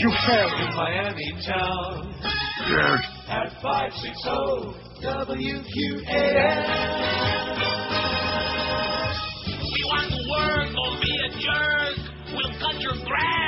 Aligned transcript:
You 0.00 0.08
can't. 0.08 0.52
In 0.60 0.74
Miami 0.76 1.28
town. 1.46 2.14
Yes. 2.72 3.04
At 3.28 3.52
560 3.60 4.16
WQAM. 5.04 5.36
We 9.60 9.80
want 9.84 10.08
to 10.08 10.20
work, 10.24 10.72
don't 10.72 10.98
be 11.04 11.12
a 11.20 11.28
jerk. 11.36 11.96
We'll 12.32 12.54
cut 12.58 12.80
your 12.80 12.96
grass, 13.04 13.39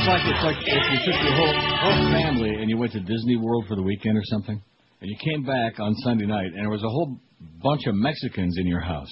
it's 0.00 0.08
like 0.08 0.22
it's 0.24 0.44
like 0.44 0.56
if 0.64 0.84
you 0.92 1.12
took 1.12 1.20
your 1.22 1.34
whole 1.36 1.54
whole 1.84 2.12
family 2.12 2.50
and 2.56 2.70
you 2.70 2.76
went 2.78 2.92
to 2.92 3.00
Disney 3.00 3.36
World 3.36 3.66
for 3.68 3.76
the 3.76 3.82
weekend 3.82 4.16
or 4.16 4.22
something, 4.24 4.60
and 5.00 5.10
you 5.10 5.16
came 5.22 5.44
back 5.44 5.78
on 5.78 5.94
Sunday 5.96 6.26
night 6.26 6.46
and 6.46 6.56
there 6.62 6.70
was 6.70 6.82
a 6.82 6.88
whole 6.88 7.16
bunch 7.62 7.86
of 7.86 7.94
Mexicans 7.94 8.56
in 8.58 8.66
your 8.66 8.80
house. 8.80 9.10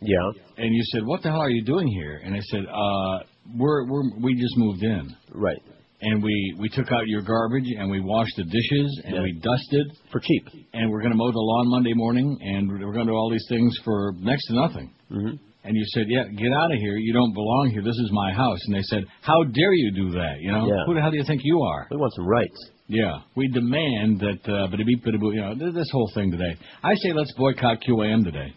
Yeah. 0.00 0.16
And 0.56 0.74
you 0.74 0.82
said, 0.92 1.02
"What 1.04 1.22
the 1.22 1.30
hell 1.30 1.40
are 1.40 1.50
you 1.50 1.64
doing 1.64 1.86
here?" 1.88 2.20
And 2.24 2.34
I 2.34 2.40
said, 2.40 2.60
"Uh, 2.66 3.18
we're 3.56 3.86
we're 3.86 4.18
we 4.20 4.34
just 4.34 4.56
moved 4.56 4.82
in." 4.82 5.14
Right. 5.32 5.62
And 6.02 6.22
we 6.22 6.56
we 6.58 6.68
took 6.70 6.90
out 6.90 7.06
your 7.06 7.22
garbage 7.22 7.66
and 7.78 7.90
we 7.90 8.00
washed 8.00 8.34
the 8.36 8.44
dishes 8.44 9.02
and 9.04 9.14
Yeah. 9.16 9.22
we 9.22 9.32
dusted 9.40 9.92
for 10.10 10.20
cheap. 10.20 10.64
And 10.72 10.90
we're 10.90 11.00
going 11.00 11.12
to 11.12 11.16
mow 11.16 11.30
the 11.30 11.38
lawn 11.38 11.68
Monday 11.70 11.92
morning 11.94 12.38
and 12.40 12.68
we're 12.68 12.78
going 12.92 13.06
to 13.06 13.12
do 13.12 13.16
all 13.16 13.30
these 13.30 13.44
things 13.48 13.76
for 13.84 14.12
next 14.18 14.46
to 14.46 14.54
nothing. 14.54 14.90
Mm-hmm. 15.10 15.36
And 15.62 15.76
you 15.76 15.84
said, 15.88 16.06
"Yeah, 16.08 16.24
get 16.24 16.52
out 16.52 16.72
of 16.72 16.78
here. 16.78 16.96
You 16.96 17.12
don't 17.12 17.34
belong 17.34 17.70
here. 17.72 17.82
This 17.82 17.98
is 17.98 18.10
my 18.12 18.32
house." 18.32 18.58
And 18.66 18.74
they 18.74 18.82
said, 18.82 19.04
"How 19.20 19.44
dare 19.44 19.74
you 19.74 19.92
do 19.92 20.10
that? 20.12 20.40
You 20.40 20.52
know, 20.52 20.66
Yeah. 20.66 20.84
who 20.86 20.94
the 20.94 21.02
hell 21.02 21.10
do 21.10 21.18
you 21.18 21.24
think 21.24 21.42
you 21.44 21.60
are?" 21.60 21.86
We 21.90 21.98
want 21.98 22.12
some 22.14 22.26
rights. 22.26 22.70
Yeah, 22.88 23.18
we 23.36 23.46
demand 23.48 24.20
that. 24.20 24.40
Uh, 24.48 24.66
bada 24.68 24.84
beep, 24.86 25.04
bada 25.04 25.20
boo, 25.20 25.32
you 25.32 25.40
know, 25.42 25.54
this 25.54 25.90
whole 25.92 26.10
thing 26.14 26.30
today. 26.30 26.56
I 26.82 26.94
say 26.94 27.12
let's 27.12 27.32
boycott 27.34 27.82
QAM 27.82 28.24
today. 28.24 28.52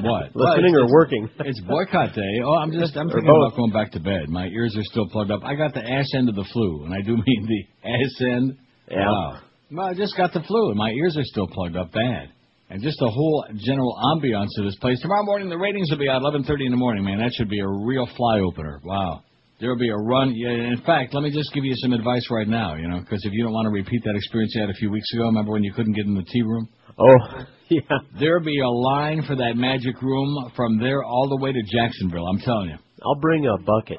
What? 0.00 0.30
Listening 0.34 0.72
Well, 0.74 0.84
or 0.84 0.92
working? 0.92 1.28
It's 1.40 1.60
boycott 1.60 2.14
day. 2.14 2.40
Oh, 2.44 2.56
I'm 2.56 2.72
just 2.72 2.96
I'm 2.96 3.08
thinking 3.10 3.28
about 3.28 3.54
going 3.54 3.70
back 3.72 3.92
to 3.92 4.00
bed. 4.00 4.28
My 4.30 4.46
ears 4.46 4.74
are 4.76 4.82
still 4.84 5.06
plugged 5.10 5.30
up. 5.30 5.44
I 5.44 5.54
got 5.54 5.74
the 5.74 5.84
ass 5.86 6.08
end 6.16 6.28
of 6.30 6.34
the 6.34 6.44
flu, 6.52 6.84
and 6.84 6.94
I 6.94 7.02
do 7.02 7.16
mean 7.16 7.46
the 7.46 7.88
ass 7.88 8.20
end. 8.22 8.56
Yeah. 8.90 9.06
Wow. 9.06 9.38
Well, 9.70 9.86
I 9.86 9.94
just 9.94 10.16
got 10.16 10.32
the 10.32 10.40
flu, 10.40 10.68
and 10.70 10.78
my 10.78 10.90
ears 10.90 11.16
are 11.16 11.24
still 11.24 11.46
plugged 11.48 11.76
up 11.76 11.92
bad. 11.92 12.28
And 12.70 12.82
just 12.82 12.98
the 12.98 13.10
whole 13.10 13.44
general 13.56 13.96
ambiance 14.16 14.48
of 14.58 14.64
this 14.64 14.76
place. 14.76 15.00
Tomorrow 15.00 15.24
morning, 15.24 15.48
the 15.48 15.58
ratings 15.58 15.90
will 15.90 15.98
be 15.98 16.08
at 16.08 16.22
11:30 16.22 16.64
in 16.66 16.70
the 16.70 16.76
morning. 16.76 17.04
Man, 17.04 17.18
that 17.18 17.32
should 17.34 17.48
be 17.48 17.60
a 17.60 17.68
real 17.68 18.06
fly 18.16 18.40
opener. 18.40 18.80
Wow. 18.82 19.22
There 19.60 19.68
will 19.70 19.78
be 19.78 19.90
a 19.90 19.96
run. 19.96 20.34
Yeah, 20.34 20.50
in 20.50 20.82
fact, 20.84 21.14
let 21.14 21.22
me 21.22 21.30
just 21.30 21.52
give 21.52 21.64
you 21.64 21.74
some 21.76 21.92
advice 21.92 22.26
right 22.30 22.48
now. 22.48 22.74
You 22.74 22.88
know, 22.88 23.00
because 23.00 23.24
if 23.24 23.32
you 23.32 23.44
don't 23.44 23.52
want 23.52 23.66
to 23.66 23.70
repeat 23.70 24.02
that 24.04 24.16
experience 24.16 24.52
you 24.54 24.60
had 24.62 24.70
a 24.70 24.74
few 24.74 24.90
weeks 24.90 25.06
ago, 25.14 25.24
remember 25.24 25.52
when 25.52 25.62
you 25.62 25.72
couldn't 25.72 25.92
get 25.92 26.06
in 26.06 26.14
the 26.14 26.24
tea 26.24 26.42
room? 26.42 26.68
Oh, 26.98 27.44
yeah. 27.68 27.80
There'll 28.18 28.44
be 28.44 28.60
a 28.60 28.68
line 28.68 29.22
for 29.26 29.36
that 29.36 29.54
magic 29.56 30.00
room 30.02 30.50
from 30.56 30.78
there 30.78 31.04
all 31.04 31.28
the 31.28 31.42
way 31.42 31.52
to 31.52 31.62
Jacksonville. 31.62 32.26
I'm 32.26 32.40
telling 32.40 32.70
you. 32.70 32.76
I'll 33.04 33.20
bring 33.20 33.46
a 33.46 33.58
bucket. 33.58 33.98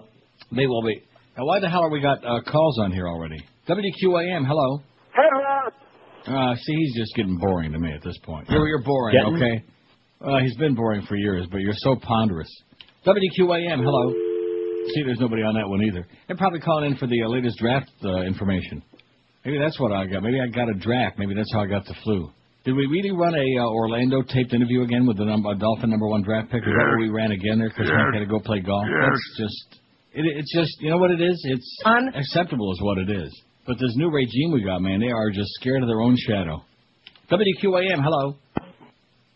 They 0.51 0.65
will 0.65 0.83
be. 0.83 1.01
Now, 1.37 1.45
why 1.45 1.59
the 1.59 1.69
hell 1.69 1.83
are 1.83 1.89
we 1.89 2.01
got 2.01 2.25
uh, 2.25 2.41
calls 2.41 2.79
on 2.79 2.91
here 2.91 3.07
already? 3.07 3.37
WQAM, 3.67 4.45
hello. 4.45 4.81
hello. 5.13 5.44
Uh, 6.27 6.55
see, 6.55 6.73
he's 6.73 6.95
just 6.95 7.13
getting 7.15 7.37
boring 7.37 7.71
to 7.71 7.79
me 7.79 7.91
at 7.93 8.03
this 8.03 8.17
point. 8.23 8.49
You're, 8.49 8.67
you're 8.67 8.83
boring, 8.83 9.15
Getting? 9.15 9.35
okay? 9.35 9.63
Uh, 10.21 10.39
he's 10.39 10.55
been 10.57 10.73
boring 10.75 11.05
for 11.07 11.15
years, 11.15 11.45
but 11.51 11.59
you're 11.59 11.73
so 11.77 11.95
ponderous. 12.01 12.49
WQAM, 13.05 13.83
hello. 13.83 14.11
See, 14.93 15.03
there's 15.05 15.19
nobody 15.19 15.41
on 15.43 15.53
that 15.55 15.67
one 15.67 15.81
either. 15.83 16.07
They're 16.27 16.37
probably 16.37 16.59
calling 16.59 16.91
in 16.91 16.97
for 16.97 17.07
the 17.07 17.21
uh, 17.23 17.27
latest 17.27 17.57
draft 17.59 17.89
uh, 18.03 18.21
information. 18.21 18.81
Maybe 19.43 19.59
that's 19.59 19.79
what 19.79 19.91
I 19.91 20.05
got. 20.07 20.23
Maybe 20.23 20.39
I 20.41 20.47
got 20.47 20.69
a 20.69 20.73
draft. 20.73 21.19
Maybe 21.19 21.35
that's 21.35 21.51
how 21.53 21.61
I 21.61 21.67
got 21.67 21.85
the 21.85 21.95
flu. 22.03 22.31
Did 22.65 22.73
we 22.73 22.87
really 22.87 23.11
run 23.11 23.35
a 23.35 23.61
uh, 23.61 23.69
Orlando 23.69 24.23
taped 24.23 24.53
interview 24.53 24.81
again 24.81 25.05
with 25.05 25.17
the 25.17 25.25
number, 25.25 25.53
Dolphin 25.53 25.91
number 25.91 26.07
one 26.07 26.23
draft 26.23 26.49
pick? 26.49 26.61
Is 26.63 26.73
that 26.75 26.87
what 26.89 26.99
we 26.99 27.09
ran 27.09 27.31
again 27.31 27.59
there 27.59 27.69
because 27.69 27.85
Yes. 27.85 27.93
Frank 27.93 28.13
had 28.15 28.19
to 28.21 28.25
go 28.25 28.39
play 28.39 28.59
golf? 28.61 28.85
Yes. 28.89 29.09
That's 29.13 29.37
just 29.37 29.81
it, 30.13 30.25
it's 30.25 30.51
just 30.55 30.81
you 30.81 30.89
know 30.89 30.97
what 30.97 31.11
it 31.11 31.21
is. 31.21 31.37
It's 31.45 31.77
unacceptable, 31.85 32.71
is 32.73 32.81
what 32.81 32.97
it 32.97 33.09
is. 33.11 33.29
But 33.65 33.79
this 33.79 33.95
new 33.95 34.09
regime 34.11 34.51
we 34.53 34.63
got, 34.63 34.81
man, 34.81 34.99
they 34.99 35.11
are 35.11 35.31
just 35.31 35.49
scared 35.59 35.81
of 35.81 35.87
their 35.87 36.01
own 36.01 36.15
shadow. 36.17 36.63
WQAM, 37.31 38.03
hello. 38.03 38.35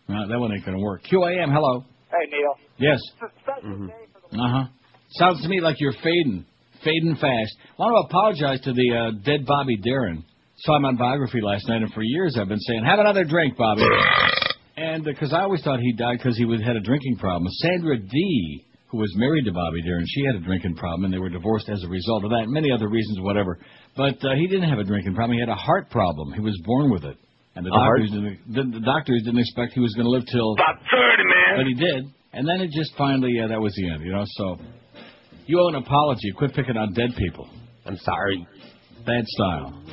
No, 0.08 0.28
that 0.28 0.40
one 0.40 0.54
ain't 0.54 0.66
gonna 0.66 0.80
work. 0.80 1.02
QAM, 1.12 1.52
hello. 1.52 1.84
Hey, 2.12 2.30
Neil. 2.32 2.56
Yes. 2.78 3.00
Special 3.18 3.90
Uh 4.34 4.38
huh. 4.38 4.66
Sounds 5.12 5.42
to 5.42 5.50
me 5.50 5.60
like 5.62 5.78
you're 5.80 5.94
fading, 6.04 6.46
fading 6.84 7.16
fast. 7.16 7.58
I 7.78 7.82
want 7.82 8.10
to 8.10 8.10
apologize 8.10 8.62
to 8.62 8.74
the 8.74 8.90
uh, 8.94 9.12
dead 9.26 9.46
Bobby 9.46 9.78
Darin. 9.78 10.24
Saw 10.60 10.78
him 10.78 10.86
on 10.86 10.98
biography 10.98 11.42
last 11.42 11.68
night, 11.68 11.82
and 11.82 11.92
for 11.94 12.04
years 12.04 12.38
I've 12.40 12.48
been 12.50 12.60
saying, 12.60 12.84
"Have 12.86 13.00
another 13.00 13.24
drink, 13.24 13.58
Bobby." 13.58 13.82
and 14.78 15.04
because 15.04 15.34
I 15.34 15.42
always 15.42 15.64
thought 15.64 15.80
he 15.80 15.94
died 15.94 16.18
because 16.18 16.38
he 16.38 16.46
was, 16.46 16.62
had 16.62 16.76
a 16.76 16.82
drinking 16.82 17.18
problem. 17.18 17.50
Sandra 17.62 17.98
Dee, 17.98 18.66
who 18.88 18.98
was 18.98 19.12
married 19.16 19.46
to 19.46 19.52
Bobby 19.52 19.82
Darin, 19.82 20.06
she 20.08 20.26
had 20.26 20.36
a 20.36 20.46
drinking 20.46 20.76
problem, 20.76 21.06
and 21.06 21.14
they 21.14 21.18
were 21.18 21.30
divorced 21.30 21.70
as 21.70 21.84
a 21.84 21.88
result 21.88 22.24
of 22.24 22.32
that, 22.32 22.44
and 22.44 22.52
many 22.52 22.72
other 22.72 22.90
reasons, 22.90 23.20
whatever. 23.22 23.58
But 23.98 24.24
uh, 24.24 24.36
he 24.36 24.48
didn't 24.48 24.70
have 24.70 24.80
a 24.80 24.84
drinking 24.84 25.16
problem; 25.16 25.36
he 25.36 25.40
had 25.42 25.50
a 25.50 25.56
heart 25.56 25.90
problem. 25.90 26.34
He 26.34 26.40
was 26.42 26.58
born 26.66 26.90
with 26.92 27.04
it, 27.04 27.18
and 27.56 27.66
the 27.66 27.70
doctors 27.72 28.12
didn't, 28.12 28.40
the, 28.74 28.80
the 28.80 28.86
doctors 28.86 29.22
didn't 29.26 29.40
expect 29.40 29.74
he 29.74 29.80
was 29.82 29.94
going 29.96 30.06
to 30.06 30.12
live 30.12 30.24
till 30.32 30.54
About 30.54 30.80
30, 30.80 31.24
man. 31.24 31.58
but 31.58 31.66
he 31.68 31.74
did. 31.74 32.14
And 32.32 32.48
then 32.48 32.62
it 32.62 32.70
just 32.72 32.94
finally, 32.98 33.32
yeah, 33.36 33.48
that 33.48 33.60
was 33.60 33.74
the 33.76 33.90
end, 33.90 34.04
you 34.04 34.12
know. 34.14 34.24
So 34.26 34.58
you 35.48 35.60
owe 35.60 35.68
an 35.70 35.76
apology. 35.76 36.32
Quit 36.38 36.54
picking 36.54 36.78
on 36.78 36.94
dead 36.94 37.10
people. 37.18 37.50
I'm 37.86 37.98
sorry. 37.98 38.48
Bad 39.06 39.26
style. 39.26 39.84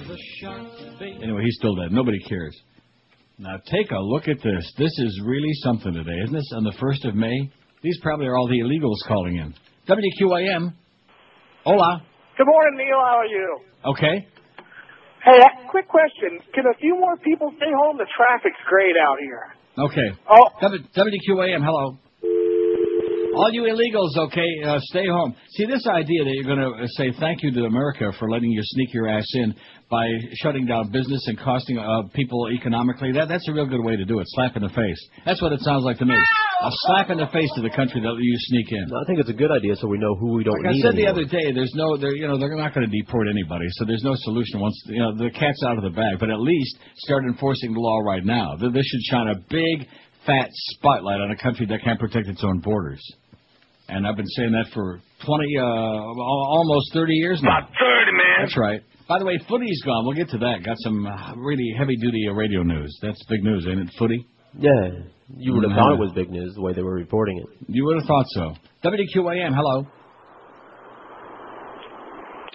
Anyway, 1.23 1.43
he's 1.45 1.57
still 1.59 1.75
dead. 1.77 1.93
Nobody 1.93 2.19
cares. 2.29 2.55
Now 3.39 3.57
take 3.71 3.91
a 3.91 3.99
look 3.99 4.29
at 4.29 4.37
this. 4.43 4.73
This 4.79 4.93
is 4.99 5.21
really 5.25 5.53
something 5.65 5.93
today, 5.95 6.19
isn't 6.25 6.35
this? 6.35 6.53
On 6.55 6.65
the 6.65 6.73
first 6.81 7.05
of 7.05 7.15
May, 7.15 7.51
these 7.83 7.99
probably 8.03 8.27
are 8.27 8.37
all 8.37 8.49
the 8.49 8.61
illegals 8.61 9.07
calling 9.09 9.37
in. 9.37 9.55
WQAM. 9.89 10.73
Hola. 11.65 12.03
Good 12.37 12.47
morning, 12.47 12.77
Neil. 12.77 13.01
How 13.01 13.19
are 13.25 13.27
you? 13.27 13.49
Okay. 13.97 14.29
Hey, 15.25 15.41
quick 15.71 15.89
question. 15.89 16.39
Can 16.55 16.65
a 16.67 16.77
few 16.79 16.95
more 17.01 17.17
people 17.17 17.51
stay 17.57 17.73
home? 17.83 17.97
The 17.97 18.07
traffic's 18.17 18.61
great 18.69 18.95
out 18.97 19.17
here. 19.19 19.43
Okay. 19.79 20.09
Oh. 20.31 20.45
W- 20.61 20.85
WQAM. 20.95 21.65
Hello. 21.65 21.97
All 23.37 23.53
you 23.53 23.69
illegals, 23.69 24.17
okay, 24.17 24.49
uh, 24.65 24.81
stay 24.89 25.07
home. 25.07 25.37
See, 25.51 25.67
this 25.67 25.85
idea 25.87 26.25
that 26.25 26.33
you're 26.33 26.57
going 26.57 26.65
to 26.65 26.89
say 26.97 27.13
thank 27.21 27.43
you 27.43 27.53
to 27.53 27.65
America 27.65 28.11
for 28.19 28.31
letting 28.31 28.51
you 28.51 28.63
sneak 28.65 28.95
your 28.95 29.09
ass 29.09 29.29
in 29.35 29.55
by 29.91 30.09
shutting 30.43 30.65
down 30.65 30.91
business 30.91 31.21
and 31.29 31.39
costing 31.39 31.77
uh, 31.79 32.09
people 32.15 32.49
economically, 32.49 33.13
that, 33.13 33.29
that's 33.29 33.47
a 33.49 33.53
real 33.53 33.67
good 33.67 33.85
way 33.85 33.95
to 33.95 34.05
do 34.05 34.21
it. 34.21 34.27
Slap 34.35 34.57
in 34.57 34.63
the 34.63 34.71
face. 34.71 35.01
That's 35.27 35.41
what 35.43 35.53
it 35.53 35.61
sounds 35.61 35.85
like 35.85 35.99
to 35.99 36.07
me. 36.07 36.15
a 36.17 36.71
slap 36.89 37.11
in 37.11 37.19
the 37.19 37.29
face 37.29 37.51
to 37.57 37.63
the 37.63 37.69
country 37.71 38.01
that 38.01 38.17
you 38.19 38.37
sneak 38.49 38.73
in. 38.73 38.89
I 38.89 39.05
think 39.07 39.21
it's 39.21 39.29
a 39.29 39.37
good 39.37 39.53
idea 39.53 39.77
so 39.77 39.87
we 39.87 39.99
know 39.99 40.17
who 40.17 40.33
we 40.33 40.43
don't 40.43 40.57
Like 40.65 40.73
I 40.73 40.73
need 40.73 40.83
said 40.83 40.97
the 40.97 41.07
other 41.07 41.25
day, 41.29 41.53
there's 41.53 41.77
no, 41.77 41.99
they're, 41.99 42.17
you 42.17 42.27
know, 42.27 42.39
they're 42.39 42.57
not 42.57 42.73
going 42.73 42.89
to 42.89 42.93
deport 42.99 43.29
anybody, 43.29 43.67
so 43.77 43.85
there's 43.85 44.03
no 44.03 44.15
solution 44.17 44.61
once, 44.61 44.81
you 44.87 44.99
know, 44.99 45.15
the 45.15 45.29
cat's 45.31 45.63
out 45.69 45.77
of 45.77 45.85
the 45.85 45.93
bag. 45.93 46.19
But 46.19 46.31
at 46.31 46.41
least 46.41 46.79
start 47.05 47.25
enforcing 47.29 47.75
the 47.75 47.81
law 47.81 48.01
right 48.01 48.25
now. 48.25 48.57
This 48.57 48.87
should 48.89 49.05
shine 49.13 49.29
a 49.29 49.37
big, 49.37 49.87
fat 50.25 50.49
spotlight 50.81 51.21
on 51.21 51.31
a 51.31 51.37
country 51.37 51.67
that 51.67 51.85
can't 51.85 52.01
protect 52.01 52.27
its 52.27 52.43
own 52.43 52.59
borders. 52.59 53.05
And 53.89 54.07
I've 54.07 54.17
been 54.17 54.27
saying 54.27 54.51
that 54.53 54.67
for 54.75 55.01
20, 55.25 55.59
uh, 55.59 55.63
almost 55.65 56.93
30 56.93 57.13
years 57.15 57.41
now. 57.43 57.59
About 57.59 57.71
30, 57.71 58.13
man. 58.13 58.25
That's 58.43 58.57
right. 58.59 58.81
By 59.09 59.19
the 59.21 59.25
way, 59.25 59.39
footy's 59.49 59.81
gone. 59.85 60.05
We'll 60.05 60.17
get 60.17 60.29
to 60.31 60.39
that. 60.39 60.65
Got 60.65 60.77
some 60.81 61.07
uh, 61.07 61.35
really 61.37 61.73
heavy-duty 61.79 62.27
uh, 62.29 62.35
radio 62.35 62.63
news. 62.65 62.99
That's 63.01 63.23
big 63.29 63.45
news, 63.45 63.65
ain't 63.69 63.79
it? 63.81 63.91
Footy. 63.99 64.27
Yeah, 64.59 64.71
you 65.37 65.53
would 65.55 65.63
have 65.65 65.73
Mhm. 65.73 65.77
thought 65.77 65.93
it 65.93 65.99
was 66.01 66.13
big 66.15 66.31
news 66.31 66.55
the 66.55 66.63
way 66.63 66.73
they 66.73 66.83
were 66.83 66.95
reporting 66.95 67.39
it. 67.39 67.47
You 67.69 67.85
would 67.85 67.97
have 67.99 68.07
thought 68.07 68.25
so. 68.31 68.55
WQAM, 68.83 69.55
hello. 69.55 69.87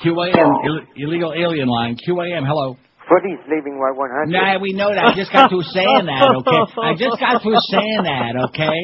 QAM, 0.04 0.66
Ill- 0.66 0.86
illegal 0.98 1.34
alien 1.34 1.68
line. 1.68 1.96
QAM, 2.08 2.46
hello. 2.46 2.76
Footy's 3.08 3.40
leaving 3.48 3.78
Y100. 3.78 4.30
Nah, 4.32 4.58
we 4.60 4.74
know 4.74 4.90
that. 4.94 5.04
I 5.06 5.14
just 5.14 5.32
got 5.32 5.50
through 5.50 5.64
saying 5.64 6.06
that, 6.08 6.36
okay? 6.42 6.82
I 6.82 6.94
just 6.96 7.20
got 7.20 7.42
through 7.44 7.58
saying 7.70 8.04
that, 8.04 8.36
okay? 8.50 8.80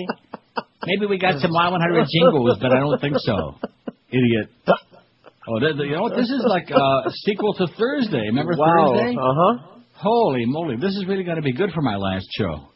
Maybe 0.87 1.05
we 1.05 1.19
got 1.19 1.39
some 1.43 1.51
Y100 1.51 2.07
jingles, 2.07 2.57
but 2.63 2.71
I 2.71 2.79
don't 2.79 2.95
think 3.03 3.19
so. 3.19 3.59
Idiot. 4.09 4.47
Oh, 5.47 5.59
th- 5.59 5.75
th- 5.75 5.83
you 5.87 5.95
know 5.99 6.03
what? 6.07 6.15
This 6.15 6.31
is 6.31 6.43
like 6.47 6.71
uh, 6.71 7.07
a 7.07 7.11
sequel 7.27 7.53
to 7.59 7.67
Thursday. 7.75 8.23
Remember 8.31 8.55
wow. 8.55 8.95
Thursday? 8.95 9.11
Uh 9.19 9.35
huh. 9.35 9.53
Holy 9.99 10.45
moly, 10.45 10.77
this 10.77 10.95
is 10.95 11.03
really 11.07 11.23
going 11.23 11.35
to 11.37 11.43
be 11.43 11.51
good 11.51 11.71
for 11.75 11.81
my 11.81 11.95
last 11.97 12.27
show. 12.37 12.69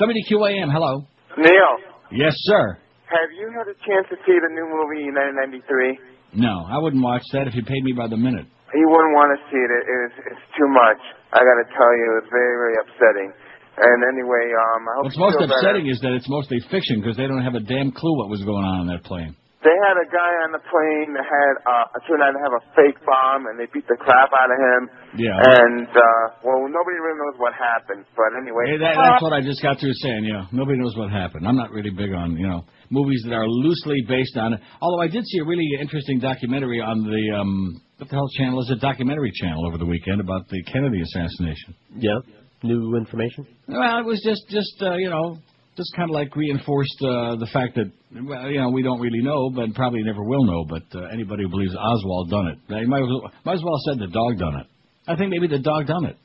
WQAM, 0.00 0.72
hello. 0.72 1.06
Neil, 1.38 1.72
Yes, 2.10 2.32
sir. 2.48 2.78
have 3.06 3.30
you 3.36 3.46
had 3.54 3.66
a 3.70 3.76
chance 3.86 4.06
to 4.10 4.16
see 4.26 4.34
the 4.38 4.50
new 4.50 4.66
movie 4.66 5.06
1993? 5.12 6.40
No, 6.40 6.66
I 6.66 6.78
wouldn't 6.82 7.02
watch 7.02 7.22
that 7.36 7.46
if 7.46 7.54
you 7.54 7.62
paid 7.62 7.82
me 7.84 7.92
by 7.92 8.08
the 8.08 8.16
minute. 8.16 8.46
You 8.74 8.86
wouldn't 8.90 9.14
want 9.14 9.30
to 9.36 9.38
see 9.50 9.60
it. 9.60 9.70
It 9.70 9.86
is, 9.86 10.10
it's 10.34 10.46
too 10.58 10.66
much. 10.66 10.98
I 11.30 11.38
got 11.46 11.56
to 11.62 11.66
tell 11.78 11.92
you, 11.94 12.06
it's 12.22 12.30
very, 12.32 12.54
very 12.58 12.76
upsetting. 12.82 13.30
And 13.76 13.98
anyway, 14.06 14.46
um, 14.54 14.82
I 14.86 14.92
hope 14.96 15.04
What's 15.10 15.18
most 15.18 15.38
feel 15.38 15.48
better. 15.50 15.58
upsetting 15.58 15.86
is 15.90 15.98
that 16.00 16.14
it's 16.14 16.28
mostly 16.28 16.58
fiction 16.70 17.00
because 17.02 17.16
they 17.16 17.26
don't 17.26 17.42
have 17.42 17.54
a 17.58 17.64
damn 17.64 17.90
clue 17.90 18.14
what 18.18 18.30
was 18.30 18.42
going 18.46 18.62
on 18.62 18.86
on 18.86 18.86
that 18.94 19.02
plane. 19.02 19.34
They 19.64 19.72
had 19.88 19.96
a 19.96 20.04
guy 20.12 20.32
on 20.44 20.52
the 20.52 20.60
plane 20.60 21.16
that 21.16 21.24
had 21.24 21.54
uh, 21.64 21.88
turned 22.04 22.20
out 22.20 22.36
to 22.36 22.40
have 22.44 22.52
a 22.52 22.62
fake 22.76 23.00
bomb, 23.00 23.48
and 23.48 23.56
they 23.56 23.64
beat 23.72 23.88
the 23.88 23.96
crap 23.96 24.28
out 24.28 24.52
of 24.52 24.58
him. 24.60 24.82
Yeah. 25.16 25.40
And 25.40 25.88
uh, 25.88 26.24
well, 26.44 26.68
nobody 26.68 27.00
really 27.00 27.16
knows 27.16 27.40
what 27.40 27.56
happened. 27.56 28.04
But 28.12 28.36
anyway, 28.36 28.68
Hey, 28.68 28.76
that, 28.84 28.92
that's 28.92 29.24
what 29.24 29.32
I 29.32 29.40
just 29.40 29.64
got 29.64 29.80
through 29.80 29.96
saying. 30.04 30.28
Yeah, 30.28 30.44
nobody 30.52 30.76
knows 30.76 30.92
what 31.00 31.08
happened. 31.08 31.48
I'm 31.48 31.56
not 31.56 31.72
really 31.72 31.88
big 31.88 32.12
on 32.12 32.36
you 32.36 32.44
know 32.44 32.68
movies 32.92 33.24
that 33.24 33.32
are 33.32 33.48
loosely 33.48 34.04
based 34.04 34.36
on 34.36 34.52
it. 34.52 34.60
Although 34.84 35.00
I 35.00 35.08
did 35.08 35.24
see 35.24 35.40
a 35.40 35.48
really 35.48 35.66
interesting 35.80 36.20
documentary 36.20 36.84
on 36.84 37.00
the 37.00 37.24
um 37.32 37.80
what 37.96 38.12
the 38.12 38.16
hell 38.20 38.28
channel 38.36 38.60
is 38.60 38.68
it? 38.68 38.84
Documentary 38.84 39.32
channel 39.32 39.64
over 39.66 39.78
the 39.80 39.86
weekend 39.88 40.20
about 40.20 40.44
the 40.52 40.60
Kennedy 40.68 41.00
assassination. 41.00 41.72
Yeah. 41.96 42.20
New 42.64 42.96
information. 42.96 43.46
Well, 43.68 43.98
it 43.98 44.06
was 44.06 44.22
just 44.24 44.48
just 44.48 44.82
uh, 44.82 44.94
you 44.94 45.10
know 45.10 45.36
just 45.76 45.92
kind 45.96 46.08
of 46.08 46.14
like 46.14 46.34
reinforced 46.34 46.96
uh, 47.02 47.36
the 47.36 47.46
fact 47.52 47.74
that 47.76 47.92
well, 48.24 48.48
you 48.50 48.58
know 48.58 48.70
we 48.70 48.82
don't 48.82 49.00
really 49.00 49.20
know, 49.20 49.50
but 49.50 49.74
probably 49.74 50.02
never 50.02 50.24
will 50.24 50.44
know. 50.44 50.64
But 50.64 50.84
uh, 50.98 51.04
anybody 51.12 51.42
who 51.44 51.50
believes 51.50 51.76
Oswald 51.76 52.30
done 52.30 52.46
it, 52.48 52.58
they 52.68 52.84
might 52.86 53.02
as 53.02 53.08
well, 53.08 53.30
might 53.44 53.52
as 53.54 53.62
well 53.62 53.76
have 53.76 53.82
said 53.92 53.98
the 54.00 54.06
dog 54.10 54.38
done 54.38 54.56
it. 54.60 54.66
I 55.06 55.14
think 55.16 55.28
maybe 55.30 55.46
the 55.46 55.58
dog 55.58 55.86
done 55.86 56.06
it. 56.06 56.16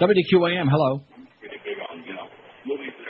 WQAM, 0.00 0.68
hello. 0.68 1.00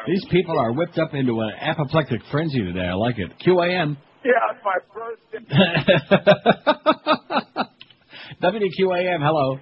These 0.07 0.25
people 0.31 0.59
are 0.59 0.73
whipped 0.73 0.99
up 0.99 1.15
into 1.15 1.41
an 1.41 1.53
apoplectic 1.61 2.21
frenzy 2.31 2.61
today. 2.61 2.87
I 2.87 2.93
like 2.95 3.19
it. 3.19 3.33
QAM. 3.47 3.97
yeah, 4.25 4.33
it's 4.53 4.65
my 4.65 4.79
birthday. 4.93 5.45
WQAM, 8.43 9.21
hello. 9.21 9.59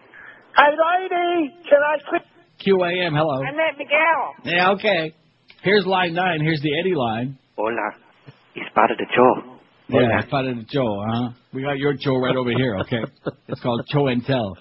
Hey, 0.56 0.70
lady, 0.70 1.52
can 1.68 1.78
I 1.78 1.98
quit? 2.08 2.22
QAM, 2.66 3.16
hello. 3.16 3.42
I 3.42 3.52
met 3.52 3.78
Miguel. 3.78 4.34
Yeah, 4.44 4.70
okay. 4.72 5.14
Here's 5.62 5.86
line 5.86 6.14
nine. 6.14 6.40
Here's 6.40 6.60
the 6.60 6.70
Eddie 6.80 6.94
line. 6.94 7.38
Hola. 7.56 7.92
It's 8.54 8.74
part 8.74 8.90
of 8.90 8.98
the 8.98 9.06
show. 9.14 9.56
Yeah, 9.88 10.18
I 10.18 10.26
spotted 10.26 10.66
Joe, 10.68 11.04
huh? 11.08 11.30
We 11.52 11.62
got 11.62 11.78
your 11.78 11.92
Joe 11.94 12.16
right 12.16 12.34
over 12.34 12.50
here, 12.50 12.76
okay? 12.80 13.02
It's 13.48 13.60
called 13.60 13.80
Joe 13.92 14.08
and 14.08 14.24
Tell. 14.24 14.56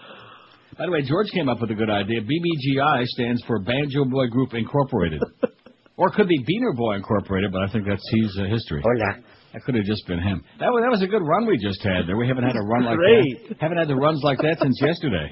By 0.77 0.85
the 0.85 0.91
way, 0.91 1.01
George 1.01 1.27
came 1.33 1.49
up 1.49 1.59
with 1.61 1.71
a 1.71 1.73
good 1.73 1.89
idea. 1.89 2.21
BBGI 2.21 3.05
stands 3.05 3.41
for 3.47 3.59
Banjo 3.59 4.05
Boy 4.05 4.27
Group 4.27 4.53
Incorporated. 4.53 5.23
or 5.97 6.09
it 6.09 6.13
could 6.13 6.27
be 6.27 6.37
Beaner 6.37 6.75
Boy 6.75 6.95
Incorporated, 6.95 7.51
but 7.51 7.63
I 7.63 7.71
think 7.71 7.87
that's 7.87 8.03
his 8.11 8.37
uh, 8.39 8.45
history. 8.45 8.83
Hola. 8.83 9.23
That 9.55 9.63
could 9.63 9.75
have 9.79 9.85
just 9.87 10.03
been 10.05 10.19
him. 10.19 10.43
That 10.59 10.67
was, 10.67 10.83
that 10.83 10.91
was 10.91 10.99
a 11.01 11.07
good 11.07 11.23
run 11.23 11.47
we 11.47 11.55
just 11.55 11.79
had 11.81 12.03
there. 12.11 12.17
We 12.19 12.27
haven't 12.27 12.43
had 12.43 12.59
a 12.59 12.65
run 12.67 12.83
like 12.83 12.99
Great. 12.99 13.47
that. 13.55 13.57
Haven't 13.63 13.77
had 13.79 13.87
the 13.87 13.95
runs 13.95 14.19
like 14.21 14.37
that 14.43 14.59
since 14.59 14.75
yesterday. 14.83 15.31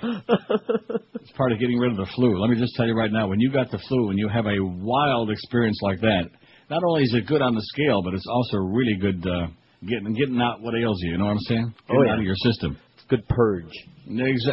It's 1.19 1.31
part 1.35 1.51
of 1.51 1.59
getting 1.59 1.77
rid 1.77 1.91
of 1.91 1.97
the 1.97 2.07
flu. 2.15 2.39
Let 2.39 2.49
me 2.49 2.55
just 2.55 2.71
tell 2.75 2.87
you 2.87 2.95
right 2.95 3.11
now, 3.11 3.27
when 3.27 3.39
you 3.39 3.51
got 3.51 3.69
the 3.69 3.79
flu 3.87 4.09
and 4.11 4.17
you 4.19 4.29
have 4.29 4.45
a 4.45 4.55
wild 4.63 5.29
experience 5.29 5.77
like 5.83 5.99
that, 5.99 6.29
not 6.69 6.81
only 6.87 7.03
is 7.03 7.13
it 7.13 7.27
good 7.27 7.41
on 7.41 7.53
the 7.53 7.61
scale, 7.75 8.01
but 8.01 8.13
it's 8.13 8.25
also 8.31 8.57
really 8.63 8.95
good 8.95 9.19
uh, 9.27 9.47
getting 9.87 10.13
getting 10.15 10.39
out 10.39 10.61
what 10.61 10.73
ails 10.73 10.99
you. 11.03 11.11
You 11.11 11.17
know 11.17 11.25
what 11.25 11.31
I'm 11.35 11.47
saying? 11.51 11.73
Getting 11.87 12.01
Oh, 12.01 12.03
yeah. 12.07 12.13
out 12.13 12.19
of 12.19 12.23
your 12.25 12.35
system. 12.47 12.77
It's 12.95 13.05
good 13.09 13.27
purge. 13.27 13.71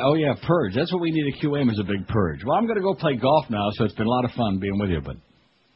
Oh 0.03 0.15
yeah, 0.15 0.35
purge. 0.47 0.75
That's 0.75 0.93
what 0.93 1.01
we 1.03 1.11
need 1.13 1.33
at 1.35 1.41
QM 1.43 1.71
is 1.71 1.79
a 1.79 1.85
big 1.85 2.07
purge. 2.09 2.43
Well, 2.45 2.57
I'm 2.57 2.67
going 2.67 2.77
to 2.79 2.83
go 2.83 2.95
play 2.95 3.15
golf 3.17 3.47
now, 3.51 3.67
so 3.75 3.85
it's 3.85 3.95
been 3.95 4.07
a 4.07 4.11
lot 4.11 4.25
of 4.25 4.33
fun 4.33 4.59
being 4.59 4.79
with 4.79 4.91
you. 4.91 5.01
But 5.01 5.17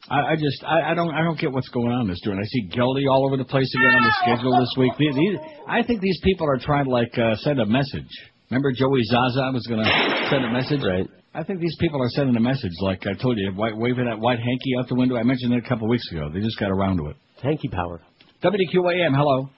I, 0.09 0.33
I 0.33 0.35
just 0.35 0.63
I, 0.63 0.91
I 0.91 0.93
don't 0.93 1.13
I 1.13 1.23
don't 1.23 1.39
get 1.39 1.51
what's 1.51 1.69
going 1.69 1.91
on 1.91 2.07
this 2.07 2.21
doing. 2.23 2.37
I 2.37 2.45
see 2.45 2.69
Geldy 2.69 3.09
all 3.09 3.25
over 3.25 3.37
the 3.37 3.45
place 3.45 3.71
again 3.73 3.95
on 3.95 4.03
the 4.03 4.13
schedule 4.21 4.53
this 4.59 4.73
week. 4.77 4.93
These, 4.99 5.15
these, 5.15 5.37
I 5.67 5.81
think 5.81 6.01
these 6.01 6.19
people 6.23 6.47
are 6.47 6.59
trying 6.59 6.85
to 6.85 6.91
like 6.91 7.17
uh, 7.17 7.35
send 7.37 7.59
a 7.59 7.65
message. 7.65 8.09
Remember 8.49 8.71
Joey 8.71 9.01
Zaza 9.03 9.49
was 9.51 9.65
going 9.67 9.83
to 9.83 10.27
send 10.29 10.45
a 10.45 10.51
message. 10.51 10.81
Right. 10.85 11.09
I 11.33 11.43
think 11.43 11.59
these 11.59 11.75
people 11.79 12.01
are 12.01 12.09
sending 12.09 12.35
a 12.35 12.39
message. 12.39 12.71
Like 12.81 13.07
I 13.07 13.13
told 13.19 13.37
you, 13.37 13.51
white, 13.53 13.75
waving 13.75 14.05
that 14.05 14.19
white 14.19 14.37
hanky 14.39 14.77
out 14.79 14.87
the 14.87 14.95
window. 14.95 15.17
I 15.17 15.23
mentioned 15.23 15.53
it 15.53 15.65
a 15.65 15.67
couple 15.67 15.87
of 15.87 15.89
weeks 15.89 16.05
ago. 16.11 16.29
They 16.31 16.39
just 16.39 16.59
got 16.59 16.69
around 16.69 16.97
to 16.97 17.09
it. 17.09 17.17
Hanky 17.41 17.67
power. 17.67 17.99
WQAM, 18.43 19.15
hello. 19.15 19.49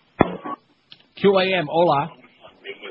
QAM, 1.21 1.65
hola. 1.67 2.09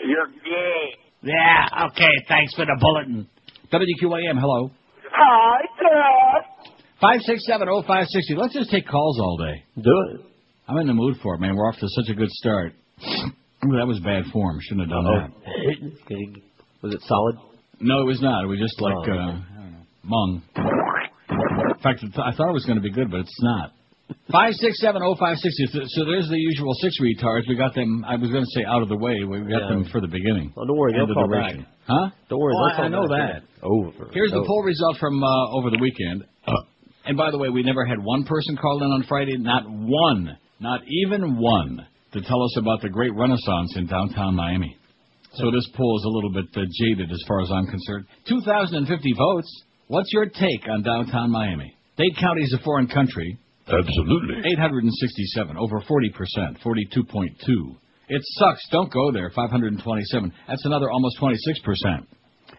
You're 0.06 0.29
gay. 0.44 0.99
Yeah, 1.23 1.87
okay, 1.88 2.12
thanks 2.29 2.55
for 2.55 2.67
the 2.67 2.76
bulletin. 2.79 3.26
WQAM, 3.73 4.38
hello. 4.38 4.70
Hi, 5.11 5.62
Dad. 5.81 6.56
Five 7.01 7.21
six 7.23 7.45
seven 7.47 7.69
oh 7.69 7.83
five 7.87 8.07
sixty. 8.09 8.35
Let's 8.35 8.55
just 8.55 8.71
take 8.71 8.87
calls 8.89 9.19
all 9.21 9.37
day. 9.37 9.65
Do 9.77 9.91
it. 10.15 10.21
I'm 10.69 10.79
in 10.79 10.87
the 10.87 10.95
mood 10.95 11.17
for 11.23 11.35
it, 11.35 11.41
man. 11.41 11.55
We're 11.55 11.69
off 11.69 11.76
to 11.79 11.87
such 11.88 12.09
a 12.11 12.15
good 12.15 12.31
start. 12.31 12.73
That 13.62 13.87
was 13.87 14.00
bad 14.00 14.25
form. 14.33 14.59
Shouldn't 14.62 14.88
have 14.88 14.91
done 14.91 15.07
Oh. 15.07 15.19
that. 15.21 16.43
Was 16.83 16.95
it 16.95 17.00
solid? 17.07 17.37
No, 17.81 18.00
it 18.03 18.05
was 18.07 18.21
not. 18.21 18.45
It 18.45 18.47
was 18.47 18.59
just 18.61 18.81
like 18.81 18.95
Oh, 18.95 19.00
uh, 19.00 19.03
I 19.03 19.07
don't 19.07 19.26
know, 19.73 19.79
mung. 20.05 20.43
In 20.57 21.81
fact, 21.83 22.05
I 22.05 22.31
thought 22.37 22.49
it 22.49 22.53
was 22.53 22.65
going 22.65 22.76
to 22.76 22.83
be 22.85 22.93
good, 22.93 23.11
but 23.11 23.21
it's 23.21 23.43
not. 23.43 23.73
Five 24.31 24.53
six 24.55 24.79
seven 24.81 25.03
oh 25.03 25.17
five 25.19 25.37
sixty. 25.38 25.67
So- 25.67 26.05
there's 26.05 26.29
the 26.29 26.38
usual 26.38 26.73
six 26.81 26.95
retards. 27.00 27.49
We 27.49 27.57
got 27.57 27.75
them. 27.75 28.05
I 28.07 28.17
was 28.17 28.31
going 28.31 28.45
to 28.45 28.50
say 28.55 28.65
out 28.65 28.83
of 28.83 28.88
the 28.88 28.97
way. 28.97 29.25
We 29.25 29.41
got 29.41 29.62
Yeah. 29.67 29.69
them 29.69 29.85
for 29.91 30.00
the 30.00 30.07
beginning. 30.07 30.53
Oh, 30.57 30.65
don't 30.65 30.76
worry, 30.76 30.93
they'll 30.93 31.07
the 31.09 31.15
call 31.15 31.29
back. 31.29 31.57
Huh? 31.88 32.11
Don't 32.31 32.38
worry, 32.41 32.55
Oh, 32.57 32.65
I- 32.65 32.83
I 32.85 32.88
know 32.88 33.09
that. 33.09 33.43
Over. 33.62 34.11
Here's 34.12 34.31
the 34.31 34.45
poll 34.47 34.62
result 34.62 34.99
from 34.99 35.23
uh, 35.23 35.50
over 35.59 35.71
the 35.71 35.79
weekend. 35.81 36.25
And 37.07 37.17
by 37.17 37.31
the 37.31 37.39
way, 37.39 37.49
we 37.49 37.63
never 37.63 37.87
had 37.87 38.03
one 38.03 38.25
person 38.25 38.57
call 38.57 38.83
in 38.83 38.91
on 38.91 39.05
Friday, 39.09 39.37
not 39.39 39.63
one, 39.69 40.37
not 40.61 40.81
even 41.05 41.39
one, 41.39 41.87
to 42.13 42.21
tell 42.21 42.43
us 42.43 42.57
about 42.59 42.83
the 42.83 42.89
great 42.89 43.15
renaissance 43.15 43.77
in 43.77 43.87
downtown 43.87 44.35
Miami. 44.35 44.77
So 45.35 45.51
this 45.51 45.69
poll 45.77 45.99
is 45.99 46.05
a 46.05 46.09
little 46.09 46.33
bit 46.33 46.47
uh, 46.57 46.67
jaded 46.81 47.13
as 47.13 47.23
far 47.29 47.43
as 47.43 47.51
I'm 47.53 47.67
concerned. 47.67 48.07
2,050 48.29 49.13
votes. 49.17 49.63
What's 49.89 50.13
your 50.13 50.27
take 50.27 50.69
on 50.69 50.83
downtown 50.83 51.31
Miami? 51.31 51.77
Dade 51.97 52.17
County 52.19 52.43
is 52.43 52.57
a 52.59 52.63
foreign 52.65 52.89
country. 52.89 53.39
Absolutely. 53.69 54.39
867, 54.53 55.57
over 55.57 55.81
40%, 55.81 56.59
42.2. 56.63 57.77
It 58.09 58.23
sucks. 58.39 58.63
Don't 58.71 58.93
go 58.93 59.13
there. 59.13 59.31
527. 59.35 60.33
That's 60.49 60.65
another 60.65 60.91
almost 60.91 61.19
26%. 61.21 62.07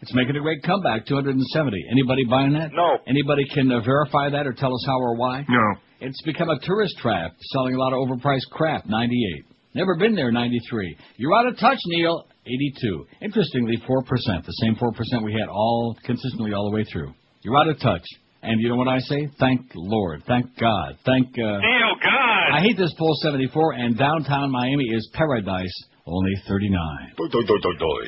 It's 0.02 0.14
making 0.14 0.36
a 0.36 0.42
great 0.42 0.64
comeback. 0.64 1.06
270. 1.08 1.86
Anybody 1.92 2.24
buying 2.30 2.54
that? 2.54 2.72
No. 2.74 2.98
Anybody 3.08 3.44
can 3.54 3.72
uh, 3.72 3.82
verify 3.82 4.30
that 4.30 4.46
or 4.46 4.54
tell 4.54 4.74
us 4.74 4.84
how 4.86 4.98
or 5.00 5.16
why? 5.16 5.44
No. 5.50 5.76
It's 6.00 6.22
become 6.24 6.50
a 6.50 6.60
tourist 6.60 6.96
trap, 7.02 7.32
selling 7.54 7.74
a 7.76 7.80
lot 7.80 7.94
of 7.94 8.08
overpriced 8.08 8.50
crap. 8.52 8.86
98. 8.86 9.46
Never 9.74 9.96
been 9.96 10.16
there. 10.16 10.32
93. 10.32 10.98
You're 11.18 11.36
out 11.36 11.48
of 11.48 11.58
touch, 11.60 11.80
Neil. 11.88 12.26
82. 12.46 13.06
Interestingly, 13.22 13.78
4%. 13.78 14.06
The 14.46 14.52
same 14.62 14.76
4% 14.76 15.24
we 15.24 15.34
had 15.34 15.50
all 15.50 15.96
consistently 16.06 16.54
all 16.54 16.70
the 16.70 16.76
way 16.76 16.84
through. 16.92 17.14
You're 17.42 17.58
out 17.58 17.68
of 17.68 17.80
touch. 17.80 18.06
And 18.44 18.62
you 18.62 18.70
know 18.70 18.76
what 18.76 18.88
I 18.88 19.00
say? 19.00 19.28
Thank 19.40 19.72
Lord. 19.76 20.24
Thank 20.28 20.46
God. 20.60 20.98
Thank. 21.06 21.28
Uh, 21.38 21.42
Oh, 21.44 21.94
God. 22.04 22.56
I 22.58 22.62
hate 22.62 22.78
this 22.78 22.94
poll 22.98 23.16
74, 23.24 23.74
and 23.74 23.98
downtown 23.98 24.52
Miami 24.52 24.86
is 24.86 25.10
paradise, 25.14 25.74
only 26.06 26.32
39. 26.48 26.80
Doi, 27.18 27.28
doi, 27.30 27.42
doi, 27.48 27.58
doi, 27.62 27.78
doi. 27.80 28.06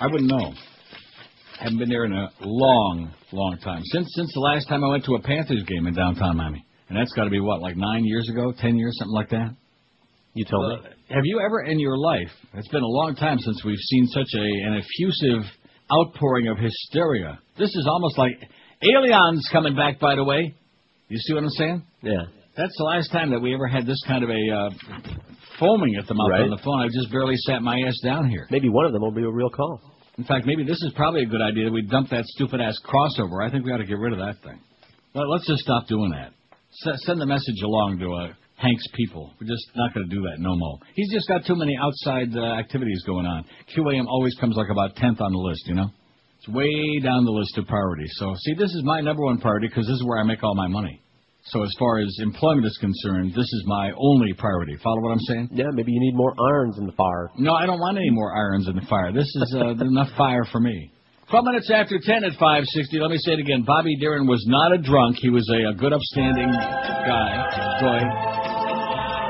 I 0.00 0.06
wouldn't 0.06 0.30
know. 0.30 0.52
I 1.62 1.66
haven't 1.66 1.78
been 1.78 1.88
there 1.90 2.04
in 2.06 2.12
a 2.12 2.28
long, 2.40 3.12
long 3.30 3.56
time. 3.62 3.82
Since 3.84 4.08
since 4.16 4.32
the 4.34 4.40
last 4.40 4.68
time 4.68 4.82
I 4.82 4.88
went 4.88 5.04
to 5.04 5.14
a 5.14 5.20
Panthers 5.22 5.62
game 5.62 5.86
in 5.86 5.94
downtown 5.94 6.36
Miami. 6.36 6.64
And 6.88 6.98
that's 6.98 7.12
got 7.12 7.24
to 7.24 7.30
be 7.30 7.38
what, 7.38 7.60
like 7.60 7.76
nine 7.76 8.04
years 8.04 8.28
ago, 8.28 8.52
ten 8.58 8.76
years, 8.76 8.98
something 8.98 9.14
like 9.14 9.30
that. 9.30 9.54
You 10.34 10.44
told 10.44 10.82
me. 10.82 10.88
Have 11.10 11.22
you 11.24 11.40
ever 11.40 11.60
in 11.62 11.78
your 11.78 11.96
life? 11.96 12.30
It's 12.54 12.66
been 12.68 12.82
a 12.82 12.86
long 12.86 13.14
time 13.14 13.38
since 13.38 13.62
we've 13.64 13.78
seen 13.78 14.06
such 14.08 14.28
a 14.34 14.40
an 14.42 14.82
effusive 14.82 15.44
outpouring 15.92 16.48
of 16.48 16.58
hysteria. 16.58 17.38
This 17.56 17.68
is 17.70 17.86
almost 17.88 18.18
like 18.18 18.32
aliens 18.82 19.48
coming 19.52 19.76
back. 19.76 20.00
By 20.00 20.16
the 20.16 20.24
way, 20.24 20.54
you 21.08 21.16
see 21.18 21.32
what 21.34 21.44
I'm 21.44 21.50
saying? 21.50 21.82
Yeah. 22.02 22.22
That's 22.56 22.74
the 22.76 22.84
last 22.84 23.12
time 23.12 23.30
that 23.30 23.40
we 23.40 23.54
ever 23.54 23.68
had 23.68 23.86
this 23.86 24.02
kind 24.06 24.24
of 24.24 24.30
a 24.30 24.34
uh, 24.34 24.70
foaming 25.60 25.94
at 25.96 26.08
the 26.08 26.14
mouth 26.14 26.28
Right. 26.30 26.40
on 26.42 26.50
the 26.50 26.58
phone. 26.64 26.80
I 26.80 26.86
just 26.88 27.12
barely 27.12 27.36
sat 27.36 27.62
my 27.62 27.78
ass 27.86 27.98
down 28.02 28.28
here. 28.28 28.48
Maybe 28.50 28.68
one 28.68 28.84
of 28.84 28.92
them 28.92 29.00
will 29.02 29.12
be 29.14 29.22
a 29.22 29.30
real 29.30 29.48
call. 29.48 29.80
In 30.18 30.24
fact, 30.24 30.44
maybe 30.46 30.64
this 30.64 30.80
is 30.82 30.92
probably 30.94 31.22
a 31.22 31.26
good 31.26 31.40
idea 31.40 31.64
that 31.64 31.72
we 31.72 31.82
dump 31.82 32.10
that 32.10 32.24
stupid 32.26 32.60
ass 32.60 32.78
crossover. 32.84 33.46
I 33.46 33.50
think 33.50 33.64
we 33.64 33.72
ought 33.72 33.78
to 33.78 33.86
get 33.86 33.98
rid 33.98 34.12
of 34.12 34.18
that 34.18 34.42
thing. 34.42 34.60
Well, 35.14 35.30
let's 35.30 35.46
just 35.46 35.62
stop 35.62 35.88
doing 35.88 36.10
that. 36.10 36.32
S- 36.86 37.02
send 37.04 37.20
the 37.20 37.26
message 37.26 37.60
along 37.64 37.98
to 38.00 38.12
uh, 38.12 38.32
Hank's 38.56 38.86
people. 38.94 39.32
We're 39.40 39.48
just 39.48 39.66
not 39.74 39.94
going 39.94 40.08
to 40.08 40.14
do 40.14 40.22
that 40.22 40.36
no 40.38 40.54
more. 40.54 40.78
He's 40.94 41.10
just 41.12 41.28
got 41.28 41.46
too 41.46 41.56
many 41.56 41.76
outside 41.80 42.36
uh, 42.36 42.58
activities 42.58 43.02
going 43.06 43.26
on. 43.26 43.44
QAM 43.74 44.06
always 44.06 44.34
comes 44.40 44.56
like 44.56 44.70
about 44.70 44.96
tenth 44.96 45.20
on 45.20 45.32
the 45.32 45.38
list, 45.38 45.62
you 45.66 45.74
know. 45.74 45.88
It's 46.38 46.48
way 46.48 47.00
down 47.02 47.24
the 47.24 47.30
list 47.30 47.56
of 47.56 47.66
priorities. 47.66 48.12
So, 48.16 48.34
see, 48.38 48.54
this 48.54 48.70
is 48.70 48.82
my 48.84 49.00
number 49.00 49.22
one 49.22 49.38
priority 49.38 49.68
because 49.68 49.86
this 49.86 49.94
is 49.94 50.04
where 50.04 50.18
I 50.18 50.24
make 50.24 50.42
all 50.42 50.54
my 50.54 50.68
money. 50.68 51.00
So, 51.44 51.62
as 51.64 51.74
far 51.76 51.98
as 51.98 52.06
employment 52.22 52.66
is 52.66 52.78
concerned, 52.78 53.34
this 53.34 53.50
is 53.50 53.64
my 53.66 53.90
only 53.98 54.32
priority. 54.32 54.76
Follow 54.82 55.02
what 55.02 55.10
I'm 55.10 55.26
saying? 55.26 55.48
Yeah, 55.50 55.74
maybe 55.74 55.90
you 55.90 55.98
need 55.98 56.14
more 56.14 56.34
irons 56.38 56.78
in 56.78 56.86
the 56.86 56.92
fire. 56.92 57.30
No, 57.36 57.52
I 57.54 57.66
don't 57.66 57.80
want 57.80 57.98
any 57.98 58.10
more 58.10 58.30
irons 58.30 58.68
in 58.68 58.76
the 58.76 58.86
fire. 58.86 59.12
This 59.12 59.26
is 59.26 59.56
uh, 59.58 59.70
enough 59.84 60.10
fire 60.16 60.44
for 60.52 60.60
me. 60.60 60.92
Twelve 61.30 61.44
minutes 61.46 61.68
after 61.74 61.98
ten 61.98 62.22
at 62.22 62.38
five 62.38 62.62
sixty. 62.70 63.00
Let 63.00 63.10
me 63.10 63.18
say 63.18 63.32
it 63.32 63.40
again. 63.40 63.64
Bobby 63.66 63.96
Darin 63.98 64.28
was 64.28 64.44
not 64.46 64.70
a 64.72 64.78
drunk. 64.78 65.16
He 65.20 65.30
was 65.30 65.48
a, 65.50 65.70
a 65.70 65.74
good, 65.74 65.92
upstanding 65.92 66.46
guy, 66.46 67.32
boy, 67.82 68.00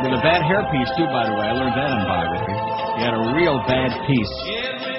with 0.04 0.12
a 0.12 0.20
bad 0.20 0.44
hairpiece 0.44 0.92
too. 0.98 1.08
By 1.08 1.24
the 1.24 1.32
way, 1.32 1.48
I 1.48 1.52
learned 1.56 1.76
that 1.80 1.90
in 1.96 2.02
biography. 2.04 2.56
He 2.98 3.02
had 3.08 3.14
a 3.16 3.24
real 3.32 3.56
bad 3.64 3.88
piece. 4.04 4.91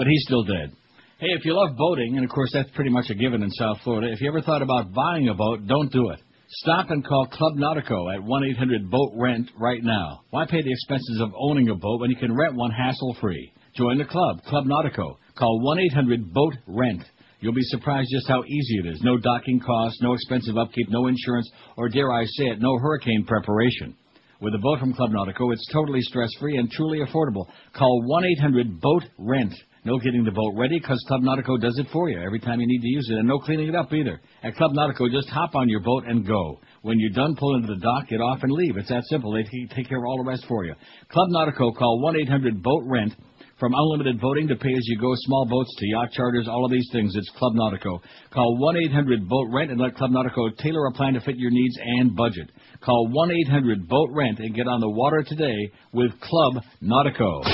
But 0.00 0.06
he's 0.06 0.24
still 0.24 0.44
dead. 0.44 0.72
Hey, 1.18 1.26
if 1.36 1.44
you 1.44 1.52
love 1.54 1.76
boating, 1.76 2.16
and 2.16 2.24
of 2.24 2.30
course 2.30 2.48
that's 2.54 2.70
pretty 2.70 2.88
much 2.88 3.10
a 3.10 3.14
given 3.14 3.42
in 3.42 3.50
South 3.50 3.76
Florida, 3.84 4.10
if 4.10 4.22
you 4.22 4.28
ever 4.28 4.40
thought 4.40 4.62
about 4.62 4.94
buying 4.94 5.28
a 5.28 5.34
boat, 5.34 5.66
don't 5.66 5.92
do 5.92 6.08
it. 6.08 6.20
Stop 6.48 6.88
and 6.88 7.06
call 7.06 7.26
Club 7.26 7.58
Nautico 7.58 8.10
at 8.10 8.22
1-800-BOAT-RENT 8.22 9.50
right 9.58 9.84
now. 9.84 10.22
Why 10.30 10.46
pay 10.46 10.62
the 10.62 10.72
expenses 10.72 11.20
of 11.20 11.34
owning 11.38 11.68
a 11.68 11.74
boat 11.74 12.00
when 12.00 12.08
you 12.08 12.16
can 12.16 12.34
rent 12.34 12.54
one 12.54 12.70
hassle-free? 12.70 13.52
Join 13.76 13.98
the 13.98 14.06
club, 14.06 14.42
Club 14.44 14.64
Nautico. 14.64 15.18
Call 15.36 15.60
1-800-BOAT-RENT. 15.94 17.04
You'll 17.40 17.52
be 17.52 17.60
surprised 17.64 18.08
just 18.10 18.26
how 18.26 18.42
easy 18.42 18.78
it 18.78 18.86
is. 18.86 19.02
No 19.02 19.18
docking 19.18 19.60
costs, 19.60 20.00
no 20.00 20.14
expensive 20.14 20.56
upkeep, 20.56 20.86
no 20.88 21.08
insurance, 21.08 21.50
or 21.76 21.90
dare 21.90 22.10
I 22.10 22.24
say 22.24 22.44
it, 22.46 22.58
no 22.58 22.78
hurricane 22.78 23.26
preparation. 23.26 23.94
With 24.40 24.54
a 24.54 24.58
boat 24.62 24.80
from 24.80 24.94
Club 24.94 25.10
Nautico, 25.10 25.52
it's 25.52 25.70
totally 25.70 26.00
stress-free 26.00 26.56
and 26.56 26.70
truly 26.70 27.00
affordable. 27.00 27.48
Call 27.74 28.02
1-800-BOAT-RENT. 28.40 29.52
No 29.82 29.98
getting 29.98 30.24
the 30.24 30.30
boat 30.30 30.52
ready 30.58 30.78
because 30.78 31.02
Club 31.08 31.22
Nautico 31.22 31.58
does 31.58 31.78
it 31.78 31.86
for 31.90 32.10
you 32.10 32.20
every 32.20 32.38
time 32.38 32.60
you 32.60 32.66
need 32.66 32.82
to 32.82 32.88
use 32.88 33.08
it, 33.10 33.16
and 33.18 33.26
no 33.26 33.38
cleaning 33.38 33.68
it 33.68 33.74
up 33.74 33.90
either. 33.94 34.20
At 34.42 34.54
Club 34.56 34.72
Nautico, 34.72 35.10
just 35.10 35.30
hop 35.30 35.54
on 35.54 35.70
your 35.70 35.80
boat 35.80 36.04
and 36.06 36.26
go. 36.26 36.60
When 36.82 36.98
you're 36.98 37.10
done, 37.16 37.34
pull 37.34 37.56
into 37.56 37.68
the 37.68 37.80
dock, 37.80 38.08
get 38.08 38.20
off, 38.20 38.42
and 38.42 38.52
leave. 38.52 38.76
It's 38.76 38.90
that 38.90 39.04
simple. 39.08 39.32
They 39.32 39.44
take 39.74 39.88
care 39.88 39.98
of 39.98 40.04
all 40.04 40.22
the 40.22 40.28
rest 40.28 40.44
for 40.46 40.66
you. 40.66 40.74
Club 41.10 41.28
Nautico, 41.30 41.74
call 41.74 42.02
1-800-BOAT-RENT. 42.04 43.14
From 43.58 43.74
unlimited 43.74 44.18
voting 44.20 44.48
to 44.48 44.56
pay-as-you-go 44.56 45.12
small 45.16 45.46
boats 45.46 45.74
to 45.76 45.86
yacht 45.86 46.12
charters, 46.12 46.48
all 46.48 46.64
of 46.64 46.70
these 46.70 46.88
things, 46.92 47.14
it's 47.14 47.30
Club 47.36 47.52
Nautico. 47.54 48.00
Call 48.32 48.58
1-800-BOAT-RENT 48.58 49.70
and 49.70 49.80
let 49.80 49.96
Club 49.96 50.10
Nautico 50.12 50.56
tailor 50.58 50.86
a 50.86 50.92
plan 50.92 51.12
to 51.12 51.20
fit 51.20 51.36
your 51.36 51.50
needs 51.50 51.76
and 51.78 52.16
budget. 52.16 52.50
Call 52.82 53.10
1-800-BOAT-RENT 53.10 54.38
and 54.38 54.54
get 54.54 54.66
on 54.66 54.80
the 54.80 54.88
water 54.88 55.22
today 55.26 55.70
with 55.92 56.18
Club 56.20 56.62
Nautico. 56.82 57.44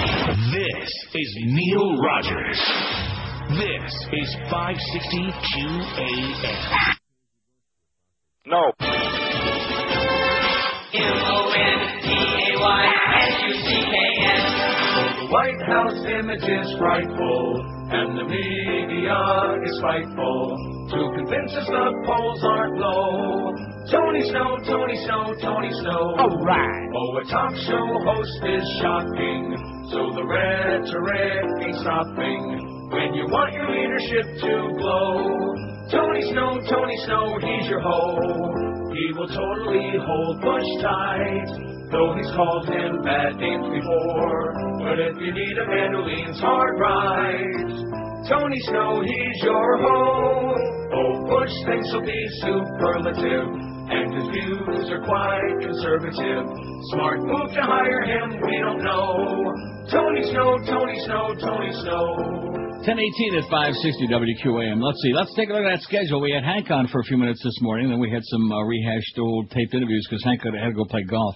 This 0.52 0.88
is 1.14 1.36
Neil 1.46 1.96
Rogers. 2.00 2.60
This 3.50 3.92
is 4.12 4.36
560 4.48 5.32
QAM. 5.50 6.96
No. 8.46 8.72
M-O-N-T-A-Y-S-U-C-K-S. 10.94 11.46
The 14.16 14.25
White 15.36 15.68
House 15.68 16.00
image 16.08 16.48
is 16.48 16.78
frightful, 16.78 17.60
and 17.92 18.16
the 18.16 18.24
media 18.24 19.20
is 19.68 19.76
spiteful 19.76 20.56
to 20.88 20.98
convince 21.12 21.52
us 21.52 21.66
the 21.68 21.92
polls 22.08 22.40
aren't 22.42 22.80
low. 22.80 23.52
Tony 23.92 24.24
Snow, 24.32 24.56
Tony 24.64 24.96
Snow, 25.04 25.36
Tony 25.44 25.68
Snow. 25.84 26.16
All 26.16 26.40
right. 26.40 26.88
Oh, 26.96 27.20
a 27.20 27.24
talk 27.28 27.52
show 27.68 27.84
host 28.08 28.40
is 28.48 28.64
shocking, 28.80 29.52
so 29.92 30.08
the 30.16 30.24
rhetoric 30.24 31.44
ain't 31.68 31.84
stopping. 31.84 32.88
When 32.96 33.12
you 33.12 33.28
want 33.28 33.52
your 33.52 33.68
leadership 33.76 34.40
to 34.40 34.52
glow, 34.80 35.52
Tony 35.92 36.32
Snow, 36.32 36.64
Tony 36.64 36.96
Snow, 37.04 37.36
he's 37.44 37.68
your 37.68 37.84
hoe. 37.84 38.88
He 38.88 39.12
will 39.12 39.28
totally 39.28 40.00
hold 40.00 40.40
Bush 40.40 40.70
tight, 40.80 41.75
though 41.90 42.14
he's 42.16 42.30
called 42.34 42.66
him 42.66 43.02
bad 43.02 43.36
names 43.36 43.68
before. 43.70 44.54
But 44.82 44.98
if 44.98 45.16
you 45.20 45.32
need 45.32 45.56
a 45.58 45.66
man 45.66 45.92
who 45.94 46.02
leans 46.02 46.38
hard 46.40 46.78
right, 46.78 47.96
Tony 48.28 48.58
Snow, 48.66 49.02
he's 49.06 49.38
your 49.42 49.78
hoe. 49.78 50.54
Oh, 50.92 51.12
Bush 51.30 51.54
thinks 51.66 51.90
he'll 51.90 52.02
be 52.02 52.22
superlative, 52.42 53.48
and 53.90 54.14
his 54.14 54.26
views 54.34 54.90
are 54.90 55.04
quite 55.06 55.54
conservative. 55.62 56.44
Smart 56.94 57.20
move 57.22 57.54
to 57.54 57.62
hire 57.62 58.02
him, 58.02 58.40
we 58.42 58.58
don't 58.58 58.82
know. 58.82 59.54
Tony 59.90 60.22
Snow, 60.30 60.58
Tony 60.66 60.98
Snow, 61.06 61.34
Tony 61.38 61.72
Snow. 61.82 62.56
1018 62.86 63.34
at 63.34 63.50
560 63.50 64.06
WQAM. 64.06 64.78
Let's 64.82 65.02
see. 65.02 65.12
Let's 65.12 65.34
take 65.34 65.50
a 65.50 65.52
look 65.52 65.66
at 65.66 65.78
that 65.78 65.82
schedule. 65.82 66.20
We 66.20 66.30
had 66.30 66.44
Hank 66.44 66.70
on 66.70 66.86
for 66.86 67.00
a 67.00 67.04
few 67.04 67.16
minutes 67.16 67.42
this 67.42 67.58
morning, 67.60 67.90
then 67.90 67.98
we 67.98 68.10
had 68.10 68.22
some 68.24 68.50
uh, 68.50 68.62
rehashed 68.62 69.18
old 69.18 69.50
taped 69.50 69.74
interviews 69.74 70.06
because 70.08 70.22
Hank 70.22 70.42
had 70.42 70.52
to 70.52 70.72
go 70.72 70.84
play 70.84 71.02
golf. 71.02 71.34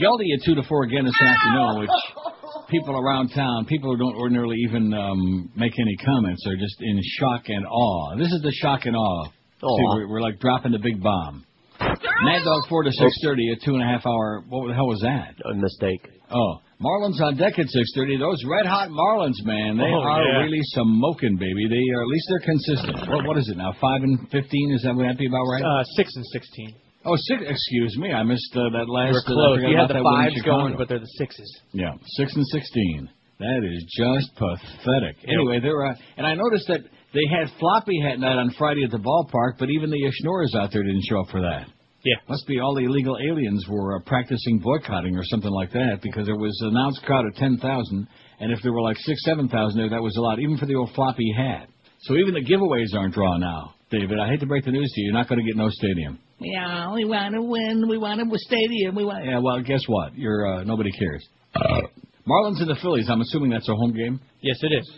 Geldy 0.00 0.32
at 0.34 0.44
2 0.44 0.54
to 0.56 0.62
4 0.62 0.84
again 0.84 1.04
this 1.04 1.14
afternoon, 1.20 1.80
which 1.80 1.90
people 2.70 2.96
around 2.96 3.28
town, 3.30 3.66
people 3.66 3.90
who 3.92 3.98
don't 3.98 4.16
ordinarily 4.16 4.56
even 4.66 4.92
um, 4.94 5.50
make 5.56 5.72
any 5.78 5.96
comments, 6.04 6.44
are 6.46 6.56
just 6.56 6.76
in 6.80 7.00
shock 7.18 7.42
and 7.48 7.66
awe. 7.66 8.16
This 8.16 8.32
is 8.32 8.40
the 8.42 8.52
shock 8.52 8.80
and 8.86 8.96
awe. 8.96 9.24
Aw. 9.62 9.76
See, 9.76 9.84
we're, 9.98 10.08
we're 10.08 10.20
like 10.22 10.38
dropping 10.40 10.72
the 10.72 10.78
big 10.78 11.02
bomb. 11.02 11.44
Mad 11.80 12.44
Dog 12.44 12.62
4 12.68 12.84
to 12.84 12.90
6.30, 12.90 13.52
a 13.52 13.64
two 13.64 13.74
and 13.74 13.82
a 13.82 13.86
half 13.86 14.04
hour, 14.06 14.42
what 14.48 14.68
the 14.68 14.74
hell 14.74 14.86
was 14.86 15.00
that? 15.00 15.34
A 15.50 15.54
mistake. 15.54 16.06
Oh, 16.32 16.60
Marlins 16.80 17.20
on 17.20 17.36
deck 17.36 17.58
at 17.58 17.66
6:30. 17.66 18.18
Those 18.20 18.38
red 18.46 18.64
hot 18.64 18.88
Marlins, 18.88 19.36
man, 19.44 19.76
they 19.76 19.84
Oh, 19.84 20.00
are 20.00 20.22
yeah. 20.22 20.38
really 20.44 20.60
smoking, 20.62 21.36
baby. 21.36 21.66
They 21.68 21.84
are 21.92 22.02
at 22.02 22.08
least 22.08 22.26
they're 22.30 22.46
consistent. 22.46 23.10
What 23.10 23.26
what 23.26 23.36
is 23.36 23.48
it 23.48 23.56
now? 23.56 23.72
Five 23.80 24.02
and 24.04 24.16
fifteen? 24.30 24.72
Is 24.72 24.82
that 24.84 24.94
would 24.94 25.04
that 25.08 25.18
be 25.18 25.26
about 25.26 25.44
right? 25.50 25.62
Uh, 25.64 25.82
six 25.96 26.14
and 26.14 26.24
sixteen. 26.32 26.74
Oh, 27.04 27.16
six. 27.16 27.42
Excuse 27.46 27.96
me, 27.98 28.12
I 28.12 28.22
missed 28.22 28.52
uh, 28.54 28.70
that 28.70 28.88
last. 28.88 29.08
You 29.08 29.14
were 29.14 29.26
uh, 29.26 29.56
close. 29.56 29.58
You 29.62 29.76
had 29.76 29.88
the 29.88 29.94
that 29.94 30.04
win 30.04 30.14
in 30.14 30.30
fives 30.32 30.42
going, 30.42 30.74
but 30.76 30.88
they're 30.88 31.00
the 31.00 31.14
sixes. 31.18 31.50
Yeah, 31.72 31.92
six 32.16 32.34
and 32.34 32.46
sixteen. 32.48 33.10
That 33.38 33.64
is 33.64 33.84
just 33.96 34.36
pathetic. 34.36 35.16
Anyway, 35.24 35.60
there 35.60 35.86
uh, 35.86 35.94
and 36.16 36.26
I 36.26 36.34
noticed 36.34 36.68
that 36.68 36.80
they 37.12 37.26
had 37.30 37.48
floppy 37.58 38.00
hat 38.02 38.20
night 38.20 38.36
on 38.36 38.54
Friday 38.58 38.84
at 38.84 38.90
the 38.90 38.98
ballpark, 38.98 39.58
but 39.58 39.70
even 39.70 39.90
the 39.90 40.12
Schnorrers 40.20 40.54
out 40.54 40.70
there 40.72 40.82
didn't 40.82 41.04
show 41.08 41.20
up 41.20 41.30
for 41.30 41.40
that. 41.40 41.66
Yeah. 42.04 42.16
Must 42.28 42.46
be 42.46 42.60
all 42.60 42.74
the 42.74 42.84
illegal 42.84 43.18
aliens 43.20 43.66
were 43.68 43.96
uh, 43.96 44.00
practicing 44.06 44.58
boycotting 44.58 45.16
or 45.16 45.24
something 45.24 45.50
like 45.50 45.72
that 45.72 46.00
because 46.02 46.26
there 46.26 46.36
was 46.36 46.56
an 46.62 46.68
announced 46.68 47.02
crowd 47.02 47.26
of 47.26 47.34
10,000, 47.34 48.08
and 48.40 48.52
if 48.52 48.58
there 48.62 48.72
were 48.72 48.80
like 48.80 48.96
six, 49.00 49.22
7,000 49.24 49.78
there, 49.78 49.90
that 49.90 50.02
was 50.02 50.16
a 50.16 50.20
lot, 50.20 50.38
even 50.38 50.56
for 50.56 50.66
the 50.66 50.76
old 50.76 50.94
floppy 50.94 51.30
hat. 51.36 51.68
So 52.02 52.16
even 52.16 52.32
the 52.32 52.44
giveaways 52.44 52.98
aren't 52.98 53.14
drawn 53.14 53.40
now. 53.40 53.74
David, 53.90 54.18
I 54.18 54.28
hate 54.28 54.40
to 54.40 54.46
break 54.46 54.64
the 54.64 54.70
news 54.70 54.90
to 54.90 55.00
you, 55.00 55.06
you're 55.08 55.18
not 55.18 55.28
going 55.28 55.40
to 55.40 55.44
get 55.44 55.56
no 55.56 55.68
stadium. 55.68 56.18
Yeah, 56.40 56.92
we 56.94 57.04
want 57.04 57.34
to 57.34 57.42
win. 57.42 57.86
We 57.88 57.98
want 57.98 58.20
a 58.20 58.38
stadium. 58.38 58.94
We 58.94 59.04
want. 59.04 59.24
Yeah, 59.26 59.40
well, 59.40 59.60
guess 59.62 59.82
what? 59.86 60.16
You're 60.16 60.46
uh, 60.46 60.64
nobody 60.64 60.90
cares. 60.90 61.26
Marlins 61.54 62.60
and 62.60 62.70
the 62.70 62.78
Phillies. 62.80 63.08
I'm 63.10 63.20
assuming 63.20 63.50
that's 63.50 63.68
a 63.68 63.74
home 63.74 63.92
game. 63.92 64.20
Yes, 64.40 64.56
it 64.62 64.72
is. 64.72 64.90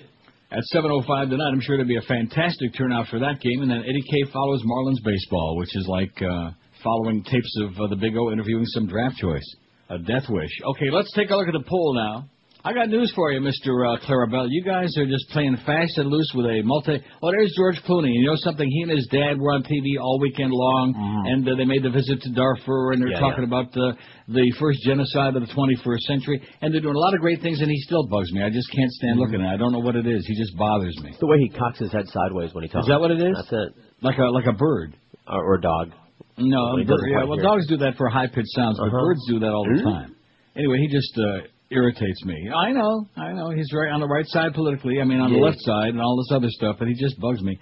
At 0.53 0.63
7:05 0.73 1.31
tonight, 1.31 1.51
I'm 1.53 1.61
sure 1.61 1.75
it'll 1.75 1.87
be 1.87 1.97
a 1.97 2.03
fantastic 2.03 2.75
turnout 2.77 3.09
for 3.09 3.19
that 3.19 3.41
game. 3.41 3.63
And 3.63 3.71
then 3.71 3.79
Eddie 3.79 4.03
K 4.03 4.31
follows 4.33 4.63
Marlins 4.63 5.03
baseball, 5.05 5.57
which 5.57 5.75
is 5.75 5.87
like 5.89 6.13
uh, 6.23 6.51
following 6.85 7.25
tapes 7.25 7.59
of 7.63 7.81
uh, 7.81 7.87
the 7.89 7.97
Big 7.97 8.17
O 8.17 8.31
interviewing 8.31 8.67
some 8.67 8.87
draft 8.87 9.17
choice. 9.17 9.57
A 9.89 9.99
death 9.99 10.29
wish. 10.29 10.51
Okay, 10.77 10.91
let's 10.93 11.13
take 11.15 11.31
a 11.31 11.37
look 11.37 11.49
at 11.49 11.55
the 11.55 11.65
poll 11.69 11.95
now. 11.95 12.29
I 12.65 12.73
got 12.73 12.89
news 12.89 13.11
for 13.17 13.33
you, 13.33 13.41
Mr. 13.41 13.75
Uh, 13.83 13.99
Clarabelle. 14.07 14.47
You 14.49 14.63
guys 14.63 14.97
are 14.97 15.05
just 15.07 15.29
playing 15.31 15.57
fast 15.67 15.99
and 15.99 16.07
loose 16.09 16.31
with 16.33 16.47
a 16.47 16.63
multi. 16.63 17.03
Well, 17.21 17.33
there's 17.33 17.53
George 17.59 17.75
Clooney. 17.83 18.15
You 18.15 18.27
know 18.31 18.37
something? 18.37 18.69
He 18.71 18.83
and 18.83 18.93
his 18.93 19.09
dad 19.11 19.35
were 19.41 19.51
on 19.53 19.65
TV 19.65 19.99
all 20.01 20.21
weekend 20.21 20.53
long, 20.53 20.95
and 21.27 21.43
uh, 21.49 21.57
they 21.57 21.65
made 21.65 21.83
the 21.83 21.91
visit 21.91 22.23
to 22.23 22.31
Darfur, 22.31 22.93
and 22.93 23.03
they're 23.03 23.11
Yeah, 23.11 23.19
talking 23.19 23.43
yeah. 23.43 23.51
about 23.51 23.73
the 23.73 23.97
the 24.29 24.47
first 24.61 24.79
genocide 24.87 25.35
of 25.35 25.43
the 25.43 25.53
21st 25.53 26.03
century, 26.07 26.41
and 26.63 26.73
they're 26.73 26.81
doing 26.81 26.95
a 26.95 26.99
lot 27.03 27.15
of 27.15 27.21
great 27.21 27.43
things. 27.43 27.61
And 27.61 27.69
he 27.69 27.79
still 27.83 28.07
bugs 28.07 28.31
me. 28.33 28.45
I 28.45 28.51
just 28.51 28.71
can't 28.71 28.91
stand 28.93 29.19
looking 29.19 29.43
at. 29.43 29.51
it. 29.51 29.55
I 29.55 29.57
don't 29.57 29.73
know 29.73 29.81
what 29.83 29.97
it 29.97 30.07
is. 30.07 30.25
He 30.29 30.37
just 30.39 30.57
bothers 30.57 30.97
me. 31.03 31.11
It's 31.11 31.19
the 31.19 31.27
way 31.27 31.39
he 31.43 31.49
cocks 31.51 31.81
his 31.81 31.91
head 31.91 32.07
sideways 32.15 32.55
when 32.55 32.63
he 32.63 32.71
talks. 32.71 32.87
Is 32.87 32.91
that 32.95 33.01
what 33.01 33.11
it 33.11 33.19
is? 33.21 33.35
That's 33.43 33.53
it. 33.53 33.71
Like 34.03 34.19
a 34.19 34.31
like 34.31 34.47
a 34.47 34.53
bird. 34.55 34.95
Or, 35.27 35.43
or 35.43 35.55
a 35.57 35.61
dog. 35.61 35.91
No, 36.39 36.77
bird- 36.87 37.11
yeah. 37.11 37.25
Well, 37.25 37.35
hear. 37.39 37.43
dogs 37.43 37.67
do 37.67 37.77
that 37.79 37.97
for 37.99 38.09
high 38.09 38.29
pitched 38.29 38.55
sounds, 38.55 38.79
but 38.79 38.87
Uh-huh. 38.87 39.03
birds 39.03 39.21
do 39.27 39.41
that 39.41 39.51
all 39.51 39.65
the 39.67 39.83
Hmm? 39.83 39.89
time. 39.91 40.15
Anyway, 40.57 40.79
he 40.79 40.87
just 40.89 41.11
uh, 41.19 41.47
irritates 41.73 42.25
me. 42.25 42.51
I 42.55 42.73
know, 42.73 43.09
I 43.17 43.33
know. 43.33 43.51
He's 43.51 43.73
right 43.73 43.91
on 43.91 44.01
the 44.01 44.07
right 44.07 44.27
side 44.29 44.55
politically. 44.55 45.01
I 45.01 45.05
mean, 45.05 45.21
on 45.21 45.33
the 45.33 45.39
left 45.39 45.59
side 45.61 45.89
and 45.89 46.01
all 46.01 46.17
this 46.17 46.37
other 46.37 46.51
stuff, 46.51 46.77
but 46.79 46.89
he 46.89 46.95
just 46.95 47.19
bugs 47.19 47.43
me. 47.43 47.59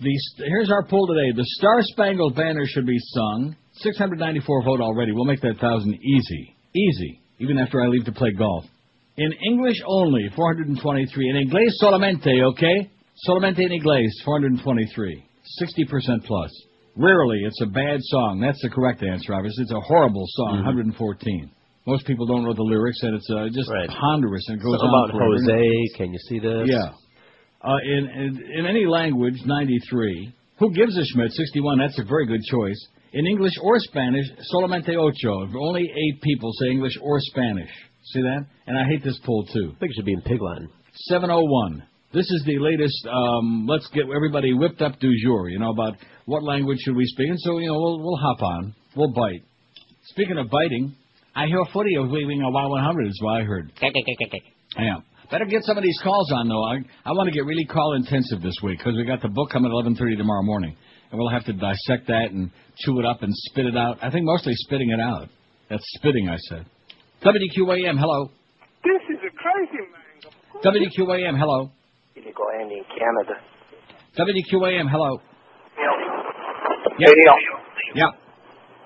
The 0.00 0.44
here's 0.48 0.70
our 0.70 0.84
poll 0.84 1.06
today: 1.06 1.36
the 1.36 1.46
Star 1.58 1.78
Spangled 1.80 2.34
Banner 2.34 2.66
should 2.66 2.86
be 2.86 2.98
sung. 2.98 3.56
694 3.76 4.64
vote 4.64 4.80
already. 4.80 5.12
We'll 5.12 5.24
make 5.24 5.40
that 5.40 5.58
thousand 5.60 5.94
easy, 5.94 6.56
easy. 6.74 7.22
Even 7.38 7.58
after 7.58 7.82
I 7.82 7.86
leave 7.86 8.04
to 8.04 8.12
play 8.12 8.32
golf. 8.32 8.64
In 9.16 9.32
English 9.46 9.76
only, 9.86 10.28
423. 10.34 11.28
In 11.28 11.36
inglés 11.48 11.72
solamente, 11.82 12.42
okay? 12.52 12.90
Solamente 13.28 13.60
en 13.60 13.72
inglés, 13.72 14.08
423. 14.24 15.24
60% 15.60 16.24
plus. 16.24 16.50
Rarely, 16.96 17.40
it's 17.44 17.60
a 17.62 17.66
bad 17.66 17.98
song. 18.00 18.40
That's 18.40 18.60
the 18.62 18.70
correct 18.70 19.02
answer, 19.02 19.34
obviously. 19.34 19.64
It's 19.64 19.72
a 19.72 19.80
horrible 19.80 20.24
song, 20.28 20.56
mm-hmm. 20.58 20.94
114. 20.94 21.50
Most 21.86 22.06
people 22.06 22.26
don't 22.26 22.44
know 22.44 22.54
the 22.54 22.62
lyrics, 22.62 22.98
and 23.02 23.16
it's 23.16 23.28
uh, 23.30 23.48
just 23.52 23.68
Right. 23.70 23.88
ponderous 23.88 24.44
and 24.48 24.60
it 24.60 24.62
goes 24.62 24.72
Something 24.78 24.88
on 24.88 25.10
about 25.10 25.16
forever. 25.18 25.34
Jose. 25.34 25.96
Can 25.96 26.12
you 26.12 26.18
see 26.28 26.38
this? 26.38 26.68
Yeah. 26.70 26.92
Uh, 27.62 27.78
in, 27.84 28.08
in 28.08 28.42
in 28.58 28.66
any 28.66 28.86
language, 28.86 29.34
93. 29.44 30.32
Who 30.58 30.72
gives 30.74 30.96
a 30.96 31.04
Schmidt? 31.04 31.32
61. 31.32 31.78
That's 31.78 31.98
a 31.98 32.04
very 32.04 32.26
good 32.26 32.42
choice. 32.50 32.78
In 33.12 33.26
English 33.26 33.52
or 33.62 33.78
Spanish, 33.80 34.26
solamente 34.54 34.94
ocho. 34.96 35.46
Only 35.58 35.82
eight 35.82 36.22
people 36.22 36.50
say 36.60 36.68
English 36.70 36.96
or 37.02 37.18
Spanish. 37.20 37.70
See 38.12 38.20
that? 38.22 38.46
And 38.66 38.78
I 38.78 38.84
hate 38.84 39.02
this 39.04 39.18
poll 39.24 39.44
too. 39.44 39.72
I 39.76 39.78
think 39.78 39.90
it 39.90 39.94
should 39.96 40.06
be 40.06 40.12
in 40.12 40.22
Pig 40.22 40.40
Latin. 40.40 40.68
701. 41.08 41.82
This 42.12 42.26
is 42.30 42.42
the 42.46 42.58
latest. 42.58 43.06
Um, 43.06 43.66
let's 43.66 43.88
get 43.88 44.04
everybody 44.14 44.52
whipped 44.52 44.82
up 44.82 44.98
du 45.00 45.10
jour. 45.24 45.48
You 45.48 45.58
know 45.58 45.70
about 45.70 45.94
what 46.26 46.42
language 46.42 46.78
should 46.84 46.94
we 46.96 47.06
speak, 47.06 47.28
and 47.30 47.40
so 47.40 47.58
you 47.58 47.68
know 47.68 47.74
we'll 47.80 47.98
we'll 48.00 48.16
hop 48.16 48.42
on. 48.42 48.74
We'll 48.96 49.12
bite. 49.12 49.42
Speaking 50.04 50.36
of 50.38 50.50
biting, 50.50 50.94
I 51.34 51.46
hear 51.46 51.64
footy 51.72 51.94
is 51.94 52.10
leaving 52.10 52.42
a 52.42 52.50
Y100. 52.50 53.08
Is 53.08 53.18
what 53.22 53.40
I 53.40 53.44
heard. 53.44 53.72
Yeah. 54.78 54.96
Better 55.30 55.46
get 55.46 55.62
some 55.64 55.78
of 55.78 55.82
these 55.82 55.98
calls 56.02 56.30
on 56.32 56.48
though. 56.48 56.64
I 56.64 56.76
I 57.08 57.12
want 57.12 57.26
to 57.28 57.32
get 57.32 57.46
really 57.46 57.64
call 57.64 57.94
intensive 57.94 58.42
this 58.42 58.56
week 58.62 58.78
because 58.78 58.94
we 58.96 59.04
got 59.04 59.22
the 59.22 59.28
book 59.28 59.50
coming 59.50 59.70
at 59.70 59.86
11:30 59.86 60.18
tomorrow 60.18 60.42
morning, 60.42 60.76
and 61.10 61.18
we'll 61.18 61.30
have 61.30 61.44
to 61.46 61.54
dissect 61.54 62.06
that 62.08 62.32
and 62.32 62.50
chew 62.84 62.98
it 63.00 63.06
up 63.06 63.22
and 63.22 63.32
spit 63.48 63.64
it 63.66 63.76
out. 63.76 63.96
I 64.02 64.10
think 64.10 64.26
mostly 64.26 64.52
spitting 64.56 64.90
it 64.90 65.00
out. 65.00 65.28
That's 65.70 65.84
spitting, 65.96 66.28
I 66.28 66.36
said. 66.48 66.66
WQAM, 67.24 67.98
hello. 67.98 68.28
This 68.84 69.02
is 69.08 69.20
a 69.24 69.32
crazy 69.32 69.80
man. 69.88 70.32
WQAM, 70.62 71.38
hello. 71.38 71.70
Illegal 72.14 72.44
Andy 72.60 72.76
in 72.76 72.84
Canada. 72.92 73.40
WQAM, 74.18 74.90
hello. 74.90 75.18
Hey, 76.98 77.06
Neil. 77.08 77.34
Yeah. 77.94 78.21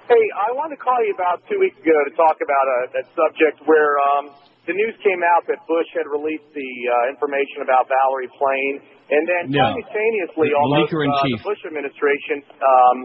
Hey, 0.07 0.23
I 0.39 0.55
wanted 0.55 0.79
to 0.79 0.83
call 0.87 1.03
you 1.03 1.11
about 1.19 1.43
two 1.51 1.59
weeks 1.59 1.75
ago 1.83 1.91
to 2.07 2.13
talk 2.15 2.39
about 2.39 2.67
a, 2.71 2.79
that 2.95 3.07
subject 3.19 3.59
where 3.67 3.99
um, 4.15 4.31
the 4.71 4.75
news 4.79 4.95
came 5.03 5.19
out 5.35 5.43
that 5.51 5.59
Bush 5.67 5.91
had 5.99 6.07
released 6.07 6.47
the 6.55 6.63
uh, 6.87 7.11
information 7.11 7.67
about 7.67 7.91
Valerie 7.91 8.31
Plame, 8.39 8.77
and 9.11 9.23
then 9.27 9.43
Yeah. 9.51 9.75
simultaneously, 9.75 10.55
The- 10.55 10.63
almost 10.63 10.95
uh, 10.95 11.27
the 11.27 11.43
Bush 11.43 11.59
administration 11.67 12.39
um, 12.63 12.97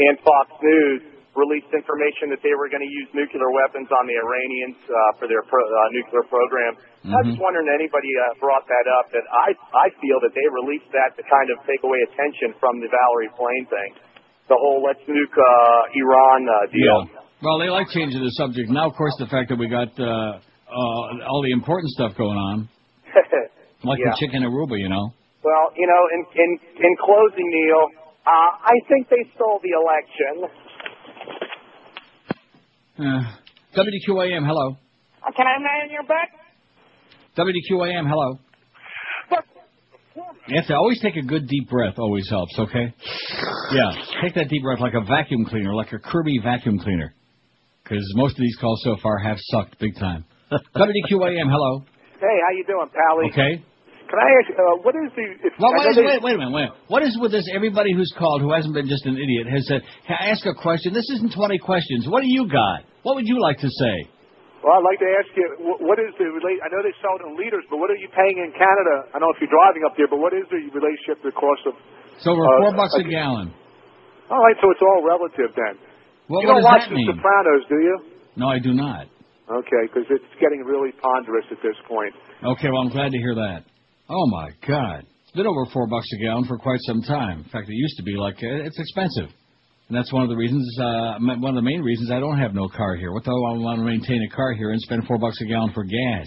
and 0.00 0.16
Fox 0.24 0.48
News 0.64 1.00
released 1.36 1.68
information 1.76 2.32
that 2.32 2.40
they 2.40 2.56
were 2.56 2.72
going 2.72 2.80
to 2.80 2.88
use 2.88 3.12
nuclear 3.12 3.52
weapons 3.52 3.92
on 3.92 4.08
the 4.08 4.16
Iranians 4.16 4.80
uh, 4.88 5.20
for 5.20 5.28
their 5.28 5.44
pro, 5.44 5.60
uh, 5.60 5.92
nuclear 5.92 6.24
program. 6.32 6.72
I 7.04 7.20
was 7.20 7.36
just 7.36 7.42
wondering 7.44 7.68
if 7.68 7.76
anybody 7.84 8.08
uh, 8.16 8.40
brought 8.40 8.64
that 8.64 8.86
up. 8.96 9.12
That 9.12 9.28
I 9.28 9.52
I 9.76 9.92
feel 10.00 10.16
that 10.24 10.32
they 10.32 10.48
released 10.64 10.88
that 10.96 11.12
to 11.20 11.22
kind 11.28 11.52
of 11.52 11.60
take 11.68 11.84
away 11.84 12.00
attention 12.08 12.56
from 12.56 12.80
the 12.80 12.88
Valerie 12.88 13.28
Plame 13.36 13.68
thing, 13.68 13.90
the 14.48 14.56
whole 14.58 14.82
let's 14.86 15.00
nuke 15.08 15.36
uh, 15.38 16.00
Iran 16.02 16.40
uh, 16.48 16.66
deal. 16.72 17.06
Yeah. 17.12 17.20
Well, 17.42 17.58
they 17.58 17.68
like 17.68 17.88
changing 17.90 18.20
the 18.22 18.30
subject. 18.38 18.70
Now, 18.70 18.88
of 18.88 18.94
course, 18.96 19.12
the 19.18 19.26
fact 19.26 19.50
that 19.50 19.58
we 19.58 19.68
got 19.68 19.88
uh, 19.98 20.04
uh, 20.06 21.28
all 21.28 21.42
the 21.44 21.52
important 21.52 21.90
stuff 21.92 22.16
going 22.16 22.36
on, 22.38 22.68
like 23.84 23.98
Yeah. 24.00 24.10
the 24.10 24.16
chicken 24.18 24.42
Aruba, 24.42 24.78
you 24.78 24.88
know. 24.88 25.12
Well, 25.44 25.66
you 25.76 25.86
know, 25.86 26.02
in 26.14 26.20
in 26.42 26.50
in 26.86 26.92
closing, 27.04 27.46
Neil, 27.50 27.84
uh, 28.26 28.50
I 28.64 28.74
think 28.88 29.08
they 29.08 29.22
stole 29.36 29.60
the 29.62 29.72
election. 29.78 30.34
Uh, 32.98 33.22
WQAM, 33.76 34.46
hello. 34.46 34.76
Can 35.36 35.46
I 35.46 35.58
man 35.58 35.90
your 35.92 36.04
back? 36.04 36.30
WQAM, 37.36 38.08
hello. 38.08 38.38
You 40.48 40.56
have 40.56 40.66
to 40.68 40.74
always 40.76 41.00
take 41.02 41.16
a 41.16 41.22
good 41.22 41.46
deep 41.48 41.68
breath. 41.68 41.94
Always 41.98 42.28
helps. 42.30 42.58
Okay. 42.58 42.94
Yeah, 43.72 43.92
take 44.22 44.34
that 44.34 44.48
deep 44.48 44.62
breath 44.62 44.80
like 44.80 44.94
a 44.94 45.00
vacuum 45.04 45.44
cleaner, 45.44 45.74
like 45.74 45.92
a 45.92 45.98
Kirby 45.98 46.38
vacuum 46.42 46.78
cleaner. 46.78 47.14
Because 47.82 48.04
most 48.16 48.32
of 48.32 48.38
these 48.40 48.56
calls 48.60 48.80
so 48.82 48.96
far 49.02 49.18
have 49.18 49.36
sucked 49.40 49.78
big 49.78 49.94
time. 49.98 50.24
WQAM, 50.50 51.50
hello. 51.50 51.84
Hey, 52.20 52.36
how 52.46 52.52
you 52.56 52.64
doing, 52.66 52.88
Pally? 52.90 53.26
Okay. 53.30 53.62
Can 54.08 54.18
I 54.22 54.30
ask, 54.38 54.50
uh, 54.54 54.82
what 54.82 54.94
is 54.94 55.10
the? 55.16 55.22
If, 55.46 55.52
Well, 55.58 55.72
I 55.74 55.76
what 55.78 55.84
know 55.84 55.90
is, 55.90 55.96
they- 55.96 56.02
wait, 56.06 56.22
wait 56.22 56.34
a 56.36 56.38
minute, 56.38 56.52
wait. 56.54 56.68
What 56.86 57.02
is 57.02 57.18
with 57.20 57.32
this? 57.32 57.44
Everybody 57.52 57.92
who's 57.92 58.12
called 58.16 58.40
who 58.40 58.52
hasn't 58.52 58.72
been 58.72 58.88
just 58.88 59.04
an 59.04 59.16
idiot 59.18 59.48
has 59.52 59.66
said, 59.66 59.82
"Can 60.06 60.16
I 60.20 60.30
ask 60.30 60.46
a 60.46 60.54
question?" 60.54 60.94
This 60.94 61.10
isn't 61.10 61.34
20 61.34 61.58
questions. 61.58 62.06
What 62.08 62.22
do 62.22 62.28
you 62.30 62.46
got? 62.48 62.84
What 63.02 63.16
would 63.16 63.26
you 63.26 63.40
like 63.42 63.58
to 63.58 63.68
say? 63.68 64.08
Well, 64.66 64.82
I'd 64.82 64.88
like 64.90 64.98
to 64.98 65.10
ask 65.22 65.30
you, 65.38 65.46
what 65.78 66.02
is 66.02 66.10
the 66.18 66.26
relate? 66.26 66.58
I 66.58 66.66
know 66.74 66.82
they 66.82 66.90
sell 66.98 67.14
it 67.14 67.22
in 67.22 67.38
liters, 67.38 67.62
but 67.70 67.78
what 67.78 67.86
are 67.86 68.00
you 68.02 68.10
paying 68.10 68.34
in 68.42 68.50
Canada? 68.50 69.06
I 69.14 69.22
don't 69.22 69.30
know 69.30 69.30
if 69.30 69.38
you're 69.38 69.54
driving 69.54 69.86
up 69.86 69.94
there, 69.94 70.10
but 70.10 70.18
what 70.18 70.34
is 70.34 70.42
the 70.50 70.58
relationship 70.74 71.22
to 71.22 71.30
the 71.30 71.36
cost 71.38 71.62
of? 71.70 71.78
It's 72.18 72.26
over 72.26 72.42
Uh, 72.42 72.66
four 72.66 72.72
bucks 72.74 72.90
a 72.98 73.06
okay. 73.06 73.14
gallon. 73.14 73.54
All 74.26 74.42
right, 74.42 74.58
so 74.58 74.66
it's 74.74 74.82
all 74.82 75.06
relative 75.06 75.54
then. 75.54 75.78
Well, 76.26 76.42
you 76.42 76.50
what 76.50 76.58
don't 76.58 76.66
does 76.66 76.66
watch 76.66 76.82
that 76.82 76.90
The 76.90 76.98
mean? 76.98 77.06
Sopranos, 77.14 77.62
do 77.70 77.78
you? 77.78 77.94
No, 78.34 78.46
I 78.50 78.58
do 78.58 78.74
not. 78.74 79.06
Okay, 79.46 79.82
because 79.86 80.10
it's 80.10 80.26
getting 80.42 80.66
really 80.66 80.90
ponderous 80.98 81.46
at 81.54 81.62
this 81.62 81.78
point. 81.86 82.10
Okay, 82.42 82.66
well, 82.66 82.82
I'm 82.82 82.90
glad 82.90 83.14
to 83.14 83.18
hear 83.22 83.38
that. 83.38 83.62
Oh 84.10 84.26
my 84.34 84.50
God, 84.66 85.06
it's 85.22 85.30
been 85.38 85.46
over 85.46 85.62
four 85.70 85.86
bucks 85.86 86.10
a 86.10 86.18
gallon 86.26 86.42
for 86.50 86.58
quite 86.58 86.82
some 86.90 87.02
time. 87.06 87.46
In 87.46 87.50
fact, 87.54 87.70
it 87.70 87.78
used 87.78 87.96
to 87.98 88.02
be 88.02 88.18
like 88.18 88.42
uh, 88.42 88.66
it's 88.66 88.78
expensive, 88.82 89.30
and 89.88 89.96
that's 89.96 90.12
one 90.12 90.22
of 90.22 90.28
the 90.28 90.36
reasons. 90.36 90.66
Uh, 90.80 91.18
one 91.38 91.56
of 91.56 91.62
the 91.62 91.62
main 91.62 91.80
reasons 91.80 92.10
I 92.10 92.18
don't 92.18 92.38
have 92.38 92.54
no 92.54 92.68
car 92.68 92.96
here. 92.96 93.12
What 93.12 93.24
the 93.24 93.30
hell 93.30 93.46
I 93.54 93.58
want 93.58 93.78
to 93.78 93.84
maintain 93.84 94.20
a 94.22 94.34
car 94.34 94.52
here 94.52 94.70
and 94.70 94.80
spend 94.80 95.06
four 95.06 95.18
bucks 95.18 95.40
a 95.40 95.46
gallon 95.46 95.72
for 95.72 95.84
gas? 95.84 96.26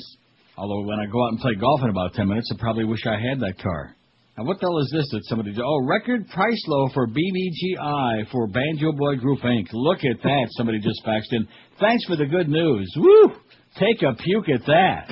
Although 0.57 0.87
when 0.87 0.99
I 0.99 1.05
go 1.11 1.23
out 1.25 1.31
and 1.31 1.39
play 1.39 1.55
golf 1.55 1.81
in 1.83 1.89
about 1.89 2.13
ten 2.13 2.27
minutes, 2.27 2.51
I 2.53 2.59
probably 2.59 2.85
wish 2.85 3.05
I 3.05 3.19
had 3.19 3.39
that 3.41 3.59
car. 3.61 3.95
Now, 4.37 4.45
what 4.45 4.59
the 4.61 4.67
hell 4.67 4.79
is 4.79 4.89
this 4.95 5.09
that 5.11 5.25
somebody? 5.25 5.53
Oh, 5.61 5.85
record 5.85 6.29
price 6.29 6.63
low 6.67 6.87
for 6.93 7.07
BBGI 7.07 8.31
for 8.31 8.47
Banjo 8.47 8.93
Boy 8.93 9.15
Group 9.17 9.39
Inc. 9.41 9.67
Look 9.73 9.99
at 10.05 10.23
that! 10.23 10.47
Somebody 10.51 10.79
just 10.79 11.03
faxed 11.05 11.33
in. 11.33 11.45
Thanks 11.79 12.05
for 12.05 12.15
the 12.15 12.25
good 12.25 12.47
news. 12.47 12.89
Woo! 12.95 13.33
Take 13.75 14.01
a 14.01 14.13
puke 14.15 14.47
at 14.47 14.65
that. 14.65 15.07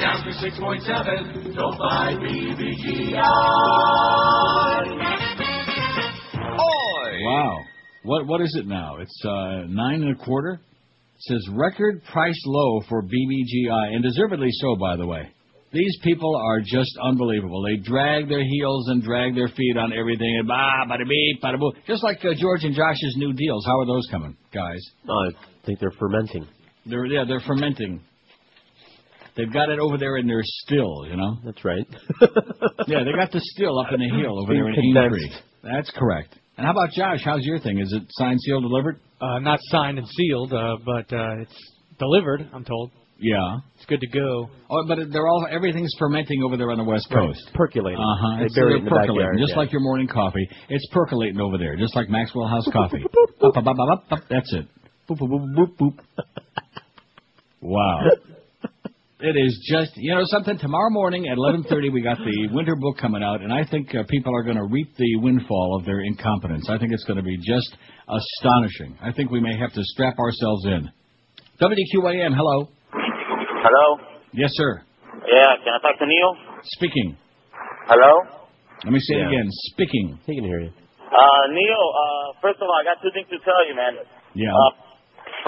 Down 0.00 0.24
to 0.24 0.30
6.7. 0.30 1.54
Don't 1.54 1.78
buy 1.78 2.14
BBGI. 2.14 3.22
Wow. 7.36 7.58
What 8.04 8.26
what 8.26 8.40
is 8.40 8.54
it 8.58 8.66
now? 8.66 8.96
It's 8.98 9.22
uh, 9.24 9.64
nine 9.68 10.02
and 10.02 10.16
a 10.16 10.24
quarter. 10.24 10.54
It 10.54 11.22
says 11.22 11.48
record 11.52 12.02
price 12.12 12.40
low 12.46 12.80
for 12.88 13.02
BBGI, 13.02 13.94
and 13.94 14.02
deservedly 14.02 14.50
so, 14.52 14.76
by 14.76 14.96
the 14.96 15.06
way. 15.06 15.28
These 15.72 15.98
people 16.02 16.34
are 16.36 16.60
just 16.60 16.96
unbelievable. 17.02 17.62
They 17.62 17.76
drag 17.76 18.28
their 18.28 18.44
heels 18.44 18.88
and 18.88 19.02
drag 19.02 19.34
their 19.34 19.48
feet 19.48 19.76
on 19.76 19.92
everything, 19.92 20.36
and 20.38 20.46
bah, 20.48 20.86
bada 20.88 21.06
beep, 21.08 21.42
bada 21.42 21.58
boo. 21.58 21.72
Just 21.86 22.04
like 22.04 22.18
uh, 22.24 22.34
George 22.38 22.62
and 22.64 22.74
Josh's 22.74 23.14
new 23.16 23.32
deals. 23.32 23.66
How 23.66 23.80
are 23.80 23.86
those 23.86 24.06
coming, 24.10 24.36
guys? 24.54 24.80
I 25.08 25.66
think 25.66 25.80
they're 25.80 25.92
fermenting. 25.98 26.46
They're 26.86 27.06
yeah, 27.06 27.24
they're 27.26 27.42
fermenting. 27.46 28.00
They've 29.36 29.52
got 29.52 29.68
it 29.68 29.78
over 29.78 29.98
there 29.98 30.16
in 30.16 30.26
their 30.26 30.40
still, 30.42 31.06
you 31.10 31.16
know. 31.16 31.36
That's 31.44 31.62
right. 31.64 31.86
Yeah, 32.88 33.02
they 33.02 33.10
got 33.10 33.32
the 33.32 33.40
still 33.42 33.80
up 33.80 33.88
in 33.92 33.98
the 33.98 34.08
hill 34.08 34.40
over 34.40 34.54
there 34.54 34.68
in. 34.68 34.96
Aintree. 34.96 35.28
That's 35.64 35.90
correct. 35.90 36.38
And 36.56 36.64
how 36.66 36.72
about 36.72 36.90
Josh? 36.92 37.20
How's 37.24 37.42
your 37.44 37.58
thing? 37.58 37.78
Is 37.78 37.92
it 37.92 38.02
signed, 38.10 38.40
sealed, 38.40 38.62
delivered? 38.62 38.98
Uh, 39.20 39.38
not 39.40 39.58
signed 39.64 39.98
and 39.98 40.06
sealed, 40.08 40.52
uh, 40.52 40.76
but 40.84 41.12
uh, 41.14 41.42
it's 41.42 41.54
delivered. 41.98 42.48
I'm 42.52 42.64
told 42.64 42.90
Yeah. 43.18 43.58
it's 43.74 43.84
good 43.86 44.00
to 44.00 44.06
go. 44.08 44.48
Oh, 44.70 44.84
but 44.88 44.98
they're 45.12 45.26
all 45.26 45.46
everything's 45.50 45.92
fermenting 45.98 46.42
over 46.42 46.56
there 46.56 46.70
on 46.70 46.78
the 46.78 46.84
west 46.84 47.08
coast. 47.10 47.40
Percolating. 47.54 47.98
Uh 47.98 48.16
huh. 48.20 48.44
It's 48.44 48.54
bury 48.54 48.78
it 48.78 48.84
percolating, 48.84 49.16
backyard. 49.16 49.36
just 49.38 49.52
yeah. 49.52 49.58
like 49.58 49.72
your 49.72 49.80
morning 49.82 50.08
coffee. 50.08 50.48
It's 50.68 50.86
percolating 50.92 51.40
over 51.40 51.58
there, 51.58 51.76
just 51.76 51.94
like 51.96 52.08
Maxwell 52.08 52.48
House 52.48 52.68
coffee. 52.72 53.04
Up, 53.42 53.56
up, 53.56 53.66
up, 53.66 53.76
up, 53.78 54.12
up. 54.12 54.22
That's 54.30 54.52
it. 54.54 54.66
Boop, 55.08 55.18
boop, 55.18 55.28
boop, 55.30 55.54
boop, 55.54 55.76
boop. 55.78 55.98
Wow. 57.60 58.00
It 59.18 59.32
is 59.32 59.56
just, 59.72 59.92
you 59.96 60.14
know, 60.14 60.20
something. 60.26 60.58
Tomorrow 60.58 60.90
morning 60.90 61.26
at 61.28 61.38
11:30, 61.38 61.88
we 61.90 62.02
got 62.02 62.18
the 62.18 62.48
winter 62.52 62.76
book 62.76 62.98
coming 62.98 63.22
out, 63.22 63.40
and 63.40 63.50
I 63.50 63.64
think 63.64 63.88
uh, 63.94 64.04
people 64.10 64.36
are 64.36 64.42
going 64.42 64.58
to 64.58 64.64
reap 64.68 64.94
the 64.98 65.16
windfall 65.24 65.78
of 65.80 65.86
their 65.86 66.00
incompetence. 66.00 66.68
I 66.68 66.76
think 66.76 66.92
it's 66.92 67.04
going 67.04 67.16
to 67.16 67.22
be 67.22 67.38
just 67.38 67.76
astonishing. 68.04 68.92
I 69.00 69.12
think 69.12 69.30
we 69.30 69.40
may 69.40 69.56
have 69.56 69.72
to 69.72 69.80
strap 69.96 70.18
ourselves 70.18 70.66
in. 70.66 70.90
WQAM, 71.62 72.36
hello. 72.36 72.68
Hello? 72.92 73.86
Yes, 74.34 74.50
sir. 74.52 74.82
Yeah, 75.32 75.64
can 75.64 75.72
I 75.72 75.80
talk 75.80 75.98
to 75.98 76.04
Neil? 76.06 76.36
Speaking. 76.76 77.16
Hello? 77.88 78.20
Let 78.84 78.92
me 78.92 79.00
say 79.00 79.16
it 79.16 79.26
again. 79.28 79.48
Speaking. 79.72 80.20
He 80.26 80.34
can 80.36 80.44
hear 80.44 80.60
you. 80.60 80.72
Uh, 81.00 81.42
Neil, 81.56 81.84
uh, 81.88 82.36
first 82.42 82.60
of 82.60 82.68
all, 82.68 82.76
I 82.76 82.84
got 82.84 83.00
two 83.00 83.08
things 83.14 83.32
to 83.32 83.38
tell 83.40 83.64
you, 83.64 83.74
man. 83.74 83.96
Yeah. 84.34 84.52
Uh, 84.52 84.72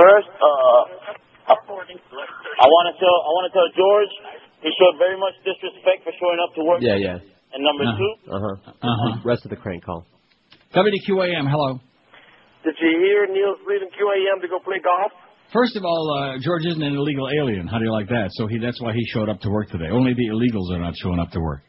first, 0.00 0.32
uh, 0.40 1.20
I 1.48 2.66
want 2.68 2.86
to 2.92 2.94
tell, 3.00 3.16
I 3.24 3.30
want 3.36 3.44
to 3.48 3.52
tell 3.56 3.68
George 3.74 4.12
he 4.60 4.70
showed 4.76 4.98
very 4.98 5.16
much 5.16 5.34
disrespect 5.46 6.04
for 6.04 6.12
showing 6.20 6.38
up 6.42 6.52
to 6.56 6.62
work. 6.64 6.80
Yeah, 6.82 6.96
yeah. 7.00 7.18
And 7.54 7.64
number 7.64 7.84
Uh-huh. 7.88 7.96
two, 7.96 8.12
Uh 8.28 8.40
huh. 8.40 8.54
Uh-huh. 8.84 9.20
Rest 9.24 9.44
of 9.46 9.50
the 9.50 9.56
crank 9.56 9.84
call. 9.84 10.04
WQAM, 10.74 11.48
hello. 11.48 11.80
Did 12.64 12.74
you 12.80 12.90
hear 13.00 13.24
Neil's 13.32 13.58
leaving 13.66 13.88
QAM 13.96 14.42
to 14.42 14.48
go 14.48 14.58
play 14.60 14.80
golf? 14.84 15.12
First 15.52 15.76
of 15.76 15.84
all, 15.84 16.04
uh, 16.12 16.36
George 16.44 16.66
isn't 16.66 16.82
an 16.82 16.92
illegal 16.94 17.24
alien. 17.40 17.66
How 17.66 17.78
do 17.78 17.84
you 17.84 17.92
like 17.92 18.08
that? 18.08 18.28
So 18.32 18.46
he, 18.48 18.58
that's 18.58 18.76
why 18.82 18.92
he 18.92 19.00
showed 19.14 19.30
up 19.30 19.40
to 19.40 19.48
work 19.48 19.70
today. 19.70 19.88
Only 19.90 20.12
the 20.12 20.28
illegals 20.28 20.68
are 20.76 20.78
not 20.78 20.92
showing 21.00 21.18
up 21.18 21.30
to 21.30 21.40
work. 21.40 21.62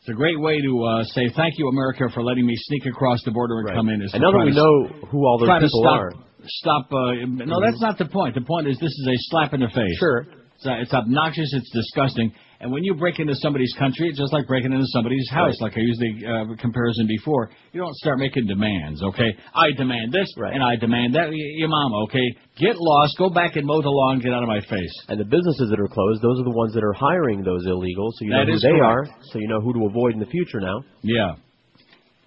It's 0.00 0.08
a 0.08 0.14
great 0.16 0.40
way 0.40 0.62
to 0.62 0.72
uh, 0.84 1.04
say 1.12 1.28
thank 1.36 1.58
you, 1.58 1.68
America, 1.68 2.08
for 2.14 2.22
letting 2.22 2.46
me 2.46 2.54
sneak 2.56 2.86
across 2.86 3.20
the 3.24 3.32
border 3.32 3.58
and 3.58 3.66
Right. 3.68 3.74
come 3.76 3.88
in. 3.90 4.00
is 4.00 4.12
to 4.12 4.16
And 4.16 4.22
now 4.22 4.32
that 4.32 4.46
we 4.46 4.52
know 4.52 5.06
who 5.10 5.26
all 5.26 5.36
those 5.38 5.50
people 5.60 5.82
stop, 5.84 6.00
are. 6.00 6.12
Stop. 6.46 6.86
Uh, 6.92 7.12
no, 7.26 7.60
that's 7.64 7.80
not 7.80 7.98
the 7.98 8.06
point. 8.06 8.34
The 8.34 8.42
point 8.42 8.68
is 8.68 8.78
this 8.78 8.90
is 8.92 9.06
a 9.08 9.16
slap 9.30 9.54
in 9.54 9.60
the 9.60 9.68
face. 9.68 9.98
Sure. 9.98 10.26
It's, 10.56 10.66
uh, 10.66 10.82
it's 10.82 10.92
obnoxious. 10.92 11.52
It's 11.54 11.70
disgusting. 11.70 12.32
And 12.60 12.72
when 12.72 12.82
you 12.82 12.94
break 12.94 13.20
into 13.20 13.34
somebody's 13.36 13.72
country, 13.78 14.08
it's 14.08 14.18
just 14.18 14.32
like 14.32 14.48
breaking 14.48 14.72
into 14.72 14.86
somebody's 14.88 15.28
house. 15.30 15.54
Right. 15.62 15.70
Like 15.70 15.78
I 15.78 15.80
used 15.80 16.00
the 16.00 16.26
uh, 16.26 16.60
comparison 16.60 17.06
before. 17.06 17.50
You 17.72 17.80
don't 17.80 17.94
start 17.94 18.18
making 18.18 18.46
demands. 18.48 19.00
Okay, 19.14 19.30
I 19.54 19.70
demand 19.76 20.10
this, 20.12 20.26
Right. 20.36 20.52
and 20.54 20.62
I 20.64 20.74
demand 20.74 21.14
that. 21.14 21.28
Your 21.32 21.68
mama. 21.68 22.02
Okay, 22.10 22.26
get 22.58 22.74
lost. 22.76 23.16
Go 23.18 23.30
back 23.30 23.54
and 23.54 23.64
mow 23.64 23.80
the 23.80 23.88
lawn. 23.90 24.18
Get 24.18 24.32
out 24.32 24.42
of 24.42 24.48
my 24.48 24.60
face. 24.62 24.90
And 25.06 25.20
the 25.20 25.24
businesses 25.24 25.70
that 25.70 25.78
are 25.78 25.86
closed, 25.86 26.20
those 26.22 26.40
are 26.40 26.44
the 26.44 26.50
ones 26.56 26.74
that 26.74 26.82
are 26.82 26.94
hiring 26.94 27.44
those 27.44 27.64
illegals, 27.66 28.18
so 28.18 28.24
you 28.24 28.30
know 28.30 28.44
who 28.44 28.58
they 28.58 28.68
correct. 28.78 28.82
are, 28.82 29.06
so 29.30 29.38
you 29.38 29.46
know 29.46 29.60
who 29.60 29.72
to 29.74 29.86
avoid 29.86 30.14
in 30.14 30.18
the 30.18 30.26
future 30.26 30.58
now. 30.60 30.82
Yeah. 31.02 31.34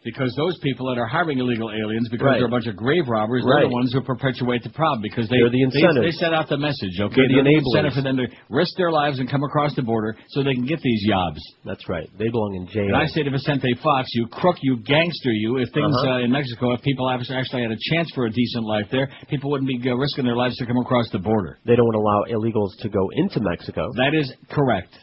Because 0.04 0.34
those 0.36 0.58
people 0.66 0.90
that 0.90 0.98
are 0.98 1.06
hiring 1.06 1.38
illegal 1.38 1.70
aliens, 1.70 2.10
because 2.10 2.26
Right. 2.26 2.38
they're 2.42 2.50
a 2.50 2.50
bunch 2.50 2.66
of 2.66 2.76
grave 2.76 3.06
robbers, 3.08 3.46
they're 3.46 3.70
the 3.70 3.74
ones 3.74 3.94
who 3.94 4.02
perpetuate 4.02 4.64
the 4.64 4.72
problem. 4.74 5.02
Because 5.04 5.30
they 5.30 5.38
They're 5.38 5.54
the 5.54 5.62
they, 5.62 5.78
incentive. 5.78 6.02
they 6.04 6.12
set 6.18 6.34
out 6.34 6.50
the 6.50 6.58
message. 6.58 6.98
Okay, 7.00 7.14
They're 7.14 7.28
the 7.30 7.34
They're 7.36 7.44
enablers. 7.62 7.70
incentive 7.70 7.94
for 7.94 8.02
them 8.02 8.18
to 8.18 8.26
risk 8.50 8.74
their 8.78 8.90
lives 8.90 9.20
and 9.20 9.30
come 9.30 9.44
across 9.44 9.76
the 9.76 9.84
border 9.84 10.18
so 10.30 10.42
they 10.42 10.56
can 10.56 10.66
get 10.66 10.82
these 10.82 11.06
jobs. 11.08 11.38
That's 11.66 11.88
right. 11.88 12.10
They 12.18 12.30
belong 12.30 12.56
in 12.56 12.66
jail. 12.66 12.88
And 12.88 12.96
I 12.98 13.06
say 13.14 13.22
to 13.22 13.30
Vicente 13.30 13.74
Fox, 13.84 14.10
you 14.16 14.26
crook, 14.26 14.58
you 14.64 14.78
gangster, 14.78 15.32
you. 15.32 15.58
If 15.58 15.70
things 15.70 15.94
Uh-huh. 15.94 16.14
uh, 16.14 16.26
in 16.26 16.32
Mexico, 16.32 16.72
if 16.74 16.82
people 16.82 17.08
actually 17.08 17.38
actually 17.38 17.62
had 17.62 17.72
a 17.72 17.78
chance 17.94 18.10
for 18.16 18.26
a 18.26 18.32
decent 18.32 18.66
life 18.66 18.90
there, 18.90 19.08
people 19.30 19.52
wouldn't 19.52 19.68
be 19.70 19.78
uh, 19.88 19.94
risking 19.94 20.26
their 20.26 20.36
lives 20.36 20.58
to 20.58 20.66
come 20.66 20.78
across 20.78 21.10
the 21.12 21.20
border. 21.20 21.60
They 21.66 21.76
don't 21.76 21.86
want 21.86 21.96
to 21.96 22.34
allow 22.34 22.42
illegals 22.42 22.76
to 22.82 22.90
go 22.90 23.08
into 23.14 23.40
Mexico. 23.40 23.92
That 23.98 24.16
is 24.16 24.34
correct. 24.50 24.98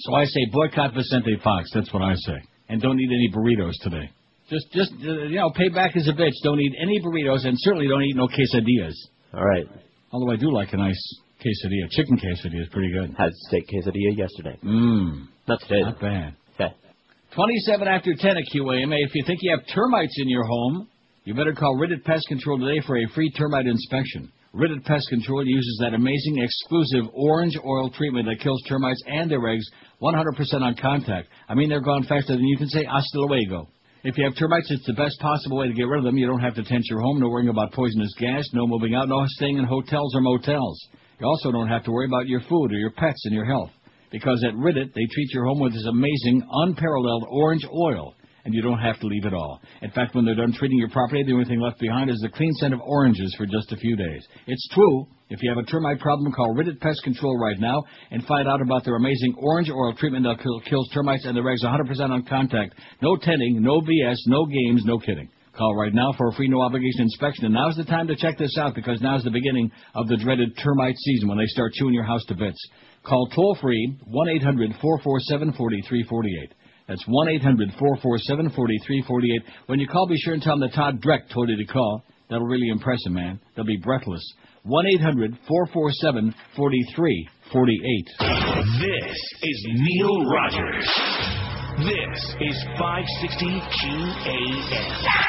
So 0.00 0.14
I 0.14 0.26
say 0.26 0.44
boycott 0.52 0.92
Vicente 0.92 1.36
Fox. 1.42 1.70
That's 1.72 1.90
what 1.94 2.02
I 2.02 2.14
say. 2.14 2.36
And 2.68 2.82
don't 2.82 3.00
eat 3.00 3.08
any 3.08 3.30
burritos 3.34 3.72
today. 3.82 4.10
Just, 4.50 4.72
just 4.72 4.92
uh, 5.04 5.24
you 5.28 5.36
know, 5.36 5.50
pay 5.50 5.68
back 5.68 5.96
as 5.96 6.08
a 6.08 6.12
bitch. 6.12 6.32
Don't 6.42 6.60
eat 6.60 6.74
any 6.80 7.00
burritos, 7.00 7.44
and 7.46 7.54
certainly 7.58 7.86
don't 7.88 8.02
eat 8.02 8.16
no 8.16 8.28
quesadillas. 8.28 8.94
All 9.34 9.44
right. 9.44 9.66
Although 10.10 10.32
I 10.32 10.36
do 10.36 10.50
like 10.52 10.72
a 10.72 10.76
nice 10.78 11.00
quesadilla. 11.40 11.90
Chicken 11.90 12.16
quesadilla 12.18 12.62
is 12.62 12.68
pretty 12.70 12.90
good. 12.92 13.14
Had 13.18 13.32
steak 13.48 13.64
quesadilla 13.68 14.16
yesterday. 14.16 14.58
Mmm, 14.64 15.26
Not 15.46 15.60
today. 15.60 15.82
not 15.82 16.00
bad. 16.00 16.34
Okay. 16.54 16.74
27 17.34 17.86
after 17.88 18.14
10 18.18 18.36
at 18.38 18.44
QAMA. 18.54 18.96
If 19.04 19.14
you 19.14 19.22
think 19.26 19.40
you 19.42 19.50
have 19.56 19.66
termites 19.74 20.14
in 20.18 20.28
your 20.30 20.44
home, 20.44 20.88
you 21.24 21.34
better 21.34 21.52
call 21.52 21.76
Ridditt 21.76 22.04
Pest 22.04 22.26
Control 22.28 22.58
today 22.58 22.80
for 22.86 22.96
a 22.96 23.06
free 23.14 23.30
termite 23.32 23.66
inspection. 23.66 24.32
Ridditt 24.54 24.82
Pest 24.86 25.06
Control 25.10 25.44
uses 25.46 25.78
that 25.82 25.92
amazing 25.92 26.38
exclusive 26.38 27.04
orange 27.12 27.54
oil 27.62 27.90
treatment 27.90 28.26
that 28.26 28.40
kills 28.42 28.62
termites 28.66 29.02
and 29.06 29.30
their 29.30 29.46
eggs 29.46 29.64
100% 30.00 30.62
on 30.62 30.74
contact. 30.80 31.28
I 31.50 31.54
mean, 31.54 31.68
they're 31.68 31.82
gone 31.82 32.04
faster 32.04 32.32
than 32.34 32.46
you 32.46 32.56
can 32.56 32.68
say 32.68 32.82
hasta 32.84 33.20
luego. 33.20 33.68
If 34.04 34.16
you 34.16 34.24
have 34.24 34.36
termites, 34.36 34.70
it's 34.70 34.86
the 34.86 34.92
best 34.92 35.18
possible 35.18 35.58
way 35.58 35.66
to 35.66 35.74
get 35.74 35.88
rid 35.88 35.98
of 35.98 36.04
them. 36.04 36.16
You 36.16 36.28
don't 36.28 36.40
have 36.40 36.54
to 36.54 36.62
tent 36.62 36.84
your 36.88 37.00
home, 37.00 37.18
no 37.18 37.28
worrying 37.28 37.48
about 37.48 37.72
poisonous 37.72 38.14
gas, 38.16 38.44
no 38.52 38.64
moving 38.64 38.94
out, 38.94 39.08
no 39.08 39.24
staying 39.26 39.58
in 39.58 39.64
hotels 39.64 40.14
or 40.14 40.20
motels. 40.20 40.80
You 41.20 41.26
also 41.26 41.50
don't 41.50 41.66
have 41.66 41.82
to 41.84 41.90
worry 41.90 42.06
about 42.06 42.28
your 42.28 42.40
food 42.48 42.70
or 42.72 42.76
your 42.76 42.92
pets 42.92 43.24
and 43.24 43.34
your 43.34 43.44
health. 43.44 43.70
Because 44.12 44.44
at 44.46 44.54
Ridditt, 44.54 44.94
they 44.94 45.06
treat 45.12 45.34
your 45.34 45.46
home 45.46 45.58
with 45.58 45.72
this 45.72 45.84
amazing, 45.86 46.46
unparalleled 46.48 47.26
orange 47.28 47.66
oil, 47.66 48.14
and 48.48 48.54
you 48.54 48.62
don't 48.62 48.78
have 48.78 48.98
to 48.98 49.06
leave 49.06 49.26
it 49.26 49.34
all. 49.34 49.60
In 49.82 49.90
fact, 49.90 50.14
when 50.14 50.24
they're 50.24 50.34
done 50.34 50.54
treating 50.54 50.78
your 50.78 50.88
property, 50.88 51.22
the 51.22 51.34
only 51.34 51.44
thing 51.44 51.60
left 51.60 51.78
behind 51.78 52.08
is 52.08 52.18
the 52.22 52.30
clean 52.30 52.50
scent 52.54 52.72
of 52.72 52.80
oranges 52.80 53.34
for 53.36 53.44
just 53.44 53.70
a 53.72 53.76
few 53.76 53.94
days. 53.94 54.26
It's 54.46 54.66
true. 54.72 55.06
If 55.28 55.42
you 55.42 55.50
have 55.50 55.62
a 55.62 55.66
termite 55.68 56.00
problem, 56.00 56.32
call 56.32 56.54
Ridditt 56.54 56.80
Pest 56.80 57.02
Control 57.04 57.38
right 57.38 57.60
now 57.60 57.84
and 58.10 58.24
find 58.24 58.48
out 58.48 58.62
about 58.62 58.86
their 58.86 58.96
amazing 58.96 59.34
orange 59.36 59.68
oil 59.68 59.92
treatment 59.98 60.24
that 60.24 60.42
kills 60.64 60.88
termites 60.94 61.26
and 61.26 61.36
their 61.36 61.46
eggs 61.50 61.62
100% 61.62 62.08
on 62.08 62.24
contact. 62.24 62.72
No 63.02 63.18
tenting, 63.18 63.60
no 63.60 63.82
BS, 63.82 64.16
no 64.24 64.46
games, 64.46 64.82
no 64.86 64.98
kidding. 64.98 65.28
Call 65.54 65.76
right 65.76 65.92
now 65.92 66.14
for 66.16 66.28
a 66.28 66.32
free 66.32 66.48
no 66.48 66.62
obligation 66.62 67.02
inspection. 67.02 67.44
And 67.44 67.52
now's 67.52 67.76
the 67.76 67.84
time 67.84 68.06
to 68.06 68.16
check 68.16 68.38
this 68.38 68.56
out 68.56 68.74
because 68.74 69.02
now's 69.02 69.24
the 69.24 69.30
beginning 69.30 69.70
of 69.94 70.08
the 70.08 70.16
dreaded 70.16 70.56
termite 70.56 70.96
season 70.96 71.28
when 71.28 71.36
they 71.36 71.46
start 71.48 71.74
chewing 71.74 71.92
your 71.92 72.04
house 72.04 72.24
to 72.28 72.34
bits. 72.34 72.58
Call 73.04 73.28
toll 73.34 73.58
free 73.60 73.98
1 74.06 74.28
800 74.40 74.70
447 74.80 75.52
4348. 75.52 76.54
That's 76.88 77.04
1 77.06 77.28
800 77.28 77.68
447 77.78 78.50
4348. 78.56 79.42
When 79.66 79.78
you 79.78 79.86
call, 79.86 80.08
be 80.08 80.16
sure 80.16 80.32
and 80.32 80.42
tell 80.42 80.58
them 80.58 80.68
that 80.68 80.74
Todd 80.74 81.02
Dreck 81.02 81.28
told 81.32 81.50
you 81.50 81.56
to 81.56 81.72
call. 81.72 82.02
That'll 82.30 82.46
really 82.46 82.68
impress 82.68 83.04
them, 83.04 83.14
man. 83.14 83.40
They'll 83.54 83.66
be 83.66 83.76
breathless. 83.76 84.24
1 84.64 84.86
800 84.86 85.38
447 85.46 86.34
4348. 86.56 88.06
This 88.80 89.16
is 89.42 89.66
Neil 89.68 90.24
Rogers. 90.32 90.88
This 91.78 92.18
is 92.40 92.56
560 92.80 93.46
QAM. 93.46 95.28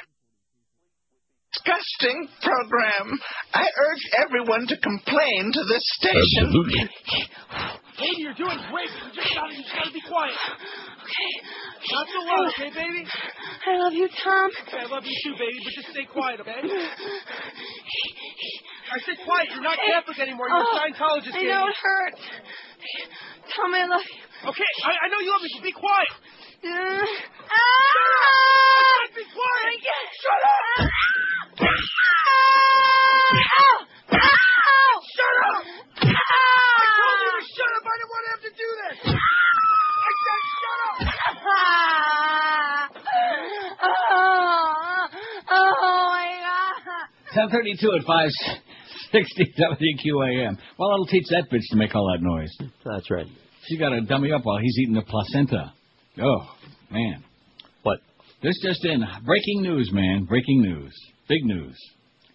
disgusting 1.54 2.28
program. 2.42 3.20
I 3.54 3.64
urge 3.64 4.04
everyone 4.26 4.66
to 4.68 4.78
complain 4.78 5.52
to 5.54 5.64
this 5.66 5.84
station. 6.00 6.46
Absolutely. 6.46 6.90
Baby, 8.00 8.24
you're 8.24 8.34
doing 8.40 8.56
great. 8.72 8.88
You 8.90 9.12
just 9.12 9.28
gotta, 9.36 9.52
you 9.54 9.60
just 9.64 9.76
gotta 9.76 9.92
be 9.92 10.00
quiet. 10.08 10.32
Okay. 11.04 11.32
Not 11.92 12.08
so 12.08 12.20
loud, 12.24 12.48
okay, 12.56 12.70
baby? 12.72 13.04
I 13.04 13.76
love 13.84 13.92
you, 13.94 14.08
Tom. 14.24 14.48
Okay, 14.68 14.80
I 14.80 14.86
love 14.88 15.04
you 15.04 15.12
too, 15.24 15.34
baby, 15.36 15.60
but 15.64 15.74
just 15.76 15.90
stay 15.92 16.06
quiet, 16.08 16.40
okay? 16.40 16.62
I 16.64 16.66
said 19.06 19.18
quiet. 19.26 19.48
You're 19.52 19.64
not 19.68 19.78
Catholic 19.84 20.18
anymore. 20.20 20.48
You're 20.50 20.64
Oh, 20.64 20.72
a 20.72 20.76
Scientologist, 20.80 21.34
I 21.36 21.44
baby. 21.44 21.50
know 21.52 21.68
it 21.68 21.76
hurts. 21.76 22.22
Tom, 23.56 23.74
I 23.76 23.84
love 23.86 24.02
you. 24.08 24.24
Okay, 24.50 24.72
I, 24.88 24.92
I 25.04 25.08
know 25.12 25.20
you 25.20 25.32
love 25.36 25.42
me, 25.44 25.50
but 25.60 25.64
be 25.64 25.72
quiet. 25.76 26.08
Uh, 26.60 26.68
I 26.70 26.72
ah! 27.52 27.56
said 29.04 29.16
be 29.16 29.24
quiet. 29.28 29.76
Shut 30.24 30.42
up! 30.48 30.88
Ow! 31.60 31.68
Ow! 34.16 34.94
Shut 35.16 35.36
up! 35.52 35.64
I 36.00 36.86
told 37.00 37.20
you 37.20 37.32
to 37.36 37.44
shut 37.52 37.72
up. 37.76 37.84
I 37.84 37.86
didn't 38.00 38.12
want 38.12 38.24
to 38.24 38.32
have 38.32 38.44
to 38.48 38.54
do 38.56 38.70
this. 38.80 38.96
I 39.08 40.12
said 40.24 40.42
shut 40.60 40.80
up. 40.88 40.96
Oh, 43.82 45.08
oh 45.52 46.10
my 46.12 46.28
God! 46.44 47.08
1032 47.36 47.92
at 47.94 48.06
560 48.06 49.54
WQAM. 49.54 50.58
Well, 50.78 50.94
it'll 50.94 51.06
teach 51.06 51.28
that 51.30 51.46
bitch 51.52 51.66
to 51.70 51.78
make 51.78 51.94
all 51.94 52.12
that 52.12 52.24
noise. 52.24 52.50
That's 52.86 53.10
right. 53.12 53.28
She 53.68 53.78
got 53.78 53.90
to 53.90 54.02
dummy 54.02 54.32
up 54.32 54.42
while 54.44 54.58
he's 54.58 54.78
eating 54.80 54.96
the 54.96 55.04
placenta. 55.04 55.74
Oh, 56.22 56.50
man. 56.90 57.24
What? 57.84 58.00
This 58.42 58.56
just 58.64 58.84
in. 58.86 59.04
Breaking 59.26 59.62
news, 59.62 59.92
man. 59.94 60.26
Breaking 60.26 60.62
news. 60.62 60.94
Big 61.28 61.44
news. 61.46 61.78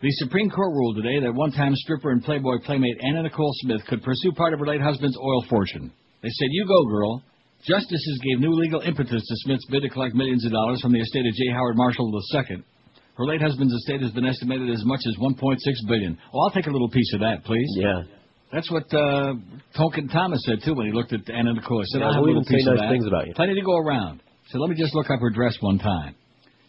The 0.00 0.11
Supreme 0.12 0.50
Court 0.50 0.72
ruled 0.72 0.96
today 0.96 1.20
that 1.20 1.35
one-time 1.35 1.74
stripper 1.74 2.11
and 2.11 2.22
Playboy 2.22 2.59
playmate 2.64 2.98
Anna 3.02 3.22
Nicole 3.22 3.52
Smith 3.62 3.80
could 3.88 4.02
pursue 4.02 4.33
part 4.33 4.52
of 4.52 4.61
her 4.61 4.66
late 4.66 4.80
husband's 4.80 5.16
oil 5.16 5.44
fortune. 5.48 5.90
They 6.22 6.28
said, 6.28 6.48
you 6.50 6.66
go, 6.66 6.85
girl. 6.85 7.22
Justices 7.66 8.20
gave 8.22 8.40
new 8.40 8.52
legal 8.52 8.80
impetus 8.80 9.22
to 9.26 9.37
Smith's 9.38 9.66
bid 9.70 9.83
to 9.83 9.88
collect 9.88 10.14
millions 10.14 10.44
of 10.44 10.52
dollars 10.52 10.80
from 10.83 10.92
the 10.92 11.00
estate 11.00 11.26
of 11.26 11.35
J. 11.35 11.52
Howard 11.52 11.76
Marshall 11.76 12.12
II. 12.12 12.62
Her 13.16 13.27
late 13.27 13.40
husband's 13.40 13.72
estate 13.74 14.03
has 14.03 14.11
been 14.11 14.27
estimated 14.27 14.70
as 14.70 14.85
much 14.85 15.00
as 15.07 15.14
1.6 15.22 15.59
billion. 15.87 16.18
Oh, 16.33 16.40
I'll 16.40 16.50
take 16.50 16.66
a 16.66 16.70
little 16.70 16.90
piece 16.90 17.12
of 17.14 17.20
that, 17.20 17.44
please. 17.44 17.70
Yeah. 17.77 18.03
That's 18.53 18.70
what 18.70 18.92
uh, 18.94 19.35
Tonkin 19.77 20.09
Thomas 20.09 20.42
said 20.46 20.62
too 20.64 20.74
when 20.74 20.87
he 20.87 20.92
looked 20.92 21.12
at 21.12 21.29
Anna 21.31 21.55
Nicole. 21.55 21.81
He 21.81 21.87
said, 21.90 22.00
Yeah, 22.00 22.07
"I'll 22.07 22.14
have 22.14 22.22
a 22.22 22.27
little 22.27 22.44
piece 22.44 22.66
of 22.66 22.74
nice 22.74 22.83
that." 22.83 22.90
things 22.90 23.07
about 23.07 23.27
you. 23.27 23.35
Plenty 23.35 23.55
to 23.55 23.62
go 23.62 23.77
around. 23.77 24.22
So 24.50 24.59
let 24.59 24.70
me 24.70 24.77
just 24.77 24.94
look 24.94 25.11
up 25.11 25.20
her 25.20 25.31
dress 25.31 25.57
one 25.61 25.79
time. 25.79 26.14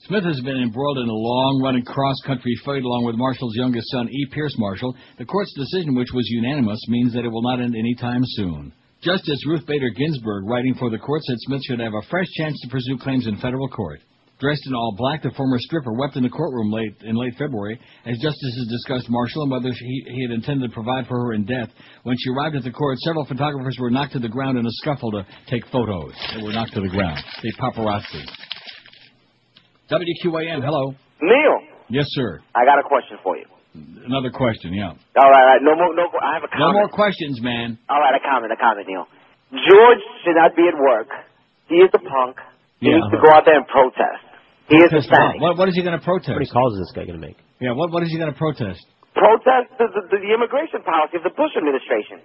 Smith 0.08 0.24
has 0.24 0.40
been 0.42 0.58
embroiled 0.58 1.00
in 1.00 1.10
a 1.10 1.14
long-running 1.14 1.84
cross-country 1.84 2.54
fight 2.64 2.84
along 2.84 3.06
with 3.06 3.16
Marshall's 3.16 3.56
youngest 3.56 3.90
son, 3.90 4.08
E. 4.08 4.28
Pierce 4.32 4.54
Marshall. 4.58 4.96
The 5.18 5.26
court's 5.26 5.54
decision, 5.58 5.96
which 5.96 6.14
was 6.14 6.26
unanimous, 6.30 6.80
means 6.88 7.14
that 7.14 7.26
it 7.26 7.30
will 7.30 7.42
not 7.42 7.60
end 7.60 7.76
any 7.76 7.96
time 7.96 8.22
soon. 8.24 8.72
Justice 9.02 9.40
Ruth 9.48 9.66
Bader 9.66 9.90
Ginsburg, 9.98 10.46
writing 10.46 10.76
for 10.76 10.92
the 10.92 11.00
court, 11.00 11.24
said 11.24 11.38
Smith 11.40 11.62
should 11.66 11.80
have 11.80 11.94
a 11.94 12.06
fresh 12.10 12.28
chance 12.38 12.60
to 12.62 12.70
pursue 12.70 12.98
claims 13.00 13.26
in 13.26 13.38
federal 13.38 13.68
court. 13.68 14.00
Dressed 14.39 14.67
in 14.67 14.76
all 14.76 14.93
black, 14.98 15.24
the 15.24 15.32
former 15.32 15.58
stripper 15.60 15.93
wept 15.93 16.17
in 16.17 16.24
the 16.24 16.30
courtroom 16.30 16.69
late 16.71 16.95
in 17.04 17.15
late 17.15 17.34
February 17.39 17.80
as 18.06 18.17
justices 18.19 18.67
discussed 18.69 19.10
Marshall 19.10 19.43
and 19.43 19.52
whether 19.52 19.71
he, 19.71 20.04
he 20.08 20.21
had 20.28 20.32
intended 20.32 20.69
to 20.69 20.74
provide 20.74 21.08
for 21.08 21.15
her 21.15 21.34
in 21.34 21.45
death. 21.45 21.69
When 22.04 22.17
she 22.19 22.32
arrived 22.32 22.56
at 22.56 22.63
the 22.63 22.71
court, 22.71 22.98
several 23.00 23.26
photographers 23.26 23.78
were 23.80 23.89
knocked 23.89 24.13
to 24.13 24.19
the 24.19 24.28
ground 24.28 24.58
in 24.58 24.65
a 24.65 24.71
scuffle 24.84 25.12
to 25.12 25.26
take 25.48 25.65
photos. 25.71 26.13
They 26.36 26.43
were 26.43 26.52
knocked 26.52 26.74
to 26.74 26.82
the 26.82 26.89
ground. 26.89 27.24
The 27.41 27.54
paparazzi. 27.60 28.28
WQAM, 29.89 30.63
hello. 30.63 30.95
Neil, 31.21 31.76
Yes, 31.89 32.06
sir. 32.10 32.41
I 32.56 32.65
got 32.65 32.80
a 32.80 32.84
question 32.84 33.17
for 33.24 33.38
you. 33.38 33.45
Another 34.06 34.32
question, 34.32 34.74
yeah. 34.74 34.89
All 34.89 35.30
right, 35.30 35.43
all 35.43 35.48
right. 35.48 35.62
No 35.62 35.76
more. 35.76 35.93
No. 35.95 36.08
I 36.19 36.34
have 36.36 36.43
a 36.43 36.60
No 36.60 36.74
more 36.74 36.89
questions, 36.89 37.41
man. 37.41 37.78
All 37.89 38.00
right, 38.00 38.15
a 38.15 38.24
comment. 38.24 38.52
A 38.52 38.56
comment, 38.56 38.88
Neil. 38.88 39.06
George 39.52 40.02
should 40.24 40.36
not 40.36 40.56
be 40.56 40.63
at 40.67 40.80
work. 40.80 41.08
He 41.67 41.76
is 41.76 41.89
a 41.93 42.00
punk. 42.00 42.38
He 42.80 42.90
Yeah. 42.90 42.98
needs 43.00 43.10
to 43.12 43.20
go 43.24 43.30
out 43.32 43.46
there 43.46 43.56
and 43.58 43.68
protest. 43.68 44.22
He 44.68 44.76
is 44.78 44.90
Protest 44.90 45.10
Hispanic. 45.10 45.42
what? 45.42 45.58
What 45.58 45.70
is 45.70 45.76
he 45.76 45.84
going 45.84 45.98
to 45.98 46.04
protest? 46.04 46.30
How 46.34 46.42
many 46.42 46.50
calls 46.50 46.74
is 46.74 46.80
this 46.90 46.94
guy 46.98 47.06
going 47.06 47.20
to 47.22 47.26
make? 47.26 47.38
Yeah, 47.62 47.72
what, 47.74 47.92
what 47.92 48.02
is 48.04 48.10
he 48.10 48.18
going 48.18 48.32
to 48.34 48.38
protest? 48.38 48.82
Protest 49.14 49.70
the, 49.78 49.88
the, 49.94 50.02
the 50.20 50.34
immigration 50.34 50.82
policy 50.84 51.18
of 51.18 51.24
the 51.24 51.30
Bush 51.38 51.54
administration. 51.56 52.20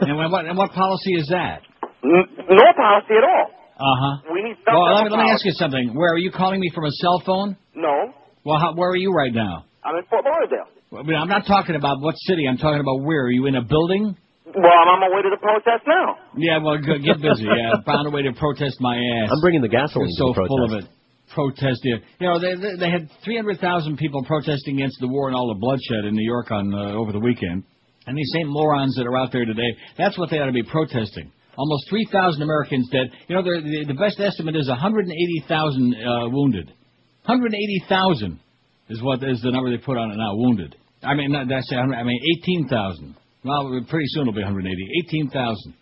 and 0.00 0.18
what, 0.30 0.44
and 0.44 0.58
what 0.58 0.72
policy 0.72 1.14
is 1.14 1.28
that? 1.30 1.62
N- 2.04 2.28
no 2.50 2.66
policy 2.76 3.14
at 3.16 3.24
all. 3.24 3.46
Uh 3.78 3.96
huh. 4.02 4.14
We 4.34 4.42
need 4.42 4.56
some 4.66 4.74
Well, 4.74 4.94
let 4.94 5.04
me, 5.04 5.10
let 5.10 5.24
me 5.24 5.30
ask 5.30 5.44
you 5.44 5.52
something. 5.54 5.94
Where 5.94 6.12
are 6.14 6.18
you 6.18 6.30
calling 6.30 6.60
me 6.60 6.70
from 6.74 6.84
a 6.84 6.90
cell 7.02 7.22
phone? 7.24 7.56
No, 7.74 8.12
Well, 8.44 8.58
how, 8.58 8.74
where 8.74 8.90
are 8.90 8.96
you 8.96 9.10
right 9.12 9.32
now? 9.32 9.64
I'm 9.82 9.96
in 9.96 10.04
Fort 10.10 10.24
Lauderdale. 10.24 10.68
I 10.96 11.02
mean, 11.02 11.16
I'm 11.16 11.28
not 11.28 11.46
talking 11.46 11.74
about 11.74 12.00
what 12.00 12.14
city. 12.18 12.46
I'm 12.48 12.56
talking 12.58 12.80
about 12.80 13.02
where. 13.02 13.24
Are 13.26 13.30
you 13.30 13.46
in 13.46 13.56
a 13.56 13.62
building? 13.62 14.16
Well, 14.54 14.70
I'm 14.70 14.88
on 14.94 15.00
my 15.02 15.10
way 15.10 15.22
to 15.26 15.30
the 15.34 15.42
protest 15.42 15.82
now. 15.86 16.14
Yeah, 16.38 16.62
well, 16.62 16.78
go, 16.78 16.94
get 17.02 17.18
busy. 17.18 17.42
Yeah, 17.42 17.74
found 17.86 18.06
a 18.06 18.10
way 18.14 18.22
to 18.22 18.32
protest 18.32 18.78
my 18.78 18.94
ass. 18.94 19.30
I'm 19.34 19.42
bringing 19.42 19.62
the 19.62 19.72
gasoline 19.72 20.06
You're 20.14 20.30
so 20.30 20.34
to 20.34 20.40
the 20.42 20.48
full 20.48 20.64
of 20.64 20.72
it. 20.78 20.84
Protest 21.34 21.80
here. 21.82 21.98
You 22.22 22.26
know, 22.30 22.38
they 22.38 22.54
they, 22.54 22.86
they 22.86 22.90
had 22.90 23.10
300,000 23.24 23.58
people 23.98 24.22
protesting 24.22 24.78
against 24.78 25.00
the 25.00 25.08
war 25.08 25.26
and 25.26 25.34
all 25.34 25.50
the 25.50 25.58
bloodshed 25.58 26.06
in 26.06 26.14
New 26.14 26.24
York 26.26 26.52
on 26.52 26.72
uh, 26.72 26.94
over 26.94 27.10
the 27.10 27.18
weekend. 27.18 27.64
And 28.06 28.16
these 28.16 28.30
same 28.32 28.46
morons 28.46 28.94
that 28.96 29.06
are 29.06 29.16
out 29.16 29.32
there 29.32 29.44
today, 29.44 29.74
that's 29.98 30.18
what 30.18 30.30
they 30.30 30.38
ought 30.38 30.46
to 30.46 30.52
be 30.52 30.62
protesting. 30.62 31.32
Almost 31.56 31.88
3,000 31.88 32.42
Americans 32.42 32.88
dead. 32.92 33.10
You 33.28 33.36
know, 33.36 33.42
the, 33.42 33.84
the 33.88 33.94
best 33.94 34.20
estimate 34.20 34.56
is 34.56 34.68
180,000 34.68 35.94
uh, 35.94 36.28
wounded. 36.28 36.66
180,000 37.26 38.40
is 38.90 39.02
what 39.02 39.22
is 39.24 39.40
the 39.40 39.50
number 39.50 39.70
they 39.70 39.82
put 39.82 39.96
on 39.96 40.10
it 40.10 40.16
now, 40.16 40.34
wounded. 40.34 40.76
I 41.02 41.14
mean, 41.14 41.32
not, 41.32 41.48
that's 41.48 41.70
I 41.72 42.02
mean 42.02 42.20
18,000. 42.44 43.16
Well, 43.44 43.68
pretty 43.88 44.06
soon 44.08 44.22
it'll 44.22 44.32
be 44.32 44.42
180. 44.42 44.74
18,000. 45.08 45.74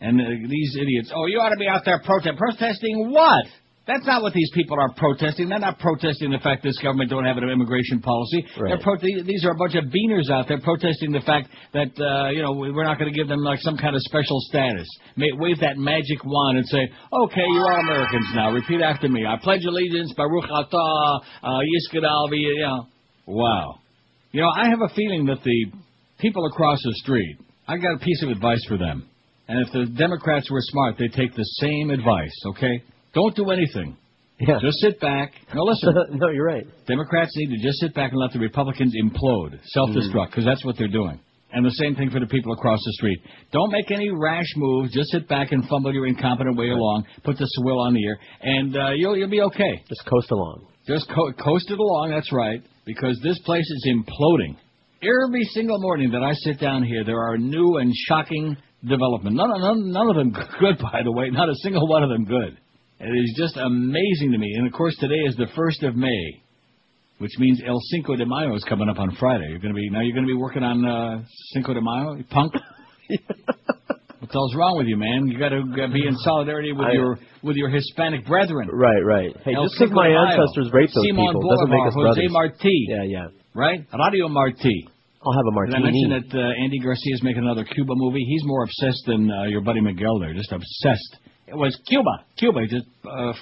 And 0.00 0.20
uh, 0.20 0.24
these 0.48 0.76
idiots, 0.80 1.12
oh, 1.14 1.26
you 1.26 1.38
ought 1.38 1.50
to 1.50 1.58
be 1.58 1.68
out 1.68 1.82
there 1.84 2.00
protest. 2.04 2.38
Protesting 2.38 3.10
what? 3.10 3.44
That's 3.88 4.04
not 4.04 4.20
what 4.20 4.34
these 4.34 4.50
people 4.52 4.76
are 4.78 4.92
protesting. 4.92 5.48
They're 5.48 5.58
not 5.58 5.78
protesting 5.80 6.30
the 6.30 6.38
fact 6.44 6.62
this 6.62 6.78
government 6.78 7.08
don't 7.08 7.24
have 7.24 7.38
an 7.38 7.48
immigration 7.48 8.00
policy. 8.02 8.44
Right. 8.60 8.76
They're 8.76 8.84
pro- 8.84 9.00
these 9.00 9.46
are 9.46 9.52
a 9.52 9.56
bunch 9.56 9.74
of 9.76 9.84
beaners 9.84 10.30
out 10.30 10.46
there 10.46 10.60
protesting 10.60 11.10
the 11.10 11.24
fact 11.24 11.48
that 11.72 11.88
uh, 11.96 12.28
you 12.28 12.42
know 12.42 12.52
we're 12.52 12.84
not 12.84 12.98
going 12.98 13.10
to 13.10 13.16
give 13.16 13.28
them 13.28 13.40
like 13.40 13.58
some 13.60 13.78
kind 13.78 13.96
of 13.96 14.02
special 14.02 14.36
status. 14.44 14.86
May, 15.16 15.32
wave 15.32 15.60
that 15.60 15.78
magic 15.78 16.22
wand 16.22 16.58
and 16.58 16.68
say, 16.68 16.84
"Okay, 16.84 17.48
you 17.48 17.64
are 17.64 17.80
Americans 17.80 18.28
now. 18.34 18.52
Repeat 18.52 18.82
after 18.82 19.08
me. 19.08 19.24
I 19.24 19.36
pledge 19.42 19.64
allegiance, 19.64 20.12
Baruch 20.14 20.44
Atah, 20.44 21.20
uh, 21.42 21.60
Yiscud 21.64 22.04
Alvi." 22.04 22.44
You 22.44 22.60
know, 22.60 22.86
wow. 23.26 23.78
You 24.32 24.42
know, 24.42 24.50
I 24.54 24.68
have 24.68 24.82
a 24.82 24.92
feeling 24.94 25.24
that 25.32 25.42
the 25.42 25.72
people 26.18 26.46
across 26.46 26.78
the 26.82 26.92
street, 26.96 27.38
I 27.66 27.76
got 27.76 27.94
a 27.94 27.98
piece 27.98 28.22
of 28.22 28.30
advice 28.30 28.64
for 28.68 28.78
them. 28.78 29.08
And 29.48 29.66
if 29.66 29.72
the 29.72 29.86
Democrats 29.96 30.50
were 30.50 30.60
smart, 30.60 30.96
they'd 30.98 31.12
take 31.12 31.34
the 31.34 31.44
same 31.60 31.90
advice, 31.90 32.34
okay? 32.46 32.82
Don't 33.14 33.34
do 33.34 33.50
anything. 33.50 33.96
Yeah. 34.40 34.58
Just 34.60 34.78
sit 34.78 35.00
back. 35.00 35.32
No, 35.54 35.64
listen. 35.64 35.94
no, 36.12 36.28
you're 36.28 36.46
right. 36.46 36.66
Democrats 36.86 37.32
need 37.36 37.56
to 37.56 37.62
just 37.62 37.80
sit 37.80 37.94
back 37.94 38.12
and 38.12 38.20
let 38.20 38.32
the 38.32 38.38
Republicans 38.38 38.94
implode, 38.94 39.58
self-destruct, 39.64 40.30
because 40.30 40.44
that's 40.44 40.64
what 40.64 40.76
they're 40.78 40.86
doing. 40.86 41.18
And 41.50 41.64
the 41.64 41.70
same 41.70 41.96
thing 41.96 42.10
for 42.10 42.20
the 42.20 42.26
people 42.26 42.52
across 42.52 42.78
the 42.84 42.92
street. 42.92 43.20
Don't 43.52 43.72
make 43.72 43.90
any 43.90 44.10
rash 44.10 44.46
moves. 44.56 44.92
Just 44.92 45.10
sit 45.10 45.26
back 45.28 45.50
and 45.50 45.66
fumble 45.66 45.94
your 45.94 46.06
incompetent 46.06 46.58
way 46.58 46.68
along. 46.68 47.06
Put 47.24 47.38
the 47.38 47.46
swill 47.48 47.80
on 47.80 47.94
the 47.94 48.00
ear, 48.00 48.18
and 48.42 48.76
uh, 48.76 48.90
you'll 48.90 49.16
you'll 49.16 49.30
be 49.30 49.40
okay. 49.40 49.82
Just 49.88 50.04
coast 50.06 50.30
along. 50.30 50.66
Just 50.86 51.08
co- 51.08 51.32
coast 51.32 51.70
it 51.70 51.78
along. 51.78 52.10
That's 52.10 52.30
right, 52.32 52.62
because 52.84 53.18
this 53.22 53.38
place 53.40 53.64
is 53.64 53.88
imploding. 53.90 54.56
Every 55.00 55.44
single 55.54 55.78
morning 55.78 56.10
that 56.10 56.24
I 56.24 56.32
sit 56.32 56.58
down 56.58 56.82
here, 56.82 57.04
there 57.04 57.20
are 57.20 57.38
new 57.38 57.76
and 57.76 57.92
shocking 58.08 58.56
development. 58.82 59.36
None, 59.36 59.48
none, 59.48 59.92
none 59.92 60.10
of 60.10 60.16
them 60.16 60.32
good, 60.60 60.78
by 60.78 61.02
the 61.04 61.12
way. 61.12 61.30
Not 61.30 61.48
a 61.48 61.54
single 61.62 61.86
one 61.86 62.02
of 62.02 62.10
them 62.10 62.24
good. 62.24 62.58
It 63.00 63.06
is 63.06 63.34
just 63.36 63.56
amazing 63.56 64.32
to 64.32 64.38
me. 64.38 64.52
And 64.58 64.66
of 64.66 64.72
course, 64.72 64.96
today 64.98 65.22
is 65.28 65.36
the 65.36 65.46
first 65.54 65.84
of 65.84 65.94
May, 65.94 66.42
which 67.18 67.30
means 67.38 67.62
El 67.64 67.78
Cinco 67.90 68.16
de 68.16 68.26
Mayo 68.26 68.56
is 68.56 68.64
coming 68.64 68.88
up 68.88 68.98
on 68.98 69.14
Friday. 69.20 69.46
You're 69.50 69.60
going 69.60 69.72
to 69.72 69.78
be 69.78 69.88
now. 69.88 70.00
You're 70.00 70.14
going 70.14 70.26
to 70.26 70.32
be 70.32 70.38
working 70.38 70.64
on 70.64 70.84
uh, 70.84 71.22
Cinco 71.52 71.74
de 71.74 71.80
Mayo, 71.80 72.20
punk. 72.30 72.54
what 73.08 74.26
the 74.26 74.32
hell's 74.32 74.56
wrong 74.56 74.78
with 74.78 74.88
you, 74.88 74.96
man? 74.96 75.28
You 75.28 75.38
got 75.38 75.50
to 75.50 75.62
be 75.92 76.08
in 76.08 76.16
solidarity 76.26 76.72
with 76.72 76.86
I- 76.86 76.92
your 76.92 77.18
with 77.44 77.54
your 77.54 77.70
Hispanic 77.70 78.26
brethren. 78.26 78.68
Right, 78.72 79.04
right. 79.04 79.30
Hey, 79.44 79.54
El 79.54 79.62
just 79.62 79.76
because 79.78 79.94
my 79.94 80.08
ancestors 80.08 80.70
raped 80.72 80.90
those 80.92 81.06
Simon 81.06 81.26
people 81.38 81.50
doesn't 81.50 81.70
make 81.70 81.86
us 81.86 81.94
Jose 81.94 82.02
brothers. 82.02 82.32
Marti. 82.32 82.86
Yeah, 82.90 83.04
yeah. 83.06 83.26
Right? 83.58 83.80
Radio 83.92 84.28
Marti. 84.28 84.88
I'll 85.20 85.32
have 85.32 85.46
a 85.48 85.50
martini. 85.50 85.74
Did 85.74 85.82
I 85.82 85.90
martini. 85.90 86.06
mention 86.06 86.30
that 86.30 86.38
uh, 86.38 86.62
Andy 86.62 86.78
Garcia 86.78 87.14
is 87.14 87.22
making 87.24 87.42
another 87.42 87.64
Cuba 87.64 87.92
movie? 87.96 88.22
He's 88.22 88.44
more 88.44 88.62
obsessed 88.62 89.02
than 89.06 89.28
uh, 89.28 89.50
your 89.50 89.62
buddy 89.62 89.80
Miguel 89.80 90.20
there. 90.20 90.32
Just 90.32 90.52
obsessed. 90.52 91.18
It 91.48 91.56
was 91.56 91.76
Cuba. 91.88 92.22
Cuba. 92.38 92.68
Just, 92.68 92.86
uh, 93.04 93.32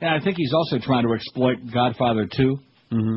and 0.00 0.14
I 0.14 0.24
think 0.24 0.38
he's 0.38 0.54
also 0.54 0.78
trying 0.78 1.04
to 1.06 1.12
exploit 1.12 1.58
Godfather 1.72 2.26
2 2.26 2.56
hmm 2.90 3.16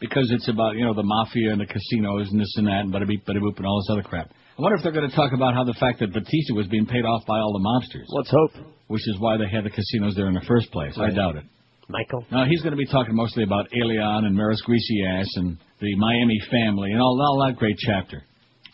because 0.00 0.28
it's 0.32 0.48
about, 0.48 0.76
you 0.76 0.84
know, 0.84 0.92
the 0.92 1.02
mafia 1.02 1.52
and 1.52 1.60
the 1.60 1.64
casinos 1.64 2.28
and 2.30 2.38
this 2.38 2.52
and 2.56 2.66
that 2.66 2.84
and 2.84 2.92
bada 2.92 3.08
beep, 3.08 3.24
bada 3.24 3.40
boop 3.40 3.56
and 3.56 3.64
all 3.64 3.80
this 3.80 3.88
other 3.90 4.02
crap. 4.02 4.28
I 4.28 4.60
wonder 4.60 4.76
if 4.76 4.82
they're 4.82 4.92
going 4.92 5.08
to 5.08 5.16
talk 5.16 5.32
about 5.32 5.54
how 5.54 5.64
the 5.64 5.72
fact 5.80 6.00
that 6.00 6.12
Batista 6.12 6.52
was 6.52 6.66
being 6.66 6.84
paid 6.84 7.06
off 7.06 7.24
by 7.26 7.38
all 7.38 7.54
the 7.54 7.64
mobsters. 7.64 8.04
Let's 8.08 8.28
hope. 8.28 8.50
Which 8.88 9.08
is 9.08 9.16
why 9.18 9.38
they 9.38 9.48
had 9.48 9.64
the 9.64 9.70
casinos 9.70 10.14
there 10.14 10.28
in 10.28 10.34
the 10.34 10.44
first 10.46 10.70
place. 10.70 10.92
I 10.98 11.08
doubt 11.08 11.36
it. 11.36 11.44
Michael. 11.88 12.24
No, 12.30 12.44
he's 12.44 12.60
going 12.60 12.72
to 12.72 12.76
be 12.76 12.86
talking 12.86 13.14
mostly 13.14 13.44
about 13.44 13.68
Elian 13.72 14.24
and 14.24 14.36
Maris 14.36 14.60
Greasy 14.62 15.04
Ass 15.06 15.28
and 15.36 15.56
the 15.80 15.94
Miami 15.96 16.38
family 16.50 16.92
and 16.92 17.00
all, 17.00 17.18
all 17.20 17.46
that 17.46 17.56
great 17.56 17.76
chapter. 17.78 18.22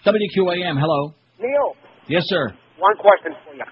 WQAM, 0.06 0.78
hello. 0.80 1.14
Neil, 1.38 1.74
Yes, 2.08 2.22
sir. 2.26 2.54
one 2.78 2.96
question 2.96 3.32
for 3.44 3.54
you. 3.54 3.64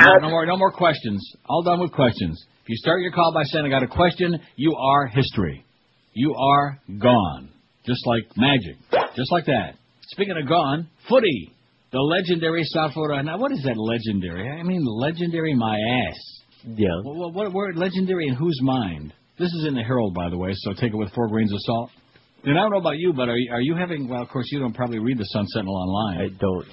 No, 0.00 0.14
no 0.20 0.30
more, 0.30 0.46
no 0.46 0.56
more 0.56 0.72
questions. 0.72 1.20
All 1.48 1.62
done 1.62 1.80
with 1.80 1.92
questions. 1.92 2.42
If 2.62 2.68
you 2.68 2.76
start 2.76 3.00
your 3.00 3.12
call 3.12 3.32
by 3.32 3.42
saying 3.44 3.64
I 3.64 3.68
got 3.70 3.82
a 3.82 3.86
question, 3.88 4.38
you 4.56 4.74
are 4.74 5.06
history. 5.06 5.64
You 6.12 6.34
are 6.34 6.78
gone, 6.98 7.50
just 7.86 8.06
like 8.06 8.24
magic, 8.36 8.76
just 9.16 9.32
like 9.32 9.46
that. 9.46 9.74
Speaking 10.08 10.34
of 10.40 10.48
gone, 10.48 10.88
footy, 11.08 11.52
the 11.92 12.00
legendary 12.00 12.62
South 12.64 12.92
Florida. 12.92 13.22
Now, 13.22 13.38
what 13.38 13.52
is 13.52 13.62
that 13.64 13.76
legendary? 13.78 14.48
I 14.50 14.62
mean, 14.62 14.84
legendary 14.84 15.54
my 15.54 15.78
ass. 15.78 16.18
Yeah. 16.64 16.88
What, 17.04 17.32
what 17.34 17.52
word 17.52 17.76
legendary 17.76 18.26
in 18.26 18.34
whose 18.34 18.58
mind? 18.62 19.14
This 19.38 19.48
is 19.52 19.66
in 19.68 19.74
the 19.74 19.82
Herald, 19.82 20.14
by 20.14 20.28
the 20.28 20.36
way, 20.36 20.50
so 20.54 20.72
take 20.72 20.92
it 20.92 20.96
with 20.96 21.12
four 21.14 21.28
grains 21.28 21.52
of 21.52 21.58
salt. 21.60 21.90
And 22.44 22.56
I 22.58 22.62
don't 22.62 22.70
know 22.70 22.78
about 22.78 22.98
you, 22.98 23.12
but 23.12 23.28
are 23.28 23.36
you, 23.36 23.52
are 23.52 23.60
you 23.60 23.74
having? 23.74 24.08
Well, 24.08 24.22
of 24.22 24.28
course, 24.28 24.46
you 24.50 24.60
don't 24.60 24.74
probably 24.74 24.98
read 25.00 25.18
the 25.18 25.24
Sun 25.24 25.46
Sentinel 25.48 25.74
online. 25.74 26.20
I 26.26 26.28
don't. 26.38 26.66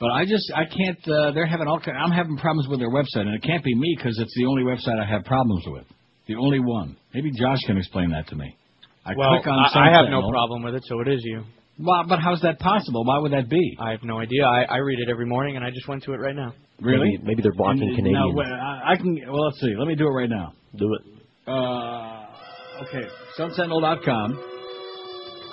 But 0.00 0.10
I 0.10 0.24
just 0.24 0.50
I 0.54 0.64
can't. 0.64 0.98
Uh, 1.08 1.32
they're 1.32 1.46
having 1.46 1.66
all. 1.66 1.80
ki- 1.80 1.90
I'm 1.90 2.10
having 2.12 2.36
problems 2.36 2.68
with 2.68 2.80
their 2.80 2.90
website, 2.90 3.26
and 3.26 3.34
it 3.34 3.42
can't 3.42 3.64
be 3.64 3.74
me 3.74 3.96
because 3.96 4.18
it's 4.18 4.34
the 4.36 4.46
only 4.46 4.62
website 4.62 5.00
I 5.00 5.08
have 5.08 5.24
problems 5.24 5.64
with. 5.66 5.84
The 6.26 6.36
only 6.36 6.60
one. 6.60 6.96
Maybe 7.14 7.30
Josh 7.30 7.58
can 7.66 7.78
explain 7.78 8.10
that 8.10 8.28
to 8.28 8.36
me. 8.36 8.56
I 9.04 9.12
well, 9.16 9.30
click 9.30 9.46
on 9.46 9.58
I, 9.58 9.72
Sun 9.72 9.82
I 9.82 9.86
have 9.90 10.04
Sentinel. 10.04 10.22
no 10.22 10.30
problem 10.30 10.62
with 10.62 10.74
it, 10.74 10.84
so 10.86 11.00
it 11.00 11.08
is 11.08 11.20
you. 11.24 11.42
Well, 11.80 12.04
but 12.08 12.18
how's 12.18 12.40
that 12.42 12.58
possible? 12.58 13.04
Why 13.04 13.18
would 13.18 13.32
that 13.32 13.48
be? 13.48 13.76
I 13.80 13.92
have 13.92 14.02
no 14.02 14.18
idea. 14.18 14.44
I, 14.44 14.62
I 14.64 14.76
read 14.78 14.98
it 14.98 15.08
every 15.08 15.26
morning, 15.26 15.56
and 15.56 15.64
I 15.64 15.70
just 15.70 15.88
went 15.88 16.02
to 16.04 16.12
it 16.12 16.16
right 16.16 16.34
now. 16.34 16.52
Really? 16.80 17.12
Maybe, 17.12 17.22
maybe 17.24 17.42
they're 17.42 17.52
blocking 17.52 17.82
And, 17.82 17.96
Canadians. 17.96 18.34
No, 18.34 18.42
I, 18.42 18.92
I 18.92 18.96
can. 18.96 19.16
Well, 19.26 19.46
let's 19.46 19.60
see. 19.60 19.74
Let 19.78 19.86
me 19.88 19.94
do 19.94 20.06
it 20.06 20.10
right 20.10 20.28
now. 20.28 20.52
Do 20.76 20.92
it. 20.94 21.02
Uh, 21.48 22.26
okay. 22.82 23.06
SunSentinel.com. 23.38 24.57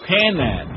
Can 0.07 0.37
that. 0.37 0.67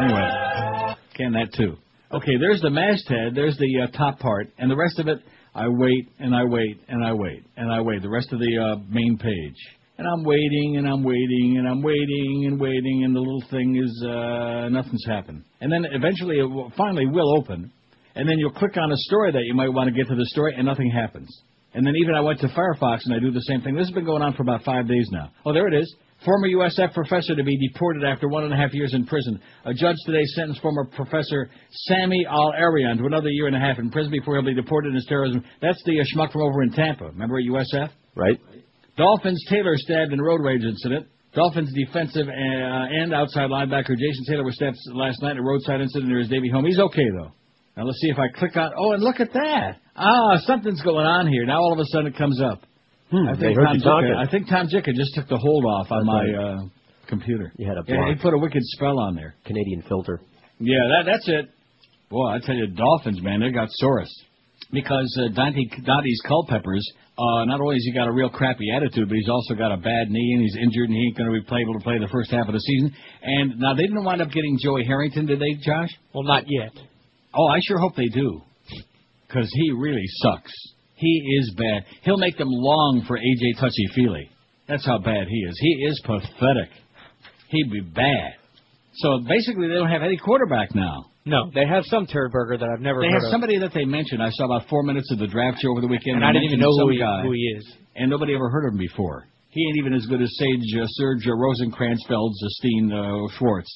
Anyway, 0.00 0.96
can 1.14 1.32
that 1.32 1.52
too. 1.54 1.76
Okay, 2.10 2.36
there's 2.40 2.62
the 2.62 2.70
masthead, 2.70 3.34
there's 3.34 3.56
the 3.58 3.82
uh, 3.82 3.86
top 3.96 4.18
part, 4.18 4.48
and 4.56 4.70
the 4.70 4.76
rest 4.76 4.98
of 4.98 5.08
it, 5.08 5.18
I 5.54 5.68
wait 5.68 6.08
and 6.18 6.34
I 6.34 6.44
wait 6.44 6.80
and 6.88 7.04
I 7.04 7.12
wait 7.12 7.44
and 7.56 7.70
I 7.70 7.82
wait. 7.82 8.00
The 8.00 8.08
rest 8.08 8.32
of 8.32 8.38
the 8.38 8.58
uh, 8.58 8.76
main 8.88 9.18
page. 9.18 9.56
And 9.98 10.06
I'm 10.06 10.24
waiting 10.24 10.76
and 10.78 10.88
I'm 10.88 11.02
waiting 11.02 11.56
and 11.58 11.68
I'm 11.68 11.82
waiting 11.82 12.44
and 12.46 12.58
waiting, 12.58 13.04
and 13.04 13.14
the 13.14 13.20
little 13.20 13.44
thing 13.50 13.76
is, 13.76 14.04
uh, 14.06 14.68
nothing's 14.70 15.04
happened. 15.04 15.44
And 15.60 15.70
then 15.70 15.84
eventually, 15.90 16.38
it 16.38 16.44
will, 16.44 16.72
finally 16.78 17.06
will 17.06 17.36
open, 17.36 17.70
and 18.14 18.28
then 18.28 18.38
you'll 18.38 18.52
click 18.52 18.76
on 18.78 18.90
a 18.90 18.96
story 18.96 19.32
that 19.32 19.42
you 19.44 19.54
might 19.54 19.68
want 19.68 19.88
to 19.88 19.94
get 19.94 20.08
to 20.08 20.14
the 20.14 20.26
story, 20.26 20.54
and 20.56 20.64
nothing 20.64 20.90
happens. 20.90 21.28
And 21.74 21.86
then 21.86 21.94
even 21.96 22.14
I 22.14 22.20
went 22.20 22.40
to 22.40 22.48
Firefox 22.48 23.00
and 23.04 23.14
I 23.14 23.18
do 23.18 23.30
the 23.30 23.42
same 23.42 23.60
thing. 23.60 23.74
This 23.74 23.88
has 23.88 23.94
been 23.94 24.06
going 24.06 24.22
on 24.22 24.32
for 24.34 24.42
about 24.42 24.62
five 24.64 24.88
days 24.88 25.06
now. 25.12 25.30
Oh, 25.44 25.52
there 25.52 25.68
it 25.68 25.74
is. 25.74 25.94
Former 26.24 26.48
USF 26.48 26.94
professor 26.94 27.36
to 27.36 27.44
be 27.44 27.56
deported 27.68 28.02
after 28.02 28.28
one 28.28 28.42
and 28.42 28.52
a 28.52 28.56
half 28.56 28.74
years 28.74 28.92
in 28.92 29.06
prison. 29.06 29.40
A 29.64 29.72
judge 29.72 29.96
today 30.04 30.24
sentenced 30.34 30.60
former 30.60 30.84
professor 30.84 31.48
Sami 31.70 32.26
Al 32.28 32.52
Arian 32.58 32.98
to 32.98 33.06
another 33.06 33.28
year 33.28 33.46
and 33.46 33.54
a 33.54 33.60
half 33.60 33.78
in 33.78 33.88
prison 33.90 34.10
before 34.10 34.34
he'll 34.34 34.44
be 34.44 34.54
deported 34.54 34.88
in 34.88 34.94
his 34.96 35.06
terrorism. 35.06 35.44
That's 35.62 35.80
the 35.84 36.00
uh, 36.00 36.04
schmuck 36.12 36.32
from 36.32 36.42
over 36.42 36.62
in 36.64 36.72
Tampa. 36.72 37.04
Remember 37.04 37.38
at 37.38 37.44
USF? 37.44 37.90
Right. 38.16 38.36
Dolphins 38.96 39.44
Taylor 39.48 39.76
stabbed 39.76 40.12
in 40.12 40.20
road 40.20 40.40
rage 40.42 40.64
incident. 40.64 41.06
Dolphins 41.34 41.72
defensive 41.72 42.26
uh, 42.26 42.32
and 42.32 43.14
outside 43.14 43.48
linebacker 43.48 43.94
Jason 43.96 44.24
Taylor 44.26 44.44
was 44.44 44.56
stabbed 44.56 44.76
last 44.94 45.22
night 45.22 45.32
in 45.32 45.38
a 45.38 45.42
roadside 45.42 45.80
incident 45.80 46.10
near 46.10 46.18
his 46.18 46.28
Davie 46.28 46.50
home. 46.50 46.64
He's 46.64 46.80
okay 46.80 47.06
though. 47.16 47.30
Now 47.76 47.84
let's 47.84 48.00
see 48.00 48.08
if 48.08 48.18
I 48.18 48.26
click 48.36 48.56
on. 48.56 48.72
Oh, 48.76 48.92
and 48.92 49.04
look 49.04 49.20
at 49.20 49.32
that. 49.34 49.76
Ah, 49.94 50.36
something's 50.46 50.82
going 50.82 51.06
on 51.06 51.28
here. 51.28 51.46
Now 51.46 51.60
all 51.60 51.72
of 51.72 51.78
a 51.78 51.84
sudden 51.86 52.08
it 52.08 52.18
comes 52.18 52.42
up. 52.42 52.62
Hmm, 53.10 53.28
I 53.28 53.36
think 53.36 53.56
heard 53.56 53.64
Tom 53.64 53.74
you 53.76 53.82
talking. 53.82 54.08
Jicka, 54.08 54.26
I 54.26 54.30
think 54.30 54.48
Tom 54.48 54.68
Jicka 54.68 54.94
just 54.94 55.14
took 55.14 55.28
the 55.28 55.38
hold 55.38 55.64
off 55.64 55.90
on 55.90 56.04
That's 56.04 56.06
my 56.06 56.24
right. 56.24 56.54
uh, 56.54 56.62
computer. 57.08 57.52
You 57.56 57.66
had 57.66 57.78
a 57.78 57.82
Yeah, 57.86 58.12
he 58.14 58.20
put 58.20 58.34
a 58.34 58.38
wicked 58.38 58.62
spell 58.62 58.98
on 59.00 59.14
there. 59.14 59.34
Canadian 59.46 59.82
filter. 59.88 60.20
Yeah, 60.60 60.84
that 60.92 61.10
that's 61.10 61.28
it. 61.28 61.48
Boy, 62.10 62.28
I 62.28 62.38
tell 62.40 62.54
you, 62.54 62.66
Dolphins, 62.68 63.22
man, 63.22 63.40
they 63.40 63.50
got 63.50 63.68
sorest 63.70 64.12
because 64.72 65.08
uh, 65.20 65.32
Daunte 65.32 65.60
Daunte's 65.84 66.20
Culpeppers. 66.26 66.84
Uh, 67.18 67.44
not 67.46 67.60
only 67.60 67.76
has 67.76 67.84
he 67.84 67.92
got 67.92 68.06
a 68.06 68.12
real 68.12 68.30
crappy 68.30 68.70
attitude, 68.76 69.08
but 69.08 69.16
he's 69.16 69.28
also 69.28 69.54
got 69.54 69.72
a 69.72 69.76
bad 69.76 70.08
knee 70.08 70.32
and 70.34 70.42
he's 70.42 70.56
injured 70.56 70.88
and 70.88 70.94
he 70.94 71.06
ain't 71.06 71.16
going 71.16 71.26
to 71.26 71.34
be 71.34 71.60
able 71.60 71.74
to 71.74 71.82
play 71.82 71.98
the 71.98 72.08
first 72.12 72.30
half 72.30 72.46
of 72.46 72.52
the 72.54 72.60
season. 72.60 72.94
And 73.22 73.58
now 73.58 73.74
they 73.74 73.82
didn't 73.82 74.04
wind 74.04 74.22
up 74.22 74.30
getting 74.30 74.56
Joey 74.62 74.84
Harrington, 74.84 75.26
did 75.26 75.40
they, 75.40 75.54
Josh? 75.60 75.90
Well, 76.14 76.22
not 76.22 76.44
yet. 76.46 76.70
Oh, 77.34 77.48
I 77.48 77.58
sure 77.62 77.78
hope 77.78 77.96
they 77.96 78.06
do, 78.06 78.40
because 79.26 79.50
he 79.52 79.72
really 79.72 80.04
sucks. 80.22 80.52
He 80.98 81.38
is 81.40 81.54
bad. 81.56 81.84
He'll 82.02 82.18
make 82.18 82.36
them 82.36 82.48
long 82.50 83.04
for 83.06 83.16
AJ 83.16 83.60
Touchy 83.60 83.86
Feely. 83.94 84.28
That's 84.68 84.84
how 84.84 84.98
bad 84.98 85.26
he 85.28 85.38
is. 85.48 85.56
He 85.60 85.86
is 85.86 86.00
pathetic. 86.04 86.70
He'd 87.48 87.70
be 87.70 87.80
bad. 87.80 88.34
So 88.94 89.20
basically, 89.26 89.68
they 89.68 89.74
don't 89.74 89.88
have 89.90 90.02
any 90.02 90.16
quarterback 90.16 90.74
now. 90.74 91.06
No, 91.24 91.50
they 91.54 91.66
have 91.66 91.84
some 91.86 92.06
turd 92.06 92.32
burger 92.32 92.58
that 92.58 92.68
I've 92.68 92.80
never 92.80 93.00
They 93.00 93.12
have 93.12 93.22
of. 93.22 93.30
somebody 93.30 93.58
that 93.58 93.72
they 93.72 93.84
mentioned. 93.84 94.22
I 94.22 94.30
saw 94.30 94.46
about 94.46 94.68
four 94.68 94.82
minutes 94.82 95.10
of 95.12 95.18
the 95.18 95.26
draft 95.26 95.58
show 95.60 95.70
over 95.70 95.80
the 95.80 95.86
weekend. 95.86 96.16
And 96.16 96.24
I 96.24 96.32
didn't 96.32 96.44
even 96.44 96.60
know 96.60 96.72
who 96.76 96.88
he- 96.90 96.98
guy, 96.98 97.22
who 97.22 97.32
he 97.32 97.54
is. 97.56 97.64
And 97.96 98.10
nobody 98.10 98.34
ever 98.34 98.50
heard 98.50 98.66
of 98.66 98.72
him 98.72 98.78
before. 98.78 99.26
He 99.50 99.64
ain't 99.68 99.78
even 99.78 99.94
as 99.94 100.04
good 100.06 100.20
as 100.20 100.30
Sage 100.36 100.74
uh, 100.80 100.84
Serge 100.86 101.26
uh, 101.26 101.34
Rosencrantz-Feld's 101.34 102.42
uh, 102.42 102.96
uh, 102.96 103.28
Schwartz. 103.38 103.68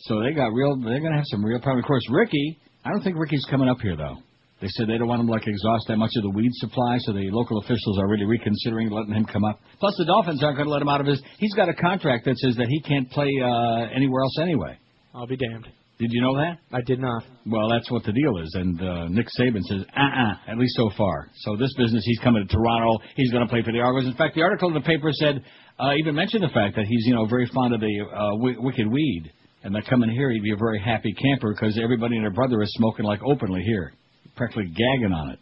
So 0.00 0.20
they 0.22 0.32
got 0.32 0.48
real. 0.52 0.76
They're 0.76 1.00
going 1.00 1.12
to 1.12 1.18
have 1.18 1.26
some 1.26 1.44
real 1.44 1.58
problem. 1.60 1.80
Of 1.82 1.86
course, 1.86 2.04
Ricky. 2.10 2.58
I 2.84 2.90
don't 2.90 3.02
think 3.02 3.16
Ricky's 3.18 3.44
coming 3.50 3.68
up 3.68 3.78
here 3.80 3.96
though. 3.96 4.18
They 4.60 4.68
said 4.68 4.88
they 4.88 4.98
don't 4.98 5.06
want 5.06 5.20
him 5.20 5.26
to 5.28 5.32
like 5.32 5.46
exhaust 5.46 5.86
that 5.86 5.98
much 5.98 6.10
of 6.16 6.24
the 6.24 6.30
weed 6.30 6.50
supply, 6.54 6.98
so 6.98 7.12
the 7.12 7.30
local 7.30 7.58
officials 7.58 7.98
are 7.98 8.08
really 8.08 8.24
reconsidering 8.24 8.90
letting 8.90 9.14
him 9.14 9.24
come 9.24 9.44
up. 9.44 9.60
Plus, 9.78 9.94
the 9.98 10.04
Dolphins 10.04 10.42
aren't 10.42 10.56
going 10.56 10.66
to 10.66 10.72
let 10.72 10.82
him 10.82 10.88
out 10.88 11.00
of 11.00 11.06
his. 11.06 11.22
He's 11.38 11.54
got 11.54 11.68
a 11.68 11.74
contract 11.74 12.24
that 12.24 12.36
says 12.38 12.56
that 12.56 12.66
he 12.66 12.80
can't 12.80 13.08
play 13.10 13.30
uh, 13.42 13.94
anywhere 13.94 14.22
else 14.22 14.38
anyway. 14.40 14.76
I'll 15.14 15.28
be 15.28 15.36
damned. 15.36 15.68
Did 15.98 16.10
you 16.12 16.22
know 16.22 16.36
that? 16.36 16.58
I 16.72 16.80
did 16.82 17.00
not. 17.00 17.24
Well, 17.44 17.68
that's 17.70 17.90
what 17.90 18.04
the 18.04 18.12
deal 18.12 18.38
is. 18.38 18.54
And 18.54 18.80
uh, 18.80 19.08
Nick 19.08 19.26
Saban 19.38 19.62
says, 19.62 19.82
uh-uh, 19.96 20.50
at 20.52 20.56
least 20.56 20.76
so 20.76 20.90
far. 20.96 21.28
So 21.38 21.56
this 21.56 21.74
business, 21.76 22.04
he's 22.04 22.20
coming 22.20 22.46
to 22.46 22.52
Toronto. 22.52 22.98
He's 23.16 23.32
going 23.32 23.44
to 23.44 23.50
play 23.50 23.62
for 23.62 23.72
the 23.72 23.80
Argos. 23.80 24.06
In 24.06 24.14
fact, 24.14 24.36
the 24.36 24.42
article 24.42 24.68
in 24.68 24.74
the 24.74 24.80
paper 24.80 25.10
said, 25.12 25.42
uh, 25.80 25.94
even 25.94 26.14
mentioned 26.14 26.44
the 26.44 26.54
fact 26.54 26.76
that 26.76 26.86
he's, 26.86 27.04
you 27.06 27.14
know, 27.14 27.26
very 27.26 27.50
fond 27.52 27.74
of 27.74 27.80
the 27.80 28.00
uh, 28.00 28.30
w- 28.38 28.62
wicked 28.62 28.86
weed. 28.86 29.32
And 29.64 29.74
that 29.74 29.86
coming 29.86 30.10
here, 30.10 30.30
he'd 30.30 30.42
be 30.42 30.52
a 30.52 30.56
very 30.56 30.80
happy 30.80 31.12
camper 31.14 31.52
because 31.52 31.76
everybody 31.82 32.14
and 32.14 32.24
their 32.24 32.32
brother 32.32 32.62
is 32.62 32.72
smoking 32.74 33.04
like 33.04 33.20
openly 33.26 33.62
here, 33.62 33.92
practically 34.36 34.66
gagging 34.66 35.12
on 35.12 35.30
it. 35.30 35.38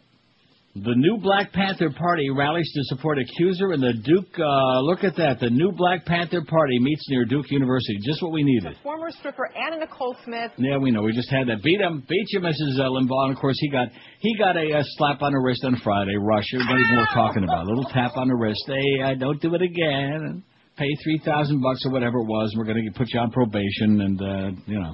The 0.83 0.93
new 0.93 1.17
Black 1.17 1.51
Panther 1.53 1.89
Party 1.89 2.29
rallies 2.29 2.71
to 2.75 2.95
support 2.95 3.17
accuser, 3.17 3.71
and 3.71 3.81
the 3.81 3.93
Duke. 3.93 4.29
Uh, 4.37 4.81
look 4.81 5.03
at 5.03 5.15
that. 5.15 5.39
The 5.39 5.49
new 5.49 5.71
Black 5.71 6.05
Panther 6.05 6.43
Party 6.45 6.77
meets 6.77 7.01
near 7.09 7.25
Duke 7.25 7.49
University. 7.49 7.97
Just 8.05 8.21
what 8.21 8.31
we 8.31 8.43
needed. 8.43 8.75
Former 8.83 9.09
stripper 9.09 9.49
Anna 9.57 9.79
Nicole 9.79 10.15
Smith. 10.23 10.51
Yeah, 10.57 10.77
we 10.77 10.91
know. 10.91 11.01
We 11.01 11.13
just 11.13 11.31
had 11.31 11.47
that. 11.47 11.63
Beat 11.63 11.81
him, 11.81 12.03
beat 12.07 12.27
you, 12.29 12.41
Mrs. 12.41 12.77
Uh, 12.77 12.89
Limbaugh. 12.93 13.25
And 13.25 13.33
of 13.33 13.41
course, 13.41 13.57
he 13.59 13.71
got 13.71 13.87
he 14.19 14.37
got 14.37 14.55
a, 14.55 14.77
uh 14.77 14.83
slap 14.97 15.23
on 15.23 15.31
the 15.31 15.39
wrist 15.39 15.63
on 15.65 15.77
Friday. 15.83 16.15
Rush. 16.15 16.45
Everybody's 16.53 16.91
more 16.93 17.07
talking 17.11 17.43
about 17.43 17.65
a 17.65 17.67
little 17.69 17.85
tap 17.85 18.11
on 18.15 18.27
the 18.27 18.35
wrist. 18.35 18.61
Hey, 18.67 19.01
uh, 19.03 19.13
don't 19.15 19.41
do 19.41 19.55
it 19.55 19.61
again. 19.63 20.21
And 20.29 20.43
pay 20.77 20.89
three 21.03 21.19
thousand 21.25 21.59
bucks 21.59 21.81
or 21.87 21.91
whatever 21.91 22.19
it 22.19 22.25
was. 22.27 22.51
And 22.53 22.59
We're 22.59 22.71
going 22.71 22.85
to 22.85 22.97
put 22.97 23.07
you 23.11 23.19
on 23.19 23.31
probation, 23.31 24.01
and 24.01 24.21
uh, 24.21 24.61
you 24.67 24.79
know, 24.79 24.93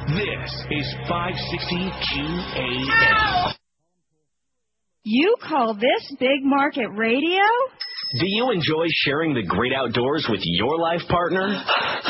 This 0.10 0.51
is 0.71 0.93
560 1.08 1.91
QAM. 2.12 3.59
You 5.03 5.35
call 5.41 5.75
this 5.75 6.15
big 6.19 6.43
market 6.43 6.88
radio? 6.91 7.43
Do 8.19 8.25
you 8.25 8.51
enjoy 8.51 8.85
sharing 9.05 9.33
the 9.33 9.45
great 9.47 9.71
outdoors 9.71 10.27
with 10.29 10.41
your 10.43 10.77
life 10.77 11.01
partner? 11.07 11.45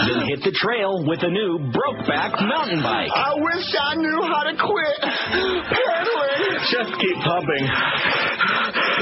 then 0.09 0.25
hit 0.25 0.39
the 0.41 0.55
trail 0.57 1.05
with 1.05 1.19
a 1.21 1.29
new 1.29 1.69
Brokeback 1.69 2.39
mountain 2.41 2.81
bike. 2.81 3.11
I 3.13 3.35
wish 3.35 3.67
I 3.77 3.93
knew 3.93 4.19
how 4.25 4.41
to 4.47 4.53
quit 4.57 4.97
pedaling. 5.69 6.39
Just 6.71 6.91
keep 6.97 7.17
pumping. 7.21 7.65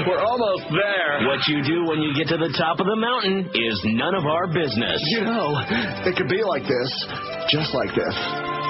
We're 0.03 0.25
almost 0.25 0.67
there. 0.73 1.23
What 1.29 1.47
you 1.47 1.63
do 1.63 1.85
when 1.87 2.01
you 2.01 2.11
get 2.17 2.27
to 2.33 2.37
the 2.37 2.51
top 2.57 2.79
of 2.79 2.87
the 2.87 2.95
mountain 2.97 3.49
is 3.55 3.77
none 3.93 4.15
of 4.15 4.25
our 4.25 4.47
business. 4.47 4.99
You 5.15 5.23
know, 5.23 5.53
it 6.03 6.17
could 6.17 6.27
be 6.27 6.43
like 6.43 6.63
this, 6.67 6.89
just 7.49 7.71
like 7.73 7.93
this, 7.95 8.15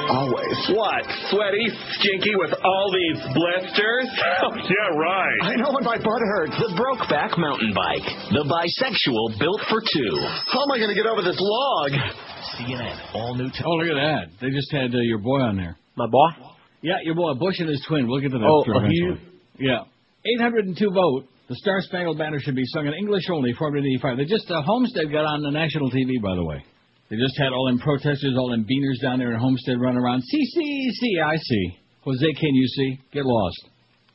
always. 0.10 0.58
What? 0.74 1.04
Sweaty, 1.30 1.66
stinky 2.00 2.34
with 2.36 2.54
all 2.64 2.88
these 2.92 3.20
blisters? 3.36 4.08
yeah, 4.72 4.98
right. 4.98 5.40
I 5.44 5.56
know 5.56 5.72
when 5.72 5.84
my 5.84 5.98
butt 5.98 6.22
hurts. 6.36 6.56
The 6.58 6.74
Brokeback 6.80 7.38
mountain 7.38 7.74
bike. 7.76 8.08
The 8.32 8.44
bisexual 8.48 9.40
built 9.40 9.62
for 9.70 9.80
two. 9.82 10.14
How 10.52 10.64
am 10.64 10.72
I 10.72 10.78
going 10.78 10.90
to 10.90 10.96
get 10.96 11.06
over 11.06 11.22
this 11.22 11.38
log? 11.40 11.92
CNN, 12.58 12.96
all 13.14 13.36
new. 13.36 13.50
Oh, 13.66 13.72
look 13.78 13.90
at 13.90 14.00
that. 14.00 14.24
They 14.42 14.50
just 14.52 14.72
had 14.72 14.94
uh, 14.96 15.00
your 15.04 15.20
boy 15.20 15.40
on 15.42 15.58
there. 15.58 15.78
My 15.96 16.08
boy? 16.08 16.30
Yeah, 16.82 16.98
your 17.04 17.16
boy, 17.16 17.34
Bush 17.36 17.60
and 17.60 17.70
his 17.70 17.84
twin. 17.88 18.08
We'll 18.08 18.22
get 18.22 18.32
to 18.32 18.38
that 18.38 18.46
Oh, 18.48 18.64
eventually. 18.68 19.22
Yeah. 19.60 19.84
802 20.26 20.92
vote. 20.92 21.26
The 21.50 21.56
Star 21.56 21.80
Spangled 21.82 22.18
Banner 22.18 22.40
should 22.40 22.56
be 22.56 22.66
sung 22.66 22.88
in 22.88 22.94
English 22.94 23.24
only, 23.32 23.54
485. 23.54 24.18
They 24.18 24.26
just, 24.26 24.52
uh, 24.52 24.62
Homestead 24.64 25.12
got 25.12 25.24
on 25.26 25.42
the 25.44 25.52
national 25.52 25.90
TV, 25.92 26.22
by 26.22 26.36
the 26.36 26.44
way. 26.44 26.64
They 27.10 27.16
just 27.16 27.38
had 27.38 27.54
all 27.54 27.68
them 27.68 27.80
protesters, 27.80 28.36
all 28.38 28.50
them 28.50 28.66
beaners 28.66 29.02
down 29.02 29.20
there 29.20 29.34
in 29.34 29.40
Homestead 29.40 29.80
running 29.80 30.00
around. 30.00 30.22
See, 30.24 30.46
see, 30.46 30.92
see, 30.92 31.20
I 31.24 31.38
see. 31.38 31.78
Jose, 32.02 32.34
can 32.40 32.54
you 32.54 32.68
see? 32.68 33.00
Get 33.14 33.26
lost. 33.26 33.70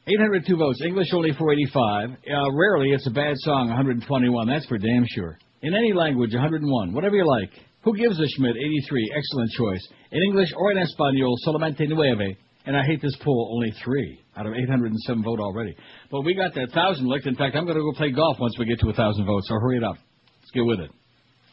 802 0.07 0.57
votes. 0.57 0.83
English 0.85 1.09
only 1.13 1.33
485. 1.33 2.11
Uh, 2.11 2.53
rarely 2.53 2.91
it's 2.91 3.07
a 3.07 3.11
bad 3.11 3.35
song, 3.39 3.69
121. 3.69 4.49
That's 4.49 4.67
for 4.67 4.79
damn 4.79 5.05
sure. 5.09 5.39
In 5.63 5.75
any 5.75 5.93
language, 5.93 6.33
101. 6.35 6.93
Whatever 6.93 7.17
you 7.17 7.27
like. 7.27 7.51
Who 7.85 7.97
gives 7.97 8.19
a 8.19 8.27
Schmidt? 8.37 8.57
83. 8.57 9.13
Excellent 9.17 9.51
choice. 9.53 9.89
In 10.11 10.23
English 10.29 10.51
or 10.57 10.73
in 10.73 10.79
Espanol, 10.79 11.35
solamente 11.47 11.89
nueve. 11.89 12.37
And 12.67 12.77
I 12.77 12.85
hate 12.85 13.01
this 13.01 13.17
poll, 13.23 13.53
only 13.55 13.73
three 13.85 14.21
out 14.37 14.47
of 14.47 14.53
807 14.55 15.23
vote 15.23 15.41
already. 15.41 15.75
But 16.11 16.23
we 16.23 16.35
got 16.35 16.55
that 16.55 16.71
thousand 16.73 17.07
licked. 17.07 17.27
In 17.27 17.37
fact, 17.37 17.57
I'm 17.57 17.65
going 17.65 17.77
to 17.77 17.83
go 17.83 17.93
play 17.93 18.11
golf 18.11 18.39
once 18.39 18.57
we 18.59 18.67
get 18.67 18.81
to 18.81 18.91
a 18.91 18.93
thousand 18.93 19.27
votes. 19.27 19.49
So 19.49 19.55
hurry 19.55 19.79
it 19.79 19.85
up. 19.85 19.97
Let's 20.41 20.51
get 20.53 20.65
with 20.65 20.81
it. 20.81 20.91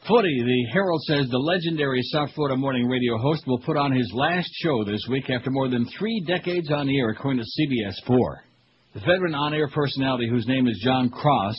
Footy, 0.08 0.42
the 0.44 0.72
Herald 0.74 1.02
says 1.04 1.28
the 1.30 1.38
legendary 1.38 2.02
South 2.04 2.30
Florida 2.34 2.56
morning 2.56 2.88
radio 2.88 3.18
host 3.18 3.46
will 3.46 3.60
put 3.60 3.78
on 3.78 3.92
his 3.92 4.10
last 4.16 4.50
show 4.64 4.84
this 4.84 5.06
week 5.10 5.30
after 5.30 5.52
more 5.52 5.68
than 5.68 5.86
three 5.98 6.24
decades 6.26 6.72
on 6.72 6.88
the 6.88 6.98
air, 6.98 7.10
according 7.10 7.44
to 7.44 7.46
CBS 7.46 7.94
4. 8.08 8.44
The 8.96 9.02
veteran 9.02 9.36
on-air 9.36 9.68
personality, 9.68 10.28
whose 10.30 10.48
name 10.48 10.68
is 10.68 10.82
John 10.84 11.12
Kross, 11.12 11.54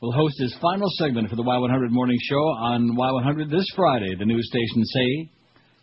will 0.00 0.12
host 0.12 0.36
his 0.38 0.56
final 0.62 0.88
segment 0.96 1.28
for 1.28 1.36
the 1.36 1.42
Y100 1.42 1.90
morning 1.90 2.16
show 2.22 2.40
on 2.40 2.96
Y100 2.96 3.50
this 3.50 3.66
Friday, 3.76 4.14
the 4.18 4.24
news 4.24 4.48
station 4.48 4.84
say. 4.84 5.30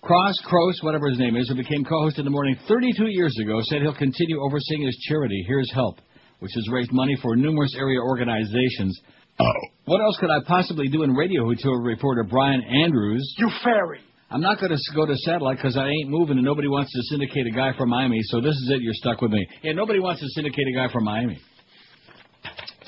Kross, 0.02 0.34
Kross, 0.50 0.82
whatever 0.82 1.10
his 1.10 1.20
name 1.20 1.36
is, 1.36 1.50
who 1.50 1.56
became 1.56 1.84
co-host 1.84 2.18
in 2.18 2.26
the 2.26 2.32
morning 2.32 2.58
32 2.68 3.10
years 3.10 3.38
ago, 3.44 3.60
said 3.64 3.82
he'll 3.82 3.94
continue 3.94 4.42
overseeing 4.42 4.84
his 4.84 4.98
charity, 5.08 5.44
Here's 5.46 5.72
Help, 5.74 5.98
which 6.40 6.54
has 6.56 6.70
raised 6.72 6.92
money 6.94 7.18
for 7.22 7.36
numerous 7.36 7.76
area 7.78 8.00
organizations. 8.00 8.98
What 9.86 10.02
else 10.02 10.18
could 10.20 10.30
I 10.30 10.40
possibly 10.46 10.88
do 10.90 11.04
in 11.04 11.12
radio, 11.12 11.50
he 11.50 11.62
told 11.62 11.86
reporter 11.86 12.24
Brian 12.24 12.62
Andrews. 12.62 13.36
You 13.38 13.50
fairy. 13.64 14.00
I'm 14.30 14.42
not 14.42 14.60
going 14.60 14.72
to 14.72 14.78
go 14.96 15.06
to 15.06 15.16
satellite 15.16 15.58
because 15.58 15.78
I 15.78 15.88
ain't 15.88 16.10
moving 16.10 16.38
and 16.38 16.46
nobody 16.46 16.68
wants 16.68 16.92
to 16.92 17.02
syndicate 17.04 17.48
a 17.48 17.56
guy 17.56 17.72
from 17.78 17.90
Miami, 17.90 18.20
so 18.24 18.42
this 18.42 18.56
is 18.56 18.72
it, 18.74 18.82
you're 18.82 18.94
stuck 18.96 19.22
with 19.22 19.32
me. 19.32 19.48
Yeah, 19.64 19.72
nobody 19.72 20.00
wants 20.00 20.22
to 20.22 20.28
syndicate 20.30 20.68
a 20.68 20.76
guy 20.76 20.92
from 20.92 21.06
Miami. 21.06 21.40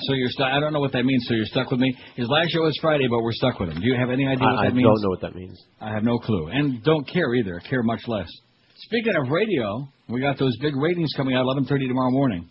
So 0.02 0.14
you're 0.14 0.30
stuck. 0.30 0.48
I 0.48 0.60
don't 0.60 0.72
know 0.72 0.80
what 0.80 0.92
that 0.92 1.04
means. 1.04 1.24
So 1.28 1.34
you're 1.34 1.46
stuck 1.46 1.70
with 1.70 1.80
me. 1.80 1.94
His 2.16 2.28
last 2.28 2.50
show 2.50 2.66
is 2.66 2.78
Friday, 2.80 3.06
but 3.08 3.22
we're 3.22 3.32
stuck 3.32 3.58
with 3.60 3.70
him. 3.70 3.80
Do 3.80 3.86
you 3.86 3.96
have 3.96 4.10
any 4.10 4.26
idea 4.26 4.46
what 4.46 4.56
I, 4.56 4.62
I 4.62 4.68
that 4.68 4.74
means? 4.74 4.86
I 4.86 4.90
don't 4.90 5.02
know 5.02 5.08
what 5.08 5.20
that 5.20 5.34
means. 5.34 5.62
I 5.80 5.92
have 5.92 6.02
no 6.02 6.18
clue, 6.18 6.48
and 6.48 6.82
don't 6.82 7.06
care 7.08 7.34
either. 7.34 7.60
Care 7.68 7.82
much 7.82 8.00
less. 8.06 8.28
Speaking 8.76 9.14
of 9.16 9.30
radio, 9.30 9.86
we 10.08 10.20
got 10.20 10.38
those 10.38 10.56
big 10.60 10.74
ratings 10.74 11.12
coming 11.16 11.34
out 11.34 11.44
11:30 11.44 11.88
tomorrow 11.88 12.10
morning. 12.10 12.48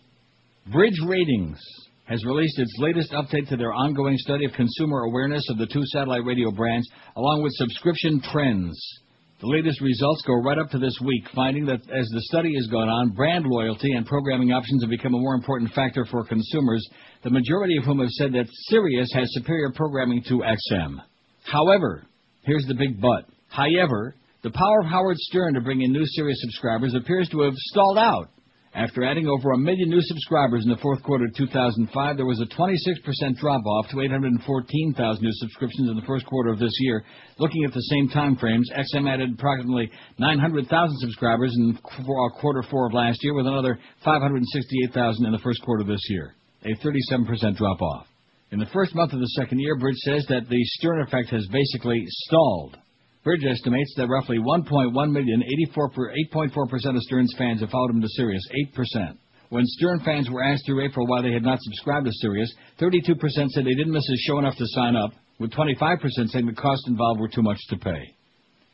Bridge 0.72 0.98
Ratings 1.06 1.58
has 2.10 2.24
released 2.24 2.58
its 2.58 2.74
latest 2.78 3.12
update 3.12 3.48
to 3.48 3.56
their 3.56 3.72
ongoing 3.72 4.18
study 4.18 4.44
of 4.44 4.52
consumer 4.52 5.02
awareness 5.04 5.48
of 5.48 5.58
the 5.58 5.66
two 5.66 5.82
satellite 5.86 6.24
radio 6.24 6.50
brands, 6.50 6.88
along 7.16 7.40
with 7.40 7.52
subscription 7.54 8.20
trends. 8.32 8.76
The 9.40 9.46
latest 9.46 9.80
results 9.80 10.22
go 10.26 10.34
right 10.34 10.58
up 10.58 10.70
to 10.70 10.78
this 10.78 10.98
week, 11.02 11.24
finding 11.34 11.64
that 11.66 11.80
as 11.80 12.08
the 12.12 12.22
study 12.22 12.52
has 12.56 12.66
gone 12.66 12.88
on, 12.88 13.10
brand 13.10 13.46
loyalty 13.46 13.92
and 13.92 14.04
programming 14.04 14.50
options 14.50 14.82
have 14.82 14.90
become 14.90 15.14
a 15.14 15.20
more 15.20 15.34
important 15.34 15.72
factor 15.72 16.04
for 16.04 16.24
consumers, 16.24 16.86
the 17.22 17.30
majority 17.30 17.76
of 17.78 17.84
whom 17.84 18.00
have 18.00 18.10
said 18.10 18.32
that 18.32 18.48
Sirius 18.68 19.10
has 19.14 19.32
superior 19.32 19.70
programming 19.72 20.22
to 20.24 20.42
XM. 20.42 20.96
However, 21.44 22.06
here's 22.42 22.66
the 22.66 22.74
big 22.74 23.00
but. 23.00 23.24
However, 23.48 24.16
the 24.42 24.50
power 24.50 24.80
of 24.80 24.90
Howard 24.90 25.16
Stern 25.16 25.54
to 25.54 25.60
bring 25.60 25.80
in 25.80 25.92
new 25.92 26.04
Sirius 26.04 26.40
subscribers 26.40 26.94
appears 26.94 27.28
to 27.28 27.42
have 27.42 27.54
stalled 27.54 27.98
out. 27.98 28.30
After 28.72 29.02
adding 29.02 29.26
over 29.26 29.50
a 29.50 29.58
million 29.58 29.90
new 29.90 30.00
subscribers 30.00 30.62
in 30.62 30.70
the 30.70 30.76
fourth 30.76 31.02
quarter 31.02 31.24
of 31.24 31.34
2005, 31.34 32.16
there 32.16 32.24
was 32.24 32.40
a 32.40 32.46
26% 32.46 33.36
drop 33.36 33.66
off 33.66 33.88
to 33.90 34.00
814,000 34.00 35.22
new 35.22 35.32
subscriptions 35.32 35.90
in 35.90 35.96
the 35.96 36.06
first 36.06 36.24
quarter 36.26 36.50
of 36.50 36.60
this 36.60 36.72
year. 36.78 37.02
Looking 37.38 37.64
at 37.64 37.72
the 37.72 37.80
same 37.80 38.08
time 38.08 38.36
frames, 38.36 38.70
XM 38.70 39.12
added 39.12 39.34
approximately 39.34 39.90
900,000 40.18 40.98
subscribers 41.00 41.52
in 41.56 41.76
uh, 41.84 42.40
quarter 42.40 42.62
four 42.70 42.86
of 42.86 42.94
last 42.94 43.18
year, 43.22 43.34
with 43.34 43.48
another 43.48 43.76
568,000 44.04 45.26
in 45.26 45.32
the 45.32 45.38
first 45.38 45.60
quarter 45.62 45.82
of 45.82 45.88
this 45.88 46.06
year, 46.08 46.36
a 46.62 46.76
37% 46.76 47.56
drop 47.56 47.82
off. 47.82 48.06
In 48.52 48.60
the 48.60 48.66
first 48.66 48.94
month 48.94 49.12
of 49.12 49.18
the 49.18 49.34
second 49.36 49.58
year, 49.58 49.76
Bridge 49.76 49.98
says 49.98 50.24
that 50.28 50.48
the 50.48 50.64
Stern 50.78 51.02
effect 51.02 51.30
has 51.30 51.46
basically 51.48 52.04
stalled. 52.06 52.76
Bridge 53.22 53.44
estimates 53.44 53.92
that 53.98 54.08
roughly 54.08 54.38
1.1 54.38 55.12
million, 55.12 55.42
84 55.42 55.90
per- 55.90 56.14
8.4% 56.32 56.96
of 56.96 57.02
Stern's 57.02 57.34
fans 57.36 57.60
have 57.60 57.68
followed 57.68 57.90
him 57.90 58.00
to 58.00 58.08
Sirius, 58.08 58.42
8%. 58.74 59.18
When 59.50 59.66
Stern 59.66 60.00
fans 60.00 60.30
were 60.30 60.42
asked 60.42 60.64
through 60.64 60.86
April 60.86 61.06
why 61.06 61.20
they 61.20 61.32
had 61.32 61.42
not 61.42 61.60
subscribed 61.60 62.06
to 62.06 62.12
Sirius, 62.12 62.54
32% 62.80 63.20
said 63.48 63.64
they 63.66 63.74
didn't 63.74 63.92
miss 63.92 64.08
his 64.08 64.24
show 64.26 64.38
enough 64.38 64.56
to 64.56 64.66
sign 64.68 64.96
up, 64.96 65.10
with 65.38 65.50
25% 65.50 65.98
saying 66.28 66.46
the 66.46 66.52
costs 66.52 66.88
involved 66.88 67.20
were 67.20 67.28
too 67.28 67.42
much 67.42 67.58
to 67.68 67.76
pay. 67.76 68.14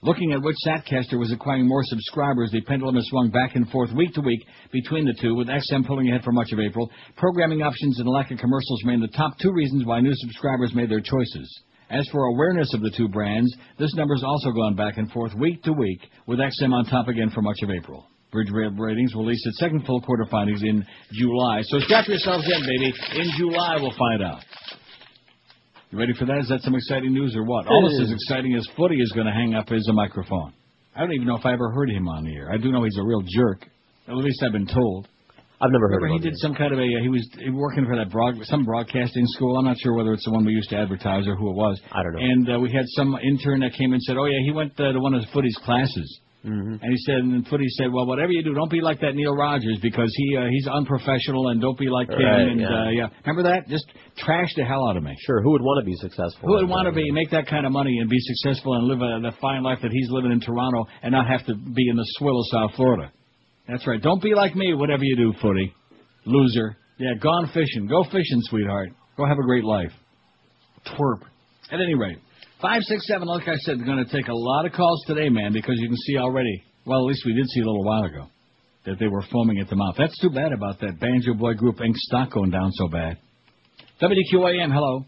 Looking 0.03 0.33
at 0.33 0.43
which 0.43 0.57
Satcaster 0.65 1.19
was 1.19 1.33
acquiring 1.33 1.67
more 1.67 1.83
subscribers, 1.83 2.53
the 2.53 2.61
pendulum 2.61 2.95
has 2.95 3.07
swung 3.09 3.31
back 3.31 3.57
and 3.57 3.69
forth 3.71 3.91
week 3.93 4.13
to 4.15 4.21
week 4.21 4.47
between 4.71 5.07
the 5.07 5.17
two, 5.21 5.35
with 5.35 5.49
XM 5.49 5.85
pulling 5.87 6.09
ahead 6.09 6.23
for 6.23 6.33
much 6.33 6.53
of 6.53 6.61
April. 6.61 6.89
Programming 7.17 7.63
options 7.63 7.99
and 7.99 8.09
lack 8.09 8.31
of 8.31 8.39
commercials 8.39 8.85
remain 8.85 9.01
the 9.01 9.17
top 9.17 9.39
two 9.41 9.53
reasons 9.53 9.87
why 9.87 10.01
new 10.01 10.15
subscribers 10.15 10.75
made 10.75 10.91
their 10.91 11.01
choices. 11.01 11.63
As 11.91 12.07
for 12.11 12.25
awareness 12.25 12.73
of 12.75 12.81
the 12.81 12.91
two 12.97 13.09
brands, 13.09 13.55
this 13.79 13.95
number's 13.95 14.25
also 14.25 14.51
gone 14.51 14.75
back 14.75 14.97
and 14.97 15.11
forth 15.13 15.33
week 15.35 15.63
to 15.65 15.73
week, 15.73 16.01
with 16.27 16.41
XM 16.41 16.73
on 16.73 16.85
top 16.87 17.07
again 17.09 17.31
for 17.31 17.43
much 17.43 17.59
of 17.63 17.71
April. 17.71 18.05
Bridge 18.33 18.49
Ra- 18.53 18.71
Ratings 18.77 19.15
will 19.15 19.23
release 19.23 19.45
its 19.47 19.59
second 19.61 19.87
full 19.87 20.01
quarter 20.01 20.27
findings 20.31 20.63
in 20.63 20.85
July. 21.13 21.61
So 21.63 21.79
strap 21.81 22.09
yourselves 22.09 22.45
in, 22.45 22.61
baby. 22.61 22.93
In 23.21 23.31
July, 23.39 23.77
we'll 23.81 23.95
find 23.97 24.23
out. 24.23 24.43
You 25.91 25.99
ready 25.99 26.13
for 26.19 26.27
that? 26.27 26.39
Is 26.39 26.49
that 26.49 26.63
some 26.63 26.75
exciting 26.75 27.13
news 27.15 27.37
or 27.37 27.45
what? 27.45 27.69
Almost 27.69 28.03
as 28.03 28.11
exciting 28.11 28.55
as 28.57 28.67
Footy 28.77 28.97
is 28.97 29.13
going 29.13 29.27
to 29.27 29.33
hang 29.33 29.55
up 29.55 29.69
his 29.69 29.89
microphone. 29.93 30.53
I 30.97 31.01
don't 31.01 31.13
even 31.13 31.27
know 31.29 31.37
if 31.37 31.47
I 31.47 31.53
ever 31.53 31.71
heard 31.71 31.89
him 31.91 32.09
on 32.09 32.25
the 32.25 32.35
air. 32.35 32.51
I 32.53 32.57
do 32.57 32.73
know 32.73 32.83
he's 32.83 32.99
a 32.99 33.05
real 33.05 33.23
jerk. 33.23 33.65
At 34.09 34.17
least 34.17 34.43
I've 34.45 34.53
been 34.53 34.67
told. 34.67 35.07
I've 35.61 35.73
never 35.73 35.89
heard 35.89 36.03
Remember 36.03 36.17
of 36.17 36.23
he 36.23 36.29
did 36.31 36.39
some 36.39 36.55
kind 36.55 36.73
of 36.73 36.79
a 36.79 36.85
he 36.85 37.09
was 37.09 37.27
he 37.41 37.51
was 37.51 37.57
working 37.57 37.87
for 37.87 37.97
that 37.97 38.11
broad 38.11 38.37
some 38.45 38.65
broadcasting 38.65 39.25
school. 39.29 39.57
I'm 39.57 39.65
not 39.65 39.77
sure 39.83 39.95
whether 39.95 40.13
it's 40.13 40.25
the 40.25 40.33
one 40.33 40.45
we 40.45 40.53
used 40.53 40.69
to 40.71 40.77
advertise 40.77 41.27
or 41.27 41.35
who 41.35 41.51
it 41.51 41.57
was. 41.57 41.81
I 41.93 42.03
don't 42.03 42.13
know. 42.13 42.21
And 42.21 42.57
uh, 42.57 42.61
we 42.61 42.71
had 42.73 42.85
some 42.89 43.17
intern 43.23 43.61
that 43.61 43.73
came 43.73 43.93
and 43.93 44.03
said, 44.03 44.17
"Oh 44.19 44.27
yeah, 44.27 44.41
he 44.45 44.53
went 44.53 44.79
uh, 44.79 44.93
to 44.93 45.01
one 45.01 45.15
of 45.15 45.25
Footy's 45.33 45.57
classes." 45.65 46.21
Mm-hmm. 46.47 46.79
And 46.81 46.93
he 46.93 46.99
said, 46.99 47.17
and 47.17 47.47
Footy 47.49 47.67
said, 47.71 47.91
"Well, 47.91 48.07
whatever 48.07 48.31
you 48.31 48.43
do, 48.45 48.55
don't 48.55 48.71
be 48.71 48.81
like 48.81 49.01
that 49.01 49.17
Neil 49.17 49.35
Rogers 49.35 49.79
because 49.83 50.13
he 50.15 50.37
uh, 50.37 50.47
he's 50.49 50.69
unprofessional, 50.69 51.49
and 51.49 51.61
don't 51.61 51.79
be 51.79 51.89
like 51.89 52.09
him." 52.09 52.23
Right, 52.23 52.47
and 52.47 52.61
yeah. 52.61 52.67
Uh, 52.67 52.91
yeah, 52.91 53.09
remember 53.25 53.51
that? 53.51 53.67
Just 53.67 53.87
trash 54.19 54.53
the 54.57 54.65
hell 54.65 54.87
out 54.89 54.97
of 54.97 55.03
me. 55.03 55.17
Sure, 55.27 55.43
who 55.43 55.51
would 55.53 55.63
want 55.63 55.85
to 55.85 55.87
be 55.91 55.97
successful? 55.97 56.47
Who 56.47 56.55
would 56.55 56.69
want 56.69 56.87
to 56.87 56.93
be 56.93 57.11
make 57.11 57.31
that 57.31 57.49
kind 57.49 57.67
of 57.67 57.73
money 57.73 57.99
and 57.99 58.09
be 58.09 58.21
successful 58.21 58.75
and 58.75 58.87
live 58.87 59.01
a, 59.01 59.21
the 59.23 59.33
fine 59.41 59.65
life 59.65 59.79
that 59.83 59.91
he's 59.91 60.09
living 60.11 60.31
in 60.31 60.41
Toronto 60.41 60.87
and 61.03 61.13
not 61.13 61.27
have 61.27 61.45
to 61.47 61.55
be 61.57 61.89
in 61.89 61.97
the 61.97 62.07
swill 62.19 62.39
of 62.39 62.47
South 62.53 62.77
Florida? 62.77 63.11
That's 63.69 63.87
right. 63.87 64.01
Don't 64.01 64.23
be 64.23 64.35
like 64.35 64.55
me, 64.55 64.75
whatever 64.75 65.03
you 65.03 65.17
do, 65.17 65.33
Footy. 65.41 65.75
Loser. 66.25 66.77
Yeah, 66.99 67.15
gone 67.21 67.51
fishing. 67.53 67.87
Go 67.89 68.05
fishing, 68.05 68.41
sweetheart. 68.43 68.91
Go 69.17 69.27
have 69.27 69.39
a 69.39 69.43
great 69.43 69.65
life. 69.65 69.93
Twerp. 70.87 71.23
At 71.71 71.81
any 71.81 71.95
rate, 71.95 72.19
five 72.63 72.83
six 72.83 73.07
seven. 73.09 73.27
Like 73.27 73.49
I 73.49 73.57
said, 73.57 73.85
going 73.85 74.05
to 74.05 74.11
take 74.11 74.29
a 74.29 74.35
lot 74.35 74.67
of 74.67 74.73
calls 74.73 75.03
today, 75.07 75.29
man, 75.29 75.53
because 75.53 75.75
you 75.79 75.89
can 75.89 75.97
see 75.97 76.17
already. 76.17 76.63
Well, 76.87 77.01
at 77.01 77.05
least 77.07 77.23
we 77.27 77.35
did 77.35 77.49
see 77.49 77.61
a 77.61 77.65
little 77.65 77.85
while 77.85 78.05
ago 78.05 78.27
that 78.85 78.99
they 79.01 79.09
were 79.09 79.23
foaming 79.33 79.59
at 79.59 79.69
the 79.69 79.75
mouth. 79.75 79.97
That's 79.99 80.17
too 80.21 80.31
bad 80.31 80.53
about 80.53 80.79
that 80.81 81.01
Banjo 81.01 81.35
Boy 81.35 81.55
Group 81.55 81.79
Inc. 81.79 81.95
stock 81.97 82.31
going 82.31 82.51
down 82.51 82.71
so 82.73 82.87
bad. 82.87 83.19
WQAM, 84.01 84.73
hello. 84.73 85.05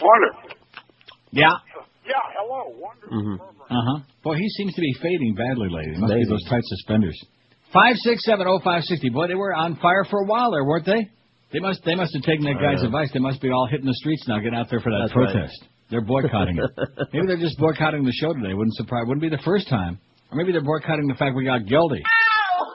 Wonder. 0.00 0.54
Yeah. 1.32 1.52
Yeah, 2.08 2.24
hello, 2.40 2.72
Wonder. 2.80 3.06
Mm-hmm. 3.06 3.42
Uh 3.42 3.82
huh. 3.84 3.98
Boy, 4.24 4.36
he 4.36 4.48
seems 4.56 4.74
to 4.74 4.80
be 4.80 4.92
fading 5.02 5.34
badly 5.34 5.68
lately. 5.68 5.92
It 5.94 5.98
must 6.00 6.12
Amazing. 6.12 6.24
be 6.24 6.30
those 6.32 6.44
tight 6.48 6.64
suspenders. 6.64 7.18
Five 7.72 7.96
six 7.96 8.24
seven 8.24 8.46
oh 8.48 8.60
five 8.64 8.82
sixty. 8.84 9.10
Boy, 9.10 9.26
they 9.28 9.34
were 9.34 9.52
on 9.54 9.76
fire 9.76 10.04
for 10.08 10.20
a 10.20 10.26
while 10.26 10.50
there, 10.52 10.64
weren't 10.64 10.86
they? 10.86 11.10
They 11.52 11.60
must 11.60 11.84
they 11.84 11.94
must 11.94 12.14
have 12.14 12.22
taken 12.24 12.44
that 12.46 12.56
guy's 12.60 12.82
Uh, 12.82 12.86
advice. 12.86 13.10
They 13.12 13.20
must 13.20 13.40
be 13.42 13.50
all 13.50 13.66
hitting 13.70 13.86
the 13.86 13.94
streets 13.94 14.24
now, 14.26 14.38
getting 14.38 14.54
out 14.58 14.68
there 14.70 14.80
for 14.80 14.90
that 14.90 15.08
That's 15.08 15.16
right. 15.16 15.32
protest. 15.34 15.64
They're 15.90 16.00
boycotting 16.04 16.56
it. 16.58 16.70
maybe 17.12 17.26
they're 17.26 17.36
just 17.40 17.58
boycotting 17.58 18.04
the 18.04 18.12
show 18.12 18.32
today. 18.32 18.52
Wouldn't 18.54 18.74
surprise. 18.76 19.04
Wouldn't 19.06 19.22
be 19.22 19.28
the 19.28 19.42
first 19.44 19.68
time. 19.68 19.98
Or 20.30 20.36
maybe 20.36 20.52
they're 20.52 20.60
boycotting 20.64 21.08
the 21.08 21.14
fact 21.14 21.34
we 21.36 21.44
got 21.44 21.64
Gildy. 21.64 22.02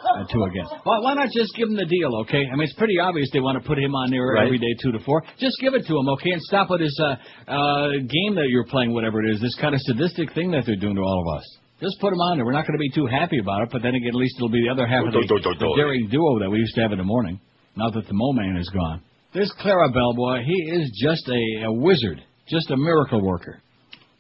Uh, 0.04 0.26
two 0.32 0.44
again. 0.44 0.66
Well, 0.86 1.02
why 1.02 1.14
not 1.16 1.30
just 1.32 1.56
give 1.56 1.70
him 1.70 1.76
the 1.76 1.86
deal, 1.86 2.12
okay? 2.28 2.44
I 2.46 2.56
mean, 2.56 2.64
it's 2.68 2.74
pretty 2.76 3.00
obvious 3.00 3.30
they 3.32 3.40
want 3.40 3.62
to 3.62 3.66
put 3.68 3.80
him 3.80 3.96
on 3.96 4.12
there 4.12 4.36
Right. 4.36 4.46
every 4.46 4.58
day, 4.60 4.74
two 4.82 4.92
to 4.92 5.00
four. 5.00 5.24
Just 5.40 5.56
give 5.62 5.74
it 5.74 5.86
to 5.88 5.94
him, 5.98 6.10
okay? 6.20 6.32
And 6.32 6.42
stop 6.42 6.70
with 6.70 6.82
this 6.82 6.96
uh, 7.00 7.16
uh, 7.48 7.90
game 8.04 8.36
that 8.36 8.48
you're 8.50 8.66
playing, 8.66 8.94
whatever 8.94 9.24
it 9.24 9.32
is, 9.34 9.40
this 9.42 9.56
kind 9.62 9.74
of 9.74 9.82
sadistic 9.82 10.34
thing 10.34 10.52
that 10.52 10.66
they're 10.66 10.76
doing 10.80 10.96
to 10.96 11.02
all 11.02 11.24
of 11.26 11.38
us. 11.40 11.46
Just 11.82 12.00
put 12.00 12.14
him 12.14 12.20
on 12.20 12.38
there. 12.38 12.46
We're 12.46 12.54
not 12.56 12.68
going 12.68 12.78
to 12.78 12.84
be 12.84 12.92
too 12.92 13.08
happy 13.08 13.40
about 13.40 13.64
it, 13.64 13.70
but 13.72 13.82
then 13.82 13.96
again, 13.96 14.10
at 14.10 14.16
least 14.16 14.36
it'll 14.38 14.50
be 14.50 14.64
the 14.64 14.72
other 14.72 14.88
half 14.88 15.04
of 15.06 15.12
the, 15.14 15.20
the 15.28 15.74
daring 15.76 16.08
duo 16.10 16.40
that 16.40 16.50
we 16.50 16.60
used 16.60 16.76
to 16.76 16.82
have 16.82 16.92
in 16.92 16.98
the 17.00 17.04
morning. 17.04 17.40
Now 17.76 17.90
that 17.90 18.06
the 18.08 18.14
Mo 18.14 18.32
Man 18.34 18.56
is 18.58 18.70
gone. 18.70 19.02
There's 19.34 19.52
Clara 19.60 19.90
Bell, 19.92 20.14
boy. 20.14 20.40
He 20.46 20.54
is 20.78 20.92
just 21.02 21.28
a, 21.28 21.66
a 21.66 21.74
wizard, 21.74 22.22
just 22.48 22.70
a 22.72 22.78
miracle 22.78 23.22
worker. 23.26 23.60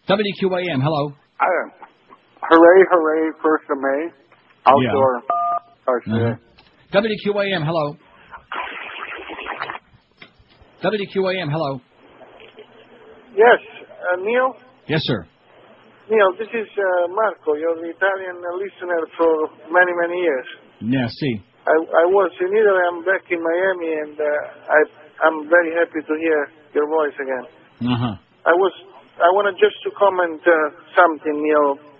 WQAM, 0.09 0.81
hello. 0.81 1.13
I, 1.39 1.45
hooray, 2.41 2.83
hooray, 2.91 3.31
first 3.41 3.63
of 3.69 3.77
May. 3.77 4.09
Outdoor. 4.65 5.21
Uh-huh. 5.83 6.35
WQAM, 6.95 7.65
hello. 7.65 7.97
WQAM, 10.79 11.51
hello. 11.51 11.81
Yes, 13.35 13.59
uh, 13.91 14.23
Neil? 14.23 14.55
Yes, 14.87 15.01
sir. 15.03 15.27
Neil, 16.09 16.31
this 16.39 16.47
is 16.55 16.67
uh, 16.71 17.07
Marco. 17.11 17.55
You're 17.59 17.75
the 17.75 17.91
Italian 17.91 18.39
listener 18.55 19.01
for 19.17 19.31
many, 19.71 19.91
many 20.07 20.21
years. 20.21 20.47
Yeah, 20.79 21.07
see. 21.19 21.43
I, 21.67 21.75
I 21.75 22.05
was 22.07 22.31
in 22.39 22.47
Italy. 22.47 22.83
I'm 22.87 23.03
back 23.03 23.27
in 23.31 23.43
Miami, 23.43 23.91
and 24.07 24.15
uh, 24.19 24.23
I, 24.71 24.79
I'm 25.27 25.49
very 25.49 25.75
happy 25.75 25.99
to 25.99 26.13
hear 26.19 26.47
your 26.75 26.87
voice 26.87 27.15
again. 27.19 27.45
Uh 27.91 27.97
huh. 27.99 28.15
I 28.45 28.53
was. 28.55 28.71
I 29.19 29.29
wanted 29.35 29.55
just 29.59 29.75
to 29.83 29.91
comment 29.99 30.39
uh, 30.47 30.55
something, 30.95 31.43
Neil. 31.43 31.93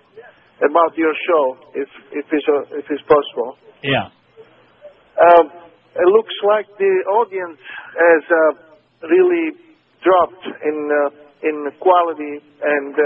about 0.62 0.94
your 0.96 1.14
show, 1.26 1.44
if 1.74 1.88
if 2.12 2.26
it's 2.30 2.46
uh, 2.46 2.78
if 2.78 2.86
it's 2.90 3.02
possible. 3.10 3.58
Yeah. 3.84 4.08
Um, 5.20 5.46
it 5.94 6.08
looks 6.10 6.34
like 6.42 6.66
the 6.80 6.94
audience 7.12 7.60
has 7.94 8.24
uh, 8.26 8.52
really 9.06 9.54
dropped 10.02 10.42
in 10.42 10.76
uh, 10.90 11.24
in 11.44 11.56
quality, 11.78 12.40
and 12.40 12.94
uh, 12.96 13.04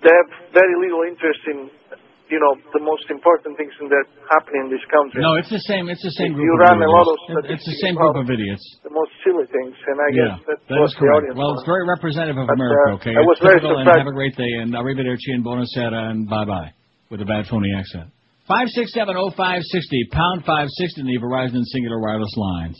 they 0.00 0.14
have 0.14 0.30
very 0.54 0.76
little 0.78 1.02
interest 1.02 1.42
in, 1.50 1.66
you 2.30 2.38
know, 2.38 2.54
the 2.72 2.80
most 2.80 3.10
important 3.10 3.58
things 3.58 3.74
that 3.90 4.06
happen 4.30 4.54
in 4.64 4.66
this 4.70 4.80
country. 4.86 5.18
No, 5.18 5.34
it's 5.34 5.50
the 5.50 5.60
same. 5.66 5.90
It's 5.90 6.00
the 6.00 6.14
same 6.14 6.32
group. 6.32 6.46
You 6.46 6.54
of 6.56 6.72
run 6.72 6.78
a 6.78 6.88
lot 6.88 7.04
of 7.10 7.18
idiots. 7.42 7.58
It's 7.58 7.66
the 7.68 7.80
same 7.82 7.98
group 7.98 8.14
of 8.14 8.30
idiots. 8.30 8.64
The 8.86 8.94
most 8.94 9.12
silly 9.26 9.44
things, 9.50 9.74
and 9.74 9.96
I 9.98 10.08
guess 10.14 10.34
that's 10.46 10.64
that 10.70 10.78
what 10.78 10.94
the 10.94 11.10
audience 11.10 11.34
Well, 11.34 11.58
it's 11.58 11.66
very 11.66 11.84
representative 11.84 12.38
of 12.38 12.48
America. 12.48 13.02
Okay, 13.02 13.14
I 13.18 13.26
was 13.26 13.36
very 13.42 13.58
and 13.60 13.82
surprised. 13.82 13.98
have 13.98 14.08
a 14.08 14.16
great 14.16 14.38
day. 14.38 14.52
And 14.62 14.72
arrivederci 14.72 15.34
and 15.34 15.42
buonasera 15.42 16.14
and 16.14 16.30
bye 16.30 16.46
bye 16.46 16.70
with 17.10 17.18
a 17.20 17.26
bad 17.26 17.50
phony 17.50 17.74
accent. 17.74 18.13
Five 18.46 18.68
six 18.68 18.92
seven 18.92 19.16
oh 19.16 19.30
five 19.36 19.62
sixty 19.72 20.04
pound 20.12 20.44
five 20.44 20.68
sixty 20.76 21.00
in 21.00 21.06
the 21.06 21.16
Verizon 21.18 21.62
Cingular 21.74 22.00
Wireless 22.00 22.34
lines. 22.36 22.78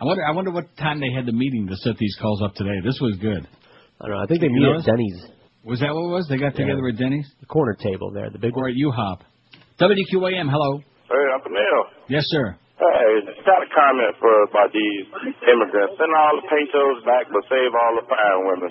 I 0.00 0.04
wonder. 0.04 0.24
I 0.26 0.30
wonder 0.32 0.50
what 0.50 0.66
time 0.76 1.00
they 1.00 1.10
had 1.14 1.26
the 1.26 1.32
meeting 1.32 1.66
to 1.68 1.76
set 1.76 1.96
these 1.98 2.16
calls 2.20 2.42
up 2.42 2.54
today. 2.54 2.78
This 2.84 2.98
was 3.00 3.16
good. 3.20 3.46
I 4.00 4.06
don't 4.06 4.16
know. 4.16 4.22
I 4.22 4.26
think 4.26 4.40
they 4.40 4.46
You 4.46 4.58
meet 4.58 4.78
at 4.78 4.84
Denny's. 4.86 5.18
Was 5.64 5.80
that 5.80 5.94
what 5.94 6.06
it 6.06 6.12
was? 6.14 6.26
They 6.30 6.38
got 6.38 6.54
Yeah. 6.58 6.66
together 6.66 6.86
at 6.88 6.96
Denny's 6.98 7.26
The 7.40 7.46
corner 7.46 7.74
table 7.78 8.10
there, 8.14 8.30
the 8.30 8.38
big 8.38 8.54
or 8.56 8.62
one. 8.66 8.70
at 8.70 8.76
U-Hop. 8.76 9.22
WQAM. 9.78 10.48
Hello. 10.50 10.78
Hey, 11.10 11.24
Uncle 11.34 11.50
Neil. 11.50 11.82
Yes, 12.08 12.22
sir. 12.30 12.56
Hey, 12.78 13.10
just 13.26 13.42
got 13.46 13.58
a 13.62 13.66
comment 13.74 14.14
for 14.22 14.30
about 14.50 14.70
these 14.72 15.06
immigrants. 15.50 15.94
Send 15.98 16.10
all 16.14 16.38
the 16.42 16.46
pesos 16.46 17.04
back, 17.04 17.26
but 17.30 17.42
save 17.50 17.70
all 17.74 17.92
the 17.98 18.06
fine 18.06 18.40
women. 18.46 18.70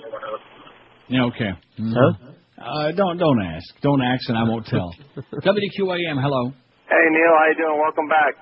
Yeah. 1.08 1.24
Okay. 1.28 1.52
Mm-hmm. 1.80 1.92
Huh? 1.92 2.12
Uh, 2.58 2.90
don't 2.92 3.18
don't 3.18 3.38
ask. 3.38 3.66
Don't 3.82 4.02
ask, 4.02 4.26
and 4.28 4.36
I 4.38 4.42
won't 4.42 4.66
tell. 4.66 4.90
WQAM. 5.46 6.18
Hello. 6.18 6.50
Hey 6.90 7.04
Neil, 7.14 7.34
how 7.38 7.46
you 7.46 7.56
doing? 7.56 7.78
Welcome 7.78 8.08
back. 8.10 8.32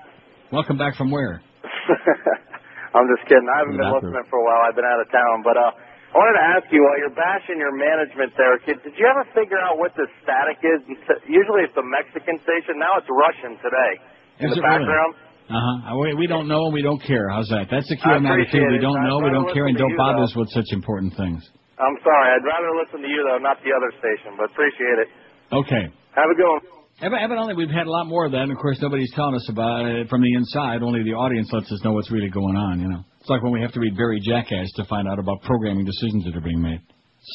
Welcome 0.52 0.78
back 0.80 0.96
from 0.96 1.10
where? 1.10 1.42
I'm 2.96 3.06
just 3.12 3.28
kidding. 3.28 3.44
I 3.44 3.60
haven't 3.60 3.76
been 3.76 3.92
listening 3.92 4.24
for 4.32 4.40
a 4.40 4.44
while. 4.46 4.62
I've 4.64 4.76
been 4.78 4.88
out 4.88 5.04
of 5.04 5.08
town, 5.12 5.44
but 5.44 5.60
uh, 5.60 5.68
I 5.76 6.14
wanted 6.16 6.36
to 6.40 6.46
ask 6.56 6.64
you 6.72 6.80
while 6.80 6.96
you're 6.96 7.12
bashing 7.12 7.60
your 7.60 7.76
management 7.76 8.32
there, 8.40 8.56
kid, 8.64 8.80
did 8.80 8.96
you 8.96 9.04
ever 9.04 9.28
figure 9.36 9.60
out 9.60 9.76
what 9.76 9.92
the 10.00 10.08
static 10.24 10.64
is? 10.64 10.80
Usually 11.28 11.68
it's 11.68 11.76
a 11.76 11.84
Mexican 11.84 12.40
station. 12.40 12.80
Now 12.80 12.96
it's 12.96 13.10
Russian 13.12 13.60
today 13.60 13.92
in 14.40 14.48
Is 14.48 14.56
the 14.56 14.62
it 14.62 14.64
really? 14.64 14.80
background. 14.80 15.12
Uh 15.52 15.60
huh. 15.60 15.92
We, 16.00 16.24
we 16.24 16.26
don't 16.26 16.48
know 16.48 16.72
and 16.72 16.74
we 16.74 16.80
don't 16.80 17.02
care. 17.04 17.28
How's 17.28 17.52
that? 17.52 17.68
That's 17.68 17.86
the 17.92 18.00
key 18.00 18.08
I 18.08 18.16
on 18.16 18.24
that 18.24 18.40
We 18.40 18.80
don't 18.80 19.04
know, 19.04 19.20
we 19.20 19.28
don't 19.28 19.52
care, 19.52 19.68
and 19.68 19.76
don't 19.76 19.92
bother 19.98 20.24
us 20.24 20.32
with 20.32 20.48
such 20.56 20.72
important 20.72 21.12
things. 21.20 21.44
I'm 21.78 21.96
sorry. 22.02 22.26
I'd 22.32 22.44
rather 22.46 22.72
listen 22.80 23.00
to 23.04 23.08
you 23.08 23.20
though, 23.28 23.38
not 23.38 23.58
the 23.64 23.72
other 23.76 23.92
station. 24.00 24.36
But 24.40 24.50
appreciate 24.52 24.98
it. 25.04 25.08
Okay. 25.52 25.84
Have 26.16 26.30
a 26.32 26.36
good 26.36 26.48
one. 26.48 26.62
Ev- 27.02 27.12
Evidently, 27.12 27.52
we've 27.54 27.68
had 27.68 27.86
a 27.86 27.90
lot 27.92 28.06
more 28.08 28.24
of 28.24 28.32
that, 28.32 28.48
and 28.48 28.52
of 28.52 28.56
course, 28.56 28.78
nobody's 28.80 29.12
telling 29.12 29.34
us 29.36 29.46
about 29.52 29.84
it 29.84 30.08
from 30.08 30.22
the 30.22 30.32
inside. 30.32 30.82
Only 30.82 31.02
the 31.04 31.12
audience 31.12 31.48
lets 31.52 31.70
us 31.70 31.84
know 31.84 31.92
what's 31.92 32.10
really 32.10 32.30
going 32.30 32.56
on. 32.56 32.80
You 32.80 32.88
know, 32.88 33.04
it's 33.20 33.28
like 33.28 33.42
when 33.42 33.52
we 33.52 33.60
have 33.60 33.72
to 33.72 33.80
read 33.80 33.94
Barry 33.96 34.18
Jackass 34.24 34.72
to 34.76 34.84
find 34.86 35.06
out 35.06 35.18
about 35.18 35.42
programming 35.42 35.84
decisions 35.84 36.24
that 36.24 36.34
are 36.34 36.40
being 36.40 36.62
made. 36.62 36.80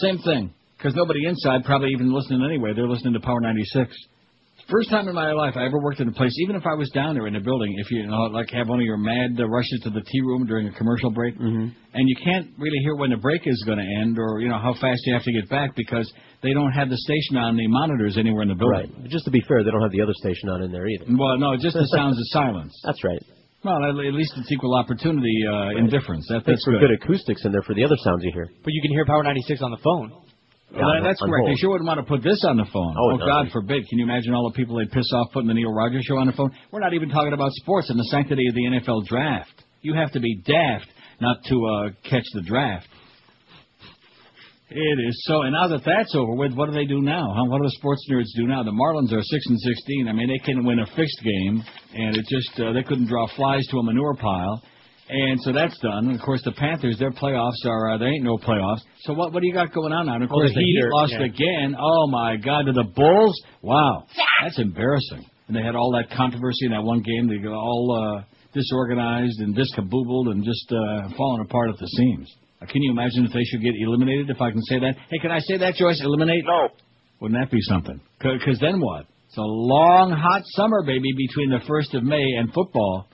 Same 0.01 0.17
thing, 0.25 0.51
because 0.77 0.95
nobody 0.95 1.27
inside 1.27 1.63
probably 1.63 1.89
even 1.91 2.11
listening 2.11 2.41
anyway. 2.43 2.73
They're 2.75 2.89
listening 2.89 3.13
to 3.13 3.19
Power 3.19 3.39
96. 3.39 3.93
First 4.70 4.89
time 4.89 5.07
in 5.07 5.16
my 5.16 5.32
life 5.34 5.53
I 5.57 5.66
ever 5.66 5.80
worked 5.82 5.99
in 5.99 6.07
a 6.07 6.12
place, 6.12 6.32
even 6.43 6.55
if 6.55 6.66
I 6.66 6.76
was 6.76 6.89
down 6.91 7.16
there 7.16 7.28
in 7.28 7.34
the 7.34 7.39
building, 7.39 7.76
if 7.80 7.91
you, 7.91 8.01
you 8.01 8.07
know, 8.07 8.24
like 8.32 8.49
have 8.51 8.68
one 8.70 8.80
of 8.80 8.86
your 8.86 8.97
mad 8.97 9.39
uh, 9.39 9.47
rushes 9.47 9.82
to 9.84 9.89
the 9.89 10.01
tea 10.01 10.22
room 10.22 10.45
during 10.45 10.68
a 10.68 10.72
commercial 10.74 11.12
break, 11.12 11.36
Mm-hmm. 11.38 11.68
and 11.93 12.03
you 12.09 12.16
can't 12.24 12.47
really 12.57 12.78
hear 12.84 12.95
when 12.95 13.09
the 13.09 13.18
break 13.18 13.41
is 13.45 13.62
going 13.66 13.78
to 13.80 13.88
end 14.01 14.18
or 14.20 14.39
you 14.39 14.47
know 14.49 14.59
how 14.59 14.74
fast 14.80 15.01
you 15.05 15.14
have 15.14 15.24
to 15.24 15.34
get 15.34 15.49
back 15.49 15.76
because 15.76 16.12
they 16.43 16.53
don't 16.53 16.72
have 16.72 16.89
the 16.89 16.97
station 16.97 17.38
on 17.38 17.57
the 17.57 17.68
monitors 17.68 18.18
anywhere 18.18 18.43
in 18.43 18.49
the 18.49 18.55
building. 18.55 18.91
Right. 19.01 19.09
Just 19.09 19.26
to 19.26 19.32
be 19.32 19.41
fair, 19.47 19.64
they 19.64 19.72
don't 19.72 19.82
have 19.82 19.91
the 19.91 20.01
other 20.01 20.14
station 20.16 20.49
on 20.49 20.62
in 20.64 20.72
there 20.72 20.88
either. 20.88 21.05
Well, 21.09 21.38
no, 21.38 21.55
just 21.57 21.76
the 21.76 21.86
sounds 21.95 22.18
of 22.18 22.24
silence. 22.32 22.74
That's 22.86 23.03
right. 23.03 23.22
Well, 23.64 23.78
at 23.84 23.89
at 23.93 24.14
least 24.14 24.34
it's 24.38 24.51
equal 24.51 24.74
opportunity 24.76 25.36
uh, 25.47 25.78
indifference. 25.78 26.26
That, 26.30 26.41
Thanks 26.45 26.62
that's 26.62 26.66
for 26.66 26.72
good. 26.80 26.82
good 26.89 26.97
acoustics 27.03 27.45
in 27.45 27.51
there 27.51 27.62
for 27.62 27.76
the 27.76 27.84
other 27.84 27.95
sounds 28.03 28.24
you 28.24 28.32
hear. 28.34 28.47
But 28.64 28.74
you 28.74 28.82
can 28.82 28.91
hear 28.91 29.05
Power 29.05 29.22
96 29.24 29.62
on 29.62 29.70
the 29.70 29.78
phone. 29.84 30.12
Well, 30.74 30.88
that- 30.93 31.03
that's 31.03 31.19
correct. 31.22 31.47
They 31.47 31.55
sure 31.55 31.72
wouldn't 31.72 31.88
want 31.88 31.99
to 31.99 32.05
put 32.05 32.24
this 32.24 32.43
on 32.45 32.57
the 32.57 32.65
phone. 32.65 32.95
Oh, 32.97 33.11
Oh. 33.13 33.17
God 33.17 33.51
forbid. 33.51 33.88
Can 33.89 33.99
you 33.99 34.05
imagine 34.05 34.34
all 34.34 34.49
the 34.49 34.55
people 34.55 34.78
they'd 34.78 34.91
piss 34.91 35.11
off 35.13 35.32
putting 35.34 35.47
the 35.47 35.53
Neil 35.53 35.72
Rogers 35.74 36.03
show 36.05 36.17
on 36.17 36.28
the 36.28 36.34
phone? 36.34 36.51
We're 36.72 36.80
not 36.80 36.93
even 36.93 37.09
talking 37.09 37.34
about 37.34 37.51
sports 37.53 37.89
and 37.89 37.99
the 37.99 38.05
sanctity 38.05 38.47
of 38.47 38.55
the 38.55 38.65
NFL 38.67 39.01
draft. 39.07 39.51
You 39.82 39.93
have 39.95 40.11
to 40.13 40.19
be 40.19 40.36
daft 40.45 40.88
not 41.19 41.38
to 41.45 41.65
uh, 41.65 41.89
catch 42.09 42.24
the 42.34 42.41
draft. 42.41 42.88
It 44.74 44.99
is 45.09 45.24
so. 45.28 45.41
And 45.41 45.51
now 45.51 45.67
that 45.67 45.84
that's 45.86 46.15
over 46.15 46.34
with, 46.34 46.53
what 46.53 46.67
do 46.67 46.72
they 46.72 46.86
do 46.86 47.01
now? 47.01 47.28
Huh? 47.36 47.43
What 47.49 47.57
do 47.57 47.63
the 47.65 47.72
sports 47.72 48.07
nerds 48.09 48.32
do 48.38 48.47
now? 48.47 48.63
The 48.63 48.72
Marlins 48.72 49.11
are 49.11 49.22
six 49.22 49.45
and 49.47 49.59
sixteen. 49.59 50.07
I 50.07 50.13
mean, 50.13 50.30
they 50.30 50.38
can 50.45 50.63
win 50.63 50.80
a 50.80 50.86
fixed 50.95 51.19
game, 51.22 51.61
and 51.93 52.15
it 52.15 52.26
just 52.30 52.57
uh, 52.57 52.72
they 52.72 52.82
couldn't 52.84 53.07
draw 53.07 53.28
flies 53.36 53.67
to 53.67 53.78
a 53.80 53.84
manure 53.84 54.15
pile. 54.15 54.63
And 55.14 55.41
so 55.41 55.51
that's 55.51 55.78
done. 55.80 56.07
And 56.07 56.16
of 56.16 56.22
course, 56.24 56.41
the 56.45 56.53
Panthers, 56.53 56.97
their 56.97 57.12
playoffs 57.12 57.59
are 57.66 57.91
uh, 57.91 57.97
there 57.97 58.07
ain't 58.07 58.24
no 58.24 58.38
playoffs. 58.38 58.80
So 59.01 59.12
what 59.14 59.34
what 59.34 59.41
do 59.41 59.47
you 59.47 59.53
got 59.53 59.74
going 59.74 59.91
on 59.91 60.05
now? 60.05 60.16
And 60.16 60.24
of 60.24 60.30
Well, 60.30 60.39
course, 60.39 60.51
the 60.51 60.55
the 60.55 60.62
Heat 60.64 60.80
Heat 60.80 60.95
lost 60.95 61.14
yeah. 61.20 61.26
again. 61.28 61.76
Oh 61.78 62.07
my 62.07 62.38
God, 62.38 62.64
to 62.68 62.72
the 62.72 62.88
Bulls! 62.95 63.36
Wow, 63.62 64.07
that's 64.41 64.57
embarrassing. 64.57 65.26
And 65.47 65.57
they 65.57 65.62
had 65.62 65.76
all 65.76 65.91
that 65.99 66.16
controversy 66.16 66.66
in 66.66 66.72
that 66.72 66.84
one 66.84 67.01
game. 67.01 67.28
They 67.28 67.43
got 67.43 67.51
all 67.51 67.91
uh, 67.91 68.24
disorganized 68.53 69.39
and 69.39 69.53
discaboobled 69.53 70.32
and 70.32 70.45
just 70.45 70.72
uh, 70.72 71.09
falling 71.18 71.43
apart 71.43 71.72
at 71.72 71.78
the 71.78 71.88
seams. 71.88 72.32
Uh, 72.62 72.68
can 72.68 72.82
you 72.82 72.91
imagine 72.91 73.26
if 73.26 73.34
they 73.34 73.43
should 73.43 73.62
get 73.62 73.74
eliminated? 73.84 74.30
If 74.30 74.39
I 74.39 74.51
can 74.51 74.62
say 74.64 74.80
that. 74.80 74.95
Hey, 75.09 75.20
can 75.20 75.32
I 75.32 75.39
say 75.39 75.57
that, 75.57 75.76
Joyce? 75.76 75.99
Eliminate? 76.01 76.45
No. 76.45 76.70
Wouldn't 77.20 77.38
that 77.38 77.51
be 77.51 77.59
something? 77.62 77.99
Because 78.20 78.59
then 78.62 78.80
what? 78.80 79.07
It's 79.28 79.38
a 79.38 79.41
long, 79.43 80.12
hot 80.12 80.43
summer, 80.55 80.84
baby, 80.86 81.12
between 81.18 81.49
the 81.49 81.59
first 81.68 81.93
of 81.95 82.03
May 82.03 82.24
and 82.39 82.53
football. 82.53 83.07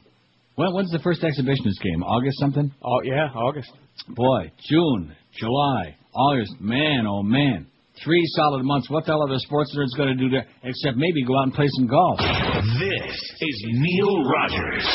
When, 0.57 0.73
when's 0.73 0.89
the 0.89 0.97
first 0.99 1.21
exhibitionist 1.21 1.79
game? 1.83 2.01
August 2.01 2.39
something? 2.39 2.73
Oh 2.83 3.01
yeah, 3.03 3.29
August. 3.29 3.71
Boy, 4.09 4.51
June, 4.67 5.15
July, 5.37 5.95
August. 6.15 6.59
Man, 6.59 7.05
oh 7.07 7.21
man. 7.21 7.67
Three 8.03 8.23
solid 8.35 8.63
months. 8.63 8.89
What 8.89 9.05
the 9.05 9.11
hell 9.11 9.21
are 9.21 9.29
the 9.29 9.39
sports 9.39 9.75
nerds 9.77 9.95
going 9.95 10.17
to 10.17 10.23
do 10.23 10.29
there 10.29 10.47
except 10.63 10.97
maybe 10.97 11.23
go 11.23 11.37
out 11.37 11.43
and 11.43 11.53
play 11.53 11.67
some 11.77 11.85
golf? 11.85 12.17
This 12.17 13.35
is 13.39 13.65
Neil 13.69 14.23
Rogers. 14.25 14.85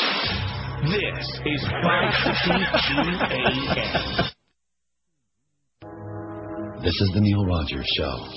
This 0.83 1.31
is 1.47 1.63
560 1.63 2.59
QAM. 2.83 4.27
This 6.83 6.99
is 6.99 7.11
the 7.13 7.21
Neil 7.21 7.45
Rogers 7.45 7.87
Show. 7.95 8.27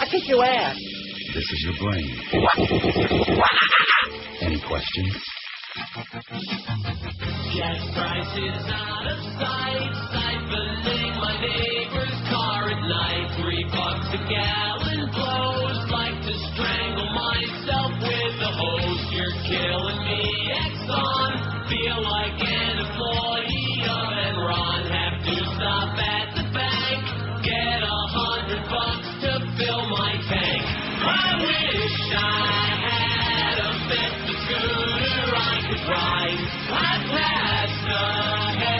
I 0.00 0.06
kick 0.10 0.26
your 0.26 0.44
ass. 0.44 0.74
This 1.34 1.44
is 1.44 1.66
your 1.70 1.76
brain. 1.88 2.18
Any 4.42 4.60
questions? 4.66 5.22
Gas 5.74 5.90
prices 7.98 8.62
out 8.70 9.06
of 9.10 9.18
sight, 9.42 9.90
siphoning 10.14 11.18
my 11.18 11.34
neighbor's 11.42 12.14
car 12.30 12.70
at 12.70 12.78
night. 12.78 13.34
Three 13.42 13.64
bucks 13.74 14.06
a 14.14 14.22
gallon 14.30 15.10
blows, 15.10 15.90
like 15.90 16.14
to 16.22 16.34
strangle 16.54 17.10
myself 17.10 17.90
with 18.06 18.38
a 18.38 18.52
hose. 18.54 19.02
You're 19.18 19.34
killing 19.50 19.98
me, 20.06 20.54
Exxon. 20.62 21.42
Feel 21.66 21.98
like 22.06 22.38
an 22.38 22.78
employee 22.78 23.82
of 23.90 24.14
Enron. 24.30 24.86
Have 24.94 25.26
to 25.26 25.36
stop 25.58 25.98
at 25.98 26.38
the 26.38 26.46
bank, 26.54 27.02
get 27.42 27.82
a 27.82 27.98
hundred 28.14 28.62
bucks 28.70 29.10
to 29.26 29.42
fill 29.58 29.82
my 29.90 30.22
tank. 30.30 30.62
I 31.02 31.34
wish 31.42 31.98
I 32.14 32.78
had 32.78 33.13
Vespa 33.88 34.34
scooter 34.44 35.36
I 35.36 35.60
could 35.68 35.84
ride. 35.88 36.40
I 36.70 36.94
passed 37.12 37.84
a 37.88 38.73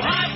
ride. 0.00 0.27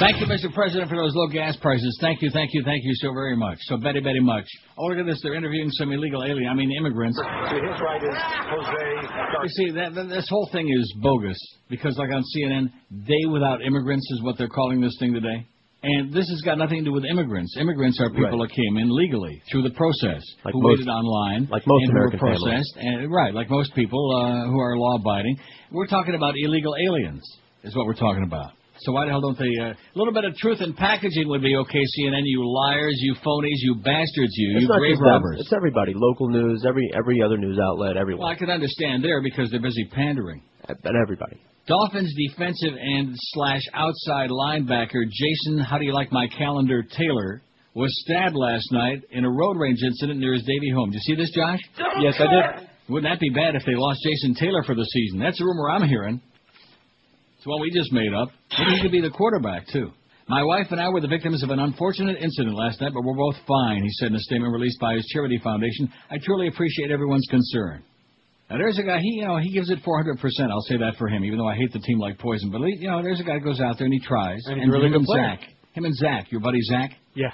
Thank 0.00 0.20
you, 0.20 0.26
Mr. 0.26 0.52
President, 0.52 0.90
for 0.90 0.96
those 0.96 1.14
low 1.14 1.28
gas 1.28 1.56
prices. 1.56 1.96
Thank 2.00 2.22
you, 2.22 2.30
thank 2.32 2.50
you, 2.52 2.62
thank 2.64 2.82
you 2.84 2.92
so 2.96 3.12
very 3.12 3.36
much. 3.36 3.58
So 3.62 3.76
very, 3.76 4.02
very 4.02 4.20
much. 4.20 4.44
Oh, 4.76 4.86
look 4.86 4.98
at 4.98 5.06
this. 5.06 5.20
They're 5.22 5.34
interviewing 5.34 5.70
some 5.72 5.92
illegal 5.92 6.24
alien, 6.24 6.48
I 6.48 6.54
mean 6.54 6.72
immigrants. 6.76 7.16
To 7.16 7.24
his 7.24 7.80
right 7.80 8.02
is 8.02 8.18
Jose 8.50 8.84
You 9.42 9.48
see, 9.48 9.70
that, 9.78 9.94
that, 9.94 10.08
this 10.08 10.26
whole 10.28 10.48
thing 10.52 10.68
is 10.68 10.94
bogus 11.00 11.38
because, 11.68 11.96
like 11.96 12.10
on 12.10 12.22
CNN, 12.36 12.72
Day 13.06 13.24
Without 13.30 13.62
Immigrants 13.64 14.10
is 14.12 14.22
what 14.22 14.36
they're 14.36 14.48
calling 14.48 14.80
this 14.80 14.96
thing 14.98 15.14
today. 15.14 15.46
And 15.84 16.12
this 16.12 16.26
has 16.28 16.40
got 16.40 16.56
nothing 16.56 16.78
to 16.80 16.84
do 16.84 16.92
with 16.92 17.04
immigrants. 17.04 17.54
Immigrants 17.60 18.00
are 18.00 18.08
people 18.08 18.40
Right. 18.40 18.48
that 18.48 18.56
came 18.56 18.78
in 18.78 18.88
legally 18.88 19.42
through 19.52 19.62
the 19.68 19.70
process, 19.76 20.22
Like 20.44 20.54
who 20.54 20.62
most- 20.62 20.78
waited 20.80 20.88
online, 20.88 21.46
like 21.50 21.66
most 21.66 21.82
and 21.82 21.90
American 21.92 22.18
who 22.18 22.24
were 22.26 22.32
families. 22.34 22.72
processed, 22.72 22.76
and 22.80 23.12
right, 23.12 23.34
like 23.34 23.50
most 23.50 23.74
people 23.74 24.00
uh, 24.16 24.48
who 24.48 24.58
are 24.58 24.78
law-abiding. 24.78 25.36
We're 25.70 25.86
talking 25.86 26.14
about 26.14 26.34
illegal 26.36 26.74
aliens, 26.88 27.22
is 27.64 27.76
what 27.76 27.84
we're 27.86 28.00
talking 28.00 28.22
about. 28.24 28.52
So 28.80 28.92
why 28.92 29.04
the 29.04 29.10
hell 29.12 29.20
don't 29.20 29.38
they? 29.38 29.52
uh, 29.62 29.70
A 29.72 29.76
little 29.94 30.12
bit 30.12 30.24
of 30.24 30.34
truth 30.36 30.60
in 30.60 30.72
packaging 30.74 31.28
would 31.28 31.42
be 31.42 31.54
okay, 31.56 31.84
CNN. 31.96 32.22
You 32.24 32.42
liars, 32.44 32.96
you 33.00 33.14
phonies, 33.24 33.60
you 33.62 33.76
bastards, 33.76 34.32
you, 34.36 34.56
It's 34.56 34.62
you 34.62 34.68
grave 34.68 34.98
robbers. 35.00 35.40
It's 35.40 35.52
everybody. 35.52 35.92
Local 35.94 36.28
news, 36.28 36.64
every 36.66 36.90
every 36.92 37.22
other 37.22 37.36
news 37.38 37.58
outlet, 37.58 37.96
everyone. 37.96 38.22
Well, 38.24 38.32
I 38.32 38.34
can 38.34 38.50
understand 38.50 39.04
there 39.04 39.22
because 39.22 39.50
they're 39.50 39.60
busy 39.62 39.84
pandering. 39.92 40.42
But 40.66 40.96
everybody. 41.00 41.36
Dolphins 41.66 42.14
defensive 42.14 42.74
end 42.78 43.14
slash 43.14 43.62
outside 43.72 44.28
linebacker 44.28 45.04
Jason, 45.10 45.58
how 45.58 45.78
do 45.78 45.84
you 45.84 45.94
like 45.94 46.12
my 46.12 46.26
calendar, 46.28 46.82
Taylor, 46.82 47.42
was 47.74 47.90
stabbed 48.04 48.36
last 48.36 48.70
night 48.70 49.02
in 49.10 49.24
a 49.24 49.30
road 49.30 49.56
rage 49.56 49.82
incident 49.82 50.20
near 50.20 50.34
his 50.34 50.42
Davie 50.42 50.70
home. 50.70 50.90
Did 50.90 51.00
you 51.04 51.14
see 51.16 51.22
this, 51.22 51.30
Josh? 51.30 51.58
Yes, 52.00 52.14
I 52.18 52.26
did. 52.26 52.68
Wouldn't 52.88 53.10
that 53.10 53.18
be 53.18 53.30
bad 53.30 53.54
if 53.56 53.64
they 53.64 53.74
lost 53.74 54.00
Jason 54.04 54.34
Taylor 54.34 54.62
for 54.62 54.74
the 54.74 54.84
season? 54.84 55.18
That's 55.18 55.40
a 55.40 55.44
rumor 55.44 55.70
I'm 55.70 55.88
hearing. 55.88 56.20
It's 57.38 57.46
one 57.46 57.60
we 57.62 57.70
just 57.70 57.92
made 57.92 58.12
up. 58.12 58.28
Maybe 58.58 58.76
he 58.76 58.82
could 58.82 58.92
be 58.92 59.00
the 59.00 59.10
quarterback, 59.10 59.66
too. 59.72 59.90
My 60.28 60.42
wife 60.42 60.66
and 60.70 60.80
I 60.80 60.90
were 60.90 61.00
the 61.00 61.08
victims 61.08 61.42
of 61.42 61.50
an 61.50 61.58
unfortunate 61.60 62.18
incident 62.20 62.54
last 62.54 62.80
night, 62.80 62.92
but 62.94 63.04
we're 63.04 63.16
both 63.16 63.36
fine, 63.48 63.82
he 63.82 63.90
said 63.90 64.08
in 64.08 64.16
a 64.16 64.20
statement 64.20 64.52
released 64.52 64.80
by 64.80 64.94
his 64.94 65.06
charity 65.06 65.40
foundation. 65.42 65.90
I 66.10 66.18
truly 66.22 66.48
appreciate 66.48 66.90
everyone's 66.90 67.26
concern. 67.30 67.82
Now 68.50 68.58
there's 68.58 68.78
a 68.78 68.82
guy. 68.82 68.98
He 69.00 69.20
you 69.20 69.26
know 69.26 69.38
he 69.38 69.52
gives 69.52 69.70
it 69.70 69.78
400. 69.84 70.20
percent 70.20 70.50
I'll 70.50 70.60
say 70.68 70.76
that 70.76 70.94
for 70.98 71.08
him, 71.08 71.24
even 71.24 71.38
though 71.38 71.48
I 71.48 71.56
hate 71.56 71.72
the 71.72 71.80
team 71.80 71.98
like 71.98 72.18
poison. 72.18 72.50
But 72.50 72.60
you 72.60 72.88
know 72.88 73.02
there's 73.02 73.20
a 73.20 73.24
guy 73.24 73.38
who 73.38 73.44
goes 73.44 73.60
out 73.60 73.78
there 73.78 73.86
and 73.86 73.94
he 73.94 74.00
tries. 74.00 74.40
And 74.46 74.60
he's 74.60 74.68
a 74.68 74.72
really 74.72 74.86
him 74.86 74.92
good 74.92 75.08
and. 75.08 75.38
Zach, 75.38 75.48
him 75.72 75.84
and 75.84 75.94
Zach, 75.96 76.30
your 76.30 76.40
buddy 76.40 76.60
Zach. 76.62 76.90
Yeah. 77.14 77.32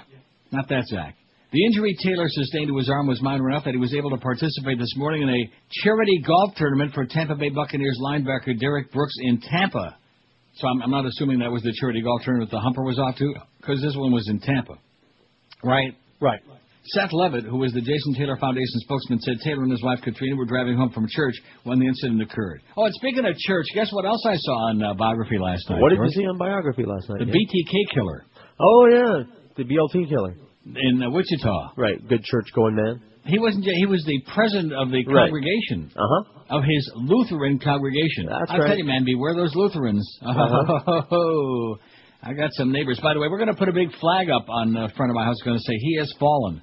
Not 0.51 0.69
that 0.69 0.85
Zach. 0.87 1.15
The 1.51 1.65
injury 1.65 1.97
Taylor 2.01 2.27
sustained 2.29 2.69
to 2.69 2.77
his 2.77 2.89
arm 2.89 3.07
was 3.07 3.21
minor 3.21 3.49
enough 3.49 3.65
that 3.65 3.71
he 3.71 3.77
was 3.77 3.93
able 3.93 4.09
to 4.11 4.17
participate 4.17 4.79
this 4.79 4.93
morning 4.95 5.23
in 5.23 5.29
a 5.29 5.51
charity 5.83 6.23
golf 6.25 6.55
tournament 6.55 6.93
for 6.93 7.05
Tampa 7.05 7.35
Bay 7.35 7.49
Buccaneers 7.49 7.99
linebacker 8.01 8.57
Derrick 8.57 8.89
Brooks 8.91 9.15
in 9.19 9.41
Tampa. 9.41 9.97
So 10.55 10.67
I'm, 10.67 10.81
I'm 10.81 10.91
not 10.91 11.05
assuming 11.05 11.39
that 11.39 11.51
was 11.51 11.61
the 11.63 11.73
charity 11.77 12.01
golf 12.01 12.21
tournament 12.23 12.51
the 12.51 12.59
Humper 12.59 12.83
was 12.83 12.99
off 12.99 13.17
to, 13.17 13.33
because 13.59 13.81
this 13.81 13.95
one 13.97 14.13
was 14.13 14.29
in 14.29 14.39
Tampa. 14.39 14.75
Right? 15.61 15.93
Right. 16.21 16.39
Seth 16.83 17.13
Levitt, 17.13 17.45
who 17.45 17.57
was 17.57 17.71
the 17.73 17.81
Jason 17.81 18.13
Taylor 18.15 18.37
Foundation 18.37 18.79
spokesman, 18.81 19.19
said 19.21 19.35
Taylor 19.43 19.63
and 19.63 19.71
his 19.71 19.83
wife 19.83 19.99
Katina 20.03 20.35
were 20.35 20.45
driving 20.45 20.75
home 20.77 20.89
from 20.89 21.05
church 21.07 21.35
when 21.63 21.77
the 21.79 21.85
incident 21.85 22.21
occurred. 22.23 22.61
Oh, 22.75 22.85
and 22.85 22.93
speaking 22.95 23.23
of 23.25 23.35
church, 23.37 23.65
guess 23.75 23.91
what 23.93 24.05
else 24.05 24.23
I 24.25 24.35
saw 24.35 24.69
on 24.69 24.81
uh, 24.81 24.93
biography 24.95 25.37
last 25.37 25.69
night? 25.69 25.79
What 25.79 25.89
did 25.89 25.97
George? 25.97 26.09
you 26.15 26.21
see 26.23 26.27
on 26.27 26.37
biography 26.39 26.83
last 26.85 27.07
night? 27.09 27.19
The 27.19 27.25
yeah? 27.25 27.33
BTK 27.33 27.93
killer 27.93 28.25
Oh 28.59 28.87
yeah, 28.91 29.23
the 29.57 29.63
BLT 29.63 30.09
killer. 30.09 30.35
in 30.65 31.03
uh, 31.03 31.09
Wichita. 31.11 31.73
Right, 31.77 31.97
good 32.07 32.23
church 32.23 32.45
going 32.55 32.75
man. 32.75 33.01
He 33.25 33.37
wasn't. 33.37 33.63
He 33.65 33.85
was 33.85 34.03
the 34.07 34.19
president 34.33 34.73
of 34.73 34.89
the 34.89 35.05
Right. 35.05 35.29
congregation 35.29 35.91
Uh 35.95 36.01
huh. 36.01 36.57
of 36.57 36.63
his 36.63 36.91
Lutheran 36.95 37.59
congregation. 37.59 38.25
That's 38.25 38.49
I 38.49 38.57
right. 38.57 38.67
tell 38.69 38.77
you, 38.79 38.85
man, 38.85 39.05
beware 39.05 39.35
those 39.35 39.53
Lutherans. 39.55 40.01
Uh-huh. 40.25 41.75
I 42.23 42.33
got 42.33 42.49
some 42.53 42.71
neighbors. 42.71 42.99
By 43.01 43.13
the 43.13 43.19
way, 43.19 43.27
we're 43.29 43.37
going 43.37 43.49
to 43.53 43.55
put 43.57 43.69
a 43.69 43.73
big 43.73 43.91
flag 43.99 44.29
up 44.31 44.47
on 44.49 44.73
the 44.73 44.89
front 44.97 45.09
of 45.11 45.15
my 45.15 45.23
house. 45.25 45.37
Going 45.45 45.57
to 45.57 45.63
say 45.63 45.73
"He 45.75 45.97
has 45.97 46.11
fallen," 46.19 46.61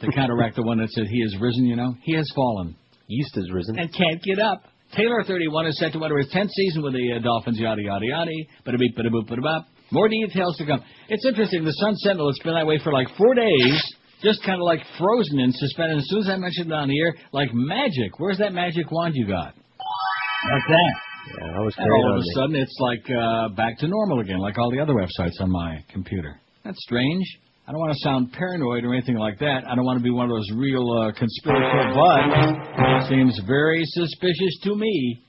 to 0.00 0.12
counteract 0.12 0.56
the 0.56 0.62
one 0.62 0.78
that 0.78 0.88
said 0.90 1.06
"He 1.06 1.20
has 1.22 1.36
risen." 1.40 1.64
You 1.64 1.76
know, 1.76 1.94
He 2.02 2.14
has 2.14 2.28
fallen 2.34 2.76
Yeast 3.08 3.34
has 3.34 3.50
risen. 3.50 3.78
and 3.78 3.92
can't 3.92 4.22
get 4.22 4.38
up. 4.38 4.62
Taylor, 4.96 5.22
31, 5.24 5.66
is 5.66 5.78
set 5.78 5.92
to 5.92 6.02
enter 6.02 6.18
his 6.18 6.26
10th 6.34 6.50
season 6.50 6.82
with 6.82 6.92
the 6.94 7.14
uh, 7.16 7.18
Dolphins. 7.22 7.58
Yada 7.60 7.80
yada 7.82 8.04
yada. 8.04 8.30
Bada 8.66 8.76
beep, 8.78 8.96
bada 8.96 9.08
boop, 9.08 9.28
bada 9.28 9.40
bop. 9.42 9.66
More 9.92 10.08
details 10.08 10.56
to 10.58 10.66
come. 10.66 10.82
It's 11.08 11.24
interesting. 11.26 11.64
The 11.64 11.72
Sun 11.72 11.94
Sentinel. 11.96 12.28
It's 12.30 12.40
been 12.42 12.54
that 12.54 12.66
way 12.66 12.78
for 12.82 12.92
like 12.92 13.08
four 13.16 13.34
days. 13.34 13.82
Just 14.22 14.42
kind 14.44 14.60
of 14.60 14.64
like 14.66 14.80
frozen 14.98 15.38
and 15.40 15.54
suspended. 15.54 15.98
As 15.98 16.04
soon 16.08 16.20
as 16.20 16.28
I 16.28 16.36
mentioned 16.36 16.66
it 16.70 16.74
on 16.74 16.88
the 16.88 16.98
air, 17.00 17.14
like 17.32 17.50
magic. 17.54 18.18
Where's 18.18 18.38
that 18.38 18.52
magic 18.52 18.90
wand 18.90 19.14
you 19.16 19.26
got? 19.26 19.54
Like 19.54 20.62
that. 20.68 20.92
Yeah, 21.38 21.56
I 21.56 21.60
was 21.60 21.74
And 21.78 21.90
all 21.90 22.10
of 22.12 22.16
a 22.16 22.20
me. 22.20 22.32
sudden, 22.34 22.56
it's 22.56 22.76
like 22.80 23.10
uh, 23.10 23.48
back 23.54 23.78
to 23.78 23.88
normal 23.88 24.20
again, 24.20 24.38
like 24.38 24.58
all 24.58 24.70
the 24.70 24.80
other 24.80 24.94
websites 24.94 25.40
on 25.40 25.50
my 25.50 25.84
computer. 25.92 26.40
That's 26.64 26.80
strange. 26.82 27.24
I 27.70 27.72
don't 27.72 27.82
want 27.82 27.92
to 27.92 28.02
sound 28.02 28.32
paranoid 28.32 28.84
or 28.84 28.92
anything 28.92 29.14
like 29.14 29.38
that. 29.38 29.62
I 29.64 29.76
don't 29.76 29.84
want 29.84 29.96
to 29.96 30.02
be 30.02 30.10
one 30.10 30.28
of 30.28 30.34
those 30.34 30.50
real 30.58 30.90
uh, 30.90 31.12
conspiratorial, 31.16 31.94
but 31.94 32.98
it 32.98 33.08
seems 33.08 33.40
very 33.46 33.84
suspicious 33.84 34.58
to 34.64 34.74
me. 34.74 35.22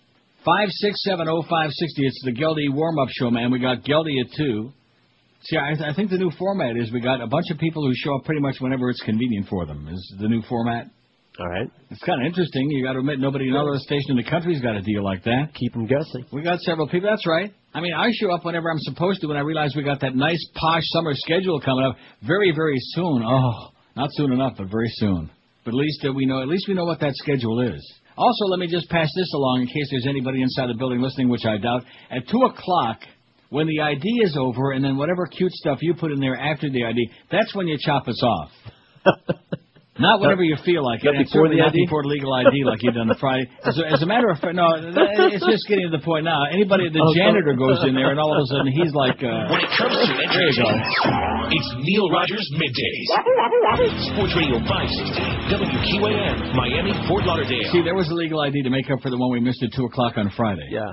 Five 0.43 0.69
six 0.71 1.03
seven 1.03 1.27
oh 1.29 1.43
five 1.47 1.69
sixty. 1.69 2.03
It's 2.03 2.19
the 2.25 2.31
Geldy 2.31 2.73
warm 2.73 2.97
up 2.97 3.09
show, 3.11 3.29
man. 3.29 3.51
We 3.51 3.59
got 3.59 3.83
Geldy 3.83 4.19
at 4.25 4.35
two. 4.35 4.73
See, 5.43 5.55
I, 5.55 5.91
I 5.91 5.93
think 5.93 6.09
the 6.09 6.17
new 6.17 6.31
format 6.31 6.77
is 6.77 6.91
we 6.91 6.99
got 6.99 7.21
a 7.21 7.27
bunch 7.27 7.51
of 7.51 7.59
people 7.59 7.85
who 7.85 7.93
show 7.93 8.15
up 8.15 8.25
pretty 8.25 8.41
much 8.41 8.55
whenever 8.57 8.89
it's 8.89 9.01
convenient 9.01 9.47
for 9.47 9.67
them. 9.67 9.87
Is 9.87 10.15
the 10.19 10.27
new 10.27 10.41
format? 10.49 10.87
All 11.39 11.47
right. 11.47 11.69
It's 11.89 12.01
kind 12.03 12.21
of 12.21 12.27
interesting. 12.27 12.69
You 12.69 12.83
got 12.83 12.93
to 12.93 12.99
admit, 12.99 13.19
nobody, 13.19 13.49
no 13.49 13.67
other 13.67 13.79
station 13.79 14.11
in 14.11 14.17
the 14.17 14.29
country's 14.29 14.61
got 14.61 14.75
a 14.75 14.81
deal 14.81 15.03
like 15.03 15.23
that. 15.23 15.53
Keep 15.55 15.73
them 15.73 15.87
guessing. 15.87 16.25
We 16.31 16.43
got 16.43 16.59
several 16.59 16.87
people. 16.89 17.09
That's 17.09 17.25
right. 17.25 17.53
I 17.73 17.79
mean, 17.79 17.93
I 17.93 18.09
show 18.13 18.31
up 18.31 18.43
whenever 18.43 18.69
I'm 18.69 18.79
supposed 18.79 19.21
to, 19.21 19.29
and 19.29 19.37
I 19.37 19.41
realize 19.41 19.73
we 19.75 19.83
got 19.83 20.01
that 20.01 20.13
nice 20.13 20.45
posh 20.55 20.83
summer 20.91 21.13
schedule 21.13 21.61
coming 21.61 21.85
up 21.85 21.95
very, 22.27 22.51
very 22.53 22.77
soon. 22.79 23.23
Oh, 23.25 23.69
not 23.95 24.09
soon 24.11 24.33
enough, 24.33 24.53
but 24.57 24.69
very 24.69 24.89
soon. 24.89 25.31
But 25.63 25.71
at 25.71 25.75
least 25.75 26.05
uh, 26.05 26.11
we 26.11 26.25
know. 26.25 26.41
At 26.41 26.49
least 26.49 26.65
we 26.67 26.73
know 26.73 26.85
what 26.85 26.99
that 26.99 27.13
schedule 27.15 27.61
is. 27.61 27.93
Also, 28.17 28.45
let 28.45 28.59
me 28.59 28.67
just 28.67 28.89
pass 28.89 29.09
this 29.15 29.33
along 29.33 29.61
in 29.61 29.67
case 29.67 29.87
there's 29.89 30.07
anybody 30.07 30.41
inside 30.41 30.67
the 30.67 30.77
building 30.77 31.01
listening, 31.01 31.29
which 31.29 31.45
I 31.45 31.57
doubt. 31.57 31.83
At 32.09 32.27
two 32.27 32.41
o'clock, 32.41 32.99
when 33.49 33.67
the 33.67 33.79
ID 33.79 34.03
is 34.23 34.35
over, 34.37 34.73
and 34.73 34.83
then 34.83 34.97
whatever 34.97 35.25
cute 35.27 35.51
stuff 35.53 35.79
you 35.81 35.93
put 35.93 36.11
in 36.11 36.19
there 36.19 36.35
after 36.35 36.69
the 36.69 36.83
ID, 36.83 37.09
that's 37.31 37.55
when 37.55 37.67
you 37.67 37.77
chop 37.79 38.07
us 38.07 38.21
off. 38.21 38.51
Not 39.99 40.23
whenever 40.23 40.41
you 40.41 40.55
feel 40.63 40.87
like 40.87 41.03
it. 41.03 41.11
Not 41.11 41.15
and 41.19 41.25
before 41.27 41.51
certainly 41.51 41.59
the 41.59 41.67
not 41.67 41.75
ID? 41.75 41.83
before 41.83 42.01
the 42.07 42.11
legal 42.15 42.31
ID 42.31 42.63
like 42.63 42.79
you 42.79 42.91
done 42.95 43.11
on 43.11 43.17
Friday. 43.19 43.43
As 43.67 43.75
a, 43.75 43.83
as 43.91 43.99
a 44.01 44.07
matter 44.07 44.31
of 44.31 44.39
fact, 44.39 44.55
no, 44.55 44.63
it's 44.79 45.43
just 45.43 45.67
getting 45.67 45.91
to 45.91 45.93
the 45.93 45.99
point 45.99 46.23
now. 46.23 46.47
Anybody, 46.47 46.87
the 46.87 47.03
janitor 47.11 47.53
goes 47.59 47.83
in 47.83 47.91
there, 47.91 48.15
and 48.15 48.19
all 48.19 48.31
of 48.31 48.39
a 48.39 48.47
sudden 48.47 48.71
he's 48.71 48.95
like, 48.95 49.19
uh, 49.19 49.51
When 49.51 49.59
it 49.59 49.67
comes 49.75 49.91
to 49.91 50.15
there 50.15 50.47
you 50.47 50.63
go. 50.63 50.71
entertainment, 50.71 51.51
it's 51.59 51.69
Neil 51.83 52.07
Rogers 52.07 52.47
Middays. 52.55 53.07
Sports 54.15 54.33
Radio 54.39 54.57
560, 54.63 55.59
WQAM, 55.59 56.55
Miami, 56.55 56.95
Fort 57.11 57.27
Lauderdale. 57.27 57.67
See, 57.75 57.83
there 57.83 57.95
was 57.95 58.07
a 58.09 58.15
legal 58.15 58.39
ID 58.39 58.63
to 58.63 58.69
make 58.71 58.89
up 58.89 59.03
for 59.03 59.11
the 59.11 59.17
one 59.19 59.31
we 59.31 59.39
missed 59.43 59.61
at 59.61 59.75
2 59.75 59.85
o'clock 59.85 60.15
on 60.15 60.31
Friday. 60.39 60.67
Yeah. 60.71 60.91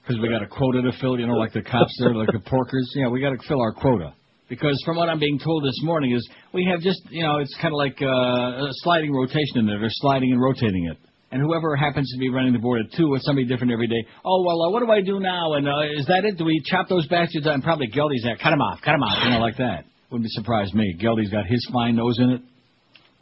Because 0.00 0.16
we 0.20 0.28
got 0.32 0.42
a 0.42 0.48
quota 0.48 0.82
to 0.82 0.92
fill, 1.00 1.20
you 1.20 1.26
know, 1.28 1.36
like 1.36 1.52
the 1.52 1.62
cops 1.62 1.94
there, 2.00 2.14
like 2.14 2.32
the 2.32 2.40
porkers. 2.48 2.88
Yeah, 2.96 3.08
we 3.08 3.20
got 3.20 3.30
to 3.30 3.38
fill 3.46 3.60
our 3.60 3.72
quota. 3.72 4.14
Because 4.52 4.76
from 4.84 4.98
what 4.98 5.08
I'm 5.08 5.18
being 5.18 5.38
told 5.38 5.64
this 5.64 5.80
morning 5.82 6.12
is 6.12 6.28
we 6.52 6.68
have 6.70 6.82
just, 6.82 7.00
you 7.08 7.22
know, 7.24 7.38
it's 7.38 7.56
kind 7.56 7.72
of 7.72 7.78
like 7.78 7.96
uh, 8.02 8.68
a 8.68 8.68
sliding 8.84 9.10
rotation 9.10 9.56
in 9.56 9.66
there. 9.66 9.80
They're 9.80 9.88
sliding 10.04 10.30
and 10.30 10.42
rotating 10.42 10.92
it. 10.92 10.98
And 11.30 11.40
whoever 11.40 11.74
happens 11.74 12.12
to 12.12 12.18
be 12.18 12.28
running 12.28 12.52
the 12.52 12.58
board 12.58 12.84
at 12.84 12.92
2, 12.92 13.14
it's 13.14 13.24
somebody 13.24 13.46
different 13.46 13.72
every 13.72 13.86
day. 13.86 14.04
Oh, 14.22 14.44
well, 14.44 14.60
uh, 14.60 14.70
what 14.70 14.80
do 14.80 14.92
I 14.92 15.00
do 15.00 15.20
now? 15.20 15.54
And 15.54 15.66
uh, 15.66 15.96
is 15.96 16.04
that 16.04 16.26
it? 16.26 16.36
Do 16.36 16.44
we 16.44 16.60
chop 16.66 16.86
those 16.90 17.06
bastards? 17.06 17.46
And 17.46 17.62
probably 17.62 17.88
Geldy's 17.88 18.24
there. 18.24 18.36
Cut 18.36 18.52
him 18.52 18.60
off. 18.60 18.80
Cut 18.84 18.92
him 18.92 19.02
off. 19.02 19.24
You 19.24 19.30
know, 19.30 19.38
like 19.38 19.56
that. 19.56 19.86
Wouldn't 20.10 20.28
be 20.28 20.34
surprised 20.36 20.74
me. 20.74 20.98
Geldy's 21.00 21.30
got 21.30 21.46
his 21.46 21.66
fine 21.72 21.96
nose 21.96 22.18
in 22.18 22.28
it. 22.28 22.42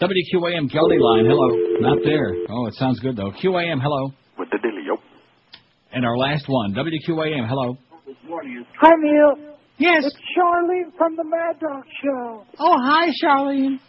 WQAM 0.03 0.67
Geldy 0.67 0.99
line. 0.99 1.27
Hello. 1.27 1.47
Not 1.79 1.99
there. 2.05 2.35
Oh, 2.51 2.67
it 2.67 2.75
sounds 2.75 2.99
good, 2.99 3.15
though. 3.15 3.31
QAM, 3.31 3.81
hello. 3.81 4.13
With 4.37 4.51
the 4.51 4.59
dilly. 4.59 4.83
dealio. 4.83 4.99
And 5.93 6.05
our 6.05 6.19
last 6.19 6.47
one. 6.49 6.75
WQAM, 6.75 7.49
hello. 7.49 7.79
Hi, 8.81 8.91
Neil. 8.99 9.50
Yes. 9.81 10.05
It's 10.05 10.17
Charlene 10.37 10.93
from 10.99 11.17
the 11.17 11.25
Mad 11.25 11.59
Dog 11.59 11.85
Show. 12.05 12.45
Oh, 12.59 12.77
hi, 12.85 13.09
Charlene. 13.25 13.81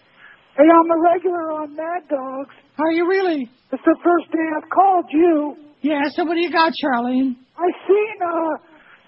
Hey, 0.55 0.63
I'm 0.63 0.89
a 0.89 0.99
regular 1.03 1.51
on 1.51 1.75
Mad 1.75 2.07
Dogs. 2.09 2.55
Are 2.79 2.91
you 2.91 3.07
really? 3.07 3.49
It's 3.71 3.83
the 3.83 3.97
first 4.01 4.31
day 4.31 4.47
I've 4.55 4.69
called 4.69 5.05
you. 5.11 5.55
Yeah, 5.81 6.01
so 6.15 6.23
what 6.23 6.35
do 6.35 6.41
you 6.41 6.51
got, 6.51 6.71
Charlene? 6.81 7.35
I 7.57 7.67
seen 7.87 8.17
uh, 8.23 8.57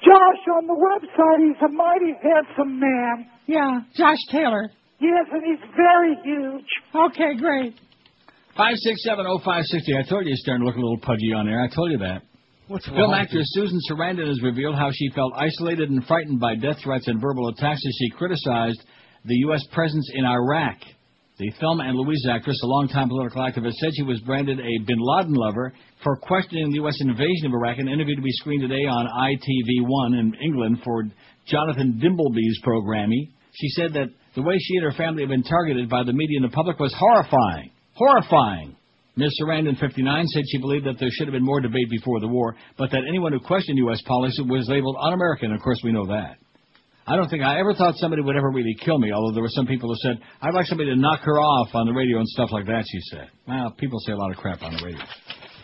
Josh 0.04 0.44
on 0.60 0.68
the 0.68 0.76
website. 0.76 1.48
He's 1.48 1.62
a 1.64 1.72
mighty 1.72 2.14
handsome 2.22 2.80
man. 2.80 3.28
Yeah, 3.48 3.80
Josh 3.96 4.20
Taylor. 4.30 4.70
Yes, 5.00 5.26
and 5.32 5.42
he's 5.46 5.64
very 5.76 6.16
huge. 6.24 6.66
Okay, 6.94 7.36
great. 7.40 7.80
Five 8.58 8.76
six 8.78 9.04
seven 9.06 9.26
oh 9.28 9.40
five 9.44 9.64
sixty. 9.66 9.94
I 9.98 10.04
told 10.08 10.26
you 10.26 10.32
he's 10.32 10.42
starting 10.42 10.62
to 10.64 10.68
look 10.68 10.76
a 10.76 10.80
little 10.80 11.00
pudgy 11.00 11.32
on 11.34 11.46
there. 11.46 11.62
I 11.62 11.68
told 11.74 11.92
you 11.92 11.98
that. 12.00 12.24
What's 12.74 12.90
Film 12.90 13.14
actress 13.14 13.46
Susan 13.54 13.80
Sarandon 13.88 14.28
has 14.28 14.42
revealed 14.42 14.74
how 14.74 14.90
she 14.92 15.12
felt 15.14 15.32
isolated 15.38 15.92
and 15.92 16.04
frightened 16.08 16.40
by 16.40 16.56
death 16.56 16.78
threats 16.84 17.08
and 17.08 17.22
verbal 17.22 17.50
attacks 17.50 17.84
as 17.86 17.96
she 18.00 18.10
criticized 18.10 18.84
the 19.26 19.36
U.S. 19.46 19.62
presence 19.72 20.10
in 20.12 20.26
Iraq. 20.26 20.78
Thelma 21.60 21.84
and 21.84 21.96
Louise 21.96 22.26
actress, 22.28 22.60
a 22.64 22.66
longtime 22.66 23.10
political 23.10 23.44
activist, 23.44 23.74
said 23.74 23.92
she 23.96 24.02
was 24.02 24.20
branded 24.22 24.60
a 24.60 24.84
Bin 24.88 24.98
Laden 24.98 25.36
lover 25.36 25.72
for 26.04 26.18
questioning 26.18 26.72
the 26.72 26.78
U.S. 26.78 26.98
invasion 27.00 27.46
of 27.46 27.54
Iraq. 27.54 27.78
An 27.78 27.90
interview 27.90 28.16
to 28.16 28.24
be 28.24 28.32
screened 28.32 28.64
today 28.64 28.86
on 28.90 29.06
ITV1 29.06 30.20
in 30.20 30.34
England 30.44 30.80
for 30.84 31.04
Jonathan 31.46 32.02
Dimbleby's 32.04 32.60
programming. 32.64 33.34
She 33.54 33.70
said 33.70 33.94
that 33.94 34.08
the 34.34 34.42
way 34.42 34.56
she 34.58 34.78
and 34.78 34.86
her 34.86 34.98
family 34.98 35.22
have 35.22 35.30
been 35.30 35.44
targeted 35.44 35.90
by 35.92 36.02
the 36.04 36.14
media 36.14 36.40
and 36.42 36.52
the 36.52 36.56
public 36.56 36.80
was 36.80 36.96
horrifying. 36.98 37.70
Horrifying. 37.94 38.76
Ms. 39.16 39.38
Sarandon, 39.40 39.80
59, 39.80 40.28
said 40.28 40.44
she 40.48 40.58
believed 40.58 40.86
that 40.88 41.00
there 41.00 41.10
should 41.12 41.28
have 41.28 41.34
been 41.34 41.46
more 41.46 41.62
debate 41.62 41.90
before 41.90 42.20
the 42.20 42.28
war, 42.28 42.56
but 42.78 42.90
that 42.92 43.04
anyone 43.08 43.32
who 43.32 43.40
questioned 43.40 43.78
U.S. 43.78 44.02
policy 44.08 44.42
was 44.42 44.68
labeled 44.68 44.98
un-American. 45.00 45.54
Of 45.54 45.62
course, 45.62 45.80
we 45.84 45.92
know 45.92 46.08
that. 46.08 46.38
I 47.06 47.16
don't 47.16 47.30
think 47.30 47.44
I 47.44 47.60
ever 47.60 47.74
thought 47.74 47.96
somebody 47.98 48.22
would 48.22 48.36
ever 48.36 48.50
really 48.50 48.76
kill 48.84 48.98
me, 48.98 49.12
although 49.12 49.34
there 49.34 49.44
were 49.44 49.50
some 49.50 49.68
people 49.68 49.90
who 49.90 49.96
said, 50.02 50.20
I'd 50.42 50.54
like 50.54 50.66
somebody 50.66 50.90
to 50.90 50.96
knock 50.96 51.20
her 51.22 51.40
off 51.40 51.70
on 51.76 51.86
the 51.86 51.94
radio 51.94 52.18
and 52.18 52.28
stuff 52.28 52.50
like 52.52 52.66
that, 52.68 52.86
she 52.90 53.00
said. 53.12 53.30
Well, 53.48 53.72
people 53.78 54.00
say 54.00 54.14
a 54.14 54.18
lot 54.18 54.32
of 54.32 54.38
crap 54.38 54.64
on 54.64 54.74
the 54.74 54.84
radio. 54.84 55.04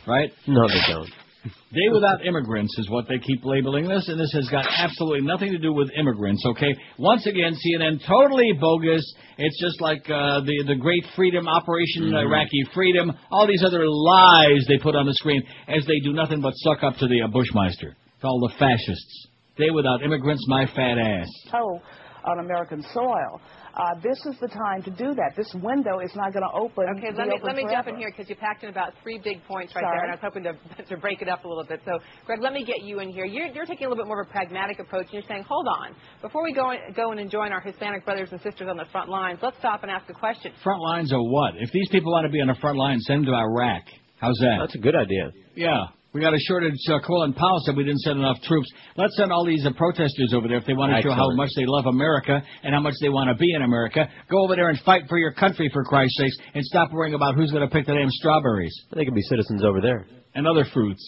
Right? 0.06 0.32
No, 0.47 0.68
they 0.68 0.82
don't. 0.88 1.10
Day 1.44 1.88
without 1.94 2.26
immigrants 2.26 2.78
is 2.80 2.90
what 2.90 3.08
they 3.08 3.18
keep 3.20 3.46
labeling 3.46 3.88
this, 3.88 4.08
and 4.10 4.20
this 4.20 4.32
has 4.34 4.50
got 4.50 4.66
absolutely 4.78 5.22
nothing 5.22 5.52
to 5.54 5.58
do 5.58 5.72
with 5.72 5.90
immigrants, 5.98 6.44
okay? 6.46 6.76
Once 6.98 7.26
again, 7.28 7.54
CNN 7.56 8.00
totally 8.06 8.52
bogus. 8.60 9.02
It's 9.38 9.58
just 9.62 9.80
like 9.80 10.02
uh, 10.10 10.42
the 10.42 10.64
the 10.68 10.76
Great 10.76 11.06
Freedom 11.16 11.48
Operation 11.48 12.12
Mhm. 12.12 12.20
Iraqi 12.26 12.64
Freedom, 12.74 13.14
all 13.32 13.48
these 13.48 13.64
other 13.64 13.84
lies 13.88 14.66
they 14.68 14.78
put 14.80 14.96
on 14.96 15.06
the 15.06 15.14
screen 15.14 15.42
as 15.70 15.86
they 15.86 16.00
do 16.04 16.12
nothing 16.12 16.42
but 16.42 16.52
suck 16.58 16.84
up 16.84 16.98
to 16.98 17.08
the 17.08 17.22
uh, 17.22 17.28
Bushmeister, 17.28 17.94
to 18.22 18.28
all 18.28 18.40
the 18.48 18.54
fascists. 18.60 19.28
Day 19.58 19.70
without 19.70 20.04
immigrants, 20.04 20.44
my 20.48 20.66
fat 20.66 20.98
ass. 20.98 21.28
toe 21.52 21.80
on 22.26 22.40
American 22.40 22.84
soil. 22.94 23.42
Uh, 23.76 23.96
this 24.02 24.18
is 24.26 24.36
the 24.42 24.48
time 24.48 24.82
to 24.84 24.92
do 24.92 25.14
that. 25.16 25.34
This 25.38 25.48
window 25.62 26.00
is 26.00 26.12
not 26.16 26.34
going 26.34 26.44
to 26.44 26.54
open. 26.58 26.86
Okay, 26.98 27.16
let 27.16 27.28
me 27.28 27.40
let 27.44 27.56
me 27.56 27.66
jump 27.70 27.88
in 27.88 27.96
here 27.96 28.12
because 28.12 28.30
you 28.30 28.36
packed 28.36 28.64
in 28.64 28.70
about 28.70 28.94
three 29.04 29.20
big 29.24 29.44
points 29.46 29.74
right 29.76 29.84
Sorry. 29.84 29.96
there, 29.96 30.04
and 30.10 30.12
I 30.12 30.16
was 30.16 30.24
hoping 30.24 30.44
to 30.44 30.54
to 30.84 30.98
break 30.98 31.22
it 31.22 31.30
up 31.30 31.46
a 31.46 31.48
little 31.48 31.64
bit. 31.64 31.82
So, 31.86 32.00
Greg, 32.26 32.40
let 32.42 32.54
me 32.54 32.66
get 32.66 32.82
you 32.84 33.00
in 33.00 33.10
here. 33.10 33.26
You're, 33.26 33.48
you're 33.48 33.66
taking 33.66 33.88
a 33.88 33.90
little 33.90 34.04
bit 34.04 34.08
more 34.08 34.22
of 34.22 34.28
a 34.28 34.32
pragmatic 34.32 34.80
approach, 34.80 35.06
and 35.06 35.14
you're 35.14 35.30
saying, 35.30 35.44
hold 35.48 35.68
on, 35.68 35.96
before 36.22 36.44
we 36.44 36.54
go 36.54 36.72
in, 36.72 36.80
go 36.96 37.12
and 37.12 37.30
join 37.30 37.52
our 37.52 37.62
Hispanic 37.62 38.06
brothers 38.06 38.30
and 38.32 38.42
sisters 38.42 38.68
on 38.70 38.78
the 38.78 38.86
front 38.92 39.10
lines, 39.10 39.40
let's 39.42 39.58
stop 39.60 39.84
and 39.84 39.92
ask 39.92 40.10
a 40.10 40.14
question. 40.14 40.52
Front 40.64 40.82
lines 40.82 41.14
are 41.14 41.22
what? 41.22 41.54
If 41.58 41.72
these 41.72 41.90
people 41.90 42.12
want 42.12 42.26
to 42.26 42.32
be 42.32 42.42
on 42.42 42.48
the 42.48 42.60
front 42.60 42.78
line, 42.78 43.00
send 43.02 43.26
them 43.26 43.34
to 43.34 43.38
Iraq. 43.38 43.84
How's 44.20 44.38
that? 44.40 44.58
That's 44.62 44.76
a 44.76 44.80
good 44.80 44.96
idea. 44.96 45.32
Yeah. 45.56 45.88
We 46.12 46.22
got 46.22 46.34
a 46.34 46.39
shortage. 46.39 46.74
Uh, 46.89 46.97
Colin 47.05 47.34
Powell 47.34 47.62
said 47.66 47.78
we 47.78 47.84
didn't 47.84 47.99
send 48.01 48.18
enough 48.18 48.41
troops. 48.41 48.68
Let's 48.97 49.16
send 49.16 49.32
all 49.32 49.45
these 49.45 49.64
uh, 49.66 49.70
protesters 49.78 50.34
over 50.34 50.47
there 50.47 50.57
if 50.57 50.66
they 50.66 50.74
want 50.74 50.91
to 50.95 51.01
show 51.03 51.14
how 51.14 51.30
much 51.36 51.49
they 51.55 51.66
love 51.68 51.86
America 51.86 52.41
and 52.64 52.74
how 52.74 52.82
much 52.82 52.95
they 52.99 53.10
want 53.10 53.30
to 53.30 53.36
be 53.38 53.53
in 53.53 53.62
America. 53.62 54.10
Go 54.30 54.43
over 54.43 54.55
there 54.55 54.70
and 54.70 54.80
fight 54.80 55.03
for 55.07 55.20
your 55.20 55.34
country, 55.34 55.70
for 55.72 55.84
Christ's 55.84 56.18
sakes, 56.18 56.38
and 56.55 56.66
stop 56.66 56.91
worrying 56.91 57.14
about 57.14 57.36
who's 57.36 57.51
going 57.51 57.62
to 57.68 57.72
pick 57.72 57.86
the 57.86 57.93
damn 57.93 58.10
strawberries 58.10 58.74
They 58.95 59.05
can 59.05 59.14
be 59.14 59.22
citizens 59.22 59.64
over 59.64 59.82
there. 59.82 60.07
and 60.34 60.47
other 60.47 60.66
fruits. 60.74 61.03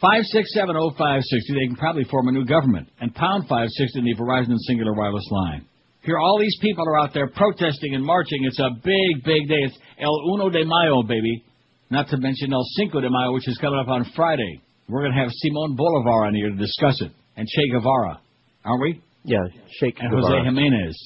Five 0.00 0.24
six 0.24 0.52
seven 0.52 0.74
oh 0.76 0.90
five 0.98 1.22
sixty. 1.22 1.54
They 1.54 1.66
can 1.68 1.76
probably 1.76 2.02
form 2.10 2.26
a 2.26 2.32
new 2.32 2.44
government. 2.44 2.88
And 3.00 3.14
pound 3.14 3.46
five 3.48 3.68
sixty 3.70 4.00
in 4.00 4.04
the 4.04 4.16
Verizon 4.16 4.50
and 4.50 4.58
Cingular 4.68 4.96
Wireless 4.96 5.28
line. 5.30 5.66
Here, 6.02 6.18
all 6.18 6.40
these 6.40 6.58
people 6.60 6.82
are 6.88 6.98
out 6.98 7.14
there 7.14 7.28
protesting 7.28 7.94
and 7.94 8.04
marching. 8.04 8.42
It's 8.42 8.58
a 8.58 8.70
big, 8.82 9.22
big 9.24 9.46
day. 9.48 9.62
It's 9.62 9.78
El 10.00 10.18
Uno 10.34 10.50
de 10.50 10.64
Mayo, 10.64 11.04
baby. 11.04 11.44
Not 11.92 12.08
to 12.08 12.16
mention 12.16 12.54
El 12.54 12.64
Cinco 12.80 13.02
de 13.02 13.10
Mayo, 13.10 13.32
which 13.34 13.46
is 13.46 13.58
coming 13.60 13.78
up 13.78 13.88
on 13.88 14.06
Friday. 14.16 14.62
We're 14.88 15.02
going 15.02 15.12
to 15.12 15.20
have 15.20 15.28
Simon 15.30 15.76
Bolivar 15.76 16.24
on 16.24 16.34
here 16.34 16.48
to 16.48 16.56
discuss 16.56 16.96
it, 17.02 17.12
and 17.36 17.46
Che 17.46 17.62
Guevara, 17.70 18.18
aren't 18.64 18.80
we? 18.80 19.02
Yeah, 19.24 19.36
Shake 19.78 20.00
And 20.00 20.08
Guevara. 20.10 20.40
Jose 20.40 20.44
Jimenez, 20.48 20.96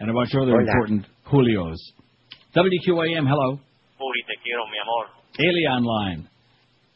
and 0.00 0.10
a 0.10 0.12
bunch 0.12 0.34
of 0.34 0.42
other 0.42 0.52
Hola. 0.52 0.68
important 0.68 1.06
Julios. 1.32 1.80
WQAM, 2.54 3.24
hello. 3.26 3.58
Puri, 3.96 4.20
te 4.28 4.36
quiero, 4.44 4.64
mi 4.68 4.78
amor. 4.84 5.04
Alien 5.40 5.82
line. 5.82 6.28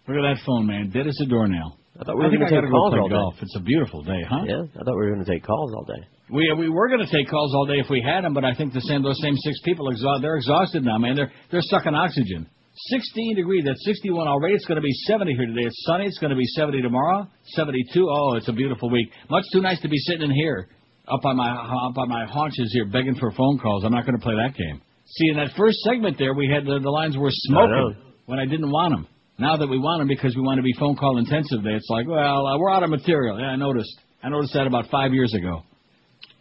Look 0.07 0.19
at 0.19 0.29
that 0.29 0.45
phone, 0.45 0.67
man. 0.67 0.91
Dead 0.93 1.07
as 1.07 1.19
a 1.25 1.27
doornail. 1.27 1.79
I 1.99 2.05
thought 2.05 2.17
we 2.19 2.25
were 2.25 2.31
gonna 2.31 2.45
I 2.45 2.49
take 2.51 2.59
gotta 2.61 2.69
go 2.69 2.73
calls 2.77 2.93
play 2.93 3.01
all 3.01 3.09
day. 3.09 3.15
golf. 3.17 3.35
It's 3.41 3.57
a 3.57 3.61
beautiful 3.65 4.03
day, 4.03 4.21
huh? 4.29 4.45
Yeah, 4.45 4.63
I 4.77 4.85
thought 4.85 4.93
we 4.95 5.09
were 5.09 5.15
going 5.15 5.25
to 5.25 5.31
take 5.33 5.43
calls 5.43 5.73
all 5.75 5.85
day. 5.85 6.05
We 6.31 6.53
we 6.53 6.69
were 6.69 6.89
going 6.89 7.01
to 7.01 7.11
take 7.11 7.29
calls 7.31 7.55
all 7.55 7.65
day 7.65 7.81
if 7.81 7.89
we 7.89 8.05
had 8.05 8.25
them, 8.25 8.35
but 8.35 8.45
I 8.45 8.53
think 8.55 8.75
the 8.75 8.83
same 8.83 9.03
those 9.03 9.19
same 9.23 9.35
six 9.37 9.59
people 9.65 9.89
exhaust 9.89 10.21
they're 10.21 10.37
exhausted 10.37 10.85
now, 10.85 10.99
man. 10.99 11.17
They're 11.17 11.33
they're 11.51 11.65
sucking 11.65 11.95
oxygen. 11.95 12.47
16 12.87 13.37
degrees. 13.37 13.65
That's 13.67 13.85
61 13.85 14.29
already. 14.29 14.55
It's 14.55 14.65
going 14.67 14.77
to 14.77 14.83
be 14.83 14.93
70 15.07 15.35
here 15.35 15.47
today. 15.47 15.67
It's 15.67 15.85
sunny. 15.85 16.07
It's 16.07 16.19
going 16.19 16.31
to 16.31 16.37
be 16.37 16.47
70 16.47 16.83
tomorrow. 16.83 17.27
72. 17.55 18.09
Oh, 18.09 18.35
it's 18.37 18.49
a 18.49 18.53
beautiful 18.53 18.91
week. 18.91 19.11
Much 19.31 19.45
too 19.53 19.61
nice 19.61 19.81
to 19.81 19.89
be 19.89 19.99
sitting 19.99 20.23
in 20.23 20.31
here, 20.31 20.69
up 21.09 21.25
on 21.25 21.37
my 21.37 21.51
up 21.51 21.99
on 21.99 22.09
my 22.09 22.27
haunches 22.27 22.71
here, 22.73 22.87
begging 22.87 23.17
for 23.17 23.31
phone 23.33 23.59
calls. 23.59 23.85
I'm 23.85 23.93
not 23.93 24.07
going 24.07 24.19
to 24.19 24.23
play 24.23 24.35
that 24.35 24.57
game. 24.57 24.81
See, 25.07 25.29
in 25.31 25.37
that 25.37 25.51
first 25.57 25.79
segment 25.79 26.19
there, 26.19 26.35
we 26.35 26.49
had 26.53 26.65
the, 26.65 26.79
the 26.81 26.91
lines 26.91 27.17
were 27.17 27.31
smoking 27.31 27.97
when 28.27 28.39
I 28.39 28.45
didn't 28.45 28.71
want 28.71 28.95
them. 28.95 29.09
Now 29.39 29.57
that 29.57 29.67
we 29.67 29.79
want 29.79 30.01
them 30.01 30.09
because 30.09 30.35
we 30.37 30.43
want 30.43 30.59
to 30.59 30.63
be 30.63 30.75
phone 30.79 30.97
call 30.97 31.17
intensive, 31.19 31.63
day, 31.63 31.71
it's 31.71 31.89
like, 31.89 32.07
well, 32.07 32.47
uh, 32.47 32.59
we're 32.59 32.71
out 32.71 32.83
of 32.83 32.91
material. 32.91 33.39
Yeah, 33.39 33.47
I 33.47 33.57
noticed. 33.57 33.95
I 34.23 34.29
noticed 34.29 34.53
that 34.55 34.67
about 34.67 34.91
five 34.91 35.15
years 35.15 35.33
ago. 35.33 35.63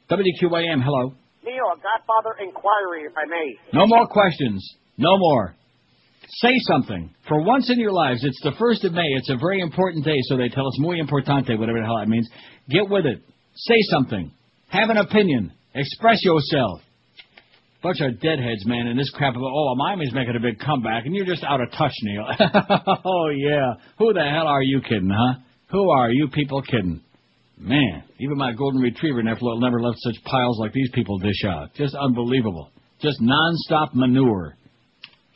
WQAM, 0.09 0.83
hello. 0.83 1.13
Neil, 1.45 1.67
a 1.71 1.77
Godfather 1.77 2.35
inquiry, 2.41 3.05
if 3.05 3.13
I 3.15 3.25
may. 3.29 3.55
No 3.71 3.85
more 3.85 4.07
questions. 4.07 4.67
No 4.97 5.17
more. 5.17 5.55
Say 6.28 6.53
something. 6.69 7.13
For 7.28 7.41
once 7.41 7.69
in 7.71 7.80
your 7.80 7.93
lives, 7.93 8.23
it's 8.23 8.41
the 8.43 8.51
first 8.59 8.84
of 8.84 8.93
May. 8.93 9.07
It's 9.15 9.30
a 9.30 9.38
very 9.38 9.61
important 9.61 10.03
day, 10.03 10.17
so 10.23 10.36
they 10.36 10.49
tell 10.49 10.67
us 10.67 10.78
muy 10.80 10.99
importante, 10.99 11.57
whatever 11.57 11.80
the 11.80 11.86
hell 11.86 11.99
that 11.99 12.09
means. 12.09 12.30
Get 12.69 12.89
with 12.89 13.05
it. 13.05 13.21
Say 13.55 13.78
something. 13.91 14.32
Have 14.69 14.89
an 14.89 14.97
opinion. 14.97 15.53
Express 15.73 16.23
yourself. 16.23 16.82
Bunch 17.82 18.01
of 18.01 18.19
deadheads, 18.19 18.65
man, 18.65 18.88
and 18.88 18.99
this 18.99 19.09
crap 19.11 19.36
of 19.36 19.41
oh, 19.41 19.75
Miami's 19.75 20.13
making 20.13 20.36
a 20.36 20.39
big 20.39 20.59
comeback, 20.59 21.05
and 21.05 21.15
you're 21.15 21.25
just 21.25 21.43
out 21.43 21.61
of 21.61 21.71
touch, 21.71 21.93
Neil. 22.01 22.25
oh 23.05 23.30
yeah. 23.30 23.73
Who 23.99 24.13
the 24.13 24.23
hell 24.23 24.47
are 24.47 24.63
you 24.63 24.82
kidding, 24.82 25.11
huh? 25.13 25.39
Who 25.71 25.89
are 25.91 26.11
you 26.11 26.28
people 26.28 26.61
kidding? 26.61 27.01
Man, 27.57 28.03
even 28.19 28.38
my 28.38 28.53
golden 28.53 28.82
retriever 28.82 29.23
never 29.23 29.82
left 29.82 29.97
such 29.99 30.23
piles 30.25 30.59
like 30.59 30.73
these 30.73 30.89
people 30.93 31.17
dish 31.19 31.43
out. 31.45 31.73
Just 31.75 31.95
unbelievable. 31.95 32.71
Just 33.01 33.21
non-stop 33.21 33.91
manure. 33.93 34.55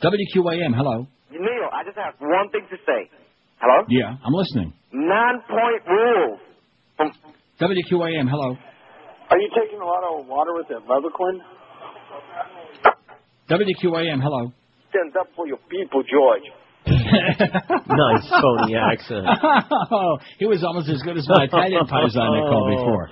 WQAM, 0.02 0.74
hello. 0.74 1.06
Neil, 1.30 1.68
I 1.72 1.84
just 1.84 1.96
have 1.96 2.14
one 2.18 2.50
thing 2.50 2.66
to 2.70 2.76
say. 2.84 3.08
Hello? 3.60 3.86
Yeah, 3.88 4.18
I'm 4.24 4.34
listening. 4.34 4.72
Non-point 4.92 5.82
rule. 5.86 6.38
Um, 6.98 7.12
WQAM, 7.60 8.28
hello. 8.28 8.56
Are 9.30 9.38
you 9.38 9.48
taking 9.54 9.80
a 9.80 9.84
lot 9.86 10.02
of 10.02 10.26
water 10.26 10.54
with 10.54 10.66
that 10.68 10.82
Leatherquin? 10.90 11.38
WQAM, 13.48 14.20
hello. 14.20 14.52
Stand 14.90 15.16
up 15.20 15.28
for 15.36 15.46
your 15.46 15.58
people, 15.70 16.02
George. 16.02 16.42
nice 16.86 18.26
phony 18.28 18.74
accent. 18.74 19.24
oh, 19.92 20.18
he 20.38 20.46
was 20.46 20.64
almost 20.64 20.88
as 20.90 21.00
good 21.02 21.16
as 21.16 21.28
my 21.28 21.44
Italian 21.44 21.86
paisan 21.86 22.34
they 22.34 22.42
called 22.50 22.74
before. 22.74 23.08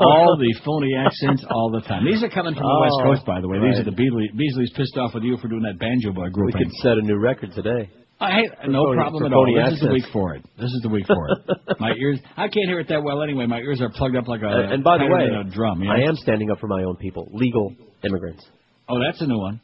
All 0.00 0.36
the 0.40 0.52
phony 0.64 0.94
accents 0.96 1.44
all 1.50 1.70
the 1.70 1.80
time. 1.82 2.04
These 2.04 2.22
are 2.22 2.30
coming 2.30 2.54
from 2.54 2.64
the 2.64 2.78
West 2.80 2.96
Oh, 3.00 3.04
Coast, 3.12 3.26
by 3.26 3.40
the 3.40 3.48
way. 3.48 3.58
These 3.60 3.80
are 3.80 3.84
the 3.84 3.92
Beasley, 3.96 4.30
Beasley's 4.36 4.72
pissed 4.76 4.96
off 4.96 5.12
with 5.14 5.24
you 5.24 5.36
for 5.38 5.48
doing 5.48 5.62
that 5.62 5.78
banjo 5.78 6.12
boy 6.12 6.28
group. 6.30 6.54
We 6.54 6.64
could 6.64 6.72
set 6.82 6.96
a 6.98 7.02
new 7.02 7.18
record 7.18 7.52
today. 7.52 7.90
Uh, 8.20 8.24
I, 8.24 8.42
no 8.68 8.84
phony- 8.86 8.96
problem 8.96 9.26
at 9.26 9.32
all. 9.34 9.44
phony 9.44 9.58
This 9.58 9.74
is 9.74 9.80
the 9.80 9.92
week 9.92 10.06
for 10.12 10.34
it. 10.34 10.44
This 10.56 10.70
is 10.70 10.80
the 10.82 10.88
week 10.88 11.06
for 11.06 11.28
it. 11.28 11.38
My 11.80 11.92
ears, 11.98 12.20
I 12.36 12.48
can't 12.48 12.66
hear 12.70 12.78
it 12.80 12.88
that 12.88 13.02
well 13.02 13.22
anyway. 13.22 13.46
My 13.46 13.58
ears 13.58 13.80
are 13.82 13.90
plugged 13.90 14.16
up 14.16 14.28
like 14.28 14.42
a 14.42 14.48
and, 14.48 14.72
and 14.78 14.84
by 14.84 14.98
the 14.98 15.06
way, 15.10 15.26
a 15.28 15.44
drum. 15.50 15.82
Yeah? 15.82 15.92
I 15.92 16.00
am 16.08 16.16
standing 16.16 16.50
up 16.50 16.58
for 16.60 16.68
my 16.68 16.82
own 16.84 16.96
people, 16.96 17.28
legal 17.32 17.74
immigrants. 18.04 18.46
Oh, 18.88 18.98
that's 19.02 19.20
a 19.20 19.26
new 19.26 19.38
one. 19.38 19.60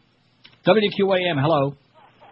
WQAM, 0.67 1.41
hello. 1.41 1.75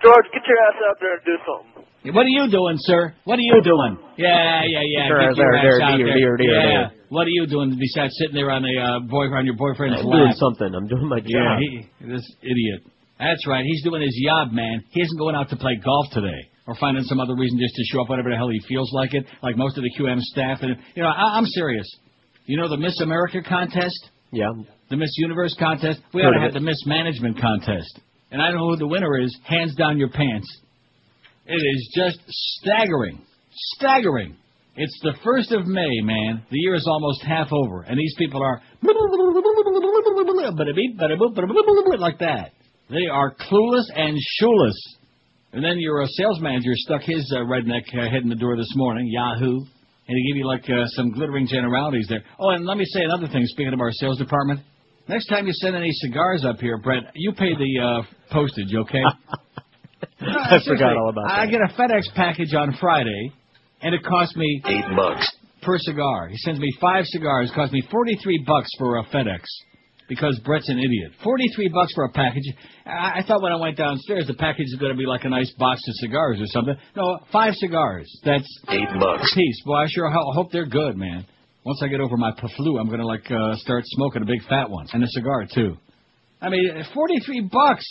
George, 0.03 0.27
get 0.33 0.43
your 0.47 0.59
ass 0.67 0.77
out 0.91 0.97
there 1.01 1.15
and 1.15 1.25
do 1.25 1.37
something. 1.47 2.15
What 2.15 2.23
are 2.27 2.29
you 2.29 2.51
doing, 2.51 2.77
sir? 2.81 3.15
What 3.25 3.39
are 3.39 3.43
you 3.43 3.61
doing? 3.63 3.99
Yeah, 4.19 4.63
yeah, 4.65 4.81
yeah. 4.81 5.09
There, 5.09 5.29
Get 5.29 5.37
your 5.37 5.53
there, 5.53 5.57
ass 5.59 5.63
there, 5.63 5.83
out 5.83 5.97
dear, 5.99 6.07
there. 6.07 6.17
dear, 6.17 6.37
dear, 6.39 6.71
yeah. 6.71 6.89
What 7.09 7.27
are 7.27 7.35
you 7.35 7.47
doing 7.47 7.77
besides 7.79 8.15
sitting 8.19 8.35
there 8.35 8.51
on 8.51 8.63
the 8.63 8.77
uh, 8.81 9.01
boy 9.01 9.27
on 9.31 9.47
your 9.47 9.57
boyfriend's 9.57 10.01
I'm 10.01 10.07
lap? 10.07 10.19
doing 10.19 10.35
something. 10.37 10.75
I'm 10.75 10.87
doing 10.89 11.09
my 11.09 11.21
job. 11.21 11.31
Yeah, 11.31 11.59
he, 11.61 11.87
this 12.07 12.25
idiot. 12.43 12.83
That's 13.19 13.47
right. 13.47 13.65
He's 13.65 13.83
doing 13.83 14.03
his 14.03 14.15
job, 14.25 14.53
man. 14.53 14.85
He 14.91 15.01
isn't 15.01 15.19
going 15.19 15.35
out 15.35 15.49
to 15.51 15.57
play 15.57 15.77
golf 15.83 16.07
today 16.13 16.51
or 16.67 16.75
finding 16.75 17.05
some 17.05 17.21
other 17.21 17.35
reason 17.35 17.59
just 17.59 17.75
to 17.75 17.85
show 17.85 18.03
up 18.03 18.11
whenever 18.11 18.31
the 18.31 18.37
hell 18.37 18.51
he 18.51 18.61
feels 18.69 18.93
like 18.93 19.15
it, 19.15 19.25
like 19.43 19.57
most 19.57 19.79
of 19.79 19.85
the 19.85 19.91
QM 19.99 20.21
staff. 20.21 20.59
And 20.63 20.77
you 20.95 21.03
know, 21.03 21.09
I, 21.09 21.39
I'm 21.39 21.47
serious. 21.47 21.87
You 22.45 22.57
know 22.57 22.69
the 22.69 22.77
Miss 22.77 23.01
America 23.01 23.39
contest, 23.43 24.11
yeah. 24.33 24.51
the 24.91 24.97
Miss 24.97 25.11
Universe 25.17 25.57
contest. 25.59 26.01
We 26.13 26.23
Heard 26.23 26.29
ought 26.29 26.35
to 26.35 26.41
have 26.41 26.51
it. 26.51 26.55
the 26.55 26.61
Miss 26.61 26.85
Management 26.87 27.41
contest, 27.41 27.99
and 28.31 28.43
I 28.43 28.47
don't 28.51 28.57
know 28.57 28.71
who 28.71 28.77
the 28.77 28.87
winner 28.87 29.19
is. 29.21 29.37
Hands 29.45 29.75
down 29.75 29.99
your 29.99 30.11
pants. 30.11 30.47
It 31.47 31.55
is 31.55 31.93
just 31.95 32.19
staggering, 32.29 33.21
staggering. 33.77 34.37
It's 34.77 34.99
the 35.03 35.14
first 35.24 35.53
of 35.53 35.66
May, 35.66 36.01
man. 36.03 36.43
The 36.51 36.59
year 36.59 36.74
is 36.74 36.87
almost 36.87 37.22
half 37.22 37.49
over, 37.53 37.83
and 37.83 37.99
these 37.99 38.14
people 38.18 38.43
are 38.43 38.61
like 41.99 42.18
that. 42.18 42.53
They 42.91 43.07
are 43.11 43.35
clueless 43.35 43.87
and 43.95 44.16
shoeless. 44.39 44.97
And 45.53 45.64
then 45.64 45.79
your 45.79 46.03
uh, 46.03 46.07
sales 46.07 46.41
manager 46.41 46.72
stuck 46.74 47.03
his 47.03 47.33
uh, 47.35 47.41
redneck 47.41 47.89
uh, 47.95 48.11
head 48.11 48.22
in 48.22 48.29
the 48.29 48.37
door 48.37 48.57
this 48.57 48.70
morning, 48.77 49.09
Yahoo, 49.09 49.57
and 49.57 50.16
he 50.16 50.31
gave 50.31 50.37
you 50.37 50.47
like 50.47 50.64
uh, 50.68 50.85
some 50.89 51.11
glittering 51.12 51.47
generalities 51.47 52.07
there. 52.09 52.22
Oh, 52.39 52.51
and 52.51 52.66
let 52.66 52.77
me 52.77 52.85
say 52.85 53.03
another 53.03 53.29
thing. 53.29 53.45
Speaking 53.47 53.72
of 53.72 53.81
our 53.81 53.93
sales 53.93 54.18
department, 54.18 54.61
Next 55.09 55.27
time 55.27 55.47
you 55.47 55.53
send 55.53 55.77
any 55.77 55.93
cigars 55.93 56.45
up 56.45 56.59
here, 56.59 56.79
Brett, 56.79 57.05
you 57.14 57.33
pay 57.33 57.55
the 57.55 57.81
uh, 57.81 58.03
postage, 58.33 58.74
okay? 58.74 59.03
I 60.20 60.59
forgot 60.66 60.97
all 60.97 61.11
about 61.11 61.29
that. 61.29 61.33
I 61.33 61.47
get 61.47 61.61
a 61.61 61.72
FedEx 61.81 62.12
package 62.14 62.55
on 62.55 62.77
Friday, 62.81 63.33
and 63.83 63.95
it 63.95 64.03
cost 64.05 64.37
me 64.37 64.62
Eight 64.66 64.85
bucks. 64.97 65.27
per 65.62 65.79
cigar. 65.79 66.29
He 66.29 66.37
sends 66.39 66.61
me 66.61 66.72
five 66.81 67.05
cigars. 67.07 67.51
It 67.51 67.55
costs 67.55 67.72
me 67.72 67.83
forty-three 67.91 68.45
bucks 68.47 68.68
for 68.79 68.99
a 68.99 69.05
FedEx 69.05 69.41
because 70.09 70.39
Brett's 70.45 70.68
an 70.68 70.79
idiot. 70.79 71.12
Forty-three 71.24 71.68
bucks 71.68 71.93
for 71.95 72.05
a 72.05 72.11
package. 72.12 72.45
I, 72.87 73.20
I 73.20 73.24
thought 73.27 73.43
when 73.43 73.53
I 73.53 73.57
went 73.57 73.77
downstairs, 73.77 74.27
the 74.27 74.35
package 74.35 74.66
is 74.66 74.77
going 74.81 74.93
to 74.93 74.99
be 74.99 75.07
like 75.07 75.24
a 75.24 75.29
nice 75.29 75.53
box 75.59 75.81
of 75.89 75.95
cigars 75.97 76.41
or 76.41 76.47
something. 76.47 76.77
No, 76.97 77.18
five 77.33 77.55
cigars. 77.55 78.07
That's 78.24 78.47
Eight 78.68 78.89
bucks. 79.01 79.31
a 79.33 79.35
piece. 79.35 79.62
Well, 79.66 79.79
I 79.79 79.87
sure 79.89 80.11
ho- 80.11 80.33
hope 80.33 80.53
they're 80.53 80.66
good, 80.66 80.97
man. 80.97 81.27
Once 81.64 81.81
I 81.83 81.89
get 81.89 82.01
over 82.01 82.16
my 82.16 82.31
flu, 82.57 82.79
I'm 82.79 82.87
going 82.87 83.01
to 83.01 83.07
like 83.07 83.29
uh, 83.31 83.57
start 83.57 83.83
smoking 83.87 84.22
a 84.22 84.27
big 84.27 84.43
fat 84.49 84.70
one 84.70 84.87
and 84.93 85.03
a 85.03 85.09
cigar 85.09 85.47
too. 85.53 85.77
I 86.41 86.49
mean, 86.51 86.68
forty-three 86.95 87.49
bucks. 87.53 87.84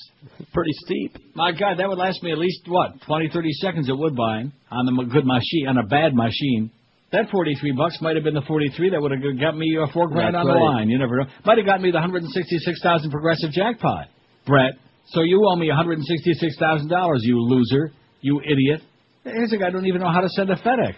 Pretty 0.53 0.71
steep. 0.85 1.17
My 1.35 1.51
God, 1.51 1.77
that 1.79 1.87
would 1.89 1.97
last 1.97 2.21
me 2.23 2.31
at 2.31 2.37
least 2.37 2.61
what 2.67 3.01
20, 3.07 3.29
30 3.33 3.51
seconds 3.53 3.89
at 3.89 3.97
Woodbine 3.97 4.53
on 4.71 4.87
a 4.87 5.01
m- 5.01 5.09
good 5.09 5.25
machine, 5.25 5.67
on 5.67 5.77
a 5.77 5.83
bad 5.85 6.13
machine. 6.13 6.69
That 7.11 7.29
forty-three 7.31 7.71
bucks 7.73 7.97
might 8.01 8.15
have 8.15 8.23
been 8.23 8.33
the 8.35 8.45
forty-three 8.47 8.89
that 8.91 9.01
would 9.01 9.11
have 9.11 9.21
got 9.39 9.57
me 9.57 9.77
uh, 9.81 9.87
four 9.93 10.07
grand 10.09 10.35
That's 10.35 10.41
on 10.41 10.47
the 10.47 10.53
right. 10.53 10.75
line. 10.77 10.89
You 10.89 10.97
never 10.99 11.17
know. 11.17 11.25
Might 11.45 11.57
have 11.57 11.65
got 11.67 11.81
me 11.81 11.91
the 11.91 11.99
hundred 11.99 12.23
and 12.23 12.31
sixty-six 12.31 12.81
thousand 12.83 13.11
progressive 13.11 13.51
jackpot, 13.51 14.07
Brett. 14.45 14.73
So 15.07 15.21
you 15.21 15.43
owe 15.47 15.55
me 15.55 15.67
one 15.69 15.77
hundred 15.77 15.97
and 15.99 16.05
sixty-six 16.05 16.57
thousand 16.59 16.89
dollars, 16.89 17.21
you 17.23 17.39
loser, 17.41 17.91
you 18.21 18.41
idiot. 18.41 18.81
Here's 19.23 19.53
a 19.53 19.57
guy 19.57 19.65
who 19.67 19.71
don't 19.73 19.87
even 19.87 20.01
know 20.01 20.11
how 20.11 20.21
to 20.21 20.29
send 20.29 20.49
a 20.51 20.55
FedEx. 20.55 20.97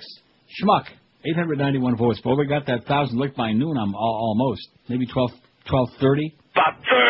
Schmuck. 0.61 0.85
891 1.25 1.97
votes. 1.97 2.21
But 2.23 2.35
we 2.37 2.45
got 2.47 2.65
that 2.67 2.85
thousand 2.85 3.17
licked 3.19 3.35
by 3.35 3.51
noon. 3.51 3.75
I'm 3.77 3.93
al- 3.93 3.99
almost 3.99 4.61
maybe 4.87 5.05
12, 5.07 5.31
12:30. 5.69 5.71
About 5.71 5.93
30, 5.99 6.05
man. 6.05 7.06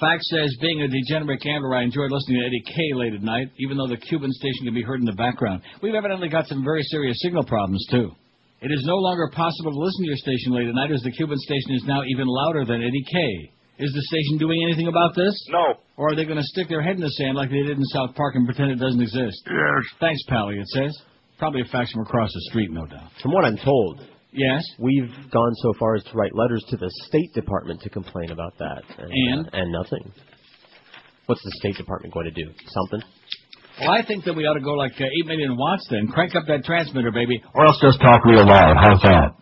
Fact 0.00 0.24
says, 0.24 0.56
being 0.60 0.80
a 0.80 0.88
degenerate 0.88 1.42
gambler, 1.42 1.76
I 1.76 1.82
enjoyed 1.84 2.10
listening 2.10 2.40
to 2.40 2.46
Eddie 2.46 2.64
K 2.64 2.74
late 2.94 3.12
at 3.12 3.22
night, 3.22 3.52
even 3.58 3.76
though 3.76 3.86
the 3.86 4.00
Cuban 4.00 4.32
station 4.32 4.64
can 4.64 4.74
be 4.74 4.82
heard 4.82 5.00
in 5.00 5.06
the 5.06 5.12
background. 5.12 5.60
We've 5.82 5.94
evidently 5.94 6.30
got 6.30 6.48
some 6.48 6.64
very 6.64 6.82
serious 6.84 7.20
signal 7.20 7.44
problems, 7.44 7.86
too. 7.90 8.10
It 8.62 8.72
is 8.72 8.82
no 8.84 8.96
longer 8.96 9.28
possible 9.32 9.72
to 9.72 9.78
listen 9.78 10.04
to 10.04 10.08
your 10.08 10.16
station 10.16 10.52
late 10.52 10.68
at 10.68 10.74
night 10.74 10.90
as 10.90 11.02
the 11.02 11.12
Cuban 11.12 11.38
station 11.38 11.72
is 11.76 11.84
now 11.84 12.02
even 12.08 12.26
louder 12.26 12.64
than 12.64 12.82
Eddie 12.82 13.04
K. 13.12 13.52
Is 13.78 13.92
the 13.92 14.02
station 14.02 14.38
doing 14.38 14.60
anything 14.64 14.88
about 14.88 15.14
this? 15.14 15.32
No. 15.48 15.80
Or 15.96 16.12
are 16.12 16.16
they 16.16 16.24
going 16.24 16.36
to 16.36 16.44
stick 16.44 16.68
their 16.68 16.82
head 16.82 16.96
in 16.96 17.00
the 17.00 17.10
sand 17.10 17.36
like 17.36 17.50
they 17.50 17.62
did 17.62 17.76
in 17.76 17.84
South 17.86 18.14
Park 18.14 18.34
and 18.36 18.44
pretend 18.44 18.72
it 18.72 18.78
doesn't 18.78 19.00
exist? 19.00 19.42
Yes. 19.46 19.84
Thanks, 20.00 20.22
Pally, 20.28 20.58
it 20.58 20.68
says. 20.68 20.96
Probably 21.38 21.62
a 21.62 21.64
fax 21.72 21.92
from 21.92 22.02
across 22.02 22.30
the 22.32 22.40
street, 22.50 22.70
no 22.70 22.84
doubt. 22.84 23.10
From 23.22 23.32
what 23.32 23.46
I'm 23.46 23.56
told, 23.56 24.00
Yes? 24.32 24.62
we've 24.78 25.10
gone 25.32 25.54
so 25.56 25.72
far 25.78 25.96
as 25.96 26.04
to 26.04 26.12
write 26.14 26.34
letters 26.34 26.64
to 26.70 26.76
the 26.76 26.90
State 27.08 27.32
Department 27.34 27.80
to 27.82 27.90
complain 27.90 28.30
about 28.30 28.56
that. 28.58 28.82
And? 28.98 29.10
And? 29.12 29.46
uh, 29.46 29.50
and 29.52 29.72
nothing. 29.72 30.12
What's 31.26 31.42
the 31.42 31.52
State 31.58 31.76
Department 31.76 32.14
going 32.14 32.26
to 32.26 32.44
do? 32.44 32.50
Something? 32.68 33.02
Well, 33.80 33.90
I 33.90 34.04
think 34.04 34.24
that 34.24 34.34
we 34.34 34.44
ought 34.46 34.54
to 34.54 34.60
go 34.60 34.74
like 34.74 34.92
uh, 35.00 35.04
8 35.04 35.26
million 35.26 35.56
watts 35.56 35.86
then. 35.90 36.08
Crank 36.08 36.34
up 36.36 36.44
that 36.48 36.64
transmitter, 36.64 37.10
baby. 37.10 37.42
Or 37.54 37.66
else 37.66 37.78
just 37.80 38.00
talk 38.00 38.24
real 38.24 38.46
loud. 38.46 38.76
How's 38.76 39.00
that? 39.02 39.34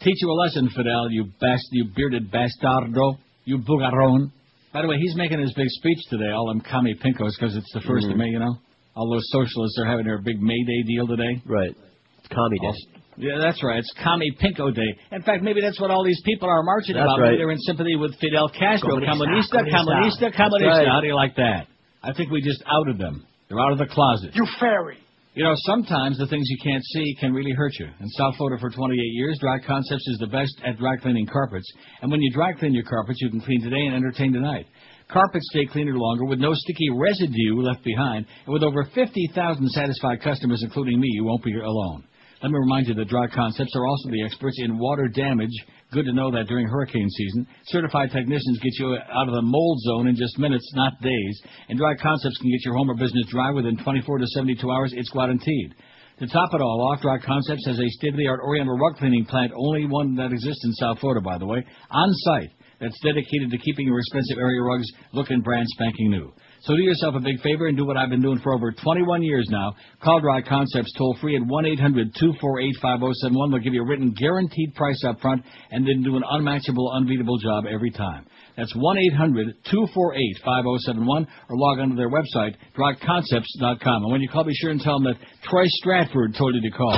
Teach 0.00 0.16
you 0.20 0.30
a 0.30 0.36
lesson, 0.36 0.68
Fidel, 0.70 1.10
you 1.10 1.24
bast, 1.40 1.64
you 1.72 1.86
bearded 1.96 2.30
bastardo, 2.30 3.16
you 3.44 3.58
bugarron. 3.58 4.30
By 4.72 4.82
the 4.82 4.88
way, 4.88 4.96
he's 4.98 5.16
making 5.16 5.40
his 5.40 5.52
big 5.54 5.68
speech 5.68 5.98
today, 6.10 6.30
all 6.30 6.48
them 6.48 6.60
commie 6.60 6.94
pinkos, 6.94 7.30
because 7.38 7.56
it's 7.56 7.72
the 7.72 7.80
1st 7.80 8.06
of 8.06 8.14
Mhm. 8.14 8.18
May, 8.18 8.28
you 8.28 8.38
know? 8.38 8.56
All 8.96 9.10
those 9.10 9.24
socialists 9.30 9.78
are 9.80 9.86
having 9.86 10.04
their 10.06 10.20
big 10.20 10.40
May 10.42 10.62
Day 10.64 10.82
deal 10.86 11.06
today. 11.06 11.40
Right. 11.46 11.74
It's 12.18 12.28
Commie 12.28 12.58
Day. 12.58 12.78
Yeah, 13.16 13.38
that's 13.40 13.62
right. 13.62 13.78
It's 13.78 13.92
Commie 14.02 14.32
Pinko 14.42 14.74
Day. 14.74 14.98
In 15.12 15.22
fact, 15.22 15.42
maybe 15.42 15.60
that's 15.60 15.80
what 15.80 15.90
all 15.90 16.04
these 16.04 16.20
people 16.24 16.48
are 16.48 16.62
marching 16.62 16.96
That's 16.96 17.04
about. 17.06 17.20
right. 17.20 17.36
They're 17.38 17.50
in 17.50 17.58
sympathy 17.60 17.96
with 17.96 18.14
Fidel 18.20 18.48
Castro. 18.48 18.96
Comunista, 18.96 19.06
Comunista, 19.06 19.54
comunista. 19.54 19.70
comunista, 19.70 20.20
That's 20.20 20.36
comunista. 20.36 20.66
right. 20.66 20.88
How 20.88 21.00
do 21.00 21.06
you 21.06 21.14
like 21.14 21.36
that? 21.36 21.66
I 22.02 22.12
think 22.12 22.30
we 22.30 22.42
just 22.42 22.62
outed 22.66 22.98
them. 22.98 23.24
They're 23.48 23.60
out 23.60 23.72
of 23.72 23.78
the 23.78 23.86
closet. 23.86 24.30
You 24.34 24.46
fairy. 24.58 24.98
You 25.34 25.42
know, 25.42 25.54
sometimes 25.66 26.16
the 26.18 26.28
things 26.28 26.46
you 26.48 26.58
can't 26.62 26.82
see 26.84 27.16
can 27.18 27.32
really 27.32 27.50
hurt 27.52 27.72
you. 27.80 27.86
In 27.98 28.08
South 28.10 28.36
Florida 28.36 28.60
for 28.60 28.70
28 28.70 28.96
years, 28.96 29.36
Dry 29.40 29.58
Concepts 29.58 30.06
is 30.06 30.18
the 30.20 30.28
best 30.28 30.54
at 30.64 30.78
dry 30.78 30.96
cleaning 30.96 31.26
carpets. 31.26 31.66
And 32.02 32.10
when 32.10 32.20
you 32.22 32.30
dry 32.32 32.52
clean 32.52 32.72
your 32.72 32.84
carpets, 32.84 33.20
you 33.20 33.30
can 33.30 33.40
clean 33.40 33.60
today 33.60 33.84
and 33.86 33.96
entertain 33.96 34.32
tonight. 34.32 34.66
Carpets 35.10 35.46
stay 35.50 35.66
cleaner 35.66 35.98
longer 35.98 36.24
with 36.24 36.38
no 36.38 36.52
sticky 36.54 36.88
residue 36.94 37.60
left 37.62 37.82
behind. 37.82 38.26
And 38.46 38.52
with 38.52 38.62
over 38.62 38.84
50,000 38.94 39.68
satisfied 39.70 40.22
customers, 40.22 40.62
including 40.62 41.00
me, 41.00 41.08
you 41.10 41.24
won't 41.24 41.42
be 41.42 41.52
alone. 41.58 42.04
Let 42.44 42.52
me 42.52 42.58
remind 42.58 42.88
you 42.88 42.94
that 42.96 43.08
Dry 43.08 43.26
Concepts 43.26 43.74
are 43.74 43.86
also 43.86 44.10
the 44.10 44.22
experts 44.22 44.58
in 44.60 44.76
water 44.76 45.08
damage. 45.08 45.56
Good 45.92 46.04
to 46.04 46.12
know 46.12 46.30
that 46.30 46.44
during 46.46 46.68
hurricane 46.68 47.08
season, 47.08 47.46
certified 47.68 48.10
technicians 48.10 48.58
get 48.58 48.78
you 48.78 48.98
out 48.98 49.28
of 49.28 49.34
the 49.34 49.40
mold 49.40 49.80
zone 49.80 50.08
in 50.08 50.14
just 50.14 50.38
minutes, 50.38 50.70
not 50.74 50.92
days. 51.00 51.40
And 51.70 51.78
Dry 51.78 51.94
Concepts 51.94 52.36
can 52.36 52.50
get 52.50 52.62
your 52.66 52.76
home 52.76 52.90
or 52.90 52.96
business 52.96 53.24
dry 53.30 53.50
within 53.50 53.78
24 53.78 54.18
to 54.18 54.26
72 54.26 54.70
hours. 54.70 54.92
It's 54.94 55.08
guaranteed. 55.08 55.74
To 56.18 56.26
top 56.26 56.52
it 56.52 56.60
all 56.60 56.92
off, 56.92 57.00
Dry 57.00 57.16
Concepts 57.16 57.64
has 57.66 57.80
a 57.80 57.88
state-of-the-art 57.96 58.40
Oriental 58.44 58.76
rug 58.76 58.98
cleaning 58.98 59.24
plant, 59.24 59.52
only 59.56 59.86
one 59.86 60.14
that 60.16 60.30
exists 60.30 60.66
in 60.66 60.72
South 60.74 60.98
Florida, 60.98 61.22
by 61.22 61.38
the 61.38 61.46
way, 61.46 61.64
on 61.90 62.12
site. 62.12 62.50
That's 62.78 63.00
dedicated 63.02 63.52
to 63.52 63.56
keeping 63.56 63.86
your 63.86 64.00
expensive 64.00 64.36
area 64.36 64.60
rugs 64.60 64.86
looking 65.14 65.40
brand 65.40 65.66
spanking 65.70 66.10
new. 66.10 66.30
So 66.64 66.74
do 66.74 66.82
yourself 66.82 67.14
a 67.14 67.20
big 67.20 67.40
favor 67.42 67.66
and 67.66 67.76
do 67.76 67.84
what 67.84 67.98
I've 67.98 68.08
been 68.08 68.22
doing 68.22 68.40
for 68.42 68.54
over 68.54 68.72
21 68.72 69.22
years 69.22 69.46
now. 69.50 69.74
Call 70.02 70.20
Dry 70.20 70.40
Concepts 70.40 70.90
toll 70.96 71.14
free 71.20 71.36
at 71.36 71.42
1-800-248-5071. 71.42 73.50
They'll 73.50 73.60
give 73.60 73.74
you 73.74 73.82
a 73.82 73.86
written 73.86 74.14
guaranteed 74.18 74.74
price 74.74 75.04
up 75.06 75.20
front 75.20 75.44
and 75.70 75.86
then 75.86 76.02
do 76.02 76.16
an 76.16 76.22
unmatchable, 76.26 76.90
unbeatable 76.94 77.36
job 77.36 77.64
every 77.70 77.90
time. 77.90 78.24
That's 78.56 78.74
1-800-248-5071 78.74 81.26
or 81.50 81.50
log 81.50 81.80
onto 81.80 81.96
their 81.96 82.08
website, 82.08 82.56
dryconcepts.com. 82.78 84.04
And 84.04 84.10
when 84.10 84.22
you 84.22 84.30
call, 84.30 84.44
be 84.44 84.54
sure 84.54 84.70
and 84.70 84.80
tell 84.80 85.00
them 85.00 85.12
that 85.12 85.18
Troy 85.42 85.66
Stratford 85.66 86.34
told 86.34 86.54
you 86.54 86.62
to 86.62 86.70
call. 86.74 86.96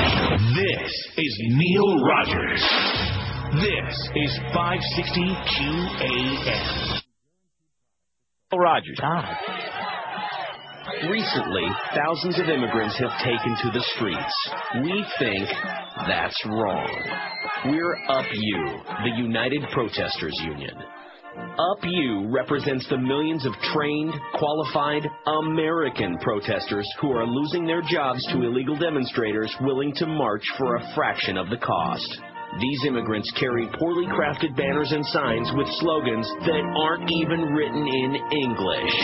This 0.54 0.92
is 1.16 1.42
Neil 1.56 2.04
Rogers. 2.04 2.62
This 3.58 4.10
is 4.14 4.38
560 4.54 5.34
QAM. 5.58 7.05
Rogers. 8.54 9.00
Recently, 11.10 11.66
thousands 11.96 12.38
of 12.38 12.48
immigrants 12.48 12.96
have 13.00 13.18
taken 13.18 13.56
to 13.60 13.70
the 13.72 13.84
streets. 13.96 14.50
We 14.84 15.04
think 15.18 15.48
that's 16.06 16.40
wrong. 16.46 16.88
We're 17.66 17.96
Up 18.08 18.26
You, 18.32 18.80
the 19.02 19.16
United 19.16 19.62
Protesters 19.72 20.38
Union. 20.44 20.76
Up 21.58 21.78
You 21.82 22.28
represents 22.30 22.88
the 22.88 22.98
millions 22.98 23.44
of 23.46 23.52
trained, 23.74 24.14
qualified 24.34 25.02
American 25.26 26.16
protesters 26.18 26.88
who 27.00 27.10
are 27.10 27.26
losing 27.26 27.66
their 27.66 27.82
jobs 27.82 28.24
to 28.26 28.44
illegal 28.44 28.76
demonstrators 28.76 29.52
willing 29.60 29.92
to 29.96 30.06
march 30.06 30.44
for 30.56 30.76
a 30.76 30.94
fraction 30.94 31.36
of 31.36 31.50
the 31.50 31.58
cost. 31.58 32.20
These 32.60 32.84
immigrants 32.86 33.30
carry 33.38 33.68
poorly 33.78 34.06
crafted 34.06 34.56
banners 34.56 34.92
and 34.92 35.04
signs 35.06 35.50
with 35.56 35.68
slogans 35.76 36.26
that 36.46 36.64
aren't 36.76 37.10
even 37.10 37.52
written 37.52 37.84
in 37.84 38.16
English. 38.32 38.96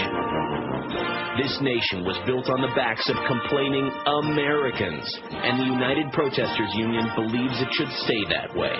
This 1.36 1.52
nation 1.60 2.04
was 2.04 2.16
built 2.24 2.48
on 2.48 2.60
the 2.60 2.72
backs 2.76 3.08
of 3.08 3.16
complaining 3.28 3.92
Americans, 4.04 5.04
and 5.32 5.60
the 5.60 5.68
United 5.68 6.12
Protesters 6.12 6.72
Union 6.76 7.08
believes 7.14 7.60
it 7.60 7.72
should 7.72 7.92
stay 8.04 8.24
that 8.32 8.56
way. 8.56 8.76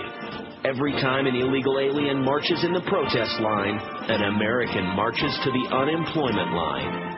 Every 0.64 0.92
time 1.04 1.26
an 1.26 1.36
illegal 1.36 1.80
alien 1.80 2.24
marches 2.24 2.64
in 2.64 2.72
the 2.72 2.86
protest 2.88 3.40
line, 3.40 3.76
an 4.08 4.22
American 4.36 4.84
marches 4.96 5.36
to 5.44 5.50
the 5.50 5.66
unemployment 5.74 6.52
line. 6.52 7.12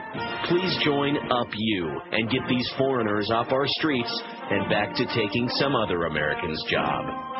Please 0.47 0.75
join 0.83 1.15
Up 1.31 1.47
You 1.55 2.01
and 2.11 2.29
get 2.29 2.41
these 2.49 2.69
foreigners 2.77 3.29
off 3.31 3.51
our 3.51 3.67
streets 3.67 4.11
and 4.51 4.69
back 4.69 4.95
to 4.95 5.05
taking 5.15 5.47
some 5.55 5.75
other 5.75 6.05
American's 6.05 6.63
job. 6.69 7.34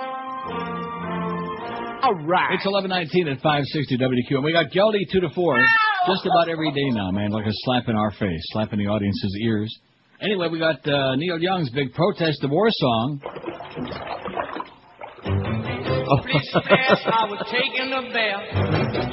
All 2.06 2.14
right. 2.28 2.54
It's 2.54 2.66
11:19 2.66 3.32
at 3.32 3.42
560 3.42 3.98
WQ, 3.98 4.36
and 4.36 4.44
we 4.44 4.52
got 4.54 4.72
Geldy 4.72 5.10
two 5.12 5.22
to 5.22 5.30
four 5.34 5.58
just 6.08 6.26
about 6.26 6.50
every 6.50 6.72
day 6.72 6.90
now, 6.92 7.10
man, 7.12 7.32
like 7.32 7.48
a 7.48 7.54
slap 7.66 7.88
in 7.88 7.96
our 7.96 8.12
face, 8.12 8.42
slap 8.52 8.74
in 8.74 8.80
the 8.80 8.86
audience's 8.86 9.36
ears. 9.42 9.76
Anyway, 10.22 10.48
we 10.50 10.60
got 10.60 10.88
uh, 10.88 11.16
Neil 11.16 11.40
Young's 11.40 11.70
big 11.72 11.94
protest 11.94 12.40
the 12.42 12.48
war 12.48 12.68
song. 12.70 13.22
I 16.06 17.26
was 17.26 17.42
taking 17.52 17.92
a 17.92 18.02
bath 18.14 18.44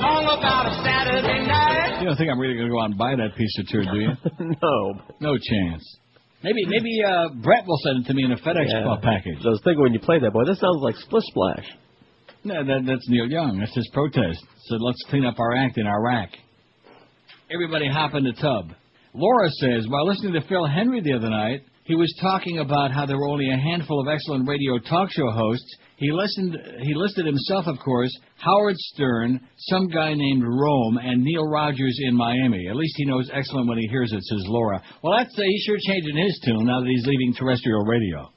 all 0.05 0.39
about 0.39 0.67
a 0.67 0.75
Saturday 0.85 1.47
night. 1.47 2.01
You 2.01 2.07
don't 2.07 2.17
think 2.17 2.31
I'm 2.31 2.39
really 2.39 2.55
going 2.55 2.69
to 2.69 2.73
go 2.73 2.81
out 2.81 2.91
and 2.91 2.99
buy 2.99 3.17
that 3.17 3.35
piece 3.37 3.59
of 3.59 3.69
turd, 3.73 3.87
do 3.93 3.99
you? 4.01 4.13
no. 4.63 5.01
No 5.21 5.39
chance. 5.39 5.97
Maybe 6.43 6.67
maybe 6.67 6.91
uh, 7.07 7.29
Brett 7.43 7.65
will 7.67 7.79
send 7.85 8.05
it 8.05 8.09
to 8.09 8.15
me 8.15 8.25
in 8.25 8.33
a 8.33 8.37
FedEx 8.37 8.67
Yeah. 8.69 8.97
package. 9.03 9.39
I 9.45 9.49
was 9.49 9.61
thinking 9.65 9.83
when 9.83 9.93
you 9.95 10.01
played 10.01 10.23
that, 10.23 10.33
boy, 10.33 10.45
this 10.45 10.59
sounds 10.59 10.83
like 10.83 10.97
Splish 10.97 11.25
Splash. 11.29 11.67
No, 12.45 12.65
that, 12.65 12.83
that's 12.87 13.09
Neil 13.09 13.29
Young. 13.31 13.59
That's 13.61 13.75
his 13.75 13.89
protest. 13.93 14.45
So 14.67 14.77
let's 14.77 14.99
clean 15.09 15.25
up 15.25 15.39
our 15.39 15.57
act 15.57 15.79
in 15.79 15.87
Iraq. 15.87 16.31
Everybody 17.53 17.89
hop 17.89 18.15
in 18.15 18.25
the 18.25 18.33
tub. 18.33 18.73
Laura 19.15 19.49
says, 19.61 19.87
while 19.89 20.07
listening 20.07 20.33
to 20.33 20.41
Phil 20.49 20.67
Hendrie 20.67 21.05
the 21.05 21.13
other 21.13 21.31
night, 21.31 21.61
he 21.85 21.95
was 21.95 22.13
talking 22.21 22.59
about 22.59 22.91
how 22.93 23.07
there 23.07 23.19
were 23.19 23.29
only 23.29 23.51
a 23.51 23.57
handful 23.57 24.01
of 24.01 24.09
excellent 24.09 24.49
radio 24.49 24.79
talk 24.79 25.11
show 25.13 25.31
hosts. 25.31 25.77
He 26.03 26.09
He 26.09 26.13
listened. 26.13 26.59
He 26.83 26.95
listed 26.95 27.27
himself, 27.27 27.67
of 27.69 27.79
course, 27.79 28.11
Howard 28.37 28.77
Stern, 28.77 29.41
some 29.57 29.87
guy 29.87 30.15
named 30.15 30.43
Rome, 30.45 30.99
and 30.99 31.23
Neil 31.23 31.47
Rogers 31.47 31.97
in 32.03 32.17
Miami. 32.17 32.67
At 32.69 32.75
least 32.75 32.95
he 32.97 33.05
knows 33.05 33.31
excellent 33.33 33.69
when 33.69 33.79
he 33.79 33.87
hears 33.87 34.13
it, 34.13 34.21
says 34.25 34.43
Laura. 34.47 34.83
Well, 35.03 35.17
that's 35.17 35.33
uh, 35.39 35.43
he's 35.43 35.63
sure 35.63 35.79
changing 35.87 36.17
his 36.17 36.41
tune 36.45 36.67
now 36.67 36.81
that 36.81 36.89
he's 36.89 37.07
leaving 37.07 37.33
terrestrial 37.35 37.85
radio, 37.85 38.29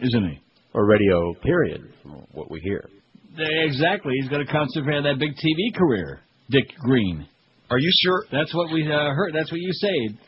isn't 0.00 0.30
he? 0.32 0.38
Or 0.74 0.86
radio, 0.86 1.32
period, 1.42 1.90
from 2.02 2.26
what 2.32 2.50
we 2.50 2.60
hear. 2.60 2.90
Exactly. 3.38 4.12
He's 4.20 4.28
going 4.28 4.44
to 4.44 4.52
concentrate 4.52 4.98
on 4.98 5.04
that 5.04 5.18
big 5.18 5.32
TV 5.32 5.74
career, 5.74 6.20
Dick 6.50 6.66
Green. 6.80 7.26
Are 7.70 7.78
you 7.78 7.90
sure? 8.02 8.24
That's 8.30 8.54
what 8.54 8.70
we 8.70 8.82
uh, 8.82 9.14
heard. 9.14 9.32
That's 9.34 9.50
what 9.50 9.62
you 9.62 9.72
said. 9.72 10.18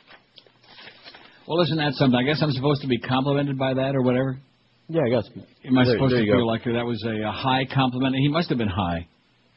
Well, 1.46 1.60
isn't 1.60 1.76
that 1.76 1.92
something? 1.92 2.18
I 2.18 2.22
guess 2.22 2.40
I'm 2.42 2.52
supposed 2.52 2.80
to 2.80 2.88
be 2.88 2.98
complimented 2.98 3.58
by 3.58 3.74
that 3.74 3.94
or 3.94 4.00
whatever. 4.00 4.38
Yeah, 4.88 5.02
I 5.04 5.08
guess. 5.10 5.28
Am 5.64 5.76
I 5.78 5.84
There- 5.84 5.94
supposed 5.94 6.14
there 6.14 6.20
to 6.20 6.26
feel 6.26 6.38
go. 6.40 6.46
like 6.46 6.64
that 6.64 6.86
was 6.86 7.02
a, 7.04 7.28
a 7.28 7.32
high 7.32 7.64
compliment? 7.66 8.14
He 8.16 8.28
must 8.28 8.48
have 8.50 8.58
been 8.58 8.68
high. 8.68 9.06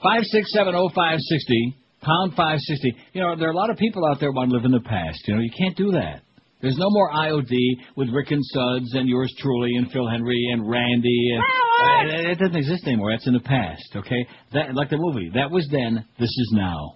Five 0.01 0.23
six 0.23 0.51
seven 0.53 0.73
oh 0.75 0.89
five 0.95 1.19
sixty 1.19 1.75
pound 2.01 2.33
five 2.35 2.59
sixty. 2.61 2.95
You 3.13 3.21
know, 3.21 3.35
there 3.35 3.49
are 3.49 3.51
a 3.51 3.55
lot 3.55 3.69
of 3.69 3.77
people 3.77 4.05
out 4.05 4.19
there 4.19 4.29
who 4.31 4.35
want 4.37 4.49
to 4.49 4.55
live 4.55 4.65
in 4.65 4.71
the 4.71 4.79
past. 4.79 5.19
You 5.27 5.35
know, 5.35 5.41
you 5.41 5.51
can't 5.57 5.75
do 5.75 5.91
that. 5.91 6.21
There's 6.61 6.77
no 6.77 6.89
more 6.89 7.11
IOD 7.13 7.55
with 7.95 8.09
Rick 8.09 8.31
and 8.31 8.43
Suds 8.43 8.93
and 8.93 9.07
yours 9.07 9.33
truly 9.39 9.75
and 9.75 9.89
Phil 9.91 10.05
Hendrie 10.05 10.51
and 10.51 10.67
Randy. 10.69 11.31
And, 11.35 12.11
uh, 12.11 12.31
it 12.31 12.39
doesn't 12.39 12.55
exist 12.55 12.85
anymore. 12.85 13.11
That's 13.13 13.27
in 13.27 13.33
the 13.33 13.39
past. 13.39 13.95
Okay, 13.95 14.25
that 14.53 14.73
like 14.75 14.89
the 14.89 14.97
movie. 14.97 15.29
That 15.35 15.51
was 15.51 15.67
then. 15.71 16.03
This 16.19 16.29
is 16.29 16.51
now. 16.53 16.95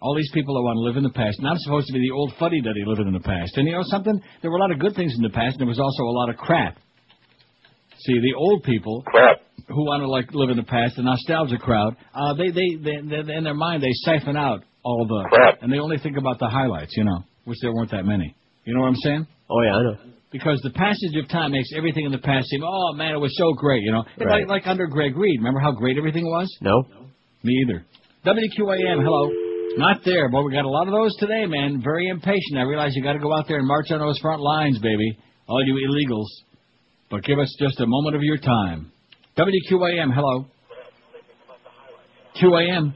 All 0.00 0.16
these 0.16 0.30
people 0.34 0.54
that 0.54 0.62
want 0.62 0.76
to 0.78 0.80
live 0.80 0.96
in 0.96 1.04
the 1.04 1.10
past. 1.14 1.38
And 1.38 1.46
I'm 1.46 1.58
supposed 1.58 1.86
to 1.86 1.92
be 1.92 2.00
the 2.00 2.10
old 2.10 2.32
fuddy-duddy 2.40 2.82
living 2.86 3.06
in 3.06 3.12
the 3.12 3.20
past. 3.20 3.56
And 3.56 3.68
you 3.68 3.74
know 3.74 3.84
something? 3.84 4.20
There 4.42 4.50
were 4.50 4.56
a 4.56 4.60
lot 4.60 4.72
of 4.72 4.80
good 4.80 4.96
things 4.96 5.14
in 5.14 5.22
the 5.22 5.30
past, 5.30 5.52
and 5.54 5.60
there 5.60 5.68
was 5.68 5.78
also 5.78 6.02
a 6.02 6.10
lot 6.10 6.28
of 6.28 6.36
crap. 6.36 6.76
See, 8.06 8.14
the 8.18 8.34
old 8.36 8.62
people 8.64 9.04
who 9.68 9.84
want 9.86 10.02
to 10.02 10.08
like 10.08 10.32
live 10.34 10.50
in 10.50 10.56
the 10.56 10.64
past, 10.64 10.96
the 10.96 11.02
nostalgia 11.02 11.56
crowd, 11.58 11.96
uh, 12.14 12.34
they, 12.34 12.50
they, 12.50 12.74
they, 12.82 12.96
they, 13.06 13.34
in 13.34 13.44
their 13.44 13.54
mind, 13.54 13.82
they 13.82 13.92
siphon 13.92 14.36
out 14.36 14.64
all 14.84 15.06
the 15.06 15.28
Crap. 15.30 15.62
and 15.62 15.72
they 15.72 15.78
only 15.78 15.98
think 15.98 16.16
about 16.16 16.38
the 16.40 16.48
highlights, 16.48 16.96
you 16.96 17.04
know, 17.04 17.22
which 17.44 17.58
there 17.62 17.72
weren't 17.72 17.90
that 17.92 18.04
many. 18.04 18.34
You 18.64 18.74
know 18.74 18.80
what 18.80 18.88
I'm 18.88 18.96
saying? 18.96 19.26
Oh 19.50 19.62
yeah, 19.62 19.74
I 19.74 19.82
know. 19.82 19.96
Because 20.32 20.58
the 20.64 20.70
passage 20.70 21.14
of 21.22 21.28
time 21.28 21.52
makes 21.52 21.68
everything 21.76 22.06
in 22.06 22.12
the 22.12 22.18
past 22.18 22.48
seem, 22.48 22.62
oh 22.64 22.94
man, 22.94 23.14
it 23.14 23.18
was 23.18 23.36
so 23.36 23.52
great, 23.52 23.82
you 23.82 23.92
know. 23.92 24.02
It's 24.16 24.24
Right. 24.24 24.48
Like, 24.48 24.64
like 24.64 24.66
under 24.66 24.86
Greg 24.86 25.16
Reed, 25.16 25.38
remember 25.38 25.60
how 25.60 25.72
great 25.72 25.98
everything 25.98 26.24
was? 26.24 26.48
No. 26.60 26.82
Me 27.44 27.52
either. 27.66 27.84
WQAM, 28.24 29.02
hello. 29.04 29.30
Not 29.76 29.98
there, 30.04 30.28
but 30.30 30.42
we 30.42 30.52
got 30.52 30.64
a 30.64 30.68
lot 30.68 30.86
of 30.88 30.92
those 30.94 31.14
today, 31.16 31.46
man. 31.46 31.80
Very 31.82 32.08
impatient. 32.08 32.58
I 32.58 32.62
realize 32.62 32.92
you 32.94 33.02
got 33.02 33.14
to 33.14 33.18
go 33.18 33.32
out 33.32 33.46
there 33.48 33.58
and 33.58 33.66
march 33.66 33.90
on 33.90 34.00
those 34.00 34.18
front 34.20 34.40
lines, 34.40 34.78
baby. 34.78 35.18
All 35.48 35.64
you 35.64 35.74
illegals. 35.88 36.26
But 37.12 37.22
give 37.24 37.38
us 37.38 37.54
just 37.60 37.78
a 37.78 37.86
moment 37.86 38.16
of 38.16 38.22
your 38.22 38.38
time. 38.38 38.90
WQAM, 39.36 40.14
hello. 40.14 40.46
QAM. 42.40 42.94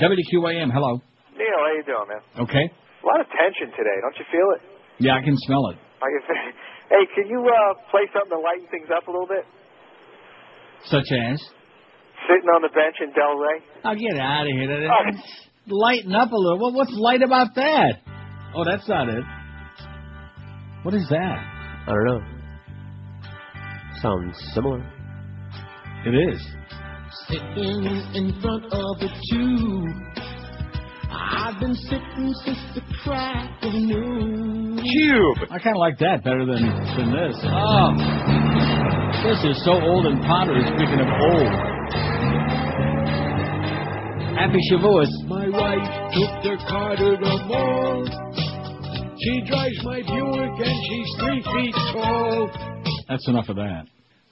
WQAM, 0.00 0.72
hello. 0.72 0.92
Neil, 1.36 1.58
how 1.60 1.72
you 1.76 1.84
doing, 1.84 2.08
man? 2.08 2.22
Okay. 2.48 2.64
A 2.72 3.06
lot 3.06 3.20
of 3.20 3.26
tension 3.28 3.68
today. 3.76 3.96
Don't 4.00 4.16
you 4.16 4.24
feel 4.32 4.48
it? 4.56 4.62
Yeah, 4.98 5.12
I 5.20 5.22
can 5.22 5.36
smell 5.44 5.68
it. 5.68 5.76
I 6.00 6.08
can 6.08 6.22
hey, 6.90 7.04
can 7.14 7.28
you 7.28 7.44
uh, 7.44 7.74
play 7.90 8.08
something 8.16 8.32
to 8.32 8.40
lighten 8.40 8.66
things 8.70 8.88
up 8.96 9.06
a 9.08 9.10
little 9.10 9.28
bit? 9.28 9.44
Such 10.88 11.12
as? 11.12 11.36
Sitting 12.32 12.48
on 12.48 12.62
the 12.62 12.72
bench 12.72 12.96
in 13.04 13.12
Del 13.12 13.36
Rey. 13.36 13.60
Oh, 13.84 13.94
get 13.94 14.18
out 14.18 14.46
of 14.48 14.52
here. 14.56 14.66
That- 14.68 14.88
Oh. 14.88 15.20
Lighten 15.68 16.14
up 16.14 16.30
a 16.30 16.36
little. 16.36 16.60
What, 16.60 16.74
what's 16.74 16.92
light 16.94 17.22
about 17.22 17.48
that? 17.56 17.98
Oh, 18.54 18.64
that's 18.64 18.88
not 18.88 19.08
it. 19.08 19.24
What 20.84 20.94
is 20.94 21.04
that? 21.10 21.55
I 21.86 21.92
don't 21.92 22.04
know. 22.04 22.20
Sounds 24.02 24.36
similar. 24.54 24.84
It 26.04 26.14
is. 26.34 26.42
Sitting 27.28 27.84
in 28.14 28.40
front 28.42 28.64
of 28.64 28.98
the 28.98 29.08
tube. 29.30 30.26
I've 31.10 31.60
been 31.60 31.74
sitting 31.74 32.34
since 32.44 32.58
the 32.74 32.82
crack 33.04 33.62
of 33.62 33.72
noon. 33.72 34.78
Cube. 34.82 35.48
I 35.50 35.58
kind 35.58 35.76
of 35.76 35.80
like 35.80 35.98
that 35.98 36.24
better 36.24 36.44
than 36.44 36.66
than 36.98 37.12
this. 37.14 37.38
Oh, 37.44 37.94
this 39.22 39.44
is 39.56 39.64
so 39.64 39.72
old 39.72 40.06
and 40.06 40.20
pottery. 40.22 40.62
Speaking 40.66 41.00
of 41.00 41.08
old, 41.08 41.52
Happy 44.36 44.58
Shavuos. 44.70 45.08
My 45.26 45.48
wife 45.48 45.88
took 46.12 46.42
their 46.42 46.58
car 46.68 46.96
to 46.96 47.16
the 47.16 47.44
mall. 47.46 48.04
She 49.26 49.40
drives 49.40 49.82
my 49.82 50.02
Buick 50.06 50.54
and 50.54 50.78
she's 50.86 51.10
three 51.18 51.42
feet 51.42 51.74
tall. 51.92 52.48
That's 53.08 53.26
enough 53.26 53.48
of 53.48 53.56
that. 53.56 53.86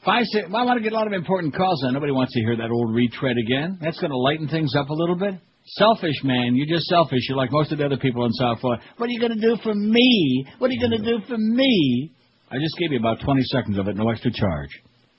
Five 0.05 0.23
six. 0.31 0.47
Well, 0.49 0.63
I 0.63 0.65
want 0.65 0.79
to 0.79 0.85
get 0.85 0.93
a 0.93 0.95
lot 0.95 1.09
of 1.09 1.13
important 1.13 1.53
calls. 1.53 1.83
Now 1.83 1.91
nobody 1.91 2.13
wants 2.13 2.33
to 2.35 2.41
hear 2.41 2.57
that 2.59 2.71
old 2.71 2.95
retread 2.95 3.35
again. 3.45 3.77
That's 3.83 3.99
going 3.99 4.13
to 4.13 4.17
lighten 4.17 4.47
things 4.47 4.73
up 4.79 4.91
a 4.91 4.95
little 4.95 5.17
bit. 5.17 5.35
Selfish, 5.67 6.23
man. 6.23 6.55
You're 6.55 6.69
just 6.69 6.87
selfish. 6.87 7.27
You're 7.29 7.39
like 7.39 7.51
most 7.51 7.73
of 7.73 7.79
the 7.79 7.87
other 7.87 7.97
people 7.97 8.25
in 8.25 8.31
South 8.35 8.61
Florida. 8.61 8.85
What 8.97 9.09
are 9.09 9.13
you 9.13 9.19
going 9.19 9.35
to 9.35 9.41
do 9.41 9.57
for 9.65 9.75
me? 9.75 10.47
What 10.59 10.71
are 10.71 10.75
you 10.75 10.81
going 10.81 11.03
to 11.03 11.11
do 11.11 11.27
for 11.27 11.39
me? 11.39 12.13
I 12.53 12.57
just 12.63 12.79
gave 12.79 12.93
you 12.93 13.01
about 13.01 13.19
20 13.25 13.43
seconds 13.51 13.77
of 13.77 13.89
it, 13.89 13.97
no 13.97 14.09
extra 14.11 14.31
charge. 14.33 14.71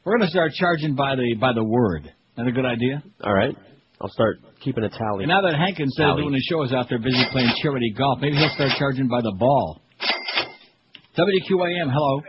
We're 0.06 0.18
going 0.18 0.28
to 0.28 0.32
start 0.32 0.54
charging 0.54 0.96
by 0.96 1.16
the 1.16 1.36
by 1.38 1.52
the 1.52 1.66
word. 1.66 2.14
That 2.38 2.48
a 2.48 2.52
good 2.54 2.66
idea? 2.66 3.04
All 3.22 3.34
right. 3.34 3.58
I'll 4.02 4.10
start 4.10 4.38
keeping 4.60 4.84
a 4.84 4.90
tally. 4.90 5.24
And 5.24 5.30
now 5.30 5.42
that 5.42 5.56
Hank, 5.56 5.80
instead 5.80 6.10
of 6.10 6.18
doing 6.18 6.34
the 6.34 6.44
show, 6.50 6.64
is 6.64 6.74
out 6.74 6.88
there 6.90 7.00
busy 7.00 7.24
playing 7.32 7.52
charity 7.62 7.94
golf, 7.98 8.20
maybe 8.22 8.36
he'll 8.36 8.50
start 8.56 8.72
charging 8.78 9.08
by 9.08 9.22
the 9.22 9.32
ball. 9.38 9.82
WQAM, 11.18 11.88
hello. 11.94 12.22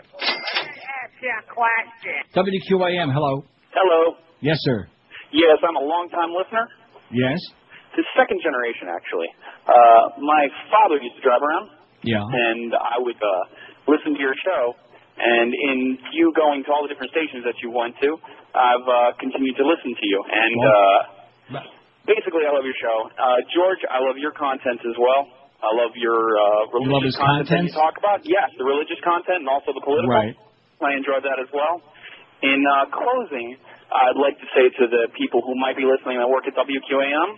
WQAM, 2.37 3.13
hello. 3.13 3.45
Hello. 3.75 4.17
Yes, 4.41 4.57
sir. 4.61 4.87
Yes, 5.33 5.59
I'm 5.67 5.77
a 5.77 5.85
long-time 5.85 6.31
listener. 6.33 6.69
Yes. 7.11 7.41
The 7.97 8.05
second 8.17 8.41
generation, 8.45 8.87
actually. 8.93 9.27
Uh, 9.67 10.21
my 10.23 10.47
father 10.71 11.01
used 11.03 11.17
to 11.17 11.23
drive 11.25 11.41
around, 11.43 11.71
Yeah. 12.05 12.23
and 12.23 12.71
I 12.77 13.01
would 13.01 13.17
uh, 13.19 13.91
listen 13.91 14.15
to 14.15 14.21
your 14.21 14.35
show. 14.45 14.75
And 15.19 15.49
in 15.49 15.97
you 16.13 16.31
going 16.37 16.61
to 16.65 16.71
all 16.71 16.85
the 16.85 16.93
different 16.93 17.11
stations 17.11 17.41
that 17.49 17.57
you 17.65 17.73
went 17.73 17.97
to, 18.05 18.21
I've 18.53 18.85
uh, 18.85 19.17
continued 19.19 19.57
to 19.57 19.65
listen 19.65 19.97
to 19.97 20.05
you. 20.07 20.19
And 20.21 20.55
uh, 20.61 20.99
basically, 22.07 22.47
I 22.47 22.55
love 22.55 22.65
your 22.65 22.79
show. 22.79 22.99
Uh, 23.13 23.43
George, 23.53 23.83
I 23.91 23.99
love 24.01 24.17
your 24.17 24.33
content 24.33 24.81
as 24.87 24.97
well. 24.97 25.29
I 25.61 25.73
love 25.75 25.93
your 25.97 26.37
uh, 26.37 26.79
You 26.79 26.87
love 26.89 27.03
religious 27.03 27.17
content 27.19 27.49
content? 27.49 27.65
you 27.69 27.75
talk 27.75 27.97
about. 27.99 28.23
Yes, 28.25 28.53
the 28.57 28.65
religious 28.65 29.01
content 29.03 29.43
and 29.45 29.49
also 29.51 29.73
the 29.75 29.83
political. 29.83 30.13
Right. 30.13 30.37
I 30.81 30.93
enjoy 30.95 31.19
that 31.25 31.41
as 31.41 31.49
well. 31.51 31.81
In 32.45 32.61
uh, 32.69 32.93
closing, 32.93 33.57
I'd 33.89 34.21
like 34.21 34.37
to 34.37 34.49
say 34.53 34.69
to 34.69 34.85
the 34.93 35.09
people 35.17 35.41
who 35.41 35.57
might 35.57 35.75
be 35.75 35.89
listening 35.89 36.21
that 36.21 36.29
work 36.29 36.45
at 36.45 36.53
WQAM 36.53 37.29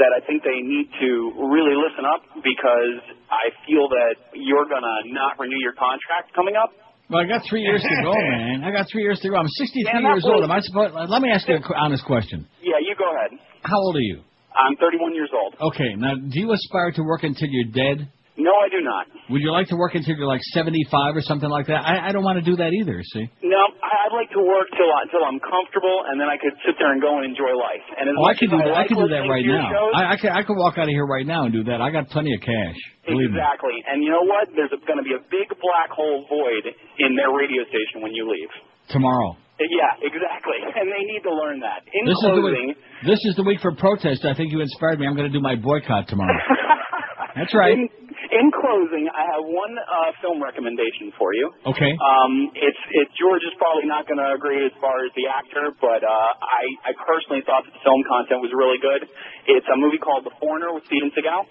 that 0.00 0.16
I 0.16 0.24
think 0.24 0.40
they 0.40 0.64
need 0.64 0.88
to 0.96 1.10
really 1.52 1.76
listen 1.76 2.08
up 2.08 2.24
because 2.40 3.04
I 3.28 3.52
feel 3.68 3.84
that 3.92 4.32
you're 4.32 4.64
going 4.64 4.80
to 4.80 4.98
not 5.12 5.36
renew 5.36 5.60
your 5.60 5.76
contract 5.76 6.32
coming 6.32 6.56
up. 6.56 6.72
Well, 7.10 7.20
I 7.22 7.26
got 7.26 7.42
three 7.48 7.62
years 7.62 7.82
to 7.82 8.02
go, 8.02 8.12
man. 8.30 8.62
I 8.64 8.70
got 8.70 8.86
three 8.90 9.02
years 9.02 9.18
to 9.20 9.28
go. 9.28 9.36
I'm 9.36 9.48
63 9.48 9.92
Man, 9.92 10.02
that 10.04 10.08
years 10.14 10.24
old. 10.26 10.44
Am 10.44 10.50
I 10.52 10.60
supposed? 10.60 10.94
Uh, 10.94 11.06
let 11.08 11.20
me 11.22 11.30
ask 11.30 11.48
you 11.48 11.56
a 11.56 11.60
qu- 11.60 11.74
honest 11.74 12.04
question. 12.04 12.46
Yeah, 12.62 12.78
you 12.80 12.94
go 12.96 13.04
ahead. 13.10 13.38
How 13.62 13.76
old 13.78 13.96
are 13.96 14.00
you? 14.00 14.22
I'm 14.54 14.76
31 14.76 15.14
years 15.14 15.30
old. 15.34 15.54
Okay. 15.74 15.94
Now, 15.96 16.14
do 16.14 16.38
you 16.38 16.52
aspire 16.52 16.92
to 16.92 17.02
work 17.02 17.22
until 17.24 17.48
you're 17.50 17.72
dead? 17.72 18.08
No, 18.40 18.56
I 18.56 18.68
do 18.72 18.80
not. 18.80 19.04
Would 19.28 19.44
you 19.44 19.52
like 19.52 19.68
to 19.68 19.76
work 19.76 19.92
until 19.94 20.16
you're 20.16 20.26
like 20.26 20.40
75 20.56 21.14
or 21.16 21.20
something 21.20 21.48
like 21.52 21.68
that? 21.68 21.84
I, 21.84 22.08
I 22.08 22.10
don't 22.16 22.24
want 22.24 22.40
to 22.40 22.46
do 22.46 22.56
that 22.56 22.72
either. 22.72 22.96
See. 23.12 23.28
No, 23.44 23.60
I- 23.84 24.08
I'd 24.08 24.16
like 24.16 24.32
to 24.32 24.40
work 24.42 24.66
till 24.74 24.88
till 25.12 25.22
I'm 25.22 25.38
comfortable, 25.38 26.08
and 26.08 26.16
then 26.18 26.26
I 26.32 26.40
could 26.40 26.56
sit 26.66 26.74
there 26.80 26.90
and 26.90 26.98
go 27.04 27.20
and 27.20 27.28
enjoy 27.28 27.52
life. 27.52 27.84
And 28.00 28.08
as 28.08 28.16
Oh, 28.16 28.24
I 28.26 28.34
could 28.34 28.48
do 28.50 28.58
that. 28.58 28.72
I 28.72 28.82
like 28.82 28.88
could 28.88 28.98
do 28.98 29.10
that 29.12 29.24
right 29.28 29.44
now. 29.46 29.68
shows- 29.70 29.94
I, 29.94 30.02
I 30.12 30.16
could 30.16 30.32
I 30.32 30.42
could 30.42 30.56
walk 30.56 30.78
out 30.80 30.88
of 30.88 30.94
here 30.96 31.06
right 31.06 31.26
now 31.28 31.44
and 31.44 31.52
do 31.52 31.62
that. 31.70 31.78
I 31.84 31.92
got 31.92 32.08
plenty 32.08 32.32
of 32.34 32.40
cash. 32.40 32.78
Believe 33.06 33.30
me. 33.30 33.38
Exactly. 33.38 33.76
And 33.86 34.02
you 34.02 34.10
know 34.10 34.24
what? 34.24 34.48
There's 34.56 34.72
going 34.88 34.98
to 34.98 35.06
be 35.06 35.14
a 35.14 35.22
big 35.30 35.52
black 35.60 35.90
hole 35.92 36.24
void 36.32 36.64
in 36.98 37.14
their 37.14 37.30
radio 37.30 37.62
station 37.68 38.00
when 38.02 38.10
you 38.16 38.24
leave. 38.26 38.50
Tomorrow. 38.88 39.36
Yeah, 39.60 39.92
exactly. 40.00 40.56
And 40.80 40.88
they 40.88 41.04
need 41.04 41.20
to 41.28 41.34
learn 41.34 41.60
that. 41.60 41.84
In 41.92 42.08
This 42.08 42.16
is 42.16 42.32
the 42.34 42.40
week. 42.40 42.76
This 43.04 43.20
is 43.28 43.36
the 43.36 43.44
week 43.44 43.60
for 43.60 43.74
protest. 43.76 44.24
I 44.24 44.32
think 44.34 44.50
you 44.50 44.60
inspired 44.64 44.98
me. 44.98 45.06
I'm 45.06 45.14
going 45.14 45.30
to 45.30 45.36
do 45.36 45.42
my 45.42 45.54
boycott 45.56 46.08
tomorrow. 46.08 46.32
That's 47.36 47.54
right. 47.54 47.72
In, 47.74 47.86
in 47.86 48.46
closing, 48.50 49.06
I 49.10 49.22
have 49.34 49.42
one 49.46 49.74
uh, 49.78 50.10
film 50.22 50.42
recommendation 50.42 51.10
for 51.18 51.30
you. 51.34 51.50
Okay. 51.66 51.92
Um, 51.98 52.50
it's 52.54 52.82
it. 52.94 53.06
George 53.18 53.42
is 53.46 53.54
probably 53.58 53.86
not 53.86 54.06
going 54.10 54.18
to 54.18 54.34
agree 54.34 54.62
as 54.66 54.74
far 54.82 55.04
as 55.06 55.10
the 55.14 55.26
actor, 55.30 55.70
but 55.80 56.02
uh, 56.02 56.30
I 56.42 56.90
I 56.90 56.92
personally 56.98 57.42
thought 57.46 57.64
that 57.66 57.74
the 57.74 57.82
film 57.86 58.02
content 58.06 58.42
was 58.42 58.50
really 58.54 58.78
good. 58.82 59.06
It's 59.50 59.66
a 59.70 59.76
movie 59.78 59.98
called 59.98 60.26
The 60.26 60.34
Foreigner 60.42 60.74
with 60.74 60.84
Steven 60.90 61.10
Seagal. 61.14 61.46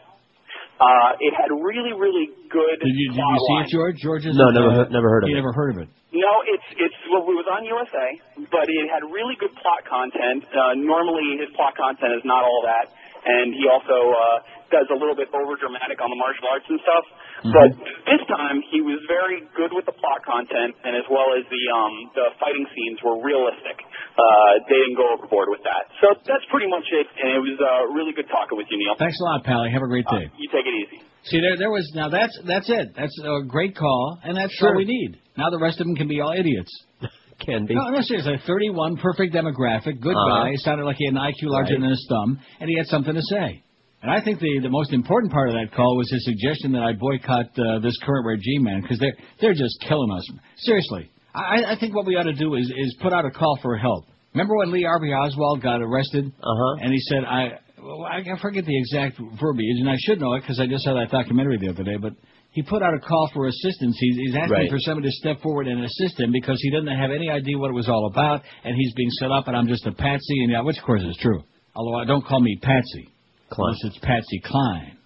Uh, 0.80 1.12
it 1.20 1.36
had 1.36 1.52
really 1.52 1.92
really 1.92 2.32
good. 2.48 2.80
Did 2.80 2.96
you 2.96 3.12
did 3.12 3.20
you 3.20 3.40
see 3.44 3.58
it. 3.64 3.68
George? 3.72 3.96
George 4.00 4.24
is 4.26 4.36
No, 4.36 4.48
never 4.56 4.72
heard- 4.72 4.92
never 4.92 5.10
heard 5.12 5.24
of 5.24 5.28
he 5.28 5.36
it. 5.36 5.40
never 5.40 5.52
heard 5.52 5.76
of 5.76 5.84
it. 5.84 5.90
No, 6.16 6.32
it's 6.48 6.66
it's 6.80 6.96
well, 7.12 7.22
it 7.28 7.36
was 7.36 7.46
on 7.52 7.68
USA, 7.68 8.08
but 8.50 8.66
it 8.72 8.88
had 8.90 9.04
really 9.12 9.36
good 9.38 9.52
plot 9.60 9.84
content. 9.86 10.42
Uh, 10.50 10.74
normally, 10.80 11.38
his 11.38 11.52
plot 11.54 11.76
content 11.78 12.16
is 12.18 12.24
not 12.26 12.42
all 12.48 12.64
that, 12.66 12.90
and 13.28 13.54
he 13.54 13.68
also 13.70 13.94
uh, 14.10 14.38
does 14.70 14.86
a 14.94 14.98
little 14.98 15.18
bit 15.18 15.34
over 15.34 15.58
dramatic 15.58 15.98
on 15.98 16.10
the 16.14 16.20
martial 16.20 16.46
arts 16.54 16.68
and 16.70 16.80
stuff. 16.86 17.06
But 17.50 17.70
this 18.06 18.22
time, 18.30 18.60
he 18.70 18.82
was 18.86 18.90
was 19.00 19.06
very 19.06 19.46
good 19.56 19.70
with 19.72 19.86
the 19.86 19.94
plot 19.96 20.20
content, 20.26 20.74
and 20.84 20.98
as 20.98 21.06
well 21.14 21.30
as 21.38 21.46
the 21.48 21.64
um, 21.72 21.94
the 22.18 22.26
fighting 22.42 22.66
scenes 22.74 22.98
were 23.06 23.22
realistic. 23.22 23.78
Uh, 24.18 24.60
they 24.68 24.76
didn't 24.76 24.98
go 24.98 25.06
overboard 25.14 25.48
with 25.54 25.62
that. 25.62 25.88
So 26.02 26.12
that's 26.26 26.42
pretty 26.52 26.66
much 26.68 26.84
it, 26.90 27.06
and 27.06 27.38
it 27.38 27.42
was 27.46 27.54
uh, 27.62 27.94
really 27.94 28.12
good 28.18 28.26
talking 28.28 28.58
with 28.58 28.66
you, 28.74 28.76
Neil. 28.82 28.98
Thanks 29.00 29.16
a 29.22 29.24
lot, 29.30 29.46
Pally. 29.46 29.70
Have 29.72 29.86
a 29.86 29.88
great 29.88 30.10
day. 30.10 30.26
You 30.42 30.50
take 30.52 30.66
it 30.66 30.74
easy. 30.74 31.00
See, 31.30 31.38
there, 31.40 31.56
there 31.56 31.72
was 31.72 31.86
now. 31.96 32.10
That's 32.10 32.34
that's 32.50 32.68
it. 32.68 32.98
That's 32.98 33.14
a 33.24 33.46
great 33.48 33.78
call, 33.78 34.18
and 34.26 34.36
that's 34.36 34.52
Sure. 34.58 34.74
all 34.74 34.82
we 34.82 34.84
need. 34.90 35.22
Now 35.38 35.54
the 35.54 35.62
rest 35.62 35.80
of 35.80 35.86
them 35.88 35.96
can 35.96 36.10
be 36.10 36.20
all 36.20 36.34
idiots. 36.34 36.74
Can 37.40 37.66
be. 37.66 37.74
No, 37.74 37.88
no, 37.88 38.02
seriously. 38.02 38.36
31, 38.46 38.98
perfect 38.98 39.34
demographic, 39.34 40.02
good 40.02 40.12
Uh-huh. 40.12 40.44
guy. 40.44 40.52
Sounded 40.60 40.84
like 40.84 40.98
he 41.00 41.06
had 41.08 41.16
an 41.16 41.22
IQ 41.22 41.48
larger 41.48 41.76
Right. 41.76 41.80
than 41.80 41.90
his 41.90 42.06
thumb, 42.10 42.38
and 42.60 42.68
he 42.70 42.76
had 42.76 42.86
something 42.88 43.14
to 43.16 43.22
say. 43.32 43.64
And 44.02 44.10
I 44.12 44.22
think 44.24 44.40
the 44.40 44.60
the 44.64 44.70
most 44.70 44.94
important 44.94 45.32
part 45.32 45.50
of 45.50 45.56
that 45.56 45.76
call 45.76 45.98
was 45.98 46.10
his 46.10 46.24
suggestion 46.24 46.72
that 46.72 46.84
I 46.84 46.94
boycott 46.94 47.48
uh, 47.60 47.80
this 47.80 47.98
current 48.04 48.26
regime, 48.26 48.64
man, 48.64 48.82
because 48.82 49.00
they're 49.00 49.18
they're 49.42 49.54
just 49.54 49.80
killing 49.88 50.12
us. 50.12 50.26
Seriously, 50.58 51.12
I, 51.36 51.76
I 51.76 51.80
think 51.80 51.94
what 51.96 52.06
we 52.06 52.16
ought 52.16 52.24
to 52.24 52.34
do 52.34 52.56
is 52.56 52.66
is 52.70 52.96
put 53.02 53.12
out 53.12 53.26
a 53.26 53.32
call 53.32 53.60
for 53.62 53.78
help. 53.78 54.06
Remember 54.34 54.56
when 54.58 54.72
Lee 54.72 54.84
Harvey 54.84 55.12
Oswald 55.12 55.62
got 55.62 55.82
arrested? 55.82 56.26
Uh-huh. 56.28 56.78
And 56.82 56.94
he 56.94 57.00
said, 57.00 57.26
I 57.26 57.60
well, 57.82 58.04
I 58.06 58.22
forget 58.42 58.66
the 58.66 58.78
exact 58.78 59.20
verbiage, 59.40 59.80
and 59.80 59.90
I 59.90 59.96
should 60.00 60.20
know 60.20 60.34
it 60.36 60.42
because 60.42 60.60
I 60.60 60.68
just 60.68 60.84
saw 60.84 60.94
that 60.94 61.12
documentary 61.12 61.58
the 61.58 61.70
other 61.70 61.84
day. 61.84 61.98
But 62.00 62.14
he 62.52 62.62
put 62.64 62.82
out 62.82 62.94
a 62.94 63.00
call 63.00 63.30
for 63.34 63.48
assistance. 63.48 63.98
He's, 64.00 64.16
he's 64.18 64.36
asking 64.36 64.52
Right. 64.52 64.70
for 64.70 64.80
somebody 64.80 65.08
to 65.10 65.14
step 65.14 65.42
forward 65.42 65.68
and 65.68 65.84
assist 65.84 66.20
him 66.20 66.32
because 66.32 66.60
he 66.62 66.72
doesn't 66.72 66.88
have 66.88 67.12
any 67.12 67.30
idea 67.30 67.58
what 67.58 67.70
it 67.70 67.74
was 67.74 67.88
all 67.88 68.08
about, 68.08 68.42
and 68.64 68.76
he's 68.76 68.94
being 68.94 69.10
set 69.20 69.32
up, 69.32 69.48
and 69.48 69.56
I'm 69.58 69.68
just 69.68 69.86
a 69.86 69.92
patsy, 69.92 70.44
and 70.44 70.52
yeah, 70.52 70.62
which 70.62 70.78
of 70.78 70.84
course 70.84 71.04
is 71.04 71.18
true. 71.22 71.44
Although 71.76 71.98
I 72.00 72.06
don't 72.06 72.26
call 72.26 72.40
me 72.40 72.58
Patsy, 72.62 73.10
Cline. 73.50 73.68
unless 73.70 73.84
it's 73.86 73.98
Patsy 74.06 74.40
Cline. 74.46 74.98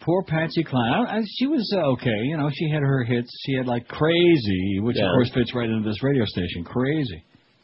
Poor 0.00 0.22
Patsy 0.24 0.64
Cline. 0.64 0.92
I, 0.92 1.18
I, 1.18 1.20
she 1.38 1.46
was 1.46 1.62
uh, 1.76 1.86
okay. 1.94 2.18
You 2.24 2.36
know, 2.36 2.50
she 2.52 2.68
had 2.70 2.82
her 2.82 3.04
hits. 3.04 3.30
She 3.46 3.54
had 3.54 3.66
like 3.66 3.86
Crazy, 3.88 4.80
which 4.80 4.96
Yeah. 4.98 5.06
of 5.06 5.12
course 5.12 5.30
fits 5.32 5.54
right 5.54 5.68
into 5.70 5.88
this 5.88 6.02
radio 6.02 6.24
station. 6.24 6.64
Crazy. 6.64 7.22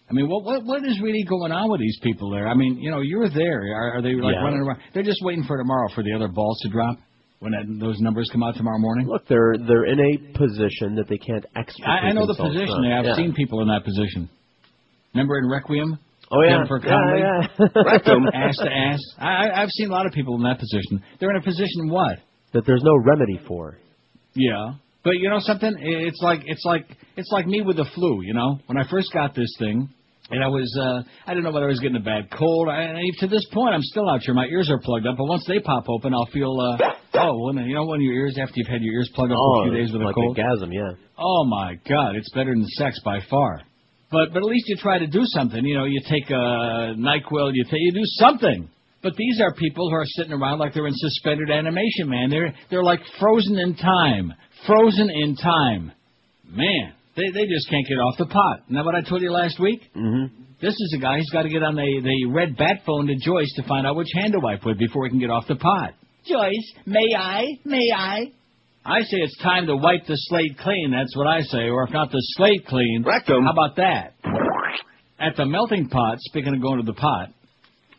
I 0.09 0.13
mean, 0.15 0.29
what 0.29 0.45
what 0.45 0.65
what 0.65 0.85
is 0.87 1.01
really 1.03 1.25
going 1.29 1.53
on 1.53 1.71
with 1.71 1.81
these 1.81 1.99
people 2.03 2.31
there? 2.31 2.47
I 2.49 2.55
mean, 2.55 2.79
you 2.79 2.91
know, 2.91 3.01
you're 3.01 3.29
there. 3.29 3.75
Are, 3.75 3.99
are 3.99 4.03
they 4.03 4.15
like 4.15 4.35
Yeah. 4.35 4.43
running 4.45 4.61
around? 4.61 4.79
They're 4.95 5.03
just 5.03 5.21
waiting 5.23 5.45
for 5.45 5.59
tomorrow 5.59 5.89
for 5.95 6.03
the 6.05 6.13
other 6.15 6.29
balls 6.29 6.59
to 6.63 6.69
drop 6.71 6.97
when 7.41 7.53
that, 7.53 7.67
those 7.79 7.99
numbers 8.01 8.29
come 8.33 8.43
out 8.43 8.55
tomorrow 8.57 8.79
morning. 8.79 9.07
Look, 9.09 9.27
they're 9.29 9.55
they're 9.67 9.85
in 9.85 9.99
a 10.01 10.39
position 10.39 10.95
that 10.95 11.09
they 11.09 11.19
can't 11.19 11.45
extricate 11.57 11.89
I, 11.91 12.09
I 12.09 12.13
know 12.13 12.27
the 12.27 12.35
position. 12.35 12.69
from. 12.69 12.85
I've 12.93 13.05
Yeah. 13.05 13.17
seen 13.17 13.35
people 13.35 13.61
in 13.63 13.69
that 13.69 13.85
position. 13.85 14.31
Remember 15.13 15.39
in 15.39 15.49
Requiem? 15.51 15.99
Oh 16.31 16.43
yeah, 16.43 16.59
Jennifer 16.59 16.81
yeah, 16.83 16.91
Connelly? 16.91 17.21
yeah. 17.21 17.83
Rectum. 17.85 18.27
ass 18.35 18.57
to 18.59 18.71
ass. 18.71 19.01
I, 19.19 19.29
I- 19.29 19.63
I've 19.63 19.71
seen 19.71 19.89
a 19.89 19.93
lot 19.93 20.07
of 20.07 20.13
people 20.13 20.35
in 20.37 20.43
that 20.43 20.59
position. 20.59 21.03
They're 21.19 21.31
in 21.31 21.37
a 21.37 21.43
position 21.45 21.89
what? 21.89 22.19
that 22.53 22.65
there's 22.67 22.83
no 22.83 22.97
remedy 22.97 23.41
for. 23.47 23.79
Yeah. 24.35 24.75
But 25.05 25.15
you 25.17 25.29
know 25.31 25.39
something? 25.41 25.75
It's 25.81 26.21
like 26.23 26.41
it's 26.45 26.65
like 26.65 26.87
it's 27.17 27.31
like 27.33 27.47
me 27.47 27.63
with 27.63 27.77
the 27.77 27.87
flu. 27.95 28.23
You 28.23 28.35
know, 28.35 28.59
when 28.67 28.77
I 28.79 28.89
first 28.91 29.13
got 29.13 29.35
this 29.35 29.55
thing, 29.59 29.89
and 30.31 30.45
I 30.45 30.49
was 30.49 30.69
uh 30.81 31.03
I 31.27 31.33
didn't 31.33 31.45
know 31.45 31.53
whether 31.53 31.67
I 31.67 31.71
was 31.71 31.81
getting 31.81 31.97
a 31.97 32.01
bad 32.01 32.29
cold. 32.37 32.69
I, 32.69 32.83
and 32.83 33.15
to 33.21 33.27
this 33.27 33.47
point, 33.53 33.75
I'm 33.75 33.83
still 33.83 34.05
not 34.05 34.23
sure. 34.23 34.35
My 34.35 34.47
ears 34.47 34.71
are 34.71 34.79
plugged 34.79 35.07
up, 35.07 35.17
but 35.17 35.25
once 35.27 35.45
they 35.47 35.61
pop 35.61 35.85
open, 35.89 36.13
I'll 36.13 36.29
feel 36.33 36.55
uh 36.61 36.93
oh, 37.15 37.47
when 37.47 37.65
you 37.65 37.75
know 37.75 37.87
when 37.87 38.01
your 38.01 38.15
ears 38.15 38.37
after 38.41 38.55
you've 38.57 38.69
had 38.69 38.83
your 38.83 38.95
ears 38.95 39.11
plugged 39.15 39.33
up 39.33 39.39
oh, 39.41 39.63
for 39.65 39.69
a 39.69 39.71
few 39.71 39.79
days 39.85 39.93
with 39.93 40.03
like 40.03 40.13
a 40.13 40.15
cold. 40.15 40.39
a 40.39 40.41
gasm, 40.41 40.71
yeah. 40.73 40.93
Oh 41.19 41.45
my 41.45 41.75
God, 41.89 42.17
it's 42.17 42.31
better 42.33 42.53
than 42.55 42.67
sex 42.77 43.01
by 43.05 43.21
far. 43.31 43.63
But 44.11 44.33
but 44.33 44.39
at 44.39 44.49
least 44.49 44.69
you 44.69 44.77
try 44.77 44.99
to 44.99 45.07
do 45.07 45.21
something. 45.25 45.65
You 45.65 45.77
know, 45.77 45.85
you 45.85 46.01
take 46.09 46.31
a 46.31 46.95
Nyquil, 46.97 47.53
you 47.55 47.65
take 47.65 47.81
you 47.81 47.93
do 47.93 48.05
something. 48.05 48.69
But 49.03 49.15
these 49.17 49.41
are 49.41 49.55
people 49.55 49.89
who 49.91 49.97
are 49.97 50.07
sitting 50.07 50.33
around 50.33 50.59
like 50.59 50.75
they're 50.75 50.87
in 50.87 50.95
suspended 50.95 51.51
animation, 51.51 52.09
man. 52.09 52.31
They're 52.31 52.55
they're 52.71 52.83
like 52.83 53.01
frozen 53.21 53.59
in 53.59 53.77
time, 53.77 54.33
frozen 54.67 55.11
in 55.11 55.37
time. 55.37 55.93
Man, 56.51 56.95
they 57.17 57.31
they 57.33 57.47
just 57.47 57.69
can't 57.71 57.87
get 57.87 57.95
off 57.95 58.19
the 58.19 58.27
pot. 58.27 58.63
Isn't 58.65 58.77
that 58.77 58.85
what 58.85 58.95
I 58.95 59.03
told 59.03 59.23
you 59.23 59.31
last 59.31 59.61
week? 59.61 59.83
Mm-hmm. 59.95 60.43
This 60.61 60.75
is 60.75 60.95
a 60.97 61.01
guy. 61.01 61.19
He's 61.19 61.31
got 61.31 61.43
to 61.43 61.49
get 61.49 61.63
on 61.63 61.77
the 61.77 62.01
the 62.03 62.33
red 62.33 62.57
bat 62.57 62.81
phone 62.85 63.07
to 63.07 63.15
Joyce 63.15 63.53
to 63.57 63.63
find 63.69 63.87
out 63.87 63.95
which 63.95 64.09
hand 64.15 64.33
to 64.33 64.41
wipe 64.41 64.65
with 64.65 64.79
before 64.79 65.05
he 65.05 65.11
can 65.11 65.21
get 65.21 65.31
off 65.31 65.47
the 65.47 65.57
pot. 65.57 65.95
Joyce, 66.27 66.73
may 66.87 67.15
I? 67.17 67.47
May 67.65 67.93
I? 67.95 68.33
I 68.89 69.01
say 69.03 69.19
it's 69.19 69.37
time 69.43 69.67
to 69.67 69.77
wipe 69.77 70.07
the 70.07 70.17
slate 70.17 70.57
clean. 70.59 70.91
That's 70.93 71.15
what 71.17 71.27
I 71.27 71.41
say. 71.43 71.69
Or 71.69 71.85
if 71.85 71.93
not 71.93 72.11
the 72.11 72.23
slate 72.37 72.65
clean, 72.67 73.05
rectum. 73.07 73.45
How 73.45 73.53
about 73.53 73.77
that? 73.77 74.15
At 75.21 75.37
the 75.37 75.45
melting 75.45 75.89
pot. 75.89 76.17
Speaking 76.21 76.55
of 76.55 76.63
going 76.63 76.79
to 76.81 76.87
the 76.87 76.95
pot. 76.95 77.29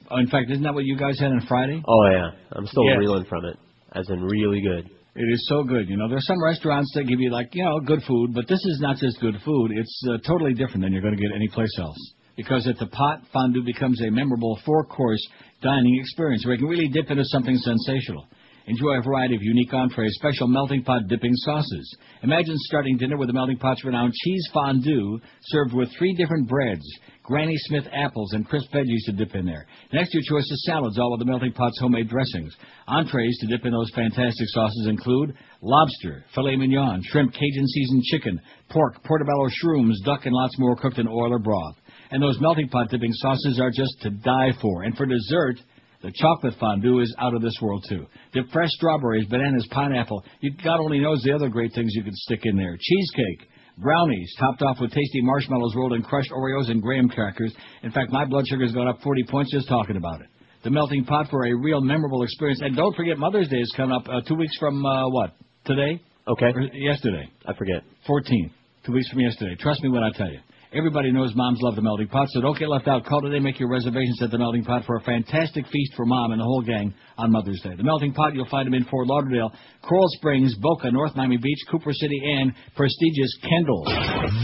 Oh, 0.09 0.17
in 0.17 0.27
fact, 0.27 0.49
isn't 0.49 0.63
that 0.63 0.73
what 0.73 0.85
you 0.85 0.97
guys 0.97 1.19
had 1.19 1.31
on 1.31 1.45
Friday? 1.47 1.83
Oh 1.87 2.09
yeah, 2.11 2.31
I'm 2.53 2.65
still 2.65 2.85
Yes. 2.85 2.97
reeling 2.97 3.25
from 3.25 3.45
it, 3.45 3.57
as 3.93 4.09
in 4.09 4.23
really 4.23 4.61
good. 4.61 4.89
It 5.15 5.25
is 5.31 5.47
so 5.47 5.63
good. 5.63 5.87
You 5.87 5.97
know, 5.97 6.09
there's 6.09 6.25
some 6.25 6.41
restaurants 6.43 6.91
that 6.95 7.03
give 7.03 7.19
you 7.19 7.29
like, 7.29 7.53
you 7.53 7.63
know, 7.63 7.79
good 7.81 8.01
food, 8.07 8.33
but 8.33 8.47
this 8.47 8.63
is 8.65 8.79
not 8.81 8.97
just 8.97 9.19
good 9.19 9.35
food. 9.45 9.71
It's 9.75 10.03
uh, 10.09 10.17
totally 10.25 10.53
different 10.53 10.81
than 10.81 10.93
you're 10.93 11.01
going 11.03 11.15
to 11.15 11.21
get 11.21 11.35
anyplace 11.35 11.75
else. 11.77 11.97
Because 12.37 12.65
at 12.67 12.79
the 12.79 12.87
pot, 12.87 13.21
fondue 13.33 13.63
becomes 13.63 14.01
a 14.01 14.09
memorable 14.09 14.57
four-course 14.65 15.27
dining 15.61 15.99
experience 15.99 16.45
where 16.45 16.53
you 16.55 16.59
can 16.61 16.69
really 16.69 16.87
dip 16.87 17.11
into 17.11 17.25
something 17.25 17.57
sensational. 17.57 18.25
Enjoy 18.70 18.99
a 18.99 19.01
variety 19.01 19.34
of 19.34 19.41
unique 19.41 19.74
entrees, 19.74 20.13
special 20.13 20.47
melting 20.47 20.84
pot 20.84 21.07
dipping 21.07 21.34
sauces. 21.38 21.97
Imagine 22.22 22.55
starting 22.59 22.97
dinner 22.97 23.17
with 23.17 23.28
the 23.28 23.34
melting 23.34 23.57
pot's 23.57 23.84
renowned 23.84 24.13
cheese 24.13 24.47
fondue 24.53 25.20
served 25.41 25.74
with 25.74 25.89
three 25.97 26.13
different 26.13 26.47
breads, 26.47 26.86
Granny 27.24 27.55
Smith 27.57 27.86
apples, 27.91 28.32
and 28.34 28.47
crisp 28.47 28.72
veggies 28.72 29.05
to 29.07 29.13
dip 29.13 29.34
in 29.34 29.47
there. 29.47 29.65
Next, 29.91 30.13
your 30.13 30.22
choice 30.22 30.47
of 30.51 30.57
salads, 30.59 30.99
all 30.99 31.09
with 31.09 31.20
the 31.20 31.26
melting 31.26 31.53
pot's 31.53 31.80
homemade 31.80 32.09
dressings. 32.09 32.55
Entrees 32.88 33.39
to 33.39 33.47
dip 33.47 33.65
in 33.65 33.72
those 33.72 33.89
fantastic 33.95 34.47
sauces 34.49 34.86
include 34.88 35.34
lobster, 35.63 36.24
filet 36.36 36.55
mignon, 36.55 37.01
shrimp, 37.05 37.34
Cajun 37.34 37.67
seasoned 37.67 38.03
chicken, 38.03 38.39
pork, 38.70 39.03
portobello 39.03 39.47
shrooms, 39.63 39.95
duck, 40.05 40.28
and 40.28 40.36
lots 40.36 40.59
more 40.59 40.76
cooked 40.76 40.99
in 40.99 41.07
oil 41.07 41.34
or 41.34 41.39
broth. 41.39 41.76
And 42.11 42.22
those 42.22 42.39
melting 42.39 42.70
pot 42.70 42.89
dipping 42.89 43.13
sauces 43.13 43.59
are 43.59 43.72
just 43.72 43.99
to 44.01 44.11
die 44.11 44.51
for. 44.61 44.84
And 44.84 44.95
for 44.95 45.07
dessert, 45.07 45.59
the 46.02 46.12
chocolate 46.16 46.54
fondue 46.60 47.02
is 47.02 47.14
out 47.20 47.34
of 47.34 47.41
this 47.41 47.58
world 47.62 47.86
too. 47.89 48.06
Dip 48.34 48.50
fresh 48.52 48.70
strawberries, 48.72 49.28
bananas, 49.28 49.68
pineapple. 49.72 50.24
You 50.39 50.52
God 50.64 50.80
only 50.80 51.00
knows 51.00 51.22
the 51.24 51.34
other 51.34 51.50
great 51.50 51.74
things 51.74 51.91
you 51.93 52.04
can 52.04 52.16
stick 52.16 52.39
in 52.43 52.56
there. 52.56 52.78
Cheesecake, 52.80 53.50
brownies, 53.78 54.34
topped 54.39 54.62
off 54.62 54.78
with 54.80 54.91
tasty 54.91 55.22
marshmallows 55.22 55.74
rolled 55.76 55.93
in 55.93 56.02
crushed 56.02 56.32
Oreos 56.32 56.72
and 56.72 56.82
graham 56.82 57.10
crackers. 57.10 57.54
In 57.84 57.91
fact, 57.91 58.12
my 58.12 58.24
blood 58.26 58.47
sugar's 58.47 58.72
gone 58.72 58.88
up 58.88 59.02
40 59.02 59.24
points 59.30 59.52
just 59.52 59.68
talking 59.68 59.97
about 59.97 60.22
it. 60.22 60.28
The 60.64 60.70
melting 60.70 61.06
pot 61.06 61.28
for 61.30 61.45
a 61.45 61.54
real 61.54 61.82
memorable 61.82 62.24
experience. 62.24 62.62
And 62.62 62.76
don't 62.76 62.95
forget, 62.95 63.18
Mother's 63.18 63.50
Day 63.50 63.60
is 63.60 63.74
coming 63.76 63.95
up 63.95 64.08
uh, 64.10 64.22
two 64.28 64.36
weeks 64.36 64.58
from 64.58 64.86
uh, 64.86 65.10
what? 65.10 65.34
Today? 65.66 66.02
Okay. 66.28 66.47
Or 66.54 66.62
yesterday? 66.74 67.30
I 67.45 67.54
forget. 67.54 67.84
14th. 68.08 68.52
Two 68.86 68.93
weeks 68.93 69.10
from 69.10 69.20
yesterday. 69.20 69.56
Trust 69.60 69.84
me 69.84 69.89
when 69.89 70.04
I 70.04 70.12
tell 70.12 70.30
you. 70.30 70.39
Everybody 70.72 71.11
knows 71.11 71.34
moms 71.34 71.57
love 71.63 71.76
the 71.76 71.82
melting 71.82 72.09
pot, 72.09 72.28
so 72.30 72.41
don't 72.41 72.57
get 72.57 72.70
left 72.70 72.88
out. 72.88 73.03
Call 73.03 73.22
today, 73.22 73.39
make 73.39 73.59
your 73.59 73.70
reservations 73.70 74.22
at 74.22 74.30
the 74.30 74.38
melting 74.38 74.63
pot 74.63 74.86
for 74.86 74.97
a 74.97 75.01
fantastic 75.01 75.65
feast 75.65 75.93
for 75.95 76.05
mom 76.05 76.32
and 76.32 76.39
the 76.39 76.45
whole 76.45 76.61
gang 76.61 76.93
on 77.17 77.32
Mother's 77.32 77.59
Day. 77.61 77.74
The 77.76 77.82
melting 77.82 78.13
pot, 78.13 78.36
you'll 78.36 78.49
find 78.49 78.67
them 78.67 78.76
in 78.76 78.86
Fort 78.86 79.07
Lauderdale, 79.07 79.51
Coral 79.82 80.05
Springs, 80.09 80.53
Boca, 80.61 80.91
North 80.91 81.15
Miami 81.15 81.38
Beach, 81.38 81.57
Cooper 81.72 81.91
City, 81.91 82.22
and 82.24 82.53
prestigious 82.76 83.36
Kendall. 83.41 83.83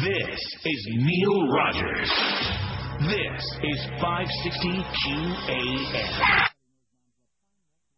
This 0.01 0.41
is 0.65 0.87
Neil 0.97 1.47
Rogers. 1.53 2.09
This 3.05 3.43
is 3.61 3.85
560 4.01 4.81
QAM. 5.05 6.45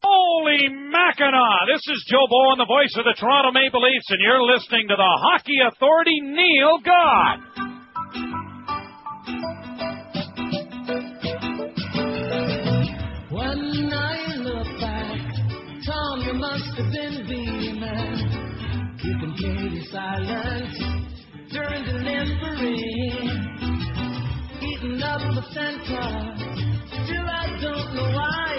Holy 0.03 0.67
Mackinaw! 0.67 1.71
This 1.71 1.81
is 1.95 2.05
Joe 2.11 2.27
Bowen, 2.29 2.57
the 2.57 2.67
voice 2.67 2.91
of 2.97 3.05
the 3.05 3.15
Toronto 3.17 3.53
Maple 3.53 3.81
Leafs, 3.81 4.09
and 4.09 4.19
you're 4.19 4.43
listening 4.43 4.89
to 4.89 4.95
the 4.97 5.13
Hockey 5.31 5.59
Authority, 5.65 6.19
Neil 6.19 6.79
God. 6.83 7.76
When 13.57 13.91
I 13.91 14.35
look 14.37 14.79
back, 14.79 15.33
Tom, 15.85 16.21
you 16.21 16.33
must 16.33 16.77
have 16.77 16.91
been 16.91 17.25
keeping 19.01 19.33
Katie 19.35 19.87
silent 19.91 20.97
up 25.01 25.21
the. 25.35 26.37
Still, 27.05 27.27
I 27.27 27.57
don't 27.61 27.95
know 27.95 28.09
why. 28.13 28.51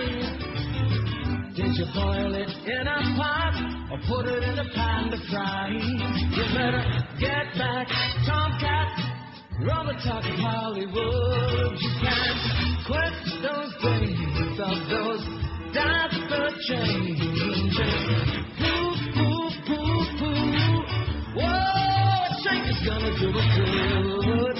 Did 1.54 1.76
you 1.76 1.86
boil 1.94 2.34
it 2.34 2.50
in 2.66 2.86
a 2.86 3.16
pot 3.16 3.54
or 3.92 3.98
put 4.08 4.26
it 4.26 4.42
in 4.42 4.58
a 4.58 4.68
pan 4.74 5.10
to 5.10 5.18
fry? 5.30 5.68
You 5.70 6.44
better 6.54 6.82
get 7.20 7.58
back, 7.58 7.88
Tomcat. 8.26 9.07
Run 9.60 9.86
the 9.86 9.92
talk 10.06 10.22
of 10.22 10.38
Hollywood. 10.38 11.78
You 11.80 11.90
can't 11.98 12.38
quit 12.86 13.10
those 13.42 13.74
days 13.82 14.54
of 14.62 14.78
those 14.88 15.24
diaper 15.74 16.46
changes. 16.68 17.74
Pooh, 18.54 18.94
pooh, 19.14 19.50
pooh, 19.66 20.06
pooh. 20.16 20.78
Whoa, 21.34 21.42
a 21.42 22.38
shake 22.38 22.70
is 22.70 22.78
gonna 22.86 23.12
do 23.18 23.28
it 23.34 23.48
good. 23.58 24.56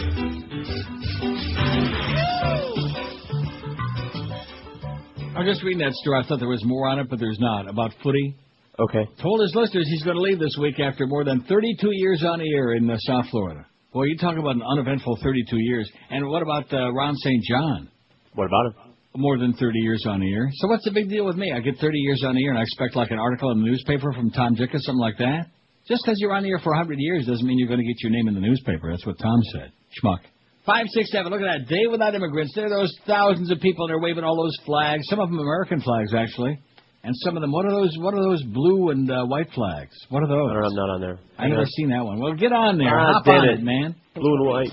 I 5.36 5.38
was 5.38 5.46
just 5.46 5.62
reading 5.62 5.78
that 5.86 5.94
story. 5.94 6.18
I 6.24 6.26
thought 6.26 6.40
there 6.40 6.48
was 6.48 6.64
more 6.64 6.88
on 6.88 6.98
it, 6.98 7.08
but 7.08 7.20
there's 7.20 7.38
not. 7.38 7.68
About 7.68 7.92
footy. 8.02 8.36
Okay. 8.80 9.06
Told 9.22 9.42
his 9.42 9.54
listeners 9.54 9.86
he's 9.88 10.02
going 10.02 10.16
to 10.16 10.22
leave 10.22 10.40
this 10.40 10.56
week 10.60 10.80
after 10.80 11.06
more 11.06 11.22
than 11.22 11.42
32 11.42 11.90
years 11.92 12.24
on 12.24 12.40
the 12.40 12.52
air 12.52 12.72
in 12.72 12.90
uh, 12.90 12.96
South 12.98 13.26
Florida. 13.30 13.67
Boy, 13.92 14.04
you 14.04 14.18
talk 14.18 14.36
about 14.36 14.56
an 14.56 14.62
uneventful 14.62 15.18
32 15.22 15.56
years. 15.56 15.90
And 16.10 16.28
what 16.28 16.42
about 16.42 16.70
uh, 16.72 16.92
Ron 16.92 17.16
St. 17.16 17.42
John? 17.44 17.88
What 18.34 18.46
about 18.46 18.66
him? 18.66 18.94
More 19.16 19.38
than 19.38 19.54
30 19.54 19.78
years 19.78 20.04
on 20.06 20.20
the 20.20 20.30
air. 20.30 20.50
So 20.56 20.68
what's 20.68 20.84
the 20.84 20.90
big 20.92 21.08
deal 21.08 21.24
with 21.24 21.36
me? 21.36 21.52
I 21.52 21.60
get 21.60 21.76
30 21.80 21.98
years 21.98 22.22
on 22.24 22.34
the 22.34 22.44
air 22.44 22.50
and 22.50 22.58
I 22.58 22.62
expect 22.62 22.96
like 22.96 23.10
an 23.10 23.18
article 23.18 23.50
in 23.50 23.60
the 23.60 23.64
newspaper 23.64 24.12
from 24.12 24.30
Tom 24.30 24.54
Dick 24.54 24.74
or 24.74 24.78
something 24.78 25.00
like 25.00 25.16
that? 25.18 25.46
Just 25.88 26.02
because 26.04 26.18
you're 26.20 26.34
on 26.34 26.42
the 26.42 26.50
air 26.50 26.58
for 26.58 26.72
100 26.72 26.96
years 26.98 27.26
doesn't 27.26 27.46
mean 27.46 27.58
you're 27.58 27.68
going 27.68 27.80
to 27.80 27.86
get 27.86 27.96
your 28.02 28.12
name 28.12 28.28
in 28.28 28.34
the 28.34 28.40
newspaper. 28.40 28.90
That's 28.90 29.06
what 29.06 29.18
Tom 29.18 29.40
said. 29.54 29.72
Schmuck. 29.96 30.20
Five, 30.66 30.84
six, 30.92 31.10
seven. 31.10 31.32
Look 31.32 31.40
at 31.40 31.48
that. 31.48 31.68
Day 31.68 31.86
without 31.90 32.14
immigrants. 32.14 32.52
There 32.54 32.66
are 32.66 32.68
those 32.68 32.94
thousands 33.06 33.50
of 33.50 33.58
people 33.60 33.86
and 33.86 33.90
they're 33.90 34.02
waving 34.02 34.22
all 34.22 34.36
those 34.36 34.54
flags. 34.66 35.04
Some 35.08 35.18
of 35.18 35.30
them 35.30 35.38
American 35.38 35.80
flags, 35.80 36.12
actually. 36.12 36.60
And 37.04 37.14
some 37.24 37.36
of 37.36 37.40
them, 37.42 37.52
what 37.52 37.64
are 37.64 37.70
those? 37.70 37.94
What 37.98 38.12
are 38.14 38.22
those 38.22 38.42
blue 38.42 38.90
and 38.90 39.10
uh, 39.10 39.24
white 39.24 39.48
flags? 39.54 39.94
What 40.10 40.22
are 40.22 40.26
those? 40.28 40.50
I 40.50 40.54
don't 40.54 40.62
know, 40.62 40.66
I'm 40.68 40.74
not 40.74 40.90
on 40.94 41.00
there. 41.00 41.18
I 41.38 41.46
never 41.46 41.64
seen 41.64 41.90
that 41.90 42.04
one. 42.04 42.18
Well, 42.18 42.34
get 42.34 42.52
on 42.52 42.76
there. 42.76 42.90
Ah, 42.98 43.12
Hop 43.14 43.26
on 43.28 43.48
it. 43.48 43.60
it, 43.60 43.62
man. 43.62 43.94
Blue 44.14 44.34
and 44.34 44.46
white. 44.48 44.70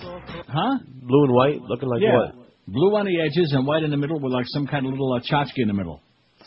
Huh? 0.47 0.79
Blue 1.03 1.23
and 1.25 1.33
white, 1.33 1.61
looking 1.61 1.87
like 1.87 2.01
yeah. 2.01 2.15
what? 2.17 2.35
Blue 2.67 2.95
on 2.97 3.05
the 3.05 3.21
edges 3.21 3.53
and 3.53 3.65
white 3.67 3.83
in 3.83 3.91
the 3.91 3.97
middle 3.97 4.19
with 4.19 4.33
like 4.33 4.45
some 4.47 4.65
kind 4.65 4.85
of 4.87 4.91
little 4.91 5.13
uh, 5.13 5.19
tchotchke 5.21 5.57
in 5.57 5.67
the 5.67 5.73
middle. 5.73 6.01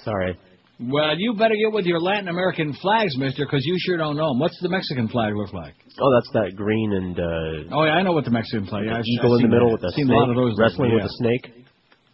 Sorry. 0.04 0.36
Well, 0.80 1.16
you 1.16 1.34
better 1.34 1.54
get 1.54 1.72
with 1.72 1.86
your 1.86 2.00
Latin 2.00 2.28
American 2.28 2.72
flags, 2.82 3.16
mister, 3.16 3.44
because 3.44 3.62
you 3.64 3.76
sure 3.78 3.96
don't 3.96 4.16
know 4.16 4.28
them. 4.30 4.38
What's 4.38 4.58
the 4.60 4.68
Mexican 4.68 5.08
flag 5.08 5.34
look 5.34 5.52
like? 5.52 5.74
Oh, 6.00 6.10
that's 6.14 6.30
that 6.34 6.54
green 6.56 6.92
and 6.92 7.18
uh, 7.18 7.74
Oh, 7.74 7.84
yeah, 7.84 7.98
I 7.98 8.02
know 8.02 8.12
what 8.12 8.24
the 8.24 8.30
Mexican 8.30 8.66
flag 8.66 8.86
I've- 8.86 9.02
eagle 9.04 9.34
I've 9.34 9.44
in 9.44 9.50
the 9.50 9.54
middle 9.56 9.70
that. 9.76 9.82
with 9.82 9.94
snake, 9.94 10.06
a 10.08 10.12
lot 10.12 10.30
of 10.30 10.36
those. 10.36 10.54
wrestling 10.58 10.92
with 10.94 11.02
yeah. 11.02 11.06
the 11.06 11.14
snake. 11.18 11.57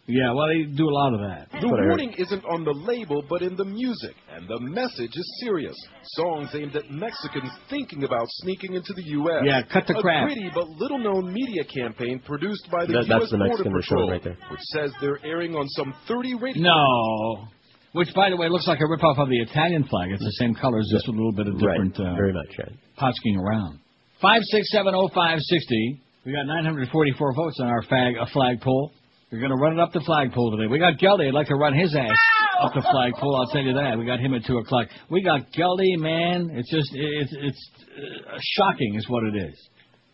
Yeah, 0.07 0.33
well, 0.33 0.45
they 0.53 0.63
do 0.69 0.85
a 0.87 0.93
lot 0.93 1.13
of 1.15 1.19
that. 1.21 1.47
The 1.59 1.67
warning 1.67 2.13
isn't 2.17 2.45
on 2.45 2.63
the 2.63 2.71
label, 2.85 3.23
but 3.27 3.41
in 3.41 3.55
the 3.55 3.65
music, 3.65 4.13
and 4.29 4.47
the 4.47 4.59
message 4.59 5.09
is 5.15 5.37
serious. 5.41 5.73
Songs 6.13 6.49
aimed 6.53 6.75
at 6.75 6.91
Mexicans 6.91 7.49
thinking 7.71 8.03
about 8.03 8.27
sneaking 8.45 8.75
into 8.75 8.93
the 8.93 9.01
U.S. 9.17 9.41
Yeah, 9.43 9.63
cut 9.63 9.87
the 9.87 9.95
crap. 9.95 10.23
a 10.23 10.25
gritty 10.27 10.51
but 10.53 10.69
little-known 10.69 11.33
media 11.33 11.63
campaign 11.65 12.19
produced 12.23 12.69
by 12.71 12.85
the 12.85 12.93
That- 12.93 13.07
U.S. 13.07 13.19
that's 13.19 13.31
the 13.31 13.37
Border 13.37 13.49
Mexican 13.49 13.71
they're 13.73 13.81
Patrol, 13.81 14.11
right 14.11 14.23
there. 14.23 14.37
which 14.51 14.61
says 14.77 14.91
they're 15.01 15.25
airing 15.25 15.55
on 15.55 15.67
some 15.69 15.91
30 16.07 16.35
radio. 16.35 16.61
No. 16.61 17.47
Which, 17.93 18.13
by 18.13 18.29
the 18.29 18.35
way, 18.37 18.47
looks 18.49 18.67
like 18.67 18.81
a 18.81 18.83
ripoff 18.83 19.17
of 19.17 19.29
the 19.29 19.39
Italian 19.39 19.85
flag. 19.85 20.11
It's 20.11 20.21
the 20.21 20.37
same 20.37 20.53
colors, 20.53 20.85
just 20.91 21.07
with 21.07 21.15
a 21.15 21.17
little 21.17 21.31
bit 21.33 21.47
of 21.47 21.55
Right, 21.55 21.81
different. 21.81 21.97
Uh, 21.97 22.13
very 22.13 22.33
much, 22.33 22.51
right. 22.59 22.75
Potchking 22.99 23.39
around. 23.39 23.79
Five 24.21 24.41
six 24.43 24.69
seven 24.71 24.93
oh 24.93 25.09
five 25.15 25.39
sixty. 25.39 26.01
We 26.25 26.31
got 26.33 26.45
944 26.45 27.33
votes 27.33 27.57
on 27.59 27.67
our 27.67 27.81
flag 27.83 28.15
a 28.21 28.25
flagpole. 28.27 28.91
We're 29.35 29.41
going 29.41 29.51
to 29.51 29.57
run 29.61 29.73
it 29.73 29.81
up 29.81 29.91
the 29.91 29.99
flagpole 29.99 30.55
today. 30.55 30.67
We 30.71 30.79
got 30.79 30.93
Geldy. 30.97 31.27
I'd 31.27 31.33
like 31.33 31.47
to 31.47 31.55
run 31.55 31.73
his 31.73 31.93
ass 31.93 32.15
up 32.63 32.71
the 32.73 32.79
flagpole. 32.81 33.35
I'll 33.35 33.51
tell 33.51 33.63
you 33.63 33.73
that. 33.73 33.99
We 33.99 34.05
got 34.05 34.21
him 34.21 34.33
at 34.33 34.45
two 34.45 34.57
o'clock. 34.59 34.87
We 35.11 35.21
got 35.21 35.41
Geldy, 35.51 35.97
man. 35.99 36.51
It's 36.53 36.71
just 36.71 36.87
it's 36.93 37.35
it's 37.37 37.69
uh, 37.99 38.37
shocking, 38.55 38.95
is 38.95 39.05
what 39.09 39.25
it 39.25 39.35
is. 39.35 39.69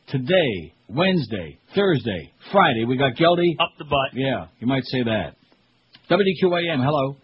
Today, 0.08 0.74
Wednesday, 0.90 1.60
Thursday, 1.76 2.34
Friday, 2.52 2.86
we 2.86 2.98
got 2.98 3.14
Geldy 3.14 3.54
up 3.62 3.70
the 3.78 3.86
butt. 3.86 4.10
Yeah, 4.14 4.48
you 4.60 4.66
might 4.66 4.86
say 4.86 5.04
that. 5.04 5.36
WQAM, 6.10 6.84
hello. 6.84 7.16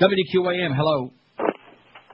WQAM, 0.00 0.76
hello. 0.76 1.10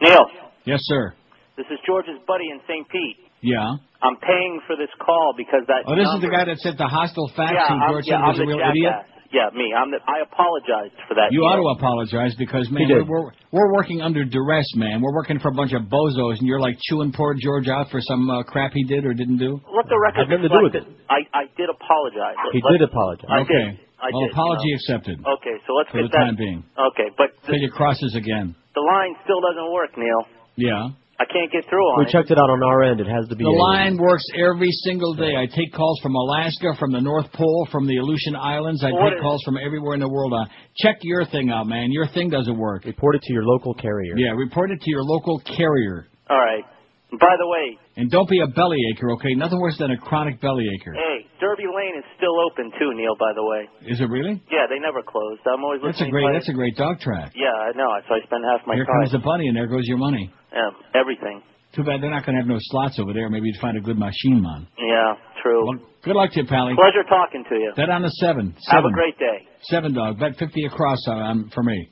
Neil, 0.00 0.24
Yes, 0.64 0.80
sir. 0.84 1.14
this 1.58 1.66
is 1.70 1.78
George's 1.86 2.16
buddy 2.26 2.44
in 2.50 2.60
St. 2.66 2.88
Pete. 2.88 3.18
Yeah. 3.46 3.78
I'm 4.02 4.18
paying 4.18 4.60
for 4.66 4.74
this 4.76 4.90
call 4.98 5.32
because 5.38 5.62
that. 5.70 5.86
Oh, 5.86 5.94
this 5.96 6.10
is 6.10 6.20
the 6.20 6.28
guy 6.28 6.44
that 6.44 6.58
sent 6.58 6.76
the 6.76 6.86
hostile 6.90 7.30
fax 7.38 7.54
yeah, 7.54 7.70
and 7.72 7.78
George 7.88 8.04
yeah, 8.06 8.18
said 8.18 8.20
he 8.20 8.26
I'm 8.26 8.34
was 8.34 8.40
a 8.42 8.46
real 8.46 8.58
jackass. 8.58 8.74
idiot. 8.76 8.94
Yeah, 9.34 9.50
me. 9.58 9.74
I'm 9.74 9.90
the, 9.90 9.98
I 10.06 10.22
apologized 10.22 10.94
for 11.10 11.18
that. 11.18 11.34
You 11.34 11.42
Neil. 11.42 11.50
ought 11.50 11.58
to 11.58 11.68
apologize 11.82 12.34
because 12.38 12.70
man, 12.70 12.86
we're, 12.86 13.02
we're 13.04 13.30
we're 13.50 13.70
working 13.74 13.98
under 14.00 14.22
duress, 14.24 14.70
man. 14.78 15.02
We're 15.02 15.12
working 15.14 15.40
for 15.42 15.48
a 15.50 15.56
bunch 15.56 15.72
of 15.74 15.90
bozos, 15.90 16.38
and 16.38 16.46
you're 16.46 16.60
like 16.62 16.78
chewing 16.86 17.10
poor 17.10 17.34
George 17.34 17.66
out 17.66 17.90
for 17.90 17.98
some 18.00 18.30
uh, 18.30 18.42
crap 18.44 18.70
he 18.72 18.84
did 18.84 19.04
or 19.04 19.14
didn't 19.14 19.38
do. 19.38 19.58
Let 19.74 19.88
the 19.90 19.98
record 19.98 20.30
Had 20.30 20.30
nothing 20.30 20.46
to 20.46 20.54
do 20.54 20.62
with 20.62 20.74
reflect 20.78 20.94
that 21.10 21.10
I, 21.10 21.18
I 21.34 21.44
did 21.58 21.66
apologize. 21.70 22.38
He 22.54 22.62
Let- 22.62 22.78
did 22.78 22.82
apologize. 22.86 23.26
I 23.30 23.40
okay. 23.42 23.64
did. 23.74 23.80
I 23.98 24.08
well, 24.12 24.22
did, 24.28 24.30
apology 24.30 24.68
you 24.68 24.74
know. 24.76 24.78
accepted 24.78 25.16
Okay, 25.26 25.56
so 25.66 25.72
let's 25.74 25.90
for 25.90 25.98
get 25.98 26.06
the 26.06 26.14
that. 26.14 26.24
time 26.30 26.36
being. 26.38 26.60
Okay, 26.94 27.08
but 27.18 27.34
Till 27.50 27.58
you 27.58 27.70
crosses 27.74 28.14
again. 28.14 28.54
the 28.76 28.84
line 28.84 29.16
still 29.24 29.40
doesn't 29.42 29.72
work, 29.74 29.90
Neil. 29.98 30.22
Yeah. 30.54 30.94
I 31.18 31.24
can't 31.24 31.50
get 31.50 31.64
through 31.68 31.80
on 31.80 31.98
We 32.00 32.04
it. 32.04 32.10
checked 32.12 32.30
it 32.30 32.36
out 32.38 32.50
on 32.50 32.62
our 32.62 32.82
end. 32.82 33.00
It 33.00 33.06
has 33.08 33.26
to 33.28 33.36
be 33.36 33.44
The 33.44 33.48
a- 33.50 33.62
line 33.72 33.96
works 33.96 34.24
every 34.36 34.70
single 34.84 35.14
day. 35.14 35.34
I 35.34 35.46
take 35.46 35.72
calls 35.72 35.98
from 36.02 36.14
Alaska, 36.14 36.74
from 36.78 36.92
the 36.92 37.00
North 37.00 37.32
Pole, 37.32 37.66
from 37.72 37.86
the 37.86 37.96
Aleutian 37.96 38.36
Islands. 38.36 38.84
I 38.84 38.92
What 38.92 39.08
take 39.10 39.16
is- 39.18 39.22
calls 39.22 39.42
from 39.42 39.56
everywhere 39.56 39.94
in 39.94 40.00
the 40.00 40.08
world. 40.10 40.34
Uh, 40.34 40.44
check 40.76 40.96
your 41.02 41.24
thing 41.24 41.48
out, 41.50 41.66
man. 41.66 41.90
Your 41.90 42.06
thing 42.08 42.28
doesn't 42.28 42.58
work. 42.58 42.84
Report 42.84 43.14
it 43.16 43.22
to 43.22 43.32
your 43.32 43.44
local 43.44 43.72
carrier. 43.74 44.14
Yeah, 44.18 44.32
report 44.36 44.70
it 44.70 44.80
to 44.82 44.90
your 44.90 45.02
local 45.04 45.38
carrier. 45.40 46.06
All 46.28 46.36
right. 46.38 46.64
By 47.12 47.34
the 47.38 47.46
way, 47.46 47.78
And 47.96 48.10
don't 48.10 48.28
be 48.28 48.40
a 48.42 48.46
belly 48.50 48.76
bellyacher, 48.82 49.14
okay? 49.14 49.34
Nothing 49.38 49.60
worse 49.60 49.78
than 49.78 49.90
a 49.92 49.96
chronic 49.96 50.40
belly 50.40 50.66
bellyacher. 50.66 50.92
hey, 50.94 51.26
Derby 51.38 51.64
Lane 51.70 51.94
is 51.96 52.04
still 52.18 52.34
open 52.42 52.72
too, 52.78 52.90
Neil. 52.98 53.14
By 53.14 53.30
the 53.34 53.44
way. 53.46 53.68
Is 53.86 54.00
it 54.00 54.10
really? 54.10 54.42
Yeah, 54.50 54.66
they 54.68 54.80
never 54.82 55.02
closed. 55.06 55.40
I'm 55.46 55.62
always 55.62 55.80
That's 55.84 56.00
a 56.02 56.10
great. 56.10 56.26
That's 56.34 56.48
a 56.48 56.52
great 56.52 56.76
dog 56.76 56.98
track. 57.00 57.32
Yeah, 57.36 57.46
I 57.54 57.70
know. 57.78 57.86
So 58.08 58.14
I 58.18 58.20
spend 58.26 58.42
half 58.44 58.66
my 58.66 58.74
Here 58.74 58.84
time. 58.84 59.06
comes 59.06 59.12
the 59.12 59.22
bunny, 59.22 59.46
and 59.46 59.56
there 59.56 59.68
goes 59.68 59.86
your 59.86 59.98
money. 59.98 60.32
Yeah, 60.52 60.70
everything. 60.98 61.42
Too 61.74 61.84
bad 61.84 62.02
they're 62.02 62.10
not 62.10 62.24
going 62.26 62.34
to 62.34 62.40
have 62.42 62.48
no 62.48 62.56
slots 62.58 62.98
over 62.98 63.12
there. 63.12 63.28
Maybe 63.30 63.48
you'd 63.48 63.60
find 63.60 63.76
a 63.76 63.80
good 63.80 63.98
machine 63.98 64.40
man. 64.42 64.66
Yeah, 64.78 65.14
true. 65.42 65.62
Good 66.02 66.16
luck 66.16 66.32
to 66.32 66.40
you, 66.40 66.46
Pally. 66.46 66.74
Pleasure 66.74 67.04
talking 67.08 67.44
to 67.48 67.54
you. 67.54 67.72
Bet 67.76 67.90
on 67.90 68.02
the 68.02 68.08
seven. 68.18 68.54
Have 68.68 68.84
a 68.84 68.90
great 68.92 69.18
day. 69.18 69.46
Seven 69.70 69.94
dog. 69.94 70.18
Bet 70.18 70.36
fifty 70.38 70.64
across 70.64 70.98
on, 71.06 71.18
on 71.18 71.50
for 71.54 71.62
me. 71.62 71.88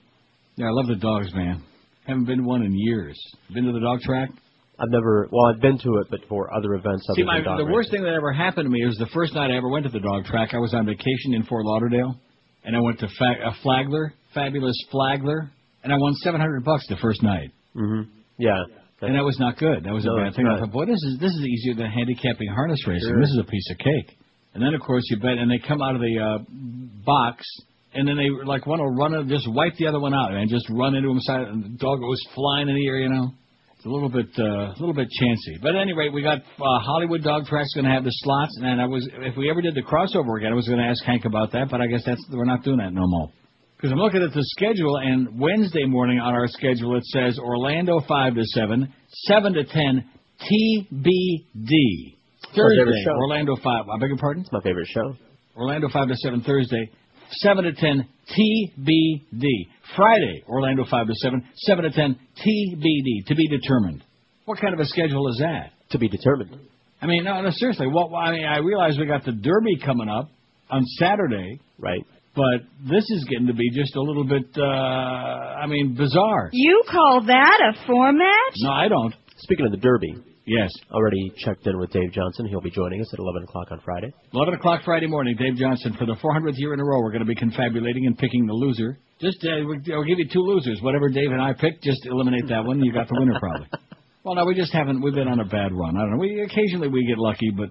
Yeah, 0.56 0.66
I 0.66 0.70
love 0.70 0.86
the 0.88 0.96
dogs, 0.96 1.32
man. 1.34 1.62
Haven't 2.06 2.24
been 2.26 2.38
to 2.38 2.44
one 2.44 2.62
in 2.62 2.72
years. 2.74 3.18
Been 3.52 3.64
to 3.64 3.72
the 3.72 3.80
dog 3.80 4.00
track? 4.00 4.30
I've 4.78 4.90
never. 4.90 5.28
Well, 5.30 5.46
I've 5.54 5.60
been 5.60 5.78
to 5.78 5.98
it, 5.98 6.08
but 6.10 6.20
for 6.28 6.52
other 6.54 6.74
events. 6.74 7.06
See, 7.14 7.22
my, 7.22 7.40
the 7.42 7.50
racing. 7.50 7.72
worst 7.72 7.90
thing 7.90 8.02
that 8.02 8.12
ever 8.14 8.32
happened 8.32 8.66
to 8.66 8.70
me 8.70 8.84
was 8.84 8.96
the 8.98 9.06
first 9.14 9.34
night 9.34 9.50
I 9.50 9.56
ever 9.56 9.68
went 9.68 9.84
to 9.86 9.90
the 9.92 10.00
dog 10.00 10.24
track. 10.24 10.50
I 10.52 10.58
was 10.58 10.74
on 10.74 10.86
vacation 10.86 11.34
in 11.34 11.44
Fort 11.44 11.64
Lauderdale, 11.64 12.18
and 12.64 12.76
I 12.76 12.80
went 12.80 12.98
to 13.00 13.08
fa- 13.08 13.40
a 13.46 13.52
Flagler, 13.62 14.12
fabulous 14.34 14.76
Flagler, 14.90 15.50
and 15.84 15.92
I 15.92 15.96
won 15.96 16.12
seven 16.14 16.40
hundred 16.40 16.64
bucks 16.64 16.86
the 16.88 16.96
first 16.96 17.22
night. 17.22 17.50
Mm-hmm. 17.76 18.10
Yeah. 18.38 18.62
And 19.00 19.14
that 19.16 19.24
was 19.24 19.38
not 19.38 19.58
good. 19.58 19.84
That 19.84 19.92
was 19.92 20.04
No, 20.04 20.16
a 20.16 20.24
bad 20.24 20.34
thing. 20.34 20.46
I 20.46 20.52
not. 20.52 20.60
thought, 20.60 20.72
boy, 20.72 20.86
this 20.86 21.02
is 21.02 21.18
this 21.20 21.30
is 21.32 21.40
easier 21.44 21.74
than 21.74 21.90
handicapping 21.90 22.48
harness 22.48 22.86
racing. 22.86 23.08
Sure. 23.10 23.20
This 23.20 23.30
is 23.30 23.38
a 23.38 23.44
piece 23.50 23.68
of 23.70 23.78
cake. 23.78 24.16
And 24.54 24.62
then, 24.62 24.72
of 24.72 24.80
course, 24.80 25.02
you 25.10 25.18
bet, 25.18 25.36
and 25.36 25.50
they 25.50 25.58
come 25.66 25.82
out 25.82 25.94
of 25.94 26.00
the 26.00 26.14
uh, 26.18 26.38
box, 27.04 27.44
and 27.92 28.08
then 28.08 28.16
they 28.16 28.30
like 28.46 28.66
one 28.66 28.78
will 28.80 28.94
run 28.94 29.14
and 29.14 29.28
just 29.28 29.46
wipe 29.50 29.76
the 29.76 29.86
other 29.88 30.00
one 30.00 30.14
out, 30.14 30.32
and 30.32 30.48
just 30.48 30.66
run 30.70 30.94
into 30.94 31.10
him 31.10 31.20
side, 31.20 31.42
and 31.42 31.62
the 31.64 31.68
dog 31.78 32.00
goes 32.00 32.20
flying 32.34 32.68
in 32.68 32.74
the 32.76 32.86
air. 32.86 32.98
You 32.98 33.08
know, 33.10 33.26
a 33.84 33.88
little 33.88 34.08
bit 34.08 34.28
uh, 34.38 34.72
a 34.72 34.78
little 34.78 34.94
bit 34.94 35.08
chancy. 35.10 35.58
But 35.60 35.74
at 35.74 35.82
any 35.82 35.92
rate, 35.92 36.12
we 36.12 36.22
got 36.22 36.38
uh, 36.38 36.78
Hollywood 36.80 37.22
Dog 37.22 37.46
Track's 37.46 37.74
going 37.74 37.84
to 37.84 37.90
have 37.90 38.04
the 38.04 38.10
slots, 38.10 38.58
and 38.62 38.80
I 38.80 38.86
was 38.86 39.08
if 39.12 39.36
we 39.36 39.50
ever 39.50 39.60
did 39.60 39.74
the 39.74 39.82
crossover 39.82 40.38
again, 40.38 40.52
I 40.52 40.54
was 40.54 40.66
going 40.66 40.80
to 40.80 40.86
ask 40.86 41.04
Hank 41.04 41.24
about 41.24 41.52
that, 41.52 41.68
but 41.70 41.80
I 41.80 41.86
guess 41.86 42.02
that's 42.04 42.24
we're 42.30 42.44
not 42.44 42.62
doing 42.64 42.78
that 42.78 42.92
no 42.92 43.06
more. 43.06 43.30
Because 43.76 43.92
I'm 43.92 43.98
looking 43.98 44.22
at 44.22 44.32
the 44.32 44.44
schedule, 44.56 44.96
and 44.96 45.38
Wednesday 45.38 45.84
morning 45.84 46.18
on 46.18 46.32
our 46.32 46.48
schedule 46.48 46.96
it 46.96 47.04
says 47.04 47.38
Orlando 47.38 48.00
five 48.08 48.34
to 48.34 48.44
seven, 48.44 48.92
seven 49.26 49.52
to 49.52 49.64
ten, 49.64 50.08
TBD. 50.40 52.16
Thursday. 52.54 53.04
Orlando 53.08 53.56
five. 53.56 53.84
I 53.92 53.98
beg 53.98 54.10
your 54.10 54.18
pardon. 54.18 54.42
It's 54.42 54.52
my 54.52 54.60
favorite 54.62 54.88
show. 54.88 55.16
Orlando 55.56 55.88
five 55.92 56.08
to 56.08 56.16
seven 56.16 56.40
Thursday, 56.42 56.90
seven 57.30 57.64
to 57.64 57.72
ten 57.72 58.08
TBD. 58.30 59.46
Friday, 59.96 60.42
Orlando 60.48 60.84
five 60.90 61.06
to 61.06 61.14
seven, 61.16 61.44
seven 61.56 61.84
to 61.84 61.90
ten 61.90 62.16
TBD. 62.36 63.26
To 63.26 63.34
be 63.34 63.48
determined. 63.48 64.02
What 64.44 64.60
kind 64.60 64.74
of 64.74 64.80
a 64.80 64.86
schedule 64.86 65.28
is 65.28 65.38
that? 65.38 65.72
To 65.90 65.98
be 65.98 66.08
determined. 66.08 66.58
I 67.00 67.06
mean, 67.06 67.24
no, 67.24 67.40
no, 67.42 67.50
seriously. 67.50 67.86
What? 67.86 68.14
I 68.16 68.32
mean, 68.32 68.44
I 68.44 68.58
realize 68.58 68.98
we 68.98 69.06
got 69.06 69.24
the 69.24 69.32
Derby 69.32 69.78
coming 69.84 70.08
up 70.08 70.30
on 70.70 70.84
Saturday. 70.98 71.60
Right. 71.78 72.04
But 72.34 72.66
this 72.90 73.04
is 73.10 73.24
getting 73.30 73.46
to 73.46 73.54
be 73.54 73.70
just 73.70 73.94
a 73.94 74.00
little 74.00 74.24
bit, 74.24 74.46
uh, 74.56 74.62
I 74.62 75.66
mean, 75.66 75.94
bizarre. 75.94 76.50
You 76.52 76.82
call 76.90 77.22
that 77.26 77.60
a 77.62 77.86
format? 77.86 78.52
No, 78.56 78.70
I 78.70 78.88
don't. 78.88 79.14
Speaking 79.38 79.66
of 79.66 79.72
the 79.72 79.78
Derby. 79.78 80.14
Yes. 80.46 80.70
Already 80.92 81.32
checked 81.38 81.66
in 81.66 81.78
with 81.78 81.90
Dave 81.90 82.12
Johnson. 82.12 82.46
He'll 82.46 82.60
be 82.60 82.70
joining 82.70 83.00
us 83.00 83.10
at 83.12 83.18
11 83.18 83.44
o'clock 83.44 83.68
on 83.70 83.80
Friday. 83.84 84.12
11 84.34 84.54
o'clock 84.54 84.82
Friday 84.84 85.06
morning, 85.06 85.36
Dave 85.38 85.56
Johnson. 85.56 85.94
For 85.98 86.04
the 86.06 86.16
400th 86.16 86.54
year 86.56 86.74
in 86.74 86.80
a 86.80 86.84
row, 86.84 87.00
we're 87.00 87.12
going 87.12 87.24
to 87.24 87.28
be 87.28 87.34
confabulating 87.34 88.06
and 88.06 88.16
picking 88.18 88.46
the 88.46 88.52
loser. 88.52 88.98
Just, 89.20 89.38
uh, 89.44 89.64
we- 89.66 89.80
I'll 89.94 90.04
give 90.04 90.18
you 90.18 90.28
two 90.30 90.40
losers. 90.42 90.80
Whatever 90.82 91.08
Dave 91.08 91.30
and 91.32 91.40
I 91.40 91.54
pick, 91.54 91.80
just 91.82 92.04
eliminate 92.06 92.48
that 92.48 92.64
one. 92.64 92.84
You 92.84 92.92
got 92.92 93.08
the 93.08 93.16
winner 93.18 93.38
probably. 93.40 93.68
well, 94.24 94.34
no, 94.34 94.44
we 94.44 94.54
just 94.54 94.72
haven't. 94.72 95.00
We've 95.00 95.14
been 95.14 95.28
on 95.28 95.40
a 95.40 95.44
bad 95.46 95.72
run. 95.72 95.96
I 95.96 96.00
don't 96.00 96.10
know. 96.12 96.18
We 96.18 96.42
occasionally 96.42 96.88
we 96.88 97.06
get 97.06 97.16
lucky, 97.18 97.50
but 97.56 97.70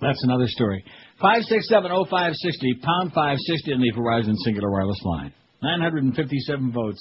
that's 0.00 0.22
another 0.22 0.46
story. 0.46 0.84
Five 1.20 1.42
six 1.44 1.68
seven 1.68 1.90
oh 1.90 2.04
five 2.08 2.34
sixty 2.34 2.74
pound 2.82 3.12
five 3.14 3.36
sixty 3.46 3.72
in 3.72 3.80
the 3.80 3.90
Verizon 3.92 4.34
Cingular 4.46 4.70
Wireless 4.70 5.00
line. 5.04 5.32
Nine 5.62 5.80
hundred 5.80 6.04
and 6.04 6.14
fifty-seven 6.14 6.72
votes. 6.72 7.00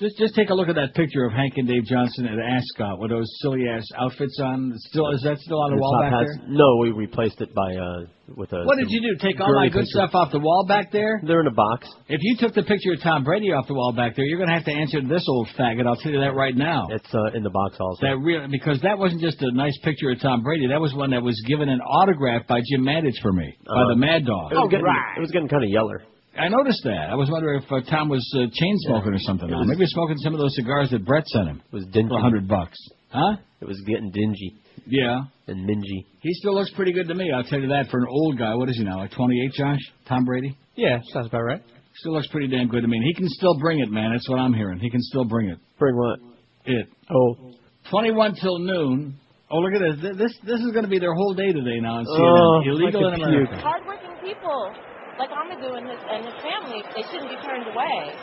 Just 0.00 0.16
just 0.16 0.34
take 0.34 0.48
a 0.48 0.54
look 0.54 0.68
at 0.68 0.76
that 0.76 0.94
picture 0.94 1.24
of 1.26 1.32
Hank 1.32 1.54
and 1.56 1.68
Dave 1.68 1.84
Johnson 1.84 2.24
at 2.24 2.38
Ascot 2.40 2.98
with 2.98 3.10
those 3.10 3.28
silly 3.42 3.68
ass 3.68 3.84
outfits 3.98 4.38
on. 4.42 4.72
Still 4.88 5.10
is 5.12 5.20
that 5.24 5.38
still 5.40 5.60
on 5.60 5.70
the, 5.72 5.76
The 5.76 5.80
wall 5.82 6.00
back 6.00 6.12
hats- 6.12 6.38
there? 6.40 6.48
No, 6.48 6.76
we 6.80 6.90
replaced 6.90 7.40
it 7.42 7.54
by 7.54 7.76
uh 7.76 8.06
with 8.36 8.50
a. 8.54 8.64
What 8.64 8.78
did 8.78 8.88
you 8.88 9.00
do? 9.02 9.18
Take 9.20 9.40
all 9.40 9.52
my 9.52 9.68
good 9.68 9.84
pictures. 9.84 9.92
stuff 9.92 10.10
off 10.14 10.32
the 10.32 10.38
wall 10.38 10.64
back 10.66 10.90
there? 10.90 11.20
They're 11.22 11.40
in 11.42 11.48
a 11.48 11.52
box. 11.52 11.86
If 12.08 12.20
you 12.22 12.36
took 12.38 12.54
the 12.54 12.62
picture 12.62 12.92
of 12.94 13.02
Tom 13.02 13.24
Brady 13.24 13.52
off 13.52 13.66
the 13.66 13.74
wall 13.74 13.92
back 13.92 14.16
there, 14.16 14.24
you're 14.24 14.38
going 14.38 14.48
to 14.48 14.54
have 14.54 14.64
to 14.64 14.72
answer 14.72 15.02
this 15.02 15.26
old 15.28 15.48
faggot. 15.58 15.86
I'll 15.86 15.96
tell 15.96 16.12
you 16.12 16.20
that 16.20 16.32
right 16.34 16.56
now. 16.56 16.86
It's 16.90 17.12
uh, 17.12 17.36
in 17.36 17.42
the 17.42 17.50
box 17.50 17.76
also. 17.80 18.06
That 18.06 18.16
real 18.18 18.46
because 18.48 18.80
that 18.82 18.96
wasn't 18.98 19.20
just 19.20 19.42
a 19.42 19.52
nice 19.52 19.76
picture 19.84 20.10
of 20.10 20.20
Tom 20.20 20.42
Brady. 20.42 20.68
That 20.68 20.80
was 20.80 20.94
one 20.94 21.10
that 21.10 21.22
was 21.22 21.36
given 21.46 21.68
an 21.68 21.80
autograph 21.80 22.46
by 22.46 22.60
Jim 22.64 22.86
Mandich 22.86 23.20
for 23.20 23.32
me 23.32 23.52
by 23.66 23.82
Uh, 23.82 23.88
the 23.90 23.96
Mad 23.96 24.24
Dog. 24.24 24.52
It 24.52 24.54
was 24.56 24.68
getting, 24.70 24.86
it 25.16 25.20
was 25.20 25.30
getting 25.30 25.48
kind 25.48 25.64
of 25.64 25.68
yeller. 25.70 26.02
I 26.38 26.48
noticed 26.48 26.82
that. 26.84 27.10
I 27.10 27.14
was 27.16 27.28
wondering 27.30 27.62
if 27.62 27.70
uh, 27.72 27.80
Tom 27.90 28.08
was 28.08 28.22
uh, 28.36 28.46
chain 28.52 28.74
smoking 28.86 29.12
or 29.14 29.18
something. 29.18 29.48
Was- 29.50 29.66
Maybe 29.68 29.80
he's 29.80 29.90
smoking 29.90 30.16
some 30.18 30.32
of 30.34 30.38
those 30.40 30.54
cigars 30.54 30.90
that 30.90 31.04
Brett 31.04 31.26
sent 31.26 31.48
him. 31.48 31.62
It 31.72 31.74
was 31.74 31.84
dingy. 31.92 32.08
For 32.08 32.18
a 32.18 32.22
hundred 32.22 32.46
bucks. 32.48 32.78
Huh? 33.10 33.36
It 33.60 33.64
was 33.66 33.80
getting 33.86 34.10
dingy. 34.12 34.54
Yeah. 34.86 35.22
And 35.48 35.68
mingy. 35.68 36.06
He 36.20 36.32
still 36.34 36.54
looks 36.54 36.70
pretty 36.72 36.92
good 36.92 37.08
to 37.08 37.14
me. 37.14 37.30
I'll 37.34 37.42
tell 37.44 37.60
you 37.60 37.68
that 37.68 37.88
for 37.90 37.98
an 37.98 38.06
old 38.08 38.38
guy. 38.38 38.54
What 38.54 38.68
is 38.70 38.76
he 38.76 38.84
now? 38.84 38.98
Like 38.98 39.10
28, 39.12 39.52
Josh? 39.52 39.78
Tom 40.08 40.24
Brady? 40.24 40.56
Yeah, 40.76 40.98
sounds 41.12 41.26
about 41.26 41.42
right. 41.42 41.62
Still 41.96 42.12
looks 42.14 42.28
pretty 42.28 42.46
damn 42.48 42.68
good 42.68 42.82
to 42.82 42.88
me. 42.88 42.96
And 42.96 43.04
he 43.04 43.12
can 43.14 43.28
still 43.28 43.58
bring 43.58 43.80
it, 43.80 43.90
man. 43.90 44.12
That's 44.12 44.28
what 44.28 44.38
I'm 44.38 44.54
hearing. 44.54 44.78
He 44.78 44.88
can 44.88 45.02
still 45.02 45.24
bring 45.24 45.48
it. 45.48 45.58
Bring 45.78 45.96
what? 45.96 46.20
It. 46.64 46.86
Oh. 47.10 47.52
21 47.90 48.34
till 48.40 48.58
noon. 48.60 49.18
Oh, 49.50 49.58
look 49.58 49.74
at 49.74 49.80
this. 49.80 50.00
Th- 50.00 50.16
This 50.16 50.32
this 50.46 50.60
is 50.60 50.70
going 50.70 50.84
to 50.84 50.88
be 50.90 51.00
their 51.00 51.12
whole 51.12 51.34
day 51.34 51.52
today 51.52 51.80
now 51.80 51.96
on 51.96 52.06
Oh, 52.08 52.14
CNN. 52.14 52.62
I 52.62 52.70
Illegal 52.70 53.10
could 53.10 53.14
in 53.20 53.22
America. 53.28 53.56
Hardworking 53.56 54.14
people 54.22 54.72
like 55.20 55.28
Amadou 55.36 55.76
and 55.76 55.84
his 55.84 56.00
and 56.00 56.24
his 56.24 56.38
family, 56.40 56.80
they 56.96 57.04
shouldn't 57.12 57.28
be 57.28 57.36
turned 57.44 57.68
away. 57.68 58.16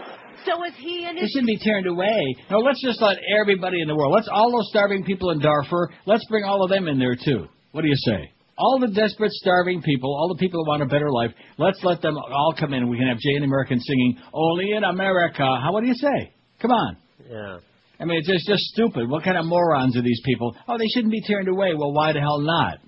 So 0.46 0.58
is 0.66 0.74
he 0.82 1.06
and 1.06 1.14
his. 1.18 1.30
They 1.30 1.32
shouldn't 1.38 1.54
be 1.54 1.62
turned 1.62 1.86
away. 1.86 2.36
No, 2.50 2.58
let's 2.58 2.82
just 2.82 3.00
let 3.02 3.18
everybody 3.40 3.82
in 3.82 3.88
the 3.88 3.96
world. 3.96 4.14
Let's 4.14 4.28
all 4.32 4.52
those 4.52 4.68
starving 4.70 5.04
people 5.04 5.30
in 5.30 5.40
Darfur. 5.40 5.94
Let's 6.08 6.26
bring 6.26 6.44
all 6.44 6.64
of 6.64 6.72
them 6.72 6.88
in 6.88 6.98
there 6.98 7.16
too. 7.16 7.46
What 7.72 7.84
do 7.84 7.88
you 7.88 8.02
say? 8.10 8.34
All 8.58 8.80
the 8.80 8.88
desperate, 8.88 9.32
starving 9.34 9.84
people, 9.84 10.10
all 10.10 10.34
the 10.34 10.40
people 10.40 10.64
who 10.64 10.70
want 10.70 10.82
a 10.82 10.88
better 10.88 11.12
life. 11.12 11.30
Let's 11.60 11.78
let 11.84 12.02
them 12.02 12.18
all 12.18 12.56
come 12.60 12.74
in. 12.74 12.90
We 12.90 12.98
can 12.98 13.08
have 13.08 13.20
Jay 13.20 13.36
and 13.36 13.44
the 13.44 13.46
American 13.46 13.80
singing 13.80 14.18
"Only 14.34 14.72
in 14.72 14.84
America." 14.84 15.46
How? 15.46 15.72
What 15.72 15.82
do 15.82 15.88
you 15.88 15.96
say? 15.96 16.34
Come 16.60 16.72
on. 16.72 16.98
Yeah. 17.30 17.60
I 18.00 18.06
mean, 18.06 18.18
it's 18.18 18.28
just 18.28 18.48
just 18.48 18.64
stupid. 18.74 19.10
What 19.10 19.24
kind 19.24 19.38
of 19.38 19.46
morons 19.46 19.96
are 19.98 20.02
these 20.02 20.22
people? 20.26 20.56
Oh, 20.68 20.78
they 20.78 20.88
shouldn't 20.94 21.12
be 21.12 21.22
turned 21.22 21.48
away. 21.48 21.74
Well, 21.76 21.94
why 21.94 22.14
the 22.14 22.20
hell 22.20 22.40
not? 22.40 22.80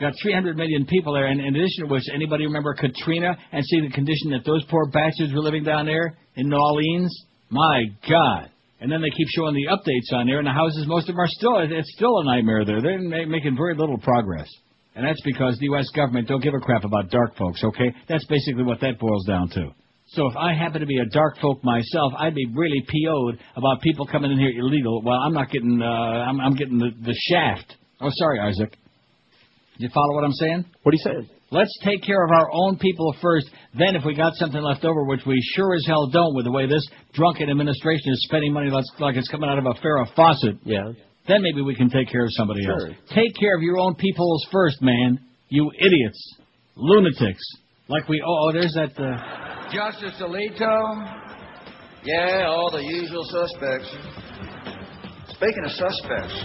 Got 0.00 0.12
300 0.22 0.56
million 0.56 0.86
people 0.86 1.12
there, 1.12 1.26
and 1.26 1.40
in 1.40 1.56
addition 1.56 1.86
to 1.86 1.92
which, 1.92 2.04
anybody 2.14 2.46
remember 2.46 2.72
Katrina 2.74 3.36
and 3.50 3.64
see 3.64 3.80
the 3.80 3.90
condition 3.90 4.30
that 4.30 4.44
those 4.46 4.64
poor 4.70 4.86
bastards 4.86 5.32
were 5.32 5.40
living 5.40 5.64
down 5.64 5.86
there 5.86 6.16
in 6.36 6.48
New 6.48 6.56
Orleans? 6.56 7.24
My 7.50 7.84
God! 8.08 8.50
And 8.80 8.92
then 8.92 9.00
they 9.02 9.10
keep 9.10 9.26
showing 9.34 9.54
the 9.54 9.66
updates 9.74 10.16
on 10.16 10.26
there, 10.26 10.38
and 10.38 10.46
the 10.46 10.52
houses, 10.52 10.86
most 10.86 11.08
of 11.08 11.16
them 11.16 11.20
are 11.20 11.28
still, 11.28 11.58
it's 11.58 11.92
still 11.96 12.18
a 12.20 12.24
nightmare 12.24 12.64
there. 12.64 12.80
They're 12.80 13.26
making 13.26 13.56
very 13.56 13.74
little 13.74 13.98
progress. 13.98 14.48
And 14.94 15.04
that's 15.04 15.20
because 15.24 15.56
the 15.58 15.66
U.S. 15.66 15.86
government 15.94 16.28
don't 16.28 16.42
give 16.42 16.54
a 16.54 16.60
crap 16.60 16.84
about 16.84 17.10
dark 17.10 17.36
folks, 17.36 17.62
okay? 17.64 17.92
That's 18.08 18.24
basically 18.26 18.62
what 18.62 18.80
that 18.80 18.98
boils 19.00 19.24
down 19.26 19.48
to. 19.50 19.70
So 20.08 20.26
if 20.28 20.36
I 20.36 20.54
happen 20.54 20.80
to 20.80 20.86
be 20.86 20.98
a 20.98 21.06
dark 21.06 21.38
folk 21.40 21.62
myself, 21.62 22.12
I'd 22.18 22.34
be 22.34 22.46
really 22.54 22.82
PO'd 22.82 23.38
about 23.56 23.80
people 23.82 24.06
coming 24.06 24.30
in 24.30 24.38
here 24.38 24.50
illegal. 24.58 25.02
Well, 25.02 25.18
I'm 25.18 25.34
not 25.34 25.50
getting, 25.50 25.82
uh, 25.82 25.84
I'm, 25.84 26.40
I'm 26.40 26.54
getting 26.54 26.78
the, 26.78 26.90
the 27.02 27.14
shaft. 27.14 27.74
Oh, 28.00 28.08
sorry, 28.10 28.40
Isaac. 28.40 28.76
You 29.78 29.88
follow 29.94 30.14
what 30.14 30.24
I'm 30.24 30.32
saying? 30.32 30.64
What 30.82 30.92
are 30.92 30.96
you 30.96 31.04
saying? 31.04 31.28
Let's 31.50 31.72
take 31.82 32.02
care 32.02 32.22
of 32.24 32.30
our 32.30 32.50
own 32.52 32.76
people 32.76 33.14
first. 33.22 33.48
Then, 33.78 33.96
if 33.96 34.04
we 34.04 34.14
got 34.14 34.34
something 34.34 34.60
left 34.60 34.84
over, 34.84 35.04
which 35.04 35.22
we 35.26 35.40
sure 35.56 35.74
as 35.74 35.84
hell 35.86 36.08
don't, 36.08 36.34
with 36.36 36.44
the 36.44 36.52
way 36.52 36.66
this 36.66 36.86
drunken 37.14 37.48
administration 37.48 38.12
is 38.12 38.22
spending 38.28 38.52
money 38.52 38.70
like 38.70 38.84
like 38.98 39.16
it's 39.16 39.28
coming 39.28 39.48
out 39.48 39.56
of 39.58 39.64
a 39.64 39.72
Farrah 39.80 40.12
faucet, 40.14 40.56
Yeah. 40.64 40.92
then 41.26 41.40
maybe 41.42 41.62
we 41.62 41.74
can 41.74 41.88
take 41.88 42.08
care 42.10 42.24
of 42.24 42.30
somebody 42.32 42.62
Sure. 42.64 42.88
else. 42.88 42.96
Take 43.14 43.34
care 43.40 43.56
of 43.56 43.62
your 43.62 43.78
own 43.78 43.94
peoples 43.94 44.46
first, 44.52 44.82
man. 44.82 45.20
You 45.48 45.70
idiots, 45.78 46.34
lunatics. 46.76 47.42
Like 47.88 48.06
we. 48.08 48.20
Oh, 48.20 48.48
oh 48.48 48.52
there's 48.52 48.74
that. 48.74 48.92
Uh, 49.00 49.72
Justice 49.72 50.20
Alito. 50.20 51.24
Yeah, 52.04 52.46
all 52.48 52.70
the 52.70 52.82
usual 52.82 53.24
suspects. 53.24 53.88
Speaking 55.30 55.64
of 55.64 55.70
suspects, 55.72 56.44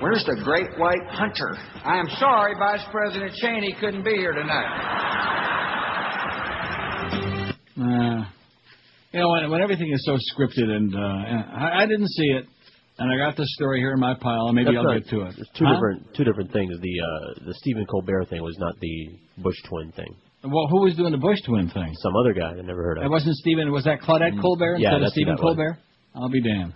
where's 0.00 0.24
the 0.24 0.40
great 0.44 0.78
white 0.78 1.04
hunter? 1.10 1.56
I 1.84 1.98
am 1.98 2.08
sorry 2.18 2.54
Vice 2.58 2.84
President 2.90 3.32
Cheney 3.34 3.74
couldn't 3.80 4.04
be 4.04 4.12
here 4.16 4.32
tonight. 4.32 4.70
Uh, 7.76 8.24
you 9.12 9.20
know, 9.20 9.28
when, 9.30 9.50
when 9.50 9.60
everything 9.62 9.92
is 9.92 10.04
so 10.04 10.16
scripted, 10.34 10.68
and 10.70 10.94
uh, 10.94 10.98
I, 10.98 11.82
I 11.82 11.86
didn't 11.86 12.08
see 12.08 12.26
it, 12.38 12.46
and 12.98 13.10
I 13.12 13.16
got 13.16 13.36
the 13.36 13.46
story 13.56 13.80
here 13.80 13.92
in 13.92 14.00
my 14.00 14.14
pile, 14.14 14.46
and 14.46 14.54
maybe 14.54 14.66
That's 14.66 14.76
I'll 14.78 14.84
not- 14.94 15.00
get 15.02 15.08
to 15.10 15.20
it. 15.22 15.34
There's 15.36 15.50
two 15.58 15.64
Huh? 15.66 15.74
different 15.74 16.14
two 16.16 16.24
different 16.24 16.52
things. 16.52 16.72
The 16.80 17.00
uh 17.00 17.44
the 17.46 17.54
Stephen 17.54 17.86
Colbert 17.86 18.26
thing 18.30 18.42
was 18.42 18.56
not 18.58 18.78
the 18.80 19.08
Bush 19.38 19.56
twin 19.68 19.90
thing. 19.92 20.14
Well, 20.44 20.68
who 20.70 20.82
was 20.82 20.94
doing 20.94 21.10
the 21.12 21.18
Bush 21.18 21.38
twin 21.46 21.68
thing? 21.70 21.92
Some 22.02 22.14
other 22.16 22.32
guy 22.34 22.50
I 22.50 22.62
never 22.62 22.82
heard 22.82 22.98
of. 22.98 23.04
It 23.04 23.10
wasn't 23.10 23.34
Stephen. 23.36 23.72
Was 23.72 23.84
that 23.84 24.00
Claudette 24.00 24.40
Colbert 24.40 24.76
Mm, 24.76 24.80
yeah, 24.80 24.90
instead 24.90 25.02
of 25.06 25.12
Stephen 25.12 25.34
that 25.36 25.42
was. 25.42 25.56
Colbert? 25.56 25.78
I'll 26.14 26.28
be 26.28 26.42
damned. 26.42 26.74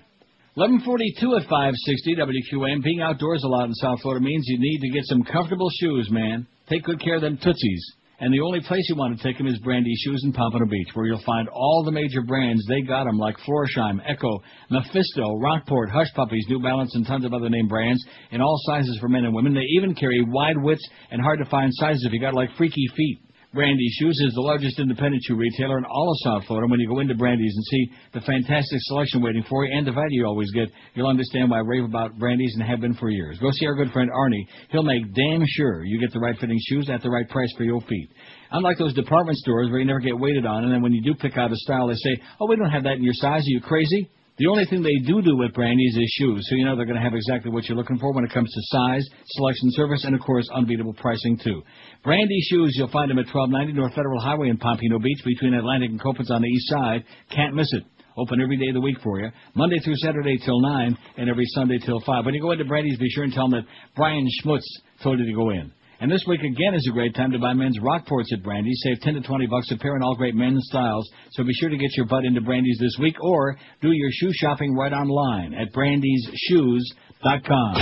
1142 0.58 1.38
at 1.38 1.46
560 1.46 2.18
WQAM. 2.18 2.82
Being 2.82 3.00
outdoors 3.00 3.44
a 3.44 3.46
lot 3.46 3.66
in 3.66 3.74
South 3.74 4.00
Florida 4.02 4.24
means 4.24 4.42
you 4.48 4.58
need 4.58 4.80
to 4.80 4.90
get 4.90 5.04
some 5.04 5.22
comfortable 5.22 5.70
shoes, 5.78 6.10
man. 6.10 6.48
Take 6.68 6.82
good 6.82 7.00
care 7.00 7.14
of 7.14 7.22
them 7.22 7.38
tootsies. 7.40 7.94
And 8.18 8.34
the 8.34 8.40
only 8.40 8.58
place 8.58 8.82
you 8.88 8.96
want 8.96 9.16
to 9.16 9.22
take 9.22 9.38
them 9.38 9.46
is 9.46 9.56
Brandy 9.60 9.94
Shoes 9.94 10.20
in 10.24 10.32
Pompano 10.32 10.66
Beach, 10.66 10.88
where 10.94 11.06
you'll 11.06 11.22
find 11.24 11.48
all 11.48 11.84
the 11.84 11.92
major 11.92 12.22
brands. 12.22 12.66
They 12.66 12.80
got 12.80 13.04
them 13.04 13.18
like 13.18 13.36
Florsheim, 13.46 14.02
Ecco, 14.04 14.40
Mephisto, 14.68 15.38
Rockport, 15.38 15.90
Hush 15.90 16.12
Puppies, 16.16 16.46
New 16.48 16.60
Balance, 16.60 16.92
and 16.96 17.06
tons 17.06 17.24
of 17.24 17.32
other 17.32 17.48
name 17.48 17.68
brands 17.68 18.04
in 18.32 18.40
all 18.40 18.58
sizes 18.66 18.98
for 18.98 19.08
men 19.08 19.26
and 19.26 19.34
women. 19.36 19.54
They 19.54 19.60
even 19.78 19.94
carry 19.94 20.20
wide 20.26 20.58
widths 20.60 20.82
and 21.12 21.22
hard 21.22 21.38
to 21.38 21.48
find 21.48 21.70
sizes 21.72 22.04
if 22.04 22.12
you 22.12 22.20
got 22.20 22.34
like 22.34 22.50
freaky 22.58 22.84
feet. 22.96 23.20
Brandy 23.54 23.88
Shoes 23.98 24.20
is 24.26 24.34
the 24.34 24.42
largest 24.42 24.78
independent 24.78 25.22
shoe 25.24 25.34
retailer 25.34 25.78
in 25.78 25.86
all 25.86 26.10
of 26.10 26.18
South 26.22 26.46
Florida. 26.46 26.70
When 26.70 26.80
you 26.80 26.86
go 26.86 27.00
into 27.00 27.14
Brandy's 27.14 27.54
and 27.54 27.64
see 27.64 27.90
the 28.12 28.20
fantastic 28.20 28.78
selection 28.82 29.22
waiting 29.22 29.42
for 29.48 29.64
you 29.64 29.74
and 29.74 29.86
the 29.86 29.92
value 29.92 30.20
you 30.20 30.26
always 30.26 30.50
get, 30.50 30.68
you'll 30.92 31.08
understand 31.08 31.50
why 31.50 31.56
I 31.56 31.60
rave 31.60 31.84
about 31.84 32.18
Brandy's 32.18 32.54
and 32.54 32.68
have 32.68 32.82
been 32.82 32.92
for 32.92 33.08
years. 33.08 33.38
Go 33.38 33.50
see 33.50 33.64
our 33.64 33.74
good 33.74 33.90
friend 33.90 34.10
Arnie. 34.10 34.46
He'll 34.70 34.82
make 34.82 35.14
damn 35.14 35.44
sure 35.46 35.82
you 35.82 35.98
get 35.98 36.12
the 36.12 36.20
right 36.20 36.36
fitting 36.38 36.58
shoes 36.68 36.90
at 36.90 37.02
the 37.02 37.08
right 37.08 37.26
price 37.30 37.50
for 37.56 37.64
your 37.64 37.80
feet. 37.88 38.10
Unlike 38.50 38.76
those 38.76 38.92
department 38.92 39.38
stores 39.38 39.70
where 39.70 39.80
you 39.80 39.86
never 39.86 40.00
get 40.00 40.18
waited 40.18 40.44
on, 40.44 40.64
and 40.64 40.72
then 40.72 40.82
when 40.82 40.92
you 40.92 41.02
do 41.02 41.14
pick 41.14 41.38
out 41.38 41.50
a 41.50 41.56
style, 41.56 41.86
they 41.86 41.94
say, 41.94 42.20
"Oh, 42.38 42.48
we 42.48 42.56
don't 42.56 42.70
have 42.70 42.82
that 42.82 42.96
in 42.96 43.02
your 43.02 43.14
size. 43.14 43.46
Are 43.46 43.50
you 43.50 43.62
crazy?" 43.62 44.10
The 44.38 44.46
only 44.46 44.66
thing 44.66 44.82
they 44.82 44.94
do 45.04 45.20
do 45.20 45.36
with 45.36 45.52
Brandy's 45.52 45.96
is 45.96 46.14
shoes, 46.16 46.46
so 46.48 46.54
you 46.54 46.64
know 46.64 46.76
they're 46.76 46.86
going 46.86 46.96
to 46.96 47.02
have 47.02 47.14
exactly 47.14 47.50
what 47.50 47.64
you're 47.64 47.76
looking 47.76 47.98
for 47.98 48.12
when 48.12 48.24
it 48.24 48.30
comes 48.32 48.48
to 48.48 48.60
size, 48.66 49.04
selection, 49.26 49.68
service, 49.72 50.04
and 50.04 50.14
of 50.14 50.20
course 50.20 50.48
unbeatable 50.54 50.94
pricing 50.94 51.36
too. 51.42 51.60
Brandy 52.04 52.40
shoes, 52.48 52.72
you'll 52.76 52.90
find 52.92 53.10
them 53.10 53.18
at 53.18 53.26
1290 53.26 53.72
North 53.72 53.94
Federal 53.94 54.20
Highway 54.20 54.50
in 54.50 54.56
Pompano 54.56 55.00
Beach 55.00 55.18
between 55.24 55.54
Atlantic 55.54 55.90
and 55.90 56.00
Copans 56.00 56.30
on 56.30 56.42
the 56.42 56.46
east 56.46 56.68
side. 56.68 57.02
Can't 57.34 57.56
miss 57.56 57.72
it. 57.72 57.82
Open 58.16 58.40
every 58.40 58.56
day 58.56 58.68
of 58.68 58.74
the 58.74 58.80
week 58.80 58.98
for 59.02 59.18
you, 59.18 59.28
Monday 59.54 59.78
through 59.80 59.96
Saturday 59.96 60.38
till 60.44 60.60
9 60.60 60.96
and 61.16 61.28
every 61.28 61.46
Sunday 61.54 61.78
till 61.78 62.00
5. 62.00 62.24
When 62.24 62.34
you 62.34 62.40
go 62.40 62.52
into 62.52 62.64
Brandy's, 62.64 62.98
be 62.98 63.10
sure 63.10 63.24
and 63.24 63.32
tell 63.32 63.48
them 63.48 63.60
that 63.60 63.68
Brian 63.96 64.26
Schmutz 64.40 64.62
told 65.02 65.18
you 65.18 65.26
to 65.26 65.34
go 65.34 65.50
in. 65.50 65.72
And 66.00 66.12
this 66.12 66.24
week 66.28 66.42
again 66.42 66.74
is 66.74 66.86
a 66.88 66.92
great 66.92 67.16
time 67.16 67.32
to 67.32 67.40
buy 67.40 67.54
men's 67.54 67.76
Rockports 67.80 68.32
at 68.32 68.44
Brandy's. 68.44 68.80
Save 68.84 69.00
10 69.00 69.14
to 69.14 69.20
20 69.20 69.46
bucks 69.46 69.68
a 69.72 69.76
pair 69.76 69.96
in 69.96 70.02
all 70.02 70.14
great 70.14 70.36
men's 70.36 70.64
styles. 70.68 71.10
So 71.32 71.42
be 71.42 71.52
sure 71.54 71.70
to 71.70 71.76
get 71.76 71.96
your 71.96 72.06
butt 72.06 72.24
into 72.24 72.40
Brandy's 72.40 72.78
this 72.78 72.96
week 73.00 73.16
or 73.20 73.58
do 73.82 73.90
your 73.90 74.10
shoe 74.12 74.30
shopping 74.32 74.76
right 74.76 74.92
online 74.92 75.54
at 75.54 75.72
brandysshoes.com. 75.72 77.74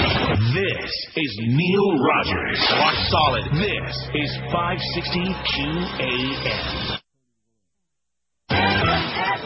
This 0.54 0.90
is 1.16 1.40
Neil 1.44 1.98
Rogers. 2.02 2.58
Rock 2.72 2.94
solid. 3.10 3.44
This 3.52 4.08
is 4.14 4.34
560 4.50 5.34
QAM. 5.52 7.05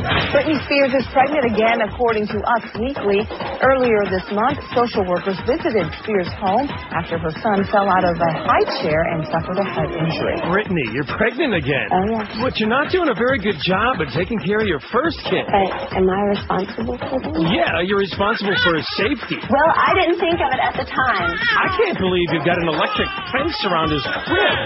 Britney 0.00 0.56
Spears 0.64 0.96
is 0.96 1.04
pregnant 1.12 1.44
again, 1.44 1.84
according 1.84 2.24
to 2.32 2.38
Us 2.40 2.64
Weekly. 2.80 3.20
Earlier 3.60 4.00
this 4.08 4.24
month, 4.32 4.56
social 4.72 5.04
workers 5.04 5.36
visited 5.44 5.84
Spears' 6.00 6.32
home 6.40 6.64
after 6.96 7.20
her 7.20 7.32
son 7.44 7.60
fell 7.68 7.84
out 7.84 8.04
of 8.08 8.16
a 8.16 8.32
high 8.32 8.64
chair 8.80 9.00
and 9.12 9.28
suffered 9.28 9.60
a 9.60 9.66
head 9.68 9.92
injury. 9.92 10.40
Brittany, 10.48 10.86
you're 10.96 11.08
pregnant 11.20 11.52
again. 11.52 11.88
Oh, 11.92 12.04
yeah. 12.16 12.40
But 12.40 12.56
you're 12.56 12.72
not 12.72 12.88
doing 12.88 13.12
a 13.12 13.16
very 13.18 13.36
good 13.44 13.60
job 13.60 14.00
at 14.00 14.08
taking 14.16 14.40
care 14.40 14.64
of 14.64 14.68
your 14.68 14.80
first 14.88 15.20
kid. 15.28 15.44
But 15.44 15.68
am 15.92 16.08
I 16.08 16.20
responsible 16.32 16.96
for 16.96 17.20
them? 17.20 17.36
Yeah, 17.52 17.84
you're 17.84 18.00
responsible 18.00 18.56
for 18.64 18.80
his 18.80 18.88
safety. 18.96 19.36
Well, 19.52 19.70
I 19.76 19.92
didn't 20.00 20.16
think 20.16 20.40
of 20.40 20.48
it 20.48 20.60
at 20.64 20.74
the 20.80 20.86
time. 20.88 21.36
I 21.36 21.68
can't 21.76 21.98
believe 22.00 22.24
you've 22.32 22.48
got 22.48 22.56
an 22.56 22.68
electric 22.72 23.08
fence 23.36 23.56
around 23.68 23.92
his 23.92 24.04
crib. 24.24 24.56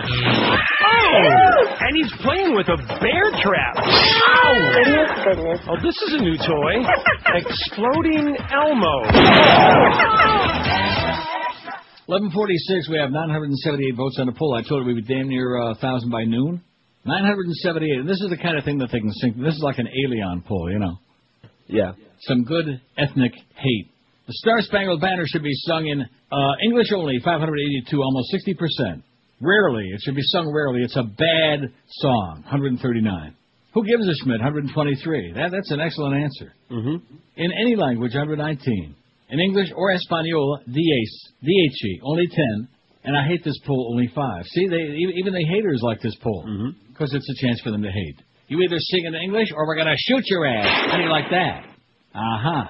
Oh! 0.86 1.74
And 1.82 1.93
he's 1.98 2.12
playing 2.23 2.55
with 2.55 2.69
a 2.70 2.78
bear 3.02 3.27
trap. 3.43 3.74
Ow! 3.82 4.55
Goodness, 4.78 5.11
goodness. 5.25 5.61
Oh, 5.69 5.77
this 5.83 5.97
is 6.07 6.15
a 6.15 6.23
new 6.23 6.37
toy. 6.37 6.85
Exploding 7.35 8.37
Elmo. 8.53 8.97
1146, 12.07 12.91
we 12.91 12.99
have 12.99 13.11
978 13.11 13.97
votes 13.97 14.19
on 14.21 14.27
the 14.27 14.37
poll. 14.37 14.55
I 14.55 14.61
told 14.69 14.85
you 14.85 14.95
we'd 14.95 15.07
be 15.07 15.15
damn 15.15 15.29
near 15.29 15.57
uh, 15.57 15.73
1,000 15.81 16.11
by 16.11 16.25
noon. 16.25 16.61
978, 17.07 18.01
and 18.01 18.09
this 18.09 18.21
is 18.21 18.29
the 18.31 18.37
kind 18.37 18.59
of 18.59 18.65
thing 18.65 18.79
that 18.79 18.91
they 18.93 19.01
can 19.01 19.13
sink. 19.13 19.37
This 19.37 19.55
is 19.55 19.63
like 19.63 19.79
an 19.79 19.89
alien 19.89 20.43
poll, 20.47 20.71
you 20.71 20.79
know. 20.79 20.97
Yeah. 21.67 21.93
Some 22.21 22.45
good 22.45 22.81
ethnic 22.97 23.33
hate. 23.57 23.89
The 24.27 24.33
Star 24.33 24.61
Spangled 24.61 25.01
Banner 25.01 25.25
should 25.27 25.43
be 25.43 25.53
sung 25.65 25.87
in 25.87 26.01
uh, 26.01 26.53
English 26.65 26.93
only, 26.95 27.19
582, 27.25 28.03
almost 28.03 28.33
60%. 28.33 29.03
Rarely. 29.41 29.85
It 29.89 30.01
should 30.03 30.15
be 30.15 30.23
sung 30.23 30.53
rarely. 30.53 30.83
It's 30.83 30.97
a 30.97 31.03
bad 31.03 31.73
song, 31.89 32.43
139. 32.45 33.37
Who 33.75 33.85
gives 33.85 34.07
a 34.07 34.15
Schmidt, 34.23 34.39
123? 34.39 35.33
That, 35.35 35.51
that's 35.51 35.71
an 35.71 35.81
excellent 35.81 36.23
answer. 36.23 36.55
Mm-hmm. 36.71 36.97
In 37.37 37.51
any 37.61 37.75
language, 37.75 38.15
119. 38.15 38.95
In 39.31 39.41
English 39.41 39.69
or 39.75 39.91
Espanol, 39.91 40.61
DHE, 40.67 42.01
only 42.05 42.29
10. 42.29 42.69
And 43.03 43.17
I 43.17 43.27
hate 43.27 43.45
this 43.45 43.59
poll, 43.67 43.91
only 43.91 44.09
5. 44.15 44.45
See, 44.47 44.69
they, 44.69 44.97
even 45.19 45.35
the 45.35 45.45
haters 45.45 45.81
like 45.83 46.01
this 46.01 46.17
poll. 46.23 46.45
Because 46.89 47.13
it's 47.13 47.29
a 47.29 47.47
chance 47.47 47.61
for 47.63 47.71
them 47.73 47.83
to 47.83 47.91
hate. 47.91 48.23
You 48.47 48.61
either 48.63 48.79
sing 48.79 49.07
in 49.07 49.15
English 49.15 49.49
or 49.55 49.67
we're 49.67 49.75
going 49.75 49.89
to 49.89 49.97
shoot 49.99 50.23
your 50.27 50.47
ass. 50.47 50.91
How 50.91 50.97
do 50.97 51.03
you 51.03 51.11
like 51.11 51.31
that? 51.31 51.65
Uh-huh. 52.15 52.69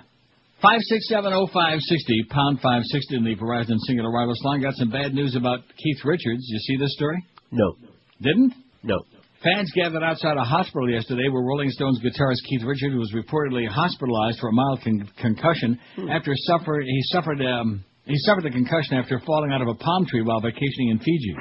5670560, 0.64 2.30
pound 2.30 2.56
560 2.62 3.16
in 3.16 3.24
the 3.24 3.36
Verizon 3.36 3.76
Cingular 3.86 4.10
wireless 4.10 4.40
line. 4.42 4.62
Got 4.62 4.74
some 4.74 4.90
bad 4.90 5.12
news 5.12 5.36
about 5.36 5.60
Keith 5.76 5.98
Richards. 6.02 6.46
You 6.48 6.58
see 6.60 6.76
this 6.78 6.94
story? 6.94 7.22
No. 7.50 7.76
Didn't? 8.22 8.54
No. 8.82 9.04
Fans 9.44 9.70
gathered 9.74 10.02
outside 10.02 10.38
a 10.38 10.44
hospital 10.44 10.88
yesterday 10.90 11.28
where 11.30 11.42
Rolling 11.42 11.68
Stones 11.70 12.00
guitarist 12.00 12.42
Keith 12.48 12.62
Richards 12.64 12.94
was 12.96 13.12
reportedly 13.12 13.68
hospitalized 13.68 14.38
for 14.40 14.48
a 14.48 14.52
mild 14.52 14.80
con- 14.82 15.08
concussion 15.20 15.78
after 16.10 16.32
suffer 16.46 16.80
he 16.80 17.00
suffered 17.12 17.40
um, 17.42 17.84
he 18.06 18.14
suffered 18.18 18.44
the 18.44 18.50
concussion 18.50 18.94
after 18.96 19.20
falling 19.26 19.52
out 19.52 19.60
of 19.60 19.68
a 19.68 19.74
palm 19.74 20.06
tree 20.06 20.22
while 20.22 20.40
vacationing 20.40 20.88
in 20.90 20.98
Fiji. 20.98 21.34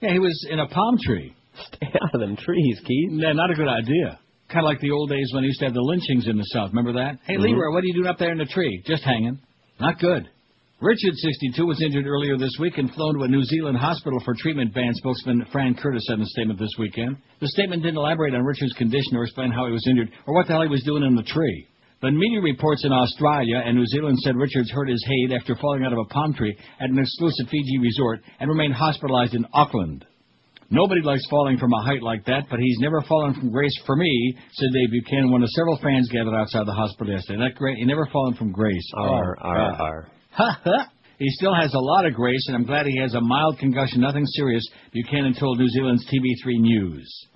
Yeah, 0.00 0.12
he 0.12 0.18
was 0.18 0.46
in 0.50 0.58
a 0.58 0.66
palm 0.66 0.98
tree. 1.06 1.32
Stay 1.68 1.86
out 2.02 2.14
of 2.14 2.20
them 2.20 2.36
trees, 2.36 2.80
Keith. 2.84 3.10
Yeah, 3.12 3.32
not 3.34 3.50
a 3.50 3.54
good 3.54 3.68
idea. 3.68 4.18
Kind 4.48 4.64
of 4.66 4.68
like 4.68 4.80
the 4.80 4.90
old 4.90 5.10
days 5.10 5.30
when 5.32 5.44
they 5.44 5.46
used 5.46 5.60
to 5.60 5.66
have 5.66 5.74
the 5.74 5.80
lynchings 5.80 6.26
in 6.26 6.36
the 6.36 6.44
South. 6.44 6.70
Remember 6.70 6.94
that? 6.94 7.18
Hey, 7.24 7.36
Mhm. 7.36 7.42
Leroy, 7.42 7.72
what 7.72 7.84
are 7.84 7.86
you 7.86 7.94
doing 7.94 8.08
up 8.08 8.18
there 8.18 8.32
in 8.32 8.38
the 8.38 8.46
tree? 8.46 8.82
Just 8.84 9.04
hanging. 9.04 9.38
Not 9.78 9.98
good. 10.00 10.28
Richard, 10.82 11.14
62, 11.14 11.64
was 11.64 11.80
injured 11.80 12.08
earlier 12.08 12.36
this 12.36 12.56
week 12.58 12.76
and 12.76 12.92
flown 12.92 13.14
to 13.14 13.22
a 13.22 13.28
New 13.28 13.44
Zealand 13.44 13.78
hospital 13.78 14.18
for 14.24 14.34
treatment, 14.34 14.74
band 14.74 14.96
spokesman 14.96 15.46
Fran 15.52 15.76
Curtis 15.76 16.02
said 16.08 16.16
in 16.16 16.22
a 16.22 16.26
statement 16.26 16.58
this 16.58 16.74
weekend. 16.76 17.18
The 17.40 17.46
statement 17.46 17.84
didn't 17.84 17.98
elaborate 17.98 18.34
on 18.34 18.42
Richard's 18.42 18.72
condition 18.72 19.14
or 19.16 19.22
explain 19.22 19.52
how 19.52 19.66
he 19.66 19.70
was 19.72 19.86
injured 19.88 20.10
or 20.26 20.34
what 20.34 20.48
the 20.48 20.54
hell 20.54 20.62
he 20.62 20.68
was 20.68 20.82
doing 20.82 21.04
in 21.04 21.14
the 21.14 21.22
tree. 21.22 21.68
But 22.00 22.14
media 22.14 22.40
reports 22.40 22.84
in 22.84 22.90
Australia 22.90 23.62
and 23.64 23.76
New 23.76 23.86
Zealand 23.86 24.18
said 24.24 24.34
Richards 24.34 24.72
hurt 24.72 24.88
his 24.88 25.06
head 25.06 25.38
after 25.38 25.54
falling 25.54 25.84
out 25.84 25.92
of 25.92 26.00
a 26.00 26.12
palm 26.12 26.34
tree 26.34 26.56
at 26.80 26.90
an 26.90 26.98
exclusive 26.98 27.46
Fiji 27.48 27.78
resort 27.78 28.18
and 28.40 28.50
remained 28.50 28.74
hospitalized 28.74 29.34
in 29.34 29.46
Auckland. 29.54 30.04
Nobody 30.68 31.00
likes 31.00 31.22
falling 31.30 31.58
from 31.58 31.72
a 31.74 31.82
height 31.84 32.02
like 32.02 32.24
that, 32.24 32.46
but 32.50 32.58
he's 32.58 32.78
never 32.80 33.02
fallen 33.02 33.34
from 33.34 33.52
grace 33.52 33.78
for 33.86 33.94
me, 33.94 34.36
said 34.50 34.70
Dave 34.74 34.90
Buchanan, 34.90 35.30
one 35.30 35.44
of 35.44 35.48
several 35.50 35.78
fans 35.80 36.08
gathered 36.10 36.34
outside 36.34 36.66
the 36.66 36.72
hospital 36.72 37.12
yesterday. 37.12 37.38
That 37.38 37.54
great, 37.54 37.76
he 37.76 37.84
never 37.84 38.08
fallen 38.12 38.34
from 38.34 38.50
grace. 38.50 38.90
R, 38.96 39.36
Oh, 39.38 39.46
R, 39.46 39.70
God. 39.70 39.80
R. 39.80 40.08
He 41.18 41.28
still 41.30 41.54
has 41.54 41.72
a 41.72 41.78
lot 41.78 42.04
of 42.04 42.14
grace, 42.14 42.46
and 42.48 42.56
I'm 42.56 42.64
glad 42.64 42.84
he 42.86 42.98
has 42.98 43.14
a 43.14 43.20
mild 43.20 43.56
concussion, 43.60 44.00
nothing 44.00 44.26
serious, 44.26 44.66
Buchanan 44.92 45.34
told 45.38 45.56
New 45.56 45.68
Zealand's 45.68 46.04
TV3 46.06 46.58
News. 46.58 47.26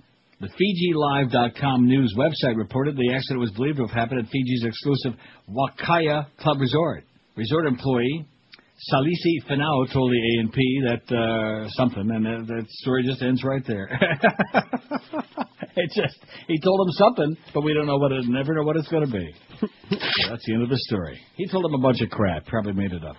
The 0.41 0.49
FijiLive.com 0.49 1.87
news 1.87 2.13
website 2.17 2.57
reported 2.57 2.97
the 2.97 3.13
accident 3.13 3.39
was 3.39 3.51
believed 3.51 3.77
to 3.77 3.87
have 3.87 3.95
happened 3.95 4.19
at 4.19 4.25
Fiji's 4.25 4.65
exclusive 4.65 5.13
Wakaya 5.49 6.27
Club 6.37 6.59
Resort. 6.59 7.05
Resort 7.37 7.65
employee 7.65 8.27
Salisi 8.77 9.41
Finau 9.49 9.91
told 9.91 10.11
the 10.11 10.39
A&P 10.39 10.81
that 10.85 11.15
uh, 11.15 11.67
something, 11.71 12.11
and 12.11 12.25
that, 12.25 12.45
that 12.47 12.69
story 12.69 13.03
just 13.03 13.23
ends 13.23 13.43
right 13.43 13.63
there. 13.65 13.89
it 15.75 15.91
just 15.95 16.15
he 16.47 16.59
told 16.59 16.87
him 16.87 16.91
something, 16.91 17.37
but 17.55 17.61
we 17.61 17.73
don't 17.73 17.87
know 17.87 17.97
what 17.97 18.11
it, 18.11 18.25
never 18.27 18.53
know 18.53 18.61
what 18.61 18.75
it's 18.77 18.87
going 18.89 19.03
to 19.03 19.11
be. 19.11 19.33
So 19.59 19.67
that's 20.29 20.45
the 20.45 20.53
end 20.53 20.61
of 20.61 20.69
the 20.69 20.77
story. 20.77 21.19
He 21.37 21.47
told 21.47 21.65
him 21.65 21.73
a 21.73 21.79
bunch 21.79 22.01
of 22.01 22.11
crap, 22.11 22.45
probably 22.45 22.73
made 22.73 22.91
it 22.91 23.03
up. 23.03 23.15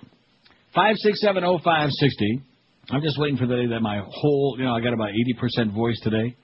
Five 0.74 0.94
six 0.98 1.20
seven 1.20 1.43
oh 1.43 1.59
five 1.64 1.90
sixty. 1.90 2.40
I'm 2.90 3.02
just 3.02 3.18
waiting 3.18 3.36
for 3.36 3.47
the 3.47 3.56
day 3.56 3.66
that 3.66 3.80
my 3.80 4.01
whole, 4.06 4.55
you 4.59 4.64
know, 4.64 4.76
I 4.76 4.80
got 4.80 4.93
about 4.93 5.10
eighty 5.10 5.35
percent 5.40 5.72
voice 5.72 5.98
today. 6.05 6.36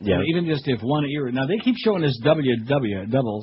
Yeah. 0.00 0.14
And 0.14 0.24
even 0.28 0.46
just 0.46 0.62
if 0.66 0.80
one 0.80 1.04
ear. 1.06 1.30
Now 1.32 1.46
they 1.46 1.58
keep 1.58 1.74
showing 1.84 2.02
this 2.02 2.18
WW 2.24 3.10
double. 3.10 3.42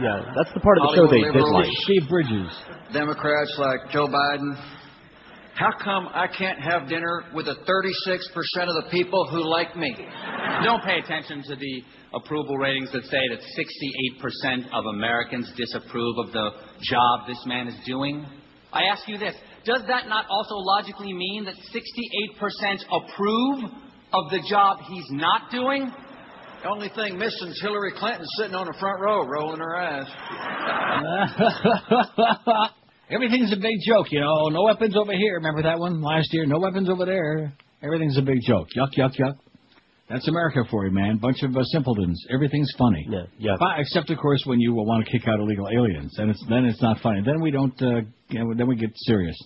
Yeah, 0.00 0.32
that's 0.36 0.52
the 0.54 0.60
part 0.60 0.78
of 0.78 0.84
the 0.86 0.94
show 0.94 1.06
they 1.10 1.20
Hollywood 1.20 1.66
dislike. 1.66 1.66
Steve 1.82 2.08
Bridges. 2.08 2.50
Democrats 2.92 3.54
like 3.58 3.90
Joe 3.90 4.06
Biden. 4.06 4.54
How 5.54 5.72
come 5.82 6.08
I 6.14 6.26
can't 6.26 6.58
have 6.62 6.88
dinner 6.88 7.24
with 7.34 7.46
the 7.46 7.54
36% 7.54 8.68
of 8.68 8.84
the 8.84 8.88
people 8.90 9.26
who 9.30 9.44
like 9.44 9.76
me? 9.76 9.94
Don't 10.64 10.82
pay 10.84 10.98
attention 10.98 11.42
to 11.42 11.56
the 11.56 11.82
approval 12.14 12.56
ratings 12.56 12.90
that 12.92 13.04
say 13.04 13.20
that 13.28 13.40
68% 14.54 14.72
of 14.72 14.86
Americans 14.94 15.52
disapprove 15.56 16.16
of 16.18 16.32
the 16.32 16.50
job 16.82 17.26
this 17.26 17.42
man 17.46 17.68
is 17.68 17.74
doing. 17.84 18.24
I 18.72 18.84
ask 18.84 19.06
you 19.08 19.18
this 19.18 19.34
does 19.64 19.82
that 19.88 20.08
not 20.08 20.24
also 20.30 20.54
logically 20.54 21.12
mean 21.12 21.44
that 21.44 21.54
68% 21.54 22.84
approve 22.90 23.70
of 24.12 24.30
the 24.30 24.40
job 24.48 24.78
he's 24.88 25.06
not 25.10 25.50
doing? 25.50 25.90
The 26.62 26.68
only 26.68 26.90
thing 26.94 27.18
missing 27.18 27.48
is 27.48 27.60
Hillary 27.62 27.92
Clinton 27.96 28.26
sitting 28.36 28.54
on 28.54 28.66
the 28.66 28.74
front 28.78 29.00
row 29.00 29.26
rolling 29.26 29.58
her 29.60 29.76
eyes. 29.76 30.06
Everything's 33.10 33.52
a 33.52 33.56
big 33.56 33.76
joke, 33.86 34.06
you 34.10 34.20
know. 34.20 34.48
No 34.48 34.62
weapons 34.64 34.96
over 34.96 35.12
here. 35.12 35.34
Remember 35.34 35.62
that 35.62 35.78
one 35.78 36.00
last 36.02 36.28
year? 36.32 36.46
No 36.46 36.58
weapons 36.60 36.88
over 36.90 37.04
there. 37.06 37.52
Everything's 37.82 38.18
a 38.18 38.22
big 38.22 38.38
joke. 38.46 38.68
Yuck, 38.76 38.90
yuck, 38.96 39.16
yuck. 39.18 39.34
That's 40.08 40.26
America 40.28 40.60
for 40.70 40.84
you, 40.84 40.90
man. 40.92 41.18
Bunch 41.18 41.42
of 41.42 41.56
uh, 41.56 41.62
simpletons. 41.64 42.20
Everything's 42.34 42.70
funny. 42.76 43.06
Yeah, 43.08 43.22
yeah. 43.38 43.56
Fi- 43.58 43.80
Except, 43.80 44.10
of 44.10 44.18
course, 44.18 44.42
when 44.44 44.60
you 44.60 44.72
uh, 44.72 44.82
want 44.82 45.06
to 45.06 45.10
kick 45.10 45.26
out 45.28 45.38
illegal 45.40 45.68
aliens, 45.72 46.12
then 46.18 46.28
it's 46.30 46.44
then 46.48 46.64
it's 46.64 46.82
not 46.82 46.98
funny. 47.00 47.22
Then 47.24 47.40
we 47.40 47.50
don't. 47.52 47.80
Uh, 47.80 48.00
you 48.28 48.40
know, 48.40 48.52
then 48.56 48.66
we 48.66 48.74
get 48.76 48.90
serious. 48.94 49.36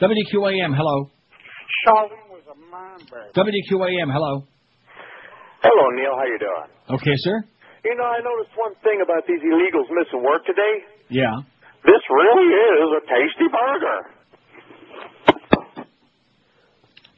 WQAM, 0.00 0.74
hello. 0.76 1.10
Charlene 1.86 2.23
WQAM, 2.74 4.10
hello. 4.10 4.46
Hello, 5.62 5.84
Neil. 5.94 6.14
How 6.18 6.26
you 6.26 6.38
doing? 6.38 6.68
Okay, 6.90 7.14
sir. 7.22 7.36
You 7.84 7.94
know, 7.94 8.04
I 8.04 8.18
noticed 8.18 8.50
one 8.56 8.74
thing 8.82 8.98
about 9.02 9.22
these 9.28 9.40
illegals 9.46 9.86
missing 9.94 10.22
work 10.24 10.44
today. 10.46 10.74
Yeah. 11.10 11.34
This 11.84 12.02
really 12.10 12.48
is 12.50 12.88
a 12.98 13.02
tasty 13.06 13.46
burger. 13.52 13.98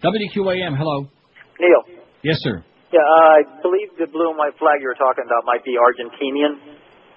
WQAM, 0.05 0.77
hello. 0.77 1.09
Neil. 1.61 1.83
Yes, 2.23 2.37
sir. 2.41 2.65
Yeah, 2.93 3.01
uh, 3.01 3.41
I 3.41 3.43
believe 3.63 3.89
the 3.99 4.07
blue 4.07 4.29
and 4.31 4.39
white 4.39 4.59
flag 4.59 4.79
you 4.81 4.89
were 4.89 4.99
talking 5.01 5.25
about 5.25 5.45
might 5.45 5.65
be 5.65 5.75
Argentinian. 5.81 6.61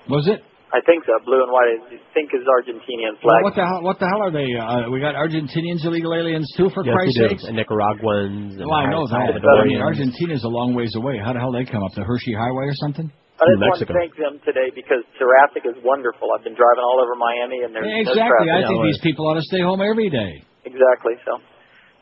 Was 0.09 0.27
it? 0.27 0.41
I 0.69 0.81
think 0.85 1.01
so. 1.05 1.17
Blue 1.25 1.41
and 1.41 1.49
white, 1.49 1.81
I 1.81 1.97
think 2.13 2.29
is 2.29 2.45
Argentinian 2.45 3.17
Well, 3.25 3.33
flag. 3.33 3.41
what 3.41 3.55
the 3.57 3.65
hell? 3.65 3.81
What 3.81 3.97
the 3.97 4.05
hell 4.05 4.21
are 4.21 4.29
they? 4.29 4.53
Uh, 4.53 4.89
we 4.93 5.01
got 5.01 5.17
Argentinians 5.17 5.81
illegal 5.81 6.13
aliens 6.13 6.45
too, 6.53 6.69
for 6.69 6.85
yes, 6.85 6.93
Christ's 6.93 7.17
we 7.17 7.25
do. 7.25 7.29
sakes. 7.33 7.43
And 7.49 7.57
Nicaraguans. 7.57 8.53
And 8.61 8.69
Well, 8.69 8.77
I 8.77 8.85
know 8.89 9.07
that. 9.09 9.33
But 9.33 9.41
I 9.41 9.65
mean, 9.65 9.81
Salvadorians. 9.81 9.89
Argentina's 9.89 10.43
a 10.45 10.51
long 10.53 10.77
ways 10.77 10.93
away. 10.93 11.17
How 11.17 11.33
the 11.33 11.41
hell 11.41 11.51
they 11.51 11.65
come 11.65 11.81
up? 11.81 11.91
The 11.97 12.05
Hershey 12.05 12.33
Highway 12.37 12.69
or 12.69 12.77
something? 12.85 13.09
I 13.39 13.47
just 13.49 13.61
want 13.65 13.79
to 13.81 13.93
thank 13.95 14.13
them 14.19 14.35
today 14.45 14.67
because 14.75 15.01
traffic 15.17 15.63
is 15.65 15.73
wonderful. 15.81 16.27
I've 16.37 16.43
been 16.43 16.59
driving 16.59 16.83
all 16.83 16.99
over 17.01 17.15
Miami 17.15 17.63
and 17.65 17.71
there's 17.73 17.87
Yeah, 17.87 18.03
no 18.05 18.11
exactly. 18.13 18.45
traffic. 18.51 18.65
I 18.65 18.67
think 18.67 18.83
these 18.83 18.99
people 19.01 19.25
ought 19.31 19.39
to 19.39 19.47
stay 19.47 19.63
home 19.63 19.79
every 19.81 20.11
day. 20.11 20.43
Exactly. 20.67 21.15
So, 21.25 21.39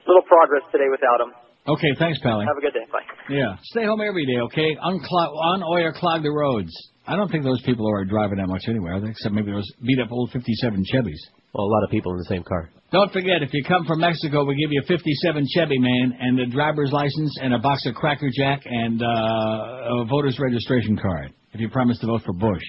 little 0.09 0.25
progress 0.27 0.65
today 0.73 0.89
without 0.89 1.21
them. 1.23 1.31
Okay, 1.67 1.93
thanks, 1.99 2.17
Pally. 2.25 2.43
Have 2.47 2.57
a 2.57 2.61
good 2.63 2.73
day. 2.73 2.83
Bye. 2.91 3.03
Yeah, 3.29 3.53
stay 3.69 3.85
home 3.85 4.01
every 4.01 4.25
day, 4.25 4.39
okay? 4.49 4.75
Unclog, 4.81 5.29
un-oil 5.55 5.91
clog 5.93 6.23
the 6.23 6.31
roads. 6.31 6.73
I 7.07 7.15
don't 7.15 7.31
think 7.31 7.45
those 7.45 7.61
people 7.61 7.89
are 7.89 8.03
driving 8.03 8.37
that 8.37 8.47
much 8.47 8.63
anyway, 8.67 8.91
are 8.91 8.99
they? 8.99 9.09
Except 9.09 9.33
maybe 9.33 9.51
those 9.51 9.69
beat 9.81 9.99
up 9.99 10.11
old 10.11 10.29
57 10.31 10.83
Chevys. 10.93 11.15
Well, 11.53 11.65
a 11.65 11.71
lot 11.71 11.83
of 11.85 11.89
people 11.89 12.11
in 12.11 12.17
the 12.17 12.25
same 12.25 12.43
car. 12.43 12.69
Don't 12.91 13.11
forget, 13.13 13.41
if 13.41 13.49
you 13.53 13.63
come 13.63 13.85
from 13.85 14.01
Mexico, 14.01 14.43
we 14.43 14.55
give 14.55 14.71
you 14.71 14.81
a 14.83 14.87
57 14.87 15.45
Chevy, 15.55 15.79
man, 15.79 16.13
and 16.19 16.39
a 16.39 16.47
driver's 16.47 16.91
license 16.91 17.37
and 17.41 17.53
a 17.53 17.59
box 17.59 17.85
of 17.85 17.95
Cracker 17.95 18.29
Jack 18.37 18.63
and 18.65 19.01
uh, 19.01 19.05
a 19.05 20.05
voter's 20.09 20.37
registration 20.39 20.97
card 20.97 21.33
if 21.53 21.61
you 21.61 21.69
promise 21.69 21.97
to 21.99 22.07
vote 22.07 22.21
for 22.25 22.33
Bush. 22.33 22.63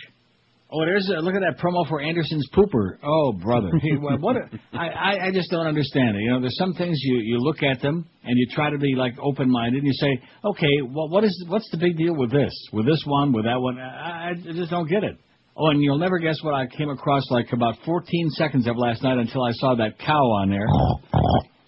Oh, 0.70 0.85
there's 0.85 1.09
a, 1.09 1.20
look 1.23 1.35
at 1.35 1.40
that 1.40 1.59
promo 1.59 1.89
for 1.89 2.03
Anderson's 2.03 2.47
pooper. 2.55 2.99
Oh, 3.03 3.32
brother, 3.32 3.70
he, 3.81 3.97
what 3.97 4.20
what 4.20 4.36
a, 4.36 4.51
I, 4.73 4.89
I 4.89 5.27
I 5.27 5.32
just 5.32 5.51
don't 5.51 5.66
understand 5.66 6.16
it. 6.16 6.20
You 6.20 6.32
know, 6.32 6.40
there's 6.40 6.59
some 6.59 6.74
things 6.74 6.99
you 7.01 7.19
you 7.19 7.39
look 7.39 7.62
at 7.62 7.81
them 7.81 8.07
and 8.23 8.36
you 8.36 8.47
try 8.55 8.69
to 8.70 8.78
be 8.78 8.95
like 8.95 9.15
open 9.23 9.51
minded 9.51 9.82
and 9.82 9.86
you 9.86 9.95
say, 9.95 10.23
okay, 10.45 10.82
well, 10.82 11.09
what 11.09 11.24
is 11.24 11.45
what's 11.49 11.70
the 11.70 11.78
big 11.78 11.97
deal 11.97 12.15
with 12.15 12.31
this, 12.31 12.53
with 12.73 12.86
this 12.86 13.03
one, 13.07 13.32
with 13.32 13.47
that 13.47 13.59
one? 13.59 13.78
I, 13.78 14.31
I 14.31 14.53
just 14.53 14.70
don't 14.70 14.89
get 14.89 15.05
it. 15.05 15.16
Oh, 15.59 15.70
and 15.70 15.82
you'll 15.82 15.99
never 15.99 16.19
guess 16.19 16.39
what 16.43 16.55
I 16.55 16.66
came 16.69 16.89
across 16.89 17.24
like 17.31 17.53
about 17.53 17.74
14 17.85 18.31
seconds 18.36 18.69
of 18.69 18.77
last 18.77 19.03
night 19.03 19.19
until 19.19 19.43
I 19.43 19.51
saw 19.55 19.74
that 19.74 19.99
cow 19.99 20.12
on 20.15 20.51
there. 20.51 20.66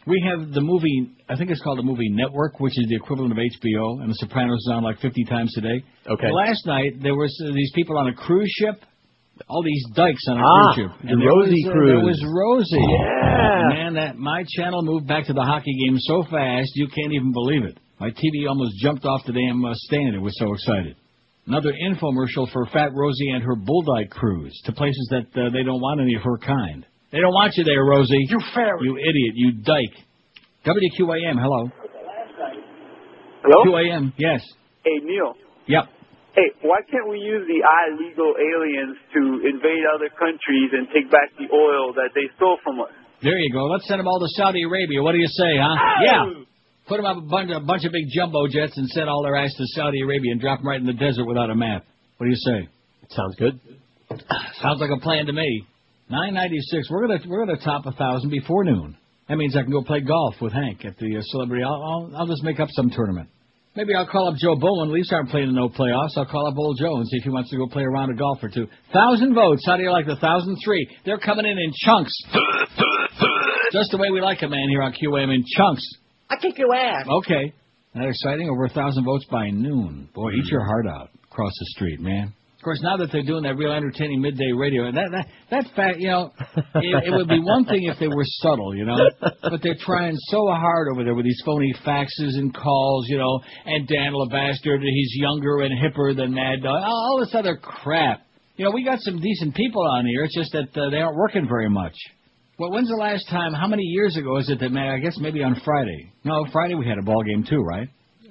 We 0.06 0.22
have 0.30 0.52
the 0.52 0.60
movie, 0.60 1.10
I 1.28 1.36
think 1.36 1.50
it's 1.50 1.60
called 1.60 1.78
the 1.78 1.82
movie 1.82 2.08
Network, 2.08 2.60
which 2.60 2.78
is 2.78 2.86
the 2.88 2.96
equivalent 2.96 3.32
of 3.32 3.38
HBO, 3.38 4.00
and 4.00 4.08
The 4.08 4.14
Sopranos 4.14 4.58
is 4.58 4.70
on 4.72 4.84
like 4.84 5.00
50 5.00 5.24
times 5.24 5.52
a 5.58 5.60
day. 5.60 5.84
Okay. 6.06 6.30
Last 6.30 6.66
night 6.66 7.02
there 7.02 7.16
was 7.16 7.36
uh, 7.44 7.52
these 7.52 7.72
people 7.74 7.98
on 7.98 8.08
a 8.08 8.14
cruise 8.14 8.50
ship, 8.60 8.80
all 9.48 9.62
these 9.62 9.84
dykes 9.94 10.22
on 10.28 10.38
a 10.38 10.42
Ah, 10.44 10.72
cruise 10.74 10.76
ship. 10.90 11.00
the 11.02 11.08
And 11.12 11.20
there 11.22 11.28
Rosie 11.28 11.50
was, 11.64 11.66
uh, 11.66 11.72
cruise. 11.72 11.90
There 11.90 12.04
was 12.04 12.24
Rosie. 12.26 12.86
Yeah. 12.90 13.68
Man, 13.68 13.94
that 13.94 14.16
my 14.18 14.44
channel 14.56 14.82
moved 14.82 15.06
back 15.06 15.26
to 15.26 15.32
the 15.32 15.42
hockey 15.42 15.74
game 15.86 15.96
so 15.98 16.22
fast 16.30 16.70
you 16.74 16.88
can't 16.88 17.12
even 17.12 17.32
believe 17.32 17.64
it. 17.64 17.78
My 17.98 18.10
TV 18.10 18.48
almost 18.48 18.76
jumped 18.80 19.04
off 19.04 19.24
the 19.26 19.32
damn 19.32 19.64
uh, 19.64 19.72
stand. 19.74 20.14
It 20.14 20.20
was 20.20 20.36
so 20.38 20.52
excited. 20.54 20.96
Another 21.46 21.72
infomercial 21.72 22.50
for 22.52 22.66
Fat 22.66 22.90
Rosie 22.94 23.30
and 23.30 23.42
her 23.42 23.56
Bulldog 23.56 24.10
cruise 24.10 24.58
to 24.66 24.72
places 24.72 25.08
that 25.10 25.26
uh, 25.34 25.50
they 25.50 25.62
don't 25.64 25.80
want 25.80 26.00
any 26.00 26.14
of 26.14 26.22
her 26.22 26.38
kind. 26.38 26.86
They 27.12 27.18
don't 27.18 27.32
want 27.34 27.54
you 27.56 27.64
there, 27.64 27.84
Rosie. 27.84 28.24
You 28.28 28.38
fairy. 28.54 28.78
You 28.82 28.96
idiot. 28.96 29.34
You 29.34 29.52
dyke. 29.62 29.96
WQAM, 30.64 31.40
hello. 31.40 31.70
Hello? 33.42 33.64
QAM, 33.64 34.12
yes. 34.18 34.42
Hey, 34.84 34.98
Neil. 35.02 35.34
Yep. 35.66 35.84
Hey, 36.34 36.54
why 36.62 36.78
can't 36.86 37.08
we 37.10 37.18
use 37.18 37.42
the 37.50 37.58
illegal 37.58 38.32
aliens 38.38 38.96
to 39.14 39.20
invade 39.50 39.82
other 39.90 40.10
countries 40.14 40.70
and 40.72 40.86
take 40.94 41.10
back 41.10 41.34
the 41.34 41.50
oil 41.50 41.92
that 41.98 42.14
they 42.14 42.30
stole 42.36 42.58
from 42.62 42.80
us? 42.80 42.94
There 43.22 43.36
you 43.36 43.52
go. 43.52 43.66
Let's 43.66 43.86
send 43.88 44.00
them 44.00 44.06
all 44.06 44.20
to 44.20 44.30
Saudi 44.38 44.62
Arabia. 44.62 45.02
What 45.02 45.12
do 45.12 45.18
you 45.18 45.28
say, 45.28 45.58
huh? 45.58 45.76
Yeah. 46.06 46.44
Put 46.86 46.96
them 46.96 47.06
up 47.06 47.18
a 47.18 47.26
bunch, 47.26 47.50
a 47.50 47.60
bunch 47.60 47.84
of 47.84 47.92
big 47.92 48.06
jumbo 48.14 48.46
jets 48.48 48.76
and 48.78 48.88
send 48.88 49.08
all 49.08 49.22
their 49.22 49.36
ass 49.36 49.52
to 49.54 49.64
Saudi 49.74 50.00
Arabia 50.00 50.32
and 50.32 50.40
drop 50.40 50.60
them 50.60 50.68
right 50.68 50.80
in 50.80 50.86
the 50.86 50.94
desert 50.94 51.26
without 51.26 51.50
a 51.50 51.54
map. 51.54 51.84
What 52.16 52.26
do 52.26 52.30
you 52.30 52.38
say? 52.38 52.68
Sounds 53.10 53.36
good. 53.36 53.60
Sounds 54.62 54.80
like 54.80 54.90
a 54.90 55.00
plan 55.00 55.26
to 55.26 55.32
me. 55.32 55.66
Nine 56.08 56.34
ninety 56.34 56.58
six. 56.60 56.90
We're 56.90 57.06
gonna 57.06 57.20
we're 57.28 57.46
gonna 57.46 57.62
top 57.62 57.86
a 57.86 57.92
thousand 57.92 58.30
before 58.30 58.64
noon. 58.64 58.96
That 59.28 59.36
means 59.36 59.56
I 59.56 59.62
can 59.62 59.70
go 59.70 59.82
play 59.82 60.00
golf 60.00 60.34
with 60.40 60.52
Hank 60.52 60.84
at 60.84 60.98
the 60.98 61.16
uh, 61.16 61.20
celebrity. 61.22 61.62
I'll, 61.62 61.80
I'll 61.80 62.16
I'll 62.16 62.26
just 62.26 62.42
make 62.42 62.58
up 62.58 62.68
some 62.72 62.90
tournament. 62.90 63.28
Maybe 63.76 63.94
I'll 63.94 64.06
call 64.06 64.28
up 64.28 64.34
Joe 64.36 64.56
Bowen. 64.56 64.92
Leafs 64.92 65.12
aren't 65.12 65.30
playing 65.30 65.48
in 65.50 65.54
no 65.54 65.68
playoffs. 65.68 66.16
I'll 66.16 66.26
call 66.26 66.48
up 66.48 66.58
old 66.58 66.76
Joe 66.78 66.96
and 66.96 67.06
see 67.06 67.18
if 67.18 67.24
he 67.24 67.30
wants 67.30 67.50
to 67.50 67.56
go 67.56 67.68
play 67.68 67.84
a 67.84 67.88
round 67.88 68.10
of 68.10 68.18
golf 68.18 68.42
or 68.42 68.48
two. 68.48 68.66
Thousand 68.92 69.34
votes. 69.34 69.62
How 69.64 69.76
do 69.76 69.84
you 69.84 69.92
like 69.92 70.06
the 70.06 70.16
thousand 70.16 70.56
three? 70.64 70.88
They're 71.04 71.18
coming 71.18 71.46
in 71.46 71.56
in 71.56 71.72
chunks. 71.84 72.12
Just 73.72 73.92
the 73.92 73.98
way 73.98 74.10
we 74.10 74.20
like 74.20 74.42
a 74.42 74.48
man 74.48 74.68
here 74.68 74.82
on 74.82 74.92
QAM 74.92 75.32
in 75.32 75.44
chunks. 75.56 75.86
I 76.28 76.36
kick 76.36 76.58
your 76.58 76.74
ass. 76.74 77.06
Okay. 77.08 77.52
That 77.94 78.08
exciting? 78.08 78.48
Over 78.48 78.64
a 78.64 78.68
thousand 78.70 79.04
votes 79.04 79.24
by 79.30 79.50
noon. 79.50 80.08
Boy, 80.14 80.32
eat 80.32 80.50
your 80.50 80.64
heart 80.64 80.86
out 80.88 81.10
across 81.30 81.52
the 81.58 81.66
street, 81.76 82.00
man. 82.00 82.34
Of 82.60 82.64
course, 82.64 82.82
now 82.82 82.98
that 82.98 83.08
they're 83.10 83.22
doing 83.24 83.44
that 83.44 83.56
real 83.56 83.72
entertaining 83.72 84.20
midday 84.20 84.52
radio, 84.52 84.84
and 84.84 84.94
that 84.94 85.08
that 85.12 85.26
that 85.50 85.64
fact, 85.74 85.98
you 85.98 86.08
know, 86.08 86.30
it, 86.74 87.08
it 87.08 87.10
would 87.10 87.26
be 87.26 87.40
one 87.40 87.64
thing 87.64 87.84
if 87.84 87.98
they 87.98 88.06
were 88.06 88.22
subtle, 88.44 88.76
you 88.76 88.84
know, 88.84 88.98
but 89.40 89.62
they're 89.62 89.80
trying 89.80 90.14
so 90.28 90.46
hard 90.46 90.88
over 90.92 91.02
there 91.02 91.14
with 91.14 91.24
these 91.24 91.40
phony 91.46 91.72
faxes 91.86 92.36
and 92.36 92.54
calls, 92.54 93.06
you 93.08 93.16
know, 93.16 93.40
and 93.64 93.88
Dan 93.88 94.12
LeBastard, 94.12 94.82
he's 94.82 95.12
younger 95.14 95.60
and 95.60 95.72
hipper 95.72 96.14
than 96.14 96.34
Mad 96.34 96.62
Dog, 96.62 96.82
all 96.84 97.12
all 97.12 97.20
this 97.20 97.34
other 97.34 97.56
crap. 97.56 98.26
You 98.56 98.66
know, 98.66 98.72
we 98.72 98.84
got 98.84 98.98
some 99.00 99.22
decent 99.22 99.54
people 99.54 99.80
on 99.80 100.04
here. 100.04 100.24
It's 100.24 100.36
just 100.36 100.52
that 100.52 100.78
uh, 100.78 100.90
they 100.90 100.98
aren't 100.98 101.16
working 101.16 101.48
very 101.48 101.70
much. 101.70 101.94
Well, 102.58 102.72
when's 102.72 102.90
the 102.90 102.96
last 102.96 103.26
time? 103.30 103.54
How 103.54 103.68
many 103.68 103.84
years 103.84 104.18
ago 104.18 104.36
is 104.36 104.50
it 104.50 104.60
that? 104.60 104.70
Man, 104.70 104.86
I 104.86 104.98
guess 104.98 105.16
maybe 105.18 105.42
on 105.42 105.58
Friday. 105.64 106.12
No, 106.24 106.44
Friday 106.52 106.74
we 106.74 106.86
had 106.86 106.98
a 106.98 107.02
ball 107.02 107.22
game 107.22 107.42
too, 107.42 107.62
right? 107.62 107.88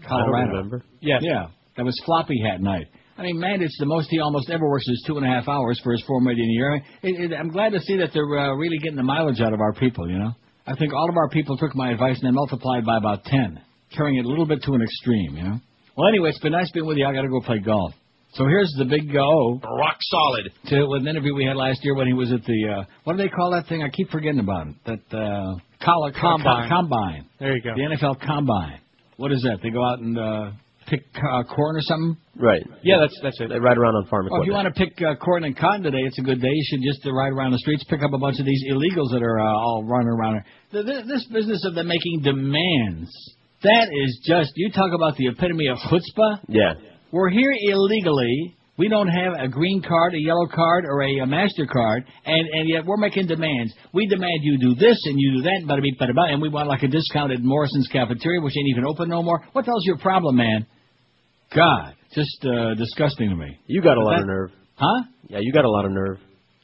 Colorado. 0.07 0.51
remember. 0.51 0.83
Yeah, 1.01 1.17
yeah. 1.19 1.47
That 1.77 1.85
was 1.85 1.99
floppy 2.05 2.39
hat 2.47 2.61
night. 2.61 2.85
I 3.19 3.23
mean, 3.23 3.37
man, 3.37 3.61
it's 3.61 3.77
the 3.77 3.85
most 3.85 4.09
he 4.09 4.19
almost 4.19 4.49
ever 4.49 4.65
works 4.69 4.87
is 4.87 5.03
two 5.05 5.17
and 5.17 5.25
a 5.25 5.29
half 5.29 5.49
hours 5.49 5.77
for 5.83 5.91
his 5.91 6.01
four 6.07 6.21
million 6.21 6.49
a 6.49 6.53
year. 6.53 6.75
It, 6.75 7.31
it, 7.31 7.35
I'm 7.35 7.49
glad 7.49 7.73
to 7.73 7.79
see 7.81 7.97
that 7.97 8.11
they're 8.13 8.39
uh, 8.39 8.55
really 8.55 8.77
getting 8.77 8.95
the 8.95 9.03
mileage 9.03 9.41
out 9.41 9.53
of 9.53 9.59
our 9.59 9.73
people. 9.73 10.09
You 10.09 10.19
know, 10.19 10.31
I 10.65 10.75
think 10.75 10.93
all 10.93 11.09
of 11.09 11.17
our 11.17 11.27
people 11.27 11.57
took 11.57 11.75
my 11.75 11.91
advice 11.91 12.17
and 12.21 12.27
they 12.27 12.33
multiplied 12.33 12.85
by 12.85 12.97
about 12.97 13.25
ten, 13.25 13.59
carrying 13.93 14.19
it 14.19 14.25
a 14.25 14.29
little 14.29 14.45
bit 14.45 14.63
to 14.63 14.73
an 14.73 14.81
extreme. 14.81 15.35
You 15.35 15.43
know. 15.43 15.59
Well, 15.97 16.07
anyway, 16.07 16.29
it's 16.29 16.39
been 16.39 16.53
nice 16.53 16.71
being 16.71 16.85
with 16.85 16.95
you. 16.95 17.05
I 17.05 17.13
got 17.13 17.23
to 17.23 17.27
go 17.27 17.41
play 17.41 17.59
golf. 17.59 17.91
So 18.35 18.45
here's 18.45 18.73
the 18.77 18.85
big 18.85 19.11
go. 19.11 19.59
Rock 19.63 19.97
solid. 19.99 20.51
To 20.67 20.85
with 20.87 21.01
an 21.01 21.09
interview 21.09 21.35
we 21.35 21.43
had 21.43 21.57
last 21.57 21.83
year 21.83 21.95
when 21.95 22.07
he 22.07 22.13
was 22.13 22.31
at 22.31 22.45
the 22.45 22.77
uh, 22.79 22.83
what 23.03 23.17
do 23.17 23.23
they 23.23 23.27
call 23.27 23.51
that 23.51 23.67
thing? 23.67 23.83
I 23.83 23.89
keep 23.89 24.11
forgetting 24.11 24.39
about 24.39 24.67
it. 24.67 24.75
That 24.85 25.17
uh, 25.17 25.57
collar 25.83 26.13
Combine. 26.13 26.69
combine. 26.69 27.25
There 27.37 27.53
you 27.53 27.61
go. 27.61 27.73
The 27.75 27.95
NFL 27.95 28.21
combine. 28.21 28.79
What 29.17 29.33
is 29.33 29.41
that? 29.41 29.57
They 29.61 29.71
go 29.71 29.83
out 29.83 29.99
and 29.99 30.17
uh, 30.17 30.51
pick 30.89 31.05
uh, 31.17 31.43
corn 31.43 31.75
or 31.77 31.81
something. 31.81 32.17
Right. 32.35 32.63
Yeah, 32.83 32.97
that's 32.99 33.17
that's 33.21 33.39
it. 33.39 33.49
They 33.49 33.59
ride 33.59 33.77
around 33.77 33.95
on 33.95 34.07
farm 34.07 34.25
equipment. 34.25 34.31
Well, 34.31 34.41
if 34.41 34.47
you 34.47 34.53
want 34.53 34.67
to 34.73 34.75
pick 34.75 34.97
uh, 35.01 35.15
corn 35.15 35.43
and 35.43 35.55
cotton 35.57 35.83
today, 35.83 36.01
it's 36.03 36.17
a 36.19 36.21
good 36.21 36.41
day. 36.41 36.49
You 36.51 36.65
should 36.69 36.81
just 36.83 37.05
uh, 37.05 37.11
ride 37.13 37.31
around 37.33 37.51
the 37.51 37.59
streets, 37.59 37.83
pick 37.89 38.01
up 38.03 38.11
a 38.13 38.17
bunch 38.17 38.39
of 38.39 38.45
these 38.45 38.63
illegals 38.71 39.11
that 39.13 39.21
are 39.21 39.39
uh, 39.39 39.45
all 39.45 39.83
running 39.85 40.09
around. 40.09 40.41
Th- 40.71 40.85
th- 40.85 41.05
This 41.05 41.25
business 41.31 41.63
of 41.65 41.75
them 41.75 41.87
making 41.87 42.21
demands, 42.23 43.09
that 43.63 43.87
is 43.91 44.21
just, 44.25 44.51
you 44.55 44.71
talk 44.71 44.91
about 44.93 45.15
the 45.17 45.27
epitome 45.27 45.67
of 45.67 45.77
chutzpah. 45.77 46.39
Yeah. 46.47 46.73
We're 47.11 47.29
here 47.29 47.53
illegally. 47.69 48.55
We 48.77 48.87
don't 48.87 49.09
have 49.09 49.33
a 49.37 49.49
green 49.49 49.81
card, 49.85 50.13
a 50.13 50.19
yellow 50.21 50.47
card, 50.47 50.85
or 50.85 51.01
a, 51.03 51.19
a 51.19 51.25
MasterCard, 51.25 51.99
and, 52.25 52.47
and 52.53 52.69
yet 52.69 52.85
we're 52.85 52.95
making 52.95 53.27
demands. 53.27 53.73
We 53.93 54.07
demand 54.07 54.39
you 54.41 54.57
do 54.57 54.73
this 54.75 54.97
and 55.05 55.15
you 55.19 55.33
do 55.37 55.41
that, 55.41 55.63
bada 55.67 55.81
beep, 55.81 55.99
bada 55.99 56.11
bada, 56.11 56.31
and 56.31 56.41
we 56.41 56.47
want 56.47 56.69
like 56.69 56.83
a 56.83 56.87
discounted 56.87 57.43
Morrison's 57.43 57.89
cafeteria, 57.91 58.39
which 58.39 58.53
ain't 58.57 58.69
even 58.69 58.85
open 58.85 59.09
no 59.09 59.21
more. 59.21 59.43
What 59.51 59.65
the 59.65 59.71
hell's 59.71 59.85
your 59.85 59.97
problem, 59.97 60.37
man? 60.37 60.65
God, 61.55 61.93
just 62.13 62.45
uh, 62.45 62.73
disgusting 62.75 63.29
to 63.29 63.35
me. 63.35 63.57
You 63.67 63.81
got 63.81 63.97
a 63.97 64.01
lot 64.03 64.15
that- 64.15 64.21
of 64.21 64.27
nerve. 64.27 64.51
Huh? 64.75 65.03
Yeah, 65.27 65.39
you 65.41 65.51
got 65.51 65.65
a 65.65 65.69
lot 65.69 65.85
of 65.85 65.91
nerve. 65.91 66.17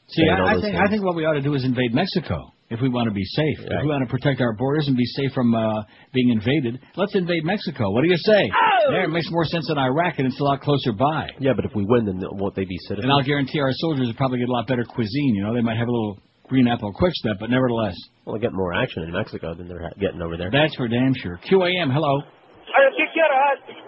See, 0.08 0.22
I, 0.28 0.40
I 0.40 0.52
think 0.54 0.62
things. 0.64 0.78
I 0.80 0.88
think 0.88 1.04
what 1.04 1.16
we 1.16 1.24
ought 1.26 1.34
to 1.34 1.42
do 1.42 1.52
is 1.54 1.64
invade 1.64 1.92
Mexico 1.92 2.38
if 2.70 2.80
we 2.80 2.88
want 2.88 3.08
to 3.08 3.14
be 3.14 3.24
safe. 3.24 3.58
If 3.60 3.82
we 3.82 3.88
want 3.88 4.06
to 4.06 4.10
protect 4.10 4.40
our 4.40 4.54
borders 4.54 4.86
and 4.88 4.96
be 4.96 5.04
safe 5.04 5.32
from 5.34 5.54
uh, 5.54 5.82
being 6.14 6.30
invaded, 6.30 6.80
let's 6.96 7.14
invade 7.14 7.44
Mexico. 7.44 7.90
What 7.90 8.02
do 8.02 8.08
you 8.08 8.16
say? 8.16 8.48
Oh! 8.50 8.92
There, 8.92 9.04
it 9.04 9.08
makes 9.10 9.28
more 9.30 9.44
sense 9.44 9.66
than 9.68 9.76
Iraq, 9.78 10.14
and 10.18 10.26
it's 10.28 10.40
a 10.40 10.44
lot 10.44 10.60
closer 10.62 10.92
by. 10.92 11.28
Yeah, 11.40 11.52
but 11.54 11.64
if 11.66 11.72
we 11.74 11.84
win, 11.86 12.06
then 12.06 12.20
won't 12.22 12.54
they 12.54 12.64
be 12.64 12.78
citizens? 12.88 13.04
And 13.04 13.12
I'll 13.12 13.22
guarantee 13.22 13.60
our 13.60 13.72
soldiers 13.72 14.06
will 14.06 14.14
probably 14.14 14.38
get 14.38 14.48
a 14.48 14.52
lot 14.52 14.66
better 14.66 14.84
cuisine. 14.84 15.34
You 15.34 15.42
know, 15.42 15.52
they 15.54 15.60
might 15.60 15.76
have 15.76 15.88
a 15.88 15.92
little 15.92 16.18
green 16.48 16.68
apple 16.68 16.92
quick 16.94 17.12
step, 17.14 17.36
but 17.40 17.50
nevertheless, 17.50 17.96
Well, 18.24 18.36
they 18.36 18.40
get 18.40 18.52
more 18.54 18.72
action 18.72 19.02
in 19.02 19.12
Mexico 19.12 19.54
than 19.54 19.66
they're 19.68 19.82
ha- 19.82 19.98
getting 20.00 20.22
over 20.22 20.36
there. 20.38 20.50
that's 20.50 20.74
for 20.76 20.86
damn 20.88 21.12
sure. 21.14 21.38
QAM, 21.50 21.92
hello. 21.92 22.22
I'll 22.22 22.94
kick 22.96 23.10
your 23.14 23.26
ass. 23.26 23.82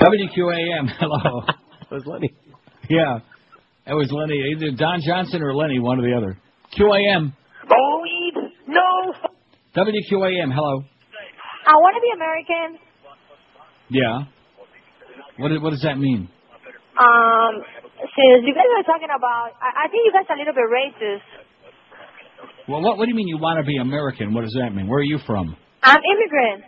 WQAM, 0.00 0.88
hello. 0.98 1.42
It 1.82 1.90
was 1.94 2.02
Lenny. 2.06 2.34
Yeah, 2.88 3.18
it 3.86 3.94
was 3.94 4.10
Lenny, 4.12 4.40
either 4.54 4.76
Don 4.76 5.00
Johnson 5.06 5.42
or 5.42 5.54
Lenny, 5.54 5.78
one 5.78 5.98
or 5.98 6.02
the 6.02 6.16
other. 6.16 6.38
QAM, 6.78 7.32
No 7.68 8.00
weed, 8.02 8.34
no. 8.68 9.12
WQAM, 9.76 10.52
hello. 10.54 10.82
I 11.66 11.72
want 11.74 11.96
to 11.96 12.00
be 12.02 12.12
American. 12.14 12.78
Yeah. 13.90 14.24
What 15.38 15.50
what 15.62 15.70
does 15.70 15.82
that 15.82 15.98
mean? 15.98 16.28
Um, 16.98 17.52
since 17.98 18.44
you 18.46 18.54
guys 18.54 18.64
are 18.78 18.84
talking 18.84 19.08
about, 19.14 19.50
I, 19.60 19.84
I 19.84 19.88
think 19.90 20.02
you 20.06 20.12
guys 20.12 20.24
are 20.28 20.36
a 20.36 20.38
little 20.38 20.54
bit 20.54 20.64
racist. 20.70 21.26
Well, 22.68 22.82
what 22.82 22.98
what 22.98 23.04
do 23.04 23.10
you 23.10 23.16
mean 23.16 23.28
you 23.28 23.38
want 23.38 23.58
to 23.58 23.66
be 23.66 23.76
American? 23.78 24.32
What 24.34 24.42
does 24.42 24.54
that 24.60 24.70
mean? 24.74 24.86
Where 24.88 25.00
are 25.00 25.04
you 25.04 25.18
from? 25.26 25.56
I'm 25.82 26.00
immigrant. 26.00 26.64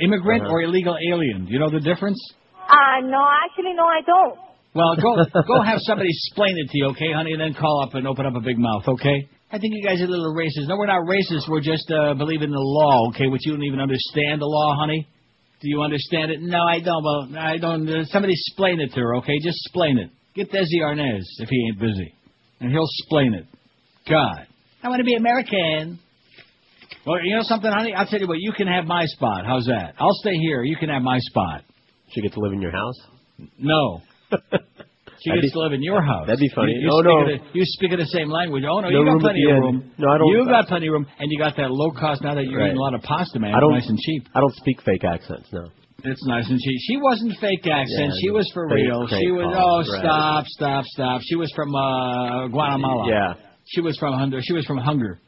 Immigrant 0.00 0.42
Uh-huh. 0.44 0.52
or 0.52 0.62
illegal 0.62 0.96
alien? 1.12 1.44
Do 1.46 1.52
you 1.52 1.58
know 1.58 1.70
the 1.70 1.80
difference? 1.80 2.18
Uh, 2.68 3.00
no, 3.08 3.24
actually, 3.44 3.72
no, 3.74 3.84
I 3.84 4.00
don't. 4.04 4.38
Well, 4.74 4.94
go 4.96 5.16
go 5.48 5.62
have 5.62 5.80
somebody 5.80 6.10
explain 6.10 6.56
it 6.58 6.70
to 6.70 6.78
you, 6.78 6.86
okay, 6.92 7.12
honey, 7.14 7.32
and 7.32 7.40
then 7.40 7.54
call 7.54 7.82
up 7.82 7.94
and 7.94 8.06
open 8.06 8.26
up 8.26 8.34
a 8.36 8.40
big 8.40 8.58
mouth, 8.58 8.86
okay? 8.86 9.28
I 9.50 9.58
think 9.58 9.72
you 9.74 9.82
guys 9.82 10.00
are 10.02 10.04
a 10.04 10.08
little 10.08 10.34
racist. 10.36 10.68
No, 10.68 10.76
we're 10.76 10.86
not 10.86 11.08
racist. 11.08 11.48
We're 11.48 11.62
just 11.62 11.90
uh, 11.90 12.12
believe 12.12 12.42
in 12.42 12.50
the 12.50 12.60
law, 12.60 13.08
okay? 13.10 13.28
Which 13.28 13.46
you 13.46 13.52
don't 13.52 13.64
even 13.64 13.80
understand 13.80 14.42
the 14.42 14.46
law, 14.46 14.76
honey. 14.78 15.08
Do 15.60 15.68
you 15.68 15.80
understand 15.80 16.30
it? 16.30 16.42
No, 16.42 16.62
I 16.62 16.80
don't. 16.80 17.02
Well, 17.02 17.38
I 17.38 17.56
don't. 17.56 17.88
Uh, 17.88 18.04
somebody 18.04 18.34
explain 18.34 18.78
it 18.80 18.92
to 18.92 19.00
her, 19.00 19.16
okay? 19.16 19.38
Just 19.42 19.58
explain 19.66 19.98
it. 19.98 20.10
Get 20.34 20.52
Desi 20.52 20.82
Arnaz 20.82 21.24
if 21.38 21.48
he 21.48 21.66
ain't 21.66 21.80
busy, 21.80 22.14
and 22.60 22.70
he'll 22.70 22.84
explain 22.84 23.34
it. 23.34 23.46
God, 24.08 24.46
I 24.82 24.88
want 24.88 25.00
to 25.00 25.04
be 25.04 25.14
American. 25.14 25.98
Well, 27.06 27.24
you 27.24 27.34
know 27.34 27.42
something, 27.42 27.70
honey? 27.72 27.94
I'll 27.94 28.06
tell 28.06 28.20
you 28.20 28.28
what. 28.28 28.38
You 28.38 28.52
can 28.52 28.68
have 28.68 28.84
my 28.84 29.06
spot. 29.06 29.46
How's 29.46 29.64
that? 29.64 29.94
I'll 29.98 30.14
stay 30.20 30.34
here. 30.34 30.62
You 30.62 30.76
can 30.76 30.90
have 30.90 31.02
my 31.02 31.18
spot. 31.20 31.62
She 32.10 32.20
get 32.22 32.32
to 32.34 32.40
live 32.40 32.52
in 32.52 32.60
your 32.62 32.72
house? 32.72 32.94
No. 33.58 34.02
She 35.20 35.30
That'd 35.30 35.42
gets 35.42 35.52
be- 35.52 35.58
to 35.58 35.62
live 35.66 35.72
in 35.72 35.82
your 35.82 36.00
house. 36.00 36.26
that'd 36.28 36.38
be 36.38 36.48
funny. 36.54 36.70
You, 36.78 36.86
you 36.86 36.90
Oh, 36.94 37.02
speak 37.02 37.10
no. 37.10 37.26
the, 37.26 37.58
you 37.58 37.62
speak 37.66 37.90
the 37.90 38.06
same 38.06 38.30
language. 38.30 38.62
Oh 38.62 38.78
no, 38.78 38.86
No 38.88 39.02
you 39.02 39.04
got 39.04 39.18
plenty 39.18 39.42
of 39.50 39.50
end. 39.50 39.62
room. 39.64 39.90
No, 39.98 40.10
I 40.14 40.18
don't- 40.18 40.28
You 40.30 40.46
got 40.46 40.68
plenty 40.68 40.86
of 40.86 40.92
room, 40.92 41.06
and 41.18 41.26
you 41.32 41.38
got 41.40 41.56
that 41.56 41.72
low 41.72 41.90
cost. 41.90 42.22
Now 42.22 42.36
that 42.36 42.46
you're 42.46 42.60
Right. 42.60 42.66
eating 42.70 42.78
a 42.78 42.80
lot 42.80 42.94
of 42.94 43.02
pasta, 43.02 43.40
man, 43.40 43.52
I 43.52 43.58
don't, 43.58 43.72
nice 43.72 43.88
and 43.88 43.98
cheap. 43.98 44.28
I 44.32 44.38
don't 44.38 44.54
speak 44.54 44.80
fake 44.82 45.02
accents, 45.02 45.48
no. 45.52 45.64
It's 46.04 46.24
nice 46.24 46.48
and 46.48 46.60
cheap. 46.60 46.78
She 46.86 46.98
wasn't 46.98 47.34
fake 47.40 47.66
accent. 47.66 48.14
Yeah, 48.14 48.20
she 48.22 48.30
was 48.30 48.48
for 48.54 48.68
fake- 48.68 48.76
real. 48.86 49.08
fake 49.08 49.18
She 49.26 49.30
was. 49.32 49.52
call, 49.52 49.74
Oh, 49.74 49.78
right. 49.90 50.00
stop, 50.04 50.44
stop, 50.46 50.84
stop. 50.84 51.20
She 51.24 51.34
was 51.34 51.50
from 51.56 51.74
uh, 51.74 52.46
Guatemala. 52.46 53.10
Yeah. 53.10 53.34
She 53.66 53.80
was 53.80 53.98
from 53.98 54.14
Hunger. 54.14 54.38
She 54.40 54.52
was 54.52 54.64
from 54.66 54.78
Hunger. 54.78 55.18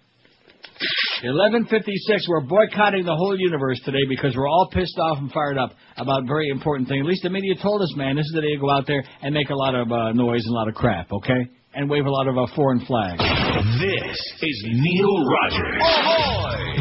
1156. 0.81 2.29
We're 2.29 2.41
boycotting 2.41 3.05
the 3.05 3.15
whole 3.15 3.39
universe 3.39 3.79
today 3.85 4.05
because 4.09 4.35
we're 4.35 4.49
all 4.49 4.71
pissed 4.73 4.99
off 4.99 5.19
and 5.19 5.31
fired 5.31 5.59
up 5.59 5.73
about 5.97 6.27
very 6.27 6.49
important 6.49 6.89
thing. 6.89 7.01
At 7.01 7.07
least 7.07 7.23
the 7.23 7.31
media 7.31 7.55
told 7.61 7.83
us, 7.83 7.93
man. 7.97 8.17
This 8.17 8.25
is 8.25 8.33
the 8.35 8.41
day 8.41 8.55
to 8.55 8.61
go 8.61 8.71
out 8.71 8.87
there 8.87 9.05
and 9.23 9.35
make 9.35 9.51
a 9.51 9.55
lot 9.55 9.75
of 9.75 9.93
uh, 9.93 10.13
noise 10.13 10.43
and 10.45 10.53
a 10.55 10.57
lot 10.57 10.69
of 10.69 10.75
crap, 10.75 11.13
okay? 11.13 11.51
And 11.75 11.89
wave 11.89 12.07
a 12.07 12.11
lot 12.11 12.27
of 12.29 12.39
uh, 12.39 12.47
foreign 12.57 12.85
flags. 12.87 13.21
This 13.21 14.19
is 14.43 14.65
Neil 14.67 15.25
Rogers. 15.29 15.83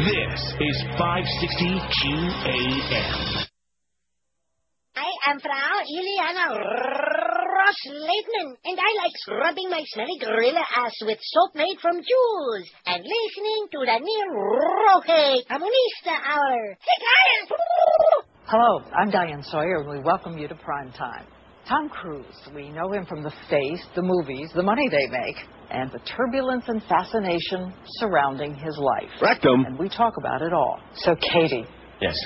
This 0.00 0.40
is 0.60 0.82
560 0.96 1.64
QAM. 2.00 3.44
I 4.96 5.30
am 5.30 5.40
Frau 5.40 5.80
Ileana 5.84 7.19
Ros-Lehtinen, 7.70 8.56
and 8.64 8.78
I 8.80 9.04
like 9.04 9.12
scrubbing 9.14 9.70
my 9.70 9.82
smelly 9.92 10.18
gorilla 10.20 10.62
ass 10.76 10.92
with 11.02 11.18
soap 11.22 11.54
made 11.54 11.76
from 11.80 11.94
jewels 11.94 12.66
and 12.86 12.98
listening 13.04 13.68
to 13.70 13.78
the 13.78 13.98
Neil 14.02 14.30
Roque 14.34 15.46
Comunista 15.46 16.16
Hour. 16.26 16.76
Hey, 16.80 16.98
Karen! 17.06 17.60
Hello, 18.46 18.82
I'm 18.98 19.10
Diane 19.10 19.44
Sawyer, 19.44 19.82
and 19.82 19.88
we 19.90 20.00
welcome 20.00 20.36
you 20.36 20.48
to 20.48 20.54
Prime 20.56 20.90
Time. 20.92 21.26
Tom 21.68 21.88
Cruise. 21.88 22.34
We 22.52 22.70
know 22.70 22.90
him 22.92 23.06
from 23.06 23.22
the 23.22 23.32
face, 23.48 23.84
the 23.94 24.02
movies, 24.02 24.50
the 24.56 24.64
money 24.64 24.88
they 24.88 25.06
make, 25.06 25.36
and 25.70 25.92
the 25.92 26.00
turbulence 26.00 26.64
and 26.66 26.82
fascination 26.88 27.72
surrounding 27.98 28.56
his 28.56 28.76
life. 28.78 29.10
Rectum. 29.22 29.64
And 29.66 29.78
we 29.78 29.88
talk 29.88 30.14
about 30.18 30.42
it 30.42 30.52
all. 30.52 30.80
So, 30.96 31.14
Katie, 31.14 31.66
Yes. 32.00 32.16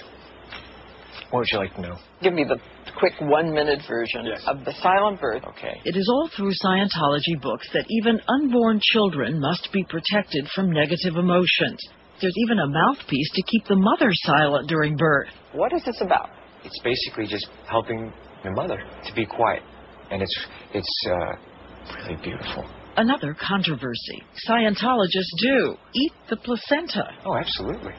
What 1.30 1.40
would 1.40 1.48
you 1.52 1.58
like 1.58 1.74
to 1.74 1.80
know? 1.82 1.96
give 2.22 2.32
me 2.32 2.44
the 2.44 2.56
quick 2.98 3.14
one-minute 3.20 3.80
version 3.88 4.26
of 4.46 4.64
the 4.64 4.72
silent 4.82 5.20
birth. 5.20 5.42
Okay. 5.56 5.80
It 5.84 5.96
is 5.96 6.08
all 6.08 6.30
through 6.36 6.52
Scientology 6.62 7.40
books 7.40 7.68
that 7.72 7.84
even 7.88 8.20
unborn 8.28 8.80
children 8.82 9.40
must 9.40 9.68
be 9.72 9.84
protected 9.84 10.48
from 10.54 10.70
negative 10.70 11.16
emotions. 11.16 11.78
There's 12.20 12.34
even 12.44 12.58
a 12.58 12.68
mouthpiece 12.68 13.30
to 13.34 13.42
keep 13.42 13.66
the 13.66 13.76
mother 13.76 14.10
silent 14.12 14.68
during 14.68 14.96
birth. 14.96 15.28
What 15.52 15.72
is 15.72 15.82
this 15.84 16.00
about? 16.00 16.30
It's 16.64 16.80
basically 16.82 17.26
just 17.26 17.48
helping 17.68 18.12
the 18.42 18.50
mother 18.52 18.78
to 19.06 19.14
be 19.14 19.26
quiet, 19.26 19.62
and 20.10 20.22
it's 20.22 20.46
it's 20.72 21.06
uh, 21.10 21.96
really 22.08 22.22
beautiful. 22.22 22.64
Another 22.96 23.34
controversy. 23.34 24.22
Scientologists 24.48 25.34
do 25.42 25.76
eat 25.94 26.12
the 26.30 26.36
placenta. 26.36 27.10
Oh, 27.26 27.36
absolutely. 27.36 27.92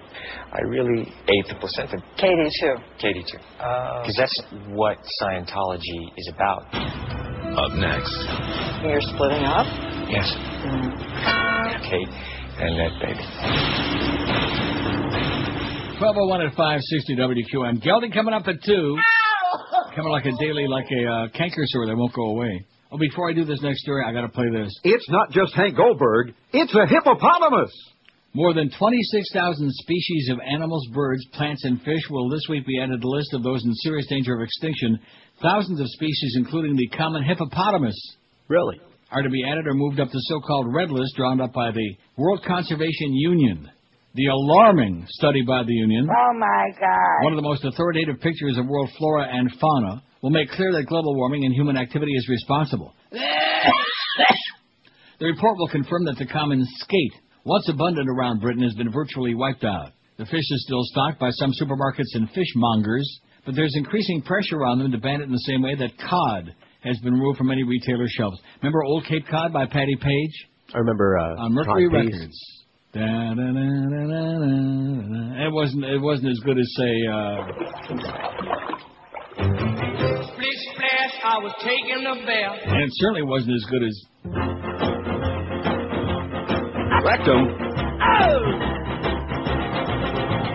I 0.53 0.61
really 0.67 1.03
ate 1.27 1.47
the 1.49 1.55
placenta. 1.59 1.97
Katie, 2.17 2.49
too. 2.61 2.75
Katie 2.97 3.23
too. 3.29 3.37
Because 3.57 4.15
that's 4.17 4.41
what 4.69 4.97
Scientology 5.21 6.11
is 6.17 6.31
about. 6.33 6.63
Up 6.73 7.73
next. 7.73 8.15
You're 8.83 9.01
splitting 9.01 9.43
up? 9.43 9.67
Yes. 10.09 10.31
Kate 11.89 12.07
and 12.57 12.79
that 12.79 12.95
baby. 13.01 13.23
1201 15.99 16.41
at 16.41 16.55
560 16.55 17.15
WQM. 17.15 17.83
Gelding 17.83 18.11
coming 18.11 18.33
up 18.33 18.47
at 18.47 18.63
2. 18.63 18.97
Coming 19.95 20.11
like 20.11 20.25
a 20.25 20.31
daily, 20.39 20.67
like 20.67 20.87
a 20.91 21.05
uh, 21.05 21.27
canker 21.29 21.63
sore 21.65 21.87
that 21.87 21.95
won't 21.95 22.13
go 22.13 22.23
away. 22.23 22.65
Oh, 22.95 22.97
before 22.97 23.29
I 23.29 23.33
do 23.33 23.43
this 23.43 23.61
next 23.61 23.81
story, 23.81 24.03
I 24.07 24.13
got 24.13 24.21
to 24.21 24.29
play 24.29 24.45
this. 24.53 24.71
It's 24.85 25.09
not 25.09 25.29
just 25.31 25.53
Hank 25.53 25.75
Goldberg, 25.75 26.33
it's 26.53 26.73
a 26.73 26.87
hippopotamus. 26.87 27.69
More 28.33 28.53
than 28.53 28.69
26,000 28.77 29.69
species 29.73 30.29
of 30.31 30.39
animals, 30.49 30.87
birds, 30.93 31.25
plants, 31.33 31.65
and 31.65 31.81
fish 31.81 32.03
will 32.09 32.29
this 32.29 32.43
week 32.49 32.65
be 32.65 32.79
added 32.79 32.93
to 32.93 32.97
the 33.01 33.07
list 33.07 33.33
of 33.33 33.43
those 33.43 33.63
in 33.65 33.73
serious 33.75 34.07
danger 34.07 34.33
of 34.35 34.41
extinction. 34.41 34.97
Thousands 35.41 35.81
of 35.81 35.87
species, 35.89 36.35
including 36.37 36.77
the 36.77 36.87
common 36.95 37.23
hippopotamus, 37.23 37.97
really, 38.47 38.79
are 39.11 39.21
to 39.21 39.29
be 39.29 39.43
added 39.45 39.67
or 39.67 39.73
moved 39.73 39.99
up 39.99 40.09
the 40.11 40.19
so-called 40.29 40.73
red 40.73 40.89
list 40.89 41.15
drawn 41.17 41.41
up 41.41 41.51
by 41.51 41.71
the 41.71 41.95
World 42.17 42.43
Conservation 42.47 43.13
Union. 43.13 43.69
The 44.13 44.27
alarming 44.27 45.05
study 45.09 45.41
by 45.45 45.63
the 45.63 45.73
Union, 45.73 46.07
Oh 46.09 46.33
my 46.39 46.69
God. 46.79 47.23
one 47.25 47.33
of 47.33 47.37
the 47.37 47.47
most 47.49 47.65
authoritative 47.65 48.21
pictures 48.21 48.57
of 48.57 48.65
world 48.67 48.89
flora 48.97 49.27
and 49.29 49.51
fauna, 49.59 50.01
will 50.25 50.31
make 50.31 50.49
clear 50.49 50.73
that 50.73 50.87
global 50.87 51.15
warming 51.15 51.45
and 51.45 51.53
human 51.53 51.77
activity 51.77 52.11
is 52.11 52.27
responsible. 52.27 52.93
The 55.17 55.27
report 55.27 55.57
will 55.57 55.69
confirm 55.69 56.03
that 56.05 56.17
the 56.17 56.25
common 56.25 56.61
skate, 56.79 57.13
once 57.45 57.69
abundant 57.69 58.09
around 58.09 58.41
Britain, 58.41 58.63
has 58.63 58.73
been 58.73 58.91
virtually 58.91 59.33
wiped 59.33 59.63
out. 59.63 59.93
The 60.17 60.25
fish 60.25 60.43
is 60.51 60.63
still 60.65 60.83
stocked 60.83 61.21
by 61.21 61.29
some 61.29 61.53
supermarkets 61.53 62.13
and 62.15 62.27
fishmongers, 62.31 63.05
but 63.45 63.55
there's 63.55 63.73
increasing 63.77 64.21
pressure 64.23 64.65
on 64.65 64.77
them 64.77 64.91
to 64.91 64.97
ban 64.97 65.21
it 65.21 65.23
in 65.23 65.31
the 65.31 65.37
same 65.47 65.61
way 65.61 65.73
that 65.75 65.97
cod 65.97 66.53
has 66.83 66.99
been 66.99 67.13
removed 67.13 67.37
from 67.37 67.47
many 67.47 67.63
retailer 67.63 68.09
shelves. 68.09 68.41
Remember 68.61 68.83
Old 68.83 69.05
Cape 69.05 69.25
Cod 69.31 69.53
by 69.53 69.65
Patti 69.67 69.95
Page? 69.95 70.47
I 70.73 70.79
remember 70.79 71.17
uh, 71.17 71.43
On 71.45 71.53
Mercury 71.53 71.87
Cod 71.87 71.95
Records. 72.11 72.37
Da-da-da-da-da-da. 72.93 75.45
It 75.47 75.51
wasn't. 75.53 75.85
It 75.85 76.01
wasn't 76.01 76.31
as 76.31 76.39
good 76.39 76.59
as 76.59 76.73
say. 76.75 77.07
Uh, 77.07 77.37
Splish 79.37 79.37
splash, 79.37 79.74
I 81.35 81.39
was 81.39 81.51
taking 81.59 81.99
a 82.07 82.15
bath. 82.25 82.59
and 82.63 82.79
it 82.81 82.89
certainly 82.95 83.23
wasn't 83.23 83.55
as 83.55 83.65
good 83.67 83.83
as. 83.83 83.95
Rectum. 87.03 87.43
Oh! 87.43 88.39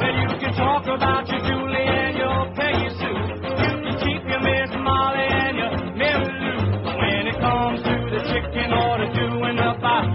Well, 0.00 0.14
you 0.16 0.28
can 0.40 0.52
talk 0.56 0.88
about 0.88 1.28
your 1.28 1.40
Julie 1.44 1.84
and 1.84 2.16
your 2.16 2.48
Peggy 2.56 2.88
Sue. 2.96 3.12
You 3.12 3.52
can 3.60 3.92
keep 4.00 4.22
your 4.24 4.40
Miss 4.40 4.72
Molly 4.80 5.28
and 5.28 5.54
your 5.60 5.72
Mary 6.00 6.32
Lou. 6.32 6.80
But 6.80 6.96
when 6.96 7.28
it 7.28 7.36
comes 7.44 7.82
to 7.84 7.94
the 8.16 8.20
chicken 8.32 8.72
or 8.72 9.04
the 9.04 9.08
doing 9.12 9.56
the 9.60 9.76
pie, 9.84 10.08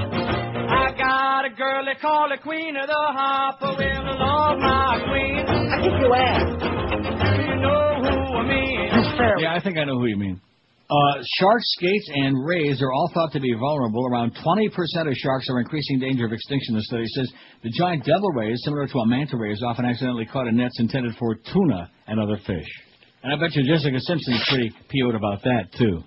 I 0.66 0.98
got 0.98 1.46
a 1.46 1.52
girl 1.54 1.86
they 1.86 1.94
call 2.02 2.28
the 2.34 2.42
Queen 2.42 2.76
of 2.76 2.88
the 2.88 2.94
Hopper. 3.14 3.70
Well, 3.78 4.02
I 4.02 4.18
love 4.18 4.58
my 4.58 4.98
queen. 5.14 5.46
I 5.46 5.78
kick 5.86 5.94
your 6.02 6.16
ass. 6.18 6.58
Do 6.58 7.42
you 7.54 7.56
know 7.62 8.02
who 8.02 8.18
I 8.34 8.44
mean? 8.50 8.90
Yeah, 9.40 9.54
I 9.54 9.60
think 9.64 9.78
I 9.78 9.84
know 9.86 10.00
who 10.00 10.08
you 10.08 10.18
mean. 10.18 10.42
Uh, 10.88 11.18
sharks, 11.40 11.66
skates, 11.78 12.10
and 12.14 12.46
rays 12.46 12.80
are 12.80 12.94
all 12.94 13.10
thought 13.12 13.32
to 13.32 13.40
be 13.40 13.54
vulnerable. 13.54 14.06
Around 14.06 14.36
20% 14.36 14.70
of 14.70 15.14
sharks 15.16 15.50
are 15.50 15.60
in 15.60 15.66
increasing 15.66 16.00
danger 16.00 16.26
of 16.26 16.32
extinction, 16.32 16.76
the 16.76 16.84
study 16.84 17.06
says. 17.08 17.32
The 17.64 17.72
giant 17.72 18.06
devil 18.06 18.30
ray, 18.30 18.54
similar 18.58 18.86
to 18.88 19.00
a 19.00 19.08
manta 19.08 19.36
ray, 19.36 19.52
is 19.52 19.64
often 19.66 19.86
accidentally 19.86 20.28
caught 20.28 20.48
in 20.48 20.58
nets 20.58 20.80
intended 20.80 21.16
for 21.18 21.36
tuna 21.52 21.90
and 22.06 22.20
other 22.20 22.38
fish. 22.46 22.68
And 23.24 23.34
I 23.34 23.40
bet 23.40 23.56
you 23.56 23.66
Jessica 23.66 24.00
Simpson's 24.00 24.46
pretty 24.48 24.70
PO'd 24.90 25.16
about 25.16 25.42
that, 25.42 25.74
too. 25.76 26.04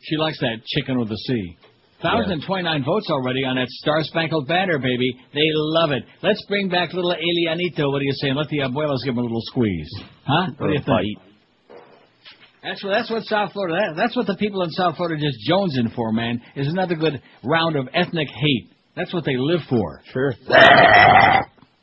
She 0.00 0.16
likes 0.16 0.40
that 0.40 0.64
chicken 0.66 0.98
with 0.98 1.08
the 1.08 1.16
sea. 1.16 1.56
1,029 2.02 2.84
votes 2.84 3.08
already 3.10 3.44
on 3.44 3.56
that 3.56 3.68
Star 3.68 4.02
Spangled 4.02 4.48
Banner, 4.48 4.78
baby. 4.78 5.16
They 5.32 5.48
love 5.54 5.92
it. 5.92 6.02
Let's 6.22 6.44
bring 6.48 6.68
back 6.68 6.92
little 6.92 7.14
Elianito. 7.14 7.90
What 7.90 8.00
do 8.00 8.04
you 8.04 8.12
say? 8.12 8.28
And 8.28 8.36
let 8.36 8.48
the 8.48 8.58
abuelos 8.58 9.04
give 9.04 9.14
him 9.14 9.18
a 9.18 9.22
little 9.22 9.40
squeeze. 9.42 9.88
Huh? 10.26 10.50
What 10.58 10.66
do 10.66 10.72
you 10.72 10.80
think? 10.80 11.33
That's 12.64 12.82
what 12.82 12.92
that's 12.94 13.10
what 13.10 13.22
South 13.24 13.52
Florida. 13.52 13.76
That, 13.76 13.96
that's 13.96 14.16
what 14.16 14.26
the 14.26 14.36
people 14.36 14.62
in 14.62 14.70
South 14.70 14.96
Florida 14.96 15.20
just 15.20 15.38
jonesing 15.48 15.94
for, 15.94 16.12
man. 16.12 16.40
Is 16.56 16.66
another 16.68 16.94
good 16.94 17.20
round 17.44 17.76
of 17.76 17.88
ethnic 17.92 18.28
hate. 18.28 18.70
That's 18.96 19.12
what 19.12 19.24
they 19.24 19.36
live 19.36 19.60
for. 19.68 20.00
Sure. 20.12 20.32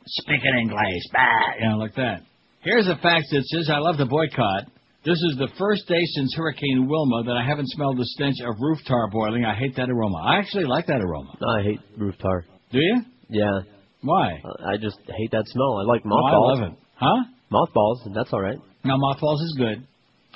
Speaking 0.06 0.54
English, 0.60 1.02
bah, 1.12 1.20
you 1.60 1.68
know, 1.68 1.76
like 1.76 1.94
that. 1.94 2.22
Here's 2.62 2.88
a 2.88 2.96
fact 2.96 3.26
that 3.30 3.44
says 3.44 3.70
I 3.72 3.78
love 3.78 3.96
the 3.96 4.06
boycott. 4.06 4.64
This 5.04 5.18
is 5.18 5.36
the 5.38 5.48
first 5.58 5.86
day 5.88 6.00
since 6.14 6.34
Hurricane 6.36 6.86
Wilma 6.88 7.24
that 7.24 7.36
I 7.36 7.46
haven't 7.46 7.68
smelled 7.70 7.98
the 7.98 8.04
stench 8.04 8.36
of 8.46 8.54
roof 8.60 8.78
tar 8.86 9.08
boiling. 9.10 9.44
I 9.44 9.54
hate 9.54 9.76
that 9.76 9.90
aroma. 9.90 10.18
I 10.24 10.38
actually 10.38 10.64
like 10.64 10.86
that 10.86 11.00
aroma. 11.00 11.36
No, 11.40 11.60
I 11.60 11.62
hate 11.62 11.80
roof 11.98 12.14
tar. 12.20 12.44
Do 12.70 12.78
you? 12.78 13.02
Yeah. 13.28 13.60
Why? 14.02 14.40
Uh, 14.44 14.68
I 14.72 14.76
just 14.76 14.98
hate 15.06 15.30
that 15.32 15.44
smell. 15.46 15.78
I 15.78 15.84
like 15.86 16.02
Oh, 16.04 16.24
I 16.24 16.36
love 16.36 16.72
it. 16.72 16.78
Huh? 16.94 17.24
Mothballs, 17.50 18.02
and 18.06 18.14
that's 18.16 18.32
all 18.32 18.40
right. 18.40 18.58
Now 18.84 18.96
mothballs 18.96 19.42
is 19.42 19.54
good, 19.58 19.86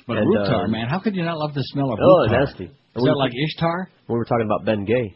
but 0.07 0.17
And, 0.17 0.27
roof 0.27 0.47
uh, 0.49 0.67
man, 0.67 0.87
how 0.89 0.99
could 0.99 1.15
you 1.15 1.23
not 1.23 1.37
love 1.37 1.53
the 1.53 1.63
smell 1.73 1.91
of 1.91 1.99
Oh, 2.01 2.21
roof 2.23 2.31
tar? 2.31 2.39
nasty. 2.45 2.65
Is 2.65 3.03
that 3.03 3.15
like 3.17 3.31
Ishtar? 3.35 3.89
We 4.09 4.15
were 4.15 4.25
talking 4.25 4.45
about 4.47 4.65
Ben 4.65 4.85
Gay 4.85 5.13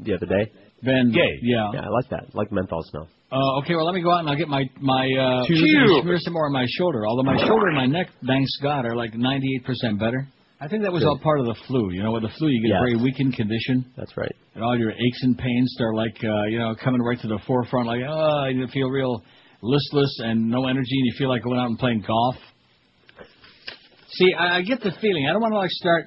the 0.00 0.14
other 0.14 0.26
day. 0.26 0.50
Ben 0.82 1.12
Gay, 1.12 1.38
yeah. 1.42 1.68
Yeah, 1.74 1.80
I 1.84 1.88
like 1.88 2.08
that. 2.10 2.24
I 2.24 2.30
like 2.38 2.50
menthol 2.50 2.82
smell. 2.90 3.06
Uh, 3.30 3.58
okay, 3.60 3.76
well 3.76 3.84
let 3.86 3.94
me 3.94 4.02
go 4.02 4.10
out 4.10 4.20
and 4.20 4.28
I'll 4.30 4.36
get 4.36 4.48
my 4.48 4.64
my 4.80 5.06
uh, 5.12 5.44
Phew. 5.46 5.56
smear- 5.56 6.02
smear 6.02 6.18
some 6.18 6.32
more 6.32 6.46
on 6.46 6.52
my 6.52 6.66
shoulder. 6.68 7.06
Although 7.06 7.22
my 7.22 7.36
shoulder 7.46 7.68
and 7.68 7.76
my 7.76 7.86
neck, 7.86 8.08
thanks 8.26 8.50
God, 8.62 8.84
are 8.86 8.96
like 8.96 9.12
98% 9.12 10.00
better. 10.00 10.26
I 10.62 10.68
think 10.68 10.82
that 10.82 10.92
was 10.92 11.02
Good. 11.04 11.08
all 11.08 11.18
part 11.22 11.38
of 11.40 11.46
the 11.46 11.54
flu. 11.68 11.90
You 11.92 12.02
know, 12.02 12.12
with 12.12 12.22
the 12.22 12.28
flu, 12.36 12.48
you 12.48 12.60
get 12.60 12.70
Yes. 12.70 12.80
a 12.80 12.84
very 12.84 12.96
weakened 13.02 13.34
condition. 13.36 13.84
That's 13.96 14.14
right. 14.16 14.34
And 14.54 14.64
all 14.64 14.76
your 14.76 14.90
aches 14.90 15.22
and 15.22 15.38
pains 15.38 15.72
start 15.76 15.94
like 15.94 16.16
uh, 16.24 16.44
you 16.46 16.58
know 16.58 16.74
coming 16.82 17.00
right 17.02 17.20
to 17.20 17.28
the 17.28 17.38
forefront. 17.46 17.86
Like 17.86 18.00
oh, 18.08 18.46
you 18.46 18.66
feel 18.68 18.88
real 18.88 19.22
listless 19.62 20.12
and 20.24 20.50
no 20.50 20.66
energy, 20.66 20.96
and 20.98 21.06
you 21.06 21.14
feel 21.18 21.28
like 21.28 21.42
going 21.44 21.58
out 21.60 21.66
and 21.66 21.78
playing 21.78 22.02
golf. 22.06 22.34
See, 24.12 24.34
I, 24.34 24.58
I 24.58 24.62
get 24.62 24.80
the 24.80 24.92
feeling. 25.00 25.26
I 25.28 25.32
don't 25.32 25.40
want 25.40 25.52
to 25.52 25.58
like 25.58 25.70
start 25.70 26.06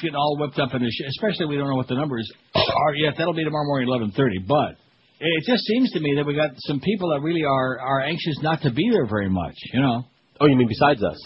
getting 0.00 0.14
all 0.14 0.36
whipped 0.38 0.58
up 0.58 0.74
in 0.74 0.82
this, 0.82 0.94
shit, 0.94 1.08
especially 1.08 1.46
we 1.46 1.56
don't 1.56 1.68
know 1.68 1.76
what 1.76 1.88
the 1.88 1.94
numbers 1.94 2.30
are 2.54 2.94
yet. 2.94 3.14
That'll 3.18 3.34
be 3.34 3.44
tomorrow 3.44 3.66
morning, 3.66 3.88
eleven 3.88 4.12
thirty. 4.12 4.38
But 4.38 4.76
it 5.18 5.44
just 5.46 5.64
seems 5.64 5.90
to 5.92 6.00
me 6.00 6.14
that 6.16 6.24
we 6.24 6.34
got 6.34 6.50
some 6.58 6.80
people 6.80 7.10
that 7.10 7.20
really 7.20 7.44
are 7.44 7.78
are 7.80 8.00
anxious 8.00 8.38
not 8.42 8.62
to 8.62 8.70
be 8.70 8.88
there 8.92 9.06
very 9.06 9.28
much. 9.28 9.54
You 9.72 9.80
know. 9.80 10.04
Oh, 10.40 10.46
you 10.46 10.56
mean 10.56 10.68
besides 10.68 11.02
us? 11.02 11.18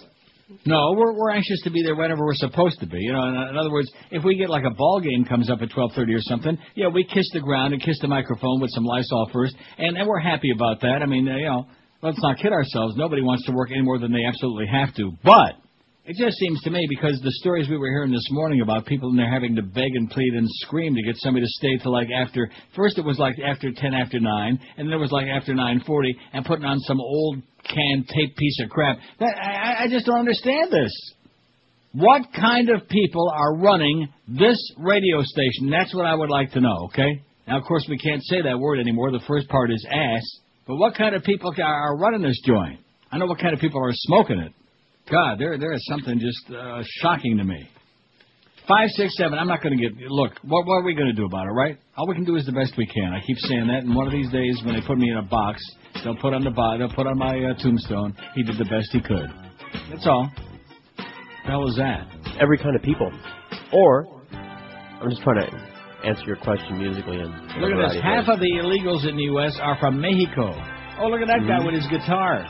No, 0.66 0.92
we're 0.96 1.12
we're 1.12 1.30
anxious 1.30 1.60
to 1.62 1.70
be 1.70 1.82
there 1.82 1.94
whenever 1.94 2.24
we're 2.24 2.34
supposed 2.34 2.80
to 2.80 2.86
be. 2.86 2.98
You 2.98 3.12
know, 3.12 3.28
in, 3.28 3.34
in 3.34 3.56
other 3.56 3.70
words, 3.70 3.90
if 4.10 4.24
we 4.24 4.36
get 4.36 4.50
like 4.50 4.64
a 4.64 4.74
ball 4.74 5.00
game 5.00 5.24
comes 5.24 5.50
up 5.50 5.62
at 5.62 5.70
twelve 5.70 5.92
thirty 5.94 6.14
or 6.14 6.20
something, 6.20 6.58
yeah, 6.74 6.88
we 6.88 7.04
kiss 7.04 7.28
the 7.32 7.40
ground 7.40 7.72
and 7.72 7.82
kiss 7.82 7.98
the 8.00 8.08
microphone 8.08 8.60
with 8.60 8.70
some 8.72 8.84
Lysol 8.84 9.30
first, 9.32 9.54
and 9.78 9.96
and 9.96 10.08
we're 10.08 10.18
happy 10.18 10.50
about 10.54 10.80
that. 10.80 11.00
I 11.02 11.06
mean, 11.06 11.26
you 11.26 11.46
know, 11.46 11.66
let's 12.02 12.20
not 12.22 12.38
kid 12.38 12.52
ourselves. 12.52 12.96
Nobody 12.96 13.22
wants 13.22 13.46
to 13.46 13.52
work 13.52 13.70
any 13.70 13.82
more 13.82 13.98
than 13.98 14.12
they 14.12 14.24
absolutely 14.26 14.66
have 14.66 14.94
to. 14.96 15.12
But 15.22 15.63
it 16.06 16.16
just 16.18 16.36
seems 16.38 16.60
to 16.62 16.70
me 16.70 16.86
because 16.90 17.18
the 17.22 17.32
stories 17.40 17.68
we 17.68 17.78
were 17.78 17.88
hearing 17.88 18.12
this 18.12 18.26
morning 18.30 18.60
about 18.60 18.84
people 18.86 19.08
in 19.10 19.16
there 19.16 19.30
having 19.30 19.56
to 19.56 19.62
beg 19.62 19.90
and 19.94 20.10
plead 20.10 20.34
and 20.34 20.46
scream 20.60 20.94
to 20.94 21.02
get 21.02 21.16
somebody 21.18 21.44
to 21.46 21.50
stay 21.52 21.76
till 21.78 21.92
like 21.92 22.08
after. 22.14 22.50
First 22.76 22.98
it 22.98 23.04
was 23.04 23.18
like 23.18 23.36
after 23.38 23.70
ten 23.72 23.94
after 23.94 24.20
nine, 24.20 24.58
and 24.76 24.86
then 24.86 24.92
it 24.92 25.00
was 25.00 25.12
like 25.12 25.26
after 25.28 25.54
nine 25.54 25.82
forty, 25.86 26.14
and 26.32 26.44
putting 26.44 26.64
on 26.64 26.78
some 26.80 27.00
old 27.00 27.38
canned 27.64 28.06
tape 28.08 28.36
piece 28.36 28.60
of 28.62 28.68
crap. 28.70 28.98
That 29.20 29.34
I, 29.38 29.84
I- 29.84 29.88
just 29.88 30.06
don't 30.06 30.18
understand 30.18 30.70
this. 30.70 30.92
What 31.92 32.22
kind 32.38 32.70
of 32.70 32.88
people 32.88 33.30
are 33.32 33.56
running 33.56 34.08
this 34.26 34.58
radio 34.78 35.22
station? 35.22 35.70
That's 35.70 35.94
what 35.94 36.04
I 36.06 36.14
would 36.14 36.28
like 36.28 36.50
to 36.52 36.60
know. 36.60 36.86
Okay. 36.86 37.22
Now, 37.46 37.58
of 37.58 37.64
course, 37.64 37.86
we 37.88 37.98
can't 37.98 38.22
say 38.24 38.42
that 38.42 38.58
word 38.58 38.80
anymore. 38.80 39.12
The 39.12 39.20
first 39.28 39.48
part 39.48 39.70
is 39.70 39.86
ass. 39.88 40.22
But 40.66 40.76
what 40.76 40.96
kind 40.96 41.14
of 41.14 41.22
people 41.22 41.54
are 41.62 41.96
running 41.96 42.22
this 42.22 42.40
joint? 42.44 42.80
I 43.12 43.18
know 43.18 43.26
what 43.26 43.38
kind 43.38 43.54
of 43.54 43.60
people 43.60 43.80
are 43.84 43.92
smoking 43.92 44.40
it. 44.40 44.52
God, 45.10 45.38
there 45.38 45.58
there 45.58 45.72
is 45.72 45.84
something 45.86 46.18
just 46.18 46.50
uh, 46.56 46.82
shocking 47.02 47.36
to 47.38 47.44
me. 47.44 47.68
Five, 48.66 48.88
six, 48.96 49.14
seven. 49.18 49.38
I'm 49.38 49.46
not 49.48 49.62
going 49.62 49.76
to 49.76 49.82
get. 49.88 49.94
Look, 50.08 50.32
what, 50.42 50.64
what 50.66 50.76
are 50.76 50.82
we 50.84 50.94
going 50.94 51.08
to 51.08 51.12
do 51.12 51.26
about 51.26 51.44
it, 51.46 51.50
right? 51.50 51.76
All 51.98 52.08
we 52.08 52.14
can 52.14 52.24
do 52.24 52.36
is 52.36 52.46
the 52.46 52.52
best 52.52 52.72
we 52.78 52.86
can. 52.86 53.12
I 53.12 53.20
keep 53.26 53.36
saying 53.40 53.66
that. 53.66 53.82
And 53.84 53.94
one 53.94 54.06
of 54.06 54.12
these 54.12 54.30
days, 54.32 54.58
when 54.64 54.74
they 54.74 54.80
put 54.86 54.96
me 54.96 55.10
in 55.10 55.18
a 55.18 55.22
box, 55.22 55.60
they'll 56.02 56.16
put 56.16 56.32
on 56.32 56.42
the 56.44 56.50
bo- 56.50 56.78
they'll 56.78 56.88
put 56.94 57.06
on 57.06 57.18
my 57.18 57.36
uh, 57.44 57.54
tombstone. 57.62 58.16
He 58.34 58.42
did 58.42 58.56
the 58.56 58.64
best 58.64 58.88
he 58.92 59.02
could. 59.02 59.28
That's 59.90 60.06
all. 60.06 60.30
Hell 61.44 61.68
is 61.68 61.76
that? 61.76 62.08
Every 62.40 62.56
kind 62.56 62.74
of 62.74 62.80
people. 62.80 63.12
Or, 63.70 64.06
I'm 64.32 65.10
just 65.10 65.20
trying 65.20 65.42
to 65.44 66.08
answer 66.08 66.22
your 66.24 66.36
question 66.36 66.78
musically. 66.78 67.20
And 67.20 67.32
Look 67.60 67.70
at 67.70 67.92
this. 67.92 68.02
Half 68.02 68.28
of 68.28 68.40
the 68.40 68.48
illegals 68.64 69.06
in 69.06 69.16
the 69.16 69.24
U.S. 69.36 69.58
are 69.60 69.76
from 69.78 70.00
Mexico. 70.00 70.56
Oh, 71.00 71.08
look 71.08 71.20
at 71.20 71.26
that 71.28 71.40
guy 71.46 71.58
Mhm. 71.60 71.66
with 71.66 71.74
his 71.74 71.86
guitar. 71.88 72.46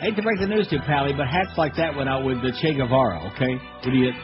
Hate 0.00 0.16
to 0.16 0.22
break 0.22 0.38
the 0.40 0.46
news 0.46 0.68
to 0.68 0.76
you, 0.76 0.82
Pally, 0.82 1.12
but 1.16 1.26
hats 1.28 1.52
like 1.56 1.74
that 1.76 1.96
went 1.96 2.08
out 2.08 2.24
with 2.24 2.42
the 2.42 2.52
Che 2.60 2.74
Guevara, 2.74 3.32
okay? 3.34 3.56
Idiot. 3.86 4.14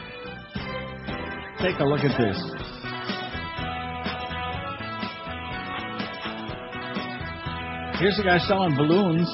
Take 1.61 1.79
a 1.79 1.83
look 1.85 2.01
at 2.01 2.17
this. 2.17 2.37
Here's 7.99 8.19
a 8.19 8.23
guy 8.23 8.37
selling 8.47 8.75
balloons. 8.75 9.29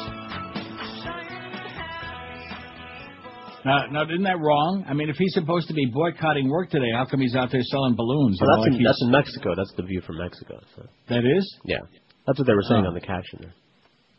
Now, 3.66 3.88
now, 3.92 4.04
isn't 4.04 4.24
that 4.24 4.40
wrong? 4.40 4.86
I 4.88 4.94
mean, 4.94 5.10
if 5.10 5.16
he's 5.18 5.34
supposed 5.34 5.68
to 5.68 5.74
be 5.74 5.86
boycotting 5.92 6.50
work 6.50 6.70
today, 6.70 6.92
how 6.94 7.06
come 7.06 7.20
he's 7.20 7.36
out 7.36 7.52
there 7.52 7.62
selling 7.64 7.96
balloons? 7.96 8.38
Well, 8.40 8.50
know, 8.58 8.64
that's, 8.64 8.72
like 8.72 8.80
in, 8.80 8.86
that's 8.86 9.02
in 9.04 9.12
Mexico. 9.12 9.56
That's 9.56 9.74
the 9.76 9.84
view 9.84 10.02
from 10.02 10.18
Mexico. 10.18 10.60
So. 10.76 10.84
That 11.10 11.24
is? 11.26 11.58
Yeah. 11.66 11.80
That's 12.28 12.38
what 12.40 12.48
they 12.48 12.54
were 12.54 12.64
saying 12.64 12.84
Oh. 12.86 12.90
on 12.90 12.94
the 12.94 13.02
caption 13.02 13.40
there. 13.42 13.54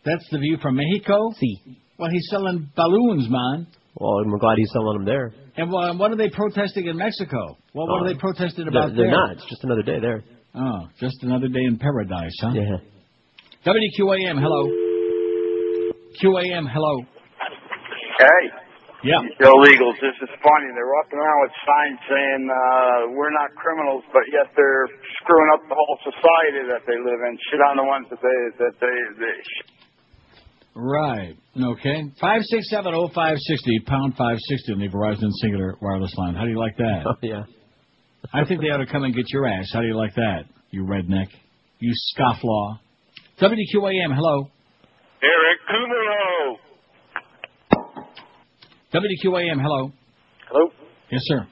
That's 0.04 0.26
the 0.30 0.38
view 0.38 0.58
from 0.60 0.76
Mexico? 0.76 1.32
See. 1.38 1.78
Well, 2.00 2.10
he's 2.10 2.26
selling 2.30 2.70
balloons, 2.74 3.28
man. 3.28 3.66
Well, 3.94 4.24
I'm 4.24 4.38
glad 4.38 4.56
he's 4.56 4.70
selling 4.72 4.96
them 4.98 5.04
there. 5.04 5.32
And 5.56 5.70
what, 5.70 5.98
what 5.98 6.10
are 6.10 6.16
they 6.16 6.30
protesting 6.30 6.86
in 6.86 6.96
Mexico? 6.96 7.58
Well, 7.74 7.86
what 7.86 8.00
Uh, 8.00 8.04
are 8.04 8.08
they 8.08 8.18
protesting 8.18 8.64
They're, 8.64 8.72
about 8.72 8.96
they're 8.96 9.06
there? 9.06 9.10
not. 9.12 9.32
It's 9.36 9.44
just 9.50 9.62
another 9.64 9.82
day 9.82 10.00
there. 10.00 10.24
Oh, 10.54 10.88
just 10.98 11.22
another 11.22 11.48
day 11.48 11.60
in 11.62 11.76
paradise, 11.78 12.32
huh? 12.40 12.50
Yeah. 12.54 12.80
WQAM, 13.66 14.40
hello. 14.40 14.62
QAM, 16.24 16.64
hello. 16.72 16.94
Hey. 18.18 18.42
Yeah. 19.04 19.20
Illegals. 19.40 19.96
This 20.00 20.16
is 20.24 20.32
funny. 20.44 20.68
They're 20.76 20.92
walking 20.92 21.16
around 21.20 21.40
with 21.44 21.54
signs 21.64 22.00
saying 22.08 22.42
uh, 22.48 23.16
we're 23.16 23.32
not 23.32 23.48
criminals, 23.56 24.04
but 24.12 24.24
yet 24.32 24.52
they're 24.56 24.88
screwing 25.20 25.50
up 25.56 25.60
the 25.68 25.76
whole 25.76 25.98
society 26.04 26.68
that 26.68 26.84
they 26.88 26.96
live 27.00 27.20
in. 27.28 27.32
Shit 27.48 27.60
on 27.64 27.76
the 27.80 27.84
ones 27.84 28.08
that 28.12 28.20
they 28.20 28.38
that 28.64 28.74
they. 28.80 28.96
they 29.20 29.36
Right. 30.82 31.36
Okay. 31.60 32.04
Five 32.18 32.40
six 32.44 32.70
seven 32.70 32.94
oh 32.94 33.10
five 33.14 33.36
sixty 33.38 33.80
pound 33.86 34.14
five 34.16 34.38
sixty 34.48 34.72
on 34.72 34.78
the 34.78 34.88
Verizon 34.88 35.28
Cingular 35.44 35.74
wireless 35.82 36.14
line. 36.16 36.34
How 36.34 36.44
do 36.44 36.50
you 36.50 36.58
like 36.58 36.76
that? 36.78 37.04
Oh, 37.06 37.14
yeah. 37.22 37.42
I 38.32 38.44
think 38.46 38.60
they 38.62 38.68
ought 38.68 38.78
to 38.78 38.86
come 38.86 39.02
and 39.04 39.14
get 39.14 39.24
your 39.30 39.46
ass. 39.46 39.66
How 39.72 39.80
do 39.80 39.86
you 39.86 39.96
like 39.96 40.14
that? 40.14 40.44
You 40.70 40.84
redneck. 40.84 41.26
You 41.80 41.92
scofflaw. 42.16 42.78
WQAM, 43.40 44.14
hello. 44.14 44.48
Eric 45.22 45.58
Kumaro. 45.70 46.56
WQAM, 48.94 49.60
hello. 49.60 49.92
Hello. 50.48 50.70
Yes, 51.10 51.20
sir. 51.24 51.46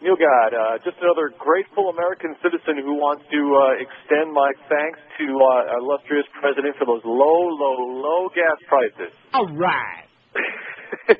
Neil 0.00 0.16
God, 0.16 0.50
uh, 0.56 0.80
just 0.80 0.96
another 1.04 1.28
grateful 1.36 1.92
American 1.92 2.32
citizen 2.40 2.80
who 2.80 2.96
wants 2.96 3.20
to 3.28 3.40
uh, 3.52 3.84
extend 3.84 4.32
my 4.32 4.48
thanks 4.64 4.96
to 5.20 5.26
uh, 5.28 5.76
our 5.76 5.80
illustrious 5.84 6.24
president 6.40 6.72
for 6.80 6.88
those 6.88 7.04
low, 7.04 7.40
low, 7.52 7.76
low 8.00 8.32
gas 8.32 8.56
prices. 8.64 9.12
All 9.36 9.44
right. 9.52 10.08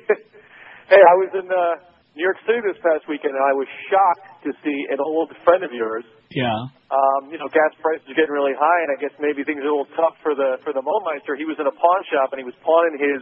hey, 0.89 0.97
I 0.97 1.15
was 1.21 1.29
in 1.37 1.45
uh, 1.45 1.77
New 2.17 2.25
York 2.25 2.41
City 2.49 2.57
this 2.65 2.81
past 2.81 3.05
weekend, 3.05 3.37
and 3.37 3.45
I 3.45 3.53
was 3.53 3.69
shocked 3.85 4.49
to 4.49 4.51
see 4.65 4.77
an 4.89 4.97
old 4.97 5.29
friend 5.45 5.61
of 5.61 5.69
yours. 5.69 6.01
Yeah. 6.33 6.49
Um, 6.89 7.29
you 7.29 7.37
know, 7.37 7.53
gas 7.53 7.77
prices 7.85 8.09
are 8.09 8.17
getting 8.17 8.33
really 8.33 8.57
high, 8.57 8.81
and 8.81 8.89
I 8.89 8.97
guess 8.97 9.13
maybe 9.21 9.45
things 9.45 9.61
are 9.61 9.69
a 9.69 9.77
little 9.77 9.93
tough 9.93 10.17
for 10.25 10.33
the 10.33 10.57
for 10.65 10.73
the 10.73 10.81
Mollmeister. 10.81 11.37
He 11.37 11.45
was 11.45 11.61
in 11.61 11.69
a 11.69 11.75
pawn 11.75 12.01
shop, 12.09 12.33
and 12.33 12.41
he 12.41 12.47
was 12.49 12.57
pawning 12.65 12.97
his 12.97 13.21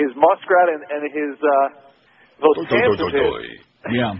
his 0.00 0.10
muskrat 0.16 0.72
and, 0.72 0.82
and 0.88 1.02
his 1.12 1.34
uh, 1.44 1.68
those 2.40 2.56
cans 2.72 2.96
of 2.96 3.12
his. 3.12 3.60
Yeah. 3.92 4.16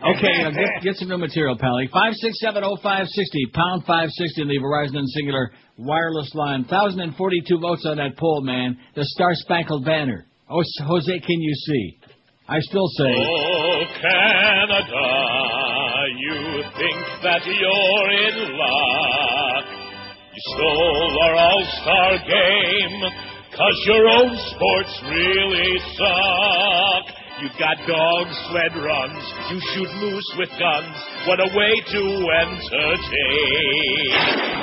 Okay, 0.00 0.52
get, 0.54 0.82
get 0.82 0.96
some 0.96 1.08
new 1.08 1.18
material, 1.18 1.56
Pally. 1.58 1.88
Five 1.92 2.14
six 2.14 2.40
seven 2.40 2.64
oh 2.64 2.76
five 2.82 3.06
sixty 3.08 3.46
pound 3.52 3.84
five 3.84 4.08
sixty 4.10 4.42
in 4.42 4.48
the 4.48 4.58
Verizon 4.58 4.96
and 4.96 5.08
Cingular 5.12 5.48
wireless 5.76 6.34
line. 6.34 6.64
Thousand 6.64 7.00
and 7.00 7.14
forty 7.16 7.42
two 7.46 7.58
votes 7.58 7.84
on 7.86 7.98
that 7.98 8.16
poll, 8.16 8.40
man. 8.42 8.78
The 8.94 9.04
Star 9.04 9.34
Spangled 9.34 9.84
Banner. 9.84 10.24
Oh, 10.48 10.62
Jose, 10.86 11.20
can 11.20 11.40
you 11.40 11.54
see? 11.54 11.98
I 12.48 12.58
still 12.60 12.88
say. 12.96 13.12
Oh, 13.14 13.84
Canada, 14.00 14.84
you 16.18 16.62
think 16.74 16.98
that 17.22 17.44
you're 17.46 18.10
in 18.10 18.58
luck. 18.58 19.64
You 20.34 20.42
stole 20.56 21.18
our 21.22 21.34
all-star 21.36 22.18
game, 22.26 23.02
cause 23.54 23.78
your 23.86 24.08
own 24.08 24.36
sports 24.50 25.02
really 25.06 25.78
suck. 25.94 26.99
You 27.40 27.48
got 27.58 27.80
dogs, 27.88 28.36
sled 28.52 28.76
runs, 28.84 29.24
you 29.48 29.56
shoot 29.72 29.88
moose 29.96 30.30
with 30.36 30.50
guns. 30.60 30.96
What 31.26 31.40
a 31.40 31.48
way 31.56 31.72
to 31.72 32.02
entertain. 32.36 34.12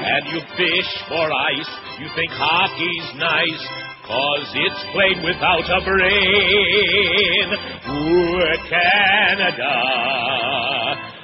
And 0.05 0.27
you 0.29 0.41
fish 0.55 0.85
for 1.09 1.25
ice, 1.25 1.71
you 1.97 2.05
think 2.13 2.29
hockey's 2.31 3.15
nice. 3.17 3.65
Cause 4.05 4.53
it's 4.53 4.83
played 4.93 5.17
without 5.25 5.65
a 5.65 5.81
brain. 5.83 7.49
Ooh, 7.89 8.45
Canada. 8.69 9.73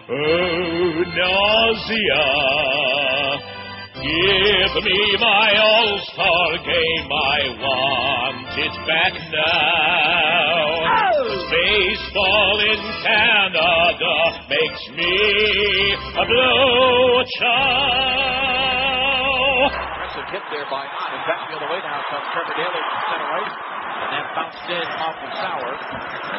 Oh, 0.09 1.05
nausea. 1.13 2.25
Give 4.01 4.73
me 4.83 5.17
my 5.21 5.53
all-star 5.61 6.57
game. 6.65 7.07
I 7.13 7.39
want 7.61 8.57
it 8.57 8.73
back 8.87 9.13
now. 9.31 10.72
'Cause 12.13 12.21
baseball 12.21 12.61
in 12.61 12.77
Canada 13.01 14.45
makes 14.49 14.83
me 14.93 15.17
a 16.13 16.25
blow 16.25 17.23
chow. 17.41 18.13
Aggressive 19.65 20.29
hit 20.29 20.45
there 20.53 20.69
by 20.69 20.85
Ott. 20.85 21.09
And 21.09 21.25
back 21.25 21.49
the 21.49 21.57
other 21.57 21.69
way 21.73 21.79
now 21.81 22.05
comes 22.09 22.27
Trevor 22.33 22.53
Daley 22.53 22.81
from 22.85 23.01
center 23.09 23.29
right. 23.33 23.49
And 23.49 24.13
that 24.13 24.25
bounced 24.35 24.69
in 24.69 24.85
off 25.01 25.17
of 25.25 25.31
Sauer. 25.41 25.73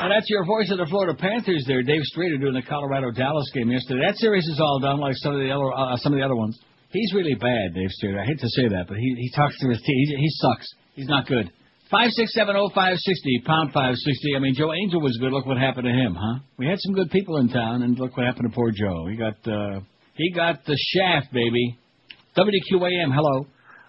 And 0.05 0.11
that's 0.13 0.31
your 0.31 0.45
voice 0.45 0.71
of 0.71 0.79
the 0.79 0.87
Florida 0.87 1.15
Panthers 1.19 1.65
there, 1.67 1.83
Dave 1.83 2.03
Strader, 2.15 2.39
doing 2.41 2.55
the 2.55 2.63
Colorado 2.63 3.11
Dallas 3.11 3.51
game 3.53 3.71
yesterday. 3.71 4.07
That 4.07 4.17
series 4.19 4.47
is 4.47 4.61
all 4.61 4.79
done 4.79 5.01
like 5.01 5.17
some 5.17 5.35
of 5.35 5.41
the 5.41 5.51
other 5.51 5.73
uh, 5.75 5.97
some 5.97 6.13
of 6.13 6.19
the 6.19 6.25
other 6.25 6.37
ones. 6.37 6.57
He's 6.91 7.13
really 7.15 7.35
bad, 7.35 7.75
Dave 7.75 7.91
Strader. 7.99 8.21
I 8.23 8.27
hate 8.27 8.39
to 8.39 8.49
say 8.49 8.69
that, 8.69 8.87
but 8.87 8.99
he 8.99 9.15
he 9.19 9.31
talks 9.35 9.59
through 9.59 9.71
his 9.71 9.83
teeth. 9.83 10.09
He, 10.11 10.17
he 10.23 10.29
sucks. 10.39 10.67
He's 10.95 11.09
not 11.09 11.27
good. 11.27 11.51
Five 11.95 12.11
six 12.11 12.35
seven 12.35 12.57
oh 12.57 12.71
five 12.75 12.97
sixty 12.99 13.41
pound 13.47 13.73
five 13.73 13.95
sixty. 13.95 14.35
I 14.35 14.41
mean, 14.41 14.55
Joe 14.59 14.73
Angel 14.75 15.01
was 15.01 15.17
good. 15.21 15.31
Look 15.31 15.47
what 15.47 15.59
happened 15.59 15.87
to 15.87 15.95
him, 15.95 16.19
huh? 16.19 16.43
We 16.59 16.67
had 16.67 16.81
some 16.81 16.93
good 16.93 17.09
people 17.11 17.37
in 17.39 17.49
town, 17.49 17.83
and 17.83 17.97
look 17.97 18.17
what 18.17 18.27
happened 18.27 18.51
to 18.51 18.55
poor 18.55 18.73
Joe. 18.75 19.07
He 19.07 19.15
got 19.15 19.39
uh 19.47 19.79
he 20.15 20.33
got 20.33 20.65
the 20.67 20.75
shaft, 20.75 21.33
baby. 21.33 21.79
WQAM, 22.37 23.15
hello. 23.15 23.47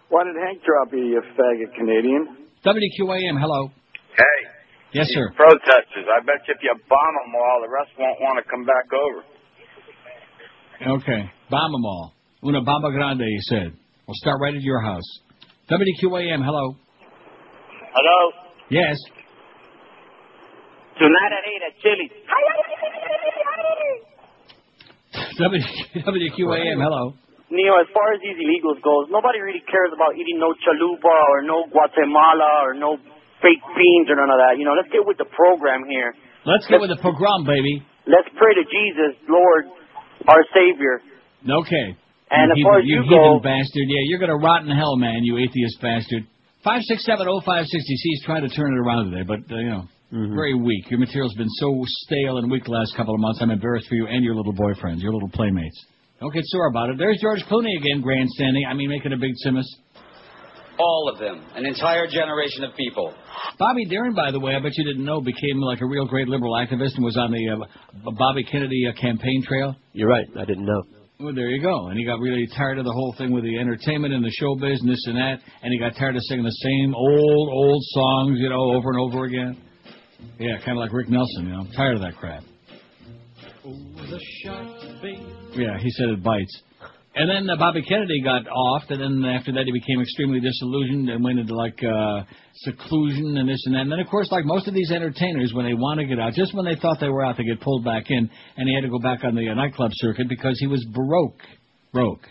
Why 0.10 0.22
did 0.23 0.36
Hank 0.38 0.61
drop 0.61 0.94
you, 0.94 1.18
you 1.18 1.22
faggot 1.34 1.73
Canadian? 1.73 2.45
WQAM, 2.64 3.41
hello. 3.41 3.72
hey. 4.15 4.40
Yes, 4.94 5.07
sir. 5.10 5.34
Protesters. 5.36 6.06
I 6.06 6.23
bet 6.23 6.45
you 6.48 6.53
if 6.53 6.61
you 6.61 6.76
bomb 6.88 7.15
them 7.26 7.34
all, 7.34 7.57
the 7.65 7.72
rest 7.73 7.90
won't 7.98 8.22
want 8.22 8.38
to 8.38 8.45
come 8.48 8.65
back 8.65 8.86
over. 8.94 9.23
Okay. 11.02 11.26
Bomb 11.49 11.72
them 11.72 11.86
all. 11.86 12.14
Una 12.44 12.61
bomba 12.61 12.91
grande, 12.91 13.23
he 13.23 13.40
said. 13.49 13.73
We'll 14.07 14.15
start 14.22 14.40
right 14.40 14.53
at 14.53 14.61
your 14.61 14.82
house. 14.82 15.10
WQAM, 15.72 16.45
hello. 16.45 16.77
Hello. 17.95 18.19
Yes. 18.69 18.99
Tonight 20.99 21.31
at 21.31 21.43
8 21.47 21.67
at 21.67 21.73
Chili's. 21.80 22.11
W, 25.39 25.63
WQAM, 26.03 26.77
hello. 26.80 27.15
Neo, 27.51 27.73
as 27.80 27.88
far 27.95 28.11
as 28.15 28.19
these 28.19 28.35
illegals 28.35 28.80
goes, 28.84 29.07
nobody 29.11 29.39
really 29.39 29.63
cares 29.63 29.91
about 29.95 30.15
eating 30.19 30.39
no 30.39 30.51
chalupa 30.63 31.15
or 31.31 31.43
no 31.43 31.67
Guatemala 31.72 32.67
or 32.67 32.73
no 32.73 32.97
fake 33.39 33.63
beans 33.80 34.07
or 34.11 34.15
none 34.19 34.31
of 34.31 34.39
that. 34.43 34.59
You 34.59 34.65
know, 34.67 34.76
let's 34.76 34.91
get 34.91 35.03
with 35.07 35.15
the 35.19 35.30
program 35.31 35.88
here. 35.88 36.15
Let's 36.43 36.67
get 36.67 36.80
with 36.84 36.91
the 36.91 36.99
program, 36.99 37.47
baby. 37.47 37.80
Let's 38.07 38.27
pray 38.35 38.55
to 38.59 38.63
Jesus, 38.67 39.15
Lord, 39.30 39.72
our 40.27 40.43
Savior. 40.51 40.99
Okay. 41.47 41.95
And 42.31 42.51
as 42.51 42.57
you 42.57 42.63
far 42.65 42.80
as 42.80 42.85
you 42.88 43.03
heathen 43.03 43.39
go- 43.39 43.39
bastard. 43.39 43.88
Yeah, 43.88 44.03
you're 44.09 44.19
gonna 44.19 44.39
rot 44.39 44.63
in 44.65 44.72
hell, 44.72 44.97
man. 44.97 45.23
You 45.23 45.38
atheist 45.38 45.80
bastard. 45.80 46.26
Five 46.65 46.81
six 46.81 47.05
seven 47.05 47.27
oh 47.29 47.41
five 47.45 47.65
sixty. 47.67 47.95
See, 47.95 48.09
he's 48.09 48.23
trying 48.25 48.41
to 48.41 48.49
turn 48.49 48.73
it 48.73 48.79
around 48.79 49.11
today, 49.11 49.21
but 49.21 49.39
uh, 49.53 49.59
you 49.59 49.69
know, 49.69 49.83
very 50.11 50.55
weak. 50.55 50.89
Your 50.89 50.99
material's 50.99 51.35
been 51.35 51.49
so 51.61 51.83
stale 51.85 52.39
and 52.39 52.49
weak 52.49 52.63
the 52.65 52.71
last 52.71 52.97
couple 52.97 53.13
of 53.13 53.21
months. 53.21 53.39
I'm 53.39 53.51
embarrassed 53.51 53.87
for 53.87 53.93
you 53.93 54.07
and 54.07 54.23
your 54.23 54.33
little 54.33 54.53
boyfriends, 54.53 54.99
your 54.99 55.13
little 55.13 55.29
playmates. 55.29 55.85
Don't 56.19 56.33
get 56.33 56.43
sore 56.45 56.67
about 56.67 56.89
it. 56.89 56.97
There's 56.97 57.19
George 57.21 57.43
Clooney 57.51 57.77
again, 57.77 58.01
grandstanding. 58.01 58.65
I 58.67 58.73
mean, 58.73 58.89
making 58.89 59.13
a 59.13 59.17
big 59.17 59.33
simus. 59.45 59.65
All 60.79 61.11
of 61.13 61.19
them. 61.19 61.45
An 61.55 61.67
entire 61.67 62.07
generation 62.07 62.63
of 62.63 62.75
people. 62.75 63.13
Bobby 63.59 63.85
Darin, 63.85 64.15
by 64.15 64.31
the 64.31 64.39
way, 64.39 64.55
I 64.55 64.59
bet 64.59 64.71
you 64.75 64.85
didn't 64.85 65.05
know, 65.05 65.21
became 65.21 65.61
like 65.61 65.81
a 65.81 65.85
real 65.85 66.07
great 66.07 66.27
liberal 66.27 66.53
activist 66.53 66.95
and 66.95 67.05
was 67.05 67.15
on 67.15 67.31
the 67.31 67.47
uh, 67.47 68.11
Bobby 68.17 68.43
Kennedy 68.43 68.87
uh, 68.89 68.99
campaign 68.99 69.43
trail. 69.47 69.75
You're 69.93 70.09
right. 70.09 70.25
I 70.35 70.45
didn't 70.45 70.65
know. 70.65 70.83
Well, 71.19 71.33
there 71.33 71.49
you 71.49 71.61
go. 71.61 71.87
And 71.87 71.97
he 71.97 72.05
got 72.05 72.19
really 72.19 72.45
tired 72.57 72.77
of 72.77 72.83
the 72.83 72.91
whole 72.91 73.15
thing 73.17 73.31
with 73.31 73.43
the 73.43 73.57
entertainment 73.57 74.13
and 74.13 74.23
the 74.23 74.31
show 74.31 74.55
business 74.55 75.01
and 75.07 75.15
that, 75.15 75.39
and 75.63 75.71
he 75.71 75.79
got 75.79 75.95
tired 75.97 76.15
of 76.15 76.21
singing 76.23 76.43
the 76.43 76.51
same 76.51 76.93
old, 76.93 77.49
old 77.49 77.81
songs, 77.83 78.37
you 78.39 78.49
know, 78.49 78.75
over 78.75 78.89
and 78.89 78.99
over 78.99 79.23
again. 79.23 79.57
Yeah, 80.39 80.57
kind 80.57 80.71
of 80.71 80.77
like 80.77 80.91
Rick 80.91 81.09
Nelson, 81.09 81.45
you 81.45 81.53
know. 81.53 81.61
I'm 81.61 81.71
tired 81.71 81.95
of 81.95 82.01
that 82.01 82.17
crap. 82.17 82.43
Yeah, 85.55 85.79
he 85.79 85.89
said 85.91 86.09
it 86.09 86.21
bites. 86.21 86.61
And 87.15 87.29
then 87.29 87.49
uh, 87.49 87.55
Bobby 87.55 87.81
Kennedy 87.81 88.21
got 88.21 88.45
off, 88.45 88.83
and 88.89 88.99
then 88.99 89.31
after 89.31 89.53
that 89.53 89.63
he 89.63 89.71
became 89.71 90.01
extremely 90.01 90.41
disillusioned 90.41 91.09
and 91.09 91.23
went 91.23 91.39
into 91.39 91.55
like 91.55 91.79
uh, 91.81 92.23
seclusion 92.55 93.37
and 93.37 93.47
this 93.47 93.63
and 93.65 93.75
that. 93.75 93.81
And 93.87 93.91
then 93.91 93.99
of 93.99 94.07
course, 94.07 94.29
like 94.31 94.43
most 94.43 94.67
of 94.67 94.73
these 94.73 94.91
entertainers, 94.91 95.53
when 95.53 95.65
they 95.65 95.73
want 95.73 96.01
to 96.01 96.05
get 96.05 96.19
out, 96.19 96.33
just 96.33 96.53
when 96.53 96.65
they 96.65 96.75
thought 96.75 96.99
they 96.99 97.07
were 97.07 97.23
out, 97.23 97.37
they 97.37 97.45
get 97.45 97.61
pulled 97.61 97.85
back 97.85 98.03
in, 98.09 98.29
and 98.57 98.67
he 98.67 98.75
had 98.75 98.81
to 98.81 98.89
go 98.89 98.99
back 98.99 99.23
on 99.23 99.33
the 99.33 99.47
uh, 99.47 99.53
nightclub 99.53 99.91
circuit 99.93 100.27
because 100.27 100.59
he 100.59 100.67
was 100.67 100.85
broke, 100.91 101.39
broke. 101.93 102.27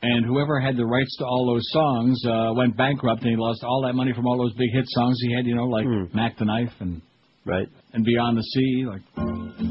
And 0.00 0.24
whoever 0.24 0.60
had 0.60 0.76
the 0.76 0.86
rights 0.86 1.16
to 1.18 1.24
all 1.24 1.46
those 1.46 1.66
songs 1.72 2.22
uh, 2.24 2.52
went 2.54 2.76
bankrupt, 2.76 3.22
and 3.22 3.30
he 3.30 3.36
lost 3.36 3.64
all 3.64 3.82
that 3.86 3.94
money 3.94 4.12
from 4.12 4.26
all 4.26 4.38
those 4.38 4.52
big 4.52 4.70
hit 4.72 4.84
songs 4.86 5.18
he 5.22 5.34
had, 5.34 5.44
you 5.44 5.56
know, 5.56 5.64
like 5.64 5.86
Mac 6.14 6.38
the 6.38 6.44
Knife 6.44 6.74
and 6.78 7.02
right 7.44 7.68
and 7.92 8.04
Beyond 8.04 8.36
the 8.36 8.42
Sea, 8.42 8.84
like 8.86 9.02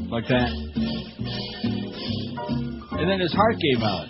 like 0.09 0.27
that. 0.29 0.49
And 2.99 3.09
then 3.09 3.19
his 3.19 3.33
heart 3.33 3.55
gave 3.59 3.83
out. 3.83 4.07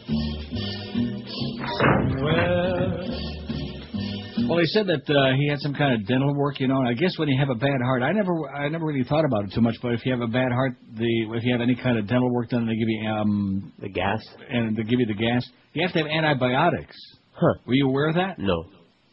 Well, 4.48 4.60
he 4.60 4.66
said 4.68 4.88
that 4.88 5.10
uh, 5.10 5.36
he 5.36 5.48
had 5.48 5.60
some 5.60 5.74
kind 5.74 5.94
of 5.94 6.06
dental 6.06 6.36
work, 6.36 6.60
you 6.60 6.68
know. 6.68 6.78
And 6.78 6.88
I 6.88 6.94
guess 6.94 7.18
when 7.18 7.28
you 7.30 7.40
have 7.40 7.50
a 7.50 7.56
bad 7.56 7.80
heart, 7.84 8.04
I 8.04 8.12
never, 8.12 8.34
I 8.50 8.68
never 8.70 8.86
really 8.86 9.04
thought 9.04 9.26
about 9.26 9.46
it 9.46 9.54
too 9.54 9.62
much. 9.62 9.76
But 9.82 9.94
if 9.94 10.06
you 10.06 10.12
have 10.12 10.22
a 10.22 10.28
bad 10.28 10.52
heart, 10.52 10.74
the 10.96 11.08
if 11.32 11.44
you 11.44 11.52
have 11.54 11.62
any 11.62 11.76
kind 11.76 11.98
of 11.98 12.08
dental 12.08 12.32
work 12.32 12.50
done, 12.50 12.68
they 12.68 12.76
give 12.76 12.88
you 12.88 13.10
um 13.10 13.74
the 13.80 13.90
gas, 13.90 14.22
and 14.50 14.76
they 14.76 14.84
give 14.84 15.00
you 15.00 15.08
the 15.08 15.14
gas. 15.14 15.44
You 15.74 15.82
have 15.84 15.94
to 15.94 16.00
have 16.00 16.08
antibiotics. 16.08 16.96
Huh? 17.32 17.60
Were 17.66 17.74
you 17.74 17.88
aware 17.88 18.10
of 18.10 18.16
that? 18.16 18.38
No. 18.38 18.66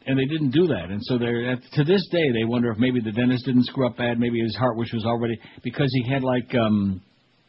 And 0.07 0.17
they 0.17 0.25
didn't 0.25 0.49
do 0.49 0.65
that, 0.67 0.89
and 0.89 0.99
so 1.03 1.19
they're 1.19 1.55
to 1.55 1.83
this 1.83 2.07
day 2.11 2.31
they 2.33 2.43
wonder 2.43 2.71
if 2.71 2.79
maybe 2.79 2.99
the 3.01 3.11
dentist 3.11 3.45
didn't 3.45 3.65
screw 3.65 3.85
up 3.85 3.97
bad, 3.97 4.19
maybe 4.19 4.39
his 4.39 4.55
heart, 4.55 4.75
which 4.75 4.91
was 4.93 5.05
already 5.05 5.39
because 5.63 5.91
he 5.93 6.11
had 6.11 6.23
like 6.23 6.49
um 6.55 7.01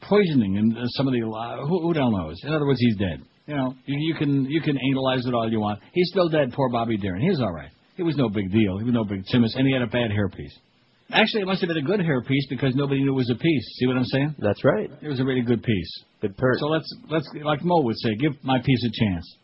poisoning 0.02 0.58
and 0.58 0.76
some 0.90 1.06
of 1.08 1.14
the 1.14 1.22
uh, 1.24 1.66
who, 1.66 1.80
who 1.80 1.94
the 1.94 2.00
hell 2.00 2.10
knows. 2.10 2.38
In 2.44 2.52
other 2.52 2.66
words, 2.66 2.80
he's 2.80 2.96
dead. 2.96 3.22
You 3.46 3.56
know, 3.56 3.74
you, 3.86 3.96
you 4.12 4.14
can 4.14 4.44
you 4.44 4.60
can 4.60 4.76
analyze 4.76 5.26
it 5.26 5.34
all 5.34 5.50
you 5.50 5.60
want. 5.60 5.80
He's 5.92 6.08
still 6.10 6.28
dead. 6.28 6.52
Poor 6.52 6.68
Bobby 6.68 6.98
Darin. 6.98 7.22
He 7.22 7.30
was 7.30 7.40
all 7.40 7.52
right. 7.52 7.70
It 7.96 8.02
was 8.02 8.16
no 8.16 8.28
big 8.28 8.50
deal. 8.52 8.78
He 8.78 8.84
was 8.84 8.94
no 8.94 9.04
big 9.04 9.24
Timmons, 9.26 9.54
and 9.56 9.66
he 9.66 9.72
had 9.72 9.82
a 9.82 9.86
bad 9.86 10.10
hairpiece. 10.10 10.52
Actually, 11.10 11.42
it 11.42 11.46
must 11.46 11.60
have 11.60 11.68
been 11.68 11.78
a 11.78 11.82
good 11.82 12.00
hairpiece 12.00 12.48
because 12.48 12.74
nobody 12.74 13.02
knew 13.02 13.12
it 13.12 13.16
was 13.16 13.30
a 13.30 13.38
piece. 13.38 13.66
See 13.78 13.86
what 13.86 13.96
I'm 13.96 14.04
saying? 14.04 14.34
That's 14.38 14.64
right. 14.64 14.90
It 15.02 15.08
was 15.08 15.20
a 15.20 15.24
really 15.24 15.42
good 15.42 15.62
piece. 15.62 16.04
Good 16.20 16.36
perk. 16.36 16.58
So 16.58 16.66
let's 16.66 16.94
let's 17.10 17.28
like 17.44 17.62
Mo 17.62 17.82
would 17.82 17.98
say, 17.98 18.14
give 18.14 18.32
my 18.42 18.58
piece 18.64 18.84
a 18.84 19.04
chance. 19.04 19.36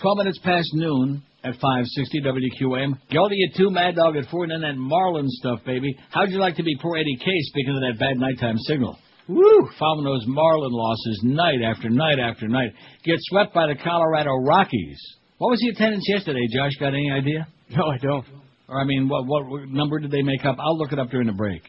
Twelve 0.00 0.18
minutes 0.18 0.38
past 0.44 0.68
noon 0.74 1.22
at 1.44 1.54
560 1.54 2.22
WQAM. 2.22 2.98
Guilty 3.10 3.38
at 3.48 3.56
two, 3.56 3.70
Mad 3.70 3.96
Dog 3.96 4.16
at 4.16 4.28
four, 4.30 4.44
and 4.44 4.52
then 4.52 4.60
that 4.62 4.76
Marlin 4.76 5.26
stuff, 5.28 5.60
baby. 5.64 5.96
How'd 6.10 6.30
you 6.30 6.38
like 6.38 6.56
to 6.56 6.62
be 6.62 6.76
poor 6.80 6.96
Eddie 6.96 7.18
K? 7.18 7.30
Speaking 7.50 7.74
of 7.74 7.82
that 7.82 7.98
bad 7.98 8.16
nighttime 8.18 8.58
signal. 8.58 8.98
Woo! 9.28 9.68
Following 9.78 10.04
those 10.04 10.24
Marlin 10.26 10.72
losses 10.72 11.20
night 11.24 11.62
after 11.64 11.88
night 11.88 12.18
after 12.18 12.48
night. 12.48 12.72
Get 13.04 13.16
swept 13.20 13.54
by 13.54 13.66
the 13.66 13.76
Colorado 13.76 14.34
Rockies. 14.36 15.00
What 15.38 15.50
was 15.50 15.60
the 15.60 15.70
attendance 15.70 16.04
yesterday, 16.08 16.46
Josh? 16.54 16.72
Got 16.78 16.94
any 16.94 17.10
idea? 17.10 17.46
No, 17.70 17.86
I 17.86 17.98
don't. 17.98 18.24
Or 18.68 18.80
I 18.80 18.84
mean, 18.84 19.08
what 19.08 19.26
what 19.26 19.68
number 19.68 19.98
did 19.98 20.10
they 20.10 20.22
make 20.22 20.44
up? 20.44 20.56
I'll 20.58 20.76
look 20.76 20.92
it 20.92 20.98
up 20.98 21.10
during 21.10 21.26
the 21.26 21.32
break. 21.32 21.62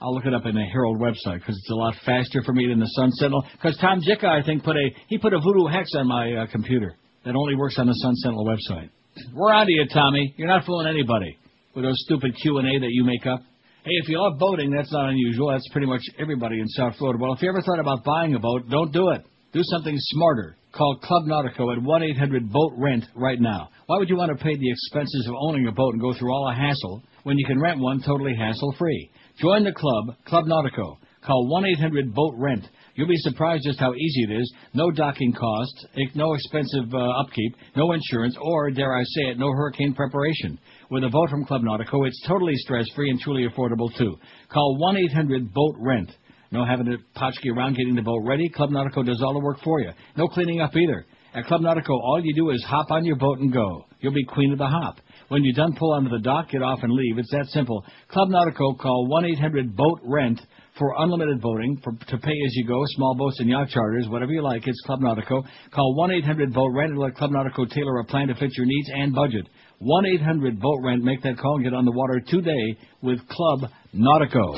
I'll 0.00 0.14
look 0.14 0.26
it 0.26 0.34
up 0.34 0.44
in 0.44 0.54
the 0.54 0.64
Herald 0.72 0.98
website 0.98 1.40
because 1.40 1.56
it's 1.56 1.70
a 1.70 1.74
lot 1.74 1.94
faster 2.04 2.42
for 2.42 2.52
me 2.52 2.66
than 2.68 2.78
the 2.78 2.86
Sun 2.86 3.10
Sentinel. 3.12 3.44
Because 3.52 3.76
Tom 3.78 4.00
Jicha, 4.00 4.24
I 4.24 4.42
think, 4.44 4.62
put 4.62 4.76
a 4.76 4.90
he 5.08 5.18
put 5.18 5.32
a 5.32 5.38
voodoo 5.38 5.66
hex 5.66 5.90
on 5.94 6.06
my 6.06 6.32
uh, 6.32 6.46
computer 6.46 6.94
that 7.24 7.34
only 7.34 7.56
works 7.56 7.78
on 7.78 7.86
the 7.86 7.94
Sun 7.94 8.14
Sentinel 8.16 8.46
website. 8.46 8.90
We're 9.32 9.52
on 9.52 9.66
to 9.66 9.72
you, 9.72 9.86
Tommy. 9.92 10.34
You're 10.36 10.48
not 10.48 10.64
fooling 10.64 10.88
anybody 10.88 11.38
with 11.74 11.84
those 11.84 11.96
stupid 12.04 12.36
Q 12.42 12.58
and 12.58 12.68
A 12.68 12.80
that 12.80 12.90
you 12.90 13.04
make 13.04 13.26
up. 13.26 13.40
Hey, 13.84 13.92
if 14.02 14.08
you 14.08 14.20
love 14.20 14.38
boating, 14.38 14.70
that's 14.70 14.92
not 14.92 15.08
unusual. 15.08 15.50
That's 15.50 15.68
pretty 15.72 15.86
much 15.86 16.02
everybody 16.18 16.60
in 16.60 16.68
South 16.68 16.96
Florida. 16.96 17.18
Well, 17.22 17.32
if 17.32 17.40
you 17.40 17.48
ever 17.48 17.62
thought 17.62 17.78
about 17.78 18.04
buying 18.04 18.34
a 18.34 18.38
boat, 18.38 18.68
don't 18.68 18.92
do 18.92 19.10
it. 19.10 19.24
Do 19.52 19.60
something 19.62 19.94
smarter. 19.96 20.56
Call 20.72 20.98
Club 21.02 21.22
Nautico 21.24 21.72
at 21.72 21.82
1-800-BOAT-RENT 21.82 23.04
right 23.14 23.40
now. 23.40 23.70
Why 23.86 23.96
would 23.96 24.10
you 24.10 24.16
want 24.16 24.36
to 24.36 24.44
pay 24.44 24.54
the 24.54 24.70
expenses 24.70 25.26
of 25.28 25.34
owning 25.40 25.66
a 25.66 25.72
boat 25.72 25.94
and 25.94 26.00
go 26.00 26.12
through 26.12 26.32
all 26.32 26.50
the 26.50 26.60
hassle 26.60 27.02
when 27.22 27.38
you 27.38 27.46
can 27.46 27.58
rent 27.60 27.78
one 27.78 28.02
totally 28.02 28.34
hassle-free? 28.36 29.10
Join 29.40 29.64
the 29.64 29.72
club, 29.72 30.16
Club 30.26 30.44
Nautico. 30.44 30.98
Call 31.24 31.48
1-800-BOAT-RENT. 31.80 32.68
You'll 32.96 33.08
be 33.08 33.16
surprised 33.18 33.64
just 33.64 33.78
how 33.78 33.92
easy 33.94 34.22
it 34.22 34.40
is. 34.40 34.54
No 34.72 34.90
docking 34.90 35.32
costs, 35.34 35.86
no 36.14 36.32
expensive 36.32 36.92
uh, 36.92 37.20
upkeep, 37.20 37.54
no 37.76 37.92
insurance, 37.92 38.36
or, 38.40 38.70
dare 38.70 38.96
I 38.96 39.02
say 39.02 39.30
it, 39.30 39.38
no 39.38 39.52
hurricane 39.52 39.94
preparation. 39.94 40.58
With 40.90 41.04
a 41.04 41.10
boat 41.10 41.28
from 41.28 41.44
Club 41.44 41.60
Nautico, 41.62 42.06
it's 42.06 42.22
totally 42.26 42.54
stress-free 42.56 43.10
and 43.10 43.20
truly 43.20 43.46
affordable, 43.46 43.94
too. 43.98 44.16
Call 44.50 44.78
1-800-BOAT-RENT. 45.14 46.10
No 46.52 46.64
having 46.64 46.86
to 46.86 46.96
potchkey 47.14 47.54
around 47.54 47.76
getting 47.76 47.96
the 47.96 48.02
boat 48.02 48.22
ready. 48.24 48.48
Club 48.48 48.70
Nautico 48.70 49.04
does 49.04 49.20
all 49.22 49.34
the 49.34 49.44
work 49.44 49.58
for 49.62 49.80
you. 49.80 49.90
No 50.16 50.28
cleaning 50.28 50.60
up 50.60 50.74
either. 50.74 51.04
At 51.34 51.44
Club 51.44 51.60
Nautico, 51.60 51.90
all 51.90 52.20
you 52.24 52.34
do 52.34 52.50
is 52.50 52.64
hop 52.64 52.90
on 52.90 53.04
your 53.04 53.16
boat 53.16 53.40
and 53.40 53.52
go. 53.52 53.84
You'll 54.00 54.14
be 54.14 54.24
queen 54.24 54.52
of 54.52 54.58
the 54.58 54.66
hop. 54.66 55.00
When 55.28 55.44
you're 55.44 55.54
done, 55.54 55.74
pull 55.76 55.92
onto 55.92 56.08
the 56.08 56.20
dock, 56.20 56.50
get 56.50 56.62
off, 56.62 56.78
and 56.82 56.92
leave. 56.92 57.18
It's 57.18 57.30
that 57.32 57.46
simple. 57.48 57.84
Club 58.08 58.28
Nautico, 58.28 58.78
call 58.78 59.08
1-800-BOAT-RENT 59.10 60.40
for 60.78 60.94
unlimited 60.98 61.40
voting 61.40 61.80
for, 61.82 61.92
to 61.92 62.18
pay 62.18 62.30
as 62.30 62.54
you 62.54 62.66
go, 62.66 62.82
small 62.86 63.14
boats 63.16 63.40
and 63.40 63.48
yacht 63.48 63.68
charters, 63.68 64.06
whatever 64.08 64.32
you 64.32 64.42
like. 64.42 64.66
It's 64.66 64.80
Club 64.82 65.00
Nautico. 65.00 65.44
Call 65.72 65.96
1-800-BOAT-RENT 65.98 66.92
and 66.92 66.98
let 66.98 67.14
Club 67.14 67.30
Nautico 67.30 67.68
tailor 67.68 67.98
a 67.98 68.04
plan 68.04 68.28
to 68.28 68.34
fit 68.34 68.50
your 68.56 68.66
needs 68.66 68.90
and 68.94 69.14
budget. 69.14 69.48
1-800-BOAT-RENT. 69.82 71.02
Make 71.02 71.22
that 71.22 71.38
call 71.38 71.56
and 71.56 71.64
get 71.64 71.74
on 71.74 71.84
the 71.84 71.92
water 71.92 72.20
today 72.26 72.78
with 73.02 73.18
Club 73.28 73.70
Nautico. 73.94 74.56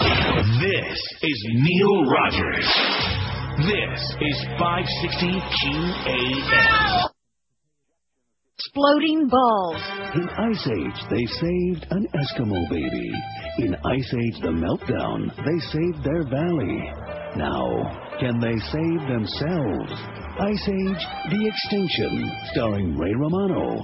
This 0.60 0.98
is 1.22 1.46
Neil 1.54 2.04
Rogers. 2.10 2.66
This 3.58 4.00
is 4.20 4.46
560 4.58 5.26
QAM. 5.62 7.07
Exploding 8.58 9.28
balls. 9.28 9.80
In 10.14 10.28
Ice 10.30 10.66
Age, 10.66 11.00
they 11.10 11.24
saved 11.26 11.86
an 11.90 12.08
Eskimo 12.10 12.68
baby. 12.68 13.12
In 13.58 13.76
Ice 13.84 14.14
Age 14.14 14.40
The 14.42 14.48
Meltdown, 14.48 15.30
they 15.46 15.58
saved 15.70 16.02
their 16.02 16.24
valley. 16.24 16.82
Now, 17.36 18.18
can 18.18 18.40
they 18.40 18.58
save 18.58 19.00
themselves? 19.06 19.92
Ice 20.40 20.68
Age 20.68 21.06
The 21.30 21.46
Extinction, 21.46 22.32
starring 22.52 22.98
Ray 22.98 23.14
Romano. 23.14 23.78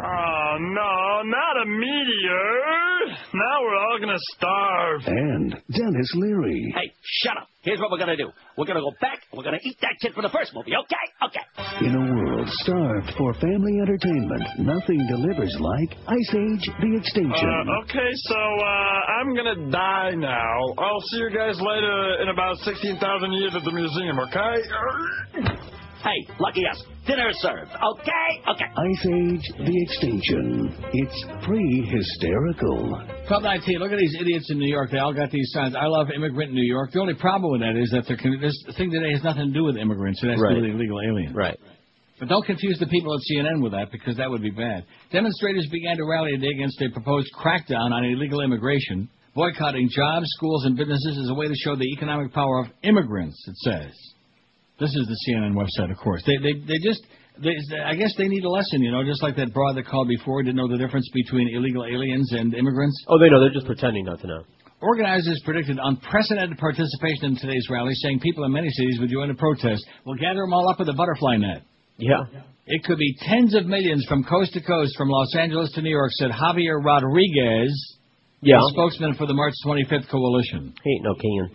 Oh, 0.00 0.56
no, 0.58 1.22
not 1.24 1.62
a 1.62 1.66
meteor. 1.66 3.14
Now 3.34 3.60
we're 3.60 3.76
all 3.76 3.98
gonna 4.00 4.18
starve. 4.36 5.02
And 5.06 5.50
Denis 5.70 6.12
Leary. 6.14 6.72
Hey, 6.74 6.92
shut 7.02 7.36
up. 7.36 7.48
Here's 7.68 7.80
what 7.80 7.90
we're 7.90 8.00
gonna 8.00 8.16
do. 8.16 8.32
We're 8.56 8.64
gonna 8.64 8.80
go 8.80 8.96
back 8.98 9.20
and 9.28 9.36
we're 9.36 9.44
gonna 9.44 9.60
eat 9.60 9.76
that 9.84 9.92
kid 10.00 10.14
from 10.14 10.22
the 10.24 10.32
first 10.32 10.56
movie, 10.56 10.72
okay? 10.72 11.04
Okay. 11.20 11.44
In 11.84 11.92
a 11.92 12.00
world 12.00 12.48
starved 12.64 13.12
for 13.20 13.34
family 13.44 13.76
entertainment, 13.84 14.40
nothing 14.56 14.96
delivers 15.04 15.52
like 15.60 15.92
Ice 16.08 16.32
Age 16.32 16.64
The 16.80 16.96
Extinction. 16.96 17.44
Uh, 17.44 17.84
okay, 17.84 18.08
so 18.24 18.40
uh, 18.40 19.20
I'm 19.20 19.36
gonna 19.36 19.68
die 19.68 20.16
now. 20.16 20.56
I'll 20.80 21.04
see 21.12 21.18
you 21.18 21.28
guys 21.28 21.60
later 21.60 22.22
in 22.24 22.30
about 22.32 22.56
16,000 22.64 22.96
years 23.36 23.52
at 23.52 23.60
the 23.60 23.72
museum, 23.76 24.16
okay? 24.32 24.56
Hey, 26.02 26.32
lucky 26.38 26.62
us. 26.70 26.80
Dinner 27.06 27.30
served, 27.32 27.70
okay? 27.72 28.30
Okay. 28.52 28.64
Ice 28.70 29.06
Age 29.06 29.42
The 29.66 29.82
Extinction. 29.82 30.74
It's 30.92 31.24
pre-hysterical. 31.44 33.02
Club 33.26 33.42
19, 33.42 33.78
look 33.78 33.90
at 33.92 33.98
these 33.98 34.16
idiots 34.20 34.48
in 34.50 34.58
New 34.58 34.68
York. 34.68 34.90
They 34.92 34.98
all 34.98 35.12
got 35.12 35.30
these 35.30 35.50
signs. 35.52 35.74
I 35.74 35.86
love 35.86 36.08
immigrant 36.14 36.52
New 36.52 36.62
York. 36.66 36.92
The 36.92 37.00
only 37.00 37.14
problem 37.14 37.50
with 37.52 37.60
that 37.62 37.76
is 37.76 37.90
that 37.90 38.04
they're 38.06 38.16
con- 38.16 38.38
this 38.40 38.54
thing 38.76 38.90
today 38.90 39.10
has 39.12 39.24
nothing 39.24 39.48
to 39.48 39.52
do 39.52 39.64
with 39.64 39.76
immigrants. 39.76 40.22
It 40.22 40.30
has 40.30 40.40
Right. 40.40 40.54
to 40.54 40.60
do 40.60 40.66
with 40.66 40.76
illegal 40.76 41.00
aliens. 41.00 41.34
Right. 41.34 41.58
But 42.20 42.28
don't 42.28 42.44
confuse 42.46 42.78
the 42.78 42.86
people 42.86 43.14
at 43.14 43.20
CNN 43.30 43.62
with 43.62 43.72
that 43.72 43.90
because 43.90 44.16
that 44.16 44.30
would 44.30 44.42
be 44.42 44.50
bad. 44.50 44.84
Demonstrators 45.12 45.66
began 45.70 45.96
to 45.96 46.04
rally 46.04 46.32
today 46.32 46.48
against 46.54 46.80
a 46.82 46.90
proposed 46.90 47.28
crackdown 47.34 47.90
on 47.92 48.04
illegal 48.04 48.40
immigration, 48.40 49.08
boycotting 49.34 49.88
jobs, 49.90 50.26
schools, 50.36 50.64
and 50.64 50.76
businesses 50.76 51.18
as 51.24 51.28
a 51.30 51.34
way 51.34 51.48
to 51.48 51.54
show 51.56 51.74
the 51.76 51.86
economic 51.92 52.32
power 52.32 52.60
of 52.60 52.66
immigrants, 52.82 53.38
it 53.48 53.56
says. 53.58 53.92
This 54.78 54.90
is 54.94 55.06
the 55.06 55.18
CNN 55.26 55.54
website, 55.54 55.90
of 55.90 55.98
course. 55.98 56.22
They, 56.26 56.36
they, 56.42 56.54
they 56.60 56.78
just, 56.82 57.02
they, 57.42 57.54
I 57.84 57.94
guess 57.94 58.14
they 58.16 58.28
need 58.28 58.44
a 58.44 58.48
lesson, 58.50 58.82
you 58.82 58.92
know, 58.92 59.02
just 59.04 59.22
like 59.22 59.36
that 59.36 59.52
broad 59.52 59.76
that 59.76 59.86
called 59.86 60.08
before 60.08 60.42
didn't 60.42 60.56
know 60.56 60.68
the 60.68 60.78
difference 60.78 61.08
between 61.12 61.48
illegal 61.54 61.84
aliens 61.84 62.32
and 62.32 62.54
immigrants. 62.54 62.96
Oh, 63.08 63.18
they 63.18 63.28
know. 63.28 63.40
They're 63.40 63.54
just 63.54 63.66
pretending 63.66 64.04
not 64.04 64.20
to 64.20 64.26
know. 64.26 64.42
Organizers 64.80 65.40
predicted 65.44 65.78
unprecedented 65.82 66.56
participation 66.58 67.34
in 67.34 67.36
today's 67.36 67.66
rally, 67.68 67.94
saying 67.94 68.20
people 68.20 68.44
in 68.44 68.52
many 68.52 68.68
cities 68.70 68.98
would 69.00 69.10
join 69.10 69.26
the 69.28 69.34
protest. 69.34 69.84
We'll 70.06 70.14
gather 70.14 70.40
them 70.40 70.52
all 70.52 70.70
up 70.70 70.78
with 70.78 70.88
a 70.88 70.92
butterfly 70.94 71.36
net. 71.38 71.62
Yeah. 71.96 72.22
It 72.66 72.84
could 72.84 72.98
be 72.98 73.16
tens 73.22 73.56
of 73.56 73.66
millions 73.66 74.04
from 74.08 74.22
coast 74.22 74.52
to 74.52 74.60
coast, 74.60 74.94
from 74.96 75.08
Los 75.08 75.34
Angeles 75.34 75.72
to 75.72 75.82
New 75.82 75.90
York, 75.90 76.12
said 76.12 76.30
Javier 76.30 76.78
Rodriguez, 76.84 77.96
Yeah. 78.40 78.58
the 78.58 78.70
spokesman 78.74 79.14
for 79.14 79.26
the 79.26 79.34
March 79.34 79.54
25th 79.66 80.08
coalition. 80.08 80.72
He 80.84 80.90
ain't 80.92 81.04
no 81.04 81.14
king. 81.16 81.48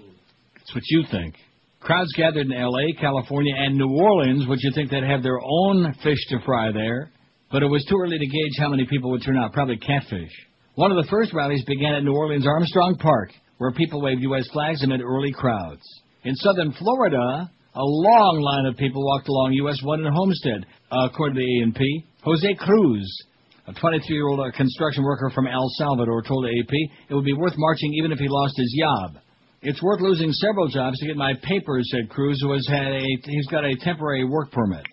That's 0.57 0.75
what 0.75 0.83
you 0.89 1.03
think. 1.09 1.35
Crowds 1.83 2.13
gathered 2.15 2.45
in 2.45 2.53
L.A., 2.53 2.93
California, 2.93 3.53
and 3.57 3.75
New 3.75 3.89
Orleans. 3.89 4.47
which 4.47 4.63
you'd 4.63 4.73
think 4.73 4.89
they'd 4.89 5.03
have 5.03 5.21
their 5.21 5.39
own 5.43 5.93
fish 6.01 6.19
to 6.29 6.39
fry 6.45 6.71
there? 6.71 7.11
But 7.51 7.61
it 7.61 7.67
was 7.67 7.83
too 7.83 7.97
early 8.01 8.17
to 8.17 8.25
gauge 8.25 8.57
how 8.57 8.69
many 8.69 8.85
people 8.85 9.11
would 9.11 9.21
turn 9.21 9.37
out. 9.37 9.51
Probably 9.51 9.75
catfish. 9.75 10.31
One 10.75 10.91
of 10.91 11.03
the 11.03 11.09
first 11.09 11.33
rallies 11.33 11.63
began 11.65 11.93
at 11.93 12.03
New 12.05 12.13
Orleans 12.13 12.47
Armstrong 12.47 12.95
Park, 12.95 13.31
where 13.57 13.73
people 13.73 14.01
waved 14.01 14.21
U.S. 14.21 14.47
flags 14.53 14.81
amid 14.81 15.01
early 15.01 15.33
crowds. 15.33 15.83
In 16.23 16.33
southern 16.35 16.71
Florida, 16.71 17.51
a 17.75 17.83
long 17.83 18.39
line 18.39 18.65
of 18.65 18.77
people 18.77 19.05
walked 19.05 19.27
along 19.27 19.51
U.S. 19.51 19.83
1 19.83 20.05
in 20.05 20.13
Homestead, 20.13 20.65
according 20.89 21.35
to 21.35 21.41
the 21.41 21.63
A&P. 21.63 22.05
Jose 22.23 22.55
Cruz, 22.61 23.23
a 23.67 23.73
23-year-old 23.73 24.39
uh, 24.39 24.55
construction 24.55 25.03
worker 25.03 25.29
from 25.35 25.47
El 25.47 25.67
Salvador, 25.77 26.21
told 26.21 26.45
the 26.45 26.59
AP 26.61 27.09
it 27.09 27.13
would 27.13 27.25
be 27.25 27.33
worth 27.33 27.55
marching 27.57 27.93
even 27.95 28.13
if 28.13 28.19
he 28.19 28.27
lost 28.29 28.53
his 28.55 28.73
job. 28.79 29.21
It's 29.65 29.81
worth 29.81 30.01
losing 30.01 30.31
several 30.31 30.67
jobs 30.67 30.99
to 30.99 31.07
get 31.07 31.15
my 31.15 31.33
papers, 31.41 31.89
said 31.91 32.09
Cruz, 32.09 32.37
who 32.41 32.51
has 32.53 32.67
had 32.67 32.91
a 32.93 33.01
he's 33.25 33.47
got 33.47 33.63
a 33.63 33.75
temporary 33.81 34.25
work 34.25 34.51
permit. 34.51 34.83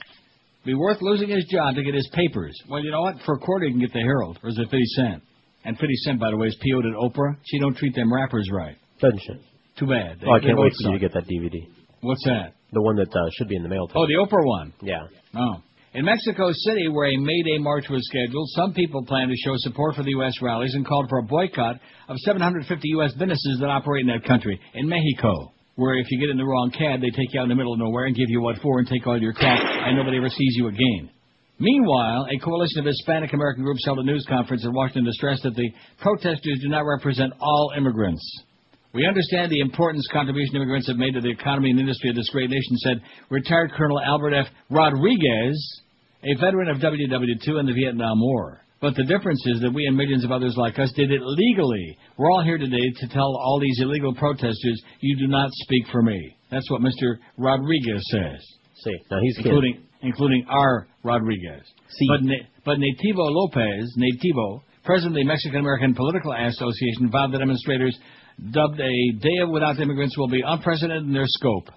Be 0.64 0.74
worth 0.74 0.98
losing 1.00 1.28
his 1.28 1.44
job 1.50 1.74
to 1.74 1.82
get 1.82 1.94
his 1.94 2.08
papers. 2.12 2.54
Well, 2.68 2.82
you 2.84 2.90
know 2.90 3.00
what? 3.02 3.16
For 3.24 3.34
a 3.34 3.38
quarter, 3.38 3.66
you 3.66 3.72
can 3.72 3.80
get 3.80 3.92
the 3.92 4.00
Herald, 4.00 4.38
or 4.42 4.50
is 4.50 4.58
it 4.58 4.64
50 4.64 4.78
Cent? 4.96 5.22
And 5.64 5.76
50 5.76 5.94
Cent, 6.04 6.20
by 6.20 6.30
the 6.30 6.36
way, 6.36 6.48
is 6.48 6.56
PO'd 6.60 6.86
at 6.86 6.92
Oprah. 6.94 7.36
She 7.44 7.58
don't 7.58 7.76
treat 7.76 7.94
them 7.94 8.12
rappers 8.12 8.48
right. 8.52 8.76
Doesn't 9.00 9.20
she? 9.20 9.32
Too 9.78 9.86
bad. 9.86 10.20
They- 10.20 10.26
oh, 10.26 10.32
I 10.34 10.40
can't 10.40 10.58
wait 10.58 10.72
for 10.82 10.92
you 10.92 10.98
to 10.98 11.00
get 11.00 11.14
that 11.14 11.24
DVD. 11.26 11.66
What's 12.02 12.22
that? 12.24 12.54
The 12.72 12.80
one 12.82 12.96
that 12.96 13.08
uh, 13.14 13.28
should 13.32 13.48
be 13.48 13.56
in 13.56 13.62
the 13.62 13.68
mail. 13.68 13.88
Oh, 13.94 14.06
the 14.06 14.14
Oprah 14.24 14.44
one. 14.46 14.72
Yeah. 14.82 15.02
Oh. 15.34 15.62
In 15.92 16.04
Mexico 16.04 16.52
City, 16.52 16.86
where 16.86 17.10
a 17.10 17.16
May 17.16 17.42
Day 17.42 17.58
march 17.58 17.88
was 17.90 18.06
scheduled, 18.06 18.48
some 18.50 18.72
people 18.72 19.04
planned 19.04 19.28
to 19.28 19.36
show 19.36 19.54
support 19.56 19.96
for 19.96 20.04
the 20.04 20.10
U.S. 20.22 20.34
rallies 20.40 20.74
and 20.74 20.86
called 20.86 21.08
for 21.08 21.18
a 21.18 21.22
boycott 21.24 21.80
of 22.08 22.16
750 22.18 22.88
U.S. 22.90 23.12
businesses 23.14 23.58
that 23.58 23.70
operate 23.70 24.06
in 24.06 24.14
that 24.14 24.22
country. 24.22 24.60
In 24.74 24.88
Mexico, 24.88 25.52
where 25.74 25.98
if 25.98 26.06
you 26.08 26.20
get 26.20 26.30
in 26.30 26.36
the 26.36 26.44
wrong 26.44 26.70
cab, 26.70 27.00
they 27.00 27.10
take 27.10 27.34
you 27.34 27.40
out 27.40 27.44
in 27.44 27.48
the 27.48 27.56
middle 27.56 27.72
of 27.72 27.80
nowhere 27.80 28.04
and 28.04 28.14
give 28.14 28.30
you 28.30 28.40
what 28.40 28.58
for 28.62 28.78
and 28.78 28.86
take 28.86 29.04
all 29.04 29.20
your 29.20 29.32
crap, 29.32 29.58
and 29.58 29.96
nobody 29.96 30.18
ever 30.18 30.28
sees 30.28 30.54
you 30.54 30.68
again. 30.68 31.10
Meanwhile, 31.58 32.28
a 32.30 32.38
coalition 32.38 32.78
of 32.78 32.84
Hispanic 32.86 33.32
American 33.32 33.64
groups 33.64 33.84
held 33.84 33.98
a 33.98 34.04
news 34.04 34.24
conference 34.28 34.64
in 34.64 34.72
Washington 34.72 35.06
to 35.06 35.12
stress 35.12 35.42
that 35.42 35.56
the 35.56 35.72
protesters 35.98 36.60
do 36.62 36.68
not 36.68 36.86
represent 36.86 37.32
all 37.40 37.72
immigrants. 37.76 38.22
We 38.92 39.06
understand 39.06 39.52
the 39.52 39.60
importance 39.60 40.06
contribution 40.12 40.56
immigrants 40.56 40.88
have 40.88 40.96
made 40.96 41.14
to 41.14 41.20
the 41.20 41.30
economy 41.30 41.70
and 41.70 41.78
industry 41.78 42.10
of 42.10 42.16
this 42.16 42.28
great 42.30 42.50
nation, 42.50 42.76
said 42.78 43.02
retired 43.30 43.72
Colonel 43.76 44.00
Albert 44.00 44.34
F. 44.34 44.46
Rodriguez, 44.68 45.80
a 46.24 46.34
veteran 46.40 46.68
of 46.68 46.78
WW2 46.78 47.58
and 47.58 47.68
the 47.68 47.72
Vietnam 47.72 48.20
War. 48.20 48.64
But 48.80 48.96
the 48.96 49.04
difference 49.04 49.42
is 49.46 49.60
that 49.60 49.72
we 49.72 49.86
and 49.86 49.96
millions 49.96 50.24
of 50.24 50.32
others 50.32 50.54
like 50.56 50.78
us 50.78 50.90
did 50.96 51.10
it 51.12 51.20
legally. 51.22 51.98
We're 52.16 52.30
all 52.30 52.42
here 52.42 52.58
today 52.58 52.90
to 53.00 53.08
tell 53.08 53.36
all 53.36 53.60
these 53.60 53.78
illegal 53.80 54.14
protesters, 54.14 54.82
you 55.00 55.18
do 55.18 55.28
not 55.28 55.50
speak 55.52 55.84
for 55.92 56.02
me. 56.02 56.36
That's 56.50 56.68
what 56.70 56.80
Mr. 56.80 57.18
Rodriguez 57.36 58.02
says. 58.10 58.40
See, 58.82 58.96
now 59.10 59.18
he's 59.20 59.36
including 59.38 59.86
including 60.02 60.46
our 60.48 60.88
Rodriguez. 61.04 61.62
See. 61.90 62.06
But 62.08 62.22
Na- 62.22 62.46
but 62.64 62.78
Nativo 62.78 63.28
Lopez, 63.28 63.94
Nativo, 63.98 64.62
president 64.82 65.12
of 65.12 65.20
the 65.20 65.24
Mexican 65.24 65.60
American 65.60 65.94
Political 65.94 66.32
Association, 66.32 67.10
vowed 67.10 67.32
the 67.32 67.38
demonstrators 67.38 67.98
dubbed 68.52 68.80
a 68.80 69.12
day 69.20 69.44
without 69.50 69.78
immigrants 69.80 70.16
will 70.16 70.28
be 70.28 70.42
unprecedented 70.44 71.04
in 71.04 71.12
their 71.12 71.26
scope. 71.26 71.68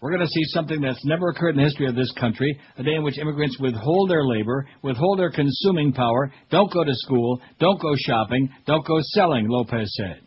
We're 0.00 0.10
going 0.10 0.26
to 0.26 0.26
see 0.26 0.44
something 0.46 0.80
that's 0.80 1.04
never 1.04 1.28
occurred 1.28 1.50
in 1.50 1.58
the 1.58 1.62
history 1.62 1.86
of 1.86 1.94
this 1.94 2.10
country, 2.18 2.58
a 2.76 2.82
day 2.82 2.94
in 2.94 3.04
which 3.04 3.18
immigrants 3.18 3.56
withhold 3.60 4.10
their 4.10 4.24
labor, 4.24 4.66
withhold 4.82 5.20
their 5.20 5.30
consuming 5.30 5.92
power, 5.92 6.32
don't 6.50 6.72
go 6.72 6.82
to 6.82 6.92
school, 6.92 7.40
don't 7.60 7.80
go 7.80 7.94
shopping, 7.96 8.48
don't 8.66 8.84
go 8.84 8.98
selling, 9.14 9.46
Lopez 9.48 9.94
said. 9.96 10.20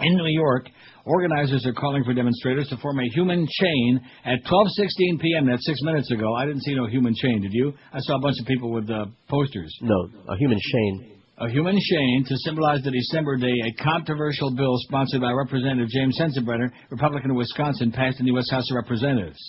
In 0.00 0.16
New 0.16 0.26
York, 0.26 0.68
organizers 1.06 1.64
are 1.66 1.72
calling 1.72 2.04
for 2.04 2.12
demonstrators 2.12 2.68
to 2.68 2.76
form 2.78 3.00
a 3.00 3.08
human 3.14 3.46
chain 3.48 4.00
at 4.24 4.44
12:16 4.44 5.20
p.m. 5.20 5.46
That's 5.46 5.64
six 5.64 5.80
minutes 5.82 6.10
ago. 6.10 6.34
I 6.34 6.44
didn't 6.44 6.62
see 6.62 6.74
no 6.74 6.86
human 6.86 7.14
chain, 7.14 7.40
did 7.40 7.52
you? 7.52 7.72
I 7.92 8.00
saw 8.00 8.16
a 8.16 8.20
bunch 8.20 8.36
of 8.40 8.46
people 8.46 8.70
with 8.70 8.90
uh, 8.90 9.06
posters. 9.28 9.74
No, 9.80 10.08
a 10.28 10.36
human 10.36 10.58
chain. 10.60 11.21
A 11.42 11.50
human 11.50 11.74
chain 11.74 12.24
to 12.28 12.36
symbolize 12.46 12.84
the 12.84 12.92
December 12.92 13.36
day, 13.36 13.50
a 13.50 13.82
controversial 13.82 14.54
bill 14.54 14.76
sponsored 14.86 15.22
by 15.22 15.32
Representative 15.32 15.88
James 15.88 16.16
Sensenbrenner, 16.16 16.70
Republican 16.88 17.32
of 17.32 17.36
Wisconsin, 17.36 17.90
passed 17.90 18.20
in 18.20 18.26
the 18.26 18.32
U.S. 18.32 18.48
House 18.48 18.70
of 18.70 18.76
Representatives. 18.76 19.40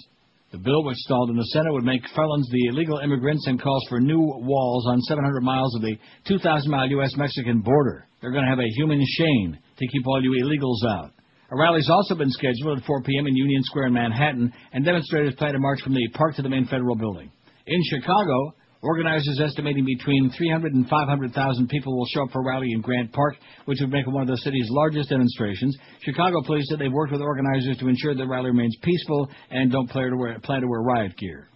The 0.51 0.57
bill, 0.57 0.83
which 0.85 0.97
stalled 0.97 1.29
in 1.29 1.35
the 1.35 1.45
Senate, 1.53 1.71
would 1.71 1.83
make 1.83 2.01
felons 2.15 2.49
the 2.49 2.69
illegal 2.69 2.97
immigrants 2.97 3.45
and 3.45 3.61
calls 3.61 3.85
for 3.89 3.99
new 3.99 4.17
walls 4.17 4.87
on 4.87 5.01
700 5.01 5.41
miles 5.41 5.75
of 5.75 5.83
the 5.83 5.95
2,000-mile 6.27 6.89
U.S.-Mexican 6.89 7.63
border. 7.63 8.07
They're 8.21 8.31
going 8.31 8.45
to 8.45 8.49
have 8.49 8.57
a 8.57 8.73
human 8.73 8.99
chain 9.19 9.59
to 9.77 9.87
keep 9.87 10.07
all 10.07 10.23
you 10.23 10.43
illegals 10.43 10.89
out. 10.97 11.11
A 11.51 11.55
rally's 11.55 11.91
also 11.91 12.15
been 12.15 12.31
scheduled 12.31 12.79
at 12.79 12.85
4 12.85 13.03
p.m. 13.03 13.27
in 13.27 13.35
Union 13.35 13.61
Square 13.65 13.87
in 13.87 13.93
Manhattan, 13.93 14.51
and 14.71 14.83
demonstrators 14.83 15.35
plan 15.35 15.53
to 15.53 15.59
march 15.59 15.81
from 15.83 15.93
the 15.93 16.07
park 16.15 16.33
to 16.37 16.41
the 16.41 16.49
main 16.49 16.65
federal 16.65 16.95
building. 16.95 17.31
In 17.67 17.81
Chicago, 17.83 18.55
organizers 18.83 19.39
estimating 19.43 19.85
between 19.85 20.29
300 20.37 20.73
and 20.73 20.87
500,000 20.87 21.67
people 21.69 21.97
will 21.97 22.05
show 22.13 22.23
up 22.23 22.31
for 22.31 22.41
a 22.41 22.45
rally 22.45 22.67
in 22.71 22.81
Grant 22.81 23.11
Park, 23.13 23.35
which 23.65 23.79
would 23.81 23.89
make 23.89 24.05
it 24.05 24.11
one 24.11 24.23
of 24.23 24.27
the 24.27 24.37
city's 24.37 24.67
largest 24.69 25.09
demonstrations. 25.09 25.75
Chicago 26.01 26.41
police 26.45 26.65
said 26.69 26.79
they've 26.79 26.91
worked 26.91 27.13
with 27.13 27.21
organizers 27.21 27.77
to 27.77 27.87
ensure 27.87 28.13
the 28.13 28.27
rally 28.27 28.51
remains 28.51 28.75
peaceful 28.81 29.29
and 29.49 29.71
don't 29.71 29.89
plan 29.89 30.09
to 30.11 30.17
wear, 30.17 30.37
plan 30.39 30.61
to 30.61 30.67
wear 30.67 30.81
riot 30.81 31.17
gear. 31.17 31.47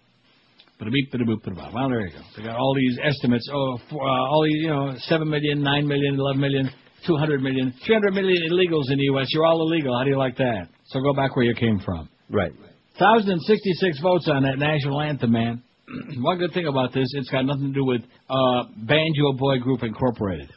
But 0.78 0.88
a 0.88 0.90
beep, 0.90 1.10
but 1.10 1.20
a 1.20 1.24
boop, 1.24 1.42
but 1.44 1.52
a 1.52 1.56
bop. 1.56 1.74
Well, 1.74 1.88
there 1.88 2.06
you 2.06 2.12
go. 2.12 2.20
They 2.36 2.42
got 2.44 2.56
all 2.56 2.74
these 2.74 2.98
estimates. 3.02 3.48
Oh, 3.52 3.78
for, 3.90 4.00
uh, 4.00 4.10
all 4.10 4.44
these, 4.44 4.62
you 4.62 4.68
know, 4.68 4.94
seven 5.00 5.28
million, 5.28 5.60
nine 5.60 5.86
million, 5.88 6.14
eleven 6.14 6.40
million, 6.40 6.70
two 7.04 7.16
hundred 7.16 7.42
million, 7.42 7.74
three 7.84 7.96
hundred 7.96 8.14
million 8.14 8.38
illegals 8.50 8.90
in 8.90 8.96
the 8.98 9.04
U.S. 9.04 9.26
You're 9.30 9.44
all 9.44 9.60
illegal. 9.60 9.98
How 9.98 10.04
do 10.04 10.10
you 10.10 10.18
like 10.18 10.36
that? 10.36 10.68
So 10.86 11.00
go 11.00 11.12
back 11.14 11.34
where 11.34 11.44
you 11.44 11.54
came 11.54 11.80
from. 11.80 12.08
Right. 12.30 12.52
1,066 12.98 14.00
votes 14.00 14.28
on 14.28 14.42
that 14.42 14.58
national 14.58 15.00
anthem, 15.00 15.30
man. 15.30 15.62
One 16.18 16.38
good 16.38 16.52
thing 16.52 16.66
about 16.66 16.92
this, 16.92 17.06
it's 17.14 17.30
got 17.30 17.44
nothing 17.44 17.68
to 17.68 17.72
do 17.72 17.84
with 17.84 18.02
uh, 18.28 18.64
Banjo 18.76 19.32
Boy 19.38 19.58
Group 19.58 19.82
Incorporated. 19.82 20.50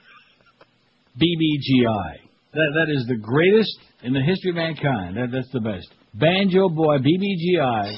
BBGI. 1.18 2.18
That, 2.54 2.72
that 2.76 2.90
is 2.94 3.06
the 3.08 3.16
greatest 3.16 3.80
in 4.04 4.12
the 4.14 4.22
history 4.22 4.52
of 4.52 4.58
mankind. 4.58 5.18
That, 5.18 5.32
that's 5.32 5.50
the 5.52 5.62
best. 5.62 5.88
Banjo 6.14 6.70
Boy, 6.70 6.98
BBGI. 6.98 7.98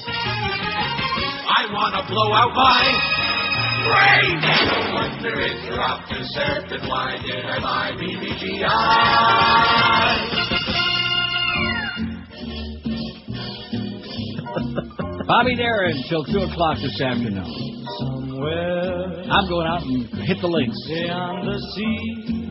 I 1.46 1.66
want 1.72 1.94
to 1.94 2.02
blow 2.06 2.32
out 2.32 2.54
my 2.54 2.92
brain. 3.84 4.40
No 4.40 4.94
wonder 4.94 5.40
in 5.40 5.56
my 7.62 7.92
BBGI. 7.98 10.43
Bobby 15.26 15.56
Darin 15.56 16.02
till 16.08 16.24
2 16.24 16.38
o'clock 16.38 16.76
this 16.82 17.00
afternoon. 17.00 17.44
I'm 19.30 19.48
going 19.48 19.66
out 19.66 19.82
and 19.82 20.06
hit 20.26 20.36
the 20.40 20.46
links. 20.48 20.76
The 20.86 21.58
sea. 21.74 22.50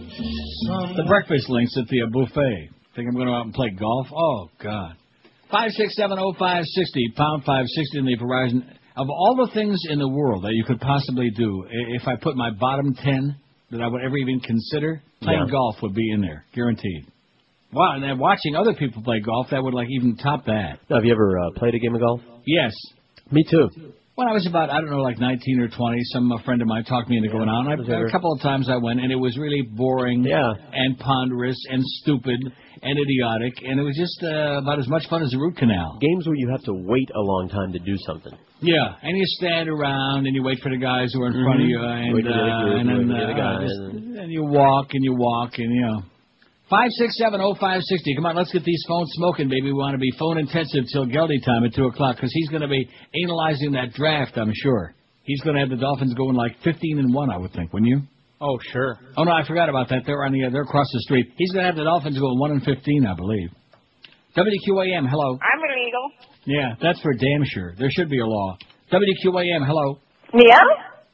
The 0.98 1.04
breakfast 1.08 1.50
links 1.50 1.76
at 1.78 1.88
the 1.88 2.02
uh, 2.02 2.08
buffet. 2.12 2.70
Think 2.96 3.08
I'm 3.10 3.14
going 3.16 3.28
to 3.28 3.32
go 3.32 3.36
out 3.38 3.46
and 3.46 3.54
play 3.54 3.70
golf? 3.72 4.08
Oh, 4.16 4.50
God. 4.62 4.96
5670560, 5.52 7.16
pound 7.16 7.44
560 7.46 8.00
in 8.00 8.06
the 8.06 8.18
Verizon. 8.18 8.64
Of 8.96 9.08
all 9.10 9.36
the 9.46 9.52
things 9.54 9.80
in 9.90 10.00
the 10.00 10.08
world 10.08 10.44
that 10.44 10.54
you 10.54 10.64
could 10.64 10.80
possibly 10.80 11.30
do, 11.36 11.66
if 11.70 12.08
I 12.08 12.16
put 12.16 12.36
my 12.36 12.52
bottom 12.52 12.94
10 12.96 13.36
that 13.72 13.82
I 13.82 13.88
would 13.88 14.02
ever 14.04 14.18
even 14.18 14.40
consider, 14.40 15.02
playing 15.22 15.46
Yeah. 15.46 15.52
golf 15.52 15.76
would 15.82 15.94
be 15.96 16.12
in 16.12 16.22
there, 16.22 16.46
guaranteed. 16.56 17.06
Wow, 17.72 17.94
and 17.96 18.04
then 18.04 18.20
watching 18.20 18.56
other 18.56 18.74
people 18.74 19.02
play 19.04 19.20
golf, 19.20 19.48
that 19.50 19.64
would 19.64 19.74
like 19.74 19.88
even 19.90 20.16
top 20.16 20.46
that. 20.46 20.80
Now, 20.90 20.98
have 20.98 21.06
you 21.06 21.12
ever 21.12 21.40
uh, 21.40 21.52
played 21.56 21.74
a 21.74 21.80
game 21.80 21.96
of 21.96 22.02
golf? 22.02 22.22
Yes. 22.46 22.74
Me 23.32 23.44
too. 23.50 23.70
When 24.16 24.28
I 24.28 24.32
was 24.32 24.46
about, 24.46 24.70
I 24.70 24.80
don't 24.80 24.92
know, 24.92 25.02
like 25.02 25.18
19 25.18 25.60
or 25.60 25.70
20, 25.70 25.98
some 26.14 26.32
a 26.32 26.38
friend 26.44 26.62
of 26.62 26.68
mine 26.68 26.84
talked 26.84 27.10
me 27.10 27.18
into 27.18 27.30
going 27.30 27.50
out. 27.50 27.66
And 27.66 27.92
I, 27.92 28.02
a 28.08 28.12
couple 28.12 28.32
of 28.32 28.42
times 28.42 28.70
I 28.70 28.78
went, 28.78 29.00
and 29.00 29.12
it 29.12 29.16
was 29.16 29.40
really 29.40 29.64
boring 29.64 30.24
Yeah. 30.24 30.54
and 30.72 31.00
ponderous 31.00 31.58
and 31.72 31.82
stupid 31.84 32.38
and 32.84 33.00
idiotic, 33.00 33.54
and 33.66 33.80
it 33.80 33.84
was 33.84 33.96
just 33.98 34.22
uh, 34.22 34.60
about 34.62 34.78
as 34.78 34.88
much 34.88 35.08
fun 35.10 35.24
as 35.24 35.34
a 35.34 35.38
root 35.40 35.58
canal. 35.58 35.98
Games 36.00 36.28
where 36.28 36.36
you 36.36 36.48
have 36.52 36.62
to 36.66 36.74
wait 36.74 37.10
a 37.16 37.20
long 37.20 37.50
time 37.50 37.72
to 37.74 37.80
do 37.80 37.96
something. 38.06 38.34
Yeah, 38.62 38.94
and 39.02 39.18
you 39.18 39.24
stand 39.26 39.68
around 39.68 40.28
and 40.28 40.36
you 40.36 40.44
wait 40.44 40.60
for 40.62 40.70
the 40.70 40.78
guys 40.78 41.12
who 41.14 41.24
are 41.24 41.28
in 41.28 41.34
front 41.44 41.62
of 41.62 41.66
Mhm. 41.66 41.70
you, 41.70 41.80
and 41.84 42.14
Wait 42.14 42.24
for 42.26 42.30
the 42.30 42.36
other 42.36 42.76
uh, 42.76 42.80
and 42.80 42.90
then 42.90 43.08
the 43.08 43.16
uh, 43.16 43.62
just- 43.62 44.20
and 44.22 44.32
you 44.32 44.44
walk 44.44 44.94
and 44.94 45.04
you 45.04 45.16
walk 45.16 45.58
and 45.58 45.74
you 45.74 45.82
know. 45.82 46.02
Five 46.70 46.90
six 46.92 47.18
seven 47.18 47.42
oh 47.42 47.56
five 47.60 47.82
sixty. 47.84 48.16
Come 48.16 48.26
on, 48.26 48.36
let's 48.36 48.52
get 48.52 48.64
these 48.64 48.84
phones 48.88 49.10
smoking, 49.14 49.48
baby. 49.50 49.64
We 49.68 49.74
want 49.74 49.94
to 49.94 50.00
be 50.00 50.12
phone 50.18 50.38
intensive 50.38 50.86
till 50.92 51.06
Geldy 51.06 51.44
time 51.46 51.64
at 51.66 51.76
two 51.76 51.86
o'clock 51.86 52.16
because 52.16 52.32
he's 52.34 52.50
going 52.50 52.62
to 52.62 52.68
be 52.68 52.90
analyzing 53.24 53.74
that 53.74 53.94
draft. 53.94 54.38
I'm 54.38 54.52
sure 54.56 54.96
he's 55.24 55.42
going 55.42 55.56
to 55.56 55.62
have 55.62 55.70
the 55.70 55.76
Dolphins 55.76 56.14
going 56.16 56.36
like 56.36 56.56
fifteen 56.64 57.00
and 57.00 57.14
one. 57.14 57.30
I 57.30 57.38
would 57.38 57.54
think, 57.54 57.74
wouldn't 57.74 57.90
you? 57.90 58.02
Oh, 58.42 58.60
sure. 58.72 58.98
Oh 59.18 59.24
no, 59.24 59.32
I 59.32 59.46
forgot 59.46 59.70
about 59.70 59.90
that. 59.90 60.04
They're 60.06 60.24
on 60.26 60.32
the 60.32 60.50
they're 60.52 60.64
across 60.64 60.88
the 60.92 61.00
street. 61.02 61.34
He's 61.38 61.52
going 61.52 61.64
to 61.64 61.68
have 61.70 61.78
the 61.78 61.84
Dolphins 61.84 62.18
going 62.18 62.40
one 62.40 62.52
and 62.52 62.64
fifteen, 62.64 63.06
I 63.06 63.14
believe. 63.16 63.50
WQAM, 64.36 65.08
hello. 65.10 65.38
I'm 65.42 65.60
illegal. 65.60 66.12
Yeah, 66.46 66.74
that's 66.82 67.00
for 67.02 67.14
damn 67.14 67.44
sure. 67.46 67.76
There 67.78 67.90
should 67.92 68.10
be 68.10 68.20
a 68.20 68.26
law. 68.26 68.58
WQAM, 68.92 69.66
hello. 69.66 70.00
Yeah? 70.34 70.60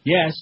Yes. 0.06 0.34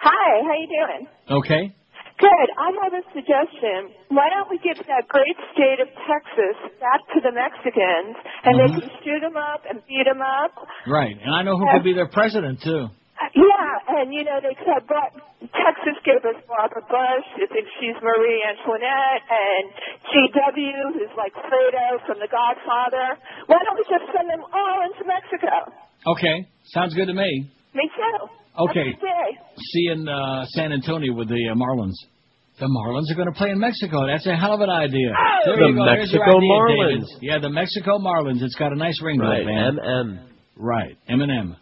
Hi, 0.00 0.42
how 0.42 0.54
you 0.60 0.66
doing? 0.66 1.08
Okay. 1.30 1.74
Good. 2.18 2.48
I 2.54 2.70
have 2.86 2.94
a 2.94 3.02
suggestion. 3.10 3.90
Why 4.08 4.30
don't 4.30 4.46
we 4.46 4.62
give 4.62 4.78
that 4.86 5.10
great 5.10 5.34
state 5.50 5.82
of 5.82 5.90
Texas 6.06 6.56
back 6.78 7.02
to 7.10 7.18
the 7.18 7.34
Mexicans, 7.34 8.14
and 8.46 8.54
they 8.54 8.70
mm-hmm. 8.70 8.86
can 8.86 8.90
shoot 9.02 9.20
them 9.20 9.34
up 9.34 9.66
and 9.66 9.82
beat 9.90 10.06
them 10.06 10.22
up? 10.22 10.54
Right. 10.86 11.18
And 11.18 11.34
I 11.34 11.42
know 11.42 11.58
who 11.58 11.66
could 11.74 11.82
be 11.82 11.94
their 11.94 12.08
president 12.08 12.62
too. 12.62 12.86
Yeah, 13.34 13.98
and 13.98 14.12
you 14.12 14.22
know 14.22 14.38
they 14.42 14.54
have 14.68 14.86
brought 14.86 15.14
Texas 15.40 15.96
gave 16.04 16.22
us 16.22 16.38
Barbara 16.46 16.82
Bush. 16.86 17.26
I 17.40 17.46
think 17.50 17.66
she's 17.78 17.96
Marie 18.02 18.42
Antoinette, 18.42 19.22
and 19.26 19.64
G.W. 20.10 20.98
who's 20.98 21.14
like 21.16 21.32
Fredo 21.34 21.98
from 22.06 22.18
The 22.18 22.30
Godfather. 22.30 23.18
Why 23.46 23.58
don't 23.64 23.78
we 23.78 23.86
just 23.90 24.06
send 24.12 24.28
them 24.30 24.42
all 24.42 24.78
into 24.86 25.02
Mexico? 25.06 25.72
Okay. 26.06 26.46
Sounds 26.74 26.94
good 26.94 27.06
to 27.06 27.14
me. 27.14 27.50
Me 27.74 27.90
too. 27.96 28.43
Okay. 28.58 28.78
Have 28.78 28.86
a 28.86 28.90
good 28.90 29.00
day. 29.00 29.28
See 29.58 29.86
in 29.92 30.08
uh, 30.08 30.44
San 30.46 30.72
Antonio 30.72 31.12
with 31.14 31.28
the 31.28 31.48
uh, 31.50 31.54
Marlins. 31.54 31.94
The 32.60 32.66
Marlins 32.66 33.10
are 33.10 33.16
going 33.16 33.26
to 33.32 33.36
play 33.36 33.50
in 33.50 33.58
Mexico. 33.58 34.06
That's 34.06 34.26
a 34.26 34.36
hell 34.36 34.54
of 34.54 34.60
an 34.60 34.70
idea. 34.70 35.10
There 35.44 35.56
The 35.56 35.66
you 35.66 35.74
go. 35.74 35.84
Mexico 35.84 36.22
idea, 36.22 36.50
Marlins. 36.50 37.06
David. 37.18 37.22
Yeah, 37.22 37.38
the 37.40 37.50
Mexico 37.50 37.98
Marlins. 37.98 38.42
It's 38.42 38.54
got 38.54 38.72
a 38.72 38.76
nice 38.76 39.00
ring 39.02 39.18
to 39.18 39.26
Right, 39.26 39.40
it, 39.42 39.46
man. 39.46 39.76
MM. 39.82 40.18
Right, 40.56 40.96
M&M. 41.08 41.56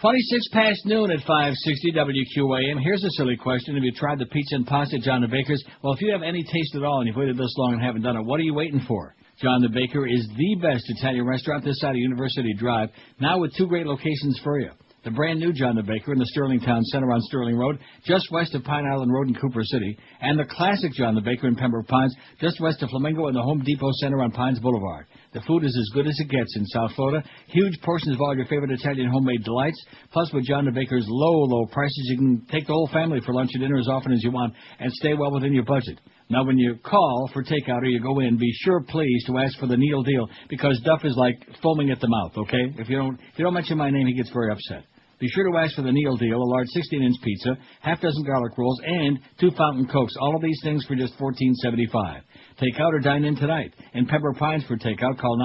26 0.00 0.48
past 0.52 0.80
noon 0.86 1.10
at 1.12 1.20
560 1.20 1.92
WQAM. 1.92 2.82
Here's 2.82 3.04
a 3.04 3.10
silly 3.10 3.36
question. 3.36 3.74
Have 3.74 3.84
you 3.84 3.92
tried 3.92 4.18
the 4.18 4.26
pizza 4.26 4.56
and 4.56 4.66
pasta 4.66 4.98
John 4.98 5.20
the 5.20 5.28
Baker's? 5.28 5.62
Well, 5.82 5.92
if 5.92 6.00
you 6.00 6.12
have 6.12 6.22
any 6.22 6.42
taste 6.42 6.74
at 6.74 6.82
all 6.82 6.98
and 7.00 7.06
you've 7.08 7.16
waited 7.16 7.36
this 7.36 7.54
long 7.58 7.74
and 7.74 7.82
haven't 7.82 8.02
done 8.02 8.16
it, 8.16 8.22
what 8.24 8.40
are 8.40 8.42
you 8.42 8.54
waiting 8.54 8.80
for? 8.88 9.14
John 9.40 9.60
the 9.60 9.68
Baker 9.68 10.06
is 10.08 10.26
the 10.36 10.56
best 10.62 10.84
Italian 10.88 11.26
restaurant 11.26 11.64
this 11.64 11.78
side 11.78 11.90
of 11.90 11.96
University 11.96 12.52
Drive, 12.54 12.88
now 13.20 13.38
with 13.38 13.54
two 13.56 13.66
great 13.66 13.86
locations 13.86 14.40
for 14.42 14.58
you. 14.60 14.70
The 15.04 15.10
brand 15.10 15.40
new 15.40 15.52
John 15.52 15.74
the 15.74 15.82
Baker 15.82 16.12
in 16.12 16.18
the 16.20 16.26
Sterling 16.26 16.60
Town 16.60 16.80
Center 16.84 17.10
on 17.10 17.20
Sterling 17.22 17.56
Road, 17.56 17.80
just 18.06 18.30
west 18.30 18.54
of 18.54 18.62
Pine 18.62 18.84
Island 18.86 19.12
Road 19.12 19.26
in 19.26 19.34
Cooper 19.34 19.64
City, 19.64 19.98
and 20.20 20.38
the 20.38 20.44
classic 20.44 20.92
John 20.92 21.16
the 21.16 21.20
Baker 21.20 21.48
in 21.48 21.56
Pembroke 21.56 21.88
Pines, 21.88 22.14
just 22.40 22.60
west 22.60 22.84
of 22.84 22.90
Flamingo 22.90 23.26
in 23.26 23.34
the 23.34 23.42
Home 23.42 23.64
Depot 23.66 23.90
Center 23.94 24.20
on 24.22 24.30
Pines 24.30 24.60
Boulevard. 24.60 25.06
The 25.32 25.40
food 25.40 25.64
is 25.64 25.76
as 25.76 25.92
good 25.92 26.06
as 26.06 26.16
it 26.20 26.28
gets 26.28 26.56
in 26.56 26.64
South 26.66 26.92
Florida. 26.94 27.26
Huge 27.48 27.80
portions 27.82 28.14
of 28.14 28.20
all 28.20 28.36
your 28.36 28.46
favorite 28.46 28.70
Italian 28.70 29.10
homemade 29.10 29.42
delights. 29.42 29.84
Plus, 30.12 30.32
with 30.32 30.44
John 30.44 30.66
the 30.66 30.70
Baker's 30.70 31.06
low, 31.08 31.46
low 31.46 31.66
prices, 31.66 32.06
you 32.08 32.18
can 32.18 32.46
take 32.48 32.68
the 32.68 32.72
whole 32.72 32.88
family 32.92 33.18
for 33.26 33.34
lunch 33.34 33.50
and 33.54 33.62
dinner 33.62 33.78
as 33.78 33.88
often 33.88 34.12
as 34.12 34.22
you 34.22 34.30
want 34.30 34.54
and 34.78 34.92
stay 34.92 35.14
well 35.14 35.32
within 35.32 35.52
your 35.52 35.64
budget. 35.64 35.98
Now, 36.30 36.44
when 36.44 36.58
you 36.58 36.76
call 36.76 37.28
for 37.32 37.42
takeout 37.42 37.82
or 37.82 37.86
you 37.86 38.00
go 38.00 38.20
in, 38.20 38.38
be 38.38 38.52
sure, 38.62 38.80
please, 38.80 39.24
to 39.26 39.38
ask 39.38 39.58
for 39.58 39.66
the 39.66 39.76
Neil 39.76 40.04
deal 40.04 40.28
because 40.48 40.80
Duff 40.84 41.04
is 41.04 41.16
like 41.16 41.44
foaming 41.60 41.90
at 41.90 42.00
the 42.00 42.08
mouth. 42.08 42.32
Okay, 42.36 42.80
if 42.80 42.88
you 42.88 42.98
don't, 42.98 43.14
if 43.14 43.38
you 43.38 43.44
don't 43.44 43.52
mention 43.52 43.76
my 43.76 43.90
name, 43.90 44.06
he 44.06 44.14
gets 44.14 44.30
very 44.30 44.52
upset. 44.52 44.84
Be 45.22 45.28
sure 45.28 45.48
to 45.48 45.56
ask 45.56 45.76
for 45.76 45.82
the 45.82 45.92
Neil 45.92 46.16
deal, 46.16 46.36
a 46.36 46.50
large 46.50 46.66
16-inch 46.76 47.14
pizza, 47.22 47.56
half 47.80 48.00
dozen 48.00 48.24
garlic 48.24 48.58
rolls, 48.58 48.80
and 48.84 49.20
two 49.38 49.52
fountain 49.52 49.86
cokes. 49.86 50.12
All 50.20 50.34
of 50.34 50.42
these 50.42 50.58
things 50.64 50.84
for 50.84 50.96
just 50.96 51.16
$14.75. 51.16 52.22
Take 52.58 52.80
out 52.80 52.92
or 52.92 52.98
dine 52.98 53.22
in 53.22 53.36
tonight. 53.36 53.72
In 53.94 54.06
Pembroke 54.06 54.38
Pines 54.38 54.64
for 54.64 54.76
takeout, 54.76 55.20
call 55.20 55.38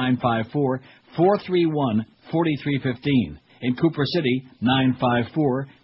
954-431-4315. 1.15 3.37
In 3.61 3.75
Cooper 3.75 4.03
City, 4.03 4.47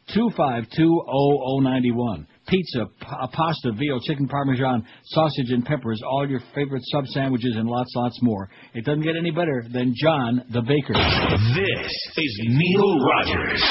954-252-0091. 0.09 2.25
Pizza, 2.47 2.85
pa- 2.99 3.23
uh, 3.23 3.27
pasta, 3.31 3.71
veal, 3.77 3.99
chicken 4.01 4.27
parmesan, 4.27 4.85
sausage 5.05 5.49
and 5.51 5.65
peppers, 5.65 6.01
all 6.05 6.27
your 6.27 6.41
favorite 6.53 6.83
sub 6.85 7.05
sandwiches 7.07 7.55
and 7.55 7.67
lots, 7.67 7.91
lots 7.95 8.19
more. 8.21 8.49
It 8.73 8.85
doesn't 8.85 9.03
get 9.03 9.15
any 9.17 9.31
better 9.31 9.63
than 9.71 9.93
John 9.95 10.43
the 10.51 10.61
Baker. 10.61 10.93
This 10.93 11.93
is 12.17 12.41
Neil 12.47 12.99
Rogers. 12.99 13.63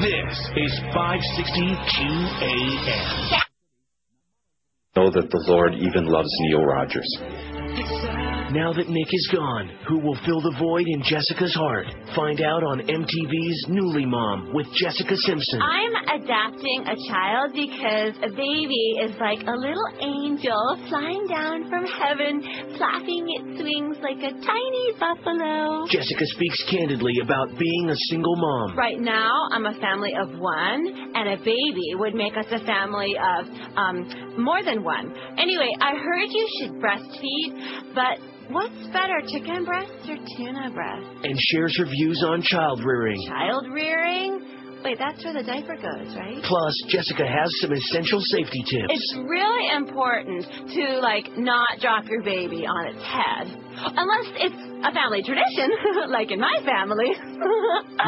This 0.00 0.38
is 0.56 0.80
560 0.94 1.60
QAM. 1.94 3.40
Know 4.96 5.10
that 5.10 5.28
the 5.30 5.44
Lord 5.48 5.74
even 5.74 6.06
loves 6.06 6.30
Neil 6.40 6.64
Rogers. 6.64 7.18
Now 8.54 8.72
that 8.72 8.86
Nick 8.86 9.10
is 9.10 9.28
gone, 9.34 9.66
who 9.88 9.98
will 9.98 10.14
fill 10.24 10.38
the 10.38 10.54
void 10.62 10.86
in 10.86 11.02
Jessica's 11.02 11.52
heart? 11.58 11.90
Find 12.14 12.38
out 12.38 12.62
on 12.62 12.86
MTV's 12.86 13.66
Newly 13.66 14.06
Mom 14.06 14.54
with 14.54 14.70
Jessica 14.78 15.16
Simpson. 15.26 15.58
I'm 15.58 16.22
adopting 16.22 16.86
a 16.86 16.94
child 17.10 17.50
because 17.50 18.14
a 18.22 18.30
baby 18.30 19.02
is 19.02 19.10
like 19.18 19.42
a 19.42 19.58
little 19.58 19.90
angel 19.98 20.54
flying 20.86 21.26
down 21.26 21.66
from 21.66 21.82
heaven, 21.82 22.78
flapping 22.78 23.26
its 23.42 23.58
wings 23.58 23.98
like 24.06 24.22
a 24.22 24.30
tiny 24.38 24.86
buffalo. 25.02 25.90
Jessica 25.90 26.22
speaks 26.38 26.62
candidly 26.70 27.18
about 27.26 27.58
being 27.58 27.90
a 27.90 27.98
single 28.06 28.36
mom. 28.38 28.78
Right 28.78 29.00
now, 29.02 29.34
I'm 29.50 29.66
a 29.66 29.74
family 29.82 30.14
of 30.14 30.30
one, 30.38 31.10
and 31.18 31.26
a 31.26 31.42
baby 31.42 31.98
would 31.98 32.14
make 32.14 32.36
us 32.38 32.46
a 32.54 32.62
family 32.62 33.18
of 33.18 33.50
um, 33.74 34.38
more 34.38 34.62
than 34.62 34.84
one. 34.84 35.10
Anyway, 35.42 35.74
I 35.80 35.98
heard 35.98 36.30
you 36.30 36.46
should 36.60 36.78
breastfeed, 36.78 37.94
but 37.98 38.22
what's 38.50 38.86
better, 38.92 39.20
chicken 39.28 39.64
breast 39.64 39.92
or 40.08 40.16
tuna 40.36 40.70
breast? 40.72 41.06
And 41.24 41.38
shares 41.38 41.76
her 41.78 41.86
views 41.86 42.22
on 42.26 42.42
child 42.42 42.82
rearing. 42.84 43.20
Child 43.28 43.66
rearing? 43.72 44.54
Wait, 44.84 44.98
that's 44.98 45.24
where 45.24 45.32
the 45.32 45.42
diaper 45.42 45.76
goes, 45.76 46.14
right? 46.14 46.42
Plus, 46.44 46.74
Jessica 46.88 47.24
has 47.24 47.48
some 47.60 47.72
essential 47.72 48.20
safety 48.20 48.62
tips. 48.68 48.92
It's 48.92 49.16
really 49.16 49.72
important 49.74 50.44
to 50.76 51.00
like 51.00 51.24
not 51.38 51.80
drop 51.80 52.04
your 52.04 52.22
baby 52.22 52.66
on 52.66 52.92
its 52.92 53.02
head. 53.02 53.48
Unless 53.80 54.26
it's 54.36 54.60
a 54.84 54.92
family 54.92 55.22
tradition, 55.24 55.72
like 56.12 56.30
in 56.30 56.38
my 56.38 56.52
family. 56.66 57.16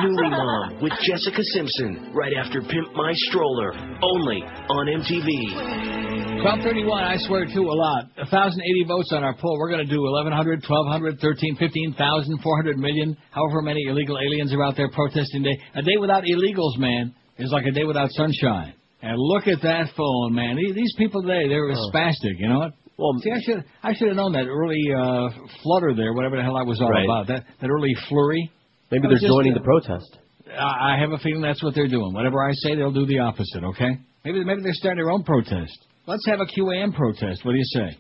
Newly 0.05 0.29
Mom 0.29 0.83
with 0.83 0.93
Jessica 1.01 1.43
Simpson, 1.55 2.13
right 2.13 2.33
after 2.37 2.61
Pimp 2.61 2.93
My 2.95 3.13
Stroller, 3.33 3.73
only 4.03 4.43
on 4.45 5.01
MTV. 5.01 6.16
1231, 6.43 7.03
I 7.05 7.17
swear 7.27 7.47
to 7.47 7.61
a 7.61 7.77
lot. 7.77 8.05
1,080 8.17 8.85
votes 8.87 9.11
on 9.13 9.25
our 9.25 9.35
poll. 9.37 9.57
We're 9.59 9.71
going 9.71 9.85
to 9.87 9.91
do 9.91 10.01
1,100, 10.03 10.63
1,200, 10.69 11.19
13, 11.21 11.57
15,000, 11.57 12.39
400 12.43 12.79
million, 12.79 13.17
however 13.31 13.63
many 13.63 13.83
illegal 13.89 14.19
aliens 14.19 14.53
are 14.53 14.63
out 14.63 14.77
there 14.77 14.91
protesting 14.91 15.43
day. 15.43 15.57
A 15.75 15.83
day 15.83 15.97
without 15.99 16.25
illegals, 16.25 16.77
man, 16.79 17.15
is 17.39 17.51
like 17.53 17.65
a 17.67 17.71
day 17.73 17.85
without 17.85 18.11
sunshine. 18.13 18.75
And 19.03 19.17
look 19.19 19.47
at 19.49 19.63
that 19.63 19.89
phone, 19.97 20.35
man. 20.35 20.57
These- 20.57 20.95
people 20.99 21.23
today, 21.23 21.49
they're 21.49 21.71
Oh. 21.71 21.91
spastic, 21.93 22.39
you 22.39 22.49
know 22.49 22.59
what? 22.61 22.73
Well, 22.99 23.13
see, 23.23 23.31
I 23.31 23.41
should 23.41 23.65
I 23.83 23.93
should 23.95 24.09
have 24.09 24.17
known 24.17 24.33
that 24.33 24.47
early 24.47 24.81
uh, 24.97 25.29
flutter 25.63 25.93
there, 25.95 26.15
whatever 26.15 26.37
the 26.37 26.43
hell 26.43 26.57
I 26.57 26.63
was 26.63 26.81
all 26.81 26.89
Right. 26.89 27.05
about. 27.05 27.27
That 27.27 27.45
that 27.61 27.69
early 27.71 27.93
flurry. 28.09 28.51
Maybe 28.91 29.03
they're 29.07 29.19
just, 29.19 29.27
joining 29.27 29.53
uh, 29.53 29.59
the 29.59 29.65
protest. 29.65 30.19
I 30.59 30.95
I 30.95 30.99
have 30.99 31.13
a 31.13 31.19
feeling 31.19 31.43
that's 31.43 31.63
what 31.63 31.75
they're 31.75 31.89
doing. 31.89 32.15
Whatever 32.15 32.43
I 32.43 32.53
say, 32.55 32.75
they'll 32.75 32.93
do 32.93 33.05
the 33.05 33.19
opposite. 33.19 33.65
Okay? 33.65 33.99
Maybe 34.25 34.43
maybe 34.45 34.63
they're 34.63 34.73
starting 34.73 34.97
their 35.05 35.13
own 35.13 35.25
protest. 35.25 35.77
Let's 36.07 36.25
have 36.27 36.39
a 36.39 36.47
QAM 36.47 36.95
protest. 36.95 37.45
What 37.45 37.51
do 37.51 37.59
you 37.59 37.65
say? 37.65 37.99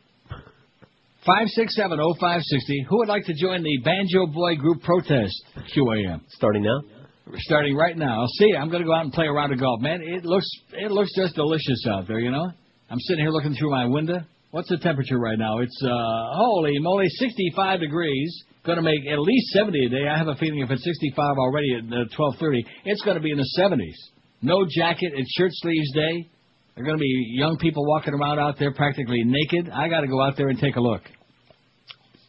Five 1.26 1.48
six 1.48 1.74
seven 1.74 1.98
oh 2.00 2.14
five 2.20 2.40
sixty. 2.42 2.86
Who 2.88 2.98
would 2.98 3.08
like 3.08 3.24
to 3.24 3.34
join 3.34 3.64
the 3.64 3.78
Banjo 3.84 4.26
Boy 4.32 4.54
Group 4.54 4.80
protest? 4.82 5.34
QAM. 5.76 6.20
Starting 6.28 6.62
now. 6.62 6.82
We're 7.26 7.38
starting 7.40 7.74
right 7.74 7.96
now. 7.96 8.20
I'll 8.20 8.28
see. 8.38 8.54
I'm 8.54 8.70
going 8.70 8.82
to 8.82 8.86
go 8.86 8.94
out 8.94 9.02
and 9.02 9.12
play 9.12 9.26
a 9.26 9.32
round 9.32 9.52
of 9.52 9.58
golf, 9.58 9.80
man. 9.80 10.02
It 10.02 10.24
looks 10.24 10.48
it 10.72 10.92
looks 10.92 11.10
just 11.16 11.34
delicious 11.34 11.84
out 11.90 12.06
there. 12.06 12.20
You 12.20 12.30
know. 12.30 12.48
I'm 12.88 13.00
sitting 13.00 13.24
here 13.24 13.32
looking 13.32 13.54
through 13.54 13.72
my 13.72 13.86
window. 13.86 14.20
What's 14.52 14.68
the 14.68 14.78
temperature 14.78 15.18
right 15.18 15.36
now? 15.36 15.58
It's 15.58 15.82
uh 15.82 16.36
holy 16.36 16.78
moly, 16.78 17.08
65 17.08 17.80
degrees. 17.80 18.44
Going 18.64 18.76
to 18.76 18.82
make 18.82 19.00
at 19.10 19.18
least 19.18 19.48
70 19.48 19.86
a 19.86 19.88
day. 19.88 20.08
I 20.08 20.16
have 20.16 20.28
a 20.28 20.36
feeling 20.36 20.60
if 20.60 20.70
it's 20.70 20.84
65 20.84 21.38
already 21.38 21.74
at 21.74 21.92
uh, 21.92 22.04
12:30, 22.16 22.64
it's 22.84 23.02
going 23.02 23.16
to 23.16 23.22
be 23.22 23.32
in 23.32 23.38
the 23.38 23.50
70s. 23.58 23.94
No 24.42 24.64
jacket. 24.64 25.12
It's 25.16 25.32
shirt 25.36 25.50
sleeves 25.54 25.92
day. 25.92 26.30
There 26.76 26.84
are 26.84 26.86
going 26.86 26.98
to 26.98 27.00
be 27.02 27.32
young 27.32 27.56
people 27.56 27.86
walking 27.86 28.12
around 28.12 28.38
out 28.38 28.56
there 28.58 28.70
practically 28.70 29.22
naked. 29.24 29.70
I 29.72 29.88
got 29.88 30.00
to 30.02 30.06
go 30.08 30.20
out 30.22 30.36
there 30.36 30.48
and 30.48 30.58
take 30.58 30.76
a 30.76 30.80
look. 30.80 31.00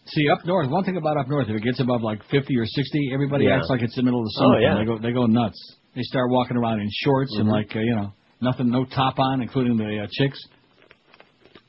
See, 0.06 0.30
up 0.30 0.40
north, 0.45 0.69
one 0.69 0.86
thing 0.86 0.95
about 0.95 1.18
up 1.18 1.28
north, 1.28 1.49
if 1.49 1.56
it 1.57 1.64
gets 1.64 1.82
above 1.82 2.02
like 2.02 2.22
50 2.32 2.56
or 2.57 2.65
60, 2.65 3.11
everybody 3.14 3.44
Yeah. 3.45 3.57
acts 3.57 3.68
like 3.69 3.82
it's 3.82 3.95
the 3.95 4.03
middle 4.03 4.22
of 4.22 4.26
the 4.26 4.34
Oh, 4.40 4.41
summer. 4.44 4.60
yeah. 4.61 4.78
They 4.80 4.86
go, 4.86 4.98
they 4.99 5.11
go 5.11 5.26
nuts. 5.26 5.60
They 5.95 6.02
start 6.03 6.32
walking 6.32 6.56
around 6.56 6.80
in 6.80 6.88
shorts 7.03 7.36
and 7.38 7.48
Mhm. 7.49 7.52
like, 7.52 7.76
uh, 7.76 7.80
you 7.80 7.94
know, 7.94 8.14
nothing, 8.40 8.69
no 8.69 8.86
top 8.86 9.19
on, 9.19 9.41
including 9.41 9.76
the 9.76 10.03
uh, 10.03 10.07
chicks. 10.11 10.40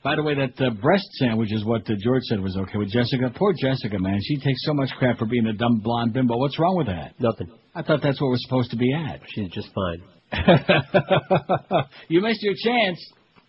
By 0.04 0.14
the 0.14 0.22
way, 0.22 0.34
that 0.34 0.60
uh, 0.60 0.70
breast 0.80 1.10
sandwich 1.14 1.52
is 1.52 1.64
what 1.64 1.82
uh, 1.90 1.94
George 1.98 2.22
said 2.28 2.38
was 2.38 2.56
okay 2.56 2.78
with 2.78 2.90
Jessica. 2.92 3.32
Poor 3.34 3.52
Jessica, 3.54 3.98
man. 3.98 4.20
She 4.22 4.36
takes 4.36 4.62
so 4.64 4.72
much 4.72 4.90
crap 4.92 5.18
for 5.18 5.26
being 5.26 5.48
a 5.48 5.52
dumb 5.52 5.80
blonde 5.82 6.12
bimbo. 6.12 6.36
What's 6.38 6.60
wrong 6.60 6.76
with 6.76 6.86
that? 6.86 7.18
Nothing. 7.18 7.48
I 7.74 7.82
thought 7.82 8.02
that's 8.02 8.20
what 8.20 8.28
we're 8.28 8.36
supposed 8.38 8.70
to 8.70 8.76
be 8.76 8.92
at. 8.92 9.20
She's 9.34 9.48
just 9.50 9.68
fine. 9.74 10.02
you 12.08 12.20
missed 12.20 12.42
your 12.42 12.54
chance. 12.62 12.98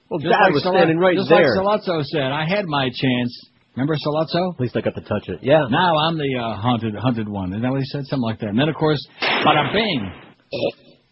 Well, 0.09 0.19
Just 0.19 0.31
Dad 0.31 0.41
like 0.45 0.53
was 0.53 0.63
Sol- 0.63 0.73
standing 0.73 0.97
right 0.97 1.15
just 1.15 1.29
there. 1.29 1.55
like 1.63 1.81
Sollozzo 1.85 2.03
said, 2.05 2.31
I 2.31 2.45
had 2.47 2.65
my 2.65 2.89
chance. 2.89 3.31
Remember 3.75 3.95
Sollozzo? 3.95 4.53
At 4.55 4.59
least 4.59 4.75
I 4.75 4.81
got 4.81 4.95
to 4.95 5.01
touch 5.01 5.27
it. 5.29 5.39
Yeah. 5.41 5.67
Now 5.69 5.95
I'm 5.97 6.17
the 6.17 6.35
uh, 6.35 6.55
haunted 6.59 6.95
hunted 6.95 7.29
one. 7.29 7.51
Isn't 7.53 7.61
that 7.61 7.69
what 7.71 7.79
he 7.79 7.85
said? 7.85 8.05
Something 8.07 8.23
like 8.23 8.39
that. 8.39 8.49
And 8.49 8.59
then, 8.59 8.69
of 8.69 8.75
course, 8.75 8.99
bada 9.21 9.71
bing. 9.71 10.11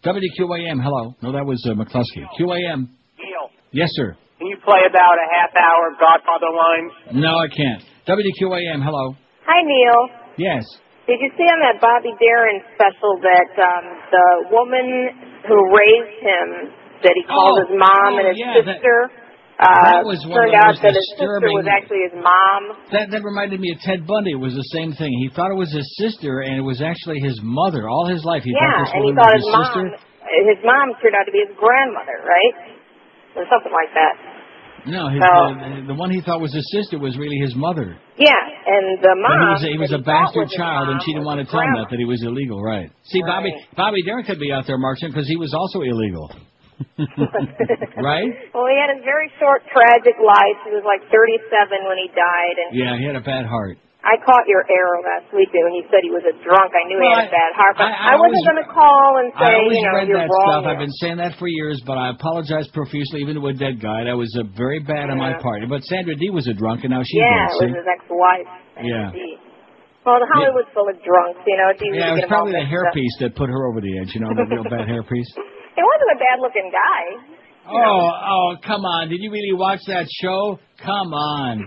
WQAM, 0.04 0.82
hello. 0.82 1.14
No, 1.22 1.32
that 1.32 1.44
was 1.46 1.64
uh, 1.66 1.74
McCluskey. 1.74 2.24
QAM. 2.38 2.88
Neil, 3.18 3.50
Yes, 3.72 3.88
sir. 3.92 4.16
can 4.38 4.46
you 4.46 4.56
play 4.64 4.80
about 4.88 5.14
a 5.18 5.26
half 5.30 5.50
hour 5.56 5.92
of 5.92 5.98
Godfather 5.98 6.50
line? 6.54 7.20
No, 7.22 7.36
I 7.38 7.48
can't. 7.48 7.82
WQAM, 8.08 8.82
hello. 8.84 9.14
Hi, 9.46 9.62
Neil. 9.64 10.08
Yes. 10.38 10.64
Did 11.08 11.24
you 11.24 11.30
see 11.40 11.48
on 11.48 11.58
that 11.64 11.80
Bobby 11.80 12.12
Darin 12.20 12.60
special 12.76 13.16
that 13.24 13.50
um, 13.56 13.84
the 14.12 14.26
woman 14.52 14.86
who 15.48 15.56
raised 15.72 16.20
him, 16.20 16.46
that 17.00 17.16
he 17.16 17.24
called 17.24 17.56
Oh, 17.56 17.64
his 17.64 17.72
mom 17.72 18.12
oh, 18.12 18.20
and 18.20 18.26
his 18.28 18.36
yeah, 18.36 18.60
sister, 18.60 19.08
that 19.56 20.04
uh, 20.04 20.06
was 20.06 20.20
one 20.28 20.36
turned 20.36 20.52
out 20.54 20.76
that 20.84 20.92
his 20.92 21.00
sister 21.16 21.40
disturbing- 21.40 21.56
was 21.56 21.64
actually 21.64 22.04
his 22.12 22.16
mom? 22.20 22.76
That 22.92 23.08
that 23.08 23.24
reminded 23.24 23.56
me 23.58 23.72
of 23.72 23.80
Ted 23.80 24.04
Bundy. 24.04 24.36
It 24.36 24.42
was 24.42 24.52
the 24.52 24.68
same 24.76 24.92
thing. 24.92 25.08
He 25.24 25.32
thought 25.32 25.48
it 25.48 25.56
was 25.56 25.72
his 25.72 25.88
sister, 25.96 26.44
and 26.44 26.60
it 26.60 26.66
was 26.66 26.84
actually 26.84 27.24
his 27.24 27.40
mother. 27.40 27.88
All 27.88 28.04
his 28.04 28.20
life, 28.28 28.44
he 28.44 28.52
yeah, 28.52 28.68
thought 28.68 28.84
this 28.84 28.92
and 28.92 29.02
he 29.08 29.12
thought 29.16 29.32
was 29.32 29.40
his 29.40 29.48
his 29.48 29.56
mom, 29.56 29.64
sister. 29.64 29.84
his 30.44 30.60
mom 30.60 30.86
turned 31.00 31.16
out 31.16 31.24
to 31.24 31.32
be 31.32 31.40
his 31.40 31.56
grandmother, 31.56 32.20
right? 32.28 32.54
Or 33.34 33.48
something 33.48 33.72
like 33.72 33.90
that. 33.96 34.12
No, 34.88 35.08
his, 35.12 35.20
So- 35.20 35.52
uh, 35.52 35.86
the 35.86 35.94
one 35.94 36.10
he 36.10 36.20
thought 36.24 36.40
was 36.40 36.52
his 36.52 36.64
sister 36.72 36.98
was 36.98 37.16
really 37.16 37.36
his 37.38 37.54
mother. 37.54 37.96
Yeah, 38.16 38.32
and 38.32 38.98
the 39.04 39.12
But 39.20 39.36
he 39.36 39.48
was 39.52 39.64
a, 39.64 39.68
he 39.68 39.78
was 39.78 39.92
a 39.92 40.00
bastard 40.00 40.48
was 40.48 40.56
child, 40.56 40.88
and 40.88 41.00
she 41.04 41.12
didn't 41.12 41.28
want 41.28 41.44
to 41.44 41.46
tell 41.46 41.60
him 41.60 41.76
that 41.76 41.92
that 41.92 41.98
he 42.00 42.08
was 42.08 42.24
illegal. 42.24 42.62
Right? 42.62 42.90
See, 43.12 43.20
Bobby 43.20 43.52
Bobby 43.76 44.02
Darin 44.02 44.24
could 44.24 44.40
be 44.40 44.50
out 44.50 44.66
there 44.66 44.78
marching 44.78 45.10
because 45.12 45.28
he 45.28 45.36
was 45.36 45.52
also 45.52 45.82
illegal. 45.84 46.32
right? 47.98 48.30
Well, 48.54 48.66
he 48.70 48.78
had 48.78 48.94
a 48.94 49.02
very 49.02 49.30
short, 49.42 49.62
tragic 49.72 50.14
life. 50.22 50.58
He 50.64 50.70
was 50.70 50.86
like 50.86 51.02
37 51.10 51.90
when 51.90 51.98
he 51.98 52.08
died, 52.14 52.56
and 52.62 52.68
Yeah, 52.70 52.96
he 52.98 53.04
had 53.04 53.16
a 53.16 53.20
bad 53.20 53.46
heart. 53.46 53.78
I 54.08 54.16
caught 54.24 54.48
your 54.48 54.64
arrow 54.64 55.04
last 55.04 55.28
week 55.36 55.52
when 55.52 55.76
you 55.76 55.84
said 55.92 56.00
he 56.00 56.08
was 56.08 56.24
a 56.24 56.32
drunk. 56.40 56.72
I 56.72 56.88
knew 56.88 56.96
he 56.96 57.08
had 57.12 57.28
a 57.28 57.34
bad 57.34 57.52
heart, 57.52 57.76
but 57.76 57.92
I- 57.92 58.16
I 58.16 58.16
I, 58.16 58.16
wasn't 58.16 58.40
going 58.48 58.62
to 58.64 58.70
call 58.72 59.20
and 59.20 59.28
I 59.36 59.36
say, 59.36 59.52
always 59.60 59.76
you 59.76 59.84
know, 59.84 59.92
read 60.00 60.08
you're 60.08 60.16
that 60.24 60.32
wrong. 60.32 60.48
stuff. 60.48 60.62
I've 60.64 60.80
been 60.80 60.96
saying 61.04 61.20
that 61.20 61.36
for 61.36 61.44
years, 61.44 61.76
but 61.84 62.00
I 62.00 62.08
apologize 62.16 62.64
profusely, 62.72 63.20
even 63.20 63.36
to 63.36 63.44
a 63.44 63.52
dead 63.52 63.84
guy. 63.84 64.08
That 64.08 64.16
was 64.16 64.32
uh, 64.32 64.48
very 64.56 64.80
bad 64.80 65.12
on 65.12 65.20
my 65.20 65.36
part. 65.44 65.60
But 65.68 65.84
Sandra 65.84 66.16
Dee 66.16 66.32
was 66.32 66.48
a 66.48 66.56
drunk, 66.56 66.88
and 66.88 66.96
now 66.96 67.04
she's 67.04 67.20
yeah, 67.20 67.52
dead. 67.60 67.68
it 67.68 67.76
was 67.76 67.84
his 67.84 67.90
ex-wife. 67.92 68.48
Yeah. 68.80 69.12
Well, 70.08 70.24
the 70.24 70.30
Hollywood's 70.32 70.72
full 70.72 70.88
of 70.88 70.96
drunks. 71.04 71.44
You 71.44 71.60
know, 71.60 71.68
it's 71.68 71.82
easy 71.84 72.00
Yeah, 72.00 72.16
to 72.16 72.24
it 72.24 72.24
was 72.24 72.32
probably 72.32 72.56
the 72.56 72.64
hairpiece 72.64 73.12
that 73.20 73.36
put 73.36 73.52
her 73.52 73.60
over 73.68 73.84
the 73.84 73.92
edge. 74.00 74.16
You 74.16 74.24
know, 74.24 74.32
the 74.32 74.48
real 74.48 74.64
bad 74.64 74.88
hairpiece. 74.88 75.30
He 75.76 75.82
wasn't 75.92 76.10
a 76.16 76.18
bad-looking 76.22 76.72
guy. 76.72 77.02
Oh, 77.68 77.76
oh, 77.76 78.48
come 78.64 78.80
on! 78.88 79.10
Did 79.12 79.20
you 79.20 79.28
really 79.30 79.52
watch 79.52 79.80
that 79.92 80.06
show? 80.22 80.56
Come 80.80 81.12
on. 81.12 81.60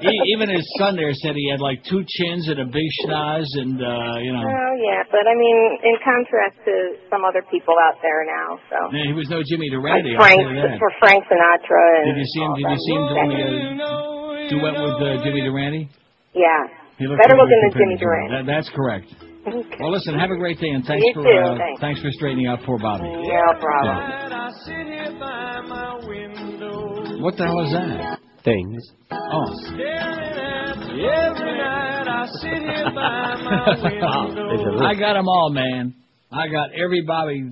He, 0.00 0.12
even 0.36 0.48
his 0.52 0.64
son 0.78 0.96
there 0.96 1.12
said 1.14 1.32
he 1.36 1.48
had 1.50 1.60
like 1.60 1.80
two 1.88 2.04
chins 2.04 2.48
and 2.48 2.60
a 2.60 2.68
big 2.68 2.84
schnoz, 3.02 3.44
and 3.60 3.80
uh, 3.80 4.16
you 4.20 4.32
know, 4.32 4.44
Oh 4.44 4.72
yeah, 4.84 5.02
but 5.10 5.24
I 5.24 5.34
mean, 5.38 5.58
in 5.84 5.96
contrast 6.04 6.56
to 6.68 6.74
some 7.08 7.24
other 7.24 7.42
people 7.50 7.74
out 7.88 7.96
there 8.02 8.24
now, 8.28 8.60
so 8.68 8.76
yeah, 8.92 9.04
he 9.08 9.14
was 9.16 9.28
no 9.32 9.40
Jimmy 9.46 9.70
like 9.72 10.04
Durante. 10.04 10.12
I'll 10.16 10.20
Frank 10.20 10.40
tell 10.42 10.52
you 10.52 10.62
that. 10.68 10.78
for 10.78 10.90
Frank 11.00 11.22
Sinatra. 11.30 11.84
And 12.04 12.12
Did 12.12 12.16
you 12.20 12.28
see 12.28 12.40
him? 12.44 12.52
Did 12.60 12.66
you 12.68 12.80
see 12.84 12.94
him 12.94 13.04
doing 13.08 13.30
the 13.32 13.44
uh, 13.84 14.48
duet 14.52 14.74
with 14.80 14.96
uh, 15.00 15.24
Jimmy 15.24 15.40
Durante? 15.46 15.88
Yeah, 16.34 16.66
He 16.98 17.06
looked 17.06 17.22
better 17.22 17.38
looking 17.38 17.60
than 17.62 17.72
Jimmy 17.78 17.96
compared 17.96 18.28
Durante. 18.28 18.34
That, 18.34 18.44
that's 18.50 18.70
correct. 18.74 19.08
Okay. 19.44 19.76
Well, 19.80 19.92
listen. 19.92 20.18
Have 20.18 20.30
a 20.32 20.36
great 20.40 20.58
day, 20.58 20.70
and 20.72 20.84
thanks 20.84 21.04
You 21.04 21.12
for 21.14 21.22
too, 21.22 21.36
uh, 21.36 21.56
thanks. 21.58 21.80
thanks 21.80 22.00
for 22.00 22.10
straightening 22.16 22.46
out 22.48 22.60
poor 22.64 22.78
Bobby. 22.78 23.04
No 23.04 23.52
problem. 23.60 24.32
What 27.22 27.36
the 27.36 27.44
hell 27.44 27.60
is 27.64 27.72
that? 27.72 28.18
Things. 28.44 28.92
Oh. 29.10 29.16
I 34.84 34.94
got 34.98 35.14
them 35.14 35.28
all, 35.28 35.50
man. 35.50 35.94
I 36.30 36.48
got 36.48 36.70
every 36.74 37.02
Bobby. 37.06 37.42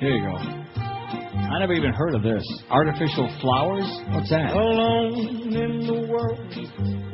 Here 0.00 0.10
you 0.10 0.22
go. 0.22 0.36
I 0.36 1.58
never 1.60 1.72
even 1.72 1.92
heard 1.92 2.14
of 2.14 2.22
this. 2.22 2.44
Artificial 2.68 3.28
flowers? 3.40 3.84
What's 4.10 4.30
that? 4.30 4.54
Alone 4.54 5.54
in 5.54 5.86
the 5.86 6.08
world 6.10 6.38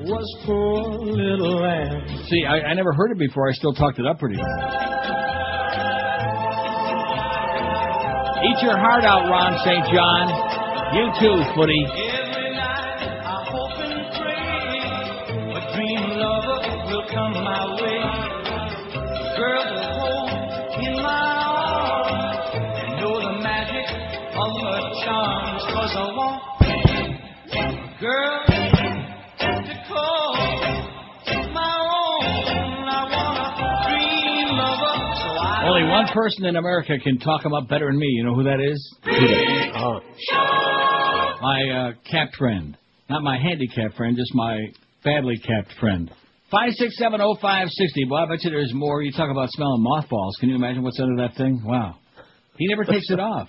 was 0.05 0.43
poor 0.47 0.99
little 1.05 1.61
lamb. 1.61 2.07
See, 2.29 2.45
I, 2.49 2.71
I 2.71 2.75
never 2.75 2.93
heard 2.93 3.11
it 3.11 3.19
before. 3.19 3.49
I 3.49 3.53
still 3.53 3.75
talked 3.75 3.99
it 3.99 4.07
up 4.07 4.19
pretty 4.19 4.37
good. 4.37 4.45
Eat 8.45 8.63
your 8.63 8.77
heart 8.77 9.05
out, 9.05 9.29
Ron 9.31 9.57
St. 9.65 9.85
John. 9.93 10.29
You 10.95 11.11
too, 11.21 11.43
Footy. 11.55 12.04
Only 35.65 35.89
one 35.89 36.07
person 36.13 36.45
in 36.45 36.57
America 36.57 36.99
can 37.03 37.19
talk 37.19 37.43
him 37.45 37.55
up 37.55 37.67
better 37.69 37.87
than 37.87 37.99
me. 37.99 38.07
You 38.09 38.25
know 38.25 38.35
who 38.35 38.43
that 38.45 38.61
is? 38.61 38.97
Oh. 39.77 40.01
My 41.41 41.63
uh, 41.71 41.93
capped 42.11 42.37
friend. 42.37 42.77
Not 43.09 43.23
my 43.23 43.39
handicapped 43.39 43.97
friend, 43.97 44.17
just 44.17 44.35
my 44.35 44.59
badly 45.03 45.39
capped 45.39 45.73
friend. 45.81 46.11
5670560. 46.53 48.09
Boy, 48.09 48.17
I 48.17 48.27
bet 48.29 48.45
you 48.45 48.51
there's 48.51 48.75
more. 48.75 49.03
You 49.03 49.13
talk 49.13 49.31
about 49.31 49.49
smelling 49.51 49.83
mothballs. 49.83 50.37
Can 50.41 50.51
you 50.51 50.57
imagine 50.57 50.83
what's 50.83 51.01
under 51.01 51.23
that 51.23 51.37
thing? 51.37 51.63
Wow. 51.65 51.97
He 52.59 52.69
never 52.69 52.85
takes 52.85 53.11
it 53.11 53.19
off. 53.19 53.49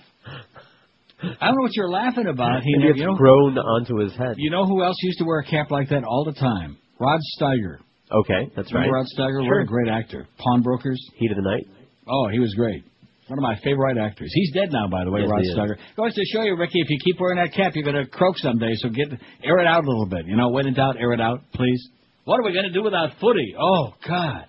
I 1.40 1.46
don't 1.46 1.56
know 1.56 1.62
what 1.62 1.74
you're 1.74 1.90
laughing 1.90 2.26
about. 2.26 2.62
He 2.62 2.72
It 2.74 2.86
gets 2.88 2.98
you 2.98 3.06
know, 3.06 3.14
grown 3.16 3.56
onto 3.58 3.98
his 3.98 4.12
head. 4.16 4.34
you 4.36 4.50
know 4.50 4.64
who 4.66 4.82
else 4.84 4.96
used 5.02 5.18
to 5.18 5.24
wear 5.24 5.40
a 5.40 5.44
cap 5.44 5.70
like 5.70 5.88
that 5.90 6.04
all 6.04 6.24
the 6.24 6.38
time? 6.38 6.76
Rod 6.98 7.20
Steiger. 7.38 7.78
Okay, 8.10 8.50
that's 8.54 8.72
right. 8.72 8.88
Rod 8.90 9.06
Steiger? 9.18 9.42
What 9.46 9.62
a 9.62 9.64
great 9.66 9.88
actor. 9.88 10.26
Pawnbrokers. 10.38 11.00
Heat 11.16 11.30
of 11.30 11.36
the 11.36 11.42
night. 11.42 11.66
Oh, 12.08 12.28
he 12.28 12.38
was 12.38 12.54
great. 12.54 12.84
One 13.26 13.38
of 13.40 13.42
my 13.42 13.58
favorite 13.64 13.98
actors. 13.98 14.30
He's 14.32 14.52
dead 14.52 14.70
now, 14.70 14.86
by 14.88 15.02
the 15.04 15.10
way, 15.10 15.22
Yes, 15.22 15.30
Rod. 15.30 15.42
Steiger. 15.42 15.76
Goes 15.96 16.14
to 16.14 16.24
show 16.32 16.42
you, 16.42 16.56
Ricky, 16.56 16.78
if 16.80 16.88
you 16.88 16.98
keep 17.04 17.20
wearing 17.20 17.38
that 17.38 17.52
cap, 17.52 17.72
you're 17.74 17.82
going 17.84 17.96
to 18.02 18.08
croak 18.08 18.38
someday. 18.38 18.72
So 18.76 18.88
get 18.88 19.08
air 19.42 19.58
it 19.58 19.66
out 19.66 19.82
a 19.84 19.88
little 19.88 20.06
bit. 20.06 20.26
You 20.26 20.36
know, 20.36 20.50
when 20.50 20.68
in 20.68 20.74
doubt, 20.74 20.96
air 21.00 21.12
it 21.12 21.20
out, 21.20 21.40
please. 21.52 21.88
What 22.24 22.38
are 22.38 22.44
we 22.44 22.52
going 22.52 22.66
to 22.66 22.72
do 22.72 22.82
without 22.84 23.10
footy? 23.20 23.54
Oh 23.58 23.94
God, 24.06 24.46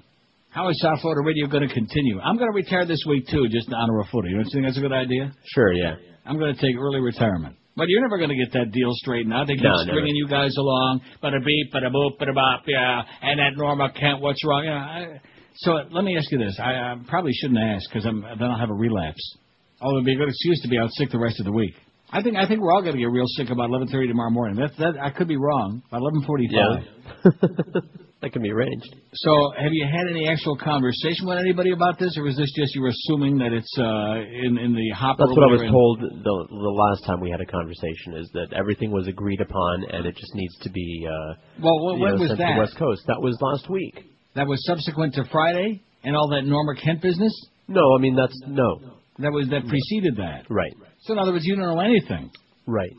how 0.49 0.69
is 0.69 0.79
South 0.81 1.01
Florida 1.01 1.21
Radio 1.25 1.47
going 1.47 1.67
to 1.67 1.73
continue? 1.73 2.19
I'm 2.19 2.37
going 2.37 2.51
to 2.51 2.55
retire 2.55 2.85
this 2.85 3.03
week 3.07 3.27
too, 3.27 3.47
just 3.49 3.67
in 3.67 3.73
honor 3.73 3.99
of 4.01 4.07
footy. 4.11 4.29
You 4.29 4.35
don't 4.35 4.49
think 4.51 4.65
that's 4.65 4.77
a 4.77 4.81
good 4.81 4.93
idea? 4.93 5.33
Sure, 5.53 5.73
yeah. 5.73 5.95
I'm 6.27 6.37
going 6.37 6.53
to 6.53 6.61
take 6.61 6.75
early 6.77 6.99
retirement. 6.99 7.55
But 7.75 7.85
you're 7.89 8.01
never 8.01 8.17
going 8.17 8.31
to 8.31 8.35
get 8.35 8.51
that 8.53 8.71
deal 8.71 8.89
straightened 8.93 9.33
out. 9.33 9.45
They 9.47 9.53
keep 9.53 9.63
No, 9.63 9.75
stringing 9.83 10.15
you 10.15 10.27
guys 10.27 10.55
along. 10.57 11.01
But 11.21 11.33
Bada 11.33 11.45
beep, 11.45 11.71
bada 11.71 11.91
boop, 11.93 12.17
bada 12.19 12.33
bop, 12.33 12.63
yeah. 12.67 13.03
And 13.21 13.39
that 13.39 13.51
Norma 13.55 13.91
Kent, 13.93 14.19
what's 14.19 14.43
wrong? 14.43 14.65
Yeah. 14.65 14.73
I, 14.73 15.21
so 15.57 15.73
let 15.91 16.03
me 16.03 16.17
ask 16.17 16.31
you 16.31 16.39
this. 16.39 16.57
I, 16.59 16.71
I 16.73 16.95
probably 17.07 17.33
shouldn't 17.33 17.59
ask 17.59 17.87
because 17.89 18.03
then 18.03 18.23
I'll 18.41 18.59
have 18.59 18.71
a 18.71 18.73
relapse. 18.73 19.37
Oh, 19.81 19.91
it'd 19.91 20.05
be 20.05 20.13
a 20.13 20.17
good 20.17 20.29
excuse 20.29 20.59
to 20.63 20.69
be 20.69 20.77
out 20.79 20.89
sick 20.93 21.11
the 21.11 21.19
rest 21.19 21.39
of 21.39 21.45
the 21.45 21.51
week. 21.51 21.75
I 22.11 22.23
think 22.23 22.37
I 22.37 22.47
think 22.47 22.61
we're 22.61 22.71
all 22.71 22.81
going 22.81 22.93
to 22.95 22.99
get 22.99 23.11
real 23.11 23.27
sick 23.27 23.49
about 23.49 23.69
11:30 23.69 24.07
tomorrow 24.07 24.31
morning. 24.31 24.57
That 24.57 24.71
that 24.79 24.99
I 25.01 25.11
could 25.11 25.27
be 25.27 25.35
wrong. 25.37 25.83
About 25.89 26.01
11:45. 26.01 26.49
Yeah. 26.49 27.81
that 28.21 28.31
can 28.33 28.41
be 28.41 28.51
arranged. 28.51 28.89
So, 29.13 29.31
have 29.57 29.71
you 29.71 29.85
had 29.85 30.09
any 30.09 30.27
actual 30.27 30.57
conversation 30.57 31.27
with 31.27 31.37
anybody 31.37 31.71
about 31.71 31.99
this, 31.99 32.17
or 32.17 32.23
was 32.23 32.35
this 32.35 32.51
just 32.57 32.73
you 32.73 32.81
were 32.81 32.89
assuming 32.89 33.37
that 33.37 33.53
it's 33.53 33.71
uh, 33.77 34.17
in 34.45 34.57
in 34.57 34.73
the 34.73 34.89
hopper? 34.95 35.21
That's 35.25 35.37
what 35.37 35.49
I 35.49 35.51
was 35.53 35.61
there 35.61 35.69
told 35.69 36.01
the 36.01 36.35
the 36.49 36.75
last 36.81 37.05
time 37.05 37.19
we 37.21 37.29
had 37.29 37.41
a 37.41 37.45
conversation 37.45 38.15
is 38.17 38.29
that 38.33 38.53
everything 38.53 38.91
was 38.91 39.07
agreed 39.07 39.41
upon 39.41 39.85
and 39.91 40.05
it 40.05 40.15
just 40.17 40.33
needs 40.33 40.57
to 40.61 40.69
be 40.71 41.05
uh 41.07 41.33
Well, 41.61 41.77
wh- 41.77 41.97
you 41.97 42.01
when 42.03 42.15
know, 42.15 42.21
was 42.21 42.29
sent 42.29 42.39
to 42.39 42.43
that? 42.45 42.53
the 42.55 42.59
West 42.59 42.75
Coast. 42.77 43.01
That 43.07 43.21
was 43.21 43.37
last 43.41 43.69
week. 43.69 44.03
That 44.35 44.47
was 44.47 44.65
subsequent 44.65 45.13
to 45.15 45.23
Friday 45.31 45.81
and 46.03 46.15
all 46.15 46.29
that 46.29 46.41
Norma 46.43 46.73
Kent 46.81 47.01
business. 47.01 47.33
No, 47.67 47.81
I 47.95 47.99
mean 48.01 48.15
that's 48.15 48.39
no. 48.47 48.97
That 49.19 49.31
was 49.31 49.47
that 49.49 49.67
preceded 49.67 50.17
that. 50.17 50.45
Right. 50.49 50.73
So 51.01 51.13
in 51.13 51.19
other 51.19 51.31
words, 51.33 51.45
you 51.45 51.55
don't 51.55 51.65
know 51.65 51.79
anything. 51.81 52.31
Right. 52.65 52.91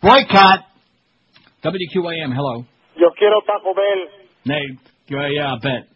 Boycott. 0.00 0.60
WQAM. 1.64 2.34
Hello. 2.34 2.64
Yo 2.96 3.08
quiero 3.18 3.40
Taco 3.46 3.74
Bell. 3.74 4.00
Nay, 4.44 4.64
yeah, 5.08 5.28
yeah, 5.28 5.54
I 5.54 5.58
bet. 5.62 5.88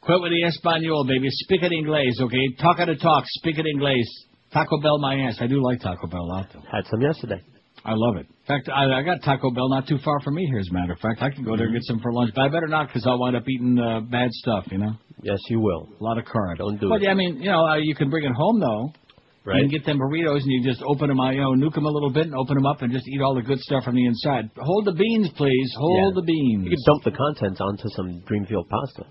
Quit 0.00 0.20
with 0.20 0.30
the 0.32 0.46
Espanol, 0.46 1.04
baby. 1.04 1.28
Speak 1.30 1.62
it 1.62 1.72
English, 1.72 2.14
okay? 2.20 2.46
Talk 2.60 2.78
it 2.78 2.86
to 2.86 2.96
talk. 2.96 3.24
Speak 3.26 3.58
it 3.58 3.66
English. 3.66 4.06
Taco 4.52 4.80
Bell, 4.80 4.98
my 4.98 5.16
ass. 5.26 5.38
I 5.40 5.46
do 5.46 5.62
like 5.62 5.80
Taco 5.80 6.06
Bell 6.06 6.20
a 6.20 6.30
lot, 6.30 6.46
though. 6.52 6.60
Had 6.70 6.84
some 6.90 7.00
yesterday. 7.00 7.40
I 7.84 7.92
love 7.94 8.16
it. 8.16 8.26
In 8.26 8.46
fact, 8.46 8.68
I, 8.68 9.00
I 9.00 9.02
got 9.02 9.22
Taco 9.22 9.50
Bell 9.50 9.68
not 9.68 9.88
too 9.88 9.98
far 10.04 10.20
from 10.20 10.34
me 10.36 10.46
here, 10.46 10.58
as 10.58 10.68
a 10.70 10.72
matter 10.72 10.92
of 10.92 10.98
fact. 11.00 11.22
I 11.22 11.30
can 11.30 11.44
go 11.44 11.56
there 11.56 11.66
and 11.66 11.74
get 11.74 11.82
some 11.84 12.00
for 12.00 12.12
lunch, 12.12 12.32
but 12.34 12.42
I 12.42 12.48
better 12.48 12.68
not 12.68 12.88
because 12.88 13.06
I'll 13.06 13.18
wind 13.18 13.36
up 13.36 13.48
eating 13.48 13.78
uh, 13.78 14.00
bad 14.00 14.30
stuff, 14.30 14.64
you 14.70 14.78
know? 14.78 14.92
Yes, 15.22 15.38
you 15.48 15.60
will. 15.60 15.88
A 16.00 16.04
lot 16.04 16.18
of 16.18 16.24
carbs. 16.24 16.58
Don't 16.58 16.78
do 16.80 16.88
but, 16.88 16.96
it. 16.96 17.04
yeah, 17.04 17.10
I 17.10 17.14
mean, 17.14 17.42
you 17.42 17.50
know, 17.50 17.64
uh, 17.66 17.76
you 17.76 17.94
can 17.94 18.10
bring 18.10 18.24
it 18.24 18.32
home, 18.34 18.60
though. 18.60 18.92
Right. 19.44 19.56
You 19.56 19.68
can 19.68 19.70
get 19.70 19.84
them 19.84 19.98
burritos 19.98 20.40
and 20.40 20.52
you 20.52 20.64
just 20.64 20.82
open 20.82 21.08
them, 21.08 21.20
up, 21.20 21.34
you 21.34 21.40
know, 21.40 21.52
nuke 21.52 21.74
them 21.74 21.84
a 21.84 21.90
little 21.90 22.10
bit 22.10 22.24
and 22.24 22.34
open 22.34 22.54
them 22.56 22.64
up 22.64 22.80
and 22.80 22.90
just 22.90 23.06
eat 23.06 23.20
all 23.20 23.34
the 23.34 23.42
good 23.42 23.60
stuff 23.60 23.84
from 23.84 23.94
the 23.94 24.06
inside. 24.06 24.50
Hold 24.56 24.86
the 24.86 24.92
beans, 24.92 25.28
please. 25.36 25.70
Hold 25.76 25.98
Yeah. 25.98 26.10
the 26.14 26.22
beans. 26.22 26.64
You 26.64 26.70
could 26.70 26.84
dump 26.86 27.04
the 27.04 27.12
contents 27.12 27.60
onto 27.60 27.88
some 27.90 28.22
Dreamfield 28.24 28.68
pasta. 28.70 29.04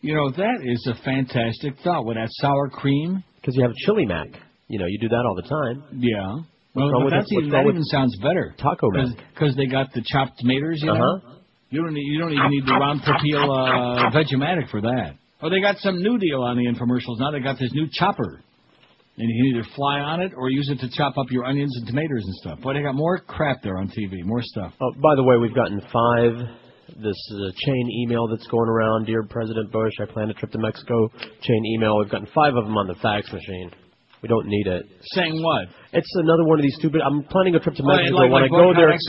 You 0.00 0.14
know, 0.14 0.30
that 0.30 0.58
is 0.64 0.84
a 0.90 0.94
fantastic 1.04 1.78
thought 1.84 2.04
with 2.04 2.16
that 2.16 2.28
sour 2.32 2.68
cream. 2.68 3.22
Because 3.40 3.54
you 3.54 3.62
have 3.62 3.70
a 3.70 3.80
chili 3.86 4.06
mac. 4.06 4.26
You 4.66 4.80
know, 4.80 4.86
you 4.86 4.98
do 4.98 5.08
that 5.10 5.22
all 5.24 5.36
the 5.36 5.48
time. 5.48 5.84
Yeah. 6.02 6.42
Well, 6.74 6.88
wrong 6.90 7.02
but 7.02 7.04
with 7.04 7.12
that's 7.12 7.32
even, 7.32 7.50
that 7.50 7.66
even 7.66 7.84
sounds 7.84 8.16
better. 8.18 8.54
Taco 8.58 8.90
Mac? 8.90 9.06
Because 9.34 9.54
they 9.54 9.66
got 9.66 9.92
the 9.92 10.02
chopped 10.04 10.38
tomatoes, 10.40 10.80
you 10.82 10.86
know? 10.88 10.94
Uh-huh. 10.94 11.34
You 11.70 11.82
don't 11.82 11.94
need, 11.94 12.06
you 12.06 12.18
don't 12.18 12.32
even 12.32 12.50
need 12.50 12.66
the 12.66 12.72
Ron 12.72 13.00
Popeil 13.00 13.44
uh, 13.44 14.10
Vegematic 14.10 14.70
for 14.70 14.80
that. 14.80 15.14
Oh, 15.42 15.50
they 15.50 15.60
got 15.60 15.78
some 15.78 16.02
new 16.02 16.18
deal 16.18 16.42
on 16.42 16.56
the 16.56 16.66
infomercials 16.66 17.18
now. 17.18 17.30
They 17.30 17.40
got 17.40 17.58
this 17.58 17.72
new 17.72 17.86
chopper, 17.92 18.40
and 19.18 19.28
you 19.28 19.42
can 19.52 19.58
either 19.60 19.68
fly 19.76 20.00
on 20.00 20.20
it 20.20 20.32
or 20.36 20.50
use 20.50 20.68
it 20.70 20.78
to 20.80 20.88
chop 20.96 21.18
up 21.18 21.26
your 21.30 21.44
onions 21.44 21.74
and 21.76 21.86
tomatoes 21.86 22.22
and 22.24 22.34
stuff. 22.36 22.60
Boy, 22.60 22.74
they 22.74 22.82
got 22.82 22.94
more 22.94 23.18
crap 23.18 23.62
there 23.62 23.78
on 23.78 23.88
TV, 23.88 24.24
more 24.24 24.42
stuff. 24.42 24.72
Oh, 24.80 24.92
by 25.02 25.14
the 25.16 25.22
way, 25.22 25.36
we've 25.36 25.54
gotten 25.54 25.80
five. 25.92 26.32
This 26.96 27.16
uh, 27.32 27.50
chain 27.64 27.88
email 28.04 28.26
that's 28.28 28.46
going 28.48 28.68
around, 28.68 29.06
dear 29.06 29.22
President 29.22 29.72
Bush, 29.72 29.92
I 30.00 30.04
plan 30.04 30.28
a 30.28 30.34
trip 30.34 30.50
to 30.52 30.58
Mexico. 30.58 31.08
Chain 31.40 31.62
email. 31.76 31.98
We've 31.98 32.10
gotten 32.10 32.28
five 32.34 32.54
of 32.54 32.64
them 32.64 32.76
on 32.76 32.86
the 32.86 32.94
fax 32.96 33.32
machine. 33.32 33.70
We 34.22 34.28
don't 34.28 34.46
need 34.46 34.66
it. 34.66 34.84
Saying 35.14 35.42
what? 35.42 35.68
It's 35.92 36.10
another 36.16 36.44
one 36.44 36.58
of 36.58 36.62
these 36.62 36.74
stupid. 36.78 37.00
I'm 37.00 37.24
planning 37.24 37.54
a 37.54 37.60
trip 37.60 37.74
to 37.76 37.82
Mexico. 37.82 38.14
like- 38.16 38.30
when 38.30 38.42
like 38.42 38.44
I 38.44 38.54
go 38.54 38.72
there, 38.74 38.90
like 38.90 39.00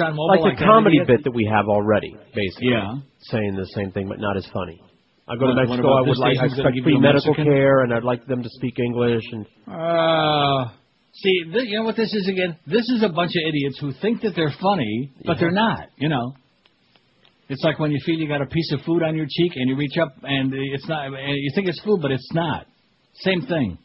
like 0.43 0.57
the 0.57 0.63
comedy 0.65 0.99
bit 1.05 1.23
that 1.23 1.31
we 1.31 1.45
have 1.51 1.65
already, 1.67 2.15
basically. 2.33 2.71
Yeah. 2.71 2.95
Saying 3.29 3.55
the 3.55 3.67
same 3.75 3.91
thing, 3.91 4.07
but 4.07 4.19
not 4.19 4.37
as 4.37 4.47
funny. 4.53 4.81
I 5.27 5.35
go 5.35 5.47
to 5.47 5.53
What- 5.53 5.55
what 5.55 5.69
Mexico. 5.69 5.93
I 5.93 6.01
would 6.01 6.17
like 6.17 6.31
I 6.31 6.35
gonna 6.35 6.47
expect 6.47 6.83
free 6.83 6.97
medical 6.99 7.31
Mexican? 7.31 7.45
care, 7.45 7.81
and 7.81 7.93
I'd 7.93 8.03
like 8.03 8.25
them 8.25 8.43
to 8.43 8.49
speak 8.49 8.77
English. 8.79 9.23
And 9.31 9.45
Uh, 9.67 10.67
see, 11.13 11.43
th- 11.45 11.67
you 11.69 11.77
know 11.79 11.85
what 11.85 11.95
this 11.95 12.13
is 12.13 12.27
again? 12.27 12.57
This 12.67 12.87
is 12.89 13.03
a 13.03 13.09
bunch 13.09 13.31
of 13.35 13.41
idiots 13.47 13.79
who 13.79 13.91
think 13.93 14.21
that 14.21 14.35
they're 14.35 14.51
funny, 14.61 15.11
but 15.25 15.39
they're 15.39 15.51
not. 15.51 15.87
You 15.97 16.09
know, 16.09 16.33
it's 17.49 17.63
like 17.63 17.79
when 17.79 17.91
you 17.91 17.99
feel 18.05 18.19
you 18.19 18.27
got 18.27 18.41
a 18.41 18.45
piece 18.47 18.71
of 18.73 18.81
food 18.81 19.01
on 19.01 19.15
your 19.15 19.27
cheek 19.29 19.55
and 19.55 19.69
you 19.69 19.75
reach 19.75 19.97
up 19.97 20.13
and 20.23 20.53
it's 20.53 20.87
not, 20.89 21.05
and 21.07 21.37
you 21.37 21.51
think 21.55 21.67
it's 21.69 21.79
food, 21.81 22.01
but 22.01 22.11
it's 22.11 22.33
not. 22.33 22.65
Same 23.13 23.41
thing. 23.43 23.77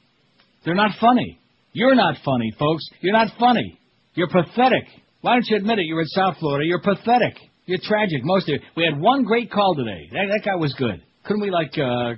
They're 0.64 0.74
not 0.74 0.92
funny. 1.00 1.38
You're 1.72 1.94
not 1.94 2.16
funny, 2.24 2.50
folks. 2.58 2.82
You're 3.00 3.12
not 3.12 3.28
funny. 3.38 3.78
You're 4.14 4.28
pathetic. 4.28 4.86
Why 5.20 5.34
don't 5.34 5.46
you 5.48 5.56
admit 5.56 5.78
it? 5.78 5.84
You're 5.86 6.00
in 6.00 6.06
South 6.08 6.36
Florida. 6.38 6.66
You're 6.66 6.80
pathetic. 6.80 7.36
You're 7.66 7.78
tragic. 7.82 8.24
Most 8.24 8.48
of 8.48 8.54
you. 8.54 8.60
We 8.76 8.84
had 8.84 8.98
one 8.98 9.22
great 9.22 9.50
call 9.52 9.74
today. 9.76 10.08
That, 10.12 10.26
that 10.32 10.42
guy 10.44 10.56
was 10.56 10.74
good. 10.74 11.00
Couldn't 11.28 11.42
we 11.42 11.50
like 11.50 11.76
uh, 11.78 12.14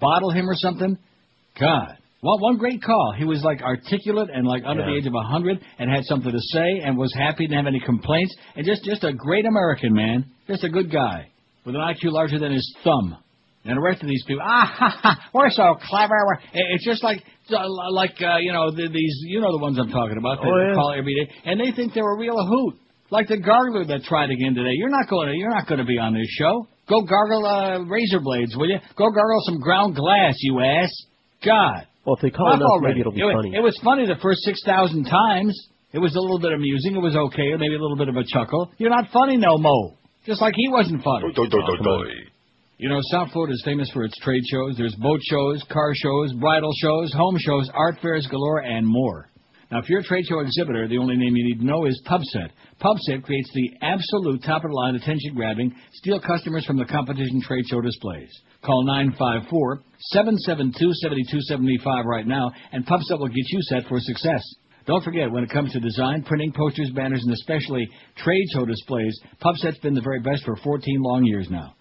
bottle 0.00 0.30
him 0.30 0.48
or 0.48 0.54
something? 0.54 0.96
God. 1.60 1.98
Well, 2.22 2.38
one 2.40 2.56
great 2.56 2.82
call. 2.82 3.14
He 3.18 3.24
was 3.24 3.42
like 3.44 3.60
articulate 3.60 4.30
and 4.32 4.46
like 4.46 4.62
under 4.64 4.82
Yeah. 4.82 4.90
the 4.90 4.96
age 4.96 5.06
of 5.06 5.14
a 5.14 5.22
hundred 5.22 5.58
and 5.78 5.90
had 5.90 6.04
something 6.04 6.32
to 6.32 6.40
say 6.40 6.80
and 6.82 6.96
was 6.96 7.12
happy, 7.14 7.46
didn't 7.46 7.58
have 7.58 7.66
any 7.66 7.80
complaints, 7.80 8.34
and 8.56 8.64
just 8.64 8.84
just 8.84 9.04
a 9.04 9.12
great 9.12 9.44
American 9.46 9.92
man, 9.92 10.24
just 10.48 10.64
a 10.64 10.68
good 10.70 10.90
guy 10.90 11.28
with 11.66 11.74
an 11.74 11.80
IQ 11.82 12.12
larger 12.12 12.38
than 12.38 12.52
his 12.52 12.66
thumb. 12.82 13.16
And 13.64 13.76
the 13.76 13.80
rest 13.82 14.00
of 14.00 14.08
these 14.08 14.22
people, 14.26 14.42
ah, 14.46 14.64
ha, 14.78 14.98
ha, 15.02 15.28
we're 15.34 15.50
so 15.50 15.74
clever. 15.88 16.14
We're, 16.26 16.38
it's 16.52 16.84
just 16.84 17.02
like 17.02 17.22
like 17.50 18.14
uh, 18.22 18.36
you 18.38 18.52
know 18.52 18.70
the, 18.70 18.88
these 18.88 19.16
you 19.26 19.40
know 19.40 19.50
the 19.52 19.58
ones 19.62 19.76
I'm 19.78 19.90
talking 19.90 20.16
about. 20.18 20.38
They 20.42 20.48
Oh, 20.48 20.68
yeah. 20.68 20.74
call 20.74 20.94
every 20.96 21.14
day, 21.14 21.32
and 21.44 21.60
they 21.60 21.72
think 21.74 21.92
they're 21.94 22.08
a 22.08 22.16
real 22.18 22.38
hoot. 22.46 22.74
Like 23.10 23.28
the 23.28 23.38
gargler 23.38 23.86
that 23.88 24.02
tried 24.04 24.30
again 24.30 24.54
today. 24.54 24.72
You're 24.74 24.90
not 24.90 25.08
going 25.08 25.28
to 25.28 25.34
you're 25.36 25.50
not 25.50 25.66
going 25.68 25.78
to 25.78 25.84
be 25.84 25.98
on 25.98 26.14
this 26.14 26.28
show. 26.38 26.66
Go 26.88 27.02
gargle 27.02 27.44
uh, 27.44 27.80
razor 27.84 28.20
blades, 28.20 28.56
will 28.56 28.68
you? 28.68 28.78
Go 28.96 29.10
gargle 29.10 29.40
some 29.44 29.58
ground 29.60 29.96
glass, 29.96 30.34
you 30.40 30.60
ass. 30.60 30.90
God. 31.44 31.86
well, 32.04 32.16
if 32.16 32.22
they 32.22 32.30
call 32.30 32.46
Enough 32.48 32.60
enough, 32.60 32.70
already. 32.70 32.94
maybe 32.94 33.00
it'll 33.00 33.12
be 33.12 33.20
it, 33.20 33.24
was- 33.24 33.34
funny. 33.42 33.56
It 33.56 33.60
was 33.62 33.80
funny 33.82 34.06
the 34.06 34.20
first 34.22 34.40
six 34.42 34.62
thousand 34.64 35.04
times. 35.04 35.54
It 35.92 35.98
was 35.98 36.14
a 36.14 36.20
little 36.20 36.38
bit 36.40 36.52
amusing. 36.52 36.94
It 36.94 37.00
was 37.00 37.16
okay, 37.16 37.52
or 37.52 37.58
maybe 37.58 37.74
a 37.74 37.78
little 37.80 37.96
bit 37.96 38.08
of 38.08 38.16
a 38.16 38.24
chuckle. 38.24 38.70
You're 38.78 38.90
not 38.90 39.08
funny 39.12 39.36
no 39.36 39.56
mo. 39.58 39.94
Just 40.26 40.40
like 40.42 40.54
he 40.56 40.68
wasn't 40.68 41.02
funny. 41.02 41.32
You 42.78 42.88
know, 42.90 42.98
South 43.10 43.30
Florida 43.32 43.54
is 43.54 43.62
famous 43.64 43.90
for 43.92 44.04
its 44.04 44.18
trade 44.18 44.42
shows. 44.50 44.76
There's 44.76 44.94
boat 44.96 45.20
shows, 45.22 45.62
car 45.72 45.92
shows, 45.94 46.32
bridal 46.34 46.72
shows, 46.76 47.12
home 47.14 47.36
shows, 47.38 47.70
art 47.72 47.96
fairs 48.02 48.26
galore, 48.30 48.58
and 48.62 48.86
more. 48.86 49.28
Now, 49.70 49.78
if 49.78 49.88
you're 49.88 50.00
a 50.00 50.04
trade 50.04 50.24
show 50.28 50.38
exhibitor, 50.40 50.86
the 50.86 50.98
only 50.98 51.16
name 51.16 51.34
you 51.34 51.44
need 51.44 51.58
to 51.58 51.66
know 51.66 51.86
is 51.86 52.00
PubSet. 52.06 52.50
PubSet 52.80 53.24
creates 53.24 53.50
the 53.52 53.72
absolute 53.82 54.42
top-of-the-line, 54.44 54.94
attention-grabbing, 54.94 55.74
steal 55.94 56.20
customers 56.20 56.64
from 56.64 56.76
the 56.76 56.84
competition 56.84 57.40
trade 57.42 57.64
show 57.68 57.80
displays. 57.80 58.30
Call 58.64 58.86
954-772-7275 60.14 62.04
right 62.04 62.26
now, 62.26 62.52
and 62.70 62.86
PubSet 62.86 63.18
will 63.18 63.26
get 63.26 63.48
you 63.48 63.60
set 63.62 63.86
for 63.88 63.98
success. 63.98 64.42
Don't 64.86 65.02
forget, 65.02 65.32
when 65.32 65.42
it 65.42 65.50
comes 65.50 65.72
to 65.72 65.80
design, 65.80 66.22
printing, 66.22 66.52
posters, 66.52 66.92
banners, 66.94 67.24
and 67.24 67.32
especially 67.32 67.88
trade 68.18 68.46
show 68.54 68.64
displays, 68.64 69.18
PubSet's 69.42 69.78
been 69.78 69.94
the 69.94 70.00
very 70.00 70.20
best 70.20 70.44
for 70.44 70.54
14 70.56 71.02
long 71.02 71.24
years 71.24 71.48
now. 71.50 71.74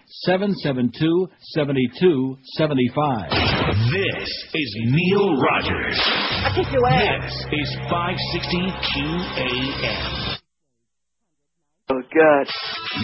This 3.91 4.31
is 4.55 4.77
Neil 4.87 5.37
Rogers. 5.37 6.01
I 6.01 6.53
kick 6.55 6.73
your 6.73 6.87
ass. 6.87 7.33
This 7.51 7.61
is 7.61 7.75
560 7.91 8.73
QAM. 8.95 10.44
Oh 11.95 12.03
God. 12.11 12.47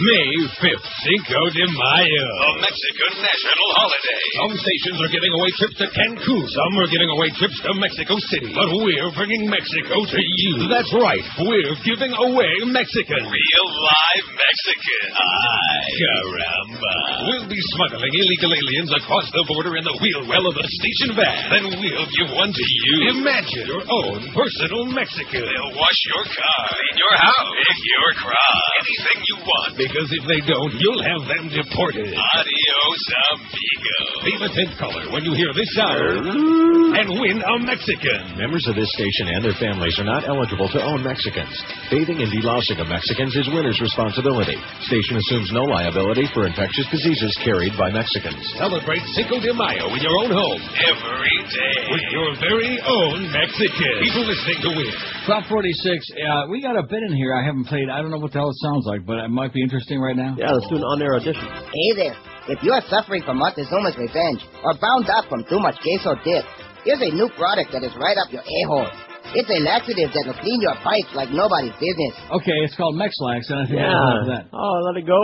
May 0.03 0.27
5th, 0.59 0.87
Cinco 1.07 1.39
de 1.55 1.63
Mayo. 1.63 2.27
A 2.43 2.49
Mexican 2.59 3.23
national 3.23 3.69
holiday. 3.79 4.23
Some 4.35 4.55
stations 4.59 4.97
are 4.99 5.11
giving 5.15 5.31
away 5.31 5.49
trips 5.55 5.77
to 5.79 5.87
Cancun. 5.95 6.43
Some 6.43 6.73
are 6.75 6.91
giving 6.91 7.07
away 7.07 7.31
trips 7.39 7.55
to 7.63 7.71
Mexico 7.79 8.19
City. 8.27 8.51
But 8.51 8.67
we're 8.67 9.15
bringing 9.15 9.47
Mexico 9.47 9.95
to 9.95 10.19
you. 10.19 10.67
That's 10.67 10.91
right. 10.91 11.23
We're 11.39 11.79
giving 11.87 12.11
away 12.11 12.51
Mexican. 12.67 13.31
Real 13.31 13.67
live 13.79 14.27
Mexican. 14.35 15.05
Ay, 15.15 15.79
caramba. 15.95 16.95
We'll 17.31 17.47
be 17.47 17.61
smuggling 17.71 18.11
illegal 18.11 18.51
aliens 18.59 18.91
across 18.91 19.31
the 19.31 19.47
border 19.47 19.79
in 19.79 19.87
the 19.87 19.95
wheel 20.03 20.27
well 20.27 20.51
of 20.51 20.55
a 20.59 20.67
station 20.67 21.15
van. 21.15 21.47
Then 21.47 21.63
we'll 21.79 22.11
give 22.11 22.27
one 22.35 22.51
to 22.51 22.65
you. 22.67 23.23
Imagine 23.23 23.71
your 23.71 23.87
own 23.87 24.19
personal 24.35 24.83
Mexican. 24.91 25.47
They'll 25.47 25.79
wash 25.79 25.99
your 26.11 26.27
car, 26.27 26.59
clean 26.75 26.95
your 26.99 27.15
house, 27.15 27.47
pick 27.55 27.79
your 27.87 28.09
crop, 28.19 28.80
anything 28.81 29.19
you 29.29 29.37
want. 29.45 29.71
Because 29.77 30.09
if 30.09 30.23
they 30.25 30.41
don't, 30.45 30.73
you'll 30.81 31.05
have 31.05 31.23
them 31.29 31.45
deported. 31.53 32.09
Adios, 32.09 33.03
amigo. 33.29 33.99
Be 34.25 34.33
the 34.37 34.51
tenth 34.53 34.75
caller 34.77 35.05
when 35.13 35.25
you 35.25 35.33
hear 35.33 35.53
this 35.53 35.69
sound 35.77 36.25
and 36.97 37.07
win 37.17 37.41
a 37.41 37.55
Mexican. 37.61 38.37
Members 38.37 38.65
of 38.67 38.75
this 38.75 38.89
station 38.93 39.33
and 39.33 39.41
their 39.45 39.57
families 39.57 39.97
are 39.97 40.07
not 40.07 40.25
eligible 40.27 40.69
to 40.69 40.79
own 40.81 41.01
Mexicans. 41.01 41.53
Bathing 41.89 42.21
and 42.21 42.29
delousing 42.29 42.81
of 42.81 42.87
Mexicans 42.89 43.33
is 43.35 43.47
winner's 43.53 43.79
responsibility. 43.81 44.57
Station 44.85 45.17
assumes 45.17 45.49
no 45.53 45.63
liability 45.65 46.27
for 46.33 46.45
infectious 46.45 46.85
diseases 46.91 47.33
carried 47.43 47.73
by 47.77 47.89
Mexicans. 47.89 48.41
Celebrate 48.57 49.01
Cinco 49.13 49.39
de 49.39 49.53
Mayo 49.53 49.89
in 49.93 50.01
your 50.01 50.15
own 50.21 50.31
home 50.31 50.61
every 50.85 51.37
day 51.49 51.75
with 51.89 52.05
your 52.11 52.29
very 52.43 52.75
own 52.85 53.29
Mexican. 53.31 53.93
People 54.01 54.25
listening 54.25 54.59
to 54.65 54.71
win. 54.77 54.91
1246, 55.25 56.11
uh, 56.17 56.49
we 56.49 56.61
got 56.61 56.77
a 56.77 56.83
bit 56.83 57.01
in 57.07 57.13
here 57.15 57.33
I 57.33 57.45
haven't 57.45 57.65
played. 57.65 57.89
I 57.89 58.01
don't 58.01 58.11
know 58.11 58.21
what 58.21 58.33
the 58.33 58.39
hell 58.39 58.49
it 58.49 58.60
sounds 58.63 58.85
like, 58.85 59.05
but 59.05 59.17
it 59.19 59.29
might 59.29 59.53
be 59.53 59.61
interesting 59.61 59.99
right 59.99 60.15
now. 60.15 60.35
Yeah, 60.37 60.51
let's 60.51 60.67
do 60.69 60.77
an 60.77 60.83
on-air 60.83 61.15
audition. 61.15 61.43
Hey 61.45 61.91
there. 61.97 62.15
If 62.49 62.63
you're 62.63 62.81
suffering 62.89 63.21
from 63.23 63.37
Montezuma's 63.37 63.97
revenge 63.97 64.41
or 64.63 64.73
bound 64.81 65.09
up 65.09 65.25
from 65.29 65.45
too 65.49 65.59
much 65.59 65.77
queso 65.81 66.15
dip, 66.25 66.43
here's 66.83 67.01
a 67.01 67.11
new 67.13 67.29
product 67.37 67.71
that 67.73 67.83
is 67.83 67.93
right 67.97 68.17
up 68.17 68.31
your 68.33 68.41
a-hole. 68.41 68.89
It's 69.37 69.47
a 69.49 69.59
laxative 69.63 70.09
that 70.11 70.23
will 70.25 70.39
clean 70.41 70.59
your 70.61 70.75
pipes 70.83 71.13
like 71.13 71.29
nobody's 71.29 71.73
business. 71.77 72.13
Okay, 72.41 72.57
it's 72.65 72.75
called 72.75 72.95
Mexlax, 72.97 73.47
and 73.53 73.59
I 73.61 73.65
think 73.69 73.79
Yeah. 73.79 73.93
I'll 73.93 74.25
that. 74.27 74.45
Oh, 74.51 74.81
let 74.89 74.97
it 74.97 75.05
go. 75.07 75.21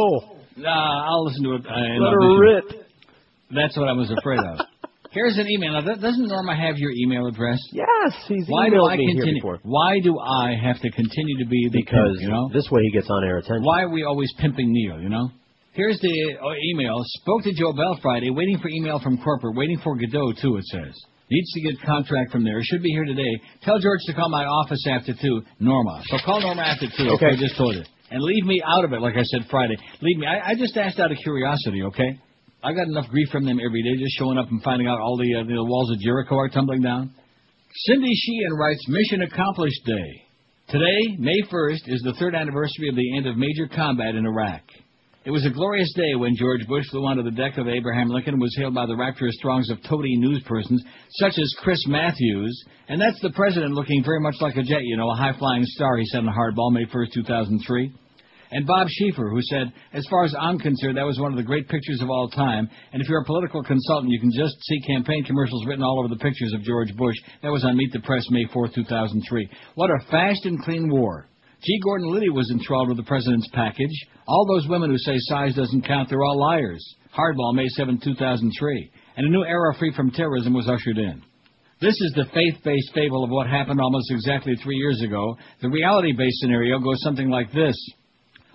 Nah, 0.58 1.10
I'll 1.10 1.26
listen 1.26 1.44
to 1.44 1.54
it. 1.56 1.66
Uh, 1.66 1.74
Let 1.74 2.14
her 2.14 2.22
audition. 2.22 2.40
rip. 2.40 2.88
That's 3.52 3.76
what 3.78 3.88
I 3.90 3.94
was 3.94 4.10
afraid 4.12 4.40
of. 4.40 4.60
Here's 5.18 5.38
an 5.40 5.50
email. 5.50 5.74
Now, 5.74 5.82
doesn't 5.82 6.28
Norma 6.28 6.56
have 6.56 6.78
your 6.78 6.92
email 6.92 7.26
address? 7.26 7.58
Yes, 7.72 8.14
he's 8.28 8.46
Why 8.48 8.70
do 8.70 8.86
I 8.86 8.98
me 8.98 9.06
here 9.14 9.26
continue? 9.26 9.58
Why 9.64 10.00
do 10.00 10.20
I 10.20 10.54
have 10.62 10.80
to 10.82 10.92
continue 10.92 11.40
to 11.40 11.50
be 11.50 11.70
the 11.72 11.82
Because 11.82 12.18
pimp, 12.20 12.22
you 12.22 12.30
know? 12.30 12.50
this 12.54 12.70
way 12.70 12.82
he 12.84 12.92
gets 12.92 13.10
on-air 13.10 13.40
attention. 13.40 13.64
Why 13.64 13.82
are 13.82 13.90
we 13.90 14.04
always 14.04 14.32
pimping 14.38 14.72
Neil? 14.72 15.02
You 15.02 15.10
know. 15.10 15.32
Here's 15.74 16.00
the 16.02 16.38
uh, 16.38 16.54
email. 16.70 17.02
Spoke 17.22 17.42
to 17.44 17.54
Joe 17.54 17.74
Bell 17.74 17.98
Friday. 18.00 18.30
Waiting 18.30 18.60
for 18.60 18.70
email 18.70 19.00
from 19.00 19.18
corporate. 19.18 19.56
Waiting 19.56 19.80
for 19.84 19.96
Godot 19.96 20.34
too. 20.40 20.58
It 20.58 20.66
says 20.66 20.94
needs 21.32 21.52
to 21.54 21.62
get 21.62 21.82
contract 21.82 22.32
from 22.32 22.44
there. 22.44 22.60
Should 22.62 22.84
be 22.84 22.90
here 22.90 23.06
today. 23.06 23.42
Tell 23.64 23.80
George 23.80 24.00
to 24.06 24.14
call 24.14 24.30
my 24.30 24.46
office 24.46 24.86
after 24.88 25.14
two. 25.20 25.42
Norma. 25.60 26.02
So 26.08 26.18
call 26.24 26.42
Norma 26.42 26.62
after 26.62 26.88
two. 26.96 27.10
Okay. 27.16 27.34
I 27.34 27.36
just 27.36 27.58
told 27.58 27.76
you. 27.76 27.84
And 28.10 28.22
leave 28.22 28.46
me 28.46 28.62
out 28.66 28.86
of 28.86 28.94
it, 28.94 29.02
like 29.02 29.16
I 29.18 29.24
said 29.24 29.42
Friday. 29.50 29.76
Leave 30.02 30.18
me. 30.18 30.28
I, 30.28 30.52
I 30.52 30.56
just 30.56 30.78
asked 30.78 31.00
out 31.00 31.12
of 31.12 31.18
curiosity. 31.18 31.84
Okay. 31.84 32.20
I 32.64 32.74
got 32.74 32.88
enough 32.88 33.08
grief 33.10 33.30
from 33.32 33.46
them 33.46 33.60
every 33.64 33.84
day, 33.84 34.02
just 34.02 34.18
showing 34.18 34.38
up 34.38 34.50
and 34.50 34.62
finding 34.64 34.88
out 34.88 35.00
all 35.00 35.18
the 35.18 35.36
uh, 35.36 35.44
the 35.44 35.64
walls 35.64 35.92
of 35.92 36.00
Jericho 36.00 36.38
are 36.38 36.50
tumbling 36.50 36.82
down. 36.82 37.14
Cindy 37.86 38.14
Sheehan 38.16 38.54
writes 38.54 38.84
Mission 38.88 39.22
Accomplished 39.22 39.86
Day. 39.86 40.24
Today, 40.70 41.16
May 41.20 41.40
1st, 41.52 41.88
is 41.88 42.02
the 42.04 42.14
third 42.20 42.34
anniversary 42.34 42.90
of 42.90 42.96
the 42.96 43.16
end 43.16 43.28
of 43.28 43.38
major 43.38 43.68
combat 43.74 44.16
in 44.16 44.26
Iraq. 44.26 44.62
It 45.24 45.32
was 45.32 45.46
a 45.46 45.50
glorious 45.50 45.94
day 45.94 46.16
when 46.16 46.36
George 46.36 46.66
Bush 46.68 46.86
flew 46.90 47.06
onto 47.06 47.22
the 47.22 47.32
deck 47.32 47.58
of 47.58 47.68
Abraham 47.68 48.10
Lincoln 48.10 48.34
and 48.34 48.42
was 48.42 48.56
hailed 48.58 48.74
by 48.74 48.86
the 48.86 48.96
rapturous 48.96 49.38
throngs 49.42 49.70
of 49.70 49.78
toady 49.84 50.18
newspersons 50.18 50.80
such 51.20 51.38
as 51.38 51.54
Chris 51.60 51.86
Matthews. 51.86 52.64
And 52.90 53.00
that's 53.00 53.20
the 53.22 53.32
president 53.32 53.74
looking 53.74 54.04
very 54.04 54.20
much 54.20 54.36
like 54.42 54.56
a 54.56 54.64
jet, 54.64 54.82
you 54.84 54.98
know, 54.98 55.12
a 55.12 55.16
high-flying 55.16 55.64
star, 55.66 55.98
he 55.98 56.06
said 56.06 56.24
a 56.24 56.28
Hardball, 56.28 56.72
May 56.72 56.86
1st, 56.86 57.14
2003. 57.14 57.94
And 58.52 58.66
Bob 58.66 58.88
Schieffer, 58.88 59.30
who 59.30 59.42
said, 59.42 59.74
as 59.94 60.06
far 60.10 60.24
as 60.24 60.34
I'm 60.40 60.58
concerned, 60.58 60.98
that 60.98 61.06
was 61.06 61.20
one 61.20 61.32
of 61.32 61.38
the 61.38 61.44
great 61.44 61.68
pictures 61.68 62.02
of 62.02 62.10
all 62.10 62.30
time. 62.30 62.70
And 62.94 63.02
if 63.02 63.10
you're 63.10 63.22
a 63.22 63.26
political 63.26 63.64
consultant, 63.64 64.12
you 64.12 64.20
can 64.20 64.32
just 64.32 64.56
see 64.64 64.80
campaign 64.88 65.24
commercials 65.24 65.66
written 65.66 65.84
all 65.84 66.00
over 66.00 66.08
the 66.08 66.22
pictures 66.22 66.54
of 66.54 66.64
George 66.64 66.96
Bush. 66.96 67.16
That 67.44 67.52
was 67.52 67.66
on 67.66 67.76
Meet 67.76 67.94
the 67.94 68.00
Press, 68.00 68.26
May 68.30 68.46
4, 68.54 68.70
2003. 68.74 69.50
What 69.76 69.90
a 69.90 70.00
fast 70.10 70.46
and 70.46 70.62
clean 70.64 70.90
war. 70.90 71.28
G. 71.64 71.80
Gordon 71.84 72.14
Liddy 72.14 72.30
was 72.30 72.50
enthralled 72.52 72.88
with 72.88 72.98
the 72.98 73.04
president's 73.04 73.50
package. 73.52 74.06
All 74.28 74.46
those 74.46 74.70
women 74.70 74.92
who 74.92 74.98
say 74.98 75.16
size 75.18 75.56
doesn't 75.56 75.88
count, 75.88 76.10
they're 76.10 76.24
all 76.24 76.40
liars. 76.40 76.86
Hardball, 77.18 77.56
May 77.56 77.68
7, 77.70 78.00
2003. 78.04 78.92
And 79.18 79.26
a 79.26 79.30
new 79.30 79.44
era 79.44 79.74
free 79.74 79.92
from 79.96 80.12
terrorism 80.12 80.54
was 80.54 80.70
ushered 80.70 81.00
in. 81.00 81.24
This 81.82 81.94
is 81.94 82.14
the 82.16 82.26
faith-based 82.34 82.94
fable 82.94 83.24
of 83.24 83.30
what 83.30 83.48
happened 83.48 83.80
almost 83.82 84.12
exactly 84.12 84.56
three 84.56 84.78
years 84.78 85.02
ago. 85.04 85.38
The 85.62 85.70
reality-based 85.70 86.40
scenario 86.40 86.80
goes 86.80 87.02
something 87.02 87.30
like 87.30 87.52
this. 87.52 87.76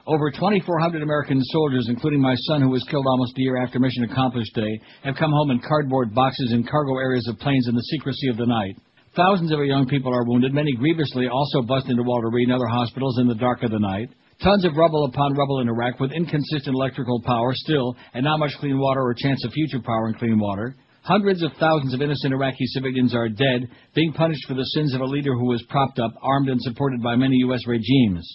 Over 0.04 0.32
2,400 0.32 1.00
American 1.00 1.40
soldiers, 1.40 1.86
including 1.88 2.20
my 2.20 2.34
son 2.34 2.60
who 2.60 2.70
was 2.70 2.82
killed 2.90 3.06
almost 3.06 3.38
a 3.38 3.40
year 3.40 3.56
after 3.62 3.78
Mission 3.78 4.02
Accomplished 4.02 4.52
Day, 4.52 4.80
have 5.04 5.14
come 5.14 5.30
home 5.30 5.52
in 5.52 5.60
cardboard 5.60 6.12
boxes 6.12 6.50
in 6.52 6.66
cargo 6.66 6.98
areas 6.98 7.28
of 7.28 7.38
planes 7.38 7.68
in 7.68 7.74
the 7.76 7.82
secrecy 7.82 8.26
of 8.26 8.36
the 8.36 8.46
night. 8.46 8.76
Thousands 9.14 9.52
of 9.52 9.60
our 9.60 9.64
young 9.64 9.86
people 9.86 10.12
are 10.12 10.24
wounded, 10.24 10.52
many 10.52 10.72
grievously, 10.72 11.28
also 11.28 11.62
bust 11.62 11.86
into 11.88 12.02
Walter 12.02 12.30
Reed 12.30 12.48
and 12.48 12.56
other 12.56 12.66
hospitals 12.66 13.20
in 13.20 13.28
the 13.28 13.36
dark 13.36 13.62
of 13.62 13.70
the 13.70 13.78
night. 13.78 14.08
Tons 14.42 14.64
of 14.64 14.76
rubble 14.76 15.04
upon 15.04 15.34
rubble 15.34 15.60
in 15.60 15.68
Iraq 15.68 16.00
with 16.00 16.10
inconsistent 16.10 16.74
electrical 16.74 17.22
power 17.24 17.52
still, 17.54 17.94
and 18.12 18.24
not 18.24 18.40
much 18.40 18.58
clean 18.58 18.80
water 18.80 19.02
or 19.02 19.14
chance 19.14 19.44
of 19.44 19.52
future 19.52 19.80
power 19.86 20.06
and 20.06 20.18
clean 20.18 20.36
water. 20.36 20.74
Hundreds 21.02 21.44
of 21.44 21.52
thousands 21.60 21.94
of 21.94 22.02
innocent 22.02 22.32
Iraqi 22.32 22.66
civilians 22.66 23.14
are 23.14 23.28
dead, 23.28 23.68
being 23.94 24.12
punished 24.12 24.48
for 24.48 24.54
the 24.54 24.64
sins 24.74 24.94
of 24.94 25.00
a 25.00 25.04
leader 25.04 25.34
who 25.34 25.46
was 25.46 25.62
propped 25.68 26.00
up, 26.00 26.12
armed, 26.22 26.48
and 26.48 26.60
supported 26.60 27.00
by 27.00 27.14
many 27.14 27.36
U.S. 27.36 27.64
regimes. 27.68 28.28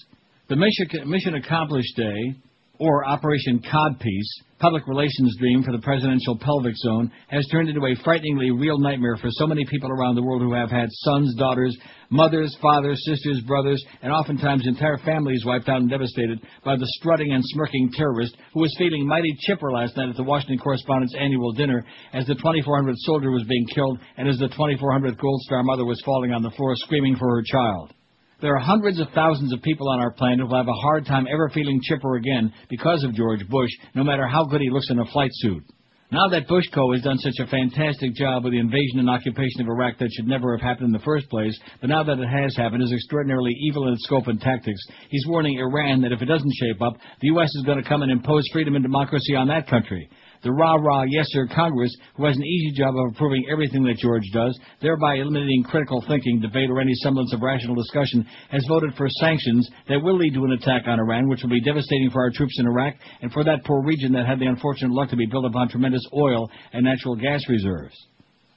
The 0.50 0.56
mission, 0.56 1.36
Accomplished 1.36 1.98
Day, 1.98 2.40
or 2.80 3.06
Operation 3.06 3.60
Codpiece, 3.70 4.32
public 4.60 4.88
relations 4.88 5.36
dream 5.38 5.62
for 5.62 5.74
the 5.74 5.84
presidential 5.84 6.38
pelvic 6.38 6.74
zone, 6.78 7.12
has 7.28 7.46
turned 7.52 7.68
into 7.68 7.86
a 7.86 8.02
frighteningly 8.02 8.52
real 8.52 8.80
nightmare 8.80 9.18
for 9.18 9.28
so 9.30 9.46
many 9.46 9.66
people 9.66 9.92
around 9.92 10.16
the 10.16 10.24
world 10.24 10.42
who 10.42 10.54
have 10.54 10.70
had 10.70 10.88
sons, 10.90 11.36
daughters, 11.36 11.78
mothers, 12.12 12.56
fathers, 12.62 13.04
sisters, 13.04 13.42
brothers, 13.46 13.84
and 14.02 14.14
oftentimes 14.14 14.66
entire 14.66 14.98
families 15.00 15.44
wiped 15.46 15.68
out 15.68 15.82
and 15.82 15.90
devastated 15.90 16.40
by 16.64 16.78
the 16.78 16.88
strutting 16.98 17.34
and 17.34 17.44
smirking 17.48 17.92
terrorist 17.92 18.38
who 18.54 18.62
was 18.62 18.74
feeling 18.78 19.06
mighty 19.06 19.36
chipper 19.42 19.74
last 19.74 19.98
night 19.98 20.08
at 20.08 20.16
the 20.16 20.24
Washington 20.24 20.60
Correspondent's 20.60 21.16
annual 21.20 21.52
dinner 21.52 21.84
as 22.14 22.26
the 22.26 22.36
2400th 22.36 22.96
soldier 23.00 23.32
was 23.32 23.44
being 23.50 23.68
killed 23.76 24.00
and 24.16 24.30
as 24.30 24.38
the 24.38 24.48
2400th 24.48 25.18
Gold 25.18 25.42
Star 25.42 25.62
mother 25.64 25.84
was 25.84 26.02
falling 26.06 26.32
on 26.32 26.42
the 26.42 26.52
floor 26.52 26.74
screaming 26.78 27.18
for 27.18 27.36
her 27.36 27.44
child. 27.46 27.92
There 28.40 28.56
are 28.56 28.60
hundreds 28.60 29.00
of 29.00 29.08
thousands 29.16 29.52
of 29.52 29.64
people 29.64 29.90
on 29.90 30.00
our 30.00 30.12
planet 30.12 30.40
who 30.40 30.46
will 30.46 30.58
have 30.58 30.68
a 30.68 30.82
hard 30.84 31.08
time 31.08 31.26
ever 31.32 31.50
feeling 31.50 31.82
chipper 31.82 32.18
again 32.18 32.54
because 32.70 33.04
of 33.04 33.16
George 33.16 33.48
Bush, 33.50 33.72
no 33.96 34.04
matter 34.04 34.28
how 34.28 34.46
good 34.46 34.62
he 34.62 34.70
looks 34.70 34.92
in 34.92 35.00
a 35.00 35.06
flight 35.06 35.32
suit. 35.34 35.64
Now 36.12 36.28
that 36.30 36.48
Bushko 36.48 36.94
has 36.94 37.02
done 37.02 37.18
such 37.18 37.34
a 37.42 37.48
fantastic 37.48 38.14
job 38.14 38.44
with 38.44 38.54
the 38.54 38.60
invasion 38.60 39.00
and 39.00 39.10
occupation 39.10 39.62
of 39.62 39.68
Iraq 39.68 39.98
that 39.98 40.12
should 40.14 40.28
never 40.28 40.56
have 40.56 40.62
happened 40.62 40.86
in 40.86 40.94
the 40.94 41.04
first 41.04 41.28
place, 41.30 41.58
but 41.82 41.90
now 41.90 42.04
that 42.04 42.20
it 42.20 42.30
has 42.30 42.56
happened 42.56 42.84
is 42.84 42.94
extraordinarily 42.94 43.52
evil 43.60 43.88
in 43.88 43.94
its 43.94 44.04
scope 44.04 44.28
and 44.28 44.40
tactics, 44.40 44.80
he's 45.10 45.26
warning 45.28 45.58
Iran 45.58 46.02
that 46.02 46.12
if 46.12 46.22
it 46.22 46.26
doesn't 46.26 46.54
shape 46.62 46.82
up, 46.82 46.94
the 47.20 47.28
U.S. 47.28 47.50
is 47.56 47.64
going 47.66 47.82
to 47.82 47.90
come 47.90 48.04
and 48.04 48.12
impose 48.12 48.48
freedom 48.54 48.76
and 48.76 48.84
democracy 48.84 49.36
on 49.36 49.48
that 49.48 49.68
country. 49.68 50.08
The 50.44 50.52
rah-rah 50.52 51.06
yes 51.10 51.26
sir 51.30 51.48
Congress, 51.48 51.96
who 52.16 52.26
has 52.26 52.36
an 52.36 52.44
easy 52.44 52.72
job 52.78 52.96
of 52.96 53.12
approving 53.12 53.46
everything 53.52 53.84
that 53.84 53.98
George 53.98 54.24
does, 54.34 54.58
thereby 54.82 55.16
eliminating 55.16 55.64
critical 55.64 56.04
thinking, 56.08 56.40
debate, 56.40 56.70
or 56.70 56.80
any 56.80 56.94
semblance 56.96 57.34
of 57.34 57.42
rational 57.42 57.76
discussion, 57.76 58.26
has 58.50 58.66
voted 58.68 58.94
for 58.96 59.08
sanctions 59.10 59.70
that 59.90 60.02
will 60.02 60.18
lead 60.18 60.34
to 60.34 60.46
an 60.46 60.52
attack 60.52 60.84
on 60.88 61.00
Iran, 61.00 61.28
which 61.28 61.42
will 61.42 61.50
be 61.50 61.62
devastating 61.62 62.10
for 62.12 62.22
our 62.22 62.32
troops 62.32 62.60
in 62.60 62.68
Iraq 62.68 62.96
and 63.22 63.32
for 63.32 63.44
that 63.44 63.66
poor 63.66 63.84
region 63.84 64.14
that 64.14 64.28
had 64.28 64.40
the 64.40 64.46
unfortunate 64.46 64.92
luck 64.92 65.10
to 65.10 65.16
be 65.16 65.26
built 65.26 65.46
upon 65.46 65.70
tremendous 65.70 66.06
oil 66.14 66.50
and 66.74 66.86
natural 66.86 67.16
gas 67.16 67.42
reserves. 67.50 67.96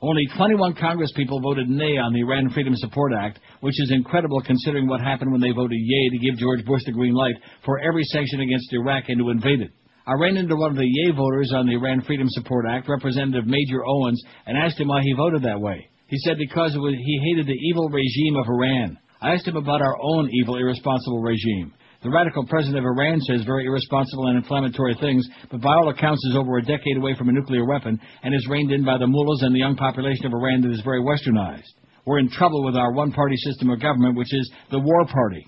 Only 0.02 0.27
21 0.35 0.74
Congress 0.77 1.12
people 1.15 1.40
voted 1.40 1.69
nay 1.69 1.98
on 1.98 2.15
the 2.15 2.20
Iran 2.20 2.48
Freedom 2.51 2.74
Support 2.74 3.12
Act, 3.12 3.39
which 3.61 3.78
is 3.78 3.90
incredible 3.93 4.40
considering 4.40 4.86
what 4.86 5.01
happened 5.01 5.31
when 5.31 5.43
they 5.43 5.51
voted 5.51 5.78
yay 5.78 6.09
to 6.09 6.19
give 6.19 6.39
George 6.39 6.65
Bush 6.65 6.82
the 6.86 6.93
green 6.93 7.12
light 7.12 7.35
for 7.66 7.78
every 7.81 8.05
sanction 8.05 8.40
against 8.40 8.73
Iraq 8.73 9.05
and 9.09 9.19
to 9.19 9.28
invade 9.28 9.61
it. 9.61 9.70
I 10.11 10.15
ran 10.15 10.37
into 10.37 10.57
one 10.57 10.73
of 10.73 10.77
the 10.77 10.91
yay 10.91 11.15
voters 11.15 11.53
on 11.55 11.69
the 11.69 11.74
Iran 11.74 12.03
Freedom 12.03 12.27
Support 12.28 12.66
Act, 12.69 12.89
Representative 12.89 13.47
Major 13.47 13.87
Owens, 13.87 14.20
and 14.45 14.59
asked 14.59 14.81
him 14.81 14.89
why 14.89 15.03
he 15.03 15.12
voted 15.12 15.45
that 15.45 15.61
way. 15.61 15.87
He 16.09 16.19
said 16.27 16.37
because 16.37 16.74
was, 16.74 16.97
he 16.99 17.31
hated 17.31 17.47
the 17.47 17.55
evil 17.70 17.89
regime 17.89 18.35
of 18.35 18.49
Iran. 18.49 18.99
I 19.23 19.35
asked 19.35 19.47
him 19.47 19.55
about 19.55 19.81
our 19.81 19.97
own 20.03 20.28
evil, 20.32 20.57
irresponsible 20.57 21.23
regime. 21.23 21.73
The 22.03 22.11
radical 22.11 22.45
president 22.45 22.78
of 22.78 22.87
Iran 22.87 23.20
says 23.20 23.45
very 23.47 23.66
irresponsible 23.66 24.27
and 24.27 24.39
inflammatory 24.39 24.97
things, 24.99 25.28
but 25.49 25.61
by 25.61 25.74
all 25.74 25.91
accounts 25.91 26.27
is 26.27 26.35
over 26.35 26.59
a 26.59 26.62
decade 26.62 26.97
away 26.97 27.15
from 27.15 27.28
a 27.28 27.32
nuclear 27.32 27.65
weapon 27.65 28.01
and 28.24 28.35
is 28.35 28.49
reined 28.51 28.73
in 28.73 28.85
by 28.85 28.99
the 28.99 29.07
mullahs 29.07 29.43
and 29.43 29.55
the 29.55 29.61
young 29.61 29.77
population 29.77 30.27
of 30.27 30.32
Iran 30.32 30.62
that 30.62 30.73
is 30.73 30.82
very 30.82 31.03
westernized. 31.03 31.70
We're 32.05 32.19
in 32.19 32.31
trouble 32.31 32.65
with 32.65 32.74
our 32.74 32.91
one-party 32.91 33.37
system 33.37 33.70
of 33.70 33.81
government, 33.81 34.16
which 34.16 34.35
is 34.35 34.51
the 34.73 34.81
war 34.81 35.07
party. 35.07 35.47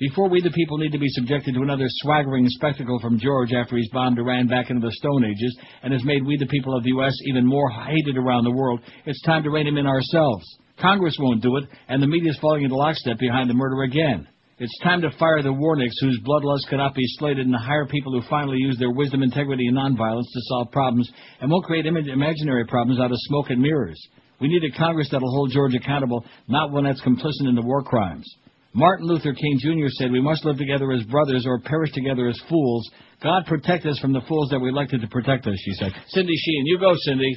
Before 0.00 0.28
we 0.28 0.40
the 0.40 0.50
people 0.50 0.78
need 0.78 0.90
to 0.90 0.98
be 0.98 1.08
subjected 1.10 1.54
to 1.54 1.62
another 1.62 1.86
swaggering 1.86 2.48
spectacle 2.48 2.98
from 2.98 3.20
George 3.20 3.52
after 3.52 3.76
he's 3.76 3.88
bombed 3.90 4.18
Iran 4.18 4.48
back 4.48 4.68
into 4.68 4.84
the 4.84 4.92
Stone 4.92 5.24
Ages 5.24 5.56
and 5.84 5.92
has 5.92 6.02
made 6.04 6.26
we 6.26 6.36
the 6.36 6.46
people 6.46 6.76
of 6.76 6.82
the 6.82 6.88
U.S. 6.88 7.14
even 7.26 7.46
more 7.46 7.70
hated 7.70 8.16
around 8.16 8.42
the 8.42 8.50
world, 8.50 8.80
it's 9.06 9.22
time 9.22 9.44
to 9.44 9.50
rein 9.50 9.68
him 9.68 9.78
in 9.78 9.86
ourselves. 9.86 10.44
Congress 10.80 11.16
won't 11.20 11.42
do 11.42 11.56
it, 11.58 11.64
and 11.86 12.02
the 12.02 12.08
media's 12.08 12.36
falling 12.40 12.64
into 12.64 12.74
lockstep 12.74 13.20
behind 13.20 13.48
the 13.48 13.54
murder 13.54 13.84
again. 13.84 14.26
It's 14.58 14.76
time 14.82 15.00
to 15.02 15.16
fire 15.16 15.42
the 15.42 15.50
warnicks 15.50 16.00
whose 16.00 16.20
bloodlust 16.26 16.68
cannot 16.68 16.96
be 16.96 17.06
slated 17.18 17.46
and 17.46 17.54
hire 17.54 17.86
people 17.86 18.12
who 18.12 18.28
finally 18.28 18.58
use 18.58 18.76
their 18.76 18.90
wisdom, 18.90 19.22
integrity, 19.22 19.68
and 19.68 19.76
nonviolence 19.76 20.26
to 20.32 20.40
solve 20.48 20.72
problems 20.72 21.08
and 21.40 21.48
won't 21.52 21.66
create 21.66 21.86
Im- 21.86 21.96
imaginary 21.96 22.66
problems 22.66 22.98
out 22.98 23.12
of 23.12 23.18
smoke 23.20 23.50
and 23.50 23.62
mirrors. 23.62 24.00
We 24.40 24.48
need 24.48 24.64
a 24.64 24.76
Congress 24.76 25.08
that'll 25.12 25.30
hold 25.30 25.52
George 25.52 25.74
accountable, 25.74 26.24
not 26.48 26.72
one 26.72 26.82
that's 26.82 27.00
complicit 27.02 27.48
in 27.48 27.54
the 27.54 27.62
war 27.62 27.84
crimes. 27.84 28.26
Martin 28.74 29.06
Luther 29.06 29.32
King 29.32 29.58
Jr. 29.60 29.88
said, 29.90 30.10
We 30.10 30.20
must 30.20 30.44
live 30.44 30.58
together 30.58 30.90
as 30.92 31.04
brothers 31.04 31.44
or 31.46 31.60
perish 31.60 31.92
together 31.92 32.28
as 32.28 32.40
fools. 32.48 32.90
God 33.22 33.46
protect 33.46 33.86
us 33.86 33.98
from 34.00 34.12
the 34.12 34.20
fools 34.28 34.50
that 34.50 34.58
we 34.58 34.68
elected 34.68 35.00
to 35.00 35.06
protect 35.06 35.46
us, 35.46 35.54
she 35.64 35.72
said. 35.74 35.92
Cindy 36.08 36.34
Sheehan, 36.36 36.66
you 36.66 36.78
go, 36.78 36.92
Cindy. 36.96 37.36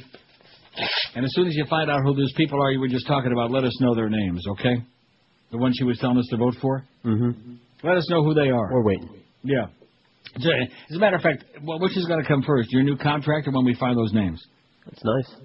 And 1.15 1.23
as 1.23 1.31
soon 1.33 1.47
as 1.47 1.55
you 1.55 1.65
find 1.69 1.89
out 1.89 2.01
who 2.03 2.15
those 2.15 2.33
people 2.33 2.61
are 2.61 2.71
you 2.71 2.79
were 2.79 2.87
just 2.87 3.07
talking 3.07 3.31
about, 3.31 3.51
let 3.51 3.63
us 3.63 3.79
know 3.79 3.95
their 3.95 4.09
names, 4.09 4.43
okay? 4.51 4.75
The 5.51 5.57
one 5.57 5.73
she 5.73 5.83
was 5.83 5.97
telling 5.99 6.17
us 6.17 6.27
to 6.31 6.37
vote 6.37 6.55
for? 6.61 6.83
Mm-hmm. 7.05 7.53
Let 7.83 7.97
us 7.97 8.09
know 8.09 8.23
who 8.23 8.33
they 8.33 8.49
are. 8.49 8.73
We're 8.73 8.83
waiting. 8.83 9.09
Yeah. 9.43 9.67
As 10.35 10.95
a 10.95 10.99
matter 10.99 11.15
of 11.15 11.21
fact, 11.21 11.45
which 11.61 11.97
is 11.97 12.05
going 12.05 12.21
to 12.21 12.27
come 12.27 12.43
first, 12.43 12.71
your 12.71 12.83
new 12.83 12.97
contract 12.97 13.47
or 13.47 13.51
when 13.51 13.65
we 13.65 13.75
find 13.75 13.97
those 13.97 14.13
names? 14.13 14.43
That's 14.85 15.03
nice. 15.03 15.35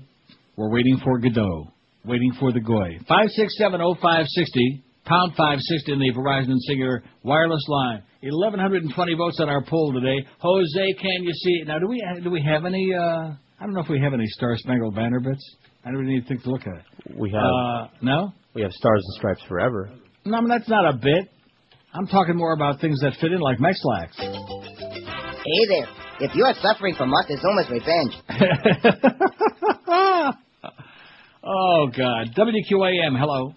We're 0.57 0.71
waiting 0.71 1.01
for 1.05 1.19
Godot. 1.19 1.69
Waiting 2.05 2.33
for 2.39 2.53
the 2.53 2.61
Goy. 2.61 2.99
5670560, 3.09 4.83
pound 5.05 5.33
560 5.37 5.93
in 5.93 5.99
the 5.99 6.13
Verizon 6.13 6.57
Cingular 6.69 7.03
wireless 7.23 7.65
line. 7.69 8.03
1,120 8.23 9.15
votes 9.15 9.41
on 9.41 9.49
our 9.49 9.65
poll 9.65 9.93
today. 9.93 10.25
Jose, 10.39 10.93
can 11.01 11.23
you 11.23 11.33
see 11.33 11.51
it? 11.63 11.67
Now, 11.67 11.79
do 11.79 11.89
we 11.89 12.03
do 12.23 12.31
we 12.31 12.43
have 12.43 12.65
any, 12.65 12.91
uh, 12.95 13.33
I 13.61 13.65
don't 13.65 13.75
know 13.75 13.81
if 13.81 13.89
we 13.89 14.01
have 14.01 14.15
any 14.15 14.27
Star 14.27 14.57
Spangled 14.57 14.95
Banner 14.95 15.21
bits. 15.21 15.57
I 15.85 15.91
don't 15.91 15.99
really 15.99 16.15
need 16.15 16.23
to 16.23 16.29
think 16.29 16.43
to 16.45 16.51
look 16.51 16.63
at 16.63 16.75
it. 16.75 17.19
We 17.19 17.31
have. 17.33 17.43
Uh, 17.43 17.89
no? 18.01 18.33
We 18.55 18.63
have 18.63 18.71
Stars 18.73 19.03
and 19.05 19.15
Stripes 19.19 19.43
Forever. 19.49 19.91
No, 20.25 20.37
I 20.37 20.41
mean, 20.41 20.49
that's 20.49 20.69
not 20.69 20.89
a 20.89 20.97
bit. 20.97 21.29
I'm 21.95 22.07
talking 22.07 22.37
more 22.37 22.55
about 22.55 22.81
things 22.81 23.01
that 23.01 23.15
fit 23.21 23.33
in 23.33 23.41
like 23.41 23.59
Mexlax. 23.59 24.15
Hey 24.17 25.67
there. 25.69 25.89
If 26.21 26.37
you 26.37 26.45
are 26.45 26.55
suffering 26.63 26.95
from 26.95 27.11
Montezuma's 27.11 27.69
revenge, 27.69 28.15
oh, 31.43 31.89
God. 31.89 32.29
WQAM, 32.37 33.19
hello. 33.19 33.55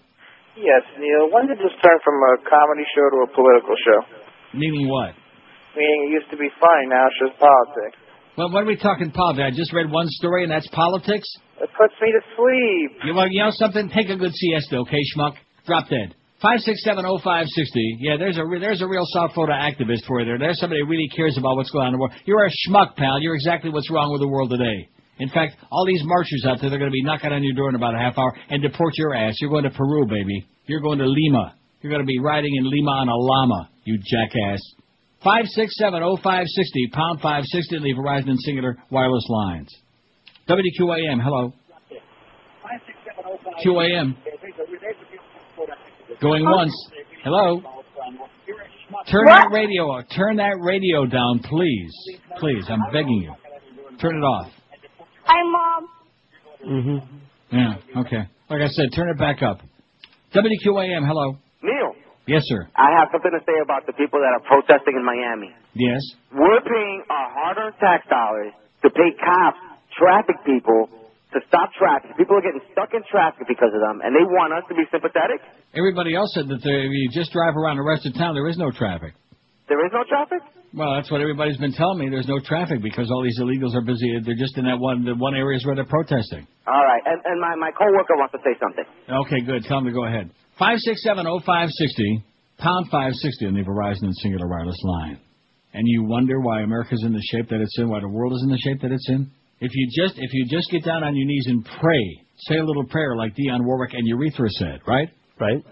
Yes, 0.56 0.82
Neil. 0.96 1.28
When 1.30 1.46
did 1.46 1.58
this 1.60 1.72
turn 1.84 1.98
from 2.00 2.16
a 2.16 2.32
comedy 2.48 2.84
show 2.96 3.06
to 3.12 3.18
a 3.28 3.30
political 3.36 3.76
show? 3.84 4.00
Meaning 4.56 4.88
what? 4.88 5.12
Meaning 5.76 6.08
it 6.08 6.10
used 6.16 6.30
to 6.32 6.38
be 6.40 6.48
funny, 6.56 6.88
now 6.88 7.04
it's 7.12 7.20
just 7.20 7.36
politics. 7.38 7.96
Well, 8.36 8.52
what 8.52 8.64
are 8.64 8.66
we 8.68 8.76
talking 8.76 9.12
politics? 9.12 9.44
I 9.44 9.50
just 9.52 9.72
read 9.72 9.90
one 9.90 10.08
story, 10.08 10.44
and 10.44 10.52
that's 10.52 10.68
politics? 10.68 11.28
It 11.60 11.68
puts 11.76 11.94
me 12.00 12.08
to 12.12 12.22
sleep. 12.36 13.04
You, 13.04 13.14
want, 13.14 13.32
you 13.32 13.40
know 13.44 13.52
something? 13.52 13.88
Take 13.88 14.08
a 14.08 14.16
good 14.16 14.32
siesta, 14.32 14.76
okay, 14.88 15.00
schmuck? 15.12 15.36
Drop 15.66 15.88
dead. 15.88 16.14
Five 16.40 16.60
six 16.60 16.84
seven 16.84 17.04
oh 17.06 17.18
five 17.24 17.46
sixty. 17.48 17.96
Yeah, 17.98 18.16
there's 18.18 18.36
a 18.36 18.44
re- 18.44 18.60
there's 18.60 18.82
a 18.82 18.86
real 18.86 19.04
soft 19.06 19.34
photo 19.34 19.52
activist 19.52 20.04
for 20.06 20.20
you 20.20 20.26
there. 20.26 20.38
There's 20.38 20.60
somebody 20.60 20.82
who 20.82 20.86
really 20.86 21.08
cares 21.16 21.36
about 21.38 21.56
what's 21.56 21.70
going 21.70 21.86
on 21.86 21.88
in 21.88 21.92
the 21.94 21.98
world. 21.98 22.12
You're 22.26 22.44
a 22.44 22.50
schmuck, 22.50 22.94
pal. 22.94 23.20
You're 23.22 23.34
exactly 23.34 23.70
what's 23.70 23.90
wrong 23.90 24.12
with 24.12 24.20
the 24.20 24.28
world 24.28 24.50
today. 24.50 24.88
In 25.18 25.28
fact, 25.30 25.56
all 25.70 25.86
these 25.86 26.02
marchers 26.04 26.44
out 26.46 26.60
there, 26.60 26.68
they're 26.68 26.78
going 26.78 26.90
to 26.90 26.94
be 26.94 27.02
knocking 27.02 27.32
on 27.32 27.42
your 27.42 27.54
door 27.54 27.70
in 27.70 27.74
about 27.74 27.94
a 27.94 27.98
half 27.98 28.18
hour 28.18 28.36
and 28.50 28.62
deport 28.62 28.92
your 28.96 29.14
ass. 29.14 29.34
You're 29.40 29.50
going 29.50 29.64
to 29.64 29.70
Peru, 29.70 30.06
baby. 30.06 30.46
You're 30.66 30.80
going 30.80 30.98
to 30.98 31.06
Lima. 31.06 31.54
You're 31.80 31.90
going 31.90 32.02
to 32.02 32.06
be 32.06 32.18
riding 32.18 32.54
in 32.56 32.68
Lima 32.68 32.90
on 32.90 33.08
a 33.08 33.16
llama, 33.16 33.70
you 33.84 33.98
jackass. 33.98 34.60
5670560, 35.24 36.92
pound 36.92 37.20
560, 37.20 37.78
leave 37.78 37.96
Verizon 37.96 38.30
and 38.30 38.38
Cingular 38.46 38.74
wireless 38.90 39.26
lines. 39.28 39.74
WQAM, 40.48 41.22
hello. 41.22 41.52
QAM. 43.64 44.16
Going 46.20 46.44
once. 46.44 46.72
Hello. 47.24 47.62
Turn 49.10 49.24
that 49.26 49.48
radio 49.52 49.84
off. 49.84 50.04
turn 50.14 50.36
that 50.36 50.56
radio 50.60 51.06
down, 51.06 51.40
please. 51.40 51.92
Please, 52.38 52.64
I'm 52.68 52.80
begging 52.92 53.22
you. 53.22 53.34
Turn 54.00 54.16
it 54.16 54.24
off. 54.24 54.50
Hi, 55.26 55.40
Mom. 55.42 55.82
Mm-hmm. 56.62 56.98
Yeah, 57.56 58.00
okay. 58.02 58.22
Like 58.50 58.62
I 58.62 58.68
said, 58.70 58.90
turn 58.94 59.10
it 59.10 59.18
back 59.18 59.42
up. 59.42 59.60
WQAM, 60.34 61.06
hello. 61.06 61.38
Neil, 61.62 61.94
Yes, 62.26 62.42
sir. 62.50 62.66
I 62.74 62.90
have 62.98 63.08
something 63.14 63.30
to 63.30 63.42
say 63.46 63.54
about 63.62 63.86
the 63.86 63.94
people 63.94 64.18
that 64.18 64.34
are 64.34 64.42
protesting 64.42 64.98
in 64.98 65.04
Miami. 65.06 65.54
Yes. 65.78 66.02
We're 66.34 66.58
paying 66.66 67.06
our 67.06 67.28
hard-earned 67.30 67.78
tax 67.78 68.02
dollars 68.10 68.50
to 68.82 68.90
pay 68.90 69.14
cops, 69.14 69.62
traffic 69.94 70.34
people, 70.42 70.90
to 71.30 71.38
stop 71.46 71.70
traffic. 71.78 72.18
People 72.18 72.34
are 72.34 72.42
getting 72.42 72.62
stuck 72.74 72.90
in 72.98 73.02
traffic 73.06 73.46
because 73.46 73.70
of 73.70 73.78
them, 73.78 74.02
and 74.02 74.10
they 74.10 74.26
want 74.26 74.50
us 74.58 74.66
to 74.66 74.74
be 74.74 74.82
sympathetic. 74.90 75.38
Everybody 75.78 76.18
else 76.18 76.34
said 76.34 76.50
that 76.50 76.66
there, 76.66 76.82
if 76.82 76.90
you 76.90 77.10
just 77.14 77.30
drive 77.30 77.54
around 77.54 77.78
the 77.78 77.86
rest 77.86 78.06
of 78.10 78.14
town, 78.18 78.34
there 78.34 78.50
is 78.50 78.58
no 78.58 78.74
traffic. 78.74 79.14
There 79.68 79.84
is 79.84 79.90
no 79.92 80.04
traffic. 80.08 80.42
Well, 80.74 80.94
that's 80.94 81.10
what 81.10 81.20
everybody's 81.20 81.56
been 81.56 81.72
telling 81.72 81.98
me. 81.98 82.08
There's 82.10 82.28
no 82.28 82.38
traffic 82.38 82.82
because 82.82 83.10
all 83.10 83.22
these 83.22 83.38
illegals 83.40 83.74
are 83.74 83.82
busy. 83.82 84.14
They're 84.22 84.38
just 84.38 84.56
in 84.58 84.64
that 84.64 84.78
one 84.78 85.04
the 85.04 85.14
one 85.14 85.34
areas 85.34 85.64
where 85.64 85.74
they're 85.74 85.88
protesting. 85.88 86.46
All 86.66 86.84
right, 86.84 87.02
and, 87.06 87.20
and 87.24 87.40
my, 87.40 87.54
my 87.56 87.70
coworker 87.72 88.14
wants 88.14 88.32
to 88.32 88.40
say 88.44 88.54
something. 88.60 88.84
Okay, 89.08 89.40
good. 89.40 89.64
Tell 89.64 89.78
him 89.78 89.86
to 89.86 89.92
go 89.92 90.06
ahead. 90.06 90.30
Five 90.58 90.78
six 90.78 91.02
seven 91.02 91.26
oh 91.26 91.40
five 91.44 91.68
sixty 91.70 92.22
pound 92.58 92.90
five 92.90 93.12
sixty 93.14 93.46
on 93.46 93.54
the 93.54 93.62
Verizon 93.62 94.10
and 94.10 94.14
Cingular 94.22 94.48
wireless 94.48 94.80
line. 94.82 95.18
And 95.72 95.82
you 95.86 96.04
wonder 96.04 96.40
why 96.40 96.62
America's 96.62 97.02
in 97.04 97.12
the 97.12 97.22
shape 97.30 97.48
that 97.50 97.60
it's 97.60 97.78
in, 97.78 97.88
why 97.88 98.00
the 98.00 98.08
world 98.08 98.32
is 98.32 98.42
in 98.42 98.50
the 98.50 98.58
shape 98.58 98.80
that 98.82 98.92
it's 98.92 99.08
in. 99.10 99.30
If 99.60 99.72
you 99.74 99.88
just 99.88 100.18
if 100.18 100.30
you 100.32 100.46
just 100.48 100.70
get 100.70 100.84
down 100.84 101.02
on 101.02 101.16
your 101.16 101.26
knees 101.26 101.46
and 101.48 101.64
pray, 101.64 102.20
say 102.48 102.58
a 102.58 102.64
little 102.64 102.84
prayer 102.84 103.16
like 103.16 103.34
Dionne 103.34 103.64
Warwick 103.64 103.94
and 103.94 104.06
Urethra 104.06 104.48
said, 104.50 104.80
right? 104.86 105.08
Right. 105.40 105.62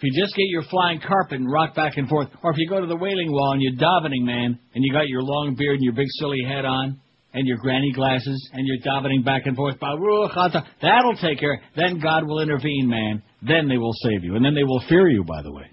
If 0.00 0.04
you 0.04 0.22
just 0.22 0.34
get 0.34 0.46
your 0.48 0.62
flying 0.70 0.98
carpet 0.98 1.40
and 1.40 1.52
rock 1.52 1.74
back 1.74 1.98
and 1.98 2.08
forth, 2.08 2.28
or 2.42 2.52
if 2.52 2.56
you 2.56 2.66
go 2.66 2.80
to 2.80 2.86
the 2.86 2.96
wailing 2.96 3.30
wall 3.30 3.52
and 3.52 3.60
you're 3.60 3.76
davening, 3.76 4.24
man, 4.24 4.58
and 4.74 4.82
you 4.82 4.90
got 4.94 5.08
your 5.08 5.20
long 5.20 5.54
beard 5.58 5.74
and 5.74 5.84
your 5.84 5.92
big 5.92 6.06
silly 6.18 6.40
hat 6.48 6.64
on, 6.64 6.98
and 7.34 7.46
your 7.46 7.58
granny 7.58 7.92
glasses, 7.92 8.50
and 8.54 8.66
you're 8.66 8.78
davening 8.78 9.22
back 9.26 9.42
and 9.44 9.54
forth, 9.54 9.76
that'll 9.78 11.16
take 11.20 11.38
care. 11.38 11.60
Then 11.76 12.00
God 12.00 12.26
will 12.26 12.40
intervene, 12.40 12.88
man. 12.88 13.22
Then 13.42 13.68
they 13.68 13.76
will 13.76 13.92
save 14.02 14.24
you, 14.24 14.36
and 14.36 14.44
then 14.44 14.54
they 14.54 14.64
will 14.64 14.82
fear 14.88 15.06
you. 15.10 15.22
By 15.22 15.42
the 15.42 15.52
way, 15.52 15.66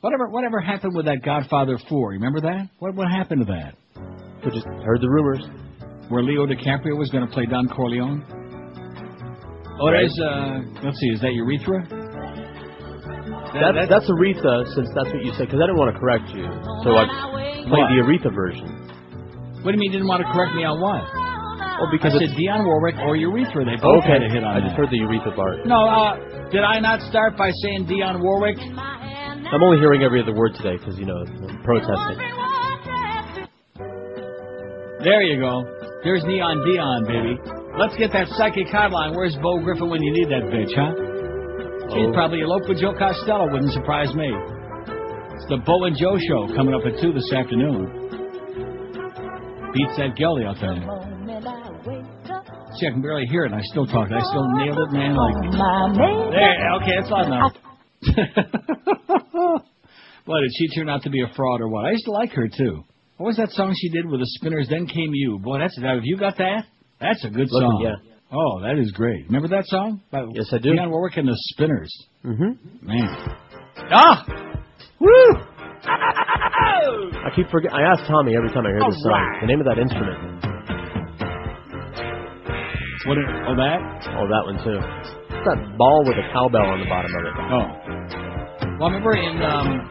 whatever 0.00 0.28
whatever 0.28 0.60
happened 0.60 0.96
with 0.96 1.06
that 1.06 1.22
Godfather 1.24 1.78
Four? 1.88 2.10
Remember 2.10 2.40
that? 2.40 2.68
What 2.80 2.96
what 2.96 3.06
happened 3.12 3.46
to 3.46 3.52
that? 3.52 3.76
We 4.44 4.50
just 4.50 4.66
heard 4.66 5.00
the 5.00 5.08
rumors. 5.08 5.46
Where 6.08 6.24
Leo 6.24 6.46
DiCaprio 6.46 6.98
was 6.98 7.10
going 7.10 7.26
to 7.26 7.32
play 7.32 7.46
Don 7.46 7.68
Corleone. 7.68 8.24
Oh, 9.80 9.86
there's 9.86 10.18
uh, 10.20 10.58
let's 10.82 10.98
see, 10.98 11.06
is 11.14 11.20
that 11.20 11.32
Urethra? 11.32 12.01
That, 13.52 13.86
that's 13.88 14.08
Aretha, 14.08 14.64
since 14.74 14.88
that's 14.96 15.12
what 15.12 15.20
you 15.24 15.32
said, 15.36 15.46
because 15.52 15.60
I 15.60 15.68
didn't 15.68 15.76
want 15.76 15.92
to 15.92 15.98
correct 16.00 16.28
you. 16.32 16.48
So 16.84 16.96
I 16.96 17.04
played 17.68 17.88
the 17.92 18.00
Aretha 18.00 18.32
version. 18.32 18.68
What 19.62 19.72
do 19.72 19.76
you 19.76 19.82
mean 19.84 19.92
you 19.92 19.98
didn't 20.00 20.08
want 20.08 20.24
to 20.24 20.28
correct 20.32 20.56
me 20.56 20.64
on 20.64 20.80
what? 20.80 21.04
Well, 21.78 21.90
because 21.90 22.14
I 22.16 22.24
said 22.24 22.32
it's- 22.32 22.38
Dionne 22.38 22.64
Warwick 22.64 22.96
or 23.04 23.16
Urethra. 23.16 23.64
They 23.64 23.76
both 23.76 24.04
okay, 24.04 24.18
had 24.18 24.22
a 24.22 24.28
hit 24.28 24.42
on 24.44 24.56
I 24.56 24.60
just 24.60 24.76
that. 24.76 24.86
heard 24.86 24.90
the 24.90 25.00
Aretha 25.04 25.34
part. 25.34 25.66
No, 25.66 25.84
uh, 25.88 26.48
did 26.50 26.62
I 26.64 26.80
not 26.80 27.00
start 27.10 27.36
by 27.36 27.50
saying 27.62 27.86
Dionne 27.86 28.20
Warwick? 28.22 28.56
I'm 28.58 29.62
only 29.62 29.78
hearing 29.78 30.02
every 30.02 30.20
other 30.22 30.34
word 30.34 30.54
today 30.56 30.76
because 30.78 30.98
you 30.98 31.04
know 31.06 31.24
I'm 31.28 31.62
protesting. 31.62 32.18
There 35.04 35.22
you 35.22 35.40
go. 35.40 35.64
There's 36.04 36.22
Neon 36.24 36.62
Dion, 36.64 37.04
baby. 37.06 37.34
Let's 37.78 37.96
get 37.96 38.12
that 38.12 38.28
psychic 38.38 38.68
hotline. 38.68 39.14
Where's 39.16 39.36
Bo 39.42 39.58
Griffin 39.60 39.88
when 39.90 40.02
you 40.02 40.12
need 40.12 40.28
that 40.30 40.44
bitch, 40.50 40.70
huh? 40.74 40.94
She's 41.94 42.08
Oh. 42.08 42.12
probably 42.12 42.40
eloped 42.42 42.68
with 42.68 42.80
Joe 42.80 42.94
Costello. 42.94 43.50
Wouldn't 43.52 43.72
surprise 43.72 44.14
me. 44.14 44.28
It's 44.28 45.46
the 45.48 45.58
Bo 45.66 45.84
and 45.84 45.96
Joe 45.96 46.16
show 46.18 46.46
coming 46.54 46.74
up 46.74 46.86
at 46.86 46.98
2 47.00 47.12
this 47.12 47.32
afternoon. 47.32 47.86
Beats 49.74 49.96
that 49.96 50.12
I'll 50.20 50.54
tell 50.54 50.76
you. 50.76 50.86
See, 52.76 52.86
I 52.86 52.90
can 52.90 53.02
barely 53.02 53.26
hear 53.26 53.44
it, 53.44 53.52
and 53.52 53.60
I 53.60 53.62
still 53.64 53.86
talk. 53.86 54.08
I 54.10 54.20
still 54.20 54.48
nailed 54.56 54.78
it, 54.78 54.92
man. 54.92 55.14
Like, 55.16 55.34
there, 56.32 56.72
okay, 56.80 56.96
it's 56.98 57.10
loud 57.10 57.26
enough. 57.26 57.52
Boy, 60.26 60.40
did 60.40 60.50
she 60.56 60.68
turn 60.68 60.88
out 60.88 61.02
to 61.02 61.10
be 61.10 61.20
a 61.22 61.28
fraud 61.34 61.60
or 61.60 61.68
what? 61.68 61.84
I 61.86 61.90
used 61.90 62.04
to 62.06 62.12
like 62.12 62.32
her, 62.32 62.48
too. 62.48 62.84
What 63.16 63.26
was 63.26 63.36
that 63.36 63.50
song 63.50 63.74
she 63.76 63.88
did 63.90 64.06
with 64.06 64.20
the 64.20 64.26
Spinners? 64.26 64.68
Then 64.70 64.86
Came 64.86 65.10
You. 65.14 65.38
Boy, 65.38 65.58
that's 65.58 65.76
have 65.80 66.00
you 66.04 66.16
got 66.16 66.36
that? 66.38 66.64
That's 67.00 67.24
a 67.24 67.30
good 67.30 67.48
song. 67.50 67.80
yeah. 67.82 67.96
Oh, 68.32 68.60
that 68.62 68.78
is 68.78 68.90
great. 68.92 69.26
Remember 69.26 69.48
that 69.48 69.64
song? 69.66 70.00
Yes, 70.34 70.48
I 70.52 70.58
do. 70.58 70.70
Dionne 70.72 70.90
Warwick 70.90 71.16
and 71.18 71.28
the 71.28 71.36
Spinners. 71.52 71.92
Mm-hmm. 72.24 72.86
Man. 72.86 73.08
Ah! 73.92 74.24
Woo! 75.00 75.08
I 75.84 77.28
keep 77.36 77.48
forgetting. 77.50 77.76
I 77.76 77.82
ask 77.82 78.06
Tommy 78.08 78.34
every 78.36 78.48
time 78.50 78.64
I 78.66 78.70
hear 78.70 78.80
this 78.88 79.02
song. 79.02 79.12
Alright. 79.12 79.40
The 79.42 79.46
name 79.46 79.60
of 79.60 79.66
that 79.66 79.78
instrument. 79.78 80.18
What? 83.04 83.18
It, 83.18 83.26
oh, 83.50 83.56
that? 83.58 83.80
Oh, 84.16 84.26
that 84.30 84.44
one 84.46 84.58
too. 84.62 84.78
It's 84.78 85.44
that 85.44 85.76
ball 85.76 86.04
with 86.06 86.16
a 86.16 86.26
cowbell 86.32 86.70
on 86.70 86.78
the 86.80 86.86
bottom 86.86 87.10
of 87.12 87.22
it. 87.26 87.34
Oh. 87.36 87.66
Well, 88.78 88.88
I 88.88 88.92
remember 88.94 89.12
in 89.16 89.42
um, 89.42 89.90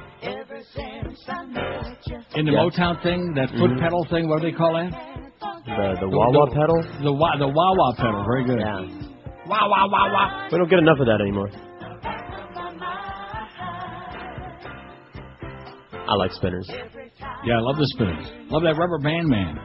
in 2.36 2.46
the 2.46 2.52
Yeah. 2.52 2.64
Motown 2.64 3.04
thing, 3.04 3.34
that 3.36 3.50
foot 3.52 3.72
Mhm. 3.72 3.80
pedal 3.80 4.06
thing. 4.10 4.30
What 4.30 4.42
do 4.42 4.50
they 4.50 4.56
call 4.58 4.74
that? 4.74 5.11
The 5.42 5.98
the 6.02 6.10
wah 6.10 6.30
wah 6.30 6.46
pedal. 6.54 6.82
The 7.02 7.12
wah 7.12 7.38
the 7.38 7.48
wah 7.48 7.74
wah 7.74 7.96
pedal. 7.98 8.24
Very 8.26 8.46
good. 8.46 8.60
Yeah. 8.60 8.86
Wah 9.48 9.68
wah 9.68 9.88
wah 9.90 10.14
wah. 10.14 10.50
We 10.52 10.58
don't 10.58 10.70
get 10.70 10.80
enough 10.80 11.00
of 11.00 11.08
that 11.08 11.20
anymore. 11.20 11.50
I 16.08 16.16
like 16.16 16.32
spinners. 16.34 16.70
Yeah, 17.46 17.58
I 17.58 17.62
love 17.62 17.78
the 17.78 17.88
Spinners. 17.96 18.28
Love 18.52 18.62
that 18.64 18.78
Rubber 18.78 19.00
Band 19.00 19.28
Man. 19.28 19.58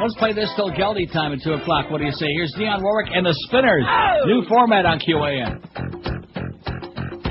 Let's 0.00 0.14
play 0.16 0.32
this 0.32 0.52
till 0.54 0.70
Geldy 0.70 1.10
time 1.12 1.32
at 1.32 1.40
2 1.42 1.54
o'clock. 1.54 1.90
What 1.90 1.98
do 1.98 2.04
you 2.04 2.12
say? 2.12 2.26
Here's 2.34 2.54
Dionne 2.54 2.82
Warwick 2.82 3.10
and 3.12 3.26
the 3.26 3.34
Spinners. 3.48 3.84
New 4.26 4.44
format 4.46 4.86
on 4.86 5.00
QAM. 5.00 5.58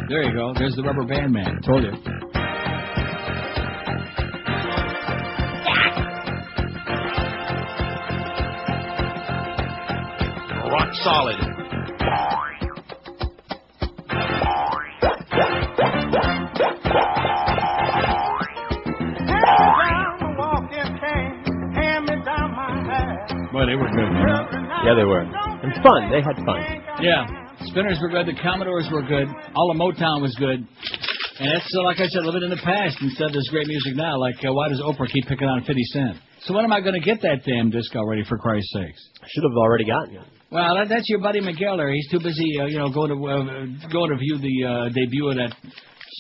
There 0.10 0.24
you 0.24 0.34
go. 0.34 0.54
There's 0.58 0.76
the 0.76 0.84
Rubber 0.84 1.06
Band 1.06 1.32
Man. 1.32 1.62
Told 1.64 1.84
you. 1.84 1.92
Solid. 10.96 11.38
Boy, 23.52 23.66
they 23.66 23.76
were 23.76 23.90
good, 23.90 24.12
man. 24.12 24.28
Yeah, 24.86 24.94
they 24.94 25.04
were. 25.04 25.22
And 25.22 25.74
fun. 25.82 26.12
They 26.12 26.22
had 26.22 26.38
fun. 26.46 26.62
Yeah. 27.02 27.26
Spinners 27.66 27.98
were 28.02 28.10
good. 28.10 28.28
The 28.28 28.40
Commodores 28.42 28.88
were 28.92 29.02
good. 29.02 29.28
All 29.56 29.72
of 29.72 29.78
Motown 29.78 30.22
was 30.22 30.36
good. 30.38 30.68
And 31.40 31.52
that's, 31.52 31.70
uh, 31.76 31.84
like 31.84 32.00
I 32.00 32.08
said, 32.08 32.24
living 32.24 32.44
in 32.44 32.50
the 32.50 32.62
past 32.64 32.98
instead 33.02 33.28
of 33.28 33.34
this 33.34 33.50
great 33.50 33.68
music 33.68 33.96
now. 33.96 34.18
Like, 34.20 34.36
uh, 34.46 34.54
why 34.54 34.70
does 34.70 34.82
Oprah 34.82 35.10
keep 35.10 35.26
picking 35.28 35.48
on 35.48 35.64
50 35.64 35.84
Cent? 35.94 36.18
So 36.42 36.54
when 36.54 36.66
am 36.66 36.74
I 36.74 36.82
going 36.82 36.94
to 36.94 37.00
get 37.00 37.22
that 37.22 37.44
damn 37.46 37.70
disc 37.70 37.96
already, 37.96 38.24
for 38.24 38.38
Christ's 38.38 38.74
sakes? 38.74 39.10
I 39.22 39.28
should 39.30 39.44
have 39.44 39.58
already 39.58 39.86
gotten 39.86 40.16
it. 40.16 40.37
Well, 40.50 40.76
that, 40.76 40.88
that's 40.90 41.10
your 41.10 41.20
buddy 41.20 41.42
Miguel 41.42 41.78
there. 41.78 41.92
He's 41.92 42.10
too 42.10 42.20
busy, 42.20 42.60
uh, 42.60 42.66
you 42.66 42.78
know, 42.80 42.90
going 42.90 43.10
to 43.12 43.16
uh, 43.16 43.90
going 43.92 44.12
to 44.12 44.18
view 44.18 44.38
the 44.40 44.66
uh, 44.66 44.90
debut 44.90 45.30
of 45.30 45.36
that 45.36 45.54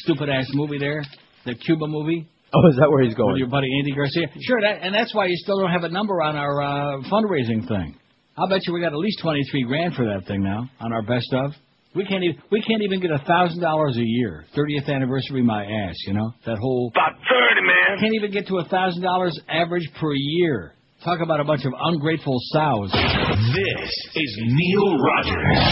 stupid 0.03 0.29
ass 0.29 0.47
movie 0.53 0.77
there, 0.77 1.01
the 1.45 1.55
Cuba 1.55 1.87
movie. 1.87 2.27
Oh, 2.53 2.67
is 2.69 2.75
that 2.77 2.89
where 2.89 3.03
he's 3.03 3.13
going? 3.15 3.33
With 3.33 3.39
your 3.39 3.49
buddy 3.49 3.67
Andy 3.79 3.93
Garcia. 3.93 4.27
Sure, 4.41 4.61
that, 4.61 4.79
and 4.81 4.93
that's 4.95 5.13
why 5.13 5.25
you 5.27 5.35
still 5.37 5.59
don't 5.59 5.71
have 5.71 5.83
a 5.83 5.89
number 5.89 6.21
on 6.21 6.35
our 6.35 6.61
uh, 6.61 7.01
fundraising 7.11 7.67
thing. 7.67 7.95
I'll 8.37 8.47
bet 8.47 8.61
you 8.67 8.73
we 8.73 8.81
got 8.81 8.93
at 8.93 8.97
least 8.99 9.19
twenty 9.21 9.43
three 9.49 9.63
grand 9.63 9.95
for 9.95 10.05
that 10.05 10.27
thing 10.27 10.43
now 10.43 10.69
on 10.79 10.93
our 10.93 11.01
best 11.01 11.27
of. 11.33 11.51
We 11.95 12.05
can't 12.05 12.23
even 12.23 12.41
we 12.51 12.61
can't 12.61 12.81
even 12.83 13.01
get 13.01 13.11
a 13.11 13.17
thousand 13.25 13.61
dollars 13.61 13.97
a 13.97 14.03
year. 14.03 14.45
Thirtieth 14.55 14.87
anniversary, 14.87 15.41
my 15.41 15.63
ass. 15.63 15.95
You 16.05 16.13
know 16.13 16.31
that 16.45 16.57
whole 16.59 16.91
About 16.93 17.13
30, 17.13 17.65
man. 17.65 17.99
can't 17.99 18.13
even 18.13 18.31
get 18.31 18.47
to 18.47 18.57
a 18.59 18.65
thousand 18.65 19.01
dollars 19.01 19.37
average 19.49 19.89
per 19.99 20.13
year. 20.13 20.73
Talk 21.07 21.21
about 21.21 21.39
a 21.39 21.45
bunch 21.45 21.63
of 21.63 21.71
ungrateful 21.79 22.37
sows. 22.51 22.91
This 22.91 23.91
is 24.13 24.39
Neil 24.43 24.99
Rogers. 24.99 25.63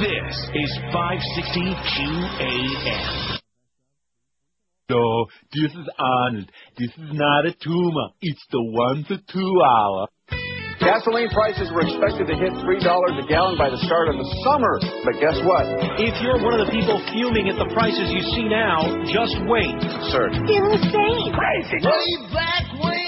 This 0.00 0.36
is 0.54 0.72
560 0.90 1.60
QAM. 1.84 3.40
No, 4.88 5.26
this 5.52 5.70
is 5.70 5.88
honest. 5.98 6.48
This 6.78 6.88
is 6.88 7.12
not 7.12 7.44
a 7.44 7.52
tumor. 7.62 8.08
It's 8.22 8.46
the 8.50 8.64
one 8.72 9.04
to 9.08 9.18
two 9.30 9.60
hour. 9.60 10.08
Gasoline 10.80 11.28
prices 11.28 11.68
were 11.74 11.82
expected 11.82 12.32
to 12.32 12.36
hit 12.38 12.48
$3 12.64 12.80
a 12.80 13.26
gallon 13.28 13.58
by 13.58 13.68
the 13.68 13.76
start 13.84 14.08
of 14.08 14.16
the 14.16 14.28
summer. 14.46 14.78
But 15.04 15.20
guess 15.20 15.36
what? 15.44 15.66
If 16.00 16.16
you're 16.22 16.40
one 16.40 16.54
of 16.56 16.64
the 16.64 16.72
people 16.72 16.96
fuming 17.12 17.50
at 17.50 17.58
the 17.60 17.68
prices 17.74 18.08
you 18.14 18.22
see 18.32 18.48
now, 18.48 18.80
just 19.12 19.36
wait. 19.44 19.76
Sir. 20.08 20.30
Insane. 20.32 21.36
Crazy. 21.36 21.84
Way 21.84 22.08
back 22.32 22.64
when, 22.80 22.94
in 22.94 23.07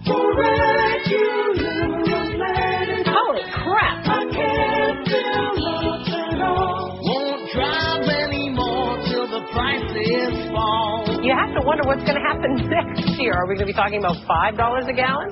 No. 0.06 1.94
Holy 2.14 3.44
crap. 3.52 4.06
I 4.06 4.26
can't 4.32 5.08
feel 5.08 5.50
love 5.64 6.42
all. 6.42 7.00
Won't 7.02 7.52
drive 7.52 8.04
anymore 8.08 8.98
till 9.08 9.28
the 9.28 9.42
prices 9.54 10.34
fall. 10.52 11.06
You 11.24 11.34
have 11.36 11.54
to 11.60 11.66
wonder 11.66 11.84
what's 11.88 12.04
going 12.04 12.16
to 12.16 12.26
happen 12.28 12.70
next 12.70 13.20
year. 13.20 13.34
Are 13.34 13.48
we 13.48 13.56
going 13.56 13.68
to 13.68 13.74
be 13.74 13.78
talking 13.78 14.00
about 14.00 14.18
five 14.28 14.58
dollars 14.58 14.86
a 14.90 14.94
gallon? 14.94 15.32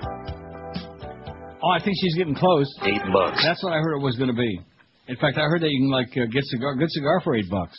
Oh, 1.64 1.69
I 1.69 1.84
think 1.84 1.95
she's 2.02 2.15
getting 2.15 2.34
close. 2.35 2.68
Eight 2.84 3.02
bucks. 3.14 3.43
That's 3.43 3.64
what 3.64 3.73
I 3.73 3.77
heard 3.77 3.98
it 3.98 4.02
was 4.02 4.15
going 4.18 4.30
to 4.30 4.35
be. 4.35 4.60
In 5.07 5.15
fact, 5.18 5.38
I 5.38 5.41
heard 5.41 5.61
that 5.61 5.69
you 5.69 5.80
can 5.80 5.91
like 5.91 6.10
uh, 6.18 6.26
get 6.31 6.43
cigar, 6.45 6.76
good 6.76 6.89
cigar 6.91 7.22
for 7.23 7.35
eight 7.35 7.49
bucks 7.52 7.77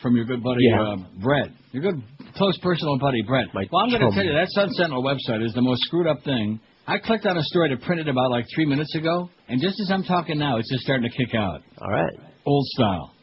from 0.00 0.16
your 0.16 0.24
good 0.24 0.42
buddy 0.42 0.64
Yeah. 0.70 0.82
uh, 0.82 0.96
Brett. 1.20 1.50
Your 1.72 1.82
good 1.82 2.02
close 2.36 2.58
personal 2.58 2.98
buddy 2.98 3.22
Brent. 3.22 3.52
Brett. 3.52 3.68
well, 3.72 3.82
I'm 3.84 3.90
going 3.90 4.02
to 4.02 4.14
tell 4.14 4.24
you 4.24 4.32
that 4.32 4.48
Sun 4.50 4.70
Sentinel 4.72 5.02
website 5.02 5.44
is 5.44 5.52
the 5.54 5.62
most 5.62 5.82
screwed 5.82 6.06
up 6.06 6.22
thing. 6.24 6.60
I 6.86 6.98
clicked 6.98 7.26
on 7.26 7.36
a 7.36 7.42
story 7.44 7.68
to 7.70 7.76
print 7.76 8.00
it 8.00 8.08
about 8.08 8.30
like 8.30 8.46
three 8.54 8.66
minutes 8.66 8.94
ago, 8.96 9.30
and 9.48 9.60
just 9.60 9.78
as 9.80 9.90
I'm 9.90 10.02
talking 10.02 10.38
now, 10.38 10.58
it's 10.58 10.70
just 10.70 10.82
starting 10.82 11.08
to 11.08 11.16
kick 11.16 11.34
out. 11.34 11.62
All 11.80 11.90
right. 11.90 12.12
Old 12.44 12.66
style. 12.66 13.14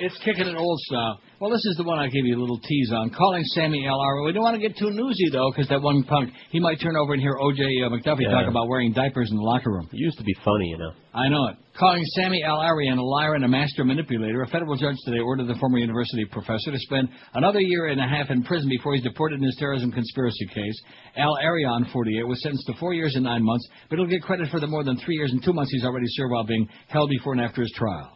It's 0.00 0.18
kicking 0.24 0.46
it 0.46 0.56
old 0.56 0.78
style. 0.80 1.20
Well, 1.38 1.50
this 1.50 1.60
is 1.66 1.76
the 1.76 1.84
one 1.84 1.98
I 1.98 2.08
gave 2.08 2.24
you 2.24 2.34
a 2.34 2.40
little 2.40 2.58
tease 2.58 2.90
on. 2.96 3.10
Calling 3.10 3.44
Sammy 3.52 3.86
L. 3.86 4.00
R. 4.00 4.22
We 4.22 4.32
don't 4.32 4.42
want 4.42 4.56
to 4.56 4.60
get 4.68 4.74
too 4.78 4.88
newsy, 4.90 5.28
though, 5.30 5.50
because 5.52 5.68
that 5.68 5.82
one 5.82 6.02
punk, 6.04 6.32
he 6.50 6.58
might 6.60 6.80
turn 6.80 6.96
over 6.96 7.12
and 7.12 7.20
hear 7.20 7.36
O.J. 7.38 7.60
Uh, 7.84 7.90
McDuffie 7.90 8.22
Yeah. 8.24 8.30
talk 8.30 8.48
about 8.48 8.68
wearing 8.68 8.94
diapers 8.94 9.30
in 9.30 9.36
the 9.36 9.42
locker 9.42 9.70
room. 9.70 9.86
It 9.92 9.98
used 9.98 10.16
to 10.16 10.24
be 10.24 10.32
funny, 10.42 10.70
you 10.70 10.78
know. 10.78 10.92
I 11.12 11.28
know 11.28 11.48
it. 11.48 11.56
Calling 11.78 12.02
Sami 12.16 12.42
Al 12.42 12.62
Arian 12.62 12.96
a 12.96 13.04
liar 13.04 13.34
and 13.34 13.44
a 13.44 13.48
master 13.48 13.84
manipulator, 13.84 14.40
a 14.40 14.46
federal 14.46 14.76
judge 14.76 14.96
today 15.04 15.18
ordered 15.20 15.46
the 15.46 15.56
former 15.60 15.76
university 15.76 16.24
professor 16.24 16.72
to 16.72 16.78
spend 16.78 17.10
another 17.34 17.60
year 17.60 17.88
and 17.88 18.00
a 18.00 18.08
half 18.08 18.30
in 18.30 18.42
prison 18.42 18.70
before 18.70 18.94
he's 18.94 19.04
deported 19.04 19.38
in 19.38 19.44
his 19.44 19.56
terrorism 19.58 19.92
conspiracy 19.92 20.46
case. 20.54 20.80
Al 21.18 21.36
Arian, 21.42 21.84
48, 21.92 22.26
was 22.26 22.40
sentenced 22.42 22.66
to 22.68 22.74
four 22.80 22.94
years 22.94 23.14
and 23.14 23.24
nine 23.24 23.44
months, 23.44 23.68
but 23.90 23.98
he'll 23.98 24.08
get 24.08 24.22
credit 24.22 24.48
for 24.50 24.58
the 24.58 24.66
more 24.66 24.84
than 24.84 24.96
three 25.04 25.16
years 25.16 25.32
and 25.32 25.44
two 25.44 25.52
months 25.52 25.70
he's 25.70 25.84
already 25.84 26.06
served 26.08 26.32
while 26.32 26.44
being 26.44 26.66
held 26.88 27.10
before 27.10 27.34
and 27.34 27.42
after 27.42 27.60
his 27.60 27.72
trial. 27.76 28.15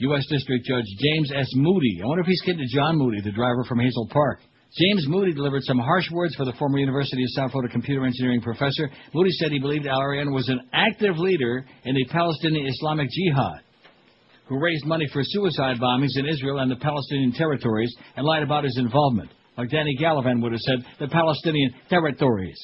U.S. 0.00 0.24
District 0.30 0.64
Judge 0.64 0.86
James 0.98 1.30
S. 1.30 1.48
Moody. 1.54 2.00
I 2.02 2.06
wonder 2.06 2.22
if 2.22 2.26
he's 2.26 2.40
kidding 2.40 2.66
to 2.66 2.74
John 2.74 2.96
Moody, 2.96 3.20
the 3.20 3.32
driver 3.32 3.64
from 3.64 3.80
Hazel 3.80 4.08
Park. 4.10 4.40
James 4.72 5.04
Moody 5.08 5.34
delivered 5.34 5.62
some 5.64 5.78
harsh 5.78 6.10
words 6.10 6.34
for 6.36 6.46
the 6.46 6.54
former 6.54 6.78
University 6.78 7.22
of 7.22 7.28
South 7.30 7.50
Florida 7.50 7.70
computer 7.70 8.06
engineering 8.06 8.40
professor. 8.40 8.88
Moody 9.12 9.30
said 9.32 9.52
he 9.52 9.58
believed 9.58 9.86
Al 9.86 10.00
was 10.32 10.48
an 10.48 10.60
active 10.72 11.18
leader 11.18 11.66
in 11.84 11.94
the 11.94 12.06
Palestinian 12.06 12.66
Islamic 12.66 13.10
Jihad, 13.10 13.60
who 14.48 14.58
raised 14.58 14.86
money 14.86 15.06
for 15.12 15.20
suicide 15.22 15.76
bombings 15.78 16.16
in 16.16 16.26
Israel 16.26 16.60
and 16.60 16.70
the 16.70 16.76
Palestinian 16.76 17.32
territories 17.32 17.94
and 18.16 18.24
lied 18.24 18.42
about 18.42 18.64
his 18.64 18.78
involvement. 18.78 19.30
Like 19.58 19.68
Danny 19.68 19.98
Gallivan 20.00 20.40
would 20.40 20.52
have 20.52 20.60
said, 20.62 20.86
the 20.98 21.08
Palestinian 21.08 21.74
territories. 21.90 22.58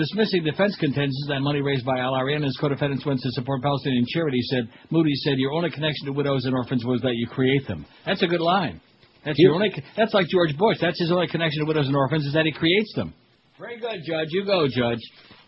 Dismissing 0.00 0.44
defense 0.44 0.74
contentions 0.80 1.26
that 1.28 1.40
money 1.40 1.60
raised 1.60 1.84
by 1.84 1.98
Al 1.98 2.14
Arian 2.14 2.36
and 2.36 2.46
his 2.46 2.56
co-defendants 2.56 3.04
went 3.04 3.20
to 3.20 3.30
support 3.32 3.60
Palestinian 3.60 4.06
charity, 4.08 4.40
said 4.40 4.66
Moody 4.88 5.14
said 5.16 5.34
your 5.36 5.52
only 5.52 5.70
connection 5.70 6.06
to 6.06 6.12
widows 6.12 6.46
and 6.46 6.54
orphans 6.54 6.86
was 6.86 7.02
that 7.02 7.12
you 7.16 7.26
create 7.26 7.68
them. 7.68 7.84
That's 8.06 8.22
a 8.22 8.26
good 8.26 8.40
line. 8.40 8.80
That's 9.26 9.38
your 9.38 9.52
only. 9.52 9.70
That's 9.98 10.14
like 10.14 10.26
George 10.28 10.56
Bush. 10.56 10.78
That's 10.80 10.98
his 10.98 11.12
only 11.12 11.26
connection 11.26 11.60
to 11.60 11.66
widows 11.66 11.86
and 11.86 11.94
orphans 11.94 12.24
is 12.24 12.32
that 12.32 12.46
he 12.46 12.52
creates 12.52 12.94
them. 12.96 13.12
Very 13.58 13.78
good, 13.78 14.00
Judge. 14.06 14.28
You 14.30 14.46
go, 14.46 14.66
Judge. 14.68 15.00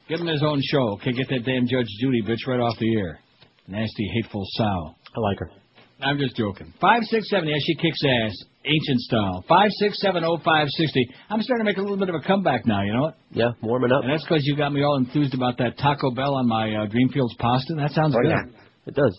Give 0.06 0.20
him 0.20 0.26
his 0.26 0.42
own 0.42 0.60
show. 0.62 0.96
Okay, 1.00 1.12
get 1.12 1.30
that 1.30 1.46
damn 1.46 1.66
Judge 1.66 1.88
Judy 1.98 2.20
bitch 2.20 2.46
right 2.46 2.60
off 2.60 2.78
the 2.78 2.94
air. 2.94 3.20
Nasty, 3.68 4.06
hateful 4.16 4.44
sow. 4.50 4.94
I 5.16 5.20
like 5.20 5.38
her. 5.38 5.61
I'm 6.02 6.18
just 6.18 6.36
joking. 6.36 6.72
Five 6.80 7.02
six 7.04 7.28
seven. 7.30 7.48
Yeah, 7.48 7.56
she 7.60 7.74
kicks 7.76 7.98
ass. 8.04 8.34
Ancient 8.64 9.00
style. 9.00 9.44
Five 9.48 9.70
six 9.78 10.00
seven 10.00 10.22
oh 10.24 10.38
five 10.44 10.68
sixty. 10.76 11.08
I'm 11.30 11.42
starting 11.42 11.64
to 11.66 11.70
make 11.70 11.78
a 11.78 11.80
little 11.82 11.96
bit 11.96 12.08
of 12.08 12.14
a 12.14 12.20
comeback 12.26 12.64
now. 12.66 12.82
You 12.82 12.92
know 12.94 13.02
what? 13.02 13.16
Yeah, 13.32 13.50
warming 13.62 13.90
up. 13.92 14.02
And 14.04 14.12
that's 14.12 14.22
because 14.24 14.42
you 14.46 14.56
got 14.56 14.72
me 14.72 14.82
all 14.84 14.96
enthused 14.98 15.34
about 15.34 15.58
that 15.58 15.78
Taco 15.78 16.10
Bell 16.12 16.34
on 16.34 16.46
my 16.48 16.70
uh, 16.74 16.86
Dreamfields 16.86 17.36
pasta. 17.38 17.74
That 17.74 17.90
sounds 17.92 18.14
Oh, 18.16 18.22
good. 18.22 18.30
yeah. 18.30 18.60
It 18.86 18.94
does. 18.94 19.18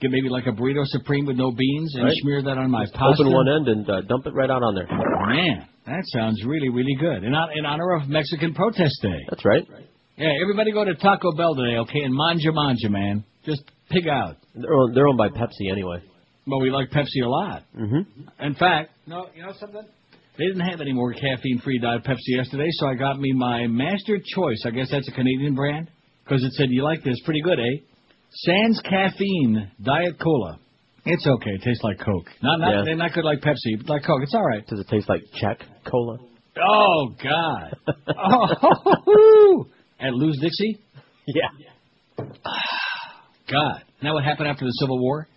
Get 0.00 0.10
maybe 0.10 0.28
like 0.28 0.46
a 0.46 0.50
burrito 0.52 0.84
supreme 0.86 1.24
with 1.26 1.36
no 1.36 1.50
beans 1.50 1.94
and 1.94 2.04
Right. 2.04 2.16
smear 2.22 2.42
that 2.42 2.58
on 2.58 2.70
my 2.70 2.84
pasta. 2.92 3.22
Open 3.22 3.32
one 3.32 3.48
end 3.48 3.68
and 3.68 3.88
uh, 3.90 4.00
dump 4.02 4.26
it 4.26 4.34
right 4.34 4.50
out 4.50 4.62
on 4.62 4.74
there. 4.74 4.86
Man, 4.88 5.66
that 5.86 6.02
sounds 6.12 6.44
really, 6.44 6.68
really 6.68 6.94
good. 6.98 7.24
In, 7.24 7.32
in 7.56 7.64
honor 7.66 7.94
of 7.94 8.08
Mexican 8.08 8.54
Protest 8.54 8.94
Day. 9.02 9.18
That's 9.30 9.44
right. 9.44 9.62
Yeah, 10.16 10.30
everybody 10.42 10.72
go 10.72 10.84
to 10.84 10.94
Taco 10.94 11.32
Bell 11.36 11.54
today, 11.56 11.78
okay? 11.78 12.00
And 12.04 12.14
manja 12.14 12.52
manja, 12.52 12.88
man. 12.90 13.24
Just 13.44 13.62
pig 13.90 14.06
out. 14.08 14.36
They're 14.54 14.72
owned, 14.72 14.96
they're 14.96 15.08
owned 15.08 15.18
by 15.18 15.28
Pepsi 15.30 15.70
anyway. 15.70 15.98
Well, 16.46 16.60
we 16.60 16.70
like 16.70 16.90
Pepsi 16.90 17.24
a 17.24 17.28
lot. 17.28 17.62
Mm-hmm. 17.78 18.44
In 18.44 18.54
fact, 18.54 18.90
no, 19.06 19.28
you 19.34 19.42
know 19.42 19.52
something? 19.58 19.82
They 20.36 20.44
didn't 20.46 20.68
have 20.68 20.80
any 20.80 20.92
more 20.92 21.12
caffeine-free 21.12 21.78
Diet 21.78 22.04
Pepsi 22.04 22.36
yesterday, 22.36 22.66
so 22.72 22.86
I 22.88 22.94
got 22.94 23.18
me 23.20 23.32
my 23.32 23.66
Master 23.68 24.18
Choice. 24.18 24.62
I 24.66 24.70
guess 24.70 24.88
that's 24.90 25.08
a 25.08 25.12
Canadian 25.12 25.54
brand 25.54 25.88
because 26.24 26.42
it 26.42 26.52
said 26.52 26.66
you 26.70 26.82
like 26.82 27.02
this, 27.04 27.20
pretty 27.24 27.40
good, 27.40 27.58
eh? 27.60 27.80
Sans 28.32 28.80
caffeine 28.80 29.70
Diet 29.82 30.18
Cola. 30.20 30.58
It's 31.06 31.26
okay. 31.26 31.50
It 31.50 31.62
tastes 31.62 31.84
like 31.84 31.98
Coke. 31.98 32.26
Not 32.42 32.60
not 32.60 32.86
Yeah. 32.86 32.94
not 32.94 33.12
good 33.12 33.24
like 33.24 33.40
Pepsi, 33.40 33.76
but 33.78 33.88
like 33.88 34.04
Coke. 34.04 34.22
It's 34.22 34.34
all 34.34 34.44
right. 34.44 34.66
Does 34.66 34.80
it 34.80 34.88
taste 34.88 35.08
like 35.08 35.20
Czech 35.34 35.58
cola? 35.84 36.18
Oh 36.56 37.14
God. 37.22 37.76
oh, 38.18 39.66
at 40.00 40.12
Lou's 40.14 40.38
Dixie. 40.40 40.78
Yeah. 41.26 42.24
God. 43.50 43.82
Now 44.02 44.14
what 44.14 44.24
happened 44.24 44.48
after 44.48 44.64
the 44.64 44.72
Civil 44.80 44.98
War? 45.00 45.28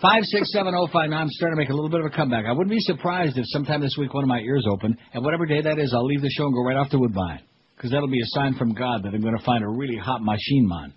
Five 0.00 0.22
six 0.24 0.50
seven 0.52 0.72
oh 0.74 0.88
five 0.92 1.10
nine. 1.10 1.22
I'm 1.22 1.28
starting 1.36 1.56
to 1.56 1.60
make 1.60 1.68
a 1.68 1.74
little 1.74 1.90
bit 1.90 2.00
of 2.00 2.06
a 2.06 2.10
comeback. 2.16 2.46
I 2.48 2.52
wouldn't 2.52 2.70
be 2.72 2.80
surprised 2.80 3.36
if 3.36 3.44
sometime 3.48 3.82
this 3.82 3.94
week 3.98 4.14
one 4.14 4.24
of 4.24 4.28
my 4.28 4.40
ears 4.40 4.64
open, 4.70 4.96
and 5.12 5.22
whatever 5.24 5.44
day 5.44 5.60
that 5.60 5.78
is, 5.78 5.92
I'll 5.92 6.06
leave 6.06 6.22
the 6.22 6.30
show 6.30 6.44
and 6.46 6.54
go 6.54 6.64
right 6.64 6.76
off 6.76 6.88
to 6.90 6.98
Woodbine, 6.98 7.40
because 7.76 7.90
that'll 7.90 8.08
be 8.08 8.20
a 8.20 8.30
sign 8.32 8.54
from 8.56 8.72
God 8.72 9.02
that 9.04 9.12
I'm 9.12 9.20
going 9.20 9.36
to 9.36 9.44
find 9.44 9.62
a 9.62 9.68
really 9.68 9.98
hot 10.00 10.22
machine 10.22 10.66
man. 10.66 10.94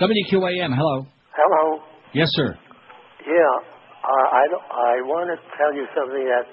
WQAM. 0.00 0.72
Hello. 0.72 1.04
Hello. 1.36 1.82
Yes, 2.14 2.28
sir. 2.32 2.56
Yeah, 3.28 3.54
uh, 4.08 4.26
I 4.32 4.42
don't, 4.48 4.64
I 4.72 4.92
want 5.04 5.28
to 5.28 5.36
tell 5.60 5.74
you 5.76 5.84
something 5.92 6.24
that 6.24 6.46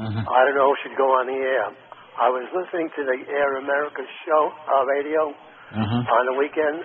Uh-huh. 0.00 0.24
I 0.24 0.40
don't 0.48 0.56
know 0.56 0.72
should 0.82 0.96
go 0.96 1.04
on 1.20 1.26
the 1.28 1.36
air. 1.36 1.68
I 2.16 2.28
was 2.32 2.48
listening 2.56 2.88
to 2.96 3.02
the 3.04 3.18
Air 3.28 3.60
America 3.60 4.00
show 4.24 4.42
uh, 4.56 4.84
radio 4.88 5.22
Uh-huh. 5.76 6.16
on 6.16 6.22
the 6.32 6.36
weekend. 6.40 6.80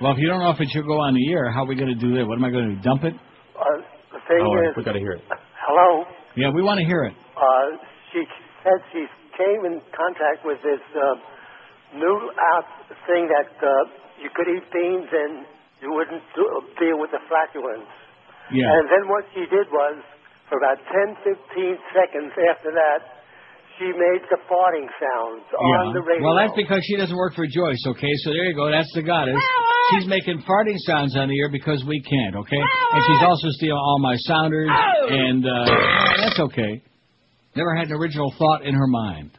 Well, 0.00 0.12
if 0.12 0.18
you 0.18 0.28
don't 0.28 0.40
know 0.40 0.50
if 0.56 0.60
it 0.60 0.68
should 0.72 0.86
go 0.86 0.96
on 1.04 1.12
the 1.12 1.32
air, 1.32 1.50
how 1.52 1.64
are 1.64 1.66
we 1.68 1.74
going 1.76 1.90
to 1.92 2.00
do 2.00 2.14
that? 2.16 2.24
What 2.24 2.38
am 2.38 2.44
I 2.44 2.50
going 2.50 2.68
to 2.70 2.74
do? 2.76 2.80
Dump 2.80 3.04
it? 3.04 3.14
Uh, 3.58 3.82
the 4.14 4.20
thing 4.30 4.40
Oh, 4.40 4.54
is, 4.62 4.72
we 4.76 4.84
got 4.86 4.94
to 4.94 5.02
hear 5.02 5.12
it. 5.18 5.22
hello. 5.66 6.06
Yeah, 6.38 6.50
we 6.54 6.62
want 6.62 6.78
to 6.78 6.86
hear 6.86 7.04
it. 7.04 7.14
Uh, 7.34 7.68
she 8.14 8.22
said 8.62 8.78
she 8.94 9.02
came 9.36 9.66
in 9.66 9.82
contact 9.90 10.46
with 10.46 10.58
this 10.62 10.80
uh, 10.94 11.98
new 11.98 12.16
app 12.54 12.66
thing 13.10 13.26
that 13.26 13.50
uh, 13.58 13.70
you 14.22 14.30
could 14.34 14.46
eat 14.46 14.62
beans 14.70 15.10
and 15.10 15.42
you 15.82 15.90
wouldn't 15.94 16.22
deal 16.78 16.98
with 16.98 17.10
the 17.10 17.22
flatulence. 17.26 17.90
Yeah. 18.54 18.70
And 18.78 18.86
then 18.88 19.04
what 19.10 19.26
she 19.34 19.42
did 19.50 19.66
was, 19.70 19.96
for 20.48 20.56
about 20.58 20.78
10, 20.86 21.18
15 21.26 21.78
seconds 21.92 22.32
after 22.50 22.70
that, 22.72 23.17
she 23.78 23.86
made 23.86 24.22
the 24.30 24.38
farting 24.50 24.86
sounds 24.98 25.44
on 25.54 25.94
the 25.94 26.02
radio. 26.02 26.24
Well, 26.26 26.36
that's 26.36 26.54
because 26.56 26.80
she 26.84 26.96
doesn't 26.96 27.16
work 27.16 27.34
for 27.34 27.46
Joyce, 27.46 27.82
okay? 27.86 28.12
So 28.24 28.30
there 28.30 28.44
you 28.44 28.54
go. 28.54 28.70
That's 28.70 28.90
the 28.94 29.02
goddess. 29.02 29.36
She's 29.94 30.06
making 30.06 30.42
farting 30.42 30.76
sounds 30.84 31.16
on 31.16 31.28
the 31.28 31.38
air 31.40 31.50
because 31.50 31.84
we 31.86 32.00
can't, 32.02 32.36
okay? 32.36 32.58
And 32.58 33.02
she's 33.06 33.22
also 33.24 33.48
stealing 33.50 33.78
all 33.78 33.98
my 34.00 34.16
sounders, 34.16 34.68
and 35.08 35.46
uh, 35.46 35.64
that's 36.18 36.40
okay. 36.40 36.82
Never 37.56 37.74
had 37.74 37.86
an 37.88 37.94
original 37.94 38.32
thought 38.38 38.64
in 38.66 38.74
her 38.74 38.86
mind. 38.86 39.30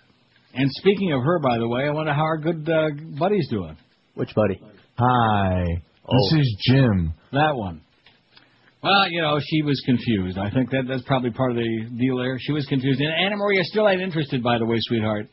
And 0.53 0.67
speaking 0.81 1.11
of 1.13 1.21
her, 1.21 1.39
by 1.39 1.57
the 1.57 1.67
way, 1.67 1.83
I 1.85 1.91
wonder 1.91 2.13
how 2.13 2.23
our 2.23 2.37
good 2.37 2.67
uh, 2.67 2.89
buddy's 3.19 3.47
doing. 3.49 3.77
Which 4.15 4.33
buddy? 4.35 4.59
Hi. 4.97 5.63
This 5.67 6.33
Oh. 6.33 6.39
is 6.39 6.57
Jim. 6.67 7.13
That 7.33 7.55
one. 7.55 7.81
Well, 8.81 9.11
you 9.11 9.21
know, 9.21 9.39
she 9.43 9.61
was 9.61 9.81
confused. 9.85 10.37
I 10.37 10.49
think 10.51 10.69
that 10.71 10.83
that's 10.87 11.03
probably 11.03 11.31
part 11.31 11.51
of 11.51 11.57
the 11.57 11.89
deal 11.99 12.17
there. 12.17 12.37
She 12.39 12.53
was 12.53 12.65
confused. 12.65 13.01
And 13.01 13.11
Anna 13.11 13.35
Maria 13.35 13.63
still 13.65 13.87
ain't 13.89 14.01
interested, 14.01 14.41
by 14.41 14.57
the 14.57 14.65
way, 14.65 14.77
sweetheart. 14.79 15.27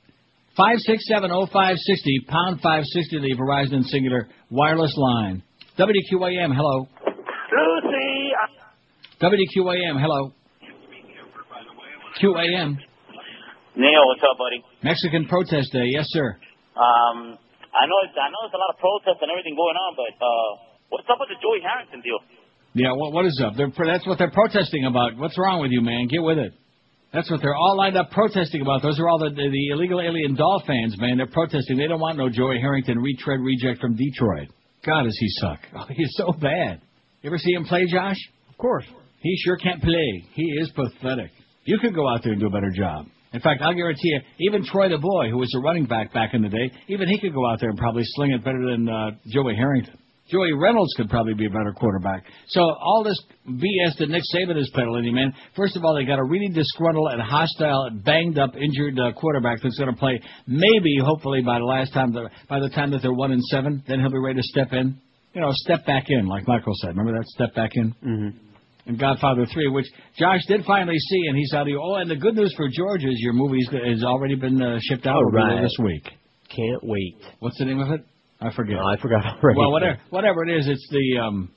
Five 0.56 0.78
six 0.78 1.06
seven 1.06 1.30
oh 1.30 1.46
five 1.52 1.76
sixty 1.76 2.18
pound 2.26 2.60
five 2.60 2.82
sixty 2.86 3.20
the 3.20 3.36
Verizon 3.36 3.84
Cingular 3.92 4.26
wireless 4.50 4.94
line. 4.96 5.42
WQAM, 5.78 6.56
hello. 6.56 6.88
Lucy. 7.52 8.32
WQAM, 9.20 10.00
hello. 10.00 10.32
QAM. 12.20 12.76
Neil, 13.76 14.02
what's 14.08 14.24
up, 14.24 14.38
buddy? 14.40 14.64
Mexican 14.82 15.28
protest 15.28 15.70
day, 15.72 15.84
yes 15.92 16.06
sir. 16.08 16.34
Um, 16.74 17.36
I 17.76 17.84
know 17.84 17.98
it's, 18.08 18.16
I 18.16 18.32
know 18.32 18.40
there's 18.48 18.56
a 18.56 18.60
lot 18.60 18.72
of 18.72 18.80
protests 18.80 19.20
and 19.20 19.30
everything 19.30 19.52
going 19.54 19.76
on, 19.76 19.92
but 19.94 20.16
uh, 20.16 20.50
what's 20.88 21.04
up 21.12 21.20
with 21.20 21.28
the 21.28 21.36
Joey 21.44 21.60
Harrington 21.60 22.00
deal? 22.00 22.16
Yeah, 22.76 22.92
what 22.92 23.14
what 23.14 23.24
is 23.24 23.40
up? 23.42 23.54
They're, 23.56 23.72
that's 23.72 24.06
what 24.06 24.18
they're 24.18 24.30
protesting 24.30 24.84
about. 24.84 25.16
What's 25.16 25.38
wrong 25.38 25.62
with 25.62 25.70
you, 25.70 25.80
man? 25.80 26.08
Get 26.08 26.22
with 26.22 26.36
it. 26.36 26.52
That's 27.10 27.30
what 27.30 27.40
they're 27.40 27.54
all 27.54 27.74
lined 27.74 27.96
up 27.96 28.10
protesting 28.10 28.60
about. 28.60 28.82
Those 28.82 29.00
are 29.00 29.08
all 29.08 29.18
the, 29.18 29.30
the, 29.30 29.48
the 29.48 29.68
illegal 29.72 29.98
alien 29.98 30.34
doll 30.34 30.62
fans, 30.66 30.94
man. 30.98 31.16
They're 31.16 31.26
protesting. 31.26 31.78
They 31.78 31.86
don't 31.86 32.00
want 32.00 32.18
no 32.18 32.28
Joey 32.28 32.58
Harrington 32.60 32.98
retread 32.98 33.40
reject 33.40 33.80
from 33.80 33.96
Detroit. 33.96 34.48
God, 34.84 35.04
does 35.04 35.16
he 35.18 35.28
suck? 35.40 35.60
Oh, 35.74 35.86
he's 35.88 36.12
so 36.16 36.32
bad. 36.32 36.82
You 37.22 37.30
ever 37.30 37.38
see 37.38 37.52
him 37.52 37.64
play, 37.64 37.86
Josh? 37.90 38.18
Of 38.50 38.58
course. 38.58 38.84
He 39.22 39.34
sure 39.42 39.56
can't 39.56 39.80
play. 39.80 40.24
He 40.34 40.42
is 40.60 40.70
pathetic. 40.76 41.30
You 41.64 41.78
could 41.78 41.94
go 41.94 42.06
out 42.06 42.22
there 42.24 42.32
and 42.32 42.40
do 42.40 42.46
a 42.48 42.50
better 42.50 42.70
job. 42.76 43.06
In 43.32 43.40
fact, 43.40 43.62
I'll 43.62 43.74
guarantee 43.74 44.10
you, 44.10 44.20
even 44.50 44.66
Troy 44.66 44.90
the 44.90 44.98
Boy, 44.98 45.30
who 45.30 45.38
was 45.38 45.52
a 45.56 45.60
running 45.60 45.86
back 45.86 46.12
back 46.12 46.34
in 46.34 46.42
the 46.42 46.50
day, 46.50 46.70
even 46.88 47.08
he 47.08 47.18
could 47.18 47.32
go 47.32 47.50
out 47.50 47.58
there 47.58 47.70
and 47.70 47.78
probably 47.78 48.02
sling 48.04 48.32
it 48.32 48.44
better 48.44 48.70
than 48.70 48.86
uh, 48.86 49.10
Joey 49.28 49.56
Harrington. 49.56 49.96
Joey 50.30 50.52
Reynolds 50.52 50.92
could 50.96 51.08
probably 51.08 51.34
be 51.34 51.46
a 51.46 51.50
better 51.50 51.72
quarterback. 51.72 52.24
So 52.48 52.60
all 52.60 53.04
this 53.04 53.20
BS 53.48 53.98
that 53.98 54.08
Nick 54.08 54.22
Saban 54.34 54.58
is 54.58 54.70
peddling, 54.74 55.14
man. 55.14 55.32
First 55.54 55.76
of 55.76 55.84
all, 55.84 55.94
they 55.94 56.04
got 56.04 56.18
a 56.18 56.24
really 56.24 56.48
disgruntled 56.48 57.12
and 57.12 57.22
hostile, 57.22 57.90
banged 58.04 58.38
up, 58.38 58.56
injured 58.56 58.98
uh, 58.98 59.12
quarterback 59.12 59.62
that's 59.62 59.78
going 59.78 59.92
to 59.92 59.98
play. 59.98 60.20
Maybe, 60.46 60.96
hopefully, 61.00 61.42
by 61.42 61.58
the 61.58 61.64
last 61.64 61.92
time, 61.92 62.12
the, 62.12 62.28
by 62.48 62.58
the 62.58 62.70
time 62.70 62.90
that 62.90 63.02
they're 63.02 63.12
one 63.12 63.30
and 63.30 63.42
seven, 63.44 63.84
then 63.86 64.00
he'll 64.00 64.10
be 64.10 64.18
ready 64.18 64.40
to 64.40 64.42
step 64.42 64.72
in. 64.72 65.00
You 65.32 65.42
know, 65.42 65.50
step 65.52 65.86
back 65.86 66.04
in, 66.08 66.26
like 66.26 66.48
Michael 66.48 66.74
said. 66.80 66.96
Remember 66.96 67.12
that 67.12 67.26
step 67.26 67.54
back 67.54 67.70
in? 67.74 67.94
Mm-hmm. 68.04 68.38
And 68.86 68.98
Godfather 68.98 69.46
3, 69.52 69.68
which 69.68 69.86
Josh 70.18 70.40
did 70.48 70.64
finally 70.64 70.98
see, 70.98 71.22
and 71.28 71.36
he 71.36 71.44
saw 71.46 71.64
the. 71.64 71.74
Oh, 71.74 71.96
and 71.96 72.10
the 72.10 72.16
good 72.16 72.34
news 72.34 72.54
for 72.56 72.68
George 72.68 73.04
is 73.04 73.16
your 73.18 73.32
movie 73.32 73.64
has 73.64 74.02
already 74.02 74.36
been 74.36 74.62
uh, 74.62 74.78
shipped 74.80 75.06
out 75.06 75.16
All 75.16 75.28
It'll 75.28 75.32
be 75.32 75.38
there 75.38 75.56
right. 75.56 75.62
this 75.62 75.76
week. 75.82 76.04
Can't 76.48 76.82
wait. 76.82 77.16
What's 77.40 77.58
the 77.58 77.64
name 77.64 77.80
of 77.80 77.90
it? 77.90 78.00
I 78.40 78.52
forget. 78.54 78.76
I 78.78 78.96
forgot 79.00 79.24
already. 79.42 79.58
Well, 79.58 79.72
whatever, 79.72 79.98
whatever 80.10 80.44
it 80.44 80.58
is, 80.58 80.68
it's 80.68 80.86
the 80.90 81.18
um, 81.22 81.50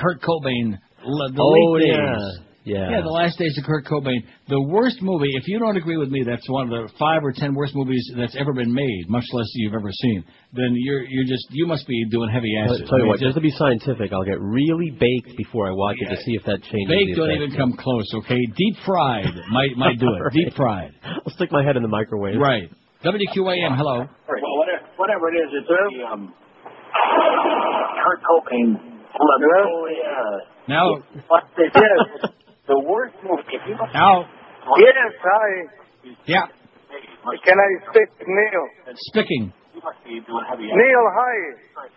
Kurt 0.00 0.20
Cobain. 0.22 0.78
The 1.04 1.34
Oh, 1.38 1.72
late 1.72 1.88
yeah. 1.88 2.14
days. 2.16 2.38
Yeah. 2.66 2.88
Yeah, 2.96 3.00
the 3.04 3.12
last 3.12 3.36
days 3.38 3.52
of 3.58 3.64
Kurt 3.64 3.84
Cobain. 3.84 4.24
The 4.48 4.58
worst 4.62 5.02
movie. 5.02 5.28
If 5.34 5.46
you 5.48 5.58
don't 5.58 5.76
agree 5.76 5.98
with 5.98 6.08
me, 6.08 6.22
that's 6.24 6.48
one 6.48 6.64
of 6.64 6.70
the 6.72 6.88
five 6.98 7.20
or 7.22 7.30
ten 7.30 7.54
worst 7.54 7.74
movies 7.74 8.10
that's 8.16 8.34
ever 8.36 8.54
been 8.54 8.72
made, 8.72 9.04
much 9.08 9.24
less 9.34 9.44
you've 9.52 9.74
ever 9.74 9.90
seen. 9.92 10.24
Then 10.54 10.72
you're 10.72 11.04
you're 11.04 11.26
just 11.28 11.44
you 11.50 11.66
must 11.66 11.86
be 11.86 12.06
doing 12.10 12.30
heavy 12.32 12.48
I'll 12.56 12.72
acid. 12.72 12.86
tell 12.88 12.96
you 12.96 13.04
I 13.04 13.04
mean, 13.04 13.08
what, 13.10 13.20
just 13.20 13.34
to 13.34 13.42
be 13.42 13.50
scientific, 13.50 14.14
I'll 14.14 14.24
get 14.24 14.40
really 14.40 14.88
baked 14.96 15.36
before 15.36 15.68
I 15.68 15.72
watch 15.72 15.96
it 16.00 16.08
to 16.08 16.16
see 16.22 16.32
if 16.40 16.44
that 16.44 16.62
changes. 16.62 16.88
Baked 16.88 17.10
the 17.10 17.20
don't 17.20 17.32
even 17.36 17.52
come 17.54 17.74
close, 17.76 18.08
okay? 18.24 18.40
Deep 18.56 18.76
fried 18.86 19.28
might 19.52 19.76
might 19.76 20.00
do 20.00 20.06
it. 20.06 20.08
All 20.16 20.22
right. 20.24 20.32
Deep 20.32 20.54
fried. 20.56 20.94
I'll 21.04 21.34
stick 21.36 21.52
my 21.52 21.62
head 21.62 21.76
in 21.76 21.82
the 21.82 21.88
microwave. 21.92 22.40
Right. 22.40 22.70
WQAM, 23.04 23.76
hello. 23.76 23.98
Well, 24.08 24.53
whatever, 25.04 25.28
it 25.28 25.36
is, 25.36 25.50
it's 25.52 25.68
the 25.68 25.84
um, 26.08 26.32
Kurt 28.00 28.20
Cobain. 28.24 28.80
Oh 29.20 29.86
yeah. 29.92 30.48
Now, 30.66 30.96
What 31.28 31.44
they 31.60 31.68
did, 31.68 32.32
the 32.66 32.78
worst 32.80 33.14
movie. 33.22 33.60
Now, 33.92 34.24
Yes, 34.80 35.12
hi. 35.20 35.50
yeah, 36.24 36.46
Can 37.44 37.56
I 37.60 37.68
speak 37.92 38.08
to 38.16 38.24
Neil? 38.24 38.64
speaking. 39.12 39.52
You 39.76 39.80
must 39.84 40.00
be 40.08 40.24
doing 40.24 40.44
heavy. 40.48 40.72
Neil, 40.72 41.04
hi. 41.12 41.36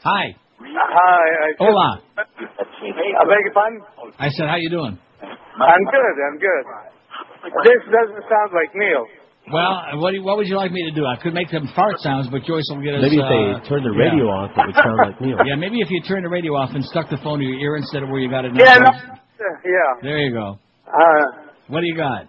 Hi. 0.04 0.26
Hi. 0.60 1.28
I 1.48 1.48
just, 1.56 1.64
Hola. 1.64 2.02
I 2.20 3.24
beg 3.24 3.42
your 3.48 3.54
pardon? 3.56 3.80
I 4.20 4.28
said, 4.36 4.48
how 4.52 4.58
you 4.60 4.70
doing? 4.70 5.00
I'm 5.24 5.84
good. 5.90 6.16
I'm 6.28 6.38
good. 6.44 6.66
This 7.64 7.82
doesn't 7.88 8.24
sound 8.28 8.52
like 8.52 8.76
Neil. 8.76 9.06
Well, 9.52 10.04
what, 10.04 10.12
do 10.12 10.18
you, 10.18 10.24
what 10.24 10.36
would 10.38 10.48
you 10.48 10.58
like 10.58 10.72
me 10.72 10.84
to 10.90 10.92
do? 10.92 11.06
I 11.06 11.16
could 11.16 11.34
make 11.34 11.50
them 11.50 11.70
fart 11.76 12.00
sounds, 12.00 12.28
but 12.28 12.44
Joyce 12.44 12.68
will 12.68 12.84
get 12.84 12.96
us. 12.96 13.02
Maybe 13.02 13.16
if 13.16 13.24
uh, 13.24 13.32
they 13.32 13.70
turn 13.70 13.84
the 13.84 13.96
radio 13.96 14.28
yeah. 14.28 14.44
off, 14.44 14.52
it 14.52 14.66
would 14.68 14.76
sound 14.76 14.98
like 15.00 15.22
Neil. 15.22 15.38
Yeah, 15.48 15.56
maybe 15.56 15.80
if 15.80 15.88
you 15.90 16.02
turn 16.04 16.24
the 16.24 16.30
radio 16.30 16.52
off 16.52 16.76
and 16.76 16.84
stuck 16.84 17.10
the 17.10 17.18
phone 17.24 17.40
to 17.40 17.46
your 17.46 17.56
ear 17.56 17.78
instead 17.78 18.04
of 18.04 18.10
where 18.10 18.20
you 18.20 18.30
got 18.30 18.44
it. 18.44 18.52
Yeah, 18.56 18.76
now. 18.76 18.92
no, 18.92 19.48
yeah. 19.64 20.04
There 20.04 20.20
you 20.20 20.34
go. 20.34 20.60
Uh, 20.84 21.48
What 21.68 21.80
do 21.82 21.88
you 21.88 21.96
got? 21.96 22.28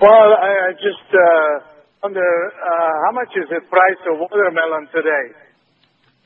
well, 0.00 0.32
I, 0.32 0.48
I 0.48 0.72
just 0.80 1.08
uh, 1.12 1.76
wonder 2.02 2.24
uh, 2.24 2.92
how 3.04 3.12
much 3.12 3.28
is 3.36 3.44
the 3.52 3.60
price 3.68 4.00
of 4.12 4.20
watermelon 4.20 4.88
today? 4.96 5.36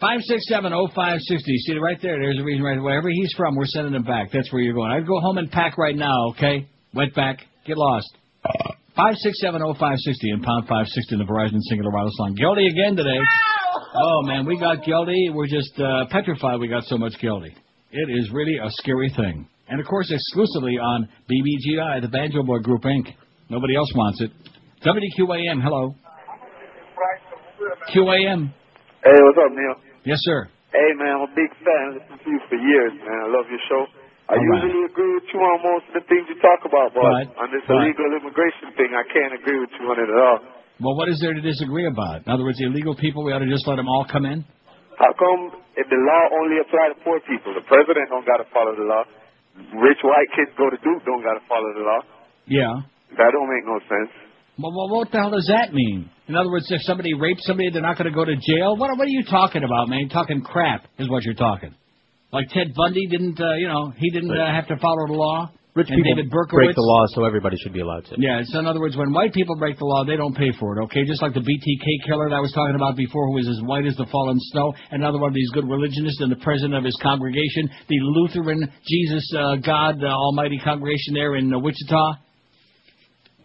Five 0.01 0.21
six 0.23 0.47
seven 0.49 0.73
oh 0.73 0.89
five 0.95 1.19
sixty. 1.21 1.57
See 1.59 1.75
it 1.75 1.81
right 1.81 1.99
there. 2.01 2.19
There's 2.19 2.39
a 2.39 2.45
reason. 2.45 2.65
Right, 2.65 2.81
wherever 2.81 3.11
he's 3.11 3.35
from, 3.37 3.55
we're 3.55 3.67
sending 3.67 3.95
him 3.95 4.05
back. 4.05 4.31
That's 4.33 4.51
where 4.53 4.63
you're 4.63 4.75
going. 4.75 4.91
I'd 4.91 5.07
go 5.07 5.21
home 5.21 5.39
and 5.39 5.51
pack 5.51 5.77
right 5.77 5.95
now. 5.95 6.31
Okay, 6.31 6.67
wet 6.95 7.15
back. 7.15 7.41
Get 7.67 7.77
lost. 7.77 8.09
Five 8.97 9.15
six 9.17 9.41
seven 9.41 9.63
oh 9.63 9.75
five 9.79 9.99
sixty 9.99 10.31
and 10.31 10.43
pound 10.43 10.67
five 10.69 10.87
sixty 10.89 11.15
in 11.15 11.21
the 11.21 11.25
Verizon 11.25 11.59
Cingular 11.71 11.93
wireless 11.93 12.17
line. 12.19 12.35
Guilty 12.35 12.67
again 12.67 12.97
today. 12.97 13.19
Oh 13.95 14.23
man, 14.23 14.47
we 14.47 14.59
got 14.59 14.85
guilty. 14.85 15.31
We're 15.33 15.47
just 15.47 15.79
uh, 15.79 16.07
petrified. 16.11 16.61
We 16.61 16.69
got 16.69 16.85
so 16.85 16.99
much 16.99 17.15
guilty. 17.21 17.55
It 17.93 18.09
is 18.19 18.31
really 18.33 18.57
a 18.63 18.71
scary 18.71 19.13
thing. 19.17 19.49
And 19.69 19.81
of 19.81 19.87
course, 19.87 20.11
exclusively 20.11 20.75
on 20.79 21.09
BBGI, 21.31 22.03
the 22.03 22.09
Banjo 22.09 22.43
Boy 22.43 22.59
Group 22.59 22.83
Inc. 22.83 23.07
Nobody 23.49 23.77
else 23.77 23.91
wants 23.95 24.21
it. 24.21 24.31
WQAM. 24.85 25.63
Hello. 25.63 25.95
QAM. 27.95 28.53
Hey, 29.05 29.19
what's 29.23 29.39
up, 29.39 29.53
Neil? 29.53 29.75
Yes, 30.05 30.19
sir. 30.23 30.49
Hey, 30.73 30.91
man, 30.97 31.09
I'm 31.17 31.23
a 31.31 31.35
big 31.35 31.51
fan. 31.65 31.99
Listened 31.99 32.21
to 32.25 32.31
you 32.31 32.41
for 32.49 32.57
years, 32.57 32.93
man. 32.99 33.21
I 33.25 33.29
love 33.31 33.47
your 33.51 33.61
show. 33.69 33.87
I 34.31 34.39
All 34.39 34.47
right. 34.47 34.63
usually 34.63 34.87
agree 34.87 35.13
with 35.19 35.27
you 35.35 35.41
on 35.43 35.59
most 35.59 35.91
of 35.91 35.95
the 35.99 36.05
things 36.07 36.23
you 36.31 36.39
talk 36.39 36.63
about, 36.63 36.95
but, 36.95 37.35
on 37.35 37.51
this 37.51 37.67
illegal 37.67 38.15
immigration 38.15 38.71
thing, 38.79 38.95
I 38.95 39.03
can't 39.11 39.35
agree 39.35 39.59
with 39.59 39.75
you 39.75 39.91
on 39.91 39.99
it 39.99 40.07
at 40.07 40.15
all. 40.23 40.39
Well, 40.79 40.95
what 40.95 41.11
is 41.11 41.19
there 41.19 41.35
to 41.35 41.43
disagree 41.43 41.91
about? 41.91 42.23
In 42.25 42.31
other 42.31 42.47
words, 42.47 42.63
illegal 42.63 42.95
people, 42.95 43.27
we 43.27 43.35
ought 43.35 43.43
to 43.43 43.51
just 43.51 43.67
let 43.67 43.77
them 43.83 43.91
all 43.91 44.07
come 44.07 44.25
in? 44.31 44.47
How 45.03 45.11
come 45.19 45.59
if 45.75 45.83
the 45.91 45.99
law 45.99 46.23
only 46.39 46.63
apply 46.63 46.95
to 46.95 46.97
poor 47.03 47.19
people? 47.27 47.59
The 47.59 47.67
president 47.67 48.07
don't 48.07 48.23
got 48.23 48.39
to 48.39 48.47
follow 48.55 48.71
the 48.79 48.87
law. 48.87 49.03
Rich 49.83 49.99
white 50.07 50.31
kids 50.39 50.55
go 50.55 50.71
to 50.71 50.79
Duke 50.79 51.03
don't 51.03 51.27
got 51.27 51.35
to 51.35 51.45
follow 51.51 51.67
the 51.75 51.83
law. 51.83 52.01
Yeah. 52.47 52.75
That 53.19 53.35
don't 53.35 53.51
make 53.51 53.67
no 53.67 53.83
sense. 53.91 54.15
Well, 54.63 54.71
well, 54.71 54.95
what 54.95 55.11
the 55.11 55.19
hell 55.19 55.35
does 55.35 55.51
that 55.51 55.75
mean? 55.75 56.09
In 56.29 56.37
other 56.37 56.51
words, 56.51 56.71
if 56.71 56.83
somebody 56.83 57.15
rapes 57.15 57.43
somebody, 57.47 57.71
they're 57.71 57.83
not 57.83 57.99
going 57.99 58.07
to 58.07 58.15
go 58.15 58.25
to 58.25 58.37
jail? 58.37 58.77
What, 58.77 58.95
what 58.95 59.09
are 59.09 59.17
you 59.17 59.25
talking 59.25 59.65
about, 59.65 59.89
man? 59.89 60.07
You're 60.07 60.15
talking 60.15 60.43
crap 60.43 60.87
is 60.99 61.09
what 61.11 61.25
you're 61.25 61.35
talking. 61.35 61.75
Like 62.33 62.49
Ted 62.51 62.75
Bundy 62.75 63.07
didn't, 63.07 63.41
uh, 63.41 63.55
you 63.55 63.67
know, 63.67 63.93
he 63.97 64.11
didn't 64.11 64.31
uh, 64.31 64.47
have 64.47 64.69
to 64.69 64.77
follow 64.79 65.07
the 65.07 65.15
law. 65.15 65.51
Rich 65.75 65.87
and 65.91 66.03
people 66.03 66.17
David 66.17 66.33
Berkowitz. 66.33 66.75
break 66.75 66.75
the 66.75 66.83
law, 66.83 67.07
so 67.15 67.25
everybody 67.25 67.57
should 67.63 67.73
be 67.73 67.81
allowed 67.81 68.05
to. 68.07 68.17
Yeah, 68.19 68.43
so 68.43 68.59
in 68.59 68.67
other 68.67 68.81
words, 68.81 68.97
when 68.97 69.13
white 69.13 69.33
people 69.33 69.55
break 69.57 69.79
the 69.79 69.85
law, 69.85 70.05
they 70.05 70.17
don't 70.17 70.35
pay 70.35 70.51
for 70.59 70.77
it, 70.77 70.83
okay? 70.85 71.05
Just 71.07 71.23
like 71.23 71.33
the 71.33 71.47
BTK 71.47 72.07
killer 72.07 72.29
that 72.29 72.35
I 72.35 72.41
was 72.41 72.51
talking 72.53 72.75
about 72.75 72.97
before, 72.97 73.27
who 73.27 73.35
was 73.35 73.47
as 73.47 73.63
white 73.63 73.87
as 73.87 73.95
the 73.95 74.07
fallen 74.11 74.37
snow, 74.51 74.75
another 74.91 75.19
one 75.19 75.31
of 75.31 75.35
these 75.35 75.51
good 75.55 75.69
religionists 75.69 76.21
and 76.21 76.31
the 76.31 76.43
president 76.43 76.75
of 76.75 76.83
his 76.83 76.99
congregation, 77.01 77.71
the 77.87 77.99
Lutheran 78.03 78.67
Jesus 78.83 79.31
uh, 79.39 79.57
God 79.63 80.03
uh, 80.03 80.11
Almighty 80.11 80.59
congregation 80.59 81.15
there 81.15 81.37
in 81.37 81.55
uh, 81.55 81.59
Wichita. 81.59 82.15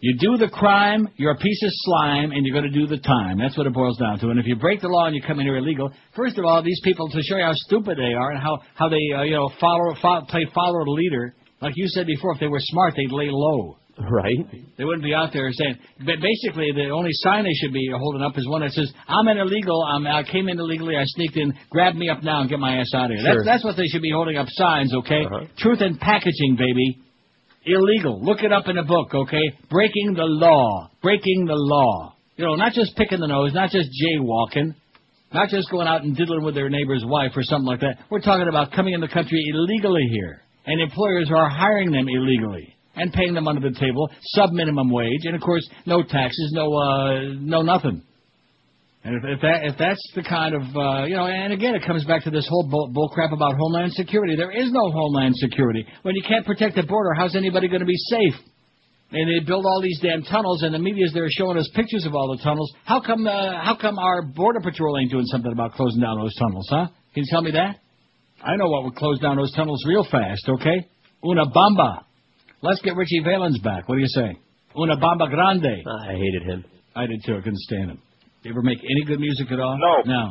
You 0.06 0.16
do 0.19 0.38
the 0.38 0.50
crime, 0.50 1.09
you're 1.16 1.32
a 1.32 1.38
piece 1.38 1.64
of 1.64 1.72
slime, 1.74 2.30
and 2.30 2.45
you're 2.45 2.53
going 2.53 2.72
to 2.72 2.80
do 2.80 2.85
the 2.85 3.01
time. 3.01 3.40
That's 3.40 3.58
what 3.58 3.66
it 3.66 3.74
boils 3.74 3.98
down 3.98 4.19
to. 4.19 4.30
And 4.30 4.40
if 4.40 4.45
you 4.45 4.56
break 4.56 4.80
the 4.80 4.88
law 4.88 5.08
and 5.08 5.16
you 5.16 5.22
come 5.25 5.40
in 5.40 5.48
here 5.48 5.58
illegal, 5.58 5.90
first 6.16 6.38
of 6.38 6.45
all, 6.45 6.61
these 6.61 6.80
people, 6.84 7.09
to 7.09 7.24
show 7.24 7.38
you 7.38 7.43
how 7.43 7.56
stupid 7.56 7.98
they 7.98 8.14
are 8.14 8.30
and 8.30 8.40
how, 8.40 8.59
how 8.75 8.88
they, 8.88 9.01
uh, 9.17 9.24
you 9.24 9.34
know, 9.34 9.50
follow, 9.59 9.95
follow, 10.03 10.24
play 10.30 10.45
follow 10.53 10.85
the 10.85 10.92
leader, 10.92 11.34
like 11.59 11.74
you 11.75 11.88
said 11.88 12.06
before, 12.06 12.34
if 12.34 12.40
they 12.40 12.45
were 12.45 12.59
smart, 12.61 12.93
they'd 12.95 13.11
lay 13.11 13.30
low. 13.32 13.80
Right. 13.98 14.45
They 14.77 14.85
wouldn't 14.85 15.03
be 15.03 15.16
out 15.16 15.34
there 15.34 15.50
saying. 15.51 15.80
But 15.98 16.22
basically, 16.22 16.69
the 16.75 16.90
only 16.90 17.11
sign 17.14 17.45
they 17.45 17.53
should 17.53 17.74
be 17.74 17.90
holding 17.92 18.22
up 18.22 18.38
is 18.38 18.45
one 18.48 18.61
that 18.61 18.74
says, 18.74 18.92
"I'm 19.08 19.27
an 19.30 19.38
illegal. 19.38 19.82
I'm, 19.82 20.06
I 20.06 20.22
came 20.24 20.50
in 20.50 20.59
illegally. 20.59 20.98
I 20.98 21.03
sneaked 21.06 21.38
in. 21.38 21.53
Grab 21.72 21.95
me 21.95 22.09
up 22.09 22.22
now 22.22 22.42
and 22.42 22.50
get 22.50 22.59
my 22.59 22.77
ass 22.77 22.93
out 22.93 23.06
of 23.06 23.11
here." 23.11 23.22
Sure. 23.22 23.35
That's 23.38 23.45
that's 23.45 23.64
what 23.64 23.77
they 23.77 23.88
should 23.88 24.01
be 24.01 24.11
holding 24.11 24.35
up 24.35 24.48
signs. 24.50 24.93
Okay. 24.93 25.24
Uh-huh. 25.24 25.45
Truth 25.58 25.80
in 25.82 25.98
packaging, 25.98 26.58
baby. 26.59 27.05
Illegal. 27.66 28.24
Look 28.24 28.44
it 28.44 28.52
up 28.52 28.68
in 28.68 28.77
a 28.77 28.84
book. 28.84 29.14
Okay. 29.14 29.52
Breaking 29.69 30.14
the 30.14 30.26
law. 30.26 30.90
Breaking 31.02 31.45
the 31.45 31.56
law. 31.56 32.16
You 32.38 32.45
know, 32.45 32.56
not 32.56 32.74
just 32.74 32.95
picking 32.95 33.19
the 33.19 33.27
nose, 33.27 33.53
not 33.53 33.72
just 33.72 33.90
jaywalking. 33.90 34.76
Not 35.34 35.50
just 35.50 35.69
going 35.72 35.88
out 35.88 36.03
and 36.03 36.16
diddling 36.16 36.44
with 36.44 36.56
their 36.56 36.69
neighbor's 36.69 37.03
wife 37.06 37.32
or 37.35 37.44
something 37.44 37.66
like 37.66 37.82
that. 37.82 37.98
We're 38.10 38.22
talking 38.22 38.48
about 38.48 38.72
coming 38.72 38.94
in 38.94 39.02
the 39.02 39.08
country 39.08 39.44
illegally 39.53 40.08
here. 40.11 40.42
And 40.66 40.82
employers 40.82 41.30
are 41.35 41.50
hiring 41.50 41.92
them 41.92 42.08
illegally 42.08 42.76
and 42.95 43.11
paying 43.11 43.34
them 43.34 43.48
under 43.48 43.69
the 43.69 43.77
table, 43.77 44.10
sub 44.22 44.52
minimum 44.52 44.90
wage, 44.90 45.26
and 45.26 45.35
of 45.35 45.42
course 45.42 45.68
no 45.85 46.02
taxes, 46.02 46.52
no 46.53 46.74
uh 46.74 47.34
no 47.40 47.61
nothing. 47.61 48.03
And 49.06 49.16
if, 49.17 49.38
if 49.38 49.42
that 49.42 49.59
if 49.64 49.77
that's 49.77 50.01
the 50.16 50.24
kind 50.24 50.56
of 50.56 50.64
uh 50.75 51.06
you 51.06 51.16
know, 51.16 51.27
and 51.27 51.53
again 51.53 51.75
it 51.75 51.85
comes 51.85 52.03
back 52.06 52.24
to 52.24 52.32
this 52.32 52.48
whole 52.50 52.67
bull, 52.67 52.90
bull 52.92 53.09
crap 53.09 53.32
about 53.32 53.53
homeland 53.56 53.93
security. 53.93 54.35
There 54.35 54.51
is 54.51 54.72
no 54.72 54.92
homeland 54.92 55.35
security. 55.38 55.85
When 56.01 56.16
you 56.16 56.24
can't 56.27 56.43
protect 56.43 56.75
the 56.75 56.84
border, 56.84 57.14
how's 57.14 57.35
anybody 57.35 57.67
going 57.67 57.82
to 57.82 57.85
be 57.85 57.98
safe? 58.09 58.34
And 59.11 59.30
they 59.30 59.45
build 59.45 59.66
all 59.66 59.80
these 59.82 60.00
damn 60.01 60.24
tunnels, 60.24 60.64
and 60.64 60.74
the 60.74 60.80
media's 60.80 61.11
there 61.14 61.27
showing 61.30 61.58
us 61.58 61.69
pictures 61.75 62.06
of 62.06 62.16
all 62.16 62.35
the 62.35 62.43
tunnels. 62.43 62.74
How 62.84 63.00
come? 63.00 63.27
Uh, 63.27 63.61
how 63.61 63.77
come 63.80 64.00
our 64.00 64.24
border 64.24 64.59
patrol 64.59 64.98
ain't 64.98 65.11
doing 65.11 65.27
something 65.27 65.51
about 65.51 65.74
closing 65.74 66.01
down 66.01 66.17
those 66.19 66.35
tunnels, 66.40 66.67
huh? 66.67 66.88
Can 67.14 67.24
you 67.24 67.30
tell 67.30 67.43
me 67.43 67.51
that? 67.51 67.77
I 68.43 68.56
know 68.56 68.67
what 68.67 68.85
would 68.85 68.95
close 68.95 69.19
down 69.19 69.38
those 69.38 69.53
tunnels 69.53 69.84
real 69.88 70.03
fast. 70.09 70.50
Okay, 70.50 70.90
una 71.24 71.45
bamba. 71.45 72.06
Let's 72.64 72.82
get 72.82 72.95
Ritchie 72.95 73.22
Valens 73.24 73.59
back. 73.59 73.88
What 73.88 73.95
do 73.95 74.01
you 74.01 74.08
say? 74.08 74.40
Una 74.75 74.98
bamba 74.98 75.30
grande. 75.30 75.84
I 75.88 76.14
hated 76.14 76.43
him. 76.43 76.66
I 76.95 77.06
did 77.06 77.24
too. 77.24 77.34
I 77.34 77.42
couldn't 77.42 77.59
stand 77.59 77.92
him. 77.92 78.01
Did 78.45 78.53
he 78.53 78.53
ever 78.53 78.61
make 78.61 78.77
any 78.85 79.01
good 79.09 79.17
music 79.19 79.49
at 79.51 79.59
all? 79.59 79.74
No. 79.82 80.06
No. 80.06 80.24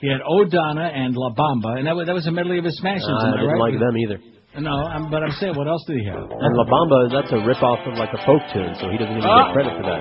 He 0.00 0.08
had 0.08 0.22
O'Donna 0.24 0.88
and 0.88 1.12
La 1.14 1.34
Bamba, 1.36 1.76
and 1.76 1.86
that 1.86 1.92
was, 1.94 2.06
that 2.06 2.14
was 2.14 2.26
a 2.26 2.32
medley 2.32 2.56
of 2.56 2.64
his 2.64 2.72
smashes. 2.80 3.04
I 3.04 3.28
am 3.28 3.34
I 3.34 3.36
didn't 3.36 3.60
right? 3.60 3.60
like 3.60 3.76
them 3.78 3.96
either. 3.98 4.18
No, 4.64 4.72
I'm, 4.88 5.10
but 5.10 5.22
I'm 5.22 5.32
saying, 5.36 5.52
what 5.54 5.68
else 5.68 5.84
did 5.86 6.00
he 6.00 6.06
have? 6.08 6.16
And 6.32 6.52
La 6.56 6.64
Bamba, 6.64 7.12
that's 7.12 7.28
a 7.30 7.44
rip-off 7.44 7.84
of 7.84 7.98
like 8.00 8.08
a 8.16 8.24
folk 8.24 8.40
tune, 8.56 8.72
so 8.80 8.88
he 8.88 8.96
doesn't 8.96 9.20
even 9.20 9.28
Ah. 9.28 9.52
get 9.52 9.52
credit 9.52 9.76
for 9.76 9.84
that. 9.84 10.00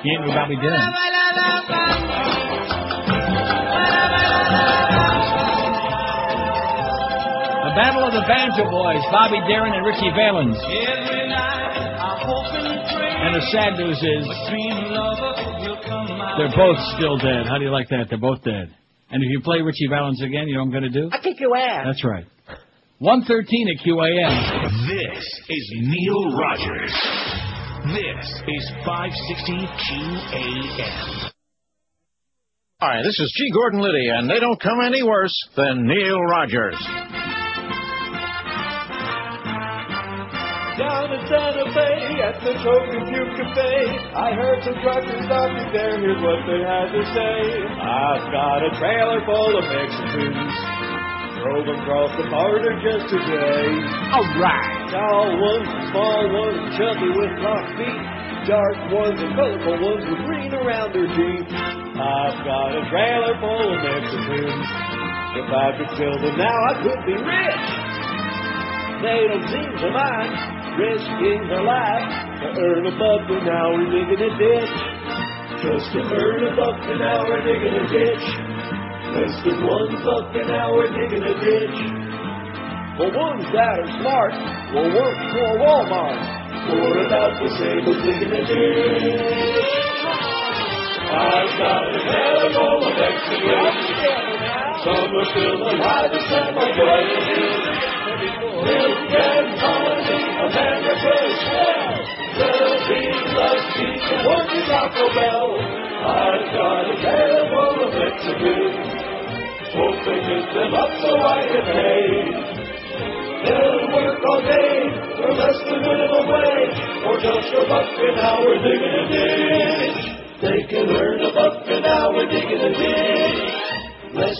He 0.00 0.16
ain't 0.16 0.24
what 0.24 0.32
Bobby 0.32 0.56
Dylan. 0.56 0.80
The 7.64 7.72
Battle 7.80 8.04
of 8.06 8.12
the 8.12 8.24
Banjo 8.28 8.64
Boys, 8.70 9.02
Bobby 9.10 9.40
Darin 9.48 9.72
and 9.72 9.84
Ricky 9.86 10.10
Valens. 10.14 10.56
And 13.24 13.32
the 13.34 13.44
sad 13.50 13.72
news 13.80 13.96
is, 13.96 14.24
they're 16.38 16.56
both 16.56 16.78
still 16.96 17.18
dead. 17.18 17.46
How 17.46 17.58
do 17.58 17.64
you 17.64 17.70
like 17.70 17.88
that? 17.90 18.06
They're 18.08 18.18
both 18.18 18.42
dead. 18.42 18.74
And 19.10 19.22
if 19.22 19.30
you 19.30 19.40
play 19.40 19.60
Ritchie 19.60 19.88
Valens 19.88 20.22
again, 20.22 20.48
you 20.48 20.54
know 20.54 20.60
what 20.64 20.74
I'm 20.74 20.80
going 20.80 20.92
to 20.92 21.00
do? 21.02 21.08
I 21.12 21.18
kick 21.18 21.38
your 21.38 21.56
ass. 21.56 21.86
That's 21.86 22.04
right. 22.04 22.26
113 22.98 23.68
at 23.68 23.84
QAM. 23.84 24.86
This 24.88 25.24
is 25.48 25.72
Neil 25.82 26.36
Rogers. 26.38 26.94
This 27.92 28.26
is 28.48 28.70
560 28.86 29.52
QAM. 29.52 31.30
Hi, 32.80 33.02
this 33.02 33.18
is 33.18 33.32
G. 33.36 33.50
Gordon 33.52 33.80
Liddy, 33.80 34.08
and 34.08 34.28
they 34.28 34.40
don't 34.40 34.60
come 34.60 34.80
any 34.84 35.02
worse 35.02 35.34
than 35.56 35.86
Neil 35.86 36.20
Rogers. 36.20 36.76
Down 40.74 41.06
in 41.06 41.22
Santa 41.30 41.70
Fe 41.70 42.18
at 42.18 42.34
the 42.42 42.50
Trojan 42.58 43.06
View 43.06 43.26
Cafe, 43.38 43.70
I 44.10 44.34
heard 44.34 44.58
some 44.66 44.74
truckers 44.82 45.22
talking 45.30 45.70
there. 45.70 46.02
Here's 46.02 46.18
what 46.18 46.42
they 46.50 46.66
had 46.66 46.90
to 46.90 47.02
say. 47.14 47.38
I've 47.78 48.26
got 48.34 48.58
a 48.58 48.74
trailer 48.82 49.22
full 49.22 49.54
of 49.54 49.62
Mexicans. 49.70 50.50
Drove 51.38 51.70
across 51.78 52.10
the 52.18 52.26
border 52.26 52.74
just 52.82 53.06
today. 53.06 53.70
All 54.18 54.26
right. 54.42 54.90
Tall 54.90 55.30
ones, 55.38 55.70
small 55.94 56.22
ones, 56.42 56.74
chubby 56.74 57.10
with 57.22 57.34
long 57.38 57.66
feet. 57.78 58.02
Dark 58.50 58.74
ones 58.90 59.18
and 59.22 59.30
colorful 59.38 59.78
ones 59.78 60.02
with 60.10 60.26
green 60.26 60.50
around 60.58 60.90
their 60.90 61.06
teeth. 61.06 61.54
I've 61.54 62.38
got 62.42 62.74
a 62.74 62.82
trailer 62.90 63.38
full 63.38 63.62
of 63.62 63.78
Mexicans. 63.78 64.66
If 65.38 65.46
I 65.54 65.70
could 65.78 65.90
fill 65.94 66.18
them 66.18 66.34
now, 66.34 66.58
I 66.66 66.72
could 66.82 67.02
be 67.06 67.14
rich. 67.14 67.93
They 69.02 69.26
don't 69.26 69.46
seem 69.50 69.70
to 69.82 69.88
mind 69.90 70.32
risking 70.78 71.48
their 71.48 71.64
life 71.64 72.08
to 72.40 72.46
earn 72.60 72.86
a 72.86 72.94
buck 72.94 73.26
an 73.30 73.48
hour 73.48 73.78
digging 73.90 74.22
a 74.22 74.32
ditch. 74.38 74.74
Just 75.62 75.92
to 75.92 76.00
earn 76.14 76.42
a 76.46 76.56
buck 76.56 76.78
an 76.86 77.02
hour 77.02 77.42
digging 77.42 77.74
a 77.74 77.86
ditch. 77.90 78.26
Less 79.14 79.34
than 79.44 79.66
one 79.66 79.94
buck 80.02 80.34
an 80.34 80.50
hour 80.50 80.86
digging 80.90 81.22
a 81.22 81.34
ditch. 81.42 81.78
The 82.98 83.08
ones 83.10 83.44
that 83.50 83.82
are 83.82 83.90
smart 83.98 84.34
will 84.74 84.90
work 84.94 85.18
for 85.34 85.48
Walmart 85.58 86.20
for 86.70 86.98
about 87.06 87.34
the 87.42 87.50
same 87.58 87.82
as 87.82 87.98
digging 87.98 88.30
a 88.30 88.42
ditch. 88.46 89.74
I've 91.14 91.50
got 91.58 91.82
a 91.86 92.50
full 92.54 92.82
of 92.82 92.94
Mexicans. 92.94 93.94
Some 94.82 95.14
are 95.14 95.24
still 95.30 95.62
alive 95.62 96.10
and 96.12 96.24
some 96.30 96.58
are 96.58 96.72
dead. 96.74 98.03
Less 115.34 115.58
than 115.66 115.82
we're 115.82 116.04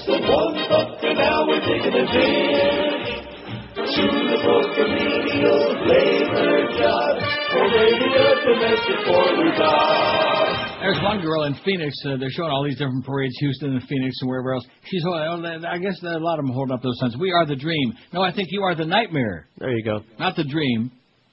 we're 0.07 0.23
one 0.23 0.55
buck 0.69 1.01
hour 1.19 1.61
digging 1.61 1.95
a 1.95 2.07
ditch. 2.07 2.94
They 3.85 3.93
can 3.93 4.09
earn 4.09 4.33
a 4.33 4.41
buck 4.41 4.73
an 4.81 4.97
hour 4.97 5.21
digging 5.25 5.45
a 5.45 5.55
ditch. 5.55 5.61
Less 5.61 5.61
than 5.61 5.61
one 5.61 5.61
buck 5.61 5.61
an 5.61 5.61
hour 5.61 5.61
digging 5.61 5.61
a 5.61 5.61
ditch. 5.61 5.61
Suitable 5.61 5.61
for 5.61 5.61
menial 5.61 5.61
labor 5.85 6.73
jobs, 6.73 7.25
or 7.53 7.65
maybe 7.69 8.09
a 8.17 8.33
domestic 8.49 8.99
boiler 9.05 9.53
job. 9.61 10.81
There's 10.81 11.01
one 11.03 11.21
girl 11.21 11.45
in 11.45 11.55
Phoenix. 11.65 11.97
Uh, 12.05 12.17
they're 12.17 12.31
showing 12.31 12.51
all 12.51 12.65
these 12.65 12.77
different 12.77 13.05
parades, 13.05 13.35
Houston 13.41 13.73
and 13.77 13.83
Phoenix 13.89 14.17
and 14.21 14.29
wherever 14.29 14.55
else. 14.55 14.67
She's, 14.85 15.03
oh, 15.07 15.13
I 15.13 15.79
guess 15.79 16.03
a 16.03 16.19
lot 16.19 16.39
of 16.39 16.45
them 16.45 16.55
holding 16.55 16.75
up 16.75 16.83
those 16.83 16.99
signs. 16.99 17.17
We 17.17 17.33
are 17.33 17.47
the 17.47 17.57
dream. 17.57 17.95
No, 18.13 18.23
I 18.23 18.33
think 18.33 18.49
you 18.51 18.63
are 18.63 18.75
the 18.75 18.85
nightmare. 18.85 19.49
There 19.59 19.71
you 19.71 19.85
go. 19.85 20.01
not 20.19 20.37
the 20.37 20.45
dream. 20.45 20.91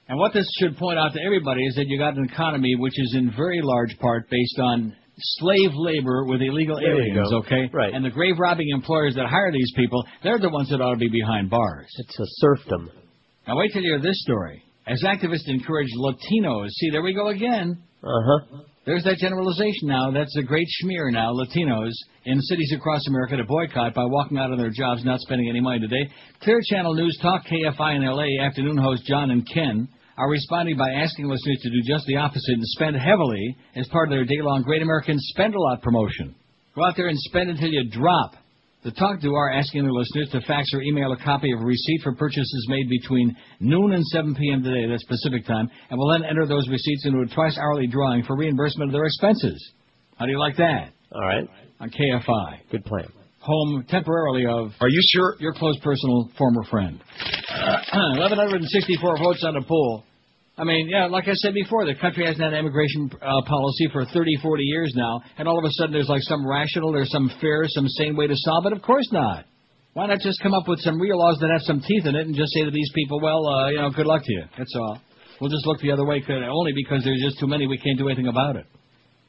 And 0.08 0.18
what 0.20 0.34
this 0.34 0.46
should 0.60 0.78
point 0.78 1.00
out 1.00 1.14
to 1.14 1.22
everybody 1.26 1.66
is 1.66 1.76
that 1.76 1.86
you 1.88 1.98
got 1.98 2.18
an 2.18 2.28
economy 2.32 2.76
which 2.78 2.98
is 3.00 3.16
in 3.18 3.32
very 3.36 3.62
large 3.64 3.98
part 4.00 4.30
based 4.30 4.60
on 4.60 4.96
slave 5.22 5.72
labor 5.74 6.26
with 6.26 6.42
illegal 6.42 6.78
There 6.78 7.02
aliens, 7.02 7.32
okay? 7.34 7.70
Right. 7.72 7.94
And 7.94 8.04
the 8.04 8.10
grave 8.10 8.36
robbing 8.40 8.70
employers 8.70 9.16
that 9.16 9.28
hire 9.28 9.52
these 9.52 9.72
people, 9.76 10.06
they're 10.24 10.40
the 10.40 10.50
ones 10.50 10.70
that 10.70 10.82
ought 10.82 10.94
to 10.94 11.00
be 11.00 11.10
behind 11.10 11.50
bars. 11.50 11.88
It's 11.98 12.20
a 12.20 12.26
serfdom. 12.28 12.90
Now 13.48 13.58
wait 13.58 13.72
till 13.74 13.82
you 13.82 13.94
hear 13.94 14.02
this 14.02 14.22
story. 14.22 14.64
As 14.88 15.04
activists 15.04 15.48
encourage 15.48 15.90
Latinos, 15.98 16.70
see 16.70 16.90
there 16.90 17.02
we 17.02 17.14
go 17.14 17.28
again. 17.30 17.78
Uh 18.04 18.08
huh. 18.08 18.62
There's 18.84 19.04
that 19.04 19.18
generalization 19.18 19.88
now. 19.88 20.10
That's 20.10 20.36
a 20.38 20.42
great 20.42 20.66
smear 20.68 21.12
now. 21.12 21.34
Latinos 21.34 21.92
in 22.26 22.42
cities 22.42 22.74
across 22.76 23.06
America 23.08 23.38
to 23.38 23.44
boycott 23.44 23.94
by 23.94 24.06
walking 24.06 24.40
out 24.40 24.52
on 24.52 24.58
their 24.58 24.72
jobs, 24.72 25.06
not 25.06 25.20
spending 25.20 25.50
any 25.50 25.62
money 25.62 25.80
today. 25.80 26.10
Clear 26.42 26.60
Channel 26.68 26.96
News 26.96 27.18
Talk 27.22 27.44
KFI 27.46 27.96
in 27.98 28.04
LA 28.04 28.44
afternoon 28.44 28.78
host 28.78 29.06
John 29.06 29.30
and 29.30 29.48
Ken 29.48 29.88
are 30.22 30.30
responding 30.30 30.78
by 30.78 30.92
asking 30.92 31.26
listeners 31.28 31.58
to 31.64 31.70
do 31.72 31.82
just 31.84 32.06
the 32.06 32.18
opposite 32.18 32.54
and 32.54 32.64
spend 32.66 32.96
heavily 32.96 33.58
as 33.76 33.88
part 33.88 34.08
of 34.08 34.12
their 34.12 34.24
day-long 34.24 34.62
Great 34.62 34.84
American 34.84 35.18
Spend 35.18 35.56
a 35.56 35.60
Lot 35.60 35.82
promotion. 35.82 36.36
Go 36.76 36.86
out 36.86 36.94
there 36.96 37.08
and 37.08 37.18
spend 37.18 37.50
until 37.50 37.70
you 37.70 37.90
drop. 37.90 38.36
The 38.84 38.92
Talk 38.92 39.20
Duo 39.20 39.34
are 39.34 39.52
asking 39.52 39.82
their 39.82 39.92
listeners 39.92 40.30
to 40.32 40.42
fax 40.42 40.70
or 40.76 40.82
email 40.84 41.12
a 41.12 41.18
copy 41.18 41.52
of 41.52 41.62
a 41.62 41.66
receipt 41.66 42.02
for 42.04 42.14
purchases 42.14 42.68
made 42.70 42.88
between 42.88 43.36
noon 43.60 43.94
and 43.94 44.06
7 44.06 44.36
p.m. 44.36 44.64
today, 44.64 44.88
that's 44.88 45.04
Pacific 45.06 45.46
time, 45.48 45.70
and 45.90 45.98
will 45.98 46.12
then 46.12 46.24
enter 46.24 46.46
those 46.46 46.68
receipts 46.70 47.06
into 47.06 47.22
a 47.22 47.28
twice-hourly 47.34 47.88
drawing 47.88 48.24
for 48.24 48.38
reimbursement 48.38 48.90
of 48.90 48.94
their 48.94 49.06
expenses. 49.06 49.72
How 50.18 50.26
do 50.26 50.32
you 50.32 50.40
like 50.40 50.58
that? 50.58 50.94
All 51.12 51.22
right. 51.22 51.48
On 51.80 51.90
KFI. 51.90 52.70
Good 52.72 52.86
plan. 52.86 53.12
Home 53.42 53.86
temporarily 53.90 54.46
of. 54.46 54.72
Are 54.80 54.90
you 54.90 55.02
sure? 55.14 55.36
Your 55.40 55.54
close 55.54 55.80
personal 55.80 56.30
former 56.38 56.64
friend. 56.70 57.00
1,164 57.92 59.18
votes 59.18 59.44
on 59.44 59.56
the 59.56 59.66
poll. 59.68 60.04
I 60.62 60.64
mean, 60.64 60.90
yeah, 60.90 61.08
like 61.08 61.28
I 61.28 61.34
said 61.34 61.56
before, 61.56 61.88
the 61.88 61.96
country 61.96 62.24
hasn't 62.24 62.44
had 62.44 62.54
an 62.54 62.60
immigration 62.60 63.10
uh, 63.18 63.42
policy 63.50 63.90
for 63.92 64.06
30, 64.06 64.38
40 64.44 64.64
years 64.64 64.94
now, 64.96 65.20
and 65.40 65.48
all 65.48 65.58
of 65.58 65.66
a 65.66 65.72
sudden 65.72 65.92
there's 65.92 66.08
like 66.08 66.22
some 66.22 66.48
rational, 66.48 66.92
there's 66.92 67.10
some 67.10 67.32
fair, 67.42 67.66
some 67.66 67.88
sane 67.88 68.16
way 68.16 68.28
to 68.28 68.36
solve 68.38 68.68
it? 68.68 68.74
Of 68.74 68.84
course 68.84 69.10
not. 69.12 69.46
Why 69.94 70.06
not 70.06 70.20
just 70.20 70.40
come 70.44 70.54
up 70.54 70.68
with 70.68 70.80
some 70.82 71.02
real 71.02 71.18
laws 71.18 71.40
that 71.42 71.50
have 71.50 71.64
some 71.64 71.82
teeth 71.82 72.06
in 72.06 72.16
it 72.16 72.28
and 72.28 72.36
just 72.36 72.54
say 72.54 72.64
to 72.64 72.70
these 72.70 72.92
people, 72.94 73.20
well, 73.20 73.42
uh, 73.48 73.70
you 73.70 73.78
know, 73.82 73.90
good 73.90 74.06
luck 74.06 74.22
to 74.24 74.32
you. 74.32 74.44
That's 74.56 74.72
all. 74.78 75.02
We'll 75.42 75.50
just 75.50 75.66
look 75.66 75.82
the 75.82 75.92
other 75.92 76.06
way, 76.06 76.22
only 76.30 76.74
because 76.76 77.04
there's 77.04 77.24
just 77.26 77.40
too 77.40 77.48
many. 77.48 77.66
We 77.66 77.80
can't 77.80 77.98
do 77.98 78.08
anything 78.08 78.28
about 78.28 78.56
it. 78.56 78.68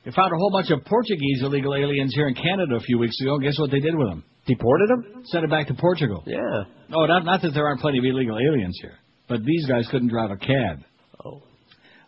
They 0.04 0.10
found 0.10 0.34
a 0.34 0.36
whole 0.36 0.50
bunch 0.52 0.70
of 0.70 0.84
Portuguese 0.84 1.40
illegal 1.42 1.74
aliens 1.74 2.12
here 2.14 2.28
in 2.28 2.34
Canada 2.34 2.76
a 2.76 2.80
few 2.80 2.98
weeks 2.98 3.18
ago. 3.22 3.38
Guess 3.38 3.58
what 3.58 3.70
they 3.70 3.80
did 3.80 3.96
with 3.96 4.08
them? 4.08 4.22
Deported 4.46 4.90
them? 4.90 5.24
Sent 5.24 5.44
it 5.44 5.50
back 5.50 5.68
to 5.68 5.74
Portugal. 5.74 6.24
Yeah. 6.26 6.64
No, 6.90 7.06
not, 7.06 7.24
not 7.24 7.40
that 7.40 7.52
there 7.54 7.64
aren't 7.66 7.80
plenty 7.80 7.98
of 7.98 8.04
illegal 8.04 8.36
aliens 8.36 8.78
here, 8.82 8.98
but 9.28 9.42
these 9.42 9.64
guys 9.66 9.88
couldn't 9.90 10.08
drive 10.08 10.30
a 10.30 10.36
cab. 10.36 10.84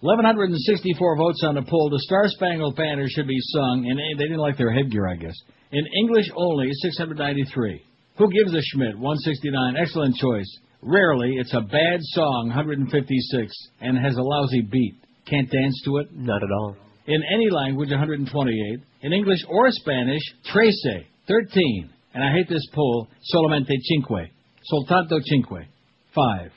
Oh. 0.04 0.08
1,164 0.08 1.16
votes 1.16 1.42
on 1.44 1.54
the 1.54 1.62
poll. 1.62 1.88
The 1.88 2.00
Star 2.00 2.24
Spangled 2.26 2.76
Banner 2.76 3.06
should 3.08 3.26
be 3.26 3.38
sung, 3.40 3.86
and 3.88 3.98
they 3.98 4.24
didn't 4.24 4.38
like 4.38 4.58
their 4.58 4.72
headgear, 4.72 5.08
I 5.08 5.16
guess. 5.16 5.34
In 5.72 5.84
English 5.98 6.30
only, 6.36 6.68
693. 6.72 7.82
Who 8.18 8.30
gives 8.30 8.54
a 8.54 8.60
Schmidt? 8.62 8.98
169. 8.98 9.76
Excellent 9.76 10.14
choice. 10.16 10.58
Rarely, 10.82 11.36
it's 11.38 11.54
a 11.54 11.62
bad 11.62 12.00
song, 12.12 12.48
156, 12.48 13.52
and 13.80 13.98
has 13.98 14.16
a 14.16 14.22
lousy 14.22 14.60
beat. 14.60 14.94
Can't 15.26 15.50
dance 15.50 15.80
to 15.86 15.96
it? 15.96 16.08
Not 16.12 16.42
at 16.42 16.50
all. 16.60 16.76
In 17.06 17.22
any 17.32 17.48
language, 17.50 17.88
128. 17.90 18.80
In 19.02 19.12
English 19.12 19.40
or 19.48 19.70
Spanish, 19.70 20.22
trece, 20.52 21.06
13. 21.26 21.90
And 22.12 22.22
I 22.22 22.30
hate 22.30 22.48
this 22.48 22.66
poll, 22.74 23.08
solamente 23.34 23.72
cinque. 23.82 24.30
Soltanto 24.70 25.18
cinque. 25.24 25.66
Five. 26.14 26.52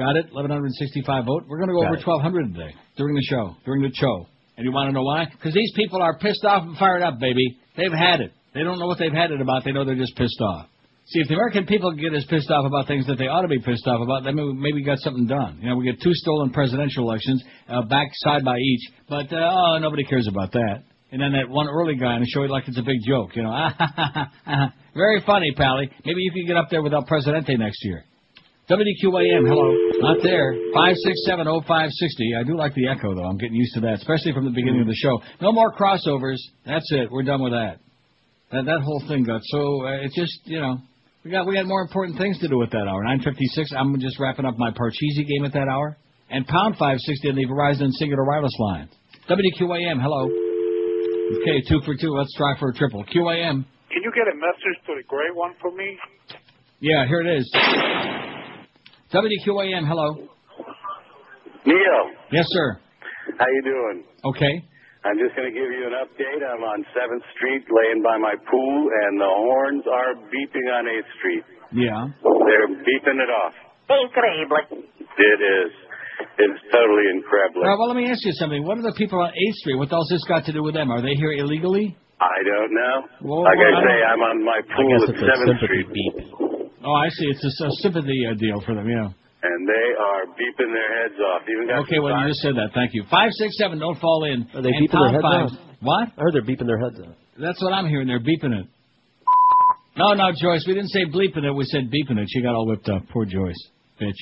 Got 0.00 0.16
it? 0.16 0.32
1165 0.32 1.28
vote. 1.28 1.44
We're 1.44 1.60
going 1.60 1.68
to 1.68 1.76
go 1.76 1.84
Got 1.84 1.92
over 1.92 2.00
it. 2.00 2.08
1200 2.08 2.56
today 2.56 2.72
during 2.96 3.12
the 3.12 3.26
show, 3.28 3.52
during 3.68 3.82
the 3.84 3.92
show. 3.92 4.24
And 4.56 4.64
you 4.64 4.72
want 4.72 4.88
to 4.88 4.96
know 4.96 5.04
why? 5.04 5.28
Because 5.28 5.52
these 5.52 5.72
people 5.76 6.00
are 6.00 6.16
pissed 6.16 6.40
off 6.42 6.64
and 6.64 6.72
fired 6.80 7.02
up, 7.02 7.20
baby. 7.20 7.60
They've 7.76 7.92
had 7.92 8.24
it. 8.24 8.32
They 8.54 8.64
don't 8.64 8.78
know 8.78 8.86
what 8.86 8.98
they've 8.98 9.12
had 9.12 9.30
it 9.30 9.42
about. 9.42 9.64
They 9.64 9.72
know 9.72 9.84
they're 9.84 10.00
just 10.00 10.16
pissed 10.16 10.40
off. 10.40 10.72
See, 11.04 11.20
if 11.20 11.28
the 11.28 11.34
American 11.34 11.66
people 11.66 11.92
get 11.92 12.14
as 12.14 12.24
pissed 12.24 12.50
off 12.50 12.64
about 12.64 12.86
things 12.86 13.06
that 13.08 13.18
they 13.18 13.26
ought 13.26 13.42
to 13.42 13.48
be 13.48 13.58
pissed 13.60 13.86
off 13.86 14.00
about, 14.00 14.24
then 14.24 14.36
maybe 14.36 14.52
maybe 14.54 14.74
we 14.80 14.84
got 14.84 15.00
something 15.00 15.26
done. 15.26 15.58
You 15.60 15.68
know, 15.68 15.76
we 15.76 15.84
get 15.84 16.00
two 16.00 16.14
stolen 16.14 16.48
presidential 16.48 17.04
elections, 17.04 17.44
uh, 17.68 17.82
back 17.82 18.08
side 18.24 18.42
by 18.42 18.56
each, 18.56 18.88
but 19.08 19.30
uh, 19.32 19.36
oh, 19.36 19.78
nobody 19.80 20.04
cares 20.04 20.28
about 20.28 20.52
that. 20.52 20.84
And 21.12 21.20
then 21.20 21.32
that 21.32 21.48
one 21.48 21.68
early 21.68 21.96
guy 21.96 22.14
on 22.16 22.20
the 22.20 22.26
show, 22.26 22.42
he 22.42 22.48
like 22.48 22.68
it's 22.68 22.78
a 22.78 22.82
big 22.82 23.00
joke, 23.06 23.34
you 23.34 23.42
know. 23.42 23.52
Very 24.94 25.20
funny, 25.26 25.52
Pally. 25.56 25.90
Maybe 26.04 26.20
you 26.22 26.32
can 26.32 26.46
get 26.46 26.56
up 26.56 26.68
there 26.70 26.82
without 26.82 27.06
Presidente 27.06 27.56
next 27.56 27.84
year. 27.84 28.04
WQAM, 28.70 29.48
hello. 29.50 29.74
Not 29.98 30.18
there. 30.22 30.54
5670560. 30.70 32.38
I 32.38 32.44
do 32.46 32.56
like 32.56 32.72
the 32.74 32.86
echo, 32.86 33.16
though. 33.16 33.24
I'm 33.24 33.36
getting 33.36 33.56
used 33.56 33.74
to 33.74 33.80
that, 33.80 33.94
especially 33.94 34.32
from 34.32 34.44
the 34.44 34.54
beginning 34.54 34.80
of 34.80 34.86
the 34.86 34.94
show. 34.94 35.20
No 35.40 35.50
more 35.50 35.74
crossovers. 35.74 36.38
That's 36.64 36.86
it. 36.92 37.10
We're 37.10 37.24
done 37.24 37.42
with 37.42 37.52
that. 37.52 37.80
That 38.52 38.66
that 38.66 38.80
whole 38.82 39.02
thing 39.08 39.24
got 39.24 39.40
so 39.44 39.86
uh, 39.86 40.02
it 40.02 40.10
just 40.14 40.40
you 40.44 40.60
know 40.60 40.78
we 41.24 41.30
got 41.30 41.46
we 41.46 41.54
got 41.54 41.66
more 41.66 41.82
important 41.82 42.18
things 42.18 42.38
to 42.40 42.48
do 42.48 42.62
at 42.62 42.70
that 42.70 42.86
hour. 42.86 43.02
9:56. 43.04 43.74
I'm 43.76 43.98
just 44.00 44.18
wrapping 44.20 44.44
up 44.44 44.54
my 44.56 44.70
Parcheesi 44.70 45.26
game 45.26 45.44
at 45.44 45.52
that 45.52 45.66
hour. 45.68 45.96
And 46.30 46.46
pound 46.46 46.74
560 46.78 47.28
on 47.28 47.34
the 47.34 47.46
Verizon 47.46 47.90
Cingular 48.00 48.24
wireless 48.24 48.54
line. 48.58 48.88
WQAM, 49.28 50.00
hello. 50.00 50.30
Okay, 51.42 51.60
two 51.68 51.80
for 51.84 51.96
two. 52.00 52.14
Let's 52.14 52.34
try 52.36 52.56
for 52.58 52.70
a 52.70 52.74
triple. 52.74 53.02
QAM. 53.04 53.64
Can 53.90 54.02
you 54.04 54.12
get 54.14 54.30
a 54.30 54.36
message 54.36 54.78
to 54.86 54.94
the 54.94 55.02
gray 55.08 55.30
one 55.34 55.54
for 55.60 55.72
me? 55.72 55.98
Yeah, 56.78 57.06
here 57.08 57.20
it 57.20 57.38
is. 57.38 58.39
WQAM, 59.12 59.84
hello. 59.88 60.28
Neil, 61.66 62.02
Yes, 62.32 62.46
sir. 62.48 62.78
how 63.38 63.46
you 63.46 63.62
doing? 63.66 64.04
Okay. 64.24 64.54
I'm 65.02 65.16
just 65.18 65.34
going 65.34 65.48
to 65.48 65.54
give 65.56 65.66
you 65.66 65.84
an 65.88 65.96
update. 65.98 66.40
I'm 66.44 66.62
on 66.62 66.84
7th 66.94 67.24
Street, 67.34 67.64
laying 67.72 68.02
by 68.04 68.18
my 68.18 68.34
pool, 68.50 68.76
and 68.86 69.18
the 69.18 69.26
horns 69.32 69.84
are 69.88 70.12
beeping 70.30 70.66
on 70.76 70.84
8th 70.86 71.10
Street. 71.18 71.44
Yeah. 71.72 72.06
They're 72.22 72.68
beeping 72.84 73.18
it 73.18 73.30
off. 73.32 73.54
Incredible. 73.90 74.86
It 75.18 75.40
is. 75.42 75.72
It's 76.38 76.60
totally 76.70 77.06
incredible. 77.16 77.64
All 77.64 77.68
right, 77.68 77.78
well, 77.80 77.88
let 77.88 77.96
me 77.96 78.06
ask 78.10 78.20
you 78.24 78.32
something. 78.38 78.62
What 78.62 78.78
are 78.78 78.82
the 78.86 78.94
people 78.96 79.18
on 79.20 79.32
8th 79.32 79.58
Street? 79.64 79.76
What 79.76 79.90
else 79.92 80.06
this 80.12 80.22
got 80.28 80.44
to 80.46 80.52
do 80.52 80.62
with 80.62 80.74
them? 80.74 80.90
Are 80.92 81.02
they 81.02 81.14
here 81.16 81.32
illegally? 81.32 81.96
I 82.20 82.38
don't 82.44 82.72
know. 82.76 82.94
Well, 83.24 83.42
like 83.48 83.56
well, 83.56 83.66
I 83.66 83.80
I 83.80 83.82
say, 83.82 83.96
don't- 83.98 84.10
I'm 84.12 84.22
on 84.22 84.44
my 84.44 84.60
pool 84.76 85.02
at 85.02 85.16
7th 85.16 85.18
sympathy 85.18 85.66
Street, 85.66 85.88
Oh, 86.84 86.92
I 86.94 87.08
see. 87.10 87.26
It's 87.28 87.44
a, 87.44 87.66
a 87.66 87.70
sympathy 87.82 88.24
uh, 88.28 88.34
deal 88.34 88.60
for 88.64 88.74
them, 88.74 88.88
yeah. 88.88 89.04
and 89.08 89.60
they 89.68 89.86
are 90.00 90.22
beeping 90.32 90.72
their 90.72 90.90
heads 91.02 91.18
off. 91.20 91.42
Even 91.44 91.68
got 91.68 91.84
Okay, 91.84 91.98
well, 92.00 92.16
you 92.22 92.28
just 92.28 92.40
said 92.40 92.56
that. 92.56 92.72
Thank 92.74 92.94
you. 92.94 93.02
567, 93.04 93.78
don't 93.78 93.98
fall 94.00 94.24
in. 94.24 94.48
Are 94.54 94.62
they 94.62 94.70
And 94.72 94.88
beeping 94.88 95.12
their 95.12 95.20
pound 95.20 95.44
heads 95.44 95.54
five- 95.54 95.60
out? 95.60 95.82
What? 95.82 96.08
I 96.16 96.20
heard 96.20 96.34
they're 96.34 96.44
beeping 96.48 96.66
their 96.68 96.80
heads 96.80 97.00
off. 97.00 97.16
That's 97.38 97.62
what 97.62 97.72
I'm 97.72 97.86
hearing. 97.86 98.06
They're 98.08 98.20
beeping 98.20 98.52
it. 98.52 98.66
No, 99.96 100.12
no, 100.14 100.30
Joyce. 100.32 100.64
We 100.66 100.74
didn't 100.74 100.90
say 100.90 101.04
bleeping 101.04 101.44
it. 101.44 101.52
We 101.52 101.64
said 101.64 101.90
beeping 101.92 102.16
it. 102.18 102.28
She 102.28 102.42
got 102.42 102.54
all 102.54 102.66
whipped 102.66 102.88
up. 102.88 103.02
Poor 103.12 103.24
Joyce. 103.24 103.56
Bitch. 104.00 104.16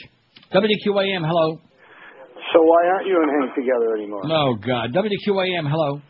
WQAM, 0.54 1.26
hello. 1.26 1.60
So 2.52 2.62
why 2.62 2.86
aren't 2.88 3.06
you 3.06 3.20
and 3.22 3.30
Hank 3.42 3.54
together 3.54 3.94
anymore? 3.96 4.22
Oh, 4.24 4.54
God. 4.54 4.90
WQAM, 4.94 5.68
hello. 5.68 6.00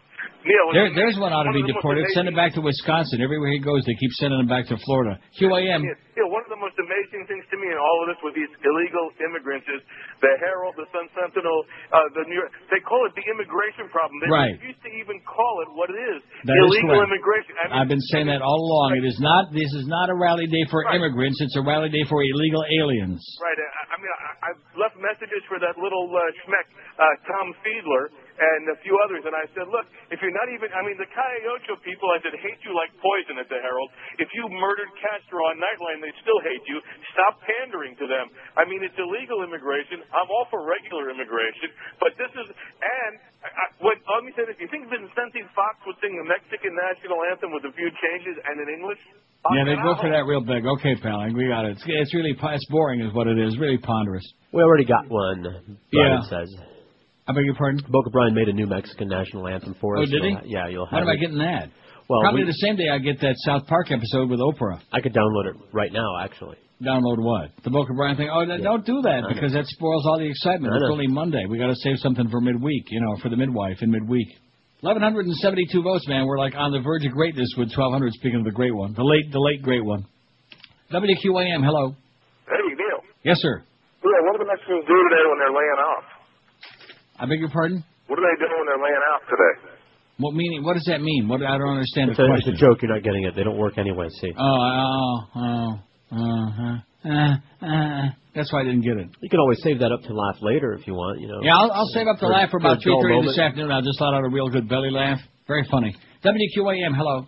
Neil, 0.46 0.70
There, 0.70 0.88
there's 0.94 1.18
one 1.18 1.34
ought 1.34 1.50
to 1.50 1.56
be 1.56 1.66
deported. 1.66 2.06
Send 2.14 2.30
it 2.30 2.36
back 2.38 2.54
to 2.54 2.62
Wisconsin. 2.62 3.18
Everywhere 3.20 3.50
he 3.50 3.58
goes, 3.58 3.82
they 3.84 3.98
keep 3.98 4.12
sending 4.22 4.38
him 4.38 4.46
back 4.46 4.70
to 4.70 4.78
Florida. 4.86 5.18
QAM. 5.34 5.82
Yeah, 5.82 5.90
yeah, 6.14 6.26
one 6.30 6.46
of 6.46 6.50
the 6.50 6.58
most 6.62 6.78
amazing 6.78 7.26
things 7.26 7.42
to 7.50 7.56
me 7.58 7.66
in 7.66 7.78
all 7.78 7.98
of 8.06 8.14
this 8.14 8.20
with 8.22 8.38
these 8.38 8.50
illegal 8.62 9.10
immigrants 9.18 9.66
is 9.66 9.82
the 10.22 10.30
Herald, 10.38 10.78
the 10.78 10.86
Sun 10.94 11.10
Sentinel, 11.14 11.58
uh, 11.90 11.98
the 12.14 12.22
New 12.30 12.38
York. 12.38 12.54
They 12.70 12.78
call 12.82 13.02
it 13.10 13.18
the 13.18 13.26
immigration 13.26 13.90
problem. 13.90 14.18
They 14.22 14.30
Right. 14.30 14.54
refuse 14.62 14.78
to 14.86 14.90
even 14.94 15.18
call 15.26 15.54
it 15.66 15.70
what 15.74 15.90
it 15.90 15.98
is. 16.16 16.22
That 16.46 16.54
is 16.54 16.70
illegal 16.70 17.02
correct. 17.02 17.10
immigration. 17.10 17.52
I 17.58 17.62
mean, 17.66 17.74
I've 17.82 17.90
been 17.90 18.06
saying 18.14 18.26
that 18.30 18.42
all 18.42 18.58
along. 18.62 18.98
It 19.02 19.06
is 19.10 19.18
not. 19.18 19.50
This 19.50 19.70
is 19.74 19.86
not 19.90 20.06
a 20.10 20.14
rally 20.14 20.46
day 20.46 20.64
for 20.70 20.86
immigrants. 20.94 21.38
It's 21.42 21.58
a 21.58 21.62
rally 21.66 21.90
day 21.90 22.02
for 22.06 22.22
illegal 22.22 22.62
aliens. 22.82 23.20
Right. 23.42 23.58
I, 23.58 23.66
I 23.90 23.96
mean, 23.98 24.12
I, 24.14 24.30
I've 24.54 24.60
left 24.78 24.94
messages 25.02 25.42
for 25.50 25.58
that 25.58 25.74
little 25.78 26.06
uh, 26.14 26.22
schmeck, 26.46 26.66
uh, 26.98 27.04
Tom 27.26 27.50
Fiedler, 27.66 28.10
and 28.38 28.62
a 28.70 28.78
few 28.86 28.94
others, 29.02 29.26
and 29.26 29.34
I 29.34 29.44
said, 29.50 29.66
look, 29.66 29.86
if 30.14 30.22
you're 30.22 30.34
not 30.34 30.46
even, 30.54 30.70
I 30.70 30.86
mean, 30.86 30.94
the 30.94 31.10
Calle 31.10 31.42
Ocho 31.58 31.74
people, 31.82 32.06
I 32.14 32.22
said, 32.22 32.34
hate 32.38 32.62
you 32.62 32.70
like 32.70 32.94
poison 33.02 33.42
at 33.42 33.50
the 33.50 33.58
Herald. 33.58 33.90
If 34.22 34.30
you 34.30 34.46
murdered 34.46 34.88
Castro 35.02 35.42
on 35.50 35.58
Nightline, 35.58 35.98
they 35.98 36.14
still 36.22 36.38
hate 36.46 36.62
you. 36.70 36.78
Stop 37.18 37.42
pandering 37.42 37.98
to 37.98 38.06
them. 38.06 38.30
I 38.54 38.62
mean, 38.62 38.86
it's 38.86 38.96
illegal 38.96 39.42
immigration. 39.42 40.06
I'm 40.14 40.30
all 40.30 40.46
for 40.48 40.62
regular 40.62 41.10
immigration, 41.10 41.74
but 41.98 42.14
this 42.14 42.30
is, 42.30 42.46
and 42.54 43.12
I, 43.42 43.50
I, 43.50 43.64
what, 43.82 43.98
let 44.06 44.22
me 44.22 44.30
say 44.38 44.46
this, 44.46 44.58
you 44.62 44.70
think 44.70 44.86
Vincente 44.86 45.42
Fox 45.54 45.78
would 45.86 45.98
sing 45.98 46.14
the 46.14 46.26
Mexican 46.26 46.74
national 46.78 47.18
anthem 47.30 47.50
with 47.50 47.66
a 47.66 47.74
few 47.74 47.90
changes 47.98 48.38
and 48.38 48.62
in 48.62 48.70
English? 48.70 49.02
Yeah, 49.54 49.64
they 49.64 49.78
go 49.78 49.94
for 49.98 50.10
that 50.10 50.26
real 50.26 50.42
big. 50.42 50.66
Okay, 50.66 50.94
pal, 50.98 51.26
we 51.30 51.46
got 51.46 51.64
it. 51.64 51.78
It's, 51.78 51.84
it's 51.86 52.14
really 52.14 52.34
it's 52.34 52.66
boring, 52.68 53.00
is 53.00 53.14
what 53.14 53.26
it 53.26 53.38
is. 53.38 53.56
Really 53.56 53.78
ponderous. 53.78 54.26
We 54.52 54.62
already 54.62 54.84
got 54.84 55.08
one. 55.08 55.42
Brian 55.92 56.22
Yeah. 56.22 56.28
says. 56.28 56.50
I 57.28 57.32
beg 57.32 57.44
your 57.44 57.54
pardon? 57.54 57.80
Boca 57.88 58.10
Brian 58.10 58.34
made 58.34 58.48
a 58.48 58.52
new 58.52 58.66
Mexican 58.66 59.08
national 59.08 59.46
anthem 59.48 59.74
for 59.80 59.98
Oh, 59.98 60.02
us. 60.02 60.08
did 60.10 60.22
he? 60.22 60.28
You'll 60.30 60.36
ha- 60.38 60.42
yeah, 60.46 60.68
you'll 60.68 60.86
have 60.86 60.92
When 60.94 61.02
am 61.02 61.08
I 61.10 61.12
it. 61.12 61.20
getting 61.20 61.38
that? 61.38 61.68
Well, 62.08 62.22
Probably 62.22 62.42
we- 62.42 62.46
the 62.48 62.52
same 62.64 62.76
day 62.76 62.88
I 62.88 62.98
get 62.98 63.20
that 63.20 63.34
South 63.44 63.66
Park 63.66 63.90
episode 63.92 64.30
with 64.30 64.40
Oprah. 64.40 64.80
I 64.92 65.00
could 65.02 65.12
download 65.12 65.46
it 65.52 65.56
right 65.72 65.92
now, 65.92 66.18
actually. 66.22 66.56
Download 66.82 67.18
what? 67.18 67.50
The 67.64 67.70
Boca 67.70 67.92
Brian 67.92 68.16
thing? 68.16 68.30
Oh, 68.32 68.46
then 68.46 68.62
don't 68.62 68.86
do 68.86 69.02
that 69.02 69.16
I 69.16 69.20
know. 69.20 69.28
because 69.28 69.52
that 69.52 69.66
spoils 69.66 70.06
all 70.06 70.16
the 70.18 70.24
excitement. 70.26 70.72
I 70.72 70.76
It's 70.76 70.84
know. 70.86 70.92
only 70.92 71.06
Monday. 71.08 71.44
We 71.46 71.58
got 71.58 71.66
to 71.66 71.74
save 71.76 71.98
something 71.98 72.28
for 72.30 72.40
midweek, 72.40 72.86
you 72.90 73.00
know, 73.00 73.16
for 73.16 73.28
the 73.28 73.36
midwife 73.36 73.82
in 73.82 73.90
midweek. 73.90 74.28
1,172 74.80 75.82
votes, 75.82 76.06
man. 76.08 76.24
We're 76.24 76.38
like 76.38 76.54
on 76.56 76.70
the 76.72 76.78
verge 76.80 77.04
of 77.04 77.12
greatness 77.12 77.50
with 77.58 77.68
1,200. 77.74 78.12
Speaking 78.14 78.38
of 78.38 78.44
the 78.44 78.52
great 78.52 78.74
one, 78.74 78.94
the 78.94 79.02
late, 79.04 79.30
the 79.32 79.40
late 79.40 79.60
great 79.60 79.84
one. 79.84 80.06
WQAM, 80.92 81.64
hello. 81.64 81.94
Hey, 82.48 82.56
Neil. 82.64 83.02
Yes, 83.24 83.38
sir. 83.42 83.60
Yeah, 83.60 84.10
what 84.24 84.38
do 84.38 84.38
the 84.38 84.48
Mexicans 84.48 84.84
do 84.86 84.94
today 85.10 85.24
when 85.28 85.38
they're 85.40 85.50
laying 85.52 85.80
off? 85.82 86.04
I 87.18 87.26
beg 87.26 87.40
your 87.40 87.50
pardon. 87.50 87.84
What 88.06 88.18
are 88.18 88.22
they 88.22 88.38
doing? 88.40 88.56
when 88.56 88.66
they're 88.66 88.82
laying 88.82 89.04
out 89.12 89.22
today? 89.28 89.54
What 90.18 90.34
meaning? 90.34 90.64
What 90.64 90.74
does 90.74 90.86
that 90.90 91.00
mean? 91.00 91.28
What 91.28 91.42
I 91.42 91.58
don't 91.58 91.78
understand 91.78 92.10
It's 92.10 92.18
the 92.18 92.24
a, 92.24 92.28
question. 92.28 92.52
it's 92.54 92.62
a 92.62 92.64
joke. 92.66 92.82
You're 92.82 92.94
not 92.94 93.02
getting 93.04 93.24
it. 93.24 93.34
They 93.36 93.44
don't 93.44 93.58
work 93.58 93.78
anyway. 93.78 94.08
See. 94.20 94.32
Oh, 94.36 94.42
oh, 94.42 95.18
oh, 95.36 95.78
uh-huh. 96.10 96.76
uh, 97.06 97.34
uh, 97.62 98.04
that's 98.34 98.52
why 98.52 98.62
I 98.62 98.64
didn't 98.64 98.82
get 98.82 98.96
it. 98.98 99.08
You 99.20 99.28
can 99.30 99.38
always 99.38 99.58
save 99.62 99.78
that 99.78 99.92
up 99.92 100.02
to 100.02 100.12
laugh 100.14 100.38
later 100.42 100.72
if 100.74 100.86
you 100.86 100.94
want. 100.94 101.20
You 101.20 101.28
know. 101.28 101.40
Yeah, 101.42 101.54
I'll, 101.56 101.70
I'll 101.70 101.90
save 101.94 102.06
up 102.08 102.16
the 102.16 102.26
For- 102.26 102.32
laugh 102.34 102.50
for 102.50 102.58
for 102.58 102.66
about 102.66 102.78
a 102.78 102.84
dull 102.84 103.02
3.30 103.02 103.26
this 103.26 103.38
afternoon. 103.38 103.70
I'll 103.70 103.82
just 103.82 104.00
let 104.00 104.14
out 104.14 104.24
a 104.24 104.28
real 104.30 104.48
good 104.48 104.68
belly 104.68 104.90
laugh. 104.90 105.18
Very 105.46 105.66
funny. 105.70 105.94
WQAM, 106.24 106.96
hello. 106.96 107.26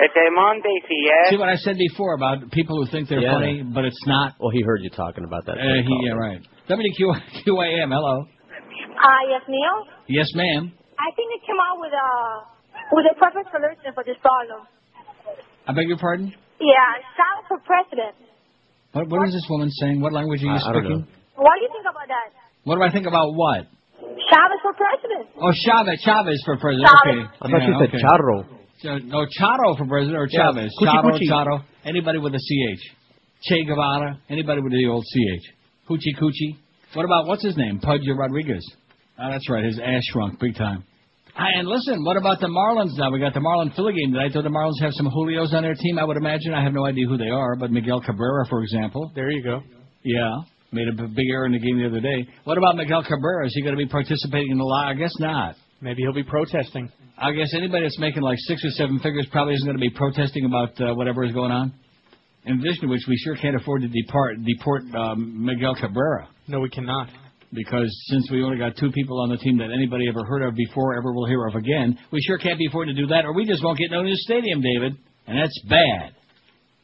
It's 0.00 0.14
a 0.16 0.28
Monday, 0.34 0.80
yes. 1.04 1.30
See 1.30 1.36
what 1.36 1.48
I 1.48 1.56
said 1.56 1.76
before 1.76 2.14
about 2.14 2.50
people 2.50 2.76
who 2.82 2.90
think 2.90 3.08
they're 3.08 3.20
Yeah. 3.20 3.34
funny, 3.34 3.62
but 3.62 3.84
it's 3.84 4.00
not? 4.06 4.34
Well, 4.40 4.50
he 4.50 4.62
heard 4.62 4.80
you 4.82 4.90
talking 4.90 5.24
about 5.24 5.44
that. 5.46 5.52
Uh, 5.58 5.82
he, 5.84 6.06
yeah, 6.06 6.12
right. 6.12 6.40
WQAM, 6.68 7.90
hello. 7.92 8.26
Uh, 8.96 9.22
yes, 9.30 9.42
Neil. 9.48 9.76
Yes, 10.08 10.28
ma'am. 10.34 10.72
I 10.98 11.08
think 11.16 11.26
they 11.34 11.42
came 11.46 11.58
out 11.58 11.78
with 11.80 11.92
a 11.92 12.08
with 12.94 13.06
a 13.10 13.14
perfect 13.18 13.48
solution 13.50 13.90
for 13.94 14.04
this 14.04 14.16
problem. 14.22 14.66
I 15.66 15.72
beg 15.72 15.88
your 15.88 15.98
pardon? 15.98 16.32
Yeah, 16.60 16.76
Chavez 17.16 17.44
for 17.48 17.58
president. 17.66 18.14
What, 18.92 19.08
what 19.08 19.26
is 19.28 19.34
this 19.34 19.46
woman 19.48 19.70
saying? 19.80 20.00
What 20.00 20.12
language 20.12 20.42
are 20.42 20.46
you 20.46 20.52
I- 20.52 20.62
I 20.62 20.72
don't 20.72 20.84
speaking? 20.84 21.02
What 21.36 21.54
do 21.56 21.60
you 21.64 21.70
think 21.72 21.86
about 21.88 22.06
that? 22.12 22.28
What 22.64 22.76
do 22.76 22.82
I 22.82 22.90
think 22.92 23.06
about 23.08 23.32
what? 23.34 23.66
Chavez 24.02 24.60
for 24.62 24.74
president. 24.76 25.26
Oh, 25.40 25.50
Chavez. 25.64 25.98
Chavez 26.04 26.38
for 26.44 26.56
president. 26.58 26.86
Chavez. 26.92 27.24
Okay. 27.24 27.38
I 27.40 27.44
thought 27.50 27.62
Yeah, 27.62 27.68
you 27.68 27.74
said 27.80 27.88
okay. 27.88 28.02
charro. 28.04 28.36
So, 28.82 28.98
no, 28.98 29.24
Charo 29.30 29.78
for 29.78 29.86
president 29.86 30.18
or 30.18 30.26
Yeah, 30.30 30.50
Chavez. 30.52 30.70
Cuchi 30.78 30.90
Charo, 30.90 31.10
Cuchi. 31.14 31.28
Charo. 31.30 31.64
Anybody 31.84 32.18
with 32.18 32.34
a 32.34 32.42
CH. 32.42 32.82
Che 33.42 33.64
Guevara. 33.64 34.18
Anybody 34.28 34.60
with 34.60 34.72
the 34.72 34.86
old 34.86 35.04
CH. 35.06 35.44
Hoochie 35.88 36.14
Coochie. 36.20 36.58
What 36.94 37.04
about, 37.06 37.26
what's 37.26 37.42
his 37.44 37.56
name? 37.56 37.78
Pudge 37.80 38.02
Rodriguez. 38.06 38.62
Oh, 39.22 39.30
that's 39.30 39.48
right. 39.48 39.64
His 39.64 39.78
ass 39.78 40.02
shrunk 40.12 40.40
big 40.40 40.56
time. 40.56 40.84
Ah, 41.36 41.46
And 41.58 41.68
listen, 41.68 42.04
what 42.04 42.16
about 42.16 42.40
the 42.40 42.48
Marlins 42.48 42.96
now? 42.98 43.10
We 43.10 43.20
got 43.20 43.32
the 43.34 43.40
Marlin 43.40 43.70
Philly 43.74 43.94
game 43.94 44.12
tonight. 44.12 44.32
Do 44.32 44.42
the 44.42 44.48
Marlins 44.50 44.80
have 44.82 44.92
some 44.92 45.06
Julios 45.06 45.52
on 45.54 45.62
their 45.62 45.74
team? 45.74 45.98
I 45.98 46.04
would 46.04 46.16
imagine. 46.16 46.52
I 46.52 46.62
have 46.62 46.72
no 46.74 46.84
idea 46.84 47.06
who 47.06 47.16
they 47.16 47.28
are, 47.30 47.56
but 47.56 47.70
Miguel 47.70 48.00
Cabrera, 48.00 48.44
for 48.50 48.62
example. 48.62 49.10
There 49.14 49.30
you 49.30 49.42
go. 49.42 49.60
Yeah. 50.04 50.30
Made 50.72 50.88
a 50.88 50.92
big 50.92 51.26
error 51.30 51.46
in 51.46 51.52
the 51.52 51.58
game 51.58 51.78
the 51.78 51.86
other 51.86 52.00
day. 52.00 52.26
What 52.44 52.58
about 52.58 52.76
Miguel 52.76 53.02
Cabrera? 53.04 53.46
Is 53.46 53.52
he 53.54 53.62
going 53.62 53.74
to 53.76 53.78
be 53.82 53.88
participating 53.88 54.50
in 54.50 54.58
the 54.58 54.64
law? 54.64 54.88
I 54.88 54.94
guess 54.94 55.12
not. 55.20 55.54
Maybe 55.80 56.02
he'll 56.02 56.14
be 56.14 56.22
protesting. 56.22 56.90
I 57.18 57.32
guess 57.32 57.52
anybody 57.54 57.84
that's 57.84 57.98
making 57.98 58.22
like 58.22 58.38
six 58.40 58.64
or 58.64 58.70
seven 58.70 58.98
figures 58.98 59.26
probably 59.30 59.54
isn't 59.54 59.66
going 59.66 59.76
to 59.76 59.80
be 59.80 59.90
protesting 59.90 60.44
about 60.46 60.80
uh, 60.80 60.94
whatever 60.94 61.24
is 61.24 61.32
going 61.32 61.52
on. 61.52 61.72
In 62.44 62.58
addition 62.58 62.82
to 62.82 62.86
which, 62.88 63.02
we 63.06 63.16
sure 63.18 63.36
can't 63.36 63.54
afford 63.56 63.82
to 63.82 63.88
depart, 63.88 64.36
deport 64.44 64.82
um, 64.96 65.44
Miguel 65.44 65.74
Cabrera 65.76 66.28
No, 66.48 66.58
we 66.60 66.70
cannot. 66.70 67.08
Because 67.52 67.90
since 68.08 68.30
we 68.30 68.42
only 68.42 68.58
got 68.58 68.76
two 68.76 68.90
people 68.90 69.20
on 69.20 69.28
the 69.28 69.36
team 69.36 69.58
that 69.58 69.70
anybody 69.72 70.08
ever 70.08 70.24
heard 70.24 70.42
of 70.42 70.54
before, 70.54 70.96
ever 70.96 71.12
will 71.12 71.26
hear 71.26 71.46
of 71.46 71.54
again, 71.54 71.98
we 72.10 72.20
sure 72.22 72.38
can't 72.38 72.58
be 72.58 72.66
afforded 72.66 72.96
to 72.96 73.02
do 73.02 73.08
that, 73.08 73.24
or 73.24 73.34
we 73.34 73.46
just 73.46 73.62
won't 73.62 73.78
get 73.78 73.90
no 73.90 74.02
new 74.02 74.16
stadium, 74.16 74.62
David, 74.62 74.96
and 75.26 75.38
that's 75.38 75.60
bad. 75.68 76.14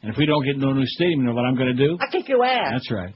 And 0.02 0.12
if 0.12 0.18
we 0.18 0.26
don't 0.26 0.44
get 0.44 0.56
no 0.58 0.72
new 0.72 0.86
stadium, 0.86 1.20
you 1.20 1.26
know 1.26 1.34
what 1.34 1.44
I'm 1.44 1.56
going 1.56 1.74
to 1.76 1.86
do? 1.86 1.98
I 2.00 2.10
kick 2.12 2.28
your 2.28 2.44
ass. 2.44 2.70
That's 2.72 2.92
right. 2.92 3.14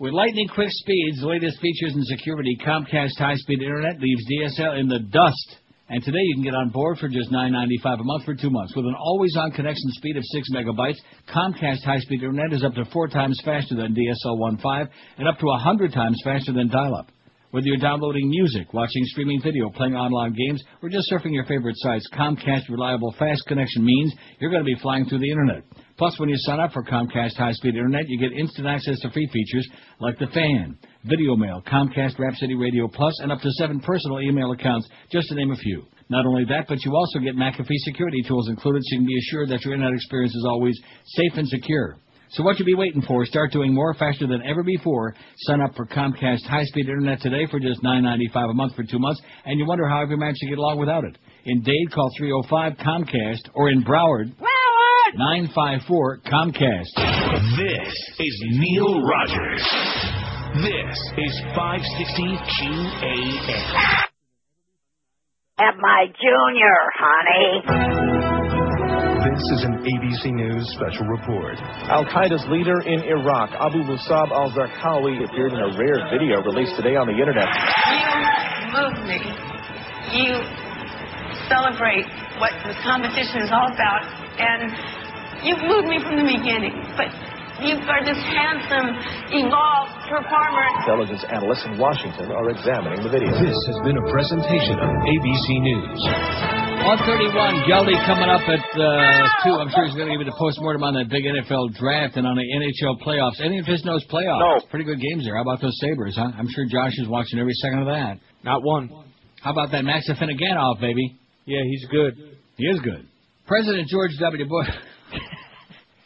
With 0.00 0.12
lightning 0.12 0.48
quick 0.48 0.70
speeds, 0.70 1.20
the 1.20 1.28
latest 1.28 1.60
features 1.60 1.94
and 1.94 2.04
security, 2.06 2.58
Comcast 2.60 3.16
high-speed 3.16 3.62
internet 3.62 4.00
leaves 4.00 4.24
DSL 4.26 4.80
in 4.80 4.88
the 4.88 4.98
dust. 4.98 5.56
And 5.88 6.02
today 6.02 6.20
you 6.22 6.36
can 6.36 6.44
get 6.44 6.54
on 6.54 6.70
board 6.70 6.96
for 6.98 7.08
just 7.08 7.30
$9.95 7.30 8.00
a 8.00 8.04
month 8.04 8.24
for 8.24 8.34
two 8.34 8.48
months. 8.48 8.74
With 8.74 8.86
an 8.86 8.94
always-on 8.98 9.50
connection 9.52 9.90
speed 9.90 10.16
of 10.16 10.24
6 10.24 10.48
megabytes, 10.54 10.96
Comcast 11.28 11.84
high-speed 11.84 12.22
internet 12.22 12.54
is 12.54 12.64
up 12.64 12.74
to 12.74 12.86
four 12.86 13.06
times 13.08 13.38
faster 13.44 13.74
than 13.74 13.94
DSL 13.94 14.38
1.5 14.38 14.88
and 15.18 15.28
up 15.28 15.38
to 15.38 15.46
100 15.46 15.92
times 15.92 16.18
faster 16.24 16.54
than 16.54 16.70
dial-up. 16.70 17.10
Whether 17.50 17.66
you're 17.66 17.76
downloading 17.76 18.30
music, 18.30 18.72
watching 18.72 19.04
streaming 19.04 19.42
video, 19.42 19.68
playing 19.70 19.94
online 19.94 20.34
games, 20.34 20.64
or 20.82 20.88
just 20.88 21.12
surfing 21.12 21.34
your 21.34 21.44
favorite 21.44 21.76
sites, 21.76 22.08
Comcast 22.14 22.68
reliable 22.70 23.14
fast 23.18 23.44
connection 23.46 23.84
means 23.84 24.12
you're 24.40 24.50
going 24.50 24.64
to 24.64 24.66
be 24.66 24.80
flying 24.80 25.04
through 25.04 25.20
the 25.20 25.30
internet. 25.30 25.64
Plus, 25.96 26.18
when 26.18 26.28
you 26.28 26.34
sign 26.38 26.58
up 26.58 26.72
for 26.72 26.82
Comcast 26.82 27.36
high-speed 27.36 27.74
internet, 27.74 28.08
you 28.08 28.18
get 28.18 28.36
instant 28.36 28.66
access 28.66 28.98
to 29.00 29.10
free 29.10 29.28
features 29.32 29.68
like 30.00 30.18
the 30.18 30.26
fan, 30.28 30.76
video 31.04 31.36
mail, 31.36 31.62
Comcast 31.66 32.18
Rhapsody 32.18 32.54
Radio 32.54 32.88
Plus, 32.88 33.20
and 33.20 33.30
up 33.30 33.40
to 33.40 33.50
seven 33.52 33.78
personal 33.78 34.20
email 34.20 34.50
accounts, 34.50 34.88
just 35.12 35.28
to 35.28 35.36
name 35.36 35.52
a 35.52 35.56
few. 35.56 35.86
Not 36.08 36.26
only 36.26 36.44
that, 36.46 36.66
but 36.68 36.84
you 36.84 36.94
also 36.94 37.20
get 37.20 37.36
McAfee 37.36 37.78
security 37.84 38.22
tools 38.26 38.48
included 38.48 38.82
so 38.84 38.94
you 38.94 39.00
can 39.00 39.06
be 39.06 39.18
assured 39.18 39.48
that 39.50 39.64
your 39.64 39.74
internet 39.74 39.94
experience 39.94 40.34
is 40.34 40.44
always 40.48 40.78
safe 41.04 41.32
and 41.36 41.48
secure. 41.48 41.96
So 42.30 42.42
what 42.42 42.58
you 42.58 42.64
be 42.64 42.74
waiting 42.74 43.02
for? 43.02 43.24
Start 43.24 43.52
doing 43.52 43.72
more 43.72 43.94
faster 43.94 44.26
than 44.26 44.42
ever 44.44 44.64
before. 44.64 45.14
Sign 45.46 45.60
up 45.60 45.76
for 45.76 45.86
Comcast 45.86 46.42
high-speed 46.42 46.88
internet 46.88 47.20
today 47.20 47.46
for 47.48 47.60
just 47.60 47.80
$9.95 47.84 48.50
a 48.50 48.54
month 48.54 48.74
for 48.74 48.82
two 48.82 48.98
months, 48.98 49.22
and 49.44 49.60
you 49.60 49.66
wonder 49.66 49.88
how 49.88 50.02
every 50.02 50.16
man 50.16 50.34
should 50.36 50.48
get 50.48 50.58
along 50.58 50.80
without 50.80 51.04
it. 51.04 51.16
In 51.44 51.62
Dade, 51.62 51.92
call 51.92 52.10
305-COMCAST, 52.20 53.50
or 53.54 53.70
in 53.70 53.84
Broward, 53.84 54.34
954 55.16 56.26
Comcast. 56.26 56.90
This 57.54 57.94
is 58.18 58.34
Neil 58.58 59.00
Rogers. 59.00 59.62
This 60.58 60.98
is 61.22 61.32
560 61.54 62.34
QAM. 62.34 64.02
At 65.62 65.78
my 65.78 66.06
junior, 66.18 66.78
honey. 66.98 67.62
This 69.22 69.42
is 69.54 69.62
an 69.62 69.86
ABC 69.86 70.34
News 70.34 70.66
special 70.74 71.06
report. 71.06 71.62
Al 71.86 72.04
Qaeda's 72.06 72.44
leader 72.50 72.80
in 72.82 73.04
Iraq, 73.04 73.50
Abu 73.54 73.84
Musab 73.84 74.32
al 74.32 74.50
Zarqawi, 74.50 75.24
appeared 75.24 75.52
in 75.52 75.60
a 75.60 75.78
rare 75.78 76.10
video 76.10 76.42
released 76.42 76.74
today 76.74 76.96
on 76.96 77.06
the 77.06 77.14
internet. 77.14 77.46
You 77.86 78.82
move 78.82 78.98
me. 79.06 79.22
You 80.10 80.42
celebrate 81.46 82.10
what 82.42 82.50
the 82.66 82.74
competition 82.82 83.42
is 83.42 83.50
all 83.52 83.70
about, 83.70 84.02
and 84.42 85.03
you've 85.44 85.62
moved 85.62 85.86
me 85.86 86.00
from 86.00 86.16
the 86.16 86.26
beginning. 86.26 86.74
But 86.96 87.12
you 87.62 87.78
are 87.78 88.02
this 88.02 88.18
handsome, 88.18 88.98
evolved 89.30 89.94
performer. 90.10 90.66
Intelligence 90.82 91.22
analysts 91.30 91.62
in 91.70 91.78
Washington 91.78 92.34
are 92.34 92.50
examining 92.50 92.98
the 93.06 93.12
video. 93.12 93.30
This 93.30 93.54
has 93.54 93.78
been 93.86 93.94
a 93.94 94.06
presentation 94.10 94.74
of 94.74 94.90
ABC 94.90 95.46
News. 95.62 96.00
131, 96.82 97.64
Geldy 97.70 97.94
coming 98.04 98.26
up 98.28 98.42
at 98.50 98.64
uh, 98.74 99.46
2. 99.46 99.54
I'm 99.54 99.70
sure 99.70 99.86
he's 99.86 99.94
going 99.94 100.10
to 100.10 100.14
give 100.18 100.26
you 100.26 100.28
the 100.28 100.36
postmortem 100.36 100.82
on 100.82 100.98
that 100.98 101.08
big 101.08 101.24
NFL 101.24 101.78
draft 101.78 102.18
and 102.18 102.26
on 102.26 102.34
the 102.34 102.42
NHL 102.44 102.98
playoffs. 103.00 103.38
Any 103.38 103.62
of 103.62 103.66
his 103.66 103.84
knows 103.84 104.04
playoffs? 104.10 104.42
No. 104.42 104.66
Pretty 104.68 104.84
good 104.84 105.00
games 105.00 105.24
there. 105.24 105.36
How 105.36 105.46
about 105.46 105.62
those 105.62 105.78
Sabres, 105.78 106.18
huh? 106.18 106.34
I'm 106.36 106.50
sure 106.50 106.66
Josh 106.66 106.98
is 106.98 107.06
watching 107.08 107.38
every 107.38 107.54
second 107.62 107.86
of 107.86 107.88
that. 107.88 108.18
Not 108.42 108.64
one. 108.64 108.90
How 109.40 109.52
about 109.52 109.70
that 109.70 109.84
Max 109.84 110.10
Afinogenov, 110.10 110.80
baby? 110.80 111.16
Yeah, 111.46 111.62
he's 111.64 111.86
good. 111.86 112.36
He 112.56 112.66
is 112.66 112.80
good. 112.80 113.06
President 113.46 113.88
George 113.88 114.10
W. 114.18 114.44
Bush. 114.48 114.68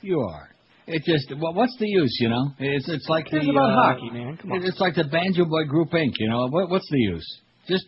you 0.02 0.20
are. 0.20 0.48
It 0.86 1.02
just, 1.04 1.30
well, 1.38 1.52
what's 1.52 1.76
the 1.78 1.86
use, 1.86 2.16
you 2.20 2.30
know? 2.30 2.50
It's 2.58 2.88
it's 2.88 3.08
like 3.08 3.26
It's 3.30 3.44
the 3.44 3.50
about 3.50 3.70
uh, 3.70 3.82
hockey, 3.82 4.10
man. 4.10 4.38
Come 4.40 4.52
on. 4.52 4.64
It's 4.64 4.80
like 4.80 4.94
the 4.94 5.04
Banjo 5.04 5.44
Boy 5.44 5.64
Group 5.64 5.90
Inc. 5.90 6.12
You 6.18 6.30
know, 6.30 6.48
what, 6.48 6.70
what's 6.70 6.88
the 6.90 6.98
use? 6.98 7.40
Just 7.68 7.84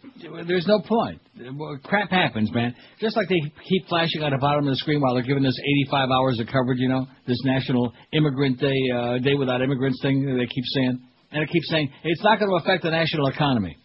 there's 0.46 0.66
no 0.66 0.80
point. 0.80 1.22
Well, 1.56 1.78
Crap 1.82 2.10
happens, 2.10 2.52
man. 2.52 2.74
Just 3.00 3.16
like 3.16 3.30
they 3.30 3.40
keep 3.66 3.88
flashing 3.88 4.22
on 4.22 4.32
the 4.32 4.38
bottom 4.38 4.66
of 4.68 4.72
the 4.72 4.76
screen 4.76 5.00
while 5.00 5.14
they're 5.14 5.22
giving 5.22 5.46
us 5.46 5.58
85 5.88 6.08
hours 6.10 6.38
of 6.38 6.48
coverage. 6.48 6.78
You 6.78 6.90
know, 6.90 7.06
this 7.26 7.38
National 7.44 7.90
Immigrant 8.12 8.60
Day, 8.60 8.76
uh, 8.94 9.18
Day 9.18 9.34
Without 9.34 9.62
Immigrants 9.62 9.98
thing 10.02 10.26
that 10.26 10.34
they 10.34 10.46
keep 10.46 10.64
saying, 10.74 11.00
and 11.32 11.42
it 11.42 11.48
keeps 11.48 11.70
saying 11.70 11.90
it's 12.04 12.22
not 12.22 12.38
going 12.38 12.50
to 12.50 12.56
affect 12.56 12.82
the 12.82 12.90
national 12.90 13.28
economy. 13.28 13.76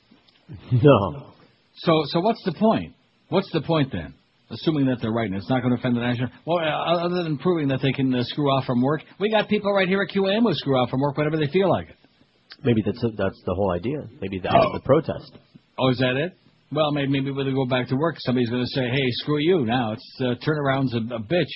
No. 0.71 1.31
So, 1.77 2.03
so 2.05 2.19
what's 2.19 2.41
the 2.45 2.53
point? 2.53 2.93
What's 3.29 3.51
the 3.51 3.61
point 3.61 3.91
then? 3.91 4.13
Assuming 4.51 4.85
that 4.85 4.97
they're 5.01 5.11
right 5.11 5.25
and 5.25 5.35
it's 5.35 5.49
not 5.49 5.61
going 5.61 5.73
to 5.73 5.79
offend 5.79 5.95
the 5.97 6.01
national. 6.01 6.29
Well, 6.45 6.59
uh, 6.59 7.05
other 7.05 7.23
than 7.23 7.37
proving 7.39 7.67
that 7.69 7.79
they 7.81 7.91
can 7.91 8.13
uh, 8.13 8.23
screw 8.25 8.45
off 8.51 8.65
from 8.65 8.81
work, 8.81 9.01
we 9.19 9.31
got 9.31 9.49
people 9.49 9.73
right 9.73 9.87
here 9.87 10.01
at 10.03 10.15
QAM 10.15 10.41
who 10.43 10.53
screw 10.53 10.77
off 10.77 10.89
from 10.91 10.99
work 11.01 11.17
whenever 11.17 11.37
they 11.37 11.47
feel 11.47 11.67
like 11.69 11.89
it. 11.89 11.95
Maybe 12.63 12.81
that's 12.85 13.01
that's 13.17 13.41
the 13.45 13.53
whole 13.55 13.71
idea. 13.71 14.07
Maybe 14.21 14.39
that's 14.39 14.53
Oh. 14.55 14.73
the 14.73 14.81
protest. 14.81 15.31
Oh, 15.79 15.89
is 15.89 15.97
that 15.97 16.15
it? 16.15 16.37
Well, 16.71 16.91
maybe, 16.91 17.09
maybe 17.09 17.31
when 17.31 17.45
they 17.47 17.53
go 17.53 17.65
back 17.65 17.87
to 17.89 17.95
work, 17.95 18.15
somebody's 18.19 18.49
going 18.49 18.63
to 18.63 18.69
say, 18.69 18.87
hey, 18.89 19.03
screw 19.21 19.39
you 19.39 19.65
now. 19.65 19.93
It's 19.93 20.17
uh, 20.21 20.35
turnaround's 20.45 20.93
a, 20.93 20.97
a 21.15 21.19
bitch. 21.19 21.51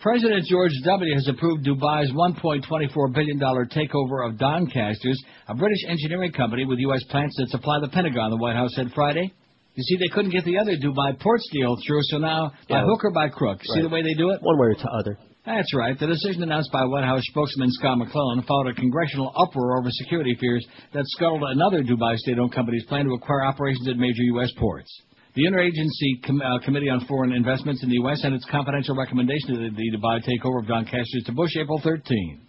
President 0.00 0.44
George 0.46 0.72
W. 0.84 1.14
has 1.14 1.28
approved 1.28 1.66
Dubai's 1.66 2.10
$1.24 2.12 3.14
billion 3.14 3.38
takeover 3.38 4.26
of 4.28 4.36
Doncasters, 4.38 5.16
a 5.48 5.54
British 5.54 5.84
engineering 5.88 6.32
company 6.32 6.64
with 6.64 6.78
U.S. 6.78 7.04
plants 7.10 7.36
that 7.38 7.48
supply 7.50 7.78
the 7.80 7.88
Pentagon, 7.88 8.30
the 8.30 8.36
White 8.38 8.56
House 8.56 8.70
said 8.74 8.90
Friday. 8.94 9.32
You 9.74 9.82
see, 9.84 9.96
they 9.96 10.08
couldn't 10.12 10.32
get 10.32 10.44
the 10.44 10.58
other 10.58 10.76
Dubai 10.76 11.18
ports 11.20 11.48
deal 11.52 11.76
through, 11.86 12.02
so 12.10 12.18
now, 12.18 12.50
by 12.68 12.78
Yeah. 12.80 12.84
hook 12.84 13.04
or 13.04 13.12
by 13.12 13.28
crook, 13.28 13.60
see 13.64 13.80
the 13.82 13.88
way 13.88 14.02
they 14.02 14.14
do 14.14 14.30
it? 14.30 14.42
One 14.42 14.58
way 14.58 14.68
or 14.68 14.74
the 14.74 14.90
other. 14.90 15.18
That's 15.46 15.72
right. 15.74 15.98
The 15.98 16.06
decision 16.06 16.42
announced 16.42 16.70
by 16.70 16.84
White 16.84 17.04
House 17.04 17.22
spokesman 17.30 17.70
Scott 17.72 17.96
McClellan 17.98 18.42
followed 18.42 18.68
a 18.68 18.74
congressional 18.74 19.32
uproar 19.34 19.78
over 19.78 19.88
security 19.90 20.34
fears 20.38 20.66
that 20.92 21.04
scuttled 21.06 21.42
another 21.44 21.82
Dubai 21.82 22.16
state-owned 22.18 22.52
company's 22.52 22.84
plan 22.86 23.06
to 23.06 23.12
acquire 23.14 23.42
operations 23.44 23.88
at 23.88 23.96
major 23.96 24.22
U.S. 24.36 24.50
ports. 24.58 24.90
The 25.34 25.44
Interagency 25.46 26.22
Com- 26.26 26.42
uh, 26.42 26.58
Committee 26.58 26.90
on 26.90 27.06
Foreign 27.06 27.32
Investments 27.32 27.82
in 27.82 27.88
the 27.88 27.94
U.S. 28.02 28.20
sent 28.20 28.34
its 28.34 28.44
confidential 28.50 28.94
recommendation 28.96 29.54
to 29.54 29.56
the, 29.56 29.70
the 29.70 29.96
Dubai 29.96 30.20
takeover 30.22 30.58
of 30.60 30.66
Doncaster 30.66 31.20
to 31.24 31.32
Bush 31.32 31.56
April 31.56 31.80
13. 31.82 32.40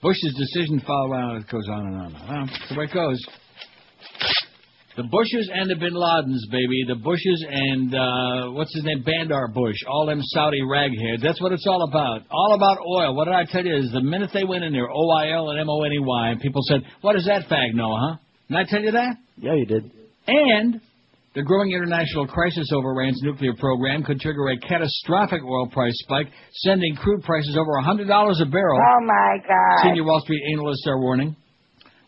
Bush's 0.00 0.34
decision 0.38 0.80
followed. 0.86 1.10
Well, 1.10 1.36
it 1.36 1.48
goes 1.50 1.68
on 1.68 1.86
and 1.86 1.96
on. 1.96 2.12
Well, 2.14 2.46
that's 2.46 2.68
the 2.70 2.78
way 2.78 2.84
it 2.84 2.92
goes. 2.94 3.18
The 4.96 5.02
Bushes 5.02 5.50
and 5.52 5.68
the 5.68 5.74
Bin 5.74 5.92
Ladens, 5.92 6.38
baby. 6.52 6.84
The 6.86 6.94
Bushes 6.94 7.44
and 7.50 7.94
uh, 7.94 8.52
what's 8.52 8.72
his 8.74 8.84
name, 8.84 9.02
Bandar 9.02 9.48
Bush. 9.48 9.76
All 9.88 10.06
them 10.06 10.20
Saudi 10.22 10.60
ragheads. 10.62 11.20
That's 11.20 11.40
what 11.40 11.50
it's 11.50 11.66
all 11.66 11.82
about. 11.82 12.22
All 12.30 12.54
about 12.54 12.78
oil. 12.78 13.16
What 13.16 13.24
did 13.24 13.34
I 13.34 13.44
tell 13.44 13.64
you? 13.64 13.74
Is 13.76 13.90
the 13.92 14.02
minute 14.02 14.30
they 14.32 14.44
went 14.44 14.62
in 14.62 14.72
there, 14.72 14.88
O 14.88 15.10
I 15.10 15.32
L 15.32 15.50
and 15.50 15.58
M 15.58 15.68
O 15.68 15.82
N 15.82 15.92
E 15.92 15.98
Y, 15.98 16.28
and 16.28 16.40
people 16.40 16.62
said, 16.68 16.82
"What 17.00 17.16
is 17.16 17.26
that 17.26 17.48
fag, 17.50 17.74
Noah?" 17.74 17.98
Huh? 18.00 18.16
Didn't 18.48 18.66
I 18.66 18.70
tell 18.70 18.82
you 18.82 18.92
that? 18.92 19.16
Yeah, 19.38 19.54
you 19.54 19.66
did. 19.66 19.90
And 20.28 20.80
the 21.34 21.42
growing 21.42 21.72
international 21.72 22.28
crisis 22.28 22.70
over 22.72 22.92
Iran's 22.92 23.20
nuclear 23.24 23.54
program 23.58 24.04
could 24.04 24.20
trigger 24.20 24.48
a 24.50 24.58
catastrophic 24.58 25.42
oil 25.42 25.66
price 25.72 25.98
spike, 26.04 26.28
sending 26.62 26.94
crude 26.94 27.24
prices 27.24 27.58
over 27.58 27.72
$100 27.82 28.06
a 28.06 28.46
barrel. 28.46 28.80
Oh 28.80 29.04
my 29.04 29.38
God. 29.48 29.82
Senior 29.82 30.04
Wall 30.04 30.20
Street 30.20 30.42
analysts 30.52 30.86
are 30.86 31.00
warning. 31.00 31.34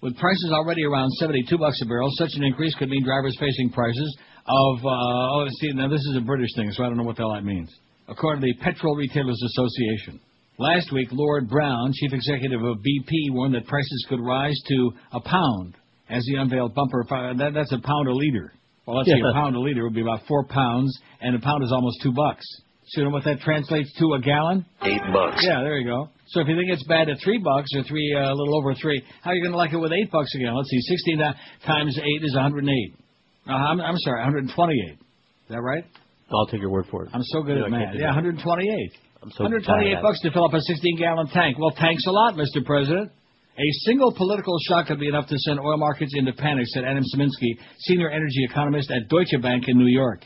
With 0.07 0.17
prices 0.19 0.53
already 0.55 0.85
around 0.85 1.11
72 1.19 1.59
bucks 1.59 1.81
a 1.83 1.85
barrel, 1.85 2.09
such 2.13 2.31
an 2.37 2.45
increase 2.45 2.73
could 2.77 2.89
mean 2.89 3.03
drivers 3.03 3.37
facing 3.41 3.71
prices 3.71 4.17
of, 4.47 4.77
uh, 4.87 4.89
oh, 4.89 5.49
see, 5.59 5.73
now 5.73 5.89
this 5.89 5.99
is 5.99 6.17
a 6.17 6.21
British 6.21 6.51
thing, 6.55 6.71
so 6.71 6.85
I 6.85 6.87
don't 6.87 6.97
know 6.97 7.03
what 7.03 7.17
the 7.17 7.23
hell 7.23 7.35
that 7.35 7.43
means. 7.45 7.75
According 8.07 8.41
to 8.43 8.47
the 8.47 8.55
Petrol 8.63 8.95
Retailers 8.95 9.43
Association. 9.43 10.21
Last 10.59 10.93
week, 10.93 11.09
Lord 11.11 11.49
Browne, 11.49 11.93
chief 11.93 12.13
executive 12.13 12.63
of 12.63 12.77
BP, 12.77 13.33
warned 13.33 13.57
that 13.57 13.67
prices 13.67 14.07
could 14.09 14.21
rise 14.21 14.55
to 14.69 14.93
a 15.11 15.21
pound 15.23 15.75
as 16.09 16.25
he 16.25 16.37
unveiled 16.37 16.73
bumper. 16.73 17.05
That, 17.11 17.51
that's 17.53 17.73
a 17.73 17.81
pound 17.81 18.07
a 18.07 18.13
liter. 18.15 18.53
Well, 18.87 18.99
let's 18.99 19.11
see, 19.11 19.19
Yeah. 19.19 19.31
a 19.31 19.33
pound 19.33 19.57
a 19.57 19.61
liter 19.61 19.83
would 19.83 19.95
be 19.95 20.03
about 20.03 20.21
four 20.29 20.47
pounds, 20.47 20.97
and 21.21 21.35
a 21.35 21.41
pound 21.41 21.65
is 21.65 21.73
almost 21.73 22.01
two 22.05 22.13
bucks. 22.13 22.45
So 22.91 23.01
you 23.01 23.09
know 23.09 23.13
what 23.13 23.25
that 23.25 23.41
translates 23.41 23.93
to 23.99 24.15
a 24.15 24.21
gallon? 24.21 24.65
Eight 24.83 25.01
bucks. 25.13 25.43
Yeah, 25.45 25.63
there 25.65 25.79
you 25.79 25.85
go. 25.89 26.11
So 26.29 26.41
if 26.41 26.49
you 26.49 26.57
think 26.57 26.71
it's 26.71 26.83
bad 26.85 27.09
at 27.09 27.19
three 27.23 27.39
bucks 27.39 27.71
or 27.75 27.83
three, 27.85 28.15
uh, 28.17 28.33
a 28.33 28.35
little 28.35 28.57
over 28.59 28.75
three, 28.75 29.03
how 29.23 29.31
are 29.31 29.35
you 29.35 29.43
going 29.43 29.53
to 29.53 29.59
like 29.59 29.73
it 29.73 29.79
with 29.79 29.93
eight 29.93 30.11
bucks 30.11 30.35
again? 30.35 30.55
Let's 30.55 30.69
see, 30.71 30.81
sixteen 30.83 31.19
times 31.65 31.99
eight 31.99 32.23
is 32.25 32.35
108. 32.35 32.67
Uh, 33.49 33.53
I'm, 33.53 33.81
I'm 33.81 33.97
sorry, 33.99 34.21
128. 34.23 34.93
Is 34.93 34.99
that 35.51 35.63
right? 35.63 35.85
I'll 36.33 36.47
take 36.47 36.61
your 36.61 36.71
word 36.71 36.87
for 36.91 37.05
it. 37.05 37.11
I'm 37.15 37.23
so 37.23 37.43
good 37.43 37.59
at 37.59 37.71
math. 37.71 37.95
Yeah, 37.95 38.11
that. 38.11 38.27
128. 38.27 38.91
I'm 39.23 39.31
so 39.31 39.45
128 39.45 40.03
bucks 40.03 40.21
to 40.23 40.31
fill 40.33 40.45
up 40.45 40.55
a 40.55 40.61
16 40.61 40.99
gallon 40.99 41.29
tank. 41.29 41.59
Well, 41.59 41.73
thanks 41.79 42.05
a 42.07 42.11
lot, 42.11 42.35
Mr. 42.35 42.65
President. 42.65 43.13
A 43.59 43.69
single 43.87 44.13
political 44.13 44.59
shock 44.69 44.89
could 44.89 45.01
be 45.01 45.09
enough 45.09 45.29
to 45.29 45.39
send 45.39 45.61
oil 45.61 45.79
markets 45.79 46.13
into 46.15 46.33
panic, 46.33 46.67
said 46.67 46.85
Adam 46.85 47.05
Sieminski, 47.15 47.57
senior 47.79 48.11
energy 48.11 48.45
economist 48.51 48.91
at 48.91 49.09
Deutsche 49.09 49.41
Bank 49.41 49.65
in 49.69 49.79
New 49.79 49.87
York. 49.87 50.23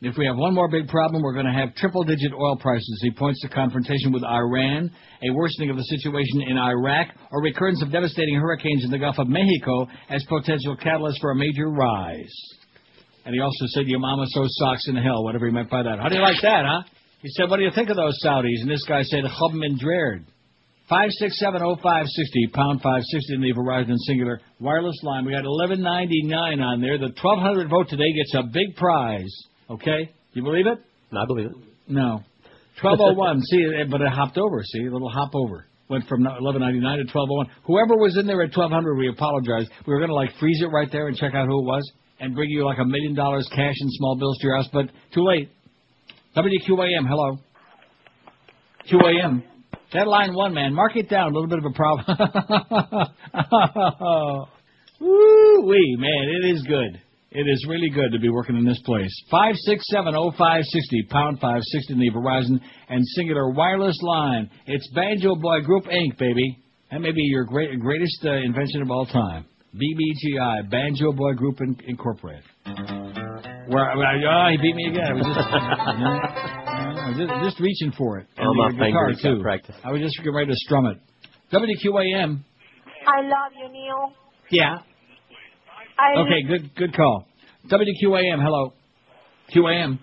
If 0.00 0.16
we 0.16 0.26
have 0.26 0.36
one 0.36 0.54
more 0.54 0.68
big 0.68 0.86
problem, 0.86 1.22
we're 1.22 1.34
going 1.34 1.46
to 1.46 1.52
have 1.52 1.74
triple 1.74 2.04
digit 2.04 2.32
oil 2.32 2.56
prices. 2.56 3.00
He 3.02 3.10
points 3.10 3.40
to 3.42 3.48
confrontation 3.48 4.12
with 4.12 4.22
Iran, 4.22 4.92
a 5.22 5.34
worsening 5.34 5.70
of 5.70 5.76
the 5.76 5.82
situation 5.82 6.42
in 6.42 6.56
Iraq, 6.56 7.08
or 7.32 7.42
recurrence 7.42 7.82
of 7.82 7.90
devastating 7.90 8.36
hurricanes 8.36 8.84
in 8.84 8.92
the 8.92 8.98
Gulf 8.98 9.18
of 9.18 9.26
Mexico 9.26 9.88
as 10.08 10.24
potential 10.28 10.76
catalysts 10.76 11.18
for 11.20 11.32
a 11.32 11.34
major 11.34 11.68
rise. 11.68 12.32
And 13.24 13.34
he 13.34 13.40
also 13.40 13.66
said, 13.74 13.88
Your 13.88 13.98
mama 13.98 14.26
sews 14.28 14.56
socks 14.60 14.86
in 14.86 14.94
hell, 14.94 15.24
whatever 15.24 15.46
he 15.46 15.52
meant 15.52 15.68
by 15.68 15.82
that. 15.82 15.98
How 15.98 16.08
do 16.08 16.14
you 16.14 16.22
like 16.22 16.40
that, 16.42 16.64
huh? 16.64 16.82
He 17.20 17.28
said, 17.30 17.50
What 17.50 17.56
do 17.56 17.64
you 17.64 17.72
think 17.74 17.90
of 17.90 17.96
those 17.96 18.16
Saudis? 18.24 18.62
And 18.62 18.70
this 18.70 18.84
guy 18.88 19.02
said, 19.02 19.24
Chub 19.24 19.50
and 19.52 19.80
Dreard. 19.80 20.24
Five 20.88 21.10
six 21.10 21.38
seven 21.40 21.60
oh 21.60 21.76
five 21.82 22.06
sixty 22.06 22.46
pound 22.54 22.80
five 22.80 23.02
sixty 23.10 23.34
in 23.34 23.42
the 23.42 23.52
Verizon 23.52 23.96
Cingular 24.08 24.38
wireless 24.58 24.98
line. 25.02 25.26
We 25.26 25.32
got 25.32 25.44
eleven 25.44 25.82
ninety 25.82 26.22
nine 26.22 26.60
on 26.60 26.80
there. 26.80 26.96
The 26.96 27.10
twelve 27.20 27.40
hundred 27.40 27.68
vote 27.68 27.88
today 27.90 28.10
gets 28.16 28.32
a 28.34 28.44
big 28.44 28.74
prize. 28.76 29.34
Okay, 29.70 30.10
you 30.32 30.42
believe 30.42 30.66
it? 30.66 30.78
I 31.12 31.26
believe 31.26 31.46
it. 31.46 31.52
No. 31.88 32.20
Twelve 32.80 32.98
oh 33.00 33.12
one. 33.14 33.40
See, 33.42 33.66
but 33.90 34.00
it 34.00 34.08
hopped 34.08 34.38
over. 34.38 34.62
See, 34.62 34.86
a 34.86 34.90
little 34.90 35.10
hop 35.10 35.34
over. 35.34 35.66
Went 35.88 36.06
from 36.06 36.26
eleven 36.26 36.60
ninety 36.60 36.80
nine 36.80 36.98
to 36.98 37.04
twelve 37.04 37.28
oh 37.30 37.36
one. 37.36 37.46
Whoever 37.64 37.96
was 37.96 38.16
in 38.18 38.26
there 38.26 38.42
at 38.42 38.52
twelve 38.52 38.70
hundred, 38.70 38.96
we 38.96 39.08
apologize. 39.08 39.66
We 39.86 39.94
were 39.94 40.00
gonna 40.00 40.14
like 40.14 40.30
freeze 40.38 40.60
it 40.62 40.66
right 40.66 40.88
there 40.90 41.08
and 41.08 41.16
check 41.16 41.34
out 41.34 41.46
who 41.46 41.60
it 41.60 41.64
was 41.64 41.90
and 42.20 42.34
bring 42.34 42.50
you 42.50 42.64
like 42.64 42.78
a 42.78 42.84
million 42.84 43.14
dollars 43.14 43.48
cash 43.50 43.74
and 43.78 43.90
small 43.92 44.16
bills 44.16 44.38
to 44.38 44.46
your 44.46 44.56
house, 44.56 44.68
but 44.72 44.86
too 45.14 45.24
late. 45.24 45.50
WQAM, 46.36 47.06
hello. 47.08 47.38
QAM. 48.90 49.42
That 49.92 50.06
line 50.06 50.34
one, 50.34 50.54
man. 50.54 50.74
Mark 50.74 50.96
it 50.96 51.08
down. 51.08 51.32
A 51.32 51.34
little 51.34 51.48
bit 51.48 51.58
of 51.58 51.64
a 51.64 51.72
problem. 51.74 52.06
Woo 55.00 55.62
wee, 55.66 55.96
man. 55.98 56.28
It 56.42 56.46
is 56.54 56.62
good. 56.64 57.00
It 57.38 57.46
is 57.48 57.64
really 57.68 57.88
good 57.88 58.10
to 58.10 58.18
be 58.18 58.30
working 58.30 58.56
in 58.56 58.64
this 58.64 58.80
place. 58.84 59.14
Five 59.30 59.54
six 59.58 59.84
seven 59.94 60.16
oh 60.16 60.32
five 60.36 60.64
sixty 60.64 61.04
pound 61.08 61.38
five 61.38 61.60
sixty 61.62 61.92
in 61.92 62.00
the 62.00 62.10
Verizon 62.10 62.58
and 62.88 63.04
Cingular 63.16 63.54
wireless 63.54 63.96
line. 64.02 64.50
It's 64.66 64.90
Banjo 64.92 65.36
Boy 65.36 65.60
Group 65.60 65.84
Inc. 65.84 66.18
Baby. 66.18 66.58
That 66.90 67.00
may 67.00 67.12
be 67.12 67.22
your 67.22 67.44
great, 67.44 67.78
greatest 67.78 68.24
uh, 68.24 68.32
invention 68.32 68.82
of 68.82 68.90
all 68.90 69.06
time. 69.06 69.44
BBGI 69.72 70.68
Banjo 70.68 71.12
Boy 71.12 71.34
Group 71.34 71.60
in, 71.60 71.76
Incorporated. 71.86 72.42
Where 73.68 73.92
oh, 73.92 74.50
he 74.50 74.56
beat 74.56 74.74
me 74.74 74.88
again. 74.88 75.06
I 75.06 75.12
was 75.12 75.24
just, 75.24 75.48
you 75.48 75.98
know, 76.02 76.20
I 76.98 77.08
was 77.10 77.18
just, 77.18 77.44
just 77.50 77.60
reaching 77.60 77.92
for 77.96 78.18
it. 78.18 78.26
Oh, 78.40 78.50
And 78.50 78.56
my 78.56 78.70
the 78.70 78.90
guitar 78.90 79.12
too. 79.36 79.42
practice. 79.42 79.76
I 79.84 79.92
was 79.92 80.00
just 80.00 80.16
getting 80.16 80.34
ready 80.34 80.50
to 80.50 80.56
strum 80.56 80.86
it. 80.86 80.98
WQAM. 81.52 82.42
I 83.06 83.20
love 83.20 83.52
you, 83.56 83.68
Neil. 83.72 84.12
Yeah. 84.50 84.78
I 85.98 86.14
Okay, 86.22 86.42
good 86.46 86.74
good 86.76 86.94
call. 86.96 87.26
WQAM, 87.66 88.40
hello. 88.42 88.72
QAM. 89.54 89.98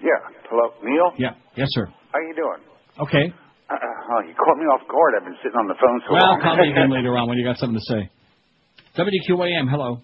Yeah. 0.00 0.20
Hello, 0.50 0.70
Neil. 0.84 1.12
Yeah. 1.18 1.34
Yes, 1.56 1.68
sir. 1.72 1.86
How 2.12 2.20
you 2.20 2.34
doing? 2.36 2.60
Okay. 3.00 3.32
Uh, 3.68 3.74
oh, 4.12 4.20
you 4.26 4.34
caught 4.34 4.58
me 4.58 4.64
off 4.68 4.80
guard. 4.88 5.14
I've 5.18 5.24
been 5.24 5.36
sitting 5.42 5.56
on 5.58 5.66
the 5.68 5.74
phone 5.80 6.00
so 6.06 6.12
Well, 6.14 6.36
long. 6.36 6.40
call 6.40 6.56
me 6.56 6.70
again 6.70 6.90
later 6.96 7.16
on 7.16 7.28
when 7.28 7.38
you 7.38 7.44
got 7.44 7.56
something 7.58 7.78
to 7.80 7.86
say. 7.92 8.10
WQAM, 8.96 9.70
hello. 9.70 10.00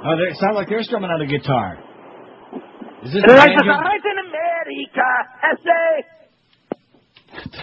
Oh, 0.00 0.14
they 0.16 0.32
sound 0.40 0.54
like 0.54 0.68
they're 0.68 0.82
strumming 0.82 1.10
out 1.10 1.20
a 1.20 1.26
guitar. 1.26 1.78
Is 3.04 3.12
this 3.12 3.22
the 3.22 3.34
banjo? 3.34 3.62
in 3.62 4.18
America, 4.26 5.08
SA. 5.62 5.82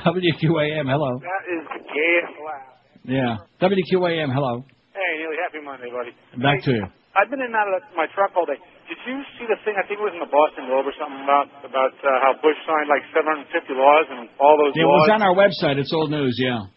WQAM, 0.12 0.86
hello. 0.90 1.20
That 1.20 1.44
is 1.52 1.64
gas 1.92 2.32
loud. 2.40 2.76
Yeah. 3.04 3.38
WQAM, 3.62 4.34
hello. 4.34 4.66
Hey, 4.96 5.20
Neely, 5.20 5.36
happy 5.44 5.60
Monday, 5.60 5.92
buddy. 5.92 6.16
Back 6.40 6.64
to 6.64 6.72
you. 6.72 6.86
I've 7.20 7.28
been 7.32 7.40
in 7.44 7.52
and 7.52 7.56
out 7.56 7.68
of 7.68 7.84
my 8.00 8.08
truck 8.16 8.32
all 8.36 8.48
day. 8.48 8.56
Did 8.88 9.00
you 9.08 9.20
see 9.40 9.44
the 9.48 9.60
thing? 9.68 9.76
I 9.76 9.84
think 9.88 10.00
it 10.00 10.06
was 10.08 10.16
in 10.16 10.24
the 10.24 10.32
Boston 10.32 10.68
Globe 10.72 10.88
or 10.88 10.96
something 11.00 11.20
about 11.24 11.48
about 11.68 11.96
uh, 12.04 12.08
how 12.24 12.32
Bush 12.40 12.56
signed 12.68 12.88
like 12.92 13.04
750 13.12 13.48
laws 13.76 14.06
and 14.12 14.28
all 14.40 14.56
those 14.60 14.72
Yeah, 14.76 14.88
it 14.88 14.92
laws. 14.92 15.08
was 15.08 15.12
on 15.16 15.22
our 15.24 15.36
website. 15.36 15.80
It's 15.80 15.92
old 15.96 16.12
news, 16.12 16.36
yeah. 16.40 16.68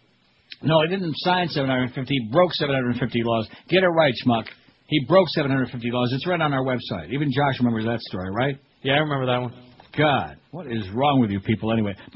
No, 0.62 0.82
he 0.82 0.88
didn't 0.90 1.14
sign 1.26 1.46
750. 1.50 1.94
He 2.10 2.22
broke 2.30 2.54
750 2.54 2.98
laws. 3.22 3.46
Get 3.70 3.82
it 3.82 3.90
right, 3.94 4.14
schmuck. 4.26 4.46
He 4.90 4.98
broke 5.06 5.28
750 5.34 5.74
laws. 5.90 6.10
It's 6.14 6.26
right 6.26 6.40
on 6.40 6.54
our 6.54 6.64
website. 6.64 7.10
Even 7.14 7.30
Josh 7.30 7.58
remembers 7.62 7.84
that 7.86 8.00
story, 8.06 8.30
right? 8.34 8.56
Yeah, 8.82 8.94
I 8.94 9.02
remember 9.06 9.26
that 9.26 9.38
one. 9.42 9.52
God, 9.98 10.36
what 10.52 10.66
is 10.68 10.88
wrong 10.94 11.20
with 11.20 11.30
you 11.30 11.40
people 11.40 11.72
anyway? 11.72 11.94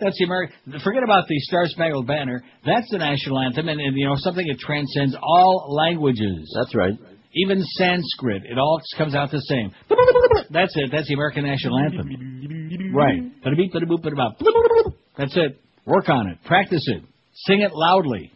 That's 0.00 0.16
the 0.18 0.24
American. 0.24 0.56
Forget 0.84 1.02
about 1.02 1.26
the 1.26 1.38
Star 1.40 1.66
Spangled 1.66 2.06
Banner. 2.06 2.44
That's 2.64 2.88
the 2.90 2.98
national 2.98 3.40
anthem, 3.40 3.68
and, 3.68 3.80
and 3.80 3.96
you 3.96 4.06
know 4.06 4.14
something. 4.16 4.46
that 4.46 4.58
transcends 4.60 5.16
all 5.20 5.74
languages. 5.74 6.54
That's 6.56 6.74
right. 6.74 6.92
Even 7.34 7.62
Sanskrit. 7.62 8.44
It 8.44 8.58
all 8.58 8.80
comes 8.96 9.14
out 9.14 9.32
the 9.32 9.40
same. 9.40 9.72
That's 10.50 10.72
it. 10.76 10.90
That's 10.92 11.08
the 11.08 11.14
American 11.14 11.44
national 11.44 11.78
anthem. 11.80 12.92
Right. 12.94 13.42
Ba-da-beep, 13.42 13.72
ba-da-boop, 13.72 14.02
ba-da-bop. 14.02 14.38
That's 15.18 15.36
it. 15.36 15.60
Work 15.84 16.08
on 16.08 16.28
it. 16.28 16.38
Practice 16.44 16.84
it. 16.86 17.02
Sing 17.46 17.62
it 17.62 17.72
loudly. 17.72 18.30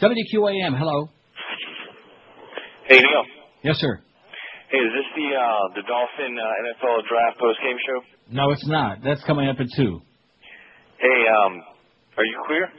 WQAM. 0.00 0.76
Hello. 0.76 1.08
Hey 2.88 2.96
Neil. 2.96 3.24
Yes, 3.62 3.76
sir. 3.76 4.00
Hey, 4.72 4.80
is 4.80 4.88
this 4.96 5.04
the 5.14 5.28
uh, 5.36 5.68
the 5.76 5.82
Dolphin 5.84 6.32
uh, 6.32 6.48
NFL 6.64 7.04
Draft 7.06 7.36
Post 7.38 7.60
Game 7.60 7.76
Show? 7.84 8.00
No, 8.32 8.50
it's 8.52 8.66
not. 8.66 9.02
That's 9.04 9.22
coming 9.24 9.46
up 9.46 9.60
at 9.60 9.66
two. 9.76 10.00
Hey, 10.96 11.26
um, 11.28 11.60
are 12.16 12.24
you 12.24 12.40
clear? 12.46 12.70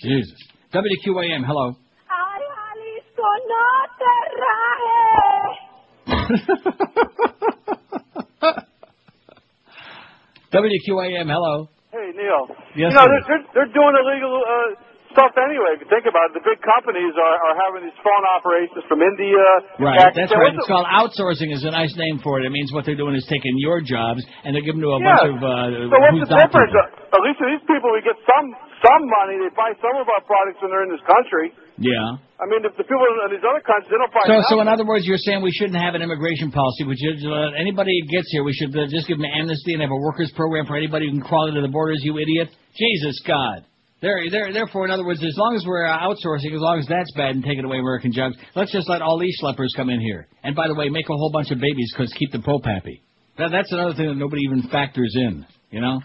Jesus. 0.00 0.38
WQAM. 0.72 1.42
Hello. 1.44 1.74
Ay, 2.06 2.38
Jalisco, 2.54 3.26
no 3.50 3.66
te 3.98 4.14
rajes. 4.38 5.58
WQAM. 10.54 11.26
Hello. 11.26 11.66
Hey, 11.90 12.12
Neil. 12.14 12.46
Yes, 12.76 12.76
you 12.76 12.90
know, 12.94 13.02
sir. 13.02 13.10
they're, 13.10 13.26
they're, 13.26 13.44
they're 13.54 13.72
doing 13.74 13.94
illegal 13.98 14.38
uh, 14.38 14.70
stuff 15.18 15.34
anyway. 15.34 15.74
If 15.74 15.82
you 15.82 15.90
think 15.90 16.06
about 16.06 16.30
it, 16.30 16.38
the 16.38 16.44
big 16.46 16.62
companies 16.62 17.10
are, 17.18 17.36
are 17.50 17.56
having 17.58 17.90
these 17.90 17.98
phone 18.06 18.24
operations 18.38 18.86
from 18.86 19.02
India. 19.02 19.42
Right, 19.82 20.14
that's 20.14 20.30
right. 20.30 20.54
It's 20.54 20.70
called 20.70 20.86
outsourcing. 20.86 21.50
is 21.50 21.66
a 21.66 21.74
nice 21.74 21.90
name 21.98 22.22
for 22.22 22.38
it. 22.38 22.46
It 22.46 22.54
means 22.54 22.70
what 22.70 22.86
they're 22.86 22.98
doing 22.98 23.18
is 23.18 23.26
taking 23.26 23.58
your 23.58 23.82
jobs 23.82 24.22
and 24.46 24.54
they're 24.54 24.62
giving 24.62 24.80
to 24.86 24.94
a 24.94 25.00
Yeah. 25.02 25.10
bunch 25.10 25.26
of 25.34 25.36
uh, 25.42 25.90
So 25.90 25.98
what's 25.98 26.30
the 26.30 26.38
difference? 26.38 26.72
Uh, 26.78 27.18
At 27.18 27.22
least 27.26 27.42
these 27.42 27.64
people, 27.66 27.90
we 27.90 28.00
get 28.06 28.14
some 28.22 28.46
some 28.78 29.02
money. 29.10 29.42
They 29.42 29.50
buy 29.58 29.74
some 29.82 29.96
of 29.98 30.06
our 30.06 30.22
products 30.22 30.62
when 30.62 30.70
they're 30.70 30.86
in 30.86 30.92
this 30.94 31.02
country. 31.02 31.50
Yeah. 31.82 32.14
I 32.38 32.46
mean, 32.46 32.62
if 32.62 32.78
the 32.78 32.86
people 32.86 33.02
in 33.26 33.34
these 33.34 33.42
other 33.42 33.58
countries, 33.58 33.90
they 33.90 33.98
don't 33.98 34.14
buy 34.14 34.22
So, 34.22 34.38
so 34.54 34.62
in 34.62 34.70
other 34.70 34.86
words, 34.86 35.02
you're 35.02 35.18
saying 35.18 35.42
we 35.42 35.50
shouldn't 35.50 35.78
have 35.82 35.98
an 35.98 36.02
immigration 36.02 36.54
policy. 36.54 36.86
We 36.86 36.94
should 36.94 37.18
let 37.26 37.58
anybody 37.58 37.90
who 37.90 38.06
gets 38.06 38.30
here, 38.30 38.46
we 38.46 38.54
should 38.54 38.70
uh, 38.70 38.86
just 38.86 39.10
give 39.10 39.18
them 39.18 39.26
amnesty 39.26 39.74
and 39.74 39.82
have 39.82 39.90
a 39.90 39.98
workers 39.98 40.30
program 40.38 40.66
for 40.70 40.78
anybody 40.78 41.10
who 41.10 41.18
can 41.18 41.26
crawl 41.26 41.50
into 41.50 41.58
the 41.62 41.72
borders. 41.74 41.98
You 42.06 42.14
idiot! 42.22 42.54
Jesus 42.78 43.18
God. 43.26 43.66
There, 44.00 44.22
there, 44.30 44.52
therefore, 44.52 44.84
in 44.84 44.92
other 44.92 45.04
words, 45.04 45.18
as 45.24 45.36
long 45.36 45.56
as 45.56 45.64
we're 45.66 45.82
outsourcing, 45.82 46.54
as 46.54 46.62
long 46.62 46.78
as 46.78 46.86
that's 46.86 47.10
bad 47.16 47.34
and 47.34 47.42
taking 47.42 47.64
away 47.64 47.78
American 47.78 48.12
jobs, 48.12 48.36
let's 48.54 48.70
just 48.70 48.88
let 48.88 49.02
all 49.02 49.18
these 49.18 49.36
schleppers 49.42 49.74
come 49.74 49.90
in 49.90 50.00
here. 50.00 50.28
And 50.44 50.54
by 50.54 50.68
the 50.68 50.74
way, 50.74 50.88
make 50.88 51.06
a 51.06 51.14
whole 51.18 51.32
bunch 51.32 51.50
of 51.50 51.58
babies 51.58 51.92
because 51.92 52.12
keep 52.14 52.30
the 52.30 52.38
Pope 52.38 52.64
happy. 52.64 53.02
That, 53.38 53.50
that's 53.50 53.72
another 53.72 53.94
thing 53.94 54.06
that 54.06 54.14
nobody 54.14 54.42
even 54.42 54.62
factors 54.70 55.14
in. 55.16 55.44
You 55.70 55.80
know. 55.80 56.00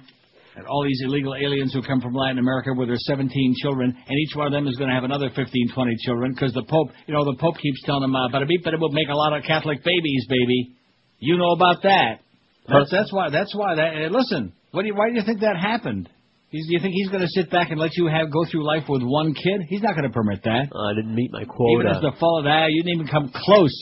And 0.56 0.68
all 0.68 0.84
these 0.84 1.02
illegal 1.04 1.34
aliens 1.36 1.74
who 1.74 1.82
come 1.82 2.02
from 2.02 2.14
Latin 2.14 2.38
America 2.38 2.70
with 2.76 2.88
their 2.88 2.98
17 2.98 3.56
children, 3.62 3.90
and 3.90 4.20
each 4.20 4.36
one 4.36 4.48
of 4.48 4.54
them 4.54 4.68
is 4.68 4.76
going 4.76 4.90
to 4.90 4.94
have 4.94 5.04
another 5.04 5.30
15, 5.36 5.50
20 5.74 5.96
children, 6.06 6.32
because 6.34 6.54
the 6.54 6.64
Pope, 6.64 6.90
you 7.08 7.14
know, 7.14 7.26
the 7.26 7.38
Pope 7.40 7.58
keeps 7.58 7.82
telling 7.86 8.02
them, 8.02 8.16
uh, 8.16 8.30
"Bada 8.30 8.48
beep, 8.48 8.64
bada 8.64 8.78
boop, 8.78 8.92
make 8.92 9.10
a 9.10 9.16
lot 9.16 9.34
of 9.34 9.44
Catholic 9.44 9.84
babies, 9.84 10.26
baby." 10.30 10.76
You 11.20 11.38
know 11.38 11.52
about 11.52 11.84
that. 11.84 12.20
That's, 12.68 12.92
that's 12.92 13.14
why. 13.14 13.30
That's 13.30 13.54
why. 13.56 13.76
That. 13.76 14.12
Listen, 14.12 14.54
what 14.72 14.82
do 14.82 14.88
you, 14.88 14.96
why 14.96 15.10
do 15.10 15.16
you 15.16 15.24
think 15.26 15.42
that 15.42 15.58
happened? 15.58 16.10
He's, 16.54 16.68
do 16.68 16.74
you 16.74 16.80
think 16.80 16.94
he's 16.94 17.10
going 17.10 17.26
to 17.26 17.34
sit 17.34 17.50
back 17.50 17.72
and 17.72 17.80
let 17.82 17.98
you 17.98 18.06
have 18.06 18.30
go 18.30 18.46
through 18.46 18.64
life 18.64 18.84
with 18.88 19.02
one 19.02 19.34
kid? 19.34 19.66
He's 19.70 19.82
not 19.82 19.96
going 19.96 20.06
to 20.06 20.14
permit 20.14 20.44
that. 20.44 20.70
Oh, 20.72 20.86
I 20.86 20.94
didn't 20.94 21.16
meet 21.16 21.32
my 21.34 21.42
Even 21.42 21.50
quota. 21.50 21.90
as 21.90 22.02
the 22.02 22.14
fall 22.20 22.38
of 22.38 22.46
that, 22.46 22.66
ah, 22.66 22.68
you 22.70 22.84
didn't 22.84 23.02
even 23.02 23.08
come 23.08 23.32
close. 23.34 23.74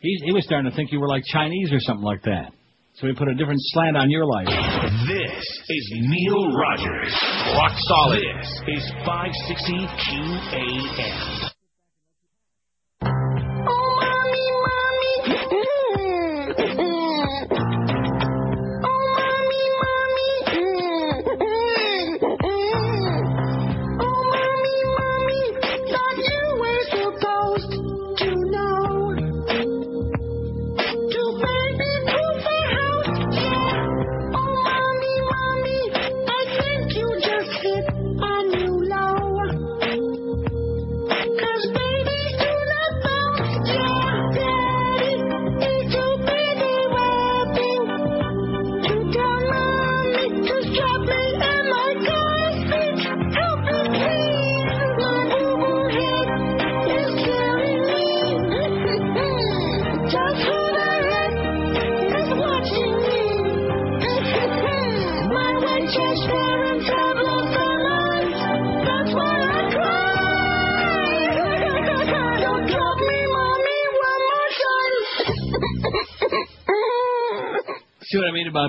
He, 0.00 0.10
he 0.24 0.32
was 0.32 0.44
starting 0.44 0.68
to 0.68 0.74
think 0.74 0.90
you 0.90 0.98
were 0.98 1.08
like 1.08 1.22
Chinese 1.24 1.70
or 1.72 1.78
something 1.78 2.04
like 2.04 2.24
that. 2.24 2.50
So 2.96 3.06
he 3.06 3.12
put 3.14 3.28
a 3.28 3.34
different 3.34 3.60
slant 3.70 3.96
on 3.96 4.10
your 4.10 4.26
life. 4.26 4.48
This 5.06 5.46
is 5.68 5.92
Neil 6.02 6.50
Rogers. 6.50 7.14
Rock 7.54 7.78
solid. 7.86 8.24
This 8.66 8.82
is 8.82 8.90
560 9.06 9.86
QAM. 10.02 11.55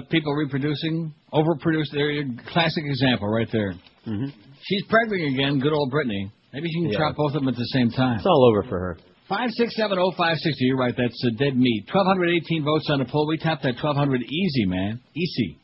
People 0.10 0.34
reproducing, 0.34 1.14
overproduced? 1.34 1.92
There, 1.94 2.12
your 2.12 2.26
classic 2.52 2.84
example 2.86 3.28
right 3.30 3.48
there. 3.52 3.74
Mm-hmm. 4.08 4.30
She's 4.64 4.84
pregnant 4.90 5.34
again. 5.34 5.60
Good 5.60 5.74
old 5.74 5.92
Brittany. 5.92 6.32
Maybe 6.54 6.68
she 6.70 6.82
can 6.82 6.92
Yeah. 6.92 6.98
chop 7.00 7.16
both 7.16 7.36
of 7.36 7.42
them 7.42 7.48
at 7.50 7.56
the 7.56 7.66
same 7.74 7.90
time. 7.92 8.18
It's 8.18 8.26
all 8.26 8.50
over 8.52 8.64
for 8.64 8.80
her. 8.80 8.98
Five 9.28 9.50
six 9.52 9.76
seven 9.76 10.00
oh 10.00 10.12
five 10.18 10.38
sixty. 10.38 10.66
You're 10.66 10.78
right. 10.78 10.94
That's 10.98 11.22
uh, 11.26 11.36
dead 11.38 11.58
meat. 11.58 11.86
Twelve 11.92 12.08
hundred 12.08 12.30
eighteen 12.36 12.64
votes 12.64 12.88
on 12.90 13.00
the 13.00 13.06
poll. 13.06 13.28
We 13.28 13.38
tapped 13.38 13.64
that 13.64 13.76
twelve 13.80 13.98
hundred 13.98 14.22
easy, 14.24 14.66
man. 14.66 15.02
Easy. 15.16 15.60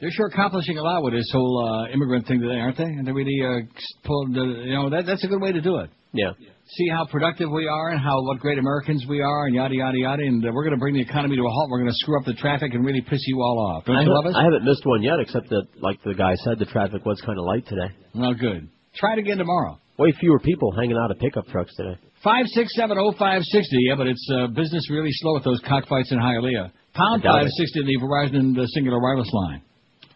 They're 0.00 0.10
sure 0.12 0.26
accomplishing 0.26 0.78
a 0.78 0.82
lot 0.82 1.02
with 1.02 1.12
this 1.12 1.28
whole 1.32 1.58
uh, 1.58 1.92
immigrant 1.92 2.26
thing 2.26 2.40
today, 2.40 2.60
aren't 2.60 2.76
they? 2.76 2.84
And 2.84 3.06
they 3.06 3.12
really 3.12 3.40
uh, 3.42 3.66
pulled. 4.04 4.36
Uh, 4.36 4.42
you 4.42 4.74
know, 4.74 4.90
that, 4.90 5.06
that's 5.06 5.24
a 5.24 5.26
good 5.26 5.40
way 5.40 5.50
to 5.50 5.60
do 5.60 5.78
it. 5.78 5.90
Yeah. 6.12 6.32
See 6.76 6.88
how 6.88 7.04
productive 7.06 7.50
we 7.50 7.66
are 7.66 7.90
and 7.90 8.00
how 8.00 8.22
what 8.22 8.38
great 8.38 8.58
Americans 8.58 9.04
we 9.08 9.20
are, 9.20 9.46
and 9.46 9.54
yada 9.54 9.74
yada 9.74 9.98
yada. 9.98 10.22
And 10.22 10.44
uh, 10.44 10.50
we're 10.52 10.62
going 10.62 10.76
to 10.76 10.80
bring 10.80 10.94
the 10.94 11.00
economy 11.00 11.34
to 11.36 11.42
a 11.42 11.50
halt. 11.50 11.70
We're 11.70 11.80
going 11.80 11.90
to 11.90 11.96
screw 11.96 12.18
up 12.18 12.26
the 12.26 12.34
traffic 12.34 12.74
and 12.74 12.84
really 12.84 13.00
piss 13.00 13.20
you 13.26 13.40
all 13.42 13.58
off. 13.58 13.86
Don't 13.86 13.96
I, 13.96 14.02
you 14.02 14.14
love 14.14 14.26
us? 14.26 14.34
I 14.36 14.44
haven't 14.44 14.64
missed 14.64 14.86
one 14.86 15.02
yet, 15.02 15.18
except 15.18 15.48
that, 15.48 15.66
like 15.80 16.00
the 16.04 16.14
guy 16.14 16.34
said, 16.44 16.58
the 16.58 16.66
traffic 16.66 17.04
was 17.04 17.20
kind 17.22 17.38
of 17.38 17.44
light 17.44 17.66
today. 17.66 17.90
Well, 18.14 18.34
good. 18.34 18.68
Try 18.94 19.14
it 19.14 19.18
again 19.18 19.38
tomorrow. 19.38 19.80
Way 19.98 20.12
fewer 20.20 20.38
people 20.38 20.70
hanging 20.72 20.96
out 20.96 21.10
of 21.10 21.18
pickup 21.18 21.46
trucks 21.48 21.74
today. 21.74 21.98
Five 22.22 22.46
six 22.46 22.70
seven 22.76 22.98
oh 22.98 23.12
five 23.18 23.42
sixty. 23.42 23.78
Yeah, 23.88 23.96
but 23.96 24.06
it's 24.06 24.30
uh, 24.30 24.46
business 24.48 24.88
really 24.90 25.10
slow 25.10 25.34
with 25.34 25.44
those 25.44 25.60
cockfights 25.66 26.12
in 26.12 26.18
Hialeah. 26.18 26.70
Pound 26.94 27.22
five 27.24 27.46
it. 27.46 27.80
in 27.80 27.86
the 27.86 27.98
Verizon 27.98 28.36
and 28.36 28.56
the 28.56 28.68
Cingular 28.76 29.02
wireless 29.02 29.30
line. 29.32 29.62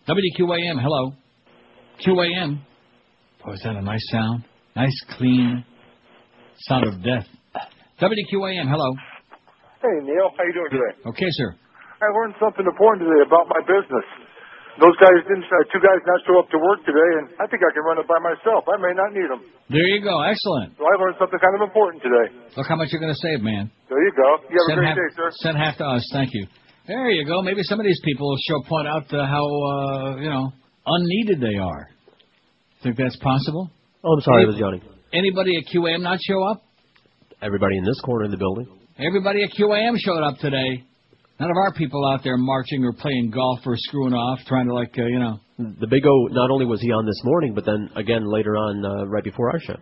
WQAM. 0.09 0.81
Hello. 0.83 1.13
QAM. 2.05 2.59
Oh, 3.47 3.53
is 3.53 3.61
that 3.65 3.77
a 3.77 3.83
nice 3.83 4.03
sound? 4.11 4.45
Nice, 4.75 4.95
clean 5.19 5.65
sound 6.67 6.87
of 6.87 7.03
death. 7.03 7.27
WQAM. 8.01 8.67
Hello. 8.67 8.89
Hey, 9.83 9.95
Neil. 10.03 10.31
How 10.35 10.43
you 10.47 10.55
doing 10.55 10.71
today? 10.71 10.93
Okay, 11.11 11.31
sir. 11.39 11.55
I 12.03 12.07
learned 12.19 12.35
something 12.43 12.67
important 12.67 13.07
today 13.07 13.23
about 13.27 13.47
my 13.47 13.63
business. 13.63 14.07
Those 14.81 14.97
guys 14.99 15.21
didn't. 15.29 15.45
Uh, 15.47 15.69
two 15.71 15.79
guys 15.85 16.01
not 16.09 16.19
show 16.27 16.41
up 16.41 16.49
to 16.51 16.59
work 16.59 16.81
today, 16.83 17.11
and 17.21 17.29
I 17.39 17.47
think 17.47 17.61
I 17.63 17.71
can 17.77 17.85
run 17.85 18.01
it 18.01 18.09
by 18.09 18.19
myself. 18.25 18.65
I 18.67 18.81
may 18.81 18.95
not 18.97 19.13
need 19.13 19.29
them. 19.29 19.45
There 19.69 19.87
you 19.87 20.01
go. 20.03 20.19
Excellent. 20.25 20.75
So 20.81 20.83
I 20.89 20.95
learned 20.99 21.21
something 21.21 21.39
kind 21.39 21.55
of 21.61 21.63
important 21.69 22.01
today. 22.03 22.27
Look 22.57 22.67
how 22.67 22.75
much 22.81 22.89
you're 22.91 23.03
going 23.03 23.13
to 23.13 23.23
save, 23.23 23.45
man. 23.45 23.71
There 23.93 24.01
you 24.03 24.13
go. 24.17 24.29
You 24.49 24.57
have 24.57 24.67
Send 24.67 24.79
a 24.79 24.83
great 24.83 24.89
half, 24.89 24.97
day, 24.97 25.11
sir. 25.15 25.29
Send 25.45 25.55
half 25.61 25.77
to 25.79 25.85
us. 25.87 26.03
Thank 26.11 26.31
you. 26.33 26.49
There 26.87 27.11
you 27.11 27.25
go. 27.27 27.43
Maybe 27.43 27.63
some 27.63 27.79
of 27.79 27.87
these 27.87 28.01
people 28.05 28.37
shall 28.47 28.63
point 28.65 28.89
out 28.89 29.05
uh, 29.13 29.27
how 29.27 29.45
uh, 29.45 30.17
you 30.17 30.29
know 30.29 30.53
unneeded 30.87 31.41
they 31.41 31.57
are. 31.59 31.89
Think 32.83 32.97
that's 32.97 33.17
possible? 33.17 33.71
Oh, 34.05 34.15
I'm 34.15 34.21
sorry, 34.23 34.45
I 34.45 34.47
was 34.49 34.57
yawning. 34.57 34.83
Anybody 35.13 35.57
at 35.57 35.73
QAM 35.73 36.01
not 36.03 36.19
show 36.21 36.43
up? 36.43 36.63
Everybody 37.41 37.77
in 37.77 37.85
this 37.85 38.01
corner 38.01 38.25
of 38.25 38.31
the 38.33 38.37
building. 38.37 38.67
Everybody 38.99 39.45
at 39.45 39.51
QAM 39.51 39.97
showed 39.99 40.23
up 40.23 40.39
today. 40.39 40.83
None 41.39 41.51
of 41.51 41.57
our 41.57 41.73
people 41.75 42.07
out 42.09 42.21
there 42.25 42.37
marching 42.37 42.85
or 42.85 42.93
playing 42.93 43.31
golf 43.31 43.61
or 43.65 43.75
screwing 43.77 44.15
off, 44.15 44.41
trying 44.47 44.67
to 44.67 44.75
like 44.75 44.95
uh, 44.99 45.05
you 45.07 45.19
know. 45.19 45.39
The 45.59 45.87
Big 45.87 46.05
O, 46.05 46.27
not 46.31 46.51
only 46.51 46.67
was 46.67 46.81
he 46.81 46.91
on 46.91 47.07
this 47.07 47.21
morning, 47.25 47.55
but 47.55 47.65
then 47.65 47.91
again 47.95 48.25
later 48.27 48.57
on, 48.57 48.85
uh, 48.85 49.07
right 49.07 49.23
before 49.23 49.51
our 49.51 49.61
show. 49.61 49.77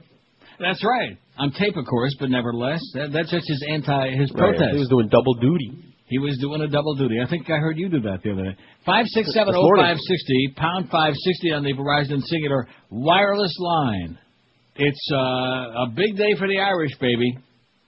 That's 0.59 0.85
right. 0.85 1.17
On 1.39 1.51
tape, 1.53 1.77
of 1.77 1.87
course, 1.87 2.15
but 2.21 2.29
nevertheless, 2.29 2.81
that, 2.93 3.13
that's 3.13 3.31
just 3.31 3.49
his 3.49 3.65
anti 3.73 4.11
his 4.11 4.31
Right, 4.35 4.57
protest. 4.57 4.73
He 4.75 4.79
was 4.79 4.89
doing 4.91 5.09
double 5.09 5.35
duty. 5.35 5.90
He 6.11 6.19
was 6.19 6.37
doing 6.39 6.61
a 6.61 6.69
double 6.69 6.97
duty. 6.97 7.21
I 7.25 7.31
think 7.31 7.49
I 7.49 7.59
heard 7.59 7.79
you 7.79 7.89
do 7.89 8.01
that 8.01 8.19
the 8.25 8.33
other 8.33 8.43
day. 8.43 8.57
Five 8.85 9.07
six 9.07 9.33
seven 9.33 9.55
oh 9.57 9.71
five 9.77 9.97
sixty 9.97 10.53
pound 10.57 10.91
five 10.91 11.15
sixty 11.15 11.53
on 11.53 11.63
the 11.63 11.73
Verizon 11.73 12.21
Cingular 12.27 12.65
wireless 12.91 13.57
line. 13.61 14.19
It's 14.75 15.09
uh, 15.13 15.17
a 15.17 15.87
big 15.95 16.17
day 16.17 16.35
for 16.37 16.49
the 16.49 16.59
Irish, 16.59 16.99
baby. 17.01 17.39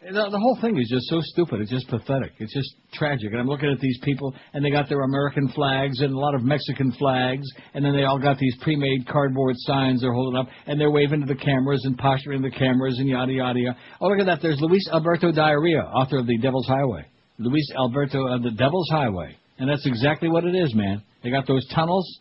The, 0.05 0.28
the 0.31 0.39
whole 0.39 0.59
thing 0.60 0.78
is 0.78 0.89
just 0.89 1.07
so 1.09 1.20
stupid. 1.20 1.60
It's 1.60 1.70
just 1.70 1.89
pathetic. 1.89 2.33
It's 2.39 2.52
just 2.52 2.75
tragic. 2.92 3.31
And 3.33 3.41
I'm 3.41 3.47
looking 3.47 3.70
at 3.70 3.78
these 3.81 3.99
people, 4.02 4.34
and 4.52 4.65
they 4.65 4.70
got 4.70 4.89
their 4.89 5.02
American 5.02 5.49
flags 5.49 6.01
and 6.01 6.12
a 6.12 6.18
lot 6.18 6.34
of 6.34 6.42
Mexican 6.42 6.92
flags, 6.92 7.47
and 7.75 7.84
then 7.84 7.94
they 7.94 8.05
all 8.05 8.18
got 8.18 8.39
these 8.39 8.57
pre-made 8.62 9.07
cardboard 9.07 9.55
signs 9.59 10.01
they're 10.01 10.12
holding 10.12 10.39
up, 10.41 10.49
and 10.67 10.81
they're 10.81 10.91
waving 10.91 11.20
to 11.20 11.26
the 11.26 11.36
cameras 11.39 11.83
and 11.84 11.97
posturing 11.99 12.42
to 12.42 12.51
the 12.51 12.57
cameras 12.57 12.99
and 12.99 13.09
yada 13.09 13.33
yada 13.33 13.59
yada. 13.59 13.78
Oh, 14.01 14.09
look 14.09 14.18
at 14.18 14.26
that. 14.26 14.42
There's 14.42 14.60
Luis 14.60 14.89
Alberto 14.92 15.31
Diarrhea, 15.33 15.83
author 15.83 16.18
of 16.18 16.26
The 16.26 16.39
Devil's 16.39 16.67
Highway. 16.67 17.07
Luis 17.42 17.68
Alberto 17.76 18.26
of 18.28 18.42
The 18.42 18.50
Devil's 18.50 18.88
Highway. 18.90 19.36
And 19.58 19.68
that's 19.68 19.86
exactly 19.86 20.28
what 20.28 20.44
it 20.44 20.54
is, 20.54 20.74
man. 20.74 21.02
They 21.22 21.30
got 21.30 21.46
those 21.46 21.66
tunnels. 21.74 22.20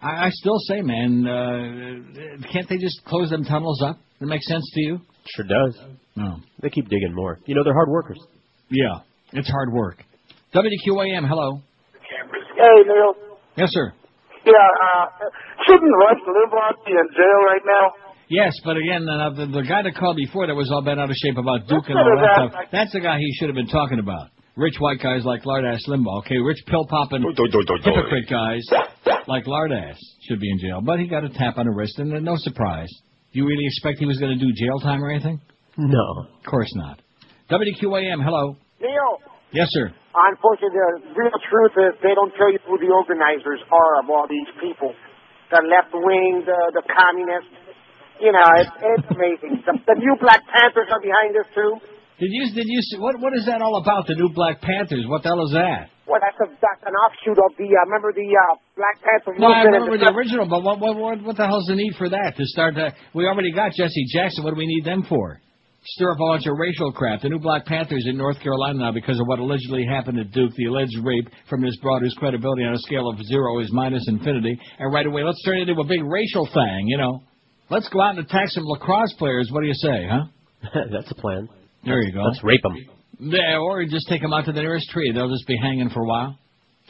I, 0.00 0.26
I 0.26 0.28
still 0.30 0.58
say, 0.68 0.80
man, 0.80 1.26
uh, 1.26 2.48
can't 2.52 2.68
they 2.68 2.78
just 2.78 3.04
close 3.04 3.30
them 3.30 3.44
tunnels 3.44 3.82
up? 3.82 3.98
That 4.20 4.26
makes 4.26 4.46
sense 4.46 4.68
to 4.74 4.80
you? 4.80 5.00
Sure 5.34 5.44
does. 5.44 5.78
No. 6.16 6.36
They 6.60 6.70
keep 6.70 6.88
digging 6.88 7.14
more. 7.14 7.38
You 7.46 7.54
know, 7.54 7.64
they're 7.64 7.74
hard 7.74 7.88
workers. 7.88 8.18
Yeah, 8.70 9.00
it's 9.32 9.48
hard 9.50 9.72
work. 9.72 10.02
WQAM, 10.54 11.28
hello. 11.28 11.60
Hey, 12.56 12.82
Neil. 12.86 13.14
Yes, 13.56 13.70
sir. 13.72 13.92
Yeah, 14.44 14.52
uh, 14.52 15.06
shouldn't 15.66 15.92
Rush 15.98 16.20
Limbaugh 16.26 16.84
be 16.84 16.92
in 16.92 17.08
jail 17.14 17.38
right 17.46 17.62
now? 17.64 18.01
Yes, 18.32 18.56
but 18.64 18.76
again, 18.80 19.04
uh, 19.04 19.28
the, 19.36 19.44
the 19.46 19.62
guy 19.68 19.82
that 19.84 19.92
called 19.94 20.16
before 20.16 20.46
that 20.48 20.56
was 20.56 20.72
all 20.72 20.80
bent 20.80 20.98
out 20.98 21.10
of 21.12 21.16
shape 21.20 21.36
about 21.36 21.68
Duke 21.68 21.84
and 21.92 22.00
What 22.00 22.08
all 22.08 22.16
that 22.16 22.32
that? 22.32 22.48
stuff. 22.48 22.72
That's 22.72 22.92
the 22.96 23.00
guy 23.04 23.18
he 23.20 23.28
should 23.36 23.48
have 23.52 23.56
been 23.60 23.68
talking 23.68 23.98
about. 24.00 24.32
Rich 24.56 24.76
white 24.80 25.00
guys 25.04 25.24
like 25.24 25.44
Lardass 25.44 25.84
Limbaugh. 25.88 26.24
Okay, 26.24 26.36
rich 26.40 26.60
pill 26.66 26.84
popping 26.88 27.20
hypocrite 27.24 28.28
guys 28.28 28.64
like 29.28 29.44
Lardass 29.44 29.96
should 30.28 30.40
be 30.40 30.48
in 30.50 30.58
jail. 30.58 30.80
But 30.80 30.98
he 31.00 31.08
got 31.08 31.24
a 31.24 31.28
tap 31.28 31.56
on 31.60 31.66
the 31.66 31.72
wrist, 31.72 31.98
and 31.98 32.12
uh, 32.12 32.20
no 32.20 32.36
surprise. 32.36 32.88
Do 33.32 33.38
you 33.40 33.46
really 33.46 33.64
expect 33.68 33.98
he 33.98 34.06
was 34.06 34.16
going 34.18 34.32
to 34.36 34.40
do 34.40 34.48
jail 34.56 34.80
time 34.80 35.04
or 35.04 35.10
anything? 35.10 35.40
No. 35.76 36.06
Of 36.36 36.44
course 36.48 36.68
not. 36.76 37.00
WQAM, 37.50 38.24
hello. 38.24 38.56
Neil, 38.80 39.12
Yes, 39.52 39.68
sir. 39.72 39.92
unfortunately, 40.12 40.76
the 40.76 41.12
real 41.16 41.36
truth 41.48 41.72
is 41.76 41.92
they 42.02 42.12
don't 42.16 42.32
tell 42.36 42.48
you 42.52 42.58
who 42.68 42.76
the 42.80 42.88
organizers 42.92 43.60
are 43.72 43.92
of 44.04 44.08
all 44.08 44.24
these 44.28 44.48
people. 44.60 44.92
The 45.52 45.60
left 45.68 45.92
wing, 45.92 46.44
the, 46.44 46.60
the 46.76 46.82
communists. 46.88 47.56
You 48.20 48.32
know, 48.32 48.46
it's, 48.60 48.74
it's 48.76 49.08
amazing. 49.10 49.62
The, 49.64 49.96
new 49.96 50.16
Black 50.20 50.42
Panthers 50.46 50.88
are 50.92 51.00
behind 51.00 51.34
this 51.34 51.48
too. 51.54 51.80
Did 52.20 52.30
you 52.30 52.44
did 52.54 52.68
you 52.68 52.80
see, 52.82 52.98
what 52.98 53.18
what 53.18 53.34
is 53.34 53.46
that 53.46 53.62
all 53.62 53.80
about? 53.82 54.06
The 54.06 54.14
new 54.14 54.30
Black 54.30 54.60
Panthers? 54.60 55.06
What 55.08 55.22
the 55.24 55.30
hell 55.30 55.42
is 55.42 55.52
that? 55.58 55.90
Well, 56.06 56.20
that's 56.22 56.38
a 56.38 56.46
that's 56.60 56.82
an 56.86 56.94
offshoot 56.94 57.38
of 57.38 57.50
the 57.58 57.66
uh, 57.66 57.82
remember 57.88 58.12
the 58.14 58.28
uh, 58.30 58.54
Black 58.78 59.00
Panther 59.02 59.34
No, 59.38 59.50
I 59.50 59.62
remember 59.66 59.98
the 59.98 60.12
original, 60.14 60.46
but 60.46 60.62
what 60.62 60.78
what 60.78 60.94
what, 60.94 61.22
what 61.22 61.36
the 61.36 61.46
hell's 61.46 61.66
the 61.66 61.74
need 61.74 61.94
for 61.98 62.08
that? 62.10 62.36
To 62.36 62.44
start 62.46 62.76
that, 62.76 62.94
we 63.14 63.26
already 63.26 63.50
got 63.50 63.72
Jesse 63.72 64.06
Jackson. 64.12 64.44
What 64.44 64.54
do 64.54 64.58
we 64.58 64.66
need 64.66 64.84
them 64.84 65.02
for? 65.08 65.40
Stir 65.84 66.12
up 66.12 66.20
a 66.20 66.26
bunch 66.38 66.46
of 66.46 66.54
racial 66.58 66.92
crap. 66.92 67.22
The 67.22 67.28
new 67.28 67.40
Black 67.40 67.66
Panthers 67.66 68.06
in 68.06 68.16
North 68.16 68.38
Carolina 68.38 68.78
now 68.78 68.92
because 68.92 69.18
of 69.18 69.26
what 69.26 69.40
allegedly 69.40 69.84
happened 69.84 70.20
at 70.20 70.30
Duke, 70.30 70.54
the 70.54 70.66
alleged 70.66 70.94
rape 71.02 71.26
from 71.50 71.60
this 71.60 71.76
broad 71.82 72.02
whose 72.02 72.14
credibility 72.14 72.62
on 72.62 72.74
a 72.74 72.78
scale 72.78 73.10
of 73.10 73.18
zero 73.26 73.58
is 73.58 73.72
minus 73.72 74.06
infinity. 74.06 74.56
And 74.78 74.94
right 74.94 75.06
away, 75.06 75.24
let's 75.24 75.42
turn 75.42 75.58
it 75.58 75.68
into 75.68 75.80
a 75.80 75.84
big 75.84 76.04
racial 76.04 76.46
thing, 76.46 76.86
you 76.86 76.98
know. 76.98 77.24
Let's 77.72 77.88
go 77.88 78.02
out 78.02 78.18
and 78.18 78.18
attack 78.18 78.48
some 78.48 78.64
lacrosse 78.66 79.14
players. 79.18 79.48
What 79.50 79.62
do 79.62 79.66
you 79.66 79.72
say, 79.72 80.06
huh? 80.06 80.24
That's 80.92 81.10
a 81.10 81.14
plan. 81.14 81.48
There 81.86 82.02
you 82.02 82.12
go. 82.12 82.20
Let's 82.20 82.44
rape 82.44 82.60
them. 82.60 82.76
Yeah, 83.18 83.56
or 83.64 83.82
just 83.86 84.08
take 84.10 84.20
them 84.20 84.34
out 84.34 84.44
to 84.44 84.52
the 84.52 84.60
nearest 84.60 84.90
tree. 84.90 85.10
They'll 85.10 85.32
just 85.32 85.46
be 85.46 85.56
hanging 85.56 85.88
for 85.88 86.02
a 86.02 86.06
while. 86.06 86.38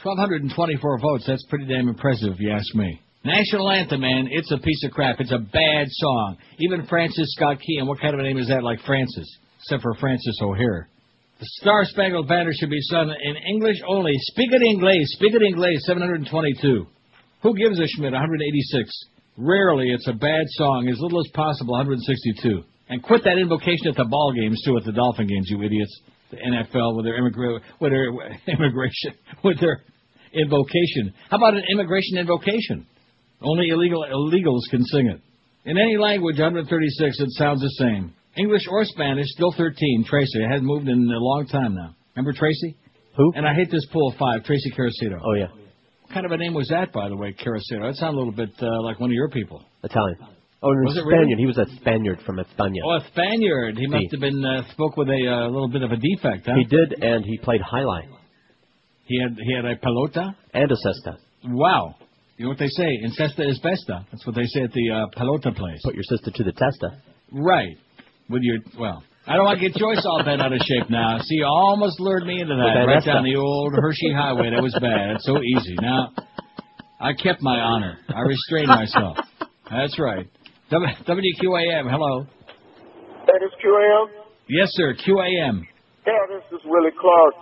1,224 0.03 0.99
votes. 0.99 1.23
That's 1.25 1.45
pretty 1.45 1.67
damn 1.67 1.87
impressive, 1.87 2.33
if 2.33 2.39
you 2.41 2.51
ask 2.51 2.75
me. 2.75 2.99
National 3.23 3.71
anthem, 3.71 4.01
man. 4.01 4.27
It's 4.29 4.51
a 4.51 4.57
piece 4.57 4.83
of 4.83 4.91
crap. 4.91 5.21
It's 5.21 5.31
a 5.31 5.37
bad 5.37 5.87
song. 5.87 6.35
Even 6.59 6.85
Francis 6.87 7.31
Scott 7.37 7.61
Key, 7.61 7.77
and 7.77 7.87
what 7.87 8.01
kind 8.01 8.13
of 8.13 8.19
a 8.19 8.23
name 8.23 8.37
is 8.37 8.49
that 8.49 8.61
like 8.61 8.81
Francis? 8.85 9.37
Except 9.61 9.81
for 9.81 9.93
Francis 10.01 10.37
O'Hare. 10.41 10.89
The 11.39 11.45
Star 11.61 11.85
Spangled 11.85 12.27
Banner 12.27 12.51
should 12.51 12.69
be 12.69 12.81
sung 12.81 13.09
in 13.09 13.35
English 13.47 13.77
only. 13.87 14.11
Speak 14.17 14.49
it 14.51 14.61
in 14.61 14.67
English. 14.67 15.07
Speak 15.15 15.33
it 15.33 15.41
in 15.41 15.47
English. 15.47 15.79
722. 15.85 16.85
Who 17.43 17.55
gives 17.55 17.79
a 17.79 17.87
Schmidt? 17.87 18.11
186. 18.11 18.91
Rarely, 19.37 19.89
it's 19.89 20.07
a 20.07 20.13
bad 20.13 20.43
song. 20.49 20.87
As 20.91 20.99
little 20.99 21.19
as 21.19 21.29
possible, 21.33 21.73
162. 21.73 22.63
And 22.89 23.01
quit 23.01 23.23
that 23.23 23.37
invocation 23.37 23.87
at 23.87 23.95
the 23.95 24.05
ball 24.05 24.33
games 24.33 24.61
too, 24.65 24.77
at 24.77 24.83
the 24.85 24.91
Dolphin 24.91 25.27
games, 25.27 25.47
you 25.49 25.61
idiots. 25.63 26.01
The 26.31 26.37
NFL 26.37 26.95
with 26.95 27.05
their 27.05 27.19
immigra- 27.21 27.61
with 27.79 27.91
their 27.91 28.09
immigration, 28.47 29.13
with 29.43 29.59
their 29.59 29.81
invocation. 30.33 31.13
How 31.29 31.37
about 31.37 31.55
an 31.55 31.63
immigration 31.71 32.17
invocation? 32.17 32.85
Only 33.41 33.69
illegal 33.69 34.05
illegals 34.09 34.61
can 34.69 34.83
sing 34.85 35.07
it. 35.07 35.21
In 35.65 35.77
any 35.77 35.97
language, 35.97 36.39
136, 36.39 37.19
it 37.19 37.29
sounds 37.31 37.61
the 37.61 37.69
same. 37.79 38.13
English 38.35 38.63
or 38.69 38.83
Spanish, 38.85 39.27
still 39.29 39.53
13. 39.55 40.05
Tracy, 40.07 40.43
it 40.43 40.49
hasn't 40.49 40.65
moved 40.65 40.87
in 40.87 41.09
a 41.11 41.19
long 41.19 41.45
time 41.47 41.75
now. 41.75 41.95
Remember 42.15 42.33
Tracy? 42.37 42.75
Who? 43.15 43.31
And 43.35 43.45
I 43.47 43.53
hate 43.53 43.69
this 43.71 43.85
pool 43.91 44.11
of 44.11 44.17
five, 44.17 44.43
Tracy 44.43 44.71
Caracito. 44.71 45.19
Oh 45.23 45.33
yeah, 45.35 45.47
kind 46.13 46.25
of 46.25 46.31
a 46.31 46.37
name 46.37 46.53
was 46.53 46.67
that, 46.69 46.91
by 46.93 47.09
the 47.09 47.15
way, 47.17 47.33
Caracero? 47.33 47.89
That 47.89 47.95
sounded 47.95 48.17
a 48.17 48.19
little 48.19 48.33
bit 48.33 48.51
uh, 48.61 48.81
like 48.83 48.99
one 48.99 49.09
of 49.09 49.13
your 49.13 49.29
people. 49.29 49.63
Italian. 49.83 50.17
Oh, 50.65 50.71
no, 50.71 50.81
Was 50.87 50.93
Spaniard. 50.95 51.27
really? 51.27 51.35
He 51.39 51.45
was 51.45 51.57
a 51.57 51.65
Spaniard 51.81 52.19
from 52.25 52.37
España. 52.37 52.79
Oh, 52.85 52.95
a 52.95 53.05
Spaniard. 53.11 53.77
He 53.77 53.87
must 53.87 54.11
have 54.11 54.21
been 54.21 54.43
uh, 54.45 54.63
spoke 54.71 54.95
with 54.95 55.09
a 55.09 55.27
uh, 55.27 55.49
little 55.49 55.67
bit 55.67 55.81
of 55.83 55.91
a 55.91 55.97
defect, 55.97 56.45
huh? 56.45 56.53
He 56.55 56.63
did, 56.63 57.03
and 57.03 57.25
he 57.25 57.37
played 57.39 57.59
jai 57.69 57.81
alai 57.81 58.03
He 59.05 59.19
had 59.21 59.35
he 59.37 59.53
had 59.53 59.65
a 59.65 59.75
pelota. 59.75 60.33
and 60.53 60.71
a 60.71 60.75
cesta. 60.75 61.17
Wow. 61.45 61.95
You 62.37 62.45
know 62.45 62.49
what 62.49 62.59
they 62.59 62.69
say? 62.69 62.87
Incesta 63.05 63.47
is 63.49 63.59
besta. 63.59 64.05
That's 64.11 64.25
what 64.25 64.35
they 64.35 64.45
say 64.45 64.61
at 64.63 64.71
the 64.71 64.89
uh, 64.89 65.19
pelota 65.19 65.53
place. 65.55 65.81
Put 65.83 65.95
your 65.95 66.03
sister 66.03 66.31
to 66.33 66.43
the 66.43 66.53
testa. 66.53 67.01
Right. 67.31 67.75
With 68.29 68.41
your 68.43 68.59
well, 68.79 69.03
I 69.25 69.35
don't 69.39 69.45
want 69.45 69.59
to 69.59 69.63
get 69.69 69.75
Joyce 69.79 70.03
all 70.05 70.21
bent 70.25 70.41
out 70.41 70.51
of 70.51 70.59
shape 70.59 70.89
now. 70.89 71.17
See, 71.23 71.39
you 71.39 71.45
almost 71.47 71.99
lured 71.99 72.25
me 72.27 72.41
into 72.41 72.55
that. 72.55 72.75
That 72.75 72.83
Right 72.87 72.97
Esther. 72.97 73.13
down 73.13 73.23
the 73.23 73.35
old 73.39 73.71
Hershey 73.73 74.11
Highway. 74.11 74.51
That 74.51 74.61
was 74.61 74.75
bad. 74.83 75.15
It's 75.15 75.25
so 75.25 75.39
easy. 75.39 75.75
Now, 75.79 76.11
I 76.99 77.13
kept 77.13 77.39
my 77.41 77.55
honor. 77.55 77.99
I 78.13 78.19
restrained 78.27 78.67
myself. 78.67 79.15
That's 79.71 79.97
right. 79.97 80.27
W- 80.71 80.91
WQAM, 81.07 81.87
hello. 81.89 82.27
That 83.27 83.39
is 83.47 83.51
QAM? 83.63 84.05
Yes, 84.49 84.67
sir. 84.75 84.91
QAM. 84.93 85.63
Yeah, 86.05 86.19
this 86.27 86.43
is 86.51 86.59
Willie 86.67 86.91
Clark. 86.99 87.33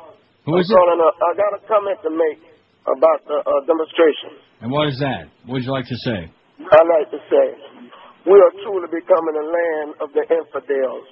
Who 0.46 0.58
is 0.62 0.70
I'm 0.70 0.78
it? 0.78 0.78
calling 0.78 1.02
up. 1.02 1.16
I 1.18 1.30
got 1.34 1.52
a 1.58 1.62
comment 1.66 1.98
to 2.06 2.12
make 2.14 2.40
about 2.86 3.26
the 3.26 3.42
uh, 3.42 3.50
demonstration. 3.66 4.38
And 4.62 4.70
what 4.72 4.88
is 4.90 4.98
that? 5.02 5.34
What 5.50 5.58
would 5.58 5.64
you 5.66 5.72
like 5.74 5.90
to 5.90 5.98
say? 6.06 6.30
I 6.62 6.82
like 7.02 7.10
to 7.10 7.18
say, 7.26 7.46
we 8.30 8.38
are 8.38 8.54
truly 8.62 8.86
becoming 8.94 9.34
a 9.34 9.46
land 9.50 9.90
of 10.06 10.14
the 10.14 10.22
infidels. 10.30 11.10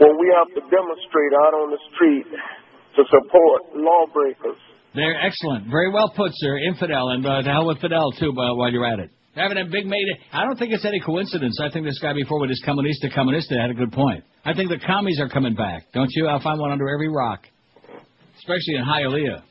When 0.00 0.16
we 0.16 0.32
have 0.32 0.48
to 0.56 0.62
demonstrate 0.72 1.32
out 1.44 1.52
on 1.52 1.68
the 1.70 1.80
street 1.92 2.24
to 2.96 3.02
support 3.12 3.76
lawbreakers. 3.76 4.56
They're 4.94 5.20
excellent. 5.20 5.70
Very 5.70 5.92
well 5.92 6.10
put, 6.16 6.32
sir. 6.34 6.56
Infidel, 6.58 7.10
and 7.10 7.24
uh, 7.24 7.42
to 7.42 7.50
hell 7.50 7.66
with 7.66 7.80
Fidel, 7.80 8.10
too, 8.12 8.32
uh, 8.32 8.56
while 8.56 8.72
you're 8.72 8.86
at 8.86 8.98
it. 8.98 9.10
Having 9.36 9.58
a 9.58 9.64
big 9.70 9.86
made 9.86 10.06
I 10.32 10.44
don't 10.44 10.58
think 10.58 10.72
it's 10.72 10.84
any 10.84 11.00
coincidence. 11.00 11.60
I 11.62 11.70
think 11.70 11.86
this 11.86 12.00
guy 12.00 12.12
before 12.12 12.40
with 12.40 12.50
his 12.50 12.62
Comunista 12.66 13.14
Comunista 13.14 13.60
had 13.60 13.70
a 13.70 13.74
good 13.74 13.92
point. 13.92 14.24
I 14.44 14.54
think 14.54 14.70
the 14.70 14.80
commies 14.84 15.20
are 15.20 15.28
coming 15.28 15.54
back, 15.54 15.84
don't 15.92 16.10
you? 16.10 16.26
I'll 16.26 16.40
find 16.40 16.58
one 16.58 16.72
under 16.72 16.88
every 16.88 17.08
rock, 17.08 17.46
especially 18.38 18.74
in 18.74 18.84
Hialeah. 18.84 19.42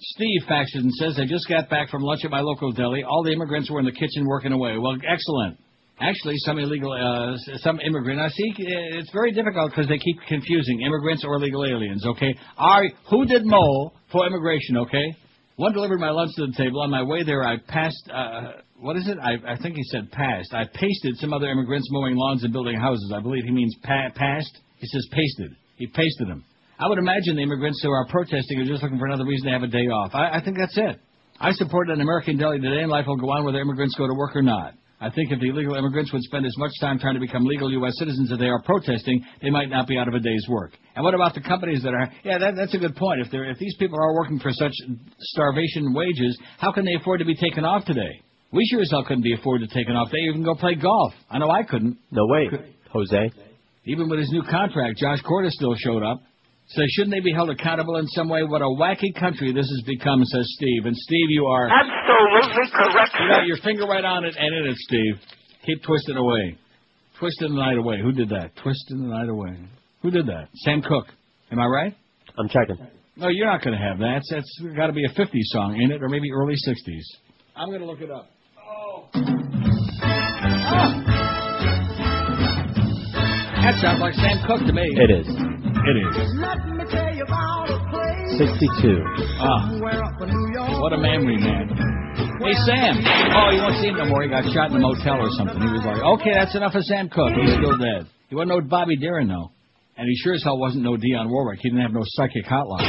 Steve 0.00 0.42
faxes 0.48 0.88
says, 0.98 1.18
I 1.20 1.26
just 1.26 1.46
got 1.48 1.68
back 1.68 1.90
from 1.90 2.02
lunch 2.02 2.24
at 2.24 2.30
my 2.30 2.40
local 2.40 2.72
deli. 2.72 3.04
All 3.04 3.22
the 3.22 3.32
immigrants 3.32 3.70
were 3.70 3.78
in 3.80 3.84
the 3.84 3.92
kitchen 3.92 4.26
working 4.26 4.52
away. 4.52 4.78
Well, 4.78 4.96
excellent. 5.06 5.58
Actually, 6.00 6.34
some 6.38 6.58
illegal, 6.58 6.92
uh, 6.92 7.36
some 7.58 7.78
immigrant. 7.80 8.18
I 8.18 8.28
see 8.28 8.50
uh, 8.52 8.98
it's 8.98 9.12
very 9.12 9.32
difficult 9.32 9.70
because 9.70 9.86
they 9.86 9.98
keep 9.98 10.16
confusing 10.28 10.80
immigrants 10.80 11.24
or 11.26 11.34
illegal 11.34 11.64
aliens. 11.64 12.06
Okay, 12.06 12.34
are 12.56 12.84
who 13.10 13.26
did 13.26 13.44
mole 13.44 13.92
for 14.10 14.26
immigration? 14.26 14.78
Okay, 14.78 15.14
one 15.56 15.74
delivered 15.74 16.00
my 16.00 16.08
lunch 16.08 16.30
to 16.36 16.46
the 16.46 16.54
table. 16.56 16.80
On 16.80 16.90
my 16.90 17.02
way 17.02 17.22
there, 17.22 17.44
I 17.44 17.58
passed. 17.68 18.02
Uh, 18.10 18.52
what 18.78 18.96
is 18.96 19.06
it? 19.08 19.18
I, 19.22 19.52
I 19.52 19.58
think 19.58 19.76
he 19.76 19.82
said 19.84 20.10
passed. 20.10 20.54
I 20.54 20.64
pasted 20.72 21.18
some 21.18 21.34
other 21.34 21.50
immigrants 21.50 21.86
mowing 21.90 22.16
lawns 22.16 22.44
and 22.44 22.52
building 22.52 22.80
houses. 22.80 23.12
I 23.14 23.20
believe 23.20 23.44
he 23.44 23.50
means 23.50 23.76
pa- 23.82 24.08
passed. 24.14 24.58
He 24.78 24.86
says 24.86 25.06
pasted. 25.12 25.54
He 25.76 25.86
pasted 25.86 26.28
them. 26.28 26.44
I 26.78 26.88
would 26.88 26.96
imagine 26.96 27.36
the 27.36 27.42
immigrants 27.42 27.82
who 27.82 27.90
are 27.90 28.06
protesting 28.08 28.58
are 28.58 28.64
just 28.64 28.82
looking 28.82 28.98
for 28.98 29.04
another 29.04 29.26
reason 29.26 29.48
to 29.48 29.52
have 29.52 29.62
a 29.62 29.66
day 29.66 29.84
off. 29.92 30.14
I, 30.14 30.38
I 30.38 30.42
think 30.42 30.56
that's 30.58 30.78
it. 30.78 30.98
I 31.38 31.52
support 31.52 31.90
an 31.90 32.00
American 32.00 32.38
deli 32.38 32.58
today, 32.58 32.80
and 32.80 32.90
life 32.90 33.04
will 33.06 33.16
go 33.18 33.28
on 33.30 33.44
whether 33.44 33.60
immigrants 33.60 33.94
go 33.96 34.06
to 34.06 34.14
work 34.14 34.34
or 34.34 34.42
not. 34.42 34.72
I 35.02 35.08
think 35.08 35.32
if 35.32 35.40
the 35.40 35.48
illegal 35.48 35.76
immigrants 35.76 36.12
would 36.12 36.22
spend 36.22 36.44
as 36.44 36.56
much 36.58 36.72
time 36.78 36.98
trying 36.98 37.14
to 37.14 37.20
become 37.20 37.44
legal 37.46 37.72
U.S. 37.72 37.94
citizens 37.98 38.30
as 38.30 38.38
they 38.38 38.48
are 38.48 38.60
protesting, 38.62 39.24
they 39.40 39.48
might 39.48 39.70
not 39.70 39.86
be 39.86 39.96
out 39.96 40.08
of 40.08 40.14
a 40.14 40.20
day's 40.20 40.46
work. 40.46 40.72
And 40.94 41.02
what 41.02 41.14
about 41.14 41.34
the 41.34 41.40
companies 41.40 41.82
that 41.84 41.94
are? 41.94 42.12
Yeah, 42.22 42.36
that, 42.36 42.54
that's 42.54 42.74
a 42.74 42.78
good 42.78 42.94
point. 42.96 43.22
If 43.22 43.30
they're, 43.30 43.50
if 43.50 43.58
these 43.58 43.74
people 43.78 43.98
are 43.98 44.14
working 44.14 44.38
for 44.38 44.50
such 44.52 44.72
starvation 45.20 45.94
wages, 45.94 46.38
how 46.58 46.70
can 46.72 46.84
they 46.84 46.94
afford 47.00 47.20
to 47.20 47.24
be 47.24 47.34
taken 47.34 47.64
off 47.64 47.86
today? 47.86 48.20
We 48.52 48.66
sure 48.70 48.82
as 48.82 48.90
hell 48.90 49.04
couldn't 49.04 49.22
be 49.22 49.32
afforded 49.32 49.70
to 49.70 49.74
taken 49.74 49.96
off. 49.96 50.10
They 50.12 50.18
even 50.28 50.44
go 50.44 50.54
play 50.54 50.74
golf. 50.74 51.14
I 51.30 51.38
know 51.38 51.50
I 51.50 51.62
couldn't. 51.62 51.96
No 52.10 52.26
way, 52.26 52.50
Jose. 52.92 53.30
Even 53.86 54.10
with 54.10 54.18
his 54.18 54.30
new 54.30 54.42
contract, 54.42 54.98
Josh 54.98 55.20
Cordes 55.22 55.54
still 55.54 55.74
showed 55.76 56.02
up. 56.02 56.22
So 56.70 56.82
shouldn't 56.94 57.10
they 57.12 57.20
be 57.20 57.32
held 57.32 57.50
accountable 57.50 57.96
in 57.96 58.06
some 58.08 58.28
way? 58.28 58.42
What 58.44 58.62
a 58.62 58.70
wacky 58.70 59.12
country 59.18 59.52
this 59.52 59.66
has 59.66 59.82
become, 59.86 60.24
says 60.24 60.46
Steve. 60.54 60.86
And 60.86 60.96
Steve, 60.96 61.26
you 61.30 61.46
are 61.46 61.66
Absolutely 61.68 62.70
correct. 62.70 63.12
you 63.18 63.28
got 63.28 63.46
your 63.46 63.56
finger 63.58 63.86
right 63.86 64.04
on 64.04 64.24
it 64.24 64.36
and 64.38 64.54
in 64.54 64.70
it, 64.70 64.76
Steve. 64.78 65.14
Keep 65.66 65.82
twisting 65.82 66.16
away. 66.16 66.56
Twisting 67.18 67.54
the 67.54 67.60
night 67.60 67.76
away. 67.76 67.98
Who 68.00 68.12
did 68.12 68.28
that? 68.28 68.52
Twisting 68.62 69.02
the 69.02 69.08
night 69.08 69.28
away. 69.28 69.56
Who 70.02 70.10
did 70.12 70.26
that? 70.26 70.48
Sam 70.64 70.80
Cooke. 70.80 71.08
Am 71.50 71.58
I 71.58 71.66
right? 71.66 71.96
I'm 72.38 72.48
checking. 72.48 72.76
No, 73.16 73.28
you're 73.28 73.46
not 73.46 73.62
going 73.62 73.76
to 73.76 73.84
have 73.84 73.98
that. 73.98 74.22
That's 74.30 74.62
got 74.76 74.86
to 74.86 74.92
be 74.92 75.04
a 75.04 75.10
50s 75.10 75.28
song, 75.52 75.76
ain't 75.82 75.92
it? 75.92 76.02
Or 76.02 76.08
maybe 76.08 76.30
early 76.32 76.54
60s. 76.54 77.02
I'm 77.56 77.68
going 77.68 77.80
to 77.80 77.86
look 77.86 78.00
it 78.00 78.10
up. 78.12 78.30
Oh 78.64 79.08
That 83.62 83.74
sounds 83.82 84.00
like 84.00 84.14
Sam 84.14 84.38
Cooke 84.46 84.66
to 84.66 84.72
me. 84.72 84.82
It 84.96 85.10
is. 85.10 85.59
It 85.86 85.96
is. 85.96 86.12
62. 88.38 89.04
Ah, 89.40 89.70
what 90.80 90.92
a 90.92 90.98
memory, 90.98 91.36
man. 91.38 91.68
Hey, 92.40 92.54
Sam. 92.64 93.00
Oh, 93.36 93.50
you 93.52 93.60
won't 93.60 93.76
see 93.80 93.88
him 93.88 93.96
no 93.96 94.04
more. 94.06 94.22
He 94.22 94.28
got 94.28 94.44
shot 94.52 94.70
in 94.70 94.76
a 94.76 94.80
motel 94.80 95.20
or 95.20 95.30
something. 95.36 95.60
He 95.60 95.68
was 95.72 95.84
like, 95.84 96.02
okay, 96.20 96.32
that's 96.34 96.54
enough 96.56 96.74
of 96.74 96.84
Sam 96.84 97.08
Cooke. 97.08 97.32
He's 97.36 97.52
still 97.52 97.76
dead. 97.76 98.08
He 98.28 98.34
wasn't 98.34 98.50
no 98.50 98.60
Bobby 98.60 98.96
Darin, 98.96 99.28
though. 99.28 99.52
And 99.96 100.08
he 100.08 100.16
sure 100.24 100.32
as 100.34 100.42
hell 100.42 100.58
wasn't 100.58 100.84
no 100.84 100.96
Dionne 100.96 101.28
Warwick. 101.28 101.60
He 101.60 101.68
didn't 101.68 101.82
have 101.82 101.92
no 101.92 102.02
psychic 102.04 102.46
hotline. 102.46 102.80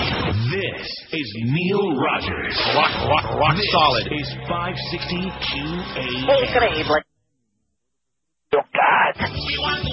This 0.52 0.88
is 1.12 1.28
Neil 1.44 1.96
Rogers. 2.00 2.56
Rock, 2.76 3.10
rock, 3.10 3.26
rock 3.36 3.56
This 3.58 3.72
solid. 3.72 4.08
Is 4.08 4.32
560 4.48 5.32
QA. 5.52 6.32
Increíble. 6.48 7.04
God. 8.52 9.91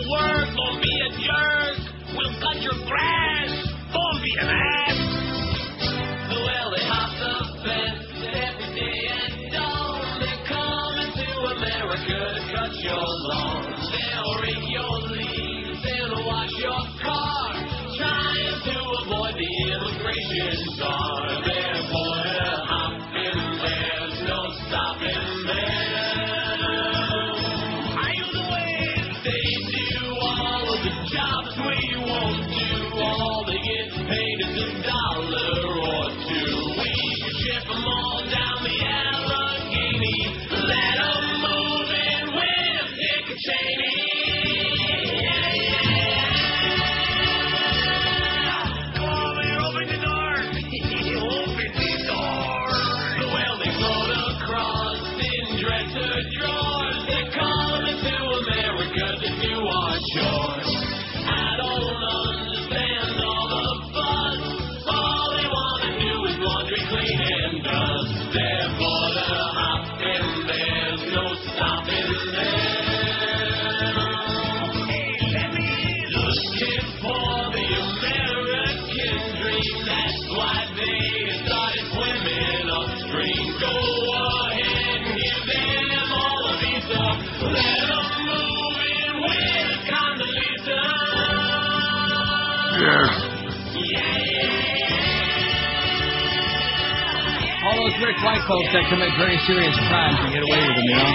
White 98.28 98.44
folks 98.44 98.68
that 98.76 98.84
commit 98.92 99.08
very 99.16 99.40
serious 99.48 99.72
crimes 99.88 100.20
and 100.20 100.36
get 100.36 100.44
away 100.44 100.60
with 100.60 100.76
them, 100.76 100.84
you 100.84 101.00
know? 101.00 101.12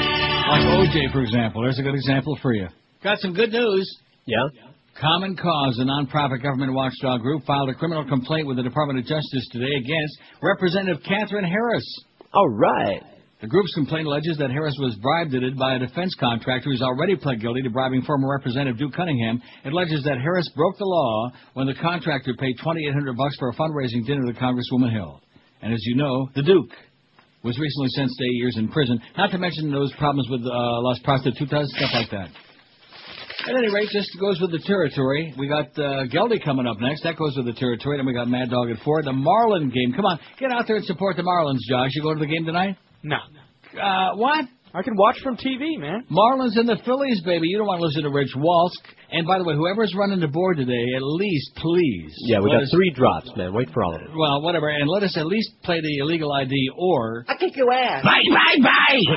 Like 0.49 0.65
OJ, 0.81 1.13
for 1.13 1.21
example. 1.21 1.61
There's 1.61 1.77
a 1.77 1.85
good 1.85 1.93
example 1.93 2.33
for 2.41 2.57
you. 2.57 2.65
Got 3.03 3.19
some 3.19 3.37
good 3.37 3.53
news. 3.53 3.85
Yeah? 4.25 4.41
Common 4.99 5.37
Cause, 5.37 5.77
a 5.77 5.85
nonprofit 5.85 6.41
government 6.41 6.73
watchdog 6.73 7.21
group, 7.21 7.45
filed 7.45 7.69
a 7.69 7.75
criminal 7.75 8.03
complaint 8.09 8.47
with 8.47 8.57
the 8.57 8.63
Department 8.63 8.97
of 8.97 9.05
Justice 9.05 9.47
today 9.51 9.69
against 9.77 10.17
Representative 10.41 11.03
Katherine 11.05 11.45
Harris. 11.45 11.85
All 12.33 12.49
right. 12.49 13.03
The 13.41 13.47
group's 13.47 13.75
complaint 13.75 14.07
alleges 14.07 14.39
that 14.39 14.49
Harris 14.49 14.75
was 14.81 14.97
bribed 14.97 15.37
by 15.59 15.75
a 15.75 15.79
defense 15.85 16.15
contractor 16.19 16.71
who's 16.71 16.81
already 16.81 17.15
pled 17.15 17.39
guilty 17.39 17.61
to 17.61 17.69
bribing 17.69 18.01
former 18.01 18.27
Representative 18.27 18.79
Duke 18.79 18.95
Cunningham. 18.95 19.39
It 19.63 19.71
alleges 19.71 20.03
that 20.05 20.17
Harris 20.17 20.49
broke 20.55 20.79
the 20.79 20.89
law 20.89 21.29
when 21.53 21.67
the 21.67 21.75
contractor 21.75 22.33
paid 22.39 22.57
2800 22.57 23.15
bucks 23.15 23.35
for 23.37 23.49
a 23.49 23.53
fundraising 23.53 24.03
dinner 24.03 24.25
the 24.25 24.33
Congresswoman 24.33 24.91
held. 24.91 25.21
And 25.61 25.71
as 25.71 25.79
you 25.85 25.95
know, 25.95 26.27
the 26.33 26.41
Duke 26.41 26.71
was 27.43 27.59
recently 27.59 27.89
sentenced 27.89 28.17
to 28.17 28.25
eight 28.25 28.37
years 28.37 28.55
in 28.57 28.69
prison, 28.69 28.99
not 29.17 29.31
to 29.31 29.37
mention 29.37 29.71
those 29.71 29.93
problems 29.93 30.27
with 30.29 30.41
uh, 30.41 30.81
Las 30.81 30.99
Prostitutas, 31.05 31.67
stuff 31.67 31.91
like 31.93 32.09
that. 32.11 32.29
At 33.45 33.55
any 33.57 33.69
rate, 33.73 33.89
just 33.91 34.09
goes 34.21 34.39
with 34.39 34.51
the 34.51 34.63
territory. 34.65 35.33
We 35.37 35.49
got 35.49 35.67
uh, 35.77 36.07
Geldy 36.07 36.41
coming 36.43 36.65
up 36.65 36.79
next. 36.79 37.03
That 37.03 37.17
goes 37.17 37.35
with 37.35 37.45
the 37.45 37.53
territory. 37.53 37.97
Then 37.97 38.05
we 38.05 38.13
got 38.13 38.29
Mad 38.29 38.49
Dog 38.49 38.69
at 38.69 38.77
four. 38.85 39.03
The 39.03 39.11
Marlin 39.11 39.69
game. 39.69 39.93
Come 39.93 40.05
on, 40.05 40.19
get 40.39 40.51
out 40.51 40.65
there 40.65 40.77
and 40.77 40.85
support 40.85 41.17
the 41.17 41.23
Marlins, 41.23 41.59
Josh. 41.67 41.89
You 41.93 42.01
going 42.01 42.19
to 42.19 42.25
the 42.25 42.31
game 42.31 42.45
tonight? 42.45 42.77
No. 43.03 43.17
Uh, 43.77 44.15
what? 44.15 44.45
I 44.75 44.81
can 44.81 44.95
watch 44.97 45.17
from 45.21 45.37
TV, 45.37 45.77
man. 45.77 46.01
Marlins 46.09 46.57
and 46.57 46.67
the 46.67 46.77
Phillies, 46.83 47.21
baby. 47.21 47.45
You 47.47 47.59
don't 47.59 47.67
want 47.67 47.79
to 47.81 47.85
listen 47.85 48.03
to 48.03 48.09
Rich 48.09 48.33
Waltz. 48.35 48.73
And 49.11 49.27
by 49.27 49.37
the 49.37 49.43
way, 49.43 49.53
whoever's 49.53 49.93
running 49.95 50.19
the 50.19 50.27
board 50.27 50.57
today, 50.57 50.85
at 50.97 51.03
least 51.03 51.53
please. 51.57 52.09
Yeah, 52.25 52.39
we 52.39 52.49
let 52.49 52.57
got 52.57 52.63
us- 52.63 52.71
three 52.73 52.89
drops, 52.89 53.29
man. 53.37 53.53
Wait 53.53 53.69
for 53.69 53.83
all 53.83 53.93
of 53.93 54.01
them. 54.01 54.17
Well, 54.17 54.41
whatever, 54.41 54.69
and 54.69 54.89
let 54.89 55.03
us 55.03 55.15
at 55.15 55.27
least 55.27 55.61
play 55.61 55.79
the 55.79 55.97
illegal 55.99 56.33
ID 56.33 56.55
or 56.75 57.23
I 57.29 57.35
kick 57.37 57.55
your 57.55 57.71
ass. 57.71 58.03
Bye, 58.03 58.23
bye, 58.33 58.57
bye. 58.65 59.03